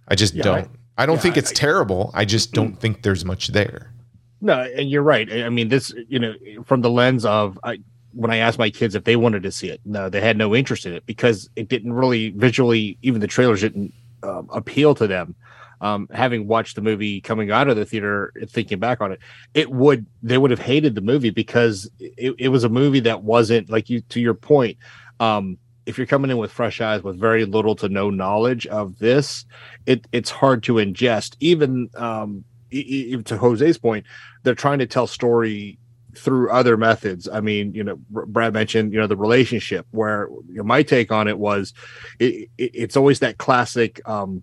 I 0.07 0.15
just 0.15 0.35
Yeah, 0.35 0.43
don't. 0.45 0.71
I, 0.97 1.07
don't 1.07 1.17
yeah, 1.17 1.21
think 1.23 1.37
I- 1.37 1.39
it's 1.41 1.53
terrible. 1.53 2.11
I 2.15 2.25
just 2.25 2.53
don't 2.53 2.79
think 2.81 3.03
there's 3.03 3.25
much 3.25 3.49
there. 3.49 3.93
No, 4.41 4.61
and 4.77 4.89
you're 4.89 5.03
right. 5.03 5.31
I 5.33 5.47
I 5.47 5.49
mean, 5.49 5.69
this, 5.69 5.93
you 6.09 6.21
know, 6.21 6.33
from 6.65 6.81
the 6.83 6.91
lens 6.91 7.25
of 7.25 7.59
I, 7.65 7.81
when 8.13 8.31
I 8.31 8.37
asked 8.37 8.59
my 8.59 8.71
kids 8.71 8.95
if 8.95 9.03
they 9.03 9.17
wanted 9.17 9.43
to 9.43 9.51
see 9.51 9.69
it, 9.69 9.81
no, 9.85 10.09
they 10.09 10.21
had 10.21 10.37
no 10.37 10.55
interest 10.55 10.87
in 10.87 10.93
it 10.95 11.05
because 11.07 11.51
it 11.57 11.67
didn't 11.69 11.93
really 11.93 12.31
visually, 12.31 12.97
even 13.03 13.21
the 13.21 13.27
trailers 13.27 13.61
didn't 13.63 13.93
um, 14.23 14.49
appeal 14.53 14.95
to 14.95 15.09
them. 15.09 15.35
Um, 15.81 16.09
having 16.13 16.47
watched 16.47 16.77
the 16.77 16.83
movie 16.83 17.21
coming 17.21 17.51
out 17.51 17.69
of 17.69 17.77
the 17.77 17.85
theater, 17.85 18.33
thinking 18.49 18.79
back 18.79 19.01
on 19.01 19.13
it, 19.13 19.21
it 19.55 19.71
would 19.71 20.07
they 20.23 20.39
would 20.39 20.51
have 20.51 20.61
hated 20.61 20.95
the 20.95 21.01
movie 21.01 21.31
because 21.31 21.91
it, 21.99 22.35
it 22.39 22.49
was 22.49 22.65
a 22.65 22.69
movie 22.69 23.01
that 23.01 23.23
wasn't 23.23 23.71
like 23.71 23.89
you 23.89 24.01
to 24.03 24.21
your 24.21 24.35
point. 24.35 24.79
Um, 25.21 25.59
if 25.87 25.97
you're 25.97 26.07
coming 26.07 26.31
in 26.31 26.37
with 26.37 26.53
fresh 26.53 26.81
eyes 26.81 27.03
with 27.03 27.19
very 27.19 27.47
little 27.47 27.75
to 27.77 27.89
no 27.89 28.11
knowledge 28.11 28.67
of 28.67 28.99
this, 28.99 29.47
it 29.87 30.07
it's 30.13 30.31
hard 30.31 30.63
to 30.65 30.75
ingest. 30.75 31.37
Even 31.41 31.89
um, 31.97 32.45
even 32.71 33.25
to 33.25 33.39
Jose's 33.39 33.79
point, 33.79 34.05
they're 34.43 34.55
trying 34.55 34.81
to 34.81 34.87
tell 34.87 35.07
story 35.07 35.79
through 36.15 36.51
other 36.51 36.77
methods. 36.77 37.29
I 37.29 37.41
mean, 37.41 37.75
you 37.75 37.85
know, 37.85 37.97
Brad 38.11 38.53
mentioned, 38.53 38.93
you 38.93 38.99
know, 38.99 39.07
the 39.07 39.17
relationship 39.17 39.87
where 39.91 40.29
you 40.49 40.57
know, 40.57 40.65
my 40.65 40.83
take 40.83 41.13
on 41.13 41.29
it 41.29 41.39
was 41.39 41.73
it, 42.19 42.51
it, 42.59 42.71
it's 42.75 42.97
always 42.97 43.21
that 43.21 43.39
classic 43.39 44.07
um, 44.09 44.43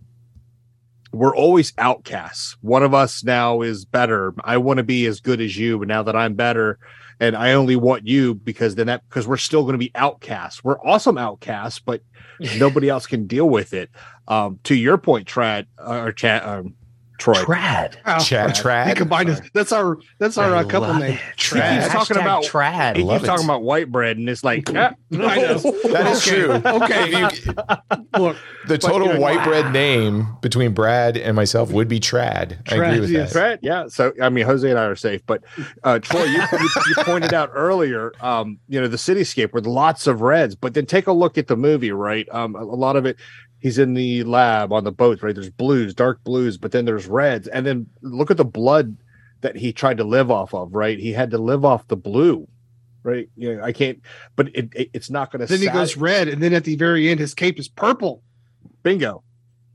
we're 1.16 1.36
always 1.36 1.72
outcasts. 1.78 2.58
One 2.62 2.84
of 2.84 2.94
us 2.94 3.24
now 3.24 3.62
is 3.62 3.86
better. 3.86 4.34
I 4.44 4.58
want 4.58 4.78
to 4.78 4.84
be 4.84 5.06
as 5.06 5.22
good 5.22 5.40
as 5.40 5.58
you, 5.58 5.80
but 5.80 5.88
now 5.88 6.04
that 6.04 6.16
I'm 6.16 6.34
better, 6.34 6.78
and 7.20 7.38
I 7.38 7.54
only 7.54 7.78
want 7.78 8.06
you 8.06 8.36
because 8.36 8.76
then 8.76 8.88
that 8.88 9.08
because 9.08 9.26
we're 9.26 9.38
still 9.38 9.62
going 9.64 9.74
to 9.74 9.80
be 9.80 9.92
outcasts. 9.96 10.64
We're 10.64 10.80
awesome 10.82 11.18
outcasts, 11.18 11.80
but 11.80 12.02
nobody 12.58 12.90
else 12.90 13.08
can 13.08 13.28
deal 13.28 13.50
with 13.50 13.74
it. 13.74 13.90
Um, 14.28 14.60
to 14.66 14.76
your 14.76 14.98
point, 14.98 15.28
Trad 15.28 15.68
or 15.78 16.12
Chat, 16.12 16.46
um, 16.46 16.76
Troy. 17.18 17.36
Trad. 17.36 17.96
Oh, 18.06 18.20
Chad 18.20 18.52
Trad. 18.52 18.88
He 18.88 18.94
combined 18.94 19.30
us. 19.30 19.42
That's 19.54 19.72
our 19.72 19.98
that's 20.20 20.38
our 20.38 20.56
uh, 20.56 20.64
couple 20.64 20.94
name. 20.96 21.18
Trad. 21.38 21.76
He 21.76 21.82
keeps 21.82 21.94
talking 21.94 22.18
about 22.18 22.44
trad. 22.44 22.98
He 22.98 23.04
keeps 23.04 23.24
it. 23.24 23.26
talking 23.26 23.46
about 23.46 23.64
white 23.64 23.92
bread, 23.92 24.18
and 24.18 24.30
it's 24.30 24.44
like 24.44 24.70
yeah, 24.74 24.94
I 25.12 25.18
know. 25.18 25.58
that 25.58 26.08
is 26.08 26.24
true. 26.24 26.52
Okay, 26.54 27.10
you, 27.12 27.28
look, 28.20 28.38
the 28.68 28.78
total 28.78 29.08
but, 29.08 29.20
white 29.20 29.38
wow. 29.38 29.46
bread 29.46 29.74
name 29.74 30.28
between 30.42 30.74
Brad 30.74 31.18
and 31.18 31.36
myself 31.36 31.72
would 31.72 31.88
be 31.88 32.00
Trad. 32.00 32.64
Trad 32.64 32.74
I 32.74 32.86
agree 32.88 33.00
with 33.00 33.12
yes. 33.12 33.34
that. 33.34 33.60
Trad, 33.62 33.64
yeah. 33.64 33.88
So 33.88 34.14
I 34.22 34.30
mean, 34.30 34.46
Jose 34.46 34.70
and 34.70 34.78
I 34.78 34.86
are 34.86 34.96
safe, 34.96 35.26
but 35.26 35.44
uh, 35.84 36.00
Troy, 36.00 36.24
you, 36.24 36.42
you, 36.52 36.70
you, 36.88 36.96
pointed 37.00 37.34
out 37.34 37.52
earlier, 37.54 38.12
um, 38.20 38.60
you 38.68 38.82
know, 38.82 38.88
the 38.88 38.98
cityscape 38.98 39.54
with 39.54 39.66
lots 39.66 40.08
of 40.08 40.22
reds, 40.22 40.56
but 40.56 40.74
then 40.74 40.86
take 40.86 41.08
a 41.08 41.14
look 41.14 41.38
at 41.38 41.48
the 41.48 41.56
movie, 41.56 41.92
right? 41.92 42.28
Um, 42.32 42.56
a, 42.56 42.60
a 42.60 42.64
lot 42.64 42.96
of 42.96 43.06
it 43.06 43.18
he's 43.66 43.80
in 43.80 43.96
the 43.96 44.24
lab 44.26 44.72
on 44.72 44.84
the 44.84 44.92
boat, 44.92 45.24
right? 45.24 45.34
There's 45.34 45.50
blues, 45.50 45.96
dark 45.96 46.24
blues, 46.24 46.56
but 46.56 46.72
then 46.72 46.86
there's 46.86 47.08
reds. 47.08 47.48
And 47.48 47.66
then 47.66 47.88
look 48.04 48.30
at 48.30 48.38
the 48.38 48.46
blood 48.46 48.96
that 49.42 49.56
he 49.56 49.74
tried 49.74 49.98
to 49.98 50.04
live 50.04 50.30
off 50.30 50.54
of, 50.54 50.76
right? 50.76 51.00
He 51.00 51.12
had 51.12 51.32
to 51.32 51.40
live 51.40 51.66
off 51.66 51.88
the 51.88 51.96
blue, 51.96 52.48
right? 53.02 53.28
You 53.36 53.56
know, 53.56 53.64
I 53.64 53.72
can't, 53.72 54.00
but 54.36 54.50
it, 54.50 54.70
it 54.76 54.92
it's 54.94 55.10
not 55.10 55.32
going 55.32 55.40
to. 55.40 55.48
Then 55.48 55.62
he 55.62 55.68
goes 55.68 55.98
red, 55.98 56.28
and 56.28 56.44
then 56.44 56.54
at 56.54 56.64
the 56.64 56.76
very 56.76 57.10
end, 57.10 57.20
his 57.20 57.34
cape 57.34 57.58
is 57.58 57.68
purple. 57.68 58.22
Bingo, 58.84 59.24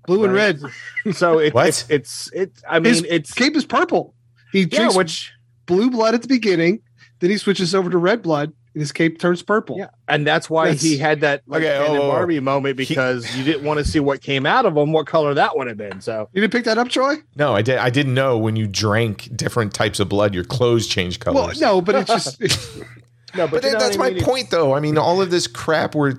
blue 0.07 0.23
and 0.23 0.33
red. 0.33 0.61
So 1.13 1.41
it, 1.41 1.53
it's 1.57 1.91
it's 1.91 2.31
it's. 2.33 2.63
I 2.69 2.79
mean, 2.79 2.85
his 2.85 3.03
it's 3.09 3.35
cape 3.35 3.57
is 3.57 3.65
purple. 3.65 4.15
He 4.53 4.67
drinks 4.67 4.95
yeah, 4.95 4.99
which 4.99 5.33
blue 5.67 5.91
blood 5.91 6.15
at 6.15 6.23
the 6.23 6.29
beginning, 6.29 6.83
then 7.19 7.31
he 7.31 7.39
switches 7.39 7.75
over 7.75 7.91
to 7.91 7.99
red 7.99 8.23
blood, 8.23 8.53
his 8.75 8.93
cape 8.93 9.19
turns 9.19 9.43
purple. 9.43 9.79
Yeah, 9.79 9.89
and 10.09 10.27
that's 10.27 10.49
why 10.49 10.69
that's, 10.69 10.83
he 10.83 10.97
had 10.97 11.21
that 11.21 11.43
like 11.47 11.63
okay, 11.63 11.77
oh, 11.79 11.97
oh, 11.97 12.03
oh, 12.03 12.09
Barbie 12.09 12.41
moment 12.41 12.77
because 12.77 13.27
he, 13.27 13.41
you 13.41 13.45
didn't 13.45 13.65
want 13.65 13.79
to 13.79 13.85
see 13.85 14.01
what 14.01 14.23
came 14.23 14.47
out 14.47 14.67
of 14.67 14.77
him, 14.77 14.93
what 14.93 15.07
color 15.07 15.35
that 15.35 15.57
would 15.57 15.67
have 15.67 15.77
been. 15.77 16.01
So 16.01 16.29
you 16.33 16.41
didn't 16.41 16.53
pick 16.53 16.65
that 16.65 16.79
up, 16.79 16.89
Troy? 16.89 17.17
No, 17.37 17.55
I 17.55 17.63
did. 17.63 17.79
I 17.79 17.91
didn't 17.91 18.15
know 18.15 18.39
when 18.39 18.57
you 18.57 18.67
drank 18.67 19.35
different 19.37 19.75
types 19.75 20.01
of 20.01 20.09
blood, 20.09 20.35
your 20.35 20.45
clothes 20.45 20.87
change 20.87 21.21
colors. 21.21 21.61
Well, 21.61 21.77
no, 21.77 21.81
but 21.81 21.95
it's 21.97 22.11
just. 22.11 22.41
no, 23.35 23.47
but, 23.47 23.63
but 23.63 23.65
you 23.65 23.73
that's 23.73 23.97
my 23.97 24.11
mean? 24.11 24.23
point, 24.23 24.51
though. 24.51 24.75
I 24.75 24.81
mean, 24.81 24.99
all 24.99 25.21
of 25.21 25.31
this 25.31 25.47
crap 25.47 25.95
where 25.95 26.11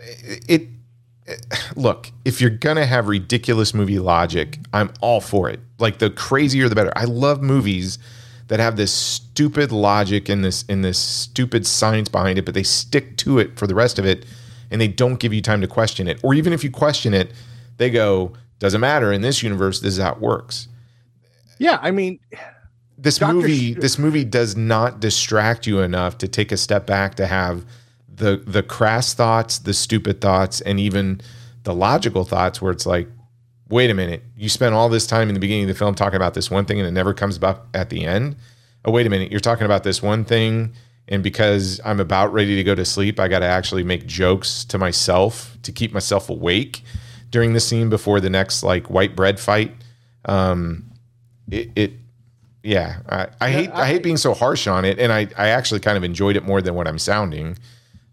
it, 0.00 0.38
it. 0.48 0.68
Look, 1.74 2.12
if 2.26 2.40
you're 2.40 2.50
gonna 2.50 2.84
have 2.84 3.08
ridiculous 3.08 3.72
movie 3.72 3.98
logic, 3.98 4.58
I'm 4.72 4.92
all 5.00 5.20
for 5.20 5.48
it. 5.48 5.60
Like 5.78 5.98
the 5.98 6.10
crazier, 6.10 6.68
the 6.68 6.74
better. 6.74 6.92
I 6.96 7.04
love 7.04 7.42
movies 7.42 7.98
that 8.48 8.60
have 8.60 8.76
this 8.76 8.92
stupid 8.92 9.72
logic 9.72 10.28
and 10.28 10.44
this 10.44 10.64
in 10.64 10.82
this 10.82 10.98
stupid 10.98 11.66
science 11.66 12.08
behind 12.08 12.38
it, 12.38 12.44
but 12.44 12.54
they 12.54 12.62
stick 12.62 13.16
to 13.18 13.38
it 13.38 13.58
for 13.58 13.66
the 13.66 13.74
rest 13.74 13.98
of 13.98 14.04
it 14.04 14.26
and 14.70 14.80
they 14.80 14.88
don't 14.88 15.20
give 15.20 15.32
you 15.32 15.40
time 15.40 15.60
to 15.60 15.66
question 15.66 16.08
it. 16.08 16.20
Or 16.22 16.34
even 16.34 16.52
if 16.52 16.64
you 16.64 16.70
question 16.70 17.14
it, 17.14 17.32
they 17.76 17.90
go, 17.90 18.32
doesn't 18.58 18.80
matter 18.80 19.12
in 19.12 19.22
this 19.22 19.42
universe, 19.42 19.80
this 19.80 19.94
is 19.94 20.02
how 20.02 20.12
it 20.12 20.20
works. 20.20 20.68
Yeah, 21.58 21.78
I 21.80 21.90
mean 21.90 22.18
this 22.98 23.18
Dr. 23.18 23.34
movie 23.34 23.74
Sh- 23.74 23.78
this 23.78 23.98
movie 23.98 24.24
does 24.24 24.56
not 24.56 25.00
distract 25.00 25.66
you 25.66 25.80
enough 25.80 26.18
to 26.18 26.28
take 26.28 26.52
a 26.52 26.56
step 26.56 26.86
back 26.86 27.14
to 27.16 27.26
have 27.26 27.64
the 28.12 28.42
the 28.46 28.62
crass 28.62 29.14
thoughts, 29.14 29.58
the 29.58 29.74
stupid 29.74 30.20
thoughts, 30.20 30.60
and 30.60 30.80
even 30.80 31.20
the 31.64 31.74
logical 31.74 32.24
thoughts 32.24 32.60
where 32.60 32.72
it's 32.72 32.86
like, 32.86 33.08
wait 33.68 33.90
a 33.90 33.94
minute, 33.94 34.22
you 34.36 34.48
spent 34.48 34.74
all 34.74 34.88
this 34.88 35.06
time 35.06 35.28
in 35.28 35.34
the 35.34 35.40
beginning 35.40 35.64
of 35.64 35.68
the 35.68 35.74
film 35.74 35.94
talking 35.94 36.16
about 36.16 36.34
this 36.34 36.50
one 36.50 36.64
thing 36.64 36.78
and 36.78 36.86
it 36.86 36.92
never 36.92 37.14
comes 37.14 37.42
up 37.42 37.68
at 37.74 37.90
the 37.90 38.04
end. 38.04 38.36
Oh, 38.84 38.90
wait 38.90 39.06
a 39.06 39.10
minute, 39.10 39.30
you're 39.30 39.40
talking 39.40 39.64
about 39.64 39.84
this 39.84 40.02
one 40.02 40.24
thing. 40.24 40.74
And 41.08 41.22
because 41.22 41.80
I'm 41.84 42.00
about 42.00 42.32
ready 42.32 42.56
to 42.56 42.64
go 42.64 42.74
to 42.74 42.84
sleep, 42.84 43.20
I 43.20 43.28
got 43.28 43.40
to 43.40 43.46
actually 43.46 43.82
make 43.82 44.06
jokes 44.06 44.64
to 44.66 44.78
myself 44.78 45.56
to 45.62 45.72
keep 45.72 45.92
myself 45.92 46.30
awake 46.30 46.82
during 47.30 47.52
the 47.52 47.60
scene 47.60 47.90
before 47.90 48.20
the 48.20 48.30
next 48.30 48.62
like 48.62 48.88
white 48.88 49.14
bread 49.14 49.38
fight. 49.38 49.74
Um, 50.24 50.90
it, 51.50 51.70
it 51.76 51.92
yeah, 52.62 53.00
I, 53.08 53.26
I 53.40 53.50
hate 53.50 53.70
I, 53.70 53.82
I, 53.82 53.86
hate 53.86 54.02
being 54.02 54.16
so 54.16 54.32
harsh 54.32 54.66
on 54.66 54.86
it, 54.86 54.98
and 54.98 55.12
I 55.12 55.28
I 55.36 55.48
actually 55.48 55.80
kind 55.80 55.98
of 55.98 56.04
enjoyed 56.04 56.36
it 56.36 56.44
more 56.44 56.62
than 56.62 56.74
what 56.74 56.88
I'm 56.88 56.98
sounding. 56.98 57.58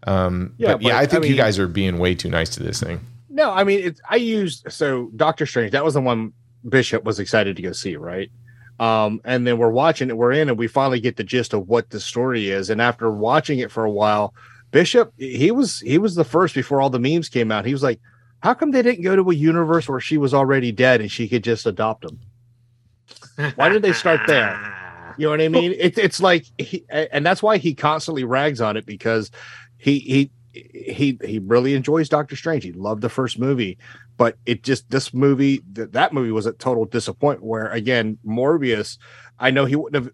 Um, 0.06 0.54
yeah, 0.58 0.72
but, 0.72 0.82
but 0.82 0.88
yeah, 0.88 0.98
I 0.98 1.06
think 1.06 1.18
I 1.18 1.20
mean, 1.20 1.30
you 1.30 1.36
guys 1.36 1.58
are 1.58 1.68
being 1.68 1.98
way 1.98 2.14
too 2.14 2.28
nice 2.28 2.50
to 2.50 2.62
this 2.62 2.80
thing. 2.80 3.00
No, 3.32 3.50
I 3.50 3.64
mean, 3.64 3.80
it's 3.80 4.00
I 4.08 4.16
used 4.16 4.70
so 4.70 5.10
Doctor 5.16 5.46
Strange. 5.46 5.72
That 5.72 5.84
was 5.84 5.94
the 5.94 6.02
one 6.02 6.34
Bishop 6.68 7.02
was 7.04 7.18
excited 7.18 7.56
to 7.56 7.62
go 7.62 7.72
see, 7.72 7.96
right? 7.96 8.30
Um, 8.78 9.22
and 9.24 9.46
then 9.46 9.56
we're 9.56 9.70
watching 9.70 10.10
it, 10.10 10.16
we're 10.16 10.32
in, 10.32 10.50
and 10.50 10.58
we 10.58 10.66
finally 10.66 11.00
get 11.00 11.16
the 11.16 11.24
gist 11.24 11.54
of 11.54 11.66
what 11.66 11.88
the 11.90 11.98
story 11.98 12.50
is. 12.50 12.68
And 12.68 12.80
after 12.80 13.10
watching 13.10 13.58
it 13.58 13.70
for 13.70 13.84
a 13.84 13.90
while, 13.90 14.34
Bishop, 14.70 15.14
he 15.16 15.50
was 15.50 15.80
he 15.80 15.96
was 15.96 16.14
the 16.14 16.24
first 16.24 16.54
before 16.54 16.82
all 16.82 16.90
the 16.90 16.98
memes 16.98 17.30
came 17.30 17.50
out. 17.50 17.64
He 17.64 17.72
was 17.72 17.82
like, 17.82 18.00
"How 18.42 18.52
come 18.52 18.70
they 18.70 18.82
didn't 18.82 19.02
go 19.02 19.16
to 19.16 19.30
a 19.30 19.34
universe 19.34 19.88
where 19.88 20.00
she 20.00 20.18
was 20.18 20.34
already 20.34 20.70
dead 20.70 21.00
and 21.00 21.10
she 21.10 21.26
could 21.26 21.42
just 21.42 21.64
adopt 21.64 22.04
him? 22.04 22.20
Why 23.54 23.70
did 23.70 23.82
they 23.82 23.94
start 23.94 24.20
there?" 24.26 24.58
You 25.18 25.26
know 25.26 25.32
what 25.32 25.42
I 25.42 25.48
mean? 25.48 25.74
It, 25.78 25.98
it's 25.98 26.22
like, 26.22 26.46
he, 26.56 26.86
and 26.88 27.24
that's 27.24 27.42
why 27.42 27.58
he 27.58 27.74
constantly 27.74 28.24
rags 28.24 28.62
on 28.62 28.78
it 28.78 28.86
because 28.86 29.30
he 29.76 29.98
he 29.98 30.30
he 30.52 31.18
he 31.24 31.38
really 31.38 31.74
enjoys 31.74 32.08
Doctor 32.08 32.36
Strange. 32.36 32.64
He 32.64 32.72
loved 32.72 33.02
the 33.02 33.08
first 33.08 33.38
movie, 33.38 33.78
but 34.16 34.36
it 34.46 34.62
just 34.62 34.90
this 34.90 35.14
movie 35.14 35.62
that 35.72 35.92
that 35.92 36.12
movie 36.12 36.32
was 36.32 36.46
a 36.46 36.52
total 36.52 36.84
disappointment. 36.84 37.48
Where 37.48 37.68
again, 37.68 38.18
Morbius, 38.26 38.98
I 39.38 39.50
know 39.50 39.64
he 39.64 39.76
wouldn't 39.76 40.04
have 40.04 40.12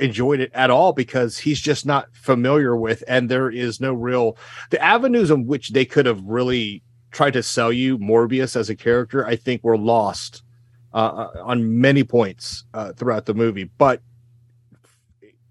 enjoyed 0.00 0.40
it 0.40 0.50
at 0.54 0.70
all 0.70 0.92
because 0.92 1.38
he's 1.38 1.60
just 1.60 1.86
not 1.86 2.08
familiar 2.14 2.76
with, 2.76 3.04
and 3.06 3.28
there 3.28 3.50
is 3.50 3.80
no 3.80 3.94
real 3.94 4.36
the 4.70 4.82
avenues 4.82 5.30
in 5.30 5.46
which 5.46 5.70
they 5.70 5.84
could 5.84 6.06
have 6.06 6.22
really 6.24 6.82
tried 7.12 7.34
to 7.34 7.42
sell 7.42 7.72
you 7.72 7.98
Morbius 7.98 8.56
as 8.56 8.70
a 8.70 8.76
character. 8.76 9.24
I 9.24 9.36
think 9.36 9.62
were 9.62 9.78
lost 9.78 10.42
uh, 10.92 10.96
uh 10.96 11.42
on 11.44 11.80
many 11.80 12.02
points 12.02 12.64
uh, 12.74 12.92
throughout 12.92 13.26
the 13.26 13.34
movie, 13.34 13.64
but 13.64 14.02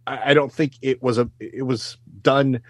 I, 0.06 0.32
I 0.32 0.34
don't 0.34 0.52
think 0.52 0.74
it 0.82 1.02
was 1.02 1.18
a 1.18 1.30
it 1.40 1.66
was 1.66 1.98
done 2.22 2.62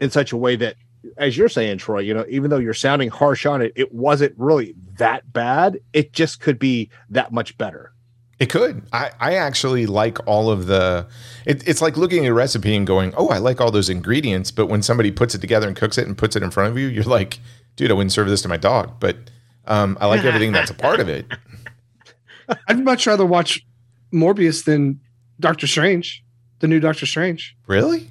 in 0.00 0.10
such 0.10 0.32
a 0.32 0.36
way 0.36 0.56
that 0.56 0.76
as 1.16 1.36
you're 1.36 1.48
saying 1.48 1.78
troy 1.78 1.98
you 1.98 2.12
know 2.12 2.26
even 2.28 2.50
though 2.50 2.58
you're 2.58 2.74
sounding 2.74 3.08
harsh 3.08 3.46
on 3.46 3.62
it 3.62 3.72
it 3.74 3.92
wasn't 3.92 4.34
really 4.36 4.74
that 5.00 5.32
bad. 5.32 5.80
It 5.92 6.12
just 6.12 6.40
could 6.40 6.58
be 6.58 6.88
that 7.08 7.32
much 7.32 7.58
better. 7.58 7.92
It 8.38 8.48
could. 8.48 8.82
I 8.92 9.10
i 9.18 9.34
actually 9.34 9.86
like 9.86 10.18
all 10.26 10.50
of 10.50 10.66
the 10.66 11.08
it, 11.44 11.66
it's 11.68 11.82
like 11.82 11.96
looking 11.96 12.24
at 12.24 12.30
a 12.30 12.34
recipe 12.34 12.76
and 12.76 12.86
going 12.86 13.12
oh 13.16 13.28
i 13.28 13.38
like 13.38 13.60
all 13.60 13.70
those 13.70 13.90
ingredients 13.90 14.50
but 14.50 14.66
when 14.66 14.82
somebody 14.82 15.10
puts 15.10 15.34
it 15.34 15.40
together 15.40 15.66
and 15.66 15.76
cooks 15.76 15.98
it 15.98 16.06
and 16.06 16.16
puts 16.16 16.36
it 16.36 16.42
in 16.42 16.50
front 16.50 16.70
of 16.70 16.78
you 16.78 16.86
you're 16.86 17.04
like 17.04 17.40
dude 17.76 17.90
i 17.90 17.94
wouldn't 17.94 18.12
serve 18.12 18.28
this 18.28 18.42
to 18.42 18.48
my 18.48 18.56
dog. 18.56 19.00
But 19.00 19.16
um, 19.66 19.98
i 20.00 20.06
like 20.06 20.24
everything 20.24 20.52
that's 20.52 20.70
a 20.70 20.74
part 20.74 21.00
of 21.00 21.08
it. 21.08 21.26
I'd 22.68 22.82
much 22.82 23.06
rather 23.06 23.26
watch 23.26 23.64
morbius 24.12 24.64
than 24.64 25.00
doctor 25.38 25.66
strange 25.66 26.22
the 26.60 26.68
new 26.68 26.80
doctor 26.80 27.06
strange. 27.06 27.56
Really? 27.66 28.08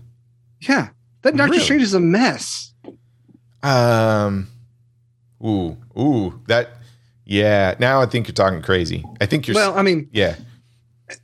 Yeah 0.62 0.90
that 1.22 1.36
Doctor 1.36 1.52
really? 1.52 1.64
Strange 1.64 1.84
is 1.84 1.94
a 1.94 2.00
mess. 2.00 2.74
Um, 3.62 4.48
ooh, 5.46 5.78
ooh, 5.98 6.42
that, 6.48 6.70
yeah. 7.26 7.76
Now 7.80 8.02
I 8.02 8.06
think 8.06 8.28
you're 8.28 8.34
talking 8.34 8.62
crazy. 8.62 9.04
I 9.20 9.26
think 9.26 9.48
you're. 9.48 9.56
Well, 9.56 9.78
I 9.78 9.82
mean, 9.82 10.10
yeah. 10.12 10.36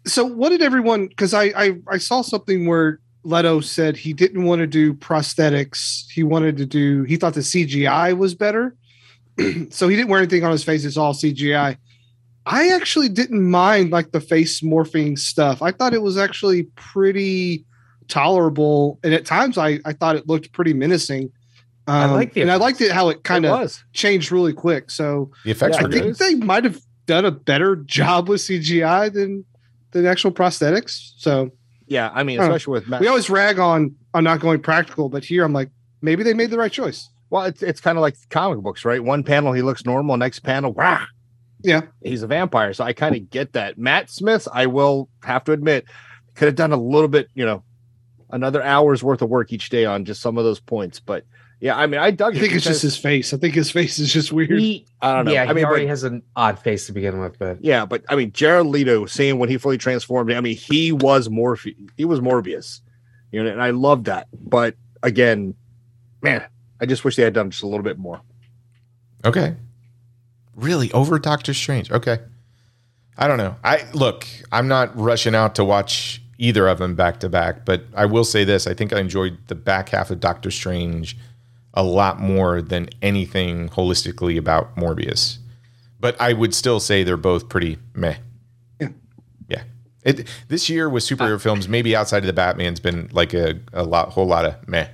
So 0.05 0.25
what 0.25 0.49
did 0.49 0.61
everyone? 0.61 1.07
Because 1.07 1.33
I, 1.33 1.45
I 1.55 1.77
I 1.87 1.97
saw 1.97 2.21
something 2.21 2.65
where 2.65 2.99
Leto 3.23 3.61
said 3.61 3.97
he 3.97 4.13
didn't 4.13 4.43
want 4.43 4.59
to 4.59 4.67
do 4.67 4.93
prosthetics. 4.93 6.05
He 6.11 6.23
wanted 6.23 6.57
to 6.57 6.65
do. 6.65 7.03
He 7.03 7.15
thought 7.15 7.33
the 7.33 7.41
CGI 7.41 8.17
was 8.17 8.35
better, 8.35 8.75
so 9.69 9.87
he 9.87 9.95
didn't 9.95 10.09
wear 10.09 10.19
anything 10.19 10.43
on 10.43 10.51
his 10.51 10.63
face. 10.63 10.83
It's 10.85 10.97
all 10.97 11.13
CGI. 11.13 11.77
I 12.45 12.69
actually 12.69 13.09
didn't 13.09 13.49
mind 13.49 13.91
like 13.91 14.11
the 14.11 14.21
face 14.21 14.61
morphing 14.61 15.17
stuff. 15.17 15.61
I 15.61 15.71
thought 15.71 15.93
it 15.95 16.01
was 16.01 16.17
actually 16.17 16.63
pretty 16.75 17.65
tolerable, 18.07 18.99
and 19.03 19.13
at 19.13 19.25
times 19.25 19.57
I 19.57 19.79
I 19.85 19.93
thought 19.93 20.15
it 20.15 20.27
looked 20.27 20.51
pretty 20.53 20.73
menacing. 20.73 21.31
Um, 21.87 21.95
I 21.95 22.05
like 22.13 22.33
the 22.33 22.41
and 22.41 22.51
I 22.51 22.55
liked 22.55 22.81
it 22.81 22.91
how 22.91 23.09
it 23.09 23.23
kind 23.23 23.45
of 23.45 23.83
changed 23.93 24.31
really 24.31 24.53
quick. 24.53 24.89
So 24.89 25.31
the 25.43 25.51
effects. 25.51 25.77
Yeah, 25.79 25.87
I 25.87 25.91
think 25.91 26.17
they 26.17 26.35
might 26.35 26.63
have 26.63 26.79
done 27.05 27.25
a 27.25 27.31
better 27.31 27.75
job 27.75 28.27
with 28.29 28.41
CGI 28.41 29.13
than 29.13 29.45
than 29.91 30.05
actual 30.05 30.31
prosthetics. 30.31 31.11
So 31.17 31.51
yeah, 31.87 32.09
I 32.13 32.23
mean, 32.23 32.37
Huh. 32.39 32.45
especially 32.45 32.71
with 32.73 32.87
Matt. 32.87 33.01
we 33.01 33.07
always 33.07 33.29
rag 33.29 33.59
on 33.59 33.93
on 34.13 34.23
not 34.23 34.39
going 34.39 34.61
practical, 34.61 35.09
but 35.09 35.23
here 35.23 35.43
I'm 35.43 35.53
like, 35.53 35.69
maybe 36.01 36.23
they 36.23 36.33
made 36.33 36.49
the 36.49 36.57
right 36.57 36.71
choice. 36.71 37.07
Well, 37.29 37.43
it's 37.45 37.61
it's 37.61 37.81
kind 37.81 37.97
of 37.97 38.01
like 38.01 38.15
comic 38.29 38.59
books, 38.63 38.83
right? 38.85 39.03
One 39.03 39.23
panel 39.23 39.53
he 39.53 39.61
looks 39.61 39.85
normal, 39.85 40.17
next 40.17 40.39
panel, 40.39 40.73
wow, 40.73 41.03
Yeah. 41.63 41.81
he's 42.03 42.23
a 42.23 42.27
vampire. 42.27 42.73
So 42.73 42.83
I 42.83 42.93
kind 42.93 43.15
of 43.15 43.29
get 43.29 43.53
that. 43.53 43.77
Matt 43.77 44.09
Smith, 44.09 44.47
I 44.51 44.65
will 44.67 45.09
have 45.23 45.43
to 45.45 45.51
admit, 45.51 45.85
could 46.35 46.45
have 46.47 46.55
done 46.55 46.71
a 46.71 46.77
little 46.77 47.07
bit, 47.09 47.27
you 47.35 47.45
know, 47.45 47.63
another 48.29 48.61
hour's 48.63 49.03
worth 49.03 49.21
of 49.21 49.29
work 49.29 49.51
each 49.53 49.69
day 49.69 49.85
on 49.85 50.05
just 50.05 50.21
some 50.21 50.37
of 50.37 50.43
those 50.43 50.59
points. 50.59 50.99
But 50.99 51.25
yeah, 51.59 51.75
I 51.77 51.87
mean, 51.87 51.99
I 52.01 52.11
dug 52.11 52.33
I 52.33 52.37
it 52.37 52.41
think 52.41 52.53
it's 52.53 52.65
just 52.65 52.81
his 52.81 52.97
face. 52.97 53.33
I 53.33 53.37
think 53.37 53.55
his 53.55 53.71
face 53.71 53.97
is 53.99 54.11
just 54.11 54.31
weird. 54.33 54.59
He, 54.59 54.85
I 55.01 55.15
don't 55.15 55.25
know. 55.25 55.31
yeah, 55.31 55.43
I 55.43 55.47
he 55.47 55.53
mean, 55.53 55.65
already 55.65 55.85
but- 55.85 55.89
has 55.89 56.03
an 56.03 56.21
odd 56.35 56.59
face 56.59 56.85
to 56.87 56.91
begin 56.91 57.19
with, 57.19 57.39
but 57.39 57.63
yeah, 57.63 57.85
but 57.85 58.03
I 58.09 58.15
mean, 58.15 58.31
Jared 58.33 58.67
Leto, 58.67 59.05
seeing 59.05 59.39
when 59.39 59.49
he 59.49 59.57
fully 59.57 59.77
transformed, 59.77 60.31
I 60.31 60.41
mean, 60.41 60.57
he 60.57 60.91
was 60.91 61.29
Morphe, 61.29 61.75
he 61.95 62.05
was 62.05 62.19
Morbius, 62.19 62.81
you 63.31 63.43
know, 63.43 63.49
and 63.49 63.61
I 63.61 63.69
love 63.71 64.03
that. 64.05 64.27
But 64.33 64.75
again, 65.01 65.55
man, 66.21 66.43
I 66.81 66.85
just 66.85 67.05
wish 67.05 67.15
they 67.15 67.23
had 67.23 67.33
done 67.33 67.51
just 67.51 67.63
a 67.63 67.67
little 67.67 67.83
bit 67.83 67.97
more. 67.97 68.21
Okay. 69.23 69.55
Really 70.55 70.91
over 70.91 71.19
Doctor 71.19 71.53
Strange. 71.53 71.91
Okay. 71.91 72.17
I 73.17 73.27
don't 73.27 73.37
know. 73.37 73.55
I 73.63 73.85
look, 73.93 74.27
I'm 74.51 74.67
not 74.67 74.95
rushing 74.97 75.35
out 75.35 75.55
to 75.55 75.63
watch 75.63 76.21
either 76.37 76.67
of 76.67 76.79
them 76.79 76.95
back 76.95 77.19
to 77.21 77.29
back, 77.29 77.65
but 77.65 77.83
I 77.95 78.05
will 78.05 78.23
say 78.25 78.43
this, 78.43 78.67
I 78.67 78.73
think 78.73 78.93
I 78.93 78.99
enjoyed 78.99 79.37
the 79.47 79.55
back 79.55 79.89
half 79.89 80.11
of 80.11 80.19
Doctor 80.19 80.51
Strange 80.51 81.17
a 81.73 81.83
lot 81.83 82.19
more 82.19 82.61
than 82.61 82.89
anything 83.01 83.69
holistically 83.69 84.37
about 84.37 84.75
Morbius. 84.75 85.37
But 85.99 86.19
I 86.19 86.33
would 86.33 86.53
still 86.53 86.79
say 86.79 87.03
they're 87.03 87.17
both 87.17 87.49
pretty 87.49 87.77
meh. 87.93 88.15
Yeah. 88.79 88.89
Yeah. 89.49 89.63
It 90.03 90.27
this 90.47 90.69
year 90.69 90.89
with 90.89 91.03
superhero 91.03 91.35
uh, 91.35 91.39
films, 91.39 91.67
maybe 91.67 91.95
outside 91.95 92.19
of 92.19 92.27
the 92.27 92.33
Batman's 92.33 92.79
been 92.79 93.09
like 93.11 93.33
a, 93.33 93.59
a 93.73 93.83
lot 93.83 94.09
whole 94.09 94.27
lot 94.27 94.45
of 94.45 94.67
meh. 94.67 94.87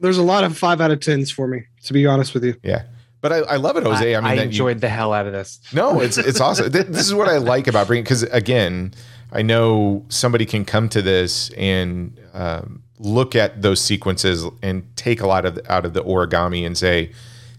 There's 0.00 0.18
a 0.18 0.22
lot 0.22 0.44
of 0.44 0.56
five 0.56 0.80
out 0.80 0.90
of 0.90 1.00
tens 1.00 1.30
for 1.30 1.46
me, 1.46 1.64
to 1.84 1.92
be 1.92 2.06
honest 2.06 2.34
with 2.34 2.44
you. 2.44 2.56
Yeah. 2.62 2.84
But 3.20 3.32
I, 3.32 3.36
I 3.38 3.56
love 3.56 3.76
it, 3.78 3.84
Jose. 3.84 4.14
I, 4.14 4.20
mean, 4.20 4.26
I 4.26 4.36
that 4.36 4.42
you- 4.42 4.48
enjoyed 4.48 4.80
the 4.80 4.88
hell 4.88 5.12
out 5.14 5.26
of 5.26 5.32
this. 5.32 5.60
No, 5.72 6.00
it's 6.00 6.18
it's 6.30 6.40
awesome. 6.40 6.70
This 6.70 7.06
is 7.06 7.14
what 7.14 7.28
I 7.28 7.38
like 7.38 7.66
about 7.66 7.86
bringing 7.86 8.04
because 8.04 8.22
again, 8.24 8.92
I 9.34 9.42
know 9.42 10.04
somebody 10.08 10.46
can 10.46 10.64
come 10.64 10.88
to 10.90 11.02
this 11.02 11.50
and 11.50 12.18
um, 12.32 12.82
look 12.98 13.34
at 13.34 13.62
those 13.62 13.80
sequences 13.80 14.44
and 14.62 14.84
take 14.96 15.20
a 15.20 15.26
lot 15.26 15.44
of 15.44 15.58
out 15.68 15.84
of 15.84 15.92
the 15.92 16.02
origami 16.02 16.64
and 16.64 16.78
say, 16.78 17.10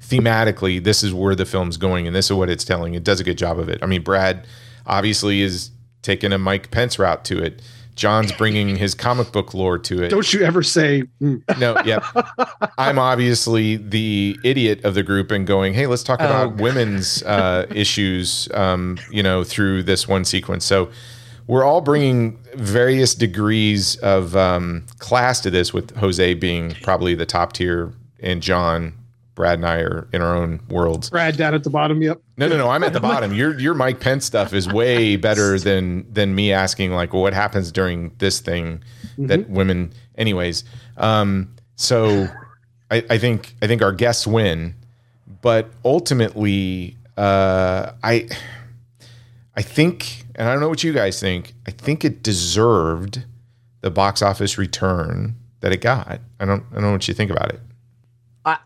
thematically, 0.02 0.84
this 0.84 1.04
is 1.04 1.14
where 1.14 1.36
the 1.36 1.46
film's 1.46 1.78
going 1.78 2.08
and 2.08 2.16
this 2.16 2.26
is 2.26 2.34
what 2.34 2.50
it's 2.50 2.64
telling. 2.64 2.94
It 2.94 3.04
does 3.04 3.20
a 3.20 3.24
good 3.24 3.38
job 3.38 3.60
of 3.60 3.68
it. 3.68 3.80
I 3.84 3.88
mean, 3.88 4.04
Brad 4.04 4.48
obviously 4.86 5.42
is 5.42 5.72
taking 6.02 6.32
a 6.32 6.38
Mike 6.38 6.72
Pence 6.72 6.98
route 6.98 7.26
to 7.26 7.44
it. 7.44 7.62
John's 7.96 8.34
bringing 8.34 8.76
his 8.76 8.94
comic 8.94 9.32
book 9.32 9.54
lore 9.54 9.78
to 9.78 10.04
it. 10.04 10.10
Don't 10.10 10.34
you 10.34 10.44
ever 10.44 10.62
say 10.62 11.04
mm. 11.22 11.42
No, 11.58 11.78
yep. 11.86 12.04
I'm 12.78 13.00
obviously 13.00 13.78
the 13.78 14.38
idiot 14.44 14.84
of 14.84 14.96
the 14.96 15.04
group 15.04 15.32
and 15.32 15.48
going, 15.48 15.74
hey, 15.74 15.88
let's 15.88 16.04
talk 16.04 16.20
about 16.20 16.58
women's 16.58 17.24
uh, 17.24 17.66
issues, 17.74 18.50
um, 18.54 18.98
you 19.10 19.24
know, 19.24 19.46
through 19.46 19.84
this 19.84 20.10
one 20.10 20.26
sequence. 20.26 20.66
So 20.66 20.90
we're 21.48 21.64
all 21.64 21.82
bringing 21.82 22.40
various 22.56 23.14
degrees 23.16 23.98
of 23.98 24.36
um, 24.36 24.86
class 25.00 25.42
to 25.42 25.52
this, 25.52 25.74
with 25.74 25.96
Jose 25.98 26.34
being 26.36 26.76
probably 26.82 27.16
the 27.16 27.26
top 27.26 27.54
tier, 27.54 27.94
and 28.20 28.42
John, 28.42 28.94
Brad, 29.36 29.60
and 29.60 29.66
I 29.68 29.80
are 29.80 30.08
in 30.14 30.22
our 30.22 30.36
own 30.36 30.62
worlds. 30.70 31.10
Brad 31.10 31.38
down 31.38 31.54
at 31.54 31.64
the 31.64 31.70
bottom. 31.70 32.02
Yep. 32.02 32.22
No, 32.38 32.48
no, 32.48 32.58
no. 32.58 32.70
I'm 32.70 32.84
at 32.84 32.94
the 32.94 33.00
bottom. 33.00 33.34
Your 33.34 33.60
your 33.60 33.74
Mike 33.74 34.00
Pence 34.00 34.26
stuff 34.26 34.54
is 34.54 34.72
way 34.72 35.16
better 35.18 35.60
than 35.60 36.12
than 36.12 36.34
me 36.34 36.52
asking 36.52 36.94
like, 36.94 37.14
well, 37.14 37.22
what 37.22 37.34
happens 37.34 37.72
during 37.72 38.12
this 38.18 38.40
thing 38.40 38.84
that 39.18 39.50
women. 39.50 39.94
Anyways, 40.18 40.64
um, 40.98 41.54
so 41.76 42.28
I, 42.90 43.04
I 43.10 43.18
think 43.18 43.56
I 43.62 43.68
think 43.68 43.82
our 43.82 43.92
guests 43.92 44.26
win, 44.26 44.76
but 45.42 45.70
ultimately, 45.84 46.98
uh, 47.18 47.92
I 48.04 48.30
I 49.56 49.62
think, 49.62 50.25
and 50.36 50.48
I 50.48 50.52
don't 50.52 50.62
know 50.62 50.70
what 50.70 50.84
you 50.84 50.94
guys 50.94 51.20
think. 51.20 51.54
I 51.68 51.72
think 51.72 52.04
it 52.06 52.22
deserved 52.22 53.26
the 53.82 53.90
box 53.92 54.22
office 54.22 54.58
return 54.58 55.36
that 55.62 55.72
it 55.72 55.82
got. 55.82 56.20
I 56.40 56.46
don't 56.46 56.64
I 56.72 56.76
don't 56.76 56.84
know 56.84 56.92
what 56.92 57.08
you 57.08 57.14
think 57.14 57.32
about 57.32 57.54
it. 57.54 57.60
I 58.46 58.58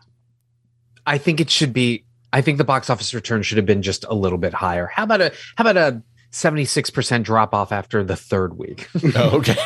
I 1.06 1.18
think 1.18 1.40
it 1.40 1.50
should 1.50 1.72
be. 1.72 2.04
I 2.32 2.42
think 2.42 2.58
the 2.58 2.64
box 2.64 2.90
office 2.90 3.12
return 3.14 3.42
should 3.42 3.56
have 3.56 3.66
been 3.66 3.82
just 3.82 4.04
a 4.08 4.14
little 4.14 4.38
bit 4.38 4.54
higher. 4.54 4.86
How 4.86 5.04
about 5.04 5.20
a 5.20 5.32
how 5.56 5.62
about 5.62 5.76
a 5.76 6.02
seventy 6.30 6.64
six 6.64 6.90
percent 6.90 7.24
drop 7.24 7.54
off 7.54 7.72
after 7.72 8.02
the 8.04 8.16
third 8.16 8.58
week? 8.58 8.88
Oh, 9.16 9.38
okay. 9.38 9.56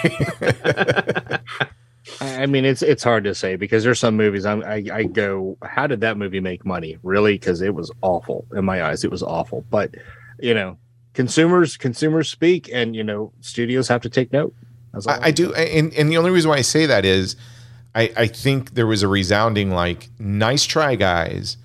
I 2.20 2.42
I 2.42 2.46
mean, 2.46 2.64
it's 2.64 2.82
it's 2.82 3.02
hard 3.02 3.24
to 3.24 3.34
say 3.34 3.56
because 3.56 3.82
there's 3.82 3.98
some 3.98 4.16
movies 4.16 4.44
I'm, 4.44 4.62
I 4.62 4.84
I 4.92 5.04
go, 5.04 5.56
how 5.62 5.86
did 5.86 6.02
that 6.02 6.18
movie 6.18 6.40
make 6.40 6.64
money? 6.64 6.98
Really? 7.02 7.34
Because 7.34 7.62
it 7.62 7.74
was 7.74 7.90
awful 8.02 8.46
in 8.54 8.64
my 8.64 8.84
eyes. 8.84 9.04
It 9.04 9.10
was 9.10 9.22
awful. 9.22 9.64
But 9.70 9.94
you 10.38 10.52
know, 10.52 10.76
consumers 11.14 11.76
consumers 11.76 12.28
speak, 12.28 12.68
and 12.72 12.94
you 12.94 13.02
know, 13.02 13.32
studios 13.40 13.88
have 13.88 14.02
to 14.02 14.10
take 14.10 14.32
note. 14.32 14.54
I, 15.06 15.28
I 15.28 15.30
do, 15.30 15.52
and, 15.54 15.92
and 15.94 16.10
the 16.10 16.16
only 16.16 16.30
reason 16.30 16.50
why 16.50 16.58
I 16.58 16.62
say 16.62 16.86
that 16.86 17.04
is, 17.04 17.34
I, 17.96 18.12
I 18.16 18.26
think 18.28 18.74
there 18.74 18.86
was 18.86 19.02
a 19.02 19.08
resounding 19.08 19.70
like, 19.70 20.08
nice 20.18 20.64
try, 20.64 20.94
guys, 20.94 21.56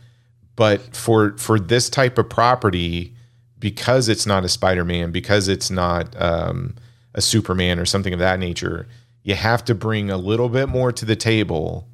but 0.56 0.96
for 0.96 1.38
for 1.38 1.60
this 1.60 1.90
type 1.90 2.18
of 2.18 2.30
property, 2.30 3.14
because 3.60 4.10
it's 4.10 4.26
not 4.26 4.46
a 4.46 4.50
Spider-Man, 4.50 5.12
because 5.12 5.48
it's 5.48 5.70
not 5.70 6.20
um, 6.20 6.76
a 7.14 7.22
Superman 7.22 7.78
or 7.80 7.86
something 7.86 8.14
of 8.14 8.20
that 8.20 8.40
nature, 8.40 8.88
you 9.24 9.36
have 9.36 9.64
to 9.66 9.76
bring 9.76 10.10
a 10.10 10.18
little 10.18 10.50
bit 10.50 10.70
more 10.70 10.92
to 10.92 11.06
the 11.06 11.16
table 11.16 11.88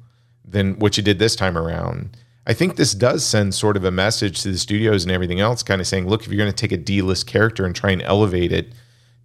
than 0.44 0.78
what 0.78 0.96
you 0.96 1.02
did 1.02 1.18
this 1.18 1.36
time 1.36 1.58
around. 1.58 2.16
I 2.46 2.52
think 2.52 2.76
this 2.76 2.94
does 2.94 3.24
send 3.24 3.54
sort 3.54 3.76
of 3.76 3.84
a 3.84 3.90
message 3.90 4.42
to 4.42 4.52
the 4.52 4.58
studios 4.58 5.02
and 5.02 5.10
everything 5.10 5.40
else, 5.40 5.62
kind 5.62 5.80
of 5.80 5.86
saying, 5.86 6.06
look, 6.08 6.22
if 6.22 6.28
you're 6.28 6.38
going 6.38 6.50
to 6.50 6.56
take 6.56 6.72
a 6.72 6.76
D-list 6.76 7.26
character 7.26 7.64
and 7.66 7.74
try 7.74 7.90
and 7.90 8.02
elevate 8.02 8.52
it 8.52 8.72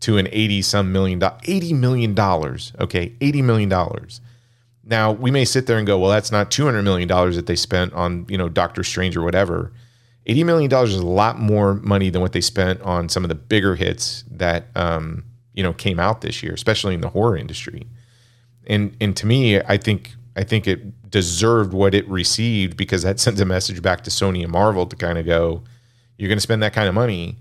to 0.01 0.17
an 0.17 0.27
80 0.31 0.63
some 0.63 0.91
million 0.91 1.19
dollars, 1.19 1.39
80 1.43 1.73
million 1.73 2.15
dollars, 2.15 2.73
okay, 2.79 3.13
80 3.21 3.41
million 3.43 3.69
dollars. 3.69 4.21
Now, 4.83 5.11
we 5.11 5.29
may 5.29 5.45
sit 5.45 5.67
there 5.67 5.77
and 5.77 5.85
go, 5.85 5.99
well, 5.99 6.09
that's 6.09 6.31
not 6.31 6.49
200 6.49 6.81
million 6.81 7.07
dollars 7.07 7.35
that 7.35 7.45
they 7.45 7.55
spent 7.55 7.93
on, 7.93 8.25
you 8.27 8.37
know, 8.37 8.49
Doctor 8.49 8.83
Strange 8.83 9.15
or 9.15 9.21
whatever. 9.21 9.71
80 10.25 10.43
million 10.43 10.69
dollars 10.69 10.93
is 10.93 10.99
a 10.99 11.05
lot 11.05 11.37
more 11.39 11.75
money 11.75 12.09
than 12.09 12.21
what 12.21 12.31
they 12.33 12.41
spent 12.41 12.81
on 12.81 13.07
some 13.07 13.23
of 13.23 13.29
the 13.29 13.35
bigger 13.35 13.75
hits 13.75 14.23
that 14.31 14.65
um, 14.75 15.23
you 15.53 15.63
know, 15.63 15.73
came 15.73 15.99
out 15.99 16.21
this 16.21 16.41
year, 16.41 16.53
especially 16.53 16.93
in 16.93 17.01
the 17.01 17.09
horror 17.09 17.37
industry. 17.37 17.87
And 18.67 18.95
and 19.01 19.15
to 19.17 19.25
me, 19.25 19.59
I 19.59 19.77
think 19.77 20.15
I 20.35 20.43
think 20.43 20.67
it 20.67 21.09
deserved 21.09 21.73
what 21.73 21.93
it 21.93 22.07
received 22.07 22.77
because 22.77 23.03
that 23.03 23.19
sends 23.25 23.39
a 23.41 23.45
message 23.45 23.81
back 23.81 24.03
to 24.03 24.09
Sony 24.09 24.43
and 24.43 24.51
Marvel 24.51 24.85
to 24.85 24.95
kind 24.95 25.17
of 25.17 25.25
go, 25.25 25.63
you're 26.17 26.27
going 26.27 26.37
to 26.37 26.41
spend 26.41 26.61
that 26.63 26.73
kind 26.73 26.87
of 26.87 26.93
money, 26.93 27.37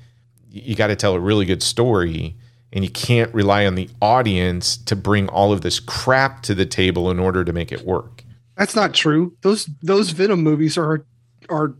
you 0.51 0.75
got 0.75 0.89
to 0.89 0.97
tell 0.97 1.15
a 1.15 1.21
really 1.21 1.45
good 1.45 1.63
story, 1.63 2.35
and 2.73 2.85
you 2.85 2.91
can't 2.91 3.33
rely 3.35 3.67
on 3.67 3.75
the 3.75 3.89
audience 4.01 4.77
to 4.77 4.97
bring 4.97 5.29
all 5.29 5.53
of 5.53 5.61
this 5.61 5.81
crap 5.81 6.43
to 6.43 6.55
the 6.55 6.67
table 6.67 7.11
in 7.11 7.19
order 7.19 7.45
to 7.45 7.53
make 7.53 7.73
it 7.73 7.85
work. 7.85 8.25
That's 8.57 8.77
not 8.77 8.95
true. 8.95 9.37
Those 9.41 9.69
those 9.83 10.11
Venom 10.11 10.43
movies 10.43 10.77
are 10.77 11.05
are 11.49 11.75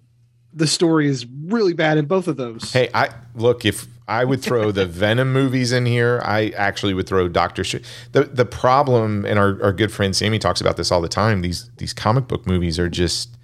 the 0.53 0.67
story 0.67 1.09
is 1.09 1.27
really 1.27 1.75
bad 1.75 1.99
in 1.99 2.07
both 2.07 2.27
of 2.27 2.37
those. 2.37 2.73
Hey, 2.73 2.89
I 2.95 3.11
look 3.35 3.65
if 3.65 3.87
I 4.11 4.25
would 4.25 4.43
throw 4.43 4.73
the 4.73 4.87
Venom 5.01 5.33
movies 5.33 5.71
in 5.71 5.87
here, 5.87 6.21
I 6.25 6.49
actually 6.57 6.93
would 6.95 7.07
throw 7.07 7.29
Doctor 7.29 7.63
Strange. 7.65 7.87
The 8.13 8.25
the 8.25 8.45
problem, 8.45 9.25
and 9.25 9.39
our, 9.39 9.63
our 9.63 9.73
good 9.73 9.93
friend 9.93 10.15
Sammy 10.15 10.39
talks 10.39 10.61
about 10.61 10.77
this 10.77 10.91
all 10.91 11.01
the 11.01 11.09
time. 11.09 11.43
These 11.43 11.71
these 11.77 11.95
comic 11.95 12.27
book 12.27 12.47
movies 12.47 12.79
are 12.79 12.89
just 12.89 13.37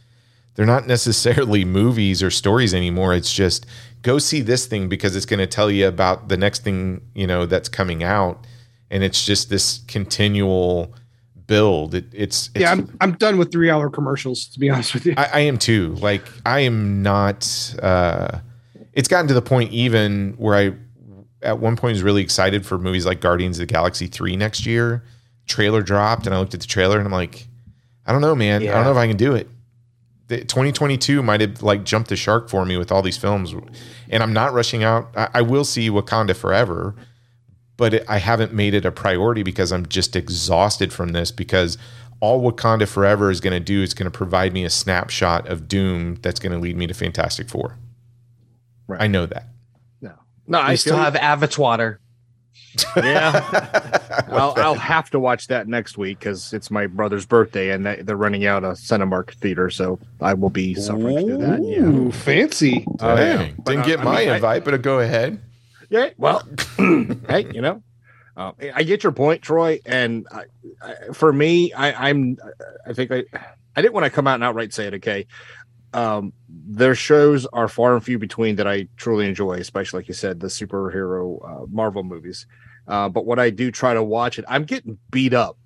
they're 0.56 0.66
not 0.66 0.86
necessarily 0.86 1.64
movies 1.80 2.22
or 2.22 2.30
stories 2.30 2.74
anymore. 2.74 3.14
It's 3.14 3.32
just 3.32 3.64
go 4.02 4.18
see 4.18 4.40
this 4.40 4.66
thing 4.66 4.88
because 4.88 5.14
it's 5.14 5.26
going 5.26 5.38
to 5.38 5.46
tell 5.46 5.70
you 5.70 5.86
about 5.86 6.28
the 6.28 6.36
next 6.36 6.64
thing 6.64 7.00
you 7.14 7.28
know 7.28 7.46
that's 7.46 7.68
coming 7.68 8.02
out, 8.02 8.44
and 8.90 9.04
it's 9.04 9.24
just 9.24 9.48
this 9.48 9.80
continual 9.86 10.92
build. 11.46 11.94
It, 11.94 12.06
it's, 12.12 12.50
it's 12.54 12.62
yeah, 12.62 12.72
I'm 12.72 12.96
I'm 13.00 13.12
done 13.12 13.38
with 13.38 13.52
three 13.52 13.70
hour 13.70 13.88
commercials. 13.88 14.46
To 14.48 14.58
be 14.58 14.68
honest 14.68 14.94
with 14.94 15.06
you, 15.06 15.14
I, 15.16 15.30
I 15.32 15.40
am 15.40 15.58
too. 15.58 15.94
Like 15.94 16.24
I 16.44 16.60
am 16.60 17.02
not. 17.02 17.74
Uh, 17.80 18.40
it's 18.96 19.08
gotten 19.08 19.28
to 19.28 19.34
the 19.34 19.42
point 19.42 19.70
even 19.72 20.32
where 20.38 20.56
I, 20.56 20.72
at 21.46 21.60
one 21.60 21.76
point, 21.76 21.92
was 21.92 22.02
really 22.02 22.22
excited 22.22 22.66
for 22.66 22.78
movies 22.78 23.04
like 23.06 23.20
Guardians 23.20 23.58
of 23.58 23.68
the 23.68 23.72
Galaxy 23.72 24.06
three 24.08 24.36
next 24.36 24.66
year. 24.66 25.04
Trailer 25.46 25.82
dropped, 25.82 26.26
and 26.26 26.34
I 26.34 26.38
looked 26.40 26.54
at 26.54 26.60
the 26.60 26.66
trailer, 26.66 26.98
and 26.98 27.06
I'm 27.06 27.12
like, 27.12 27.46
I 28.06 28.12
don't 28.12 28.22
know, 28.22 28.34
man. 28.34 28.62
I 28.62 28.74
don't 28.76 28.84
know 28.84 28.90
if 28.90 28.96
I 28.96 29.06
can 29.06 29.18
do 29.18 29.34
it. 29.34 29.48
The 30.28 30.38
2022 30.38 31.22
might 31.22 31.40
have 31.42 31.62
like 31.62 31.84
jumped 31.84 32.08
the 32.08 32.16
shark 32.16 32.48
for 32.48 32.64
me 32.64 32.78
with 32.78 32.90
all 32.90 33.02
these 33.02 33.18
films, 33.18 33.54
and 34.08 34.22
I'm 34.22 34.32
not 34.32 34.54
rushing 34.54 34.82
out. 34.82 35.10
I, 35.14 35.28
I 35.34 35.42
will 35.42 35.64
see 35.64 35.90
Wakanda 35.90 36.34
Forever, 36.34 36.96
but 37.76 37.94
it, 37.94 38.04
I 38.08 38.16
haven't 38.16 38.54
made 38.54 38.72
it 38.72 38.86
a 38.86 38.90
priority 38.90 39.42
because 39.42 39.72
I'm 39.72 39.86
just 39.86 40.16
exhausted 40.16 40.90
from 40.90 41.10
this. 41.10 41.30
Because 41.30 41.76
all 42.20 42.40
Wakanda 42.50 42.88
Forever 42.88 43.30
is 43.30 43.40
going 43.40 43.52
to 43.52 43.60
do 43.60 43.82
is 43.82 43.92
going 43.92 44.10
to 44.10 44.16
provide 44.16 44.54
me 44.54 44.64
a 44.64 44.70
snapshot 44.70 45.46
of 45.48 45.68
Doom 45.68 46.16
that's 46.22 46.40
going 46.40 46.52
to 46.52 46.58
lead 46.58 46.78
me 46.78 46.86
to 46.86 46.94
Fantastic 46.94 47.50
Four. 47.50 47.76
Right. 48.86 49.02
I 49.02 49.06
know 49.06 49.26
that. 49.26 49.46
No. 50.00 50.12
No, 50.46 50.60
I 50.60 50.74
still 50.76 50.96
have 50.96 51.16
Avatar. 51.16 52.00
Yeah, 52.94 53.40
I'll, 54.28 54.52
I'll 54.56 54.74
have 54.74 55.08
to 55.10 55.18
watch 55.18 55.46
that 55.46 55.66
next 55.66 55.96
week 55.96 56.18
because 56.18 56.52
it's 56.52 56.70
my 56.70 56.86
brother's 56.86 57.24
birthday 57.24 57.70
and 57.70 57.86
they- 57.86 58.02
they're 58.02 58.16
running 58.18 58.44
out 58.44 58.64
of 58.64 58.76
Cinemark 58.76 59.32
Theater, 59.34 59.70
so 59.70 59.98
I 60.20 60.34
will 60.34 60.50
be 60.50 60.74
suffering 60.74 61.26
through 61.26 61.38
that. 61.38 61.62
Yeah. 61.62 61.78
Ooh, 61.84 62.12
fancy. 62.12 62.84
Oh. 63.00 63.16
Dang. 63.16 63.54
But, 63.56 63.64
Didn't 63.64 63.80
uh, 63.80 63.86
get 63.86 64.00
I 64.00 64.04
my 64.04 64.16
mean, 64.20 64.28
I- 64.28 64.34
invite, 64.36 64.64
but 64.64 64.82
go 64.82 65.00
ahead. 65.00 65.40
Yeah. 65.88 66.10
Well, 66.18 66.46
hey, 66.76 67.46
you 67.54 67.62
know, 67.62 67.82
uh, 68.36 68.52
I 68.74 68.82
get 68.82 69.02
your 69.02 69.12
point, 69.12 69.40
Troy. 69.40 69.80
And 69.86 70.26
I, 70.30 70.44
I, 70.82 70.94
for 71.14 71.32
me, 71.32 71.72
I, 71.72 72.10
I'm, 72.10 72.36
I 72.86 72.92
think 72.92 73.10
I, 73.10 73.24
I 73.74 73.80
didn't 73.80 73.94
want 73.94 74.04
to 74.04 74.10
come 74.10 74.26
out 74.26 74.34
and 74.34 74.44
outright 74.44 74.74
say 74.74 74.86
it. 74.88 74.94
Okay. 74.94 75.26
Um, 75.96 76.34
their 76.46 76.94
shows 76.94 77.46
are 77.54 77.68
far 77.68 77.94
and 77.94 78.04
few 78.04 78.18
between 78.18 78.56
that 78.56 78.68
I 78.68 78.86
truly 78.98 79.26
enjoy, 79.26 79.54
especially 79.54 80.00
like 80.00 80.08
you 80.08 80.14
said, 80.14 80.40
the 80.40 80.48
superhero 80.48 81.40
uh, 81.42 81.66
Marvel 81.70 82.02
movies. 82.02 82.46
Uh, 82.86 83.08
but 83.08 83.24
what 83.24 83.38
I 83.38 83.48
do 83.48 83.70
try 83.70 83.94
to 83.94 84.04
watch 84.04 84.38
it, 84.38 84.44
I'm 84.46 84.64
getting 84.64 84.98
beat 85.10 85.32
up 85.32 85.56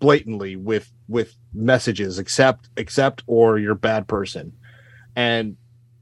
blatantly 0.00 0.56
with 0.56 0.92
with 1.08 1.36
messages, 1.54 2.18
accept, 2.18 2.68
accept, 2.76 3.22
or 3.28 3.56
you're 3.56 3.72
a 3.72 3.76
bad 3.76 4.08
person, 4.08 4.52
and 5.14 5.56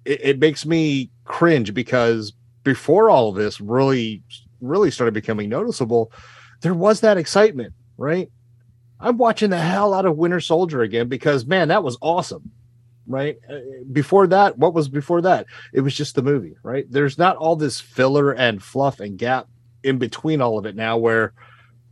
it, 0.07 0.21
it 0.23 0.39
makes 0.39 0.65
me 0.65 1.11
cringe 1.25 1.75
because 1.75 2.33
before 2.63 3.11
all 3.11 3.29
of 3.29 3.37
this 3.37 3.61
really 3.61 4.23
really 4.63 4.91
started 4.91 5.13
becoming 5.13 5.51
noticeable, 5.51 6.11
there 6.63 6.73
was 6.73 7.01
that 7.01 7.19
excitement, 7.19 7.75
right? 7.99 8.31
I'm 8.99 9.19
watching 9.19 9.51
the 9.51 9.59
hell 9.59 9.93
out 9.93 10.07
of 10.07 10.17
Winter 10.17 10.41
Soldier 10.41 10.81
again 10.81 11.09
because 11.09 11.45
man, 11.45 11.69
that 11.69 11.85
was 11.85 11.99
awesome. 12.01 12.51
Right 13.07 13.37
Uh, 13.51 13.57
before 13.93 14.27
that, 14.29 14.57
what 14.59 14.73
was 14.75 14.89
before 14.89 15.21
that? 15.23 15.47
It 15.73 15.83
was 15.83 15.95
just 15.95 16.15
the 16.15 16.23
movie, 16.23 16.57
right? 16.63 16.87
There's 16.91 17.19
not 17.19 17.37
all 17.37 17.55
this 17.57 17.79
filler 17.81 18.33
and 18.33 18.63
fluff 18.63 18.99
and 19.01 19.19
gap 19.19 19.47
in 19.83 19.99
between 19.99 20.41
all 20.41 20.57
of 20.59 20.65
it 20.65 20.75
now 20.75 20.97
where 20.97 21.35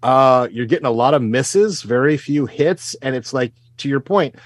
uh 0.03 0.49
you're 0.51 0.67
getting 0.67 0.87
a 0.87 0.91
lot 0.91 1.13
of 1.15 1.21
misses, 1.23 1.83
very 1.83 2.17
few 2.17 2.47
hits, 2.47 2.95
and 3.03 3.15
it's 3.15 3.33
like 3.33 3.53
to 3.79 3.89
your 3.89 4.01
point, 4.01 4.37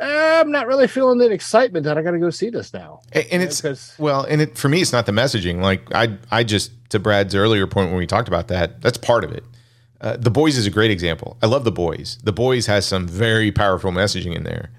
I'm 0.00 0.50
not 0.50 0.66
really 0.66 0.88
feeling 0.88 1.18
that 1.18 1.30
excitement 1.30 1.84
that 1.84 1.96
I 1.96 2.02
gotta 2.02 2.18
go 2.18 2.30
see 2.30 2.50
this 2.50 2.72
now. 2.74 3.00
A- 3.14 3.32
And 3.32 3.42
it's 3.42 3.60
Because 3.60 3.94
well, 3.98 4.24
and 4.24 4.40
it 4.42 4.58
for 4.58 4.68
me, 4.68 4.82
it's 4.82 4.92
not 4.92 5.06
the 5.06 5.12
messaging. 5.12 5.60
Like 5.60 5.82
I, 5.94 6.18
I 6.30 6.44
just 6.44 6.72
to 6.90 6.98
Brad's 6.98 7.34
earlier 7.34 7.66
point 7.66 7.90
when 7.90 7.98
we 7.98 8.06
talked 8.06 8.28
about 8.28 8.48
that, 8.48 8.80
that's 8.82 8.98
part 8.98 9.24
of 9.24 9.32
it. 9.32 9.44
Uh, 10.00 10.16
the 10.16 10.30
boys 10.30 10.58
is 10.58 10.66
a 10.66 10.70
great 10.70 10.90
example. 10.90 11.36
I 11.40 11.46
love 11.46 11.62
the 11.64 11.70
boys. 11.72 12.18
The 12.24 12.32
boys 12.32 12.66
has 12.66 12.84
some 12.84 13.06
very 13.06 13.52
powerful 13.52 13.92
messaging 13.92 14.34
in 14.34 14.42
there, 14.42 14.70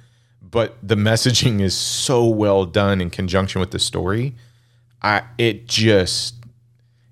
but 0.53 0.77
the 0.83 0.95
messaging 0.95 1.59
is 1.59 1.75
so 1.75 2.27
well 2.27 2.63
done 2.63 3.01
in 3.01 3.09
conjunction 3.09 3.59
with 3.59 3.71
the 3.71 3.79
story. 3.79 4.35
I 5.01 5.23
it 5.39 5.67
just 5.67 6.35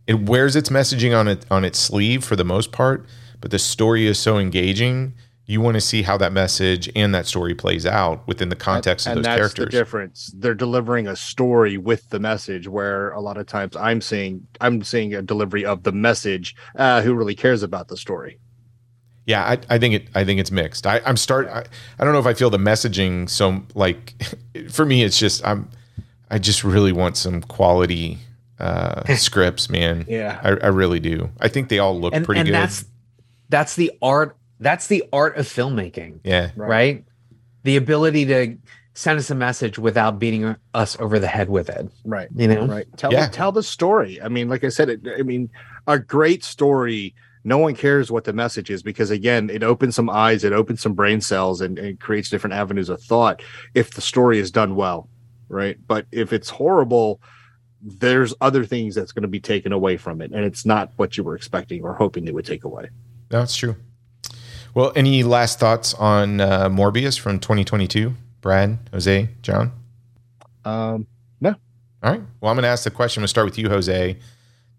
it 0.06 0.30
wears 0.30 0.56
its 0.56 0.70
messaging 0.70 1.18
on 1.18 1.28
it 1.28 1.46
on 1.50 1.66
its 1.66 1.80
sleeve 1.80 2.24
for 2.24 2.36
the 2.36 2.46
most 2.46 2.72
part, 2.72 3.06
but 3.42 3.50
the 3.50 3.58
story 3.58 4.06
is 4.06 4.20
so 4.20 4.38
engaging. 4.38 5.16
You 5.48 5.60
want 5.60 5.74
to 5.74 5.82
see 5.82 6.04
how 6.04 6.18
that 6.18 6.32
message 6.32 6.90
and 6.96 7.16
that 7.16 7.26
story 7.26 7.56
plays 7.56 7.86
out 7.86 8.26
within 8.28 8.50
the 8.50 8.56
context 8.56 9.08
of 9.08 9.14
and 9.14 9.18
those 9.18 9.26
that's 9.26 9.38
characters. 9.40 9.66
the 9.66 9.72
difference. 9.72 10.32
They're 10.38 10.54
delivering 10.54 11.08
a 11.08 11.16
story 11.16 11.78
with 11.78 12.08
the 12.10 12.20
message, 12.20 12.68
where 12.68 13.10
a 13.10 13.22
lot 13.22 13.38
of 13.38 13.48
times 13.48 13.76
I'm 13.76 14.02
seeing 14.02 14.48
I'm 14.62 14.84
seeing 14.84 15.16
a 15.16 15.22
delivery 15.24 15.66
of 15.66 15.82
the 15.82 15.92
message. 15.92 16.56
Uh, 16.76 17.02
who 17.02 17.16
really 17.16 17.36
cares 17.36 17.64
about 17.64 17.88
the 17.88 17.98
story? 17.98 18.40
Yeah, 19.26 19.44
I, 19.44 19.60
I 19.70 19.78
think 19.78 19.94
it. 19.96 20.08
I 20.16 20.26
think 20.26 20.40
it's 20.40 20.52
mixed. 20.52 20.88
I, 20.88 21.02
I'm 21.06 21.18
start. 21.18 21.48
I, 21.48 21.64
I 22.00 22.04
don't 22.04 22.14
know 22.14 22.20
if 22.20 22.26
I 22.26 22.34
feel 22.34 22.50
the 22.50 22.58
messaging 22.58 23.30
so 23.30 23.62
like. 23.76 24.16
For 24.70 24.86
me, 24.86 25.04
it's 25.04 25.20
just 25.20 25.46
I'm. 25.46 25.70
I 26.30 26.40
just 26.40 26.64
really 26.64 26.92
want 26.94 27.18
some 27.18 27.42
quality 27.42 28.18
uh, 28.58 29.04
scripts, 29.16 29.70
man. 29.70 30.06
Yeah. 30.08 30.40
I, 30.42 30.50
I 30.50 30.68
really 30.68 31.00
do. 31.00 31.30
I 31.40 31.50
think 31.50 31.68
they 31.70 31.80
all 31.80 32.00
look 32.00 32.14
and, 32.14 32.26
pretty 32.26 32.42
and 32.42 32.48
good. 32.48 32.54
that's 32.56 32.86
that's 33.50 33.76
the 33.76 33.92
art 34.02 34.38
that's 34.60 34.88
the 34.88 35.04
art 35.12 35.36
of 35.38 35.46
filmmaking 35.46 36.20
yeah, 36.24 36.52
right. 36.56 37.04
the 37.64 37.76
ability 37.76 38.26
to 38.28 38.56
send 38.94 39.18
us 39.20 39.30
a 39.30 39.36
message 39.36 39.78
without 39.80 40.20
beating 40.20 40.56
us 40.74 40.98
over 41.00 41.18
the 41.20 41.28
head 41.28 41.50
with 41.50 41.68
it 41.70 41.90
Right. 42.06 42.30
you 42.36 42.48
know 42.48 42.66
Right. 42.66 42.86
Tell 42.96 43.12
Yeah. 43.12 43.28
tell 43.28 43.52
the 43.52 43.64
story. 43.64 44.22
I 44.22 44.30
mean, 44.30 44.48
like 44.48 44.64
I 44.64 44.70
said, 44.70 44.90
it, 44.90 45.02
I 45.18 45.24
mean, 45.24 45.50
a 45.88 46.00
great 46.00 46.44
story. 46.44 47.14
No 47.44 47.58
one 47.58 47.76
cares 47.76 48.12
what 48.12 48.24
the 48.24 48.34
message 48.34 48.70
is 48.70 48.84
because 48.84 49.10
again, 49.10 49.50
it 49.50 49.64
opens 49.64 49.96
some 49.96 50.10
eyes, 50.10 50.44
it 50.44 50.54
opens 50.54 50.82
some 50.82 50.94
brain 50.94 51.22
cells, 51.22 51.62
and, 51.62 51.80
and 51.80 52.00
creates 52.00 52.30
different 52.30 52.54
avenues 52.54 52.90
of 52.90 53.02
thought. 53.02 53.42
If 53.74 53.92
the 53.92 54.02
story 54.02 54.40
is 54.40 54.52
done 54.52 54.76
well, 54.76 55.10
right? 55.50 55.78
But 55.88 56.06
if 56.12 56.34
it's 56.34 56.50
horrible, 56.50 57.20
there's 57.82 58.34
other 58.42 58.64
things 58.66 58.94
that's 58.94 59.12
going 59.12 59.24
to 59.24 59.28
be 59.28 59.40
taken 59.40 59.74
away 59.74 59.98
from 59.98 60.22
it, 60.22 60.32
and 60.32 60.46
it's 60.46 60.66
not 60.66 60.92
what 60.98 61.18
you 61.18 61.24
were 61.24 61.36
expecting 61.36 61.84
or 61.84 61.94
hoping 61.94 62.26
they 62.26 62.32
would 62.32 62.46
take 62.46 62.64
away. 62.64 62.90
that's 63.30 63.56
true. 63.56 63.76
Well, 64.74 64.94
any 64.96 65.24
last 65.24 65.60
thoughts 65.60 65.94
on 65.96 66.40
uh, 66.40 66.70
Morbius 66.70 67.20
from 67.20 67.40
2022? 67.40 68.14
Brad, 68.40 68.78
Jose, 68.94 69.30
John. 69.42 69.72
Um, 70.64 71.08
no. 71.42 71.56
All 72.04 72.12
right. 72.12 72.22
Well, 72.40 72.50
I'm 72.50 72.56
going 72.56 72.64
to 72.64 72.70
ask 72.70 72.84
the 72.86 72.92
question. 72.92 73.22
We'll 73.22 73.28
start 73.28 73.46
with 73.46 73.58
you, 73.58 73.70
Jose. 73.70 74.18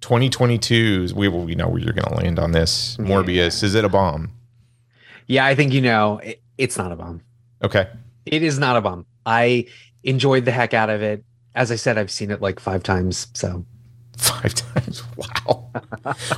2022. 0.03 1.09
We 1.17 1.29
will 1.29 1.45
we 1.45 1.55
know 1.55 1.69
where 1.69 1.81
you're 1.81 1.95
going 1.95 2.09
to 2.09 2.15
land 2.15 2.39
on 2.39 2.53
this. 2.53 2.97
Morbius. 2.99 3.63
Is 3.63 3.75
it 3.75 3.85
a 3.85 3.89
bomb? 3.89 4.33
yeah 5.29 5.47
i 5.47 5.55
think 5.55 5.73
you 5.73 5.81
know 5.81 6.19
it, 6.19 6.43
it's 6.59 6.77
not 6.77 6.91
a 6.91 6.97
bomb 6.97 7.23
Okay. 7.63 7.87
it 8.27 8.43
is 8.43 8.59
not 8.59 8.77
a 8.77 8.81
bomb 8.81 9.07
i 9.25 9.65
enjoyed 10.03 10.45
the 10.45 10.51
heck 10.51 10.75
out 10.75 10.91
of 10.91 11.01
it 11.01 11.25
as 11.55 11.71
i 11.71 11.77
said 11.77 11.97
i've 11.97 12.11
seen 12.11 12.33
it 12.33 12.43
like 12.43 12.59
five 12.59 12.83
times 12.83 13.29
so 13.33 13.65
Five 14.19 14.53
times. 14.75 15.03
Wow. 15.17 15.71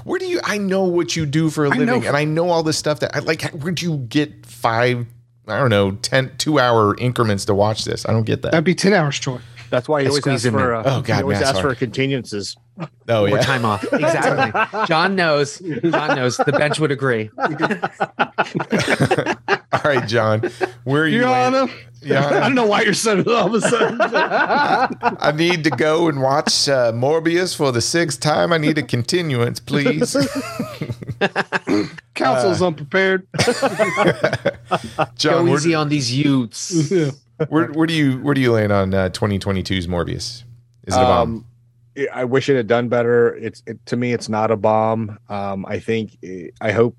Where 0.05 0.19
do 0.19 0.27
you? 0.27 0.41
I 0.45 0.59
know 0.59 0.85
what 0.85 1.17
you 1.17 1.27
do 1.27 1.51
for 1.51 1.65
a 1.65 1.71
I 1.71 1.77
living, 1.77 1.87
know. 2.03 2.07
and 2.09 2.17
I 2.17 2.25
know 2.25 2.49
all 2.51 2.63
this 2.63 2.79
stuff 2.79 3.01
that 3.01 3.15
I 3.17 3.19
like. 3.19 3.43
Where'd 3.51 3.83
you 3.83 3.97
get 3.99 4.47
five? 4.47 5.07
I 5.49 5.59
don't 5.59 5.71
know, 5.71 5.91
10, 5.93 6.37
two 6.39 6.59
hour 6.61 6.97
increments 6.99 7.45
to 7.47 7.55
watch 7.55 7.85
this. 7.85 8.07
I 8.09 8.13
don't 8.13 8.25
get 8.25 8.43
that. 8.43 8.53
That'd 8.53 8.65
be 8.65 8.75
10 8.77 8.93
hours, 8.95 9.19
Troy. 9.19 9.39
that's 9.71 9.89
why 9.89 10.01
he 10.03 10.07
I 10.07 10.09
always 10.11 10.23
squeeze 10.23 10.35
asks 10.37 10.45
him 10.47 10.55
in. 10.55 10.61
for. 10.61 10.75
Uh, 10.77 10.83
Oh, 10.87 11.03
God, 11.03 11.07
he 11.17 11.23
always 11.23 11.41
man, 11.41 11.49
asks 11.49 11.59
sorry. 11.61 11.75
for 11.75 11.87
continuances. 11.87 12.57
Oh 13.09 13.25
or 13.25 13.29
yeah. 13.29 13.41
time 13.41 13.65
off 13.65 13.85
exactly 13.93 14.87
john 14.87 15.15
knows 15.15 15.59
john 15.59 16.17
knows 16.17 16.37
the 16.39 16.53
bench 16.53 16.81
would 16.81 16.91
agree 16.91 17.31
all 19.73 19.81
right, 19.85 20.07
John. 20.07 20.43
Where 20.85 21.03
are 21.03 21.07
you? 21.07 21.19
Your 21.19 21.31
land- 21.31 21.55
Honor, 21.55 21.73
Your 22.03 22.19
Honor. 22.25 22.37
I 22.37 22.41
don't 22.41 22.55
know 22.55 22.67
why 22.67 22.83
you're 22.83 22.95
so 22.95 23.19
all 23.27 23.47
of 23.47 23.55
a 23.55 23.61
sudden. 23.61 23.99
I 24.01 25.33
need 25.35 25.65
to 25.65 25.71
go 25.71 26.09
and 26.09 26.21
watch 26.21 26.69
uh, 26.69 26.93
Morbius 26.93 27.57
for 27.57 27.73
the 27.73 27.81
sixth 27.81 28.21
time. 28.21 28.53
I 28.53 28.59
need 28.59 28.79
a 28.79 28.83
continuance, 28.83 29.61
please. 29.61 30.17
Counsel's 32.15 32.63
unprepared. 32.63 33.27
John, 35.17 35.47
go 35.47 35.55
easy 35.55 35.75
on 35.75 35.89
these 35.89 36.15
youths 36.17 37.13
where, 37.49 37.67
where 37.69 37.87
do 37.87 37.95
you 37.95 38.19
where 38.19 38.35
do 38.35 38.41
you 38.41 38.53
land 38.53 38.73
on 38.73 38.95
uh, 38.95 39.09
2022's 39.11 39.87
Morbius? 39.87 40.45
Is 40.87 40.95
it 40.95 41.01
a 41.01 41.03
bomb? 41.03 41.37
Um, 41.37 41.47
I- 42.13 42.25
wish 42.25 42.49
it 42.49 42.57
had 42.57 42.67
done 42.67 42.89
better. 42.89 43.35
It's 43.37 43.63
it, 43.67 43.85
to 43.87 43.97
me, 43.97 44.13
it's 44.13 44.29
not 44.29 44.51
a 44.51 44.57
bomb. 44.57 45.19
Um, 45.29 45.65
I 45.67 45.79
think 45.79 46.17
I 46.61 46.73
hope 46.73 46.97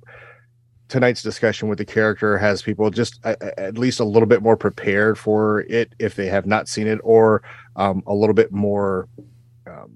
tonight's 0.87 1.23
discussion 1.23 1.67
with 1.67 1.77
the 1.79 1.85
character 1.85 2.37
has 2.37 2.61
people 2.61 2.89
just 2.91 3.19
a- 3.23 3.37
a- 3.41 3.59
at 3.59 3.77
least 3.77 3.99
a 3.99 4.05
little 4.05 4.27
bit 4.27 4.41
more 4.41 4.55
prepared 4.55 5.17
for 5.17 5.61
it 5.61 5.93
if 5.99 6.15
they 6.15 6.27
have 6.27 6.45
not 6.45 6.67
seen 6.67 6.87
it, 6.87 6.99
or 7.03 7.41
um, 7.75 8.03
a 8.07 8.13
little 8.13 8.35
bit 8.35 8.51
more 8.51 9.07
um, 9.67 9.91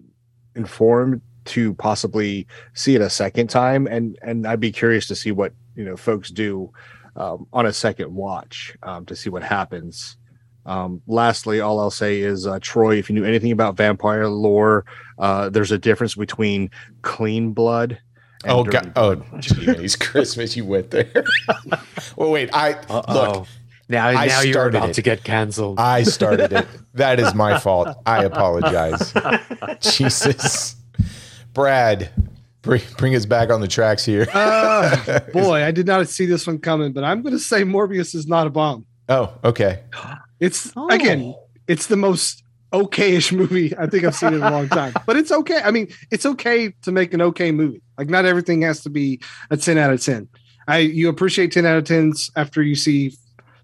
informed 0.56 1.22
to 1.46 1.74
possibly 1.76 2.46
see 2.74 2.96
it 2.96 3.02
a 3.02 3.10
second 3.10 3.50
time. 3.50 3.88
And 3.88 4.18
and 4.22 4.46
I'd 4.46 4.60
be 4.60 4.72
curious 4.72 5.08
to 5.08 5.16
see 5.16 5.32
what 5.32 5.54
you 5.76 5.86
know 5.86 5.96
folks 5.96 6.30
do 6.30 6.72
um, 7.16 7.48
on 7.54 7.66
a 7.66 7.74
second 7.74 8.14
watch 8.14 8.76
um, 8.84 9.06
to 9.06 9.16
see 9.16 9.30
what 9.30 9.44
happens. 9.44 10.18
Um, 10.70 11.02
lastly, 11.08 11.62
all 11.62 11.80
I'll 11.80 11.90
say 11.90 12.20
is, 12.20 12.46
uh, 12.46 12.60
Troy, 12.62 12.98
if 12.98 13.10
you 13.10 13.16
knew 13.16 13.26
anything 13.26 13.52
about 13.52 13.76
vampire 13.76 14.28
lore, 14.28 14.86
uh, 15.18 15.50
there's 15.50 15.72
a 15.72 15.80
difference 15.80 16.14
between 16.14 16.70
clean 17.02 17.54
blood. 17.54 17.98
and 18.44 18.52
Oh 18.54 18.64
dirty 18.64 18.90
God! 18.92 18.94
Oh, 18.96 19.40
geez, 19.40 19.96
Christmas! 20.00 20.56
You 20.56 20.66
went 20.66 20.92
there. 20.92 21.12
well, 22.16 22.30
wait. 22.30 22.52
I 22.54 22.74
Uh-oh. 22.74 23.14
look. 23.14 23.48
now 23.90 24.10
I 24.10 24.28
now 24.28 24.42
you're 24.42 24.54
started 24.54 24.78
about 24.78 24.90
it. 24.92 24.94
to 24.94 25.02
get 25.02 25.24
canceled 25.24 25.80
I 25.80 26.04
started 26.04 26.54
it. 26.54 26.68
That 26.94 27.20
is 27.20 27.34
my 27.34 27.58
fault. 27.60 27.96
I 28.06 28.26
apologize. 28.26 29.14
Jesus, 29.80 30.76
Brad, 31.54 32.12
bring 32.62 32.82
bring 32.98 33.16
us 33.16 33.26
back 33.26 33.50
on 33.52 33.62
the 33.62 33.68
tracks 33.68 34.04
here. 34.06 34.28
Uh, 34.34 35.20
boy, 35.34 35.64
I 35.64 35.72
did 35.72 35.88
not 35.88 36.08
see 36.10 36.26
this 36.26 36.46
one 36.46 36.60
coming, 36.60 36.92
but 36.92 37.04
I'm 37.04 37.22
going 37.22 37.34
to 37.34 37.40
say 37.40 37.64
Morbius 37.64 38.14
is 38.14 38.28
not 38.28 38.48
a 38.48 38.50
bomb. 38.50 38.86
oh, 39.08 39.34
okay. 39.44 39.82
It's 40.40 40.72
Oh. 40.76 40.88
again, 40.90 41.36
it's 41.68 41.88
the 41.88 41.98
most 41.98 42.44
okay-ish 42.72 43.32
movie 43.32 43.76
I 43.78 43.88
think 43.88 44.04
I've 44.04 44.16
seen 44.16 44.34
in 44.34 44.44
a 44.44 44.52
long 44.52 44.70
time. 44.70 44.94
But 45.06 45.18
it's 45.18 45.32
okay. 45.32 45.60
I 45.64 45.72
mean, 45.72 45.88
it's 46.12 46.26
okay 46.26 46.74
to 46.84 46.92
make 46.92 47.14
an 47.14 47.22
okay 47.22 47.52
movie. 47.52 47.82
Like 47.98 48.10
not 48.10 48.26
everything 48.26 48.62
has 48.62 48.82
to 48.84 48.90
be 48.90 49.20
a 49.50 49.58
10 49.58 49.78
out 49.78 49.92
of 49.92 50.02
10. 50.02 50.28
I 50.68 50.78
you 50.80 51.10
appreciate 51.10 51.52
10 51.52 51.66
out 51.66 51.78
of 51.78 51.84
10s 51.86 52.30
after 52.36 52.62
you 52.62 52.76
see 52.76 53.14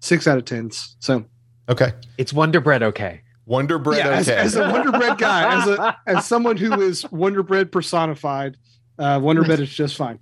6 0.00 0.26
out 0.26 0.38
of 0.38 0.44
10s. 0.44 0.94
So 0.98 1.24
Okay. 1.68 1.92
it's 2.18 2.32
wonder 2.32 2.60
bread 2.60 2.82
okay 2.82 3.20
Wonder 3.46 3.78
Bread. 3.78 3.98
yeah, 3.98 4.08
as, 4.10 4.28
okay. 4.28 4.38
as 4.40 4.56
a 4.56 4.68
Wonder 4.72 4.90
Bread 4.90 5.18
guy, 5.18 5.60
as 5.60 5.68
a 5.68 5.96
as 6.08 6.26
someone 6.26 6.56
who 6.56 6.80
is 6.80 7.08
Wonder 7.12 7.44
Bread 7.44 7.70
personified, 7.70 8.56
uh, 8.98 9.20
Wonder 9.22 9.44
Bread 9.44 9.60
is 9.60 9.70
just 9.72 9.94
fine. 9.94 10.18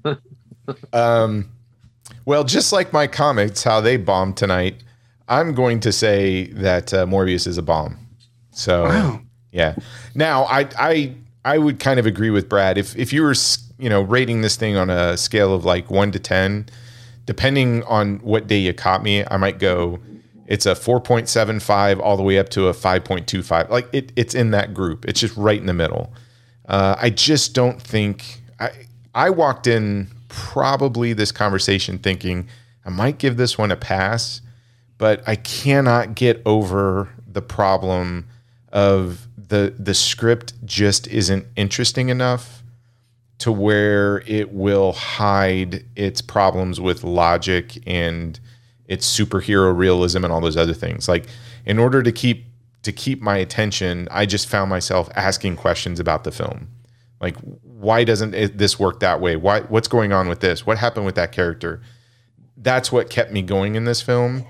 Um, 0.93 1.49
well, 2.27 2.45
just 2.45 2.71
like 2.71 2.93
my 2.93 3.07
comics, 3.07 3.63
how 3.63 3.81
they 3.81 3.97
bombed 3.97 4.37
tonight, 4.37 4.83
I'm 5.29 5.55
going 5.55 5.81
to 5.81 5.93
say 5.93 6.47
that 6.49 6.93
uh, 6.93 7.07
Morbius 7.07 7.47
is 7.47 7.59
a 7.59 7.63
bomb. 7.63 7.99
So, 8.51 8.85
Wow. 8.85 9.21
yeah. 9.53 9.75
Now, 10.15 10.45
I 10.45 10.69
I 10.79 11.15
I 11.45 11.59
would 11.59 11.81
kind 11.81 11.99
of 11.99 12.07
agree 12.07 12.31
with 12.31 12.49
Brad. 12.49 12.79
If 12.79 12.97
if 12.97 13.13
you 13.13 13.23
were 13.23 13.35
you 13.79 13.89
know 13.89 14.03
rating 14.03 14.43
this 14.43 14.57
thing 14.57 14.77
on 14.77 14.91
a 14.91 15.17
scale 15.17 15.55
of 15.55 15.65
like 15.65 15.91
one 15.91 16.13
to 16.13 16.19
ten, 16.19 16.67
depending 17.27 17.83
on 17.85 18.19
what 18.19 18.47
day 18.47 18.59
you 18.59 18.73
caught 18.75 19.03
me, 19.03 19.25
I 19.31 19.37
might 19.37 19.59
go. 19.59 19.99
It's 20.47 20.67
a 20.67 20.73
4.75 20.75 22.01
all 22.03 22.19
the 22.19 22.23
way 22.23 22.39
up 22.39 22.51
to 22.51 22.69
a 22.69 22.75
5.25. 22.75 23.71
Like 23.71 23.89
it, 23.95 24.13
it's 24.15 24.35
in 24.35 24.51
that 24.51 24.75
group. 24.75 25.07
It's 25.07 25.19
just 25.19 25.35
right 25.39 25.59
in 25.59 25.65
the 25.65 25.73
middle. 25.73 26.13
Uh, 26.69 26.97
I 26.99 27.09
just 27.09 27.55
don't 27.55 27.81
think 27.81 28.43
I 28.61 28.71
I 29.15 29.31
walked 29.31 29.67
in 29.67 30.09
probably 30.29 31.15
this 31.15 31.33
conversation 31.33 31.97
thinking 31.99 32.47
I 32.85 32.91
might 32.91 33.17
give 33.17 33.39
this 33.39 33.57
one 33.57 33.71
a 33.71 33.77
pass, 33.77 34.43
but 35.05 35.23
I 35.27 35.37
cannot 35.37 36.15
get 36.15 36.41
over 36.47 37.11
the 37.31 37.43
problem 37.43 38.27
of 38.73 39.29
the 39.37 39.75
the 39.79 39.93
script 39.93 40.55
just 40.65 41.07
isn't 41.09 41.45
interesting 41.57 42.09
enough 42.09 42.63
to 43.37 43.53
where 43.53 44.23
it 44.27 44.55
will 44.55 44.95
hide 44.95 45.85
its 45.95 46.23
problems 46.23 46.81
with 46.81 47.05
logic 47.05 47.87
and 47.87 48.41
its 48.87 49.07
superhero 49.07 49.77
realism 49.77 50.25
and 50.25 50.33
all 50.33 50.41
those 50.41 50.57
other 50.57 50.73
things. 50.73 51.07
Like 51.07 51.27
in 51.67 51.79
order 51.79 52.03
to 52.03 52.11
keep 52.11 52.47
to 52.85 52.91
keep 52.91 53.21
my 53.21 53.37
attention, 53.37 54.09
I 54.11 54.25
just 54.25 54.49
found 54.49 54.71
myself 54.71 55.11
asking 55.15 55.57
questions 55.57 56.01
about 56.01 56.25
the 56.25 56.33
film. 56.33 56.69
Like 57.21 57.37
why 57.61 58.05
doesn't 58.05 58.33
it, 58.33 58.57
this 58.57 58.81
work 58.81 59.01
that 59.01 59.21
way? 59.21 59.37
Why 59.37 59.61
what's 59.61 59.87
going 59.87 60.15
on 60.15 60.31
with 60.31 60.41
this? 60.41 60.65
What 60.65 60.79
happened 60.79 61.05
with 61.05 61.17
that 61.17 61.31
character? 61.31 61.83
That's 62.57 62.91
what 62.91 63.11
kept 63.11 63.33
me 63.33 63.43
going 63.43 63.75
in 63.75 63.85
this 63.85 64.01
film. 64.01 64.47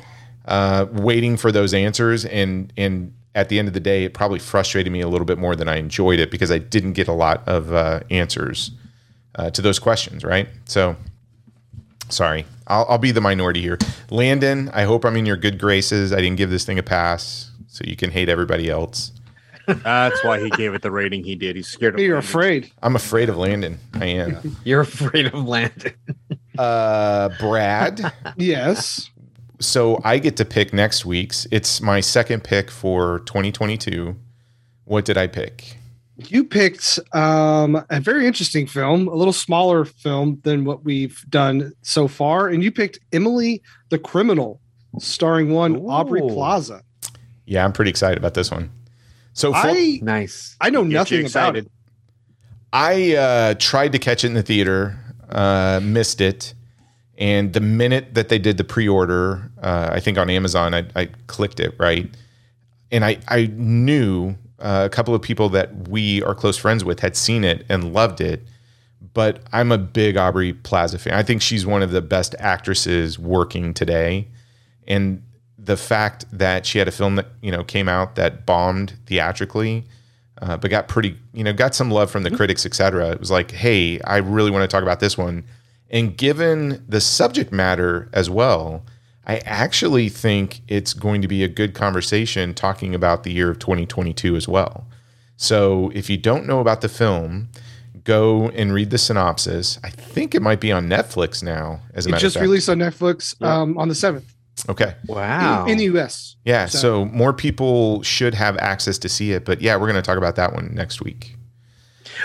Uh, 0.47 0.87
waiting 0.93 1.37
for 1.37 1.51
those 1.51 1.73
answers 1.73 2.25
and 2.27 2.73
and 2.77 3.15
at 3.35 3.49
the 3.49 3.59
end 3.59 3.67
of 3.67 3.75
the 3.75 3.81
day, 3.81 4.05
it 4.05 4.15
probably 4.15 4.39
frustrated 4.39 4.93
me 4.93 5.01
a 5.01 5.09
little 5.09 5.25
bit 5.25 5.39
more 5.39 5.57
than 5.57 5.69
I 5.69 5.77
enjoyed 5.77 6.21
it 6.21 6.31
because 6.31 6.51
I 6.53 6.59
didn't 6.59 6.93
get 6.93 7.09
a 7.09 7.13
lot 7.13 7.43
of 7.49 7.73
uh, 7.73 8.01
answers 8.11 8.71
uh, 9.35 9.51
to 9.51 9.61
those 9.63 9.79
questions. 9.79 10.23
Right. 10.23 10.49
So, 10.67 10.95
sorry, 12.11 12.47
I'll, 12.69 12.87
I'll 12.89 12.99
be 12.99 13.11
the 13.11 13.21
minority 13.21 13.61
here. 13.61 13.79
Landon, 14.11 14.71
I 14.73 14.85
hope 14.85 15.05
I'm 15.05 15.17
in 15.17 15.27
your 15.27 15.37
good 15.37 15.59
graces. 15.59 16.13
I 16.13 16.17
didn't 16.21 16.37
give 16.37 16.51
this 16.51 16.65
thing 16.65 16.79
a 16.79 16.83
pass, 16.83 17.51
so 17.67 17.83
you 17.87 17.97
can 17.97 18.11
hate 18.11 18.29
everybody 18.29 18.71
else. 18.71 19.11
That's 19.67 20.23
why 20.23 20.41
he 20.41 20.51
gave 20.51 20.75
it 20.75 20.83
the 20.83 20.91
rating 20.91 21.25
he 21.25 21.35
did. 21.35 21.57
He's 21.57 21.67
scared 21.69 21.95
of. 21.95 22.01
You're 22.01 22.17
Landon. 22.17 22.29
afraid. 22.29 22.73
I'm 22.83 22.95
afraid 22.97 23.29
of 23.31 23.37
Landon. 23.39 23.79
I 23.95 24.05
am. 24.07 24.57
You're 24.65 24.83
afraid 24.83 25.27
of 25.27 25.35
Landon. 25.35 25.95
Uh, 26.59 27.31
Brad. 27.41 28.13
Yes. 28.37 29.11
So 29.65 30.01
I 30.05 30.19
get 30.19 30.37
to 30.37 30.45
pick 30.45 30.73
next 30.73 31.05
week's. 31.05 31.47
It's 31.51 31.81
my 31.81 32.01
second 32.01 32.45
pick 32.45 32.71
for 32.71 33.21
2022. 33.21 34.17
What 34.85 35.05
did 35.05 35.17
I 35.17 35.27
pick? 35.27 35.79
You 36.17 36.45
picked 36.45 37.01
um, 37.13 37.85
a 37.91 38.01
very 38.01 38.27
interesting 38.27 38.67
film, 38.67 39.09
a 39.09 39.15
little 39.15 39.33
smaller 39.33 39.85
film 39.85 40.41
than 40.45 40.65
what 40.65 40.85
we've 40.85 41.25
done 41.29 41.73
so 41.83 42.07
far, 42.07 42.49
and 42.49 42.63
you 42.63 42.71
picked 42.71 43.01
Emily 43.13 43.63
the 43.89 43.99
Criminal, 43.99 44.61
starring 45.01 45.51
one 45.51 45.77
Aubrey 45.87 46.21
Plaza. 46.21 46.83
Yeah, 47.47 47.65
I'm 47.65 47.73
pretty 47.73 47.91
excited 47.91 48.17
about 48.17 48.35
this 48.35 48.51
one. 48.51 48.71
So 49.33 49.53
full, 49.53 49.71
I 49.71 49.99
Nice. 50.03 50.57
I 50.61 50.71
know 50.71 50.85
Get 50.85 50.93
nothing 50.93 51.27
about 51.27 51.57
it. 51.57 51.69
I 52.73 53.15
uh, 53.15 53.55
tried 53.59 53.93
to 53.93 53.99
catch 53.99 54.23
it 54.25 54.29
in 54.29 54.35
the 54.35 54.43
theater, 54.43 54.99
uh, 55.29 55.81
missed 55.83 56.21
it, 56.21 56.55
and 57.19 57.53
the 57.53 57.61
minute 57.61 58.15
that 58.15 58.29
they 58.29 58.39
did 58.39 58.57
the 58.57 58.65
pre-order, 58.65 59.51
uh, 59.63 59.91
I 59.93 60.01
think 60.01 60.19
on 60.19 60.29
Amazon, 60.31 60.75
I, 60.75 60.87
I 60.97 61.07
clicked 61.27 61.61
it 61.61 61.75
right, 61.79 62.09
and 62.91 63.05
I 63.05 63.19
I 63.29 63.47
knew 63.55 64.37
uh, 64.59 64.83
a 64.85 64.89
couple 64.89 65.15
of 65.15 65.23
people 65.23 65.49
that 65.51 65.89
we 65.89 66.23
are 66.23 66.35
close 66.35 66.57
friends 66.57 66.85
with 66.85 67.01
had 67.01 67.17
seen 67.17 67.45
it 67.45 67.65
and 67.69 67.93
loved 67.93 68.21
it, 68.21 68.43
but 69.13 69.41
I'm 69.53 69.73
a 69.73 69.79
big 69.79 70.17
Aubrey 70.17 70.53
Plaza 70.53 70.99
fan. 70.99 71.15
I 71.15 71.23
think 71.23 71.43
she's 71.43 71.65
one 71.65 71.83
of 71.83 71.91
the 71.91 72.03
best 72.03 72.35
actresses 72.39 73.19
working 73.19 73.75
today, 73.75 74.29
and 74.87 75.23
the 75.59 75.77
fact 75.77 76.27
that 76.33 76.67
she 76.67 76.79
had 76.79 76.89
a 76.89 76.93
film 76.93 77.17
that 77.17 77.29
you 77.43 77.51
know 77.51 77.65
came 77.65 77.89
out 77.89 78.17
that 78.17 78.45
bombed 78.47 78.95
theatrically 79.07 79.85
uh, 80.43 80.57
but 80.57 80.71
got 80.71 80.89
pretty, 80.89 81.17
you 81.33 81.45
know, 81.45 81.53
got 81.53 81.75
some 81.75 81.91
love 81.91 82.11
from 82.11 82.23
the 82.23 82.31
critics, 82.31 82.67
etc. 82.67 83.11
It 83.11 83.21
was 83.21 83.31
like, 83.31 83.51
hey, 83.51 84.01
I 84.03 84.19
really 84.19 84.51
want 84.51 84.63
to 84.63 84.69
talk 84.69 84.83
about 84.83 85.01
this 85.01 85.17
one. 85.17 85.45
And 85.95 86.17
given 86.17 86.85
the 86.89 87.01
subject 87.01 87.53
matter 87.53 88.09
as 88.13 88.29
well, 88.29 88.85
I 89.27 89.39
actually 89.47 90.09
think 90.11 90.61
it's 90.69 90.93
going 90.93 91.23
to 91.23 91.29
be 91.29 91.43
a 91.43 91.49
good 91.49 91.73
conversation 91.73 92.53
talking 92.53 92.95
about 92.95 93.23
the 93.23 93.33
year 93.33 93.51
of 93.51 93.59
2022 93.61 94.37
as 94.37 94.47
well. 94.49 94.87
So 95.37 95.91
if 95.95 96.11
you 96.11 96.17
don't 96.19 96.47
know 96.47 96.61
about 96.61 96.81
the 96.83 96.89
film, 96.89 97.49
go 98.03 98.49
and 98.51 98.73
read 98.75 98.91
the 98.91 98.99
synopsis. 98.99 99.79
I 99.83 99.89
think 99.91 100.35
it 100.35 100.43
might 100.43 100.61
be 100.61 100.73
on 100.73 100.89
Netflix 100.89 101.43
now, 101.43 101.81
as 101.95 102.05
a 102.07 102.09
It 102.09 102.13
matter 102.13 102.21
just 102.23 102.37
of 102.37 102.41
fact. 102.41 102.49
released 102.49 102.69
on 102.69 102.79
Netflix 102.79 103.41
um, 103.43 103.79
on 103.79 103.89
the 103.89 103.95
seventh 103.95 104.35
Okay. 104.69 104.95
Wow. 105.07 105.67
in 105.67 105.79
the 105.79 105.85
U.S. 105.85 106.37
Yeah. 106.45 106.67
So- 106.67 106.79
So 106.79 107.05
more 107.07 107.33
people 107.33 108.03
should 108.03 108.35
have 108.35 108.57
access 108.59 108.99
to 108.99 109.09
see 109.09 109.33
it. 109.33 109.45
But 109.45 109.61
yeah, 109.63 109.77
we're 109.77 109.87
going 109.91 110.03
to 110.03 110.03
talk 110.03 110.19
about 110.19 110.37
that 110.37 110.53
one 110.55 110.71
next 110.75 111.01
week. 111.03 111.37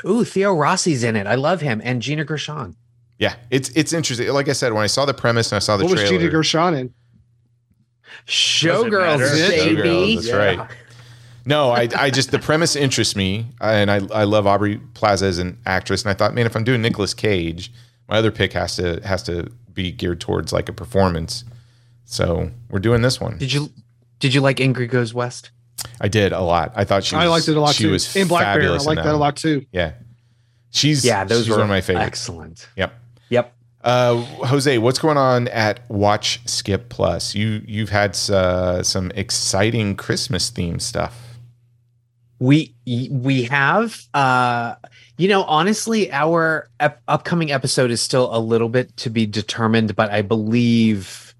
Ooh, 0.05 0.23
Theo 0.23 0.53
Rossi's 0.55 1.03
in 1.03 1.15
it. 1.15 1.27
I 1.27 1.35
love 1.35 1.61
him. 1.61 1.81
And 1.83 2.01
Gina 2.01 2.23
Gershon. 2.25 2.75
Yeah, 3.19 3.35
it's 3.51 3.69
it's 3.69 3.93
interesting. 3.93 4.29
Like 4.29 4.47
I 4.49 4.53
said, 4.53 4.73
when 4.73 4.83
I 4.83 4.87
saw 4.87 5.05
the 5.05 5.13
premise 5.13 5.51
and 5.51 5.57
I 5.57 5.59
saw 5.59 5.77
the 5.77 5.83
What 5.83 5.91
was 5.91 5.99
trailer, 6.01 6.17
Gina 6.19 6.31
Gershon 6.31 6.73
in? 6.73 6.93
Showgirls, 8.27 9.49
baby. 9.49 9.75
Showgirls, 9.81 10.15
that's 10.15 10.31
right. 10.31 10.69
no, 11.45 11.71
I 11.71 11.87
I 11.97 12.09
just 12.09 12.31
the 12.31 12.39
premise 12.39 12.75
interests 12.75 13.15
me, 13.15 13.45
and 13.61 13.89
I 13.91 14.01
I 14.13 14.23
love 14.23 14.47
Aubrey 14.47 14.77
Plaza 14.93 15.25
as 15.25 15.39
an 15.39 15.57
actress, 15.65 16.03
and 16.03 16.09
I 16.11 16.13
thought, 16.13 16.33
man, 16.33 16.45
if 16.45 16.55
I'm 16.55 16.63
doing 16.63 16.81
Nicolas 16.81 17.13
Cage, 17.13 17.71
my 18.07 18.17
other 18.17 18.31
pick 18.31 18.53
has 18.53 18.75
to 18.77 18.99
has 19.05 19.23
to 19.23 19.51
be 19.73 19.91
geared 19.91 20.21
towards 20.21 20.51
like 20.53 20.69
a 20.69 20.73
performance. 20.73 21.43
So 22.05 22.51
we're 22.69 22.79
doing 22.79 23.01
this 23.01 23.19
one. 23.21 23.37
Did 23.37 23.53
you 23.53 23.69
did 24.19 24.33
you 24.33 24.41
like 24.41 24.57
Ingrid 24.57 24.89
Goes 24.91 25.13
West? 25.13 25.51
I 26.01 26.07
did 26.07 26.33
a 26.33 26.41
lot. 26.41 26.73
I 26.75 26.83
thought 26.83 27.03
she. 27.03 27.15
Was, 27.15 27.23
I 27.25 27.27
liked 27.27 27.47
it 27.47 27.55
a 27.55 27.61
lot 27.61 27.75
She 27.75 27.83
too. 27.85 27.91
was 27.91 28.15
in 28.15 28.27
Black 28.27 28.59
Bear, 28.59 28.71
I 28.73 28.77
liked 28.77 29.03
that 29.03 29.13
a 29.15 29.17
lot 29.17 29.37
too. 29.37 29.65
Yeah, 29.71 29.93
she's 30.71 31.05
Yeah, 31.05 31.23
those 31.23 31.43
she's 31.45 31.49
were 31.49 31.55
one 31.57 31.63
of 31.63 31.69
my 31.69 31.81
favorites. 31.81 32.07
Excellent. 32.07 32.67
Yep. 32.75 32.93
Uh, 33.81 34.15
Jose, 34.45 34.77
what's 34.77 34.99
going 34.99 35.17
on 35.17 35.47
at 35.49 35.89
Watch 35.89 36.41
Skip 36.45 36.89
Plus? 36.89 37.33
You 37.33 37.61
you've 37.65 37.89
had 37.89 38.17
uh, 38.29 38.83
some 38.83 39.11
exciting 39.11 39.95
Christmas 39.95 40.49
theme 40.49 40.79
stuff. 40.79 41.17
We 42.39 42.73
we 42.85 43.43
have 43.43 44.01
uh 44.13 44.75
you 45.17 45.27
know 45.27 45.43
honestly 45.43 46.09
our 46.11 46.69
ep- 46.79 47.01
upcoming 47.07 47.51
episode 47.51 47.91
is 47.91 48.01
still 48.01 48.33
a 48.33 48.39
little 48.39 48.69
bit 48.69 48.95
to 48.97 49.09
be 49.09 49.25
determined 49.25 49.93
but 49.93 50.09
I 50.09 50.21
believe 50.21 51.35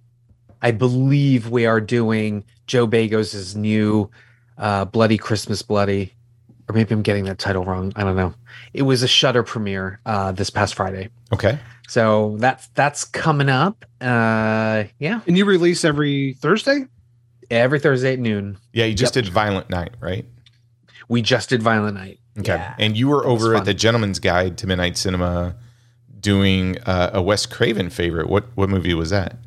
I 0.61 0.71
believe 0.71 1.47
we 1.49 1.65
are 1.65 1.79
doing 1.79 2.43
Joe 2.67 2.85
Begos' 2.85 3.55
new 3.55 4.11
uh 4.57 4.83
Bloody 4.83 5.17
Christmas 5.17 5.61
Bloody 5.61 6.13
or 6.67 6.75
maybe 6.75 6.93
I'm 6.93 7.01
getting 7.01 7.23
that 7.25 7.39
title 7.39 7.63
wrong 7.63 7.93
I 7.95 8.03
don't 8.03 8.17
know. 8.17 8.33
It 8.73 8.81
was 8.81 9.01
a 9.01 9.07
Shudder 9.07 9.43
premiere 9.43 10.01
uh 10.05 10.33
this 10.33 10.49
past 10.49 10.75
Friday. 10.75 11.07
Okay. 11.31 11.57
So 11.89 12.35
that's 12.39 12.67
that's 12.75 13.03
coming 13.03 13.49
up. 13.49 13.83
Uh 13.99 14.85
yeah, 14.99 15.21
And 15.27 15.37
you 15.37 15.43
release 15.45 15.83
every 15.83 16.33
Thursday. 16.39 16.85
every 17.51 17.79
Thursday 17.79 18.13
at 18.13 18.19
noon. 18.19 18.57
Yeah, 18.73 18.85
you 18.85 18.93
just 18.93 19.15
Yep. 19.15 19.25
did 19.25 19.33
Violent 19.33 19.69
Night, 19.69 19.95
right? 19.99 20.25
We 21.07 21.21
just 21.23 21.49
did 21.49 21.63
Violent 21.63 21.95
Night. 21.95 22.19
Okay. 22.37 22.53
Yeah. 22.53 22.75
And 22.77 22.95
you 22.95 23.07
were 23.07 23.25
over 23.25 23.55
at 23.55 23.65
the 23.65 23.73
Gentleman's 23.73 24.19
Guide 24.19 24.57
to 24.59 24.67
Midnight 24.67 24.95
Cinema 24.97 25.55
doing 26.19 26.77
uh, 26.85 27.09
a 27.13 27.21
Wes 27.21 27.45
Craven 27.45 27.89
favorite. 27.89 28.29
What 28.29 28.45
what 28.55 28.69
movie 28.69 28.93
was 28.93 29.09
that? 29.09 29.37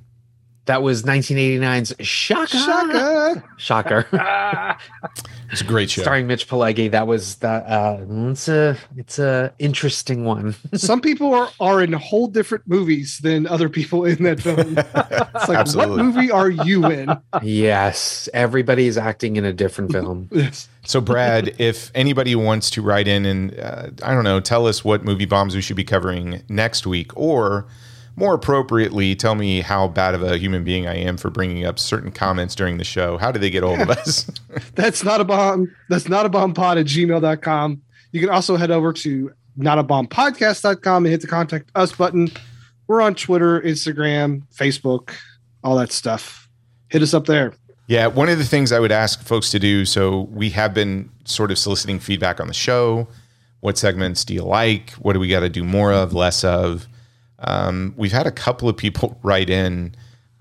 That 0.66 0.82
was 0.82 1.02
1989's 1.02 1.94
Shaka. 2.00 2.56
Shaka. 2.56 3.44
Shocker. 3.56 4.06
It's 5.52 5.60
a 5.60 5.64
great 5.64 5.90
show. 5.90 6.00
Starring 6.00 6.26
Mitch 6.26 6.48
Pileggi. 6.48 6.90
That 6.90 7.06
was 7.06 7.36
that. 7.36 7.66
Uh, 7.66 7.98
it's 8.30 8.48
a 8.48 8.74
it's 8.96 9.18
a 9.18 9.52
interesting 9.58 10.24
one. 10.24 10.54
Some 10.74 11.02
people 11.02 11.34
are, 11.34 11.50
are 11.60 11.82
in 11.82 11.92
whole 11.92 12.26
different 12.26 12.66
movies 12.66 13.18
than 13.18 13.46
other 13.46 13.68
people 13.68 14.06
in 14.06 14.22
that 14.24 14.40
film. 14.40 14.78
It's 15.34 15.48
like, 15.48 15.58
Absolutely. 15.58 15.96
what 15.96 16.04
movie 16.04 16.30
are 16.30 16.50
you 16.50 16.86
in? 16.86 17.10
yes, 17.42 18.28
everybody 18.32 18.86
is 18.86 18.96
acting 18.96 19.36
in 19.36 19.44
a 19.44 19.52
different 19.52 19.90
film. 19.90 20.28
Yes. 20.30 20.68
So, 20.84 21.00
Brad, 21.00 21.54
if 21.58 21.90
anybody 21.94 22.34
wants 22.34 22.70
to 22.70 22.82
write 22.82 23.08
in 23.08 23.26
and 23.26 23.58
uh, 23.58 23.88
I 24.02 24.14
don't 24.14 24.24
know, 24.24 24.40
tell 24.40 24.66
us 24.66 24.84
what 24.84 25.04
movie 25.04 25.24
bombs 25.24 25.54
we 25.54 25.60
should 25.60 25.76
be 25.76 25.84
covering 25.84 26.42
next 26.48 26.86
week, 26.86 27.10
or 27.16 27.66
more 28.16 28.34
appropriately, 28.34 29.14
tell 29.14 29.34
me 29.34 29.60
how 29.60 29.88
bad 29.88 30.14
of 30.14 30.22
a 30.22 30.36
human 30.36 30.64
being 30.64 30.86
I 30.86 30.96
am 30.96 31.16
for 31.16 31.30
bringing 31.30 31.64
up 31.64 31.78
certain 31.78 32.12
comments 32.12 32.54
during 32.54 32.76
the 32.78 32.84
show. 32.84 33.16
How 33.16 33.32
do 33.32 33.38
they 33.38 33.50
get 33.50 33.62
hold 33.62 33.80
of 33.80 33.90
us? 33.90 34.30
That's 34.74 35.02
not 35.02 35.20
a 35.20 35.24
bomb. 35.24 35.74
That's 35.88 36.08
not 36.08 36.26
a 36.26 36.28
bomb 36.28 36.52
pod 36.52 36.78
at 36.78 36.86
gmail.com. 36.86 37.82
You 38.12 38.20
can 38.20 38.28
also 38.28 38.56
head 38.56 38.70
over 38.70 38.92
to 38.92 39.32
not 39.56 39.78
a 39.78 39.82
bomb 39.82 40.06
podcast.com 40.06 41.04
and 41.04 41.10
hit 41.10 41.22
the 41.22 41.26
contact 41.26 41.70
us 41.74 41.92
button. 41.92 42.30
We're 42.86 43.00
on 43.00 43.14
Twitter, 43.14 43.60
Instagram, 43.60 44.42
Facebook, 44.54 45.14
all 45.64 45.76
that 45.76 45.92
stuff. 45.92 46.48
Hit 46.88 47.02
us 47.02 47.14
up 47.14 47.24
there. 47.24 47.54
Yeah, 47.86 48.06
one 48.06 48.28
of 48.28 48.38
the 48.38 48.44
things 48.44 48.72
I 48.72 48.78
would 48.78 48.92
ask 48.92 49.22
folks 49.22 49.50
to 49.50 49.58
do 49.58 49.84
so 49.84 50.22
we 50.32 50.50
have 50.50 50.72
been 50.74 51.10
sort 51.24 51.50
of 51.50 51.58
soliciting 51.58 51.98
feedback 51.98 52.40
on 52.40 52.46
the 52.46 52.54
show. 52.54 53.08
What 53.60 53.78
segments 53.78 54.24
do 54.24 54.34
you 54.34 54.42
like? 54.42 54.90
What 54.92 55.14
do 55.14 55.20
we 55.20 55.28
got 55.28 55.40
to 55.40 55.48
do 55.48 55.64
more 55.64 55.92
of, 55.92 56.12
less 56.12 56.44
of? 56.44 56.86
Um, 57.42 57.94
we've 57.96 58.12
had 58.12 58.26
a 58.26 58.30
couple 58.32 58.68
of 58.68 58.76
people 58.76 59.18
write 59.22 59.50
in 59.50 59.94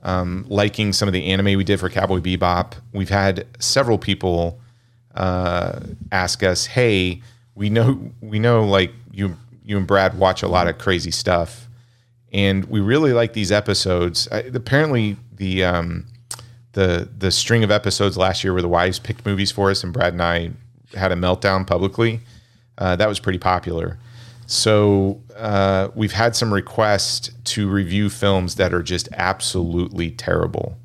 um, 0.03 0.45
liking 0.49 0.93
some 0.93 1.07
of 1.07 1.13
the 1.13 1.25
anime 1.25 1.57
we 1.57 1.63
did 1.63 1.80
for 1.80 1.89
Cowboy 1.89 2.19
Bebop. 2.19 2.73
We've 2.93 3.09
had 3.09 3.45
several 3.59 3.97
people 3.97 4.59
uh, 5.15 5.80
ask 6.11 6.43
us, 6.43 6.65
"Hey, 6.65 7.21
we 7.55 7.69
know 7.69 8.11
we 8.21 8.39
know 8.39 8.63
like 8.63 8.91
you 9.11 9.38
you 9.63 9.77
and 9.77 9.85
Brad 9.85 10.17
watch 10.17 10.43
a 10.43 10.47
lot 10.47 10.67
of 10.67 10.77
crazy 10.77 11.11
stuff, 11.11 11.67
and 12.31 12.65
we 12.65 12.80
really 12.80 13.13
like 13.13 13.33
these 13.33 13.51
episodes. 13.51 14.27
I, 14.31 14.39
apparently, 14.39 15.17
the 15.33 15.63
um, 15.63 16.07
the 16.73 17.09
the 17.17 17.31
string 17.31 17.63
of 17.63 17.71
episodes 17.71 18.17
last 18.17 18.43
year 18.43 18.53
where 18.53 18.61
the 18.61 18.69
wives 18.69 18.99
picked 18.99 19.25
movies 19.25 19.51
for 19.51 19.69
us, 19.69 19.83
and 19.83 19.93
Brad 19.93 20.13
and 20.13 20.21
I 20.21 20.51
had 20.95 21.11
a 21.11 21.15
meltdown 21.15 21.65
publicly. 21.67 22.21
Uh, 22.77 22.95
that 22.95 23.07
was 23.07 23.19
pretty 23.19 23.39
popular. 23.39 23.97
So 24.51 25.21
uh, 25.38 25.88
we've 25.95 26.11
had 26.11 26.35
some 26.35 26.53
requests 26.53 27.31
to 27.45 27.69
review 27.69 28.09
films 28.09 28.55
that 28.55 28.73
are 28.73 28.83
just 28.83 29.07
absolutely 29.13 30.11
terrible. 30.11 30.77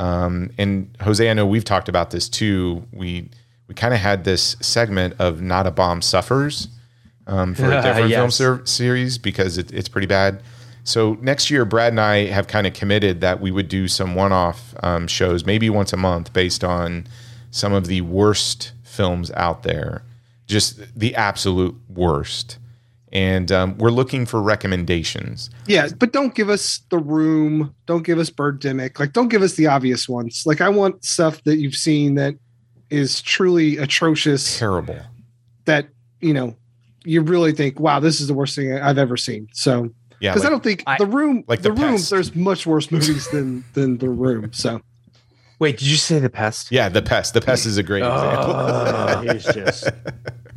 Um, 0.00 0.50
and 0.58 0.90
Jose, 1.02 1.30
I 1.30 1.32
know 1.32 1.46
we've 1.46 1.64
talked 1.64 1.88
about 1.88 2.10
this 2.10 2.28
too. 2.28 2.82
We 2.92 3.30
we 3.68 3.74
kind 3.76 3.94
of 3.94 4.00
had 4.00 4.24
this 4.24 4.56
segment 4.60 5.14
of 5.20 5.40
"Not 5.40 5.64
a 5.68 5.70
Bomb 5.70 6.02
Suffers" 6.02 6.66
um, 7.28 7.54
for 7.54 7.66
a 7.70 7.82
different 7.82 8.08
Yes. 8.10 8.18
film 8.18 8.30
ser- 8.32 8.66
series 8.66 9.16
because 9.16 9.58
it, 9.58 9.72
it's 9.72 9.88
pretty 9.88 10.08
bad. 10.08 10.42
So 10.82 11.16
next 11.20 11.50
year, 11.52 11.64
Brad 11.64 11.92
and 11.92 12.00
I 12.00 12.26
have 12.26 12.48
kind 12.48 12.66
of 12.66 12.72
committed 12.72 13.20
that 13.20 13.40
we 13.40 13.52
would 13.52 13.68
do 13.68 13.86
some 13.86 14.16
one-off 14.16 14.74
um, 14.82 15.06
shows, 15.06 15.46
maybe 15.46 15.70
once 15.70 15.92
a 15.92 15.96
month, 15.96 16.32
based 16.32 16.64
on 16.64 17.06
some 17.52 17.72
of 17.72 17.86
the 17.86 18.00
worst 18.00 18.72
films 18.82 19.30
out 19.32 19.62
there, 19.62 20.02
just 20.48 20.80
the 20.98 21.14
absolute 21.14 21.76
worst. 21.88 22.58
And 23.12 23.50
um, 23.50 23.78
we're 23.78 23.90
looking 23.90 24.26
for 24.26 24.42
recommendations. 24.42 25.48
Yeah, 25.66 25.88
but 25.98 26.12
don't 26.12 26.34
give 26.34 26.50
us 26.50 26.80
the 26.90 26.98
room. 26.98 27.74
Don't 27.86 28.02
give 28.04 28.18
us 28.18 28.28
Birdemic. 28.30 28.98
Like, 29.00 29.12
don't 29.14 29.28
give 29.28 29.40
us 29.42 29.54
the 29.54 29.66
obvious 29.66 30.08
ones. 30.08 30.42
Like, 30.44 30.60
I 30.60 30.68
want 30.68 31.04
stuff 31.04 31.42
that 31.44 31.56
you've 31.56 31.74
seen 31.76 32.16
that 32.16 32.34
is 32.90 33.22
truly 33.22 33.78
atrocious. 33.78 34.58
Terrible. 34.58 34.98
That 35.64 35.88
you 36.20 36.34
know, 36.34 36.54
you 37.04 37.22
really 37.22 37.52
think, 37.52 37.80
wow, 37.80 38.00
this 38.00 38.20
is 38.20 38.26
the 38.28 38.34
worst 38.34 38.54
thing 38.56 38.74
I've 38.78 38.98
ever 38.98 39.16
seen. 39.16 39.48
So, 39.52 39.88
Yeah, 40.20 40.32
because 40.32 40.44
I 40.44 40.50
don't 40.50 40.62
think 40.62 40.82
I- 40.86 40.96
the 40.98 41.06
room, 41.06 41.44
like 41.48 41.62
the, 41.62 41.70
The 41.70 41.80
room, 41.80 41.92
Pest. 41.92 42.10
there's 42.10 42.34
much 42.34 42.66
worse 42.66 42.90
movies 42.92 43.28
than 43.28 43.64
than 43.72 43.98
the 43.98 44.08
room. 44.10 44.52
So, 44.52 44.82
Wait, 45.60 45.78
did 45.78 45.88
you 45.88 45.96
say 45.96 46.18
the 46.18 46.30
pest? 46.30 46.70
Yeah, 46.70 46.88
The 46.88 47.02
Pest. 47.02 47.34
The 47.34 47.40
Pest 47.40 47.66
is 47.66 47.78
a 47.78 47.82
great 47.82 48.04
example. 48.04 48.54
Oh. 48.54 49.20
He's 49.32 49.44
just 49.44 49.88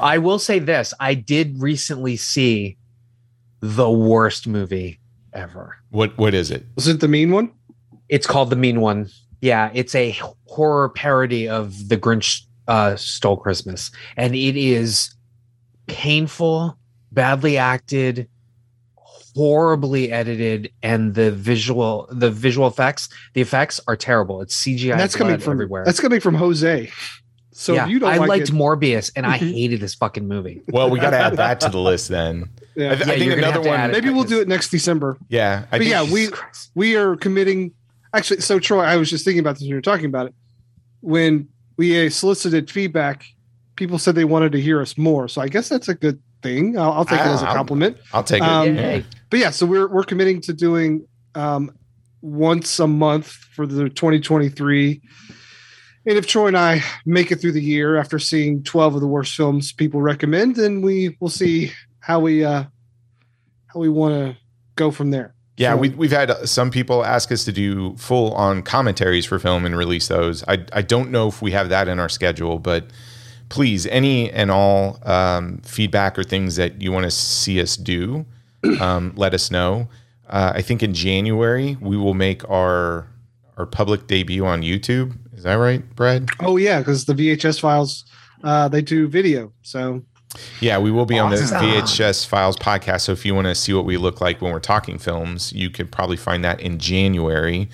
I 0.00 0.18
will 0.18 0.38
say 0.38 0.58
this: 0.58 0.92
I 1.00 1.14
did 1.14 1.60
recently 1.60 2.16
see 2.16 2.76
the 3.60 3.90
worst 3.90 4.46
movie 4.46 5.00
ever. 5.32 5.76
What 5.90 6.16
What 6.18 6.34
is 6.34 6.50
it? 6.50 6.66
was 6.74 6.88
it 6.88 7.00
the 7.00 7.08
mean 7.08 7.30
one? 7.30 7.52
It's 8.08 8.26
called 8.26 8.50
The 8.50 8.56
Mean 8.56 8.80
One. 8.80 9.08
Yeah, 9.40 9.70
it's 9.72 9.94
a 9.94 10.18
horror 10.46 10.88
parody 10.88 11.48
of 11.48 11.88
The 11.88 11.96
Grinch 11.96 12.42
uh, 12.66 12.96
Stole 12.96 13.36
Christmas, 13.36 13.92
and 14.16 14.34
it 14.34 14.56
is 14.56 15.14
painful, 15.86 16.76
badly 17.12 17.56
acted, 17.56 18.28
horribly 18.96 20.10
edited, 20.10 20.72
and 20.82 21.14
the 21.14 21.30
visual 21.30 22.08
the 22.10 22.30
visual 22.30 22.66
effects 22.66 23.08
the 23.34 23.40
effects 23.40 23.80
are 23.86 23.96
terrible. 23.96 24.42
It's 24.42 24.60
CGI. 24.60 24.92
And 24.92 25.00
that's 25.00 25.16
coming 25.16 25.38
from 25.38 25.52
everywhere. 25.52 25.84
That's 25.84 26.00
coming 26.00 26.20
from 26.20 26.34
Jose. 26.34 26.90
So 27.60 27.74
yeah, 27.74 27.84
if 27.84 27.90
you 27.90 27.98
don't 27.98 28.10
I 28.10 28.16
like 28.16 28.28
liked 28.30 28.48
it, 28.48 28.54
Morbius, 28.54 29.12
and 29.16 29.26
I 29.26 29.36
hated 29.36 29.80
this 29.80 29.94
fucking 29.94 30.26
movie. 30.26 30.62
Well, 30.68 30.88
we 30.88 30.98
got 30.98 31.10
to 31.10 31.18
add 31.18 31.36
that 31.36 31.60
to 31.60 31.68
the 31.68 31.78
list 31.78 32.08
then. 32.08 32.48
yeah. 32.74 32.92
I, 32.92 32.94
th- 32.94 33.06
I 33.08 33.18
think 33.18 33.32
another 33.34 33.60
one. 33.60 33.90
maybe 33.90 34.08
we'll 34.08 34.24
do 34.24 34.40
it 34.40 34.48
next 34.48 34.70
December. 34.70 35.18
Yeah, 35.28 35.64
I 35.70 35.72
But 35.72 35.78
think 35.80 35.90
yeah, 35.90 36.10
we 36.10 36.28
Christ. 36.28 36.70
we 36.74 36.96
are 36.96 37.16
committing. 37.16 37.72
Actually, 38.14 38.40
so 38.40 38.58
Troy, 38.58 38.80
I 38.80 38.96
was 38.96 39.10
just 39.10 39.26
thinking 39.26 39.40
about 39.40 39.56
this 39.56 39.60
when 39.60 39.68
you 39.68 39.74
were 39.74 39.82
talking 39.82 40.06
about 40.06 40.26
it. 40.28 40.34
When 41.02 41.48
we 41.76 42.06
uh, 42.06 42.08
solicited 42.08 42.70
feedback, 42.70 43.24
people 43.76 43.98
said 43.98 44.14
they 44.14 44.24
wanted 44.24 44.52
to 44.52 44.60
hear 44.60 44.80
us 44.80 44.96
more. 44.96 45.28
So 45.28 45.42
I 45.42 45.48
guess 45.48 45.68
that's 45.68 45.88
a 45.88 45.94
good 45.94 46.18
thing. 46.42 46.78
I'll, 46.78 46.92
I'll 46.92 47.04
take 47.04 47.20
it 47.20 47.26
as 47.26 47.42
a 47.42 47.46
Ah, 47.46 47.54
compliment. 47.54 47.98
I'll 48.14 48.24
take 48.24 48.42
it. 48.42 48.48
Um, 48.48 48.74
Yeah. 48.74 49.02
But 49.28 49.38
yeah, 49.38 49.50
so 49.50 49.66
we're 49.66 49.86
we're 49.86 50.04
committing 50.04 50.40
to 50.42 50.54
doing 50.54 51.06
um, 51.34 51.70
once 52.22 52.80
a 52.80 52.86
month 52.86 53.26
for 53.26 53.66
the 53.66 53.90
2023. 53.90 55.02
And 56.06 56.16
if 56.16 56.26
Troy 56.26 56.46
and 56.48 56.56
I 56.56 56.82
make 57.04 57.30
it 57.30 57.40
through 57.40 57.52
the 57.52 57.62
year 57.62 57.96
after 57.96 58.18
seeing 58.18 58.62
12 58.62 58.96
of 58.96 59.00
the 59.00 59.06
worst 59.06 59.34
films 59.34 59.72
people 59.72 60.00
recommend, 60.00 60.56
then 60.56 60.80
we 60.80 61.16
will 61.20 61.28
see 61.28 61.72
how 62.00 62.20
we 62.20 62.44
uh 62.44 62.64
how 63.66 63.80
we 63.80 63.88
want 63.88 64.14
to 64.14 64.36
go 64.76 64.90
from 64.90 65.10
there. 65.10 65.34
Yeah, 65.56 65.74
So- 65.74 65.78
we, 65.78 65.88
we've 65.90 66.10
had 66.10 66.48
some 66.48 66.70
people 66.70 67.04
ask 67.04 67.30
us 67.30 67.44
to 67.44 67.52
do 67.52 67.94
full 67.96 68.32
on 68.32 68.62
commentaries 68.62 69.26
for 69.26 69.38
film 69.38 69.66
and 69.66 69.76
release 69.76 70.08
those. 70.08 70.42
I, 70.48 70.64
I 70.72 70.82
don't 70.82 71.10
know 71.10 71.28
if 71.28 71.42
we 71.42 71.50
have 71.52 71.68
that 71.68 71.86
in 71.86 72.00
our 72.00 72.08
schedule, 72.08 72.58
but 72.58 72.86
please, 73.50 73.86
any 73.88 74.30
and 74.32 74.50
all 74.50 74.98
um, 75.06 75.58
feedback 75.58 76.18
or 76.18 76.24
things 76.24 76.56
that 76.56 76.80
you 76.80 76.90
want 76.90 77.04
to 77.04 77.10
see 77.10 77.60
us 77.60 77.76
do, 77.76 78.24
um, 78.80 79.12
let 79.16 79.34
us 79.34 79.50
know. 79.50 79.88
Uh, 80.28 80.52
I 80.54 80.62
think 80.62 80.82
in 80.82 80.94
January 80.94 81.76
we 81.80 81.96
will 81.96 82.14
make 82.14 82.48
our 82.48 83.06
our 83.58 83.66
public 83.66 84.06
debut 84.06 84.46
on 84.46 84.62
YouTube. 84.62 85.14
Is 85.40 85.44
that 85.44 85.54
right, 85.54 85.82
Brad? 85.96 86.28
Oh 86.40 86.58
yeah, 86.58 86.80
because 86.80 87.06
the 87.06 87.14
VHS 87.14 87.60
files 87.60 88.04
uh, 88.44 88.68
they 88.68 88.82
do 88.82 89.08
video. 89.08 89.54
So 89.62 90.02
Yeah, 90.60 90.76
we 90.76 90.90
will 90.90 91.06
be 91.06 91.18
on 91.18 91.30
the 91.30 91.36
VHS 91.36 92.26
Files 92.26 92.58
podcast. 92.58 93.00
So 93.00 93.12
if 93.12 93.24
you 93.24 93.34
want 93.34 93.46
to 93.46 93.54
see 93.54 93.72
what 93.72 93.86
we 93.86 93.96
look 93.96 94.20
like 94.20 94.42
when 94.42 94.52
we're 94.52 94.60
talking 94.60 94.98
films, 94.98 95.50
you 95.54 95.70
could 95.70 95.90
probably 95.90 96.18
find 96.18 96.44
that 96.44 96.60
in 96.60 96.78
January. 96.78 97.70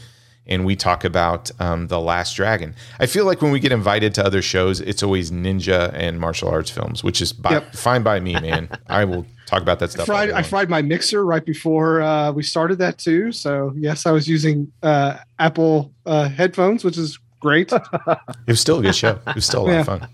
And 0.47 0.65
we 0.65 0.77
talk 0.77 1.03
about 1.03 1.51
um, 1.59 1.89
The 1.89 1.99
Last 2.01 2.37
Dragon. 2.37 2.77
I 3.01 3.07
feel 3.07 3.25
like 3.25 3.43
when 3.43 3.51
we 3.51 3.59
get 3.59 3.73
invited 3.73 4.15
to 4.15 4.25
other 4.25 4.43
shows, 4.43 4.81
it's 4.81 5.03
always 5.03 5.33
ninja 5.33 5.93
and 5.93 6.21
martial 6.21 6.49
arts 6.49 6.71
films, 6.71 7.03
which 7.03 7.21
is 7.21 7.33
by, 7.33 7.51
Yep. 7.51 7.75
fine 7.75 8.05
by 8.05 8.21
me, 8.21 8.35
man. 8.35 8.69
I 8.87 9.07
will 9.07 9.27
talk 9.47 9.61
about 9.61 9.81
that 9.81 9.91
stuff. 9.91 10.09
all 10.09 10.15
fried 10.15 10.31
I 10.31 10.43
fried 10.43 10.71
my 10.71 10.83
mixer 10.83 11.27
right 11.27 11.45
before 11.45 12.01
uh, 12.01 12.31
we 12.31 12.45
started 12.45 12.79
that 12.79 12.99
too. 12.99 13.33
So 13.33 13.73
yes, 13.77 14.07
I 14.07 14.13
was 14.13 14.29
using 14.29 14.71
uh, 14.85 15.17
Apple 15.41 15.93
uh, 16.07 16.29
headphones, 16.29 16.85
which 16.85 16.97
is 16.97 17.19
great. 17.47 17.71
It 17.73 18.53
was 18.55 18.61
still 18.61 18.79
a 18.81 18.83
good 18.83 18.95
show. 18.97 19.19
It 19.29 19.35
was 19.37 19.47
still 19.47 19.63
a 19.63 19.67
lot 19.67 19.73
Yeah. 19.73 19.81
of 19.81 19.87
fun. 19.87 20.09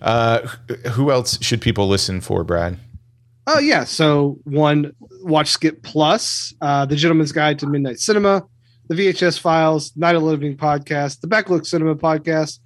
Uh, 0.00 0.38
who 0.92 1.10
else 1.10 1.38
should 1.42 1.60
people 1.60 1.88
listen 1.88 2.20
for, 2.20 2.44
Brad? 2.44 2.78
Oh 3.46 3.58
yeah. 3.58 3.84
So 3.84 4.38
one, 4.44 4.92
watch 5.22 5.48
Skip 5.48 5.82
Plus, 5.82 6.54
uh, 6.60 6.86
the 6.86 6.94
Gentleman's 6.96 7.32
Guide 7.32 7.58
to 7.60 7.66
Midnight 7.66 7.98
Cinema, 7.98 8.44
the 8.88 8.94
VHS 8.94 9.38
Files, 9.38 9.92
Night 9.96 10.14
of 10.14 10.22
Living 10.22 10.56
Podcast, 10.56 11.20
the 11.20 11.28
Backlook 11.28 11.66
Cinema 11.66 11.96
Podcast, 11.96 12.60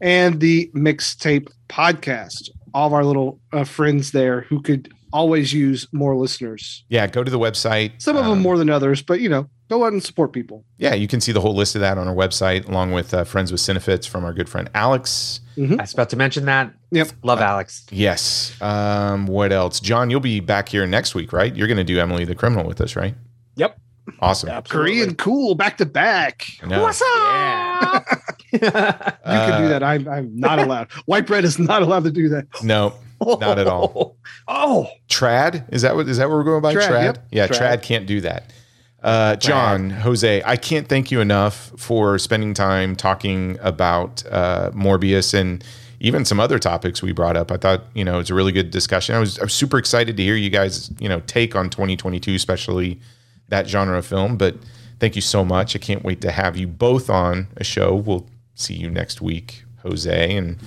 and 0.00 0.40
the 0.40 0.70
Mixtape 0.74 1.48
Podcast. 1.68 2.48
All 2.74 2.86
of 2.86 2.94
our 2.94 3.04
little 3.04 3.38
uh, 3.52 3.64
friends 3.64 4.12
there 4.12 4.42
who 4.42 4.62
could 4.62 4.90
always 5.12 5.52
use 5.52 5.86
more 5.92 6.16
listeners. 6.16 6.84
Yeah, 6.88 7.06
go 7.06 7.22
to 7.22 7.30
the 7.30 7.38
website. 7.38 8.00
Some 8.00 8.16
of 8.16 8.24
them 8.24 8.32
Um, 8.38 8.40
more 8.42 8.56
than 8.56 8.70
others, 8.70 9.02
but 9.02 9.20
you 9.20 9.28
know, 9.28 9.46
go 9.72 9.84
out 9.84 9.92
and 9.92 10.02
support 10.02 10.32
people. 10.32 10.64
Yeah, 10.78 10.94
you 10.94 11.08
can 11.08 11.20
see 11.20 11.32
the 11.32 11.40
whole 11.40 11.54
list 11.54 11.74
of 11.74 11.80
that 11.80 11.96
on 11.98 12.06
our 12.08 12.14
website, 12.14 12.68
along 12.68 12.92
with 12.92 13.14
uh, 13.14 13.24
Friends 13.24 13.50
with 13.50 13.60
Cinefits 13.60 14.06
from 14.08 14.24
our 14.24 14.32
good 14.32 14.48
friend 14.48 14.68
Alex. 14.74 15.40
I 15.58 15.62
was 15.76 15.92
about 15.92 16.10
to 16.10 16.16
mention 16.16 16.44
that. 16.46 16.72
Yep. 16.90 17.08
Love 17.22 17.40
Alex. 17.40 17.86
Yes. 17.90 18.60
Um, 18.62 19.26
what 19.26 19.52
else? 19.52 19.80
John, 19.80 20.10
you'll 20.10 20.20
be 20.20 20.40
back 20.40 20.68
here 20.68 20.86
next 20.86 21.14
week, 21.14 21.32
right? 21.32 21.54
You're 21.54 21.66
going 21.68 21.76
to 21.78 21.84
do 21.84 21.98
Emily 21.98 22.24
the 22.24 22.34
Criminal 22.34 22.66
with 22.66 22.80
us, 22.80 22.96
right? 22.96 23.14
Yep. 23.56 23.78
Awesome. 24.20 24.48
absolutely. 24.50 24.92
Korean 24.94 25.14
cool 25.14 25.54
back 25.54 25.76
to 25.78 25.86
back. 25.86 26.46
I 26.62 26.66
know. 26.66 26.86
up? 26.86 28.04
You 28.52 28.58
can 28.58 28.72
Uh, 29.24 29.58
do 29.62 29.68
that. 29.68 29.82
I'm, 29.82 30.06
I'm 30.08 30.36
not 30.38 30.58
allowed. 30.58 30.90
White 31.06 31.26
bread 31.26 31.44
is 31.44 31.58
not 31.58 31.80
allowed 31.82 32.04
to 32.04 32.10
do 32.10 32.28
that. 32.30 32.46
No, 32.62 32.92
not 33.20 33.58
at 33.58 33.66
all. 33.66 34.16
Oh, 34.48 34.88
Trad 35.08 35.72
is 35.72 35.82
that 35.82 35.94
what 35.94 36.08
is 36.08 36.16
that 36.18 36.28
what 36.28 36.34
we're 36.34 36.42
going 36.44 36.60
by? 36.60 36.74
Trad, 36.74 36.88
Trad. 36.88 37.02
yep. 37.04 37.26
Yeah, 37.30 37.46
Trad. 37.46 37.58
Trad. 37.78 37.82
can't 37.82 38.06
do 38.06 38.20
that. 38.22 38.52
Uh, 39.02 39.34
John, 39.36 39.90
Jose, 39.90 40.42
I 40.44 40.56
can't 40.56 40.88
thank 40.88 41.10
you 41.10 41.20
enough 41.20 41.72
for 41.76 42.18
spending 42.18 42.54
time 42.54 42.94
talking 42.94 43.58
about 43.60 44.22
uh, 44.30 44.70
Morbius 44.72 45.34
and 45.34 45.64
even 45.98 46.24
some 46.24 46.38
other 46.38 46.58
topics 46.58 47.02
we 47.02 47.12
brought 47.12 47.36
up. 47.36 47.50
I 47.50 47.56
thought 47.56 47.84
you 47.94 48.04
know 48.04 48.14
it 48.14 48.18
was 48.18 48.30
a 48.30 48.34
really 48.34 48.52
good 48.52 48.70
discussion. 48.70 49.14
I 49.14 49.18
was 49.18 49.38
I 49.38 49.44
was 49.44 49.54
super 49.54 49.78
excited 49.78 50.16
to 50.16 50.22
hear 50.22 50.36
you 50.36 50.50
guys 50.50 50.90
you 51.00 51.08
know 51.08 51.20
take 51.26 51.56
on 51.56 51.68
2022, 51.70 52.34
especially 52.34 53.00
that 53.48 53.68
genre 53.68 53.98
of 53.98 54.06
film. 54.06 54.36
But 54.36 54.56
thank 55.00 55.16
you 55.16 55.22
so 55.22 55.44
much. 55.44 55.74
I 55.74 55.80
can't 55.80 56.04
wait 56.04 56.20
to 56.20 56.30
have 56.30 56.56
you 56.56 56.68
both 56.68 57.10
on 57.10 57.48
a 57.56 57.64
show. 57.64 57.94
We'll 57.94 58.26
see 58.54 58.74
you 58.74 58.90
next 58.90 59.20
week, 59.20 59.64
Jose 59.82 60.36
and 60.36 60.58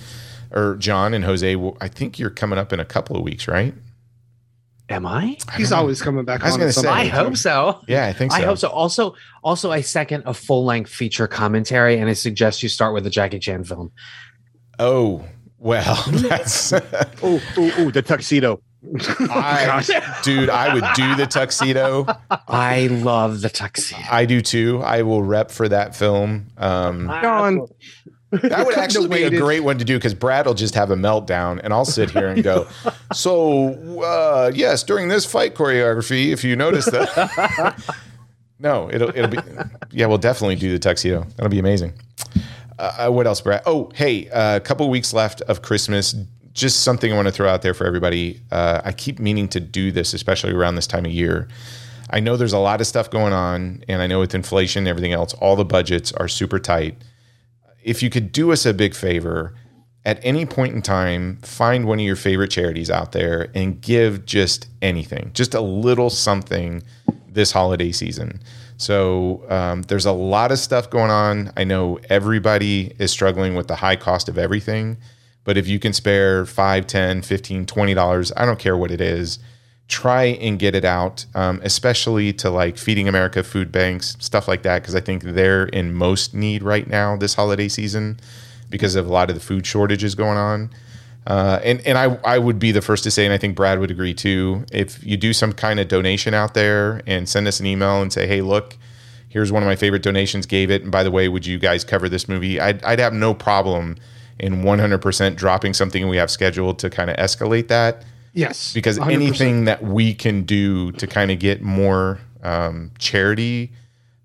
or 0.50 0.76
John 0.76 1.14
and 1.14 1.24
Jose. 1.24 1.56
I 1.80 1.88
think 1.88 2.18
you're 2.18 2.30
coming 2.30 2.58
up 2.58 2.72
in 2.72 2.80
a 2.80 2.84
couple 2.84 3.16
of 3.16 3.22
weeks, 3.22 3.48
right? 3.48 3.74
Am 4.88 5.04
I? 5.04 5.36
He's 5.56 5.72
always 5.72 6.00
coming 6.00 6.24
back. 6.24 6.42
I 6.42 6.46
was 6.46 6.56
gonna 6.56 6.72
say. 6.72 6.88
I 6.88 7.02
point. 7.02 7.12
hope 7.12 7.36
so. 7.36 7.80
Yeah, 7.88 8.06
I 8.06 8.12
think 8.12 8.30
so. 8.30 8.38
I 8.38 8.42
hope 8.42 8.58
so. 8.58 8.68
Also, 8.68 9.14
also, 9.42 9.72
I 9.72 9.80
second 9.80 10.22
a 10.26 10.34
full 10.34 10.64
length 10.64 10.90
feature 10.90 11.26
commentary, 11.26 11.98
and 11.98 12.08
I 12.08 12.12
suggest 12.12 12.62
you 12.62 12.68
start 12.68 12.94
with 12.94 13.04
a 13.04 13.10
Jackie 13.10 13.40
Chan 13.40 13.64
film. 13.64 13.90
Oh 14.78 15.24
well, 15.58 16.04
that's 16.10 16.72
Oh, 16.72 16.80
oh, 17.22 17.40
oh, 17.78 17.90
the 17.90 18.02
tuxedo. 18.02 18.60
I, 19.30 19.82
dude. 20.22 20.48
I 20.48 20.72
would 20.72 20.84
do 20.94 21.16
the 21.16 21.26
tuxedo. 21.26 22.06
I 22.30 22.86
love 22.86 23.40
the 23.40 23.48
tuxedo. 23.48 24.00
I 24.10 24.26
do 24.26 24.40
too. 24.40 24.80
I 24.84 25.02
will 25.02 25.22
rep 25.22 25.50
for 25.50 25.68
that 25.68 25.96
film. 25.96 26.46
Um, 26.56 27.08
John, 27.20 27.66
that 28.42 28.66
would 28.66 28.76
actually 28.76 29.08
be 29.08 29.22
a 29.22 29.30
great 29.30 29.60
one 29.60 29.78
to 29.78 29.84
do 29.84 29.96
because 29.96 30.14
Brad 30.14 30.46
will 30.46 30.54
just 30.54 30.74
have 30.74 30.90
a 30.90 30.96
meltdown, 30.96 31.60
and 31.62 31.72
I'll 31.72 31.84
sit 31.84 32.10
here 32.10 32.28
and 32.28 32.42
go. 32.42 32.66
So 33.12 34.02
uh, 34.02 34.50
yes, 34.52 34.82
during 34.82 35.08
this 35.08 35.24
fight 35.24 35.54
choreography, 35.54 36.32
if 36.32 36.42
you 36.44 36.56
notice 36.56 36.84
that, 36.86 37.96
no, 38.58 38.90
it'll 38.92 39.10
it'll 39.10 39.30
be 39.30 39.38
yeah, 39.90 40.06
we'll 40.06 40.18
definitely 40.18 40.56
do 40.56 40.72
the 40.72 40.78
tuxedo. 40.78 41.24
That'll 41.36 41.50
be 41.50 41.60
amazing. 41.60 41.94
Uh, 42.78 43.10
what 43.10 43.26
else, 43.26 43.40
Brad? 43.40 43.62
Oh, 43.64 43.90
hey, 43.94 44.26
a 44.32 44.60
couple 44.60 44.88
weeks 44.90 45.14
left 45.14 45.40
of 45.42 45.62
Christmas. 45.62 46.14
Just 46.52 46.82
something 46.82 47.12
I 47.12 47.16
want 47.16 47.28
to 47.28 47.32
throw 47.32 47.48
out 47.48 47.62
there 47.62 47.74
for 47.74 47.86
everybody. 47.86 48.40
Uh, 48.50 48.80
I 48.84 48.92
keep 48.92 49.18
meaning 49.18 49.48
to 49.48 49.60
do 49.60 49.92
this, 49.92 50.12
especially 50.14 50.52
around 50.52 50.74
this 50.74 50.86
time 50.86 51.04
of 51.04 51.12
year. 51.12 51.48
I 52.10 52.20
know 52.20 52.36
there's 52.36 52.52
a 52.52 52.58
lot 52.58 52.80
of 52.80 52.86
stuff 52.86 53.10
going 53.10 53.32
on, 53.32 53.82
and 53.88 54.00
I 54.00 54.06
know 54.06 54.20
with 54.20 54.34
inflation 54.34 54.80
and 54.80 54.88
everything 54.88 55.12
else, 55.12 55.34
all 55.34 55.56
the 55.56 55.64
budgets 55.64 56.12
are 56.12 56.28
super 56.28 56.58
tight. 56.58 56.96
If 57.86 58.02
you 58.02 58.10
could 58.10 58.32
do 58.32 58.50
us 58.50 58.66
a 58.66 58.74
big 58.74 58.96
favor, 58.96 59.54
at 60.04 60.18
any 60.24 60.44
point 60.44 60.74
in 60.74 60.82
time, 60.82 61.38
find 61.42 61.86
one 61.86 62.00
of 62.00 62.04
your 62.04 62.16
favorite 62.16 62.50
charities 62.50 62.90
out 62.90 63.12
there 63.12 63.48
and 63.54 63.80
give 63.80 64.26
just 64.26 64.66
anything, 64.82 65.30
just 65.34 65.54
a 65.54 65.60
little 65.60 66.10
something 66.10 66.82
this 67.28 67.52
holiday 67.52 67.92
season. 67.92 68.40
So 68.76 69.44
um, 69.48 69.82
there's 69.82 70.04
a 70.04 70.12
lot 70.12 70.50
of 70.50 70.58
stuff 70.58 70.90
going 70.90 71.12
on. 71.12 71.52
I 71.56 71.62
know 71.62 72.00
everybody 72.10 72.92
is 72.98 73.12
struggling 73.12 73.54
with 73.54 73.68
the 73.68 73.76
high 73.76 73.96
cost 73.96 74.28
of 74.28 74.36
everything, 74.36 74.96
but 75.44 75.56
if 75.56 75.68
you 75.68 75.78
can 75.78 75.92
spare 75.92 76.44
5, 76.44 76.88
10, 76.88 77.22
15, 77.22 77.66
20 77.66 77.94
dollars, 77.94 78.32
I 78.36 78.44
don't 78.46 78.58
care 78.58 78.76
what 78.76 78.90
it 78.90 79.00
is, 79.00 79.38
try 79.88 80.24
and 80.24 80.58
get 80.58 80.74
it 80.74 80.84
out, 80.84 81.26
um, 81.34 81.60
especially 81.62 82.32
to 82.32 82.50
like 82.50 82.76
Feeding 82.76 83.08
America 83.08 83.42
food 83.42 83.70
banks, 83.70 84.16
stuff 84.18 84.48
like 84.48 84.62
that, 84.62 84.82
because 84.82 84.94
I 84.94 85.00
think 85.00 85.22
they're 85.22 85.66
in 85.66 85.94
most 85.94 86.34
need 86.34 86.62
right 86.62 86.88
now 86.88 87.16
this 87.16 87.34
holiday 87.34 87.68
season 87.68 88.18
because 88.68 88.96
of 88.96 89.06
a 89.06 89.12
lot 89.12 89.30
of 89.30 89.36
the 89.36 89.40
food 89.40 89.66
shortages 89.66 90.14
going 90.14 90.38
on. 90.38 90.70
Uh, 91.26 91.60
and 91.64 91.80
and 91.86 91.98
I, 91.98 92.18
I 92.24 92.38
would 92.38 92.58
be 92.58 92.72
the 92.72 92.82
first 92.82 93.04
to 93.04 93.10
say, 93.10 93.24
and 93.24 93.32
I 93.32 93.38
think 93.38 93.56
Brad 93.56 93.78
would 93.78 93.90
agree 93.90 94.14
too, 94.14 94.64
if 94.72 95.04
you 95.04 95.16
do 95.16 95.32
some 95.32 95.52
kind 95.52 95.80
of 95.80 95.88
donation 95.88 96.34
out 96.34 96.54
there 96.54 97.02
and 97.06 97.28
send 97.28 97.46
us 97.48 97.60
an 97.60 97.66
email 97.66 98.02
and 98.02 98.12
say, 98.12 98.26
hey, 98.26 98.42
look, 98.42 98.76
here's 99.28 99.50
one 99.52 99.62
of 99.62 99.66
my 99.66 99.76
favorite 99.76 100.02
donations, 100.02 100.46
gave 100.46 100.70
it. 100.70 100.82
And 100.82 100.90
by 100.90 101.02
the 101.02 101.10
way, 101.10 101.28
would 101.28 101.46
you 101.46 101.58
guys 101.58 101.84
cover 101.84 102.08
this 102.08 102.28
movie? 102.28 102.60
I'd, 102.60 102.82
I'd 102.84 103.00
have 103.00 103.12
no 103.12 103.34
problem 103.34 103.96
in 104.38 104.62
100% 104.62 105.36
dropping 105.36 105.74
something 105.74 106.08
we 106.08 106.16
have 106.16 106.30
scheduled 106.30 106.78
to 106.80 106.90
kind 106.90 107.10
of 107.10 107.16
escalate 107.16 107.68
that 107.68 108.04
yes, 108.36 108.72
because 108.72 108.98
100%. 108.98 109.12
anything 109.12 109.64
that 109.64 109.82
we 109.82 110.14
can 110.14 110.42
do 110.42 110.92
to 110.92 111.06
kind 111.06 111.30
of 111.30 111.38
get 111.38 111.62
more 111.62 112.20
um, 112.42 112.92
charity 112.98 113.72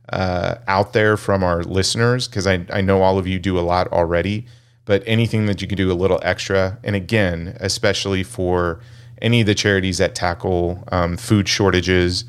uh, 0.09 0.55
out 0.67 0.93
there 0.93 1.17
from 1.17 1.43
our 1.43 1.63
listeners, 1.63 2.27
because 2.27 2.45
I, 2.45 2.65
I 2.71 2.81
know 2.81 3.01
all 3.01 3.17
of 3.17 3.25
you 3.25 3.39
do 3.39 3.57
a 3.57 3.61
lot 3.61 3.87
already, 3.91 4.45
but 4.85 5.03
anything 5.05 5.45
that 5.45 5.61
you 5.61 5.67
can 5.67 5.77
do 5.77 5.91
a 5.91 5.93
little 5.93 6.19
extra, 6.21 6.77
and 6.83 6.95
again, 6.95 7.57
especially 7.59 8.23
for 8.23 8.81
any 9.21 9.41
of 9.41 9.47
the 9.47 9.55
charities 9.55 9.97
that 9.99 10.15
tackle 10.15 10.83
um, 10.91 11.15
food 11.17 11.47
shortages. 11.47 12.25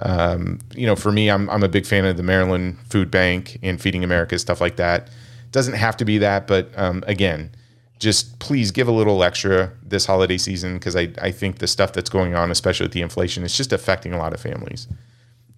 Um, 0.00 0.58
you 0.74 0.86
know, 0.86 0.96
for 0.96 1.10
me, 1.10 1.30
I'm, 1.30 1.48
I'm 1.48 1.62
a 1.62 1.68
big 1.68 1.86
fan 1.86 2.04
of 2.04 2.16
the 2.16 2.22
Maryland 2.22 2.78
Food 2.90 3.10
Bank 3.10 3.58
and 3.62 3.80
Feeding 3.80 4.04
America, 4.04 4.38
stuff 4.38 4.60
like 4.60 4.76
that. 4.76 5.08
Doesn't 5.52 5.74
have 5.74 5.96
to 5.98 6.04
be 6.04 6.18
that, 6.18 6.46
but 6.46 6.70
um, 6.76 7.02
again, 7.06 7.50
just 7.98 8.38
please 8.38 8.70
give 8.70 8.88
a 8.88 8.92
little 8.92 9.22
extra 9.22 9.72
this 9.82 10.04
holiday 10.06 10.36
season 10.38 10.74
because 10.74 10.96
I, 10.96 11.08
I 11.22 11.30
think 11.30 11.58
the 11.58 11.66
stuff 11.66 11.92
that's 11.92 12.10
going 12.10 12.34
on, 12.34 12.50
especially 12.50 12.84
with 12.84 12.92
the 12.92 13.02
inflation, 13.02 13.44
is 13.44 13.56
just 13.56 13.72
affecting 13.72 14.12
a 14.12 14.18
lot 14.18 14.32
of 14.32 14.40
families. 14.40 14.88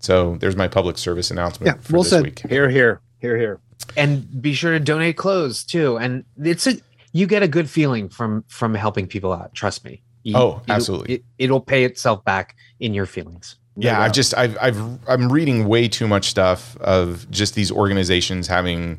So 0.01 0.37
there's 0.37 0.57
my 0.57 0.69
public 0.69 0.99
service 0.99 1.31
announcement 1.31 1.67
Yeah, 1.77 1.81
for 1.83 1.95
well 1.95 2.03
this 2.03 2.11
said. 2.11 2.23
week. 2.23 2.41
Here, 2.49 2.69
here, 2.69 3.01
here, 3.21 3.37
here. 3.37 3.61
and 3.97 4.41
be 4.43 4.53
sure 4.53 4.73
to 4.73 4.81
donate 4.81 5.17
clothes 5.17 5.65
too. 5.65 5.97
And 5.99 6.25
it's 6.43 6.67
a 6.67 6.75
you 7.13 7.27
get 7.27 7.43
a 7.43 7.49
good 7.49 7.69
feeling 7.71 8.09
from 8.09 8.45
from 8.49 8.75
helping 8.75 9.07
people 9.07 9.33
out. 9.33 9.55
Trust 9.55 9.85
me. 9.85 10.03
You- 10.23 10.37
Oh, 10.37 10.61
it'll- 10.65 10.75
absolutely. 10.75 11.15
It, 11.17 11.25
it'll 11.39 11.61
pay 11.61 11.85
itself 11.85 12.25
back 12.25 12.57
in 12.81 12.93
your 12.95 13.07
feelings. 13.07 13.57
Yeah, 13.79 14.01
I've 14.01 14.13
just 14.13 14.35
I've 14.37 14.57
I've 14.61 14.79
I'm 15.09 15.31
reading 15.33 15.67
way 15.67 15.89
too 15.89 16.07
much 16.07 16.29
stuff 16.29 16.77
of 16.79 17.31
just 17.31 17.55
these 17.55 17.71
organizations 17.73 18.47
having 18.47 18.99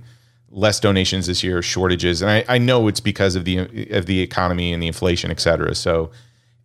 less 0.49 0.79
donations 0.79 1.27
this 1.27 1.43
year, 1.43 1.61
shortages, 1.61 2.21
and 2.21 2.31
I, 2.31 2.45
I 2.47 2.57
know 2.57 2.87
it's 2.87 2.99
because 3.01 3.35
of 3.35 3.45
the 3.45 3.57
of 3.91 4.05
the 4.05 4.21
economy 4.21 4.73
and 4.73 4.81
the 4.81 4.87
inflation, 4.87 5.31
et 5.31 5.39
cetera. 5.39 5.75
So 5.75 6.11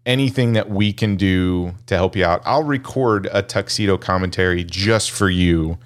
anything 0.07 0.53
that 0.55 0.71
we 0.71 0.93
can 0.93 1.17
do 1.17 1.75
to 1.87 1.97
help 1.97 2.17
you 2.17 2.25
out, 2.25 2.43
I'll 2.45 2.63
record 2.65 3.29
a 3.33 3.43
tuxedo 3.43 3.99
commentary 3.99 4.65
just 4.65 5.11
for 5.11 5.31
you. 5.31 5.79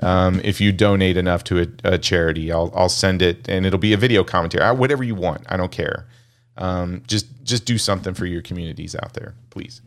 Um, 0.00 0.40
if 0.44 0.60
you 0.60 0.72
donate 0.72 1.16
enough 1.16 1.44
to 1.44 1.60
a, 1.60 1.94
a 1.94 1.98
charity, 1.98 2.52
I'll 2.52 2.72
I'll 2.74 2.88
send 2.88 3.22
it, 3.22 3.48
and 3.48 3.66
it'll 3.66 3.78
be 3.78 3.92
a 3.92 3.96
video 3.96 4.24
commentary, 4.24 4.64
Uh, 4.64 4.74
whatever 4.74 5.04
you 5.04 5.14
want. 5.14 5.42
I 5.48 5.56
don't 5.56 5.72
care. 5.72 6.06
Um, 6.56 7.02
just 7.06 7.26
just 7.42 7.64
do 7.64 7.78
something 7.78 8.14
for 8.14 8.26
your 8.26 8.42
communities 8.42 8.94
out 8.94 9.14
there, 9.14 9.34
please. 9.50 9.82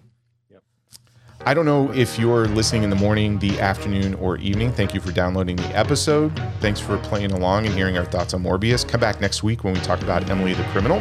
I 1.47 1.53
don't 1.53 1.63
know 1.63 1.89
if 1.93 2.19
you're 2.19 2.45
listening 2.45 2.83
in 2.83 2.89
the 2.89 2.97
morning, 2.97 3.39
the 3.39 3.57
afternoon, 3.61 4.15
or 4.15 4.37
evening. 4.39 4.69
Thank 4.73 4.93
you 4.93 4.99
for 4.99 5.13
downloading 5.13 5.55
the 5.55 5.77
episode. 5.77 6.37
Thanks 6.59 6.81
for 6.81 6.97
playing 6.97 7.31
along 7.31 7.65
and 7.65 7.73
hearing 7.73 7.97
our 7.97 8.03
thoughts 8.03 8.33
on 8.33 8.43
Morbius. 8.43 8.85
Come 8.85 8.99
back 8.99 9.21
next 9.21 9.43
week 9.43 9.63
when 9.63 9.73
we 9.73 9.79
talk 9.79 10.01
about 10.01 10.29
Emily 10.29 10.55
the 10.55 10.65
Criminal. 10.73 10.97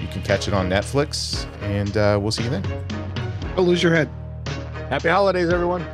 You 0.00 0.08
can 0.08 0.22
catch 0.22 0.48
it 0.48 0.54
on 0.54 0.70
Netflix, 0.70 1.44
and 1.60 1.94
uh, 1.98 2.18
we'll 2.18 2.32
see 2.32 2.42
you 2.42 2.48
then. 2.48 2.62
Don't 3.54 3.66
lose 3.66 3.82
your 3.82 3.94
head. 3.94 4.08
Happy 4.88 5.10
holidays, 5.10 5.50
everyone. 5.50 5.84